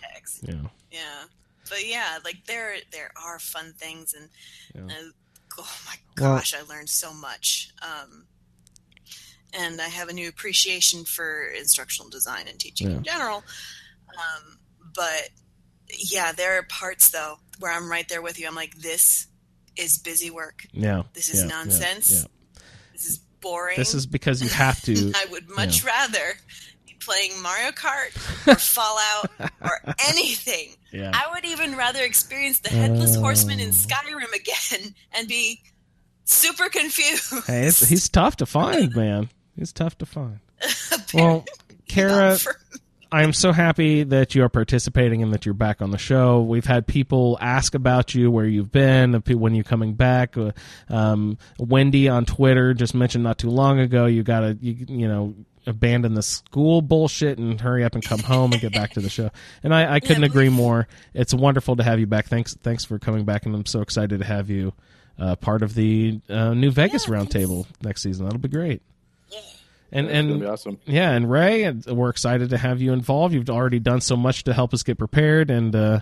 Yeah. 0.43 0.55
Yeah. 0.91 1.25
But 1.69 1.87
yeah, 1.87 2.19
like 2.25 2.45
there 2.47 2.75
there 2.93 3.11
are 3.23 3.39
fun 3.39 3.73
things 3.77 4.15
and 4.15 4.29
Yeah. 4.89 4.95
uh, 4.95 5.11
oh 5.59 5.77
my 5.87 5.95
Well- 6.19 6.37
gosh, 6.37 6.55
I 6.55 6.63
learned 6.63 6.91
so 6.91 7.13
much. 7.13 7.71
Um 7.83 8.27
and 9.53 9.81
I 9.81 9.89
have 9.89 10.09
a 10.09 10.13
new 10.13 10.29
appreciation 10.29 11.05
for 11.05 11.47
instructional 11.59 12.09
design 12.09 12.47
and 12.49 12.59
teaching 12.59 12.91
Yeah. 12.91 12.97
in 12.99 13.03
general. 13.05 13.45
Um 14.17 14.59
but 14.95 15.31
yeah, 15.97 16.33
there 16.33 16.59
are 16.59 16.63
parts 16.65 17.11
though 17.11 17.39
where 17.59 17.73
I'm 17.73 17.91
right 17.91 18.09
there 18.09 18.23
with 18.23 18.39
you. 18.39 18.47
I'm 18.47 18.55
like 18.55 18.75
this 18.77 19.27
is 19.77 19.99
busy 19.99 20.31
work. 20.31 20.67
Yeah. 20.73 21.03
This 21.15 21.33
is 21.33 21.43
yeah, 21.43 21.49
nonsense. 21.49 22.11
yeah. 22.13 22.63
This 22.93 23.07
is 23.07 23.19
boring. 23.41 23.77
This 23.77 23.95
is 23.95 24.07
because 24.07 24.43
you 24.43 24.49
have 24.51 24.81
to. 24.83 25.13
I 25.17 25.27
would 25.31 25.49
much 25.49 25.85
rather 25.85 26.35
playing 27.01 27.41
Mario 27.43 27.71
Kart 27.71 28.47
or 28.47 28.55
Fallout 28.57 29.31
or 29.61 29.95
anything. 30.09 30.69
Yeah. 30.93 31.11
I 31.15 31.33
would 31.33 31.45
even 31.45 31.77
rather 31.77 32.03
experience 32.03 32.61
the 32.61 32.71
Headless 32.71 33.17
Horseman 33.17 33.61
in 33.61 33.69
Oh. 33.69 33.73
Skyrim 33.73 34.33
again 34.35 34.95
and 35.15 35.27
be 35.29 35.61
super 36.25 36.69
confused. 36.69 37.47
Hey, 37.47 37.67
it's, 37.67 37.87
he's 37.89 38.09
tough 38.09 38.37
to 38.37 38.47
find, 38.47 38.95
man. 38.97 39.29
He's 39.57 39.73
tough 39.73 39.99
to 39.99 40.07
find. 40.07 40.41
well, 41.15 41.45
Cara, 41.89 42.39
I 43.13 43.23
am 43.25 43.33
so 43.33 43.51
happy 43.53 44.05
that 44.05 44.35
you 44.37 44.45
are 44.45 44.49
participating 44.49 45.23
and 45.23 45.33
that 45.33 45.45
you're 45.45 45.55
back 45.55 45.83
on 45.83 45.91
the 45.91 45.99
show. 45.99 46.43
We've 46.43 46.65
had 46.65 46.87
people 46.87 47.37
ask 47.41 47.75
about 47.75 48.15
you, 48.15 48.31
where 48.31 48.45
you've 48.47 48.71
been, 48.71 49.15
when 49.15 49.55
you're 49.55 49.65
coming 49.65 49.95
back. 49.95 50.37
Uh, 50.37 50.53
Um, 50.89 51.37
Wendy 51.59 52.09
on 52.09 52.25
Twitter 52.25 52.75
just 52.75 52.95
mentioned 52.95 53.25
not 53.25 53.39
too 53.39 53.51
long 53.51 53.81
ago 53.81 54.07
you 54.07 54.23
got 54.23 54.45
a 54.45 54.57
you, 54.61 54.87
you 54.89 55.09
know 55.09 55.35
abandon 55.71 56.15
the 56.15 56.23
school 56.23 56.83
bullshit 56.83 57.39
and 57.39 57.61
hurry 57.61 57.85
up 57.85 57.95
and 57.95 58.05
come 58.05 58.21
home 58.21 58.53
and 58.53 58.61
get 58.61 58.73
back 58.73 58.93
to 58.93 59.01
the 59.01 59.09
show. 59.09 59.31
And 59.63 59.75
I, 59.75 59.95
I 59.95 60.01
couldn't 60.01 60.25
agree 60.25 60.49
more. 60.51 60.87
It's 61.15 61.33
wonderful 61.33 61.77
to 61.77 61.83
have 61.83 61.99
you 61.99 62.07
back. 62.07 62.27
Thanks 62.27 62.55
thanks 62.63 62.85
for 62.85 62.99
coming 62.99 63.25
back, 63.25 63.47
and 63.47 63.55
I'm 63.55 63.67
so 63.67 63.81
excited 63.81 64.19
to 64.19 64.27
have 64.27 64.51
you 64.51 64.73
uh, 65.19 65.37
part 65.37 65.63
of 65.63 65.75
the 65.75 66.21
uh, 66.29 66.55
New 66.55 66.71
Vegas 66.71 67.07
roundtable 67.07 67.67
next 67.83 68.03
season. 68.03 68.25
That'll 68.25 68.39
be 68.39 68.49
great. 68.49 68.83
And 69.93 70.07
That's 70.07 70.17
and 70.17 70.47
awesome. 70.47 70.79
yeah, 70.87 71.11
and 71.11 71.29
Ray, 71.29 71.65
and 71.65 71.85
we're 71.85 72.11
excited 72.11 72.51
to 72.51 72.59
have 72.59 72.81
you 72.81 72.93
involved. 72.93 73.35
You've 73.35 73.51
already 73.51 73.81
done 73.81 74.01
so 74.01 74.17
much 74.17 74.45
to 74.45 74.53
help 74.53 74.73
us 74.73 74.85
get 74.85 74.99
prepared, 74.99 75.51
and 75.51 75.75
uh, 75.75 76.01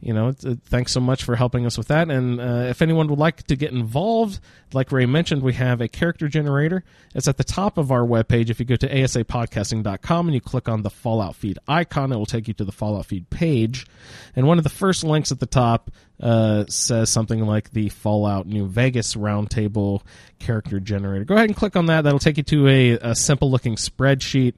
you 0.00 0.14
know, 0.14 0.28
uh, 0.28 0.54
thanks 0.64 0.92
so 0.92 1.00
much 1.00 1.24
for 1.24 1.36
helping 1.36 1.66
us 1.66 1.76
with 1.76 1.88
that. 1.88 2.10
And 2.10 2.40
uh, 2.40 2.66
if 2.68 2.80
anyone 2.80 3.08
would 3.08 3.18
like 3.18 3.42
to 3.44 3.56
get 3.56 3.72
involved, 3.72 4.40
like 4.72 4.92
Ray 4.92 5.06
mentioned, 5.06 5.42
we 5.42 5.52
have 5.54 5.80
a 5.80 5.88
character 5.88 6.26
generator. 6.26 6.84
It's 7.14 7.28
at 7.28 7.36
the 7.36 7.44
top 7.44 7.76
of 7.76 7.92
our 7.92 8.02
webpage. 8.02 8.48
If 8.48 8.60
you 8.60 8.66
go 8.66 8.76
to 8.76 8.88
asapodcasting.com 8.88 10.26
and 10.26 10.34
you 10.34 10.40
click 10.40 10.68
on 10.68 10.82
the 10.82 10.90
Fallout 10.90 11.36
feed 11.36 11.58
icon, 11.68 12.12
it 12.12 12.16
will 12.16 12.26
take 12.26 12.48
you 12.48 12.54
to 12.54 12.64
the 12.64 12.72
Fallout 12.72 13.06
feed 13.06 13.28
page. 13.28 13.86
And 14.34 14.46
one 14.46 14.58
of 14.58 14.64
the 14.64 14.70
first 14.70 15.04
links 15.04 15.32
at 15.32 15.40
the 15.40 15.46
top 15.46 15.90
uh, 16.18 16.64
says 16.68 17.10
something 17.10 17.44
like 17.44 17.70
the 17.72 17.90
Fallout 17.90 18.46
New 18.46 18.66
Vegas 18.66 19.14
Roundtable 19.14 20.02
character 20.38 20.80
generator. 20.80 21.24
Go 21.24 21.34
ahead 21.34 21.48
and 21.48 21.56
click 21.56 21.76
on 21.76 21.86
that. 21.86 22.02
That'll 22.02 22.18
take 22.18 22.38
you 22.38 22.42
to 22.44 22.68
a, 22.68 22.90
a 22.92 23.14
simple 23.14 23.50
looking 23.50 23.76
spreadsheet. 23.76 24.54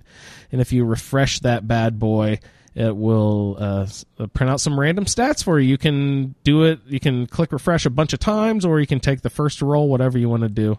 And 0.52 0.60
if 0.60 0.72
you 0.72 0.84
refresh 0.84 1.40
that 1.40 1.66
bad 1.66 1.98
boy, 1.98 2.38
it 2.74 2.96
will 2.96 3.56
uh, 3.58 3.86
uh, 4.18 4.26
print 4.28 4.50
out 4.50 4.60
some 4.60 4.78
random 4.78 5.04
stats 5.04 5.44
for 5.44 5.60
you. 5.60 5.68
You 5.68 5.78
can 5.78 6.34
do 6.42 6.64
it. 6.64 6.80
You 6.86 7.00
can 7.00 7.26
click 7.26 7.52
refresh 7.52 7.84
a 7.84 7.90
bunch 7.90 8.12
of 8.12 8.18
times, 8.18 8.64
or 8.64 8.80
you 8.80 8.86
can 8.86 9.00
take 9.00 9.20
the 9.20 9.30
first 9.30 9.60
roll, 9.60 9.88
whatever 9.88 10.18
you 10.18 10.28
want 10.28 10.42
to 10.42 10.48
do. 10.48 10.78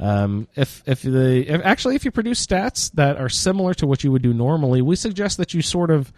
Um, 0.00 0.48
if 0.56 0.82
if 0.86 1.02
the 1.02 1.44
if, 1.46 1.60
actually 1.62 1.94
if 1.94 2.04
you 2.04 2.10
produce 2.10 2.44
stats 2.44 2.90
that 2.92 3.18
are 3.18 3.28
similar 3.28 3.74
to 3.74 3.86
what 3.86 4.02
you 4.02 4.10
would 4.10 4.22
do 4.22 4.32
normally, 4.32 4.82
we 4.82 4.96
suggest 4.96 5.36
that 5.36 5.54
you 5.54 5.62
sort 5.62 5.90
of 5.90 6.12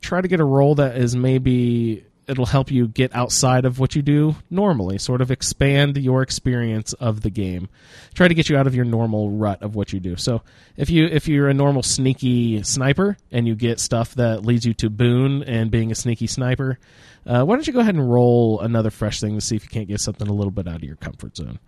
try 0.00 0.20
to 0.20 0.28
get 0.28 0.38
a 0.38 0.44
roll 0.44 0.74
that 0.76 0.96
is 0.96 1.16
maybe 1.16 2.04
it'll 2.28 2.46
help 2.46 2.70
you 2.70 2.88
get 2.88 3.14
outside 3.14 3.64
of 3.64 3.78
what 3.78 3.94
you 3.94 4.02
do 4.02 4.36
normally 4.50 4.98
sort 4.98 5.20
of 5.20 5.30
expand 5.30 5.96
your 5.96 6.22
experience 6.22 6.92
of 6.94 7.20
the 7.20 7.30
game. 7.30 7.68
Try 8.14 8.28
to 8.28 8.34
get 8.34 8.48
you 8.48 8.56
out 8.56 8.66
of 8.66 8.74
your 8.74 8.84
normal 8.84 9.30
rut 9.30 9.62
of 9.62 9.74
what 9.74 9.92
you 9.92 10.00
do. 10.00 10.16
So 10.16 10.42
if 10.76 10.90
you 10.90 11.06
if 11.06 11.28
you're 11.28 11.48
a 11.48 11.54
normal 11.54 11.82
sneaky 11.82 12.62
sniper 12.62 13.16
and 13.30 13.46
you 13.46 13.54
get 13.54 13.80
stuff 13.80 14.14
that 14.16 14.44
leads 14.44 14.66
you 14.66 14.74
to 14.74 14.90
boone 14.90 15.42
and 15.42 15.70
being 15.70 15.90
a 15.90 15.94
sneaky 15.94 16.26
sniper 16.26 16.78
uh, 17.26 17.44
why 17.44 17.56
don't 17.56 17.66
you 17.66 17.72
go 17.72 17.80
ahead 17.80 17.94
and 17.94 18.10
roll 18.10 18.60
another 18.60 18.90
fresh 18.90 19.20
thing 19.20 19.34
to 19.34 19.40
see 19.40 19.56
if 19.56 19.64
you 19.64 19.68
can't 19.68 19.88
get 19.88 20.00
something 20.00 20.28
a 20.28 20.32
little 20.32 20.50
bit 20.50 20.68
out 20.68 20.76
of 20.76 20.84
your 20.84 20.96
comfort 20.96 21.36
zone 21.36 21.58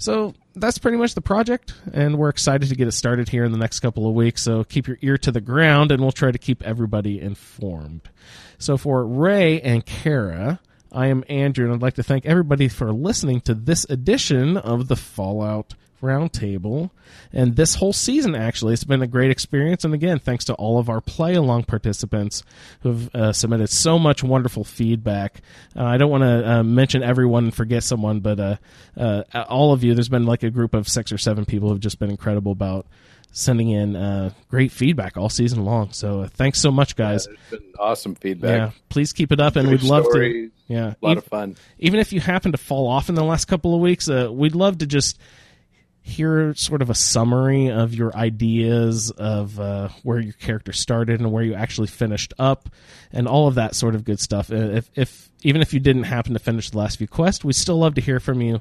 so 0.00 0.34
that's 0.56 0.78
pretty 0.78 0.96
much 0.96 1.14
the 1.14 1.20
project, 1.20 1.74
and 1.92 2.18
we're 2.18 2.30
excited 2.30 2.68
to 2.70 2.74
get 2.74 2.88
it 2.88 2.92
started 2.92 3.28
here 3.28 3.44
in 3.44 3.52
the 3.52 3.58
next 3.58 3.80
couple 3.80 4.08
of 4.08 4.14
weeks. 4.14 4.42
So 4.42 4.64
keep 4.64 4.88
your 4.88 4.98
ear 5.02 5.16
to 5.18 5.30
the 5.30 5.40
ground, 5.40 5.92
and 5.92 6.02
we'll 6.02 6.10
try 6.10 6.32
to 6.32 6.38
keep 6.38 6.62
everybody 6.62 7.20
informed. 7.20 8.08
So 8.58 8.76
for 8.76 9.06
Ray 9.06 9.60
and 9.60 9.84
Cara, 9.86 10.58
I 10.90 11.06
am 11.06 11.22
Andrew, 11.28 11.66
and 11.66 11.74
I'd 11.74 11.82
like 11.82 11.94
to 11.94 12.02
thank 12.02 12.26
everybody 12.26 12.66
for 12.66 12.92
listening 12.92 13.42
to 13.42 13.54
this 13.54 13.84
edition 13.88 14.56
of 14.56 14.88
the 14.88 14.96
Fallout 14.96 15.74
Roundtable. 16.00 16.90
And 17.32 17.56
this 17.56 17.74
whole 17.76 17.92
season, 17.92 18.34
actually, 18.34 18.72
it's 18.74 18.84
been 18.84 19.02
a 19.02 19.06
great 19.06 19.30
experience. 19.30 19.84
And 19.84 19.94
again, 19.94 20.18
thanks 20.18 20.44
to 20.46 20.54
all 20.54 20.78
of 20.78 20.88
our 20.88 21.00
play 21.00 21.34
along 21.34 21.64
participants 21.64 22.42
who've 22.82 23.14
uh, 23.14 23.32
submitted 23.32 23.68
so 23.68 23.98
much 23.98 24.22
wonderful 24.22 24.64
feedback. 24.64 25.40
Uh, 25.76 25.84
I 25.84 25.96
don't 25.96 26.10
want 26.10 26.22
to 26.22 26.50
uh, 26.50 26.62
mention 26.62 27.02
everyone 27.02 27.44
and 27.44 27.54
forget 27.54 27.82
someone, 27.84 28.20
but 28.20 28.40
uh, 28.40 28.56
uh, 28.96 29.22
all 29.48 29.72
of 29.72 29.84
you, 29.84 29.94
there's 29.94 30.08
been 30.08 30.26
like 30.26 30.42
a 30.42 30.50
group 30.50 30.74
of 30.74 30.88
six 30.88 31.12
or 31.12 31.18
seven 31.18 31.44
people 31.44 31.68
who've 31.68 31.80
just 31.80 31.98
been 31.98 32.10
incredible 32.10 32.52
about 32.52 32.86
sending 33.32 33.70
in 33.70 33.94
uh, 33.94 34.30
great 34.48 34.72
feedback 34.72 35.16
all 35.16 35.28
season 35.28 35.64
long. 35.64 35.92
So 35.92 36.22
uh, 36.22 36.28
thanks 36.28 36.58
so 36.58 36.72
much, 36.72 36.96
guys. 36.96 37.28
Been 37.50 37.60
awesome 37.78 38.16
feedback. 38.16 38.58
Yeah, 38.58 38.70
please 38.88 39.12
keep 39.12 39.30
it 39.30 39.38
up, 39.40 39.54
and 39.54 39.68
Good 39.68 39.82
we'd 39.82 39.88
love 39.88 40.04
stories. 40.04 40.50
to. 40.50 40.74
Yeah, 40.74 40.94
A 41.00 41.04
lot 41.06 41.12
Ev- 41.12 41.18
of 41.18 41.24
fun. 41.26 41.56
Even 41.78 42.00
if 42.00 42.12
you 42.12 42.20
happen 42.20 42.52
to 42.52 42.58
fall 42.58 42.88
off 42.88 43.08
in 43.08 43.14
the 43.14 43.24
last 43.24 43.46
couple 43.46 43.74
of 43.74 43.80
weeks, 43.80 44.08
uh, 44.08 44.28
we'd 44.32 44.54
love 44.54 44.78
to 44.78 44.86
just 44.86 45.18
hear 46.02 46.54
sort 46.54 46.82
of 46.82 46.90
a 46.90 46.94
summary 46.94 47.70
of 47.70 47.94
your 47.94 48.14
ideas 48.16 49.10
of 49.10 49.60
uh, 49.60 49.88
where 50.02 50.18
your 50.18 50.32
character 50.34 50.72
started 50.72 51.20
and 51.20 51.30
where 51.30 51.44
you 51.44 51.54
actually 51.54 51.88
finished 51.88 52.32
up, 52.38 52.68
and 53.12 53.28
all 53.28 53.48
of 53.48 53.54
that 53.56 53.74
sort 53.74 53.94
of 53.94 54.04
good 54.04 54.20
stuff. 54.20 54.50
If, 54.50 54.90
if 54.94 55.30
even 55.42 55.62
if 55.62 55.74
you 55.74 55.80
didn't 55.80 56.04
happen 56.04 56.32
to 56.32 56.38
finish 56.38 56.70
the 56.70 56.78
last 56.78 56.98
few 56.98 57.08
quests, 57.08 57.44
we'd 57.44 57.54
still 57.54 57.78
love 57.78 57.94
to 57.94 58.00
hear 58.00 58.20
from 58.20 58.40
you 58.40 58.60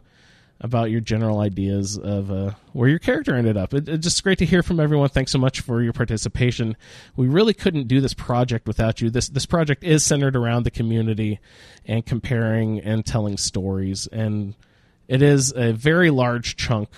about 0.62 0.92
your 0.92 1.00
general 1.00 1.40
ideas 1.40 1.98
of 1.98 2.30
uh, 2.30 2.52
where 2.74 2.90
your 2.90 3.00
character 3.00 3.34
ended 3.34 3.56
up. 3.56 3.74
It, 3.74 3.88
it's 3.88 4.04
just 4.04 4.22
great 4.24 4.40
to 4.40 4.46
hear 4.46 4.62
from 4.62 4.80
everyone. 4.80 5.08
Thanks 5.08 5.32
so 5.32 5.40
much 5.40 5.62
for 5.62 5.82
your 5.82 5.94
participation. 5.94 6.76
We 7.16 7.28
really 7.28 7.54
couldn't 7.54 7.88
do 7.88 8.02
this 8.02 8.14
project 8.14 8.68
without 8.68 9.00
you. 9.00 9.10
This 9.10 9.30
this 9.30 9.46
project 9.46 9.84
is 9.84 10.04
centered 10.04 10.36
around 10.36 10.64
the 10.64 10.72
community 10.72 11.40
and 11.86 12.06
comparing 12.06 12.80
and 12.82 13.06
telling 13.06 13.38
stories, 13.38 14.08
and 14.08 14.56
it 15.08 15.22
is 15.22 15.54
a 15.56 15.72
very 15.72 16.10
large 16.10 16.58
chunk 16.58 16.90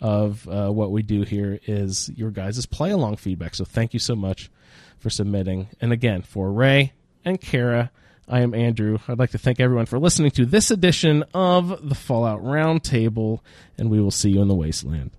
of 0.00 0.48
uh, 0.48 0.70
what 0.70 0.90
we 0.90 1.02
do 1.02 1.22
here 1.22 1.60
is 1.66 2.10
your 2.16 2.30
guys' 2.30 2.64
play 2.66 2.90
along 2.90 3.16
feedback. 3.16 3.54
So 3.54 3.64
thank 3.64 3.92
you 3.92 4.00
so 4.00 4.16
much 4.16 4.50
for 4.98 5.10
submitting. 5.10 5.68
And 5.80 5.92
again, 5.92 6.22
for 6.22 6.50
Ray 6.50 6.92
and 7.24 7.40
Cara, 7.40 7.90
I 8.28 8.40
am 8.40 8.54
Andrew. 8.54 8.98
I'd 9.08 9.18
like 9.18 9.30
to 9.30 9.38
thank 9.38 9.58
everyone 9.58 9.86
for 9.86 9.98
listening 9.98 10.30
to 10.32 10.46
this 10.46 10.70
edition 10.70 11.24
of 11.34 11.88
the 11.88 11.94
Fallout 11.94 12.42
Roundtable, 12.42 13.40
and 13.76 13.90
we 13.90 14.00
will 14.00 14.12
see 14.12 14.30
you 14.30 14.40
in 14.40 14.48
the 14.48 14.54
wasteland. 14.54 15.10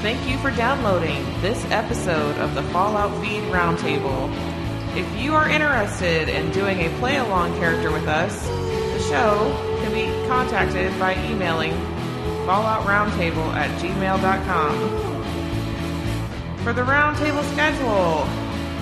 Thank 0.00 0.28
you 0.30 0.38
for 0.38 0.50
downloading 0.50 1.24
this 1.40 1.64
episode 1.70 2.36
of 2.36 2.54
the 2.54 2.62
Fallout 2.64 3.10
Feed 3.22 3.42
Roundtable. 3.44 4.30
If 4.96 5.22
you 5.22 5.34
are 5.34 5.48
interested 5.48 6.28
in 6.28 6.50
doing 6.52 6.80
a 6.80 6.98
play 6.98 7.16
along 7.16 7.58
character 7.58 7.90
with 7.90 8.06
us, 8.06 8.46
the 8.46 9.00
show 9.08 9.50
can 9.82 9.92
be 9.92 10.28
contacted 10.28 10.96
by 10.98 11.14
emailing 11.26 11.72
falloutroundtable 12.48 13.52
at 13.52 13.68
gmail.com. 13.78 14.72
For 16.64 16.72
the 16.72 16.80
roundtable 16.80 17.44
schedule, 17.52 18.24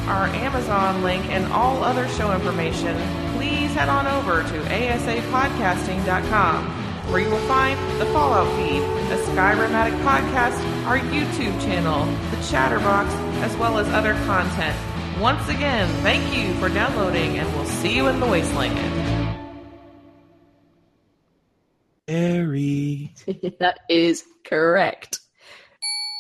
our 0.09 0.29
Amazon 0.29 1.03
link, 1.03 1.29
and 1.31 1.53
all 1.53 1.83
other 1.83 2.07
show 2.11 2.33
information, 2.33 2.97
please 3.37 3.75
head 3.75 3.89
on 3.89 4.07
over 4.07 4.45
to 4.45 4.61
asapodcasting.com 4.71 6.85
where 7.11 7.21
you 7.21 7.31
will 7.31 7.39
find 7.47 7.79
the 8.01 8.07
Fallout 8.07 8.49
feed, 8.57 8.83
the 9.09 9.17
Skyrim 9.31 9.71
Addict 9.71 10.03
podcast, 10.03 10.59
our 10.87 10.99
YouTube 10.99 11.61
channel, 11.61 12.05
the 12.31 12.37
Chatterbox, 12.49 13.13
as 13.45 13.57
well 13.57 13.79
as 13.79 13.87
other 13.89 14.15
content. 14.27 14.77
Once 15.21 15.49
again, 15.49 15.89
thank 16.03 16.37
you 16.37 16.53
for 16.55 16.69
downloading, 16.69 17.39
and 17.39 17.49
we'll 17.55 17.65
see 17.65 17.95
you 17.95 18.09
in 18.09 18.19
the 18.19 18.27
wasteland. 18.27 19.26
Harry. 22.09 23.15
that 23.61 23.81
is 23.89 24.25
correct. 24.45 25.21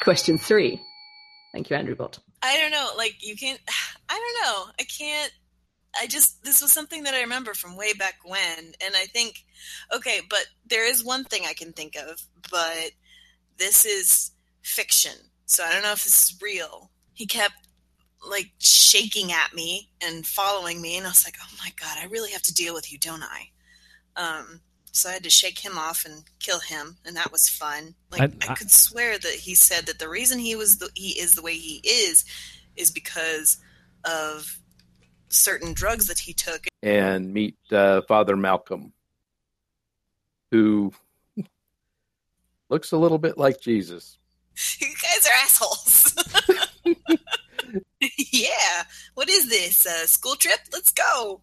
Question 0.02 0.38
three. 0.38 0.80
Thank 1.52 1.70
you, 1.70 1.76
Andrew 1.76 1.94
Bott. 1.94 2.18
I 2.42 2.58
don't 2.58 2.70
know. 2.70 2.90
Like 2.96 3.16
you 3.20 3.36
can't. 3.36 3.60
I 4.08 4.14
don't 4.14 4.46
know. 4.46 4.72
I 4.78 4.84
can't. 4.84 5.32
I 6.00 6.06
just 6.06 6.44
this 6.44 6.60
was 6.60 6.72
something 6.72 7.04
that 7.04 7.14
I 7.14 7.22
remember 7.22 7.54
from 7.54 7.76
way 7.76 7.92
back 7.94 8.16
when, 8.24 8.58
and 8.84 8.94
I 8.94 9.06
think 9.06 9.44
okay, 9.94 10.20
but 10.28 10.46
there 10.66 10.88
is 10.88 11.04
one 11.04 11.24
thing 11.24 11.42
I 11.46 11.54
can 11.54 11.72
think 11.72 11.96
of, 11.96 12.22
but 12.50 12.90
this 13.58 13.84
is 13.84 14.32
fiction, 14.62 15.14
so 15.46 15.64
I 15.64 15.72
don't 15.72 15.82
know 15.82 15.92
if 15.92 16.04
this 16.04 16.30
is 16.30 16.38
real. 16.42 16.90
He 17.14 17.26
kept 17.26 17.54
like 18.28 18.50
shaking 18.58 19.32
at 19.32 19.54
me 19.54 19.90
and 20.02 20.26
following 20.26 20.82
me, 20.82 20.98
and 20.98 21.06
I 21.06 21.10
was 21.10 21.24
like, 21.24 21.36
oh 21.42 21.56
my 21.58 21.72
god, 21.80 21.96
I 21.98 22.06
really 22.06 22.32
have 22.32 22.42
to 22.42 22.54
deal 22.54 22.74
with 22.74 22.92
you, 22.92 22.98
don't 22.98 23.22
I? 23.22 23.48
Um, 24.16 24.60
so 24.96 25.08
I 25.10 25.12
had 25.12 25.24
to 25.24 25.30
shake 25.30 25.58
him 25.58 25.76
off 25.78 26.04
and 26.04 26.24
kill 26.38 26.60
him, 26.60 26.96
and 27.04 27.16
that 27.16 27.30
was 27.32 27.48
fun. 27.48 27.94
Like 28.10 28.20
I- 28.22 28.48
I, 28.48 28.52
I- 28.52 28.54
could 28.54 28.70
swear 28.70 29.18
that 29.18 29.32
he 29.32 29.54
said 29.54 29.86
that 29.86 29.98
the 29.98 30.08
reason 30.08 30.38
he 30.38 30.56
was 30.56 30.78
the, 30.78 30.88
he 30.94 31.10
is 31.20 31.32
the 31.32 31.42
way 31.42 31.54
he 31.56 31.80
is 31.84 32.24
is 32.76 32.90
because 32.90 33.58
of 34.04 34.58
certain 35.28 35.72
drugs 35.74 36.06
that 36.06 36.18
he 36.20 36.32
took. 36.32 36.66
and 36.82 37.32
meet 37.32 37.56
uh, 37.72 38.00
Father 38.08 38.36
Malcolm, 38.36 38.92
who 40.50 40.92
looks 42.68 42.92
a 42.92 42.96
little 42.96 43.18
bit 43.18 43.36
like 43.38 43.60
Jesus. 43.60 44.18
you 44.80 44.88
guys 44.88 45.26
are 45.26 45.34
assholes. 45.44 46.14
yeah. 48.32 48.84
What 49.14 49.28
is 49.28 49.48
this? 49.48 49.84
A 49.86 50.06
school 50.06 50.36
trip? 50.36 50.60
Let's 50.72 50.92
go. 50.92 51.40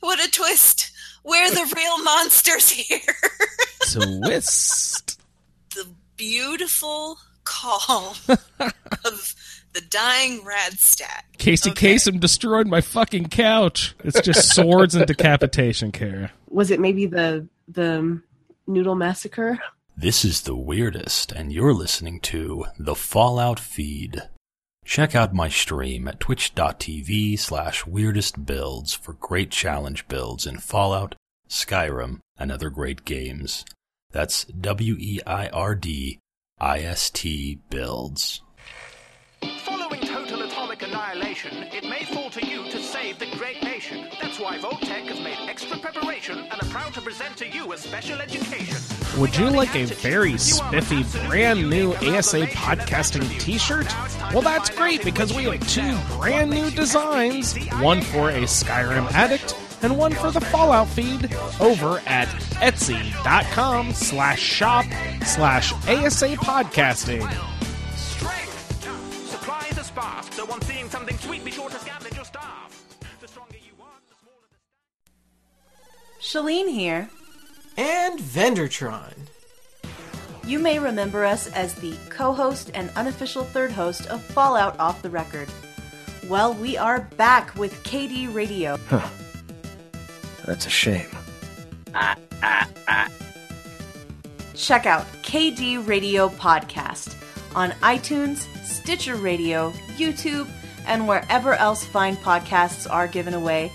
What 0.00 0.24
a 0.24 0.30
twist. 0.30 0.90
We're 1.26 1.50
the 1.50 1.74
real 1.76 1.98
monsters 2.04 2.70
here. 2.70 3.00
Twist. 3.90 5.20
the 5.74 5.88
beautiful 6.16 7.18
call 7.42 8.14
of 9.04 9.34
the 9.72 9.80
dying 9.90 10.42
Radstag. 10.42 11.22
Casey 11.36 11.70
Kasem 11.70 12.20
destroyed 12.20 12.68
my 12.68 12.80
fucking 12.80 13.26
couch. 13.26 13.96
It's 14.04 14.20
just 14.20 14.54
swords 14.54 14.94
and 14.94 15.04
decapitation, 15.04 15.90
Cara. 15.90 16.30
Was 16.48 16.70
it 16.70 16.78
maybe 16.78 17.06
the 17.06 17.48
the 17.66 18.22
noodle 18.68 18.94
massacre? 18.94 19.58
This 19.96 20.24
is 20.24 20.42
the 20.42 20.54
weirdest, 20.54 21.32
and 21.32 21.52
you're 21.52 21.74
listening 21.74 22.20
to 22.20 22.66
the 22.78 22.94
Fallout 22.94 23.58
feed. 23.58 24.22
Check 24.86 25.14
out 25.14 25.34
my 25.34 25.48
stream 25.48 26.06
at 26.08 26.20
twitch.tv 26.20 27.38
slash 27.38 27.82
weirdist 27.84 28.46
builds 28.46 28.94
for 28.94 29.14
great 29.14 29.50
challenge 29.50 30.06
builds 30.06 30.46
in 30.46 30.58
Fallout, 30.58 31.16
Skyrim, 31.48 32.20
and 32.38 32.50
other 32.50 32.70
great 32.70 33.04
games. 33.04 33.64
That's 34.12 34.44
W 34.44 34.96
E 34.98 35.20
I 35.26 35.48
R 35.48 35.74
D 35.74 36.20
I 36.60 36.78
S 36.78 37.10
T 37.10 37.58
builds. 37.68 38.42
Following 39.64 40.00
total 40.00 40.42
atomic 40.42 40.82
annihilation, 40.82 41.64
it 41.64 41.84
may 41.84 42.04
fall 42.04 42.30
to 42.30 42.46
you 42.46 42.70
to 42.70 42.80
save 42.80 43.18
the 43.18 43.26
great 43.36 43.62
nation. 43.62 44.08
That's 44.20 44.38
why 44.38 44.46
why 44.46 44.58
Vault-Tec 44.58 45.04
has 45.04 45.20
made 45.20 45.48
extra 45.48 45.76
preparation 45.78 46.38
and 46.38 46.62
are 46.62 46.70
proud 46.70 46.94
to 46.94 47.00
present 47.00 47.36
to 47.38 47.48
you 47.48 47.72
a 47.72 47.76
special 47.76 48.20
education. 48.20 48.95
Would 49.18 49.34
you 49.34 49.48
like 49.48 49.74
a 49.74 49.86
very 49.86 50.36
spiffy, 50.36 51.02
brand 51.26 51.70
new 51.70 51.94
ASA 51.94 52.48
podcasting 52.48 53.26
t 53.40 53.56
shirt? 53.56 53.86
Well, 54.34 54.42
that's 54.42 54.68
great 54.68 55.02
because 55.02 55.32
we 55.32 55.44
have 55.44 55.66
two 55.68 55.96
brand 56.18 56.50
new 56.50 56.70
designs 56.70 57.56
one 57.80 58.02
for 58.02 58.28
a 58.28 58.42
Skyrim 58.42 59.10
addict 59.12 59.56
and 59.80 59.96
one 59.96 60.12
for 60.12 60.30
the 60.30 60.42
Fallout 60.42 60.88
feed 60.88 61.34
over 61.60 62.02
at 62.06 62.28
etsy.com 62.60 63.92
slash 63.94 64.38
shop 64.38 64.84
slash 65.24 65.72
ASA 65.72 66.36
podcasting. 66.36 67.26
Shaline 76.20 76.68
here. 76.68 77.08
And 77.76 78.18
Vendertron. 78.18 79.12
You 80.46 80.58
may 80.58 80.78
remember 80.78 81.24
us 81.24 81.48
as 81.48 81.74
the 81.74 81.96
co 82.08 82.32
host 82.32 82.70
and 82.74 82.90
unofficial 82.96 83.44
third 83.44 83.72
host 83.72 84.06
of 84.06 84.22
Fallout 84.22 84.78
Off 84.78 85.02
the 85.02 85.10
Record. 85.10 85.48
Well, 86.28 86.54
we 86.54 86.76
are 86.76 87.00
back 87.16 87.54
with 87.56 87.82
KD 87.82 88.32
Radio. 88.32 88.78
Huh. 88.88 89.08
That's 90.46 90.66
a 90.66 90.70
shame. 90.70 91.08
Ah, 91.94 92.16
ah, 92.42 92.68
ah. 92.88 93.08
Check 94.54 94.86
out 94.86 95.04
KD 95.22 95.86
Radio 95.86 96.28
Podcast 96.28 97.14
on 97.54 97.70
iTunes, 97.82 98.46
Stitcher 98.64 99.16
Radio, 99.16 99.70
YouTube, 99.96 100.48
and 100.86 101.06
wherever 101.08 101.54
else 101.54 101.84
fine 101.84 102.16
podcasts 102.16 102.90
are 102.90 103.08
given 103.08 103.34
away. 103.34 103.70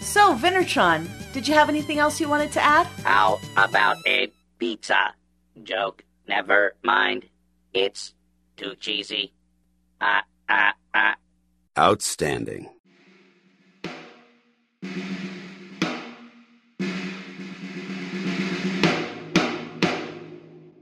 So, 0.00 0.34
Vendertron, 0.36 1.08
did 1.32 1.46
you 1.46 1.54
have 1.54 1.68
anything 1.68 1.98
else 1.98 2.20
you 2.20 2.28
wanted 2.28 2.52
to 2.52 2.62
add? 2.64 2.86
How 3.04 3.38
about 3.56 3.96
a 4.06 4.32
pizza? 4.58 5.14
Joke. 5.62 6.04
Never 6.26 6.74
mind. 6.82 7.26
It's 7.72 8.14
too 8.56 8.74
cheesy. 8.76 9.32
Ah, 10.00 10.24
ah, 10.48 10.74
ah. 10.94 11.16
Outstanding. 11.78 12.68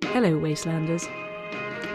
Hello, 0.02 0.40
Wastelanders. 0.40 1.06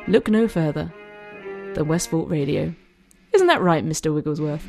look 0.09 0.29
no 0.29 0.47
further 0.47 0.93
than 1.73 1.89
West 1.89 2.11
Vault 2.11 2.29
Radio. 2.29 2.75
Isn't 3.33 3.47
that 3.47 3.63
right, 3.63 3.87
Mr. 3.87 4.15
Wigglesworth? 4.15 4.69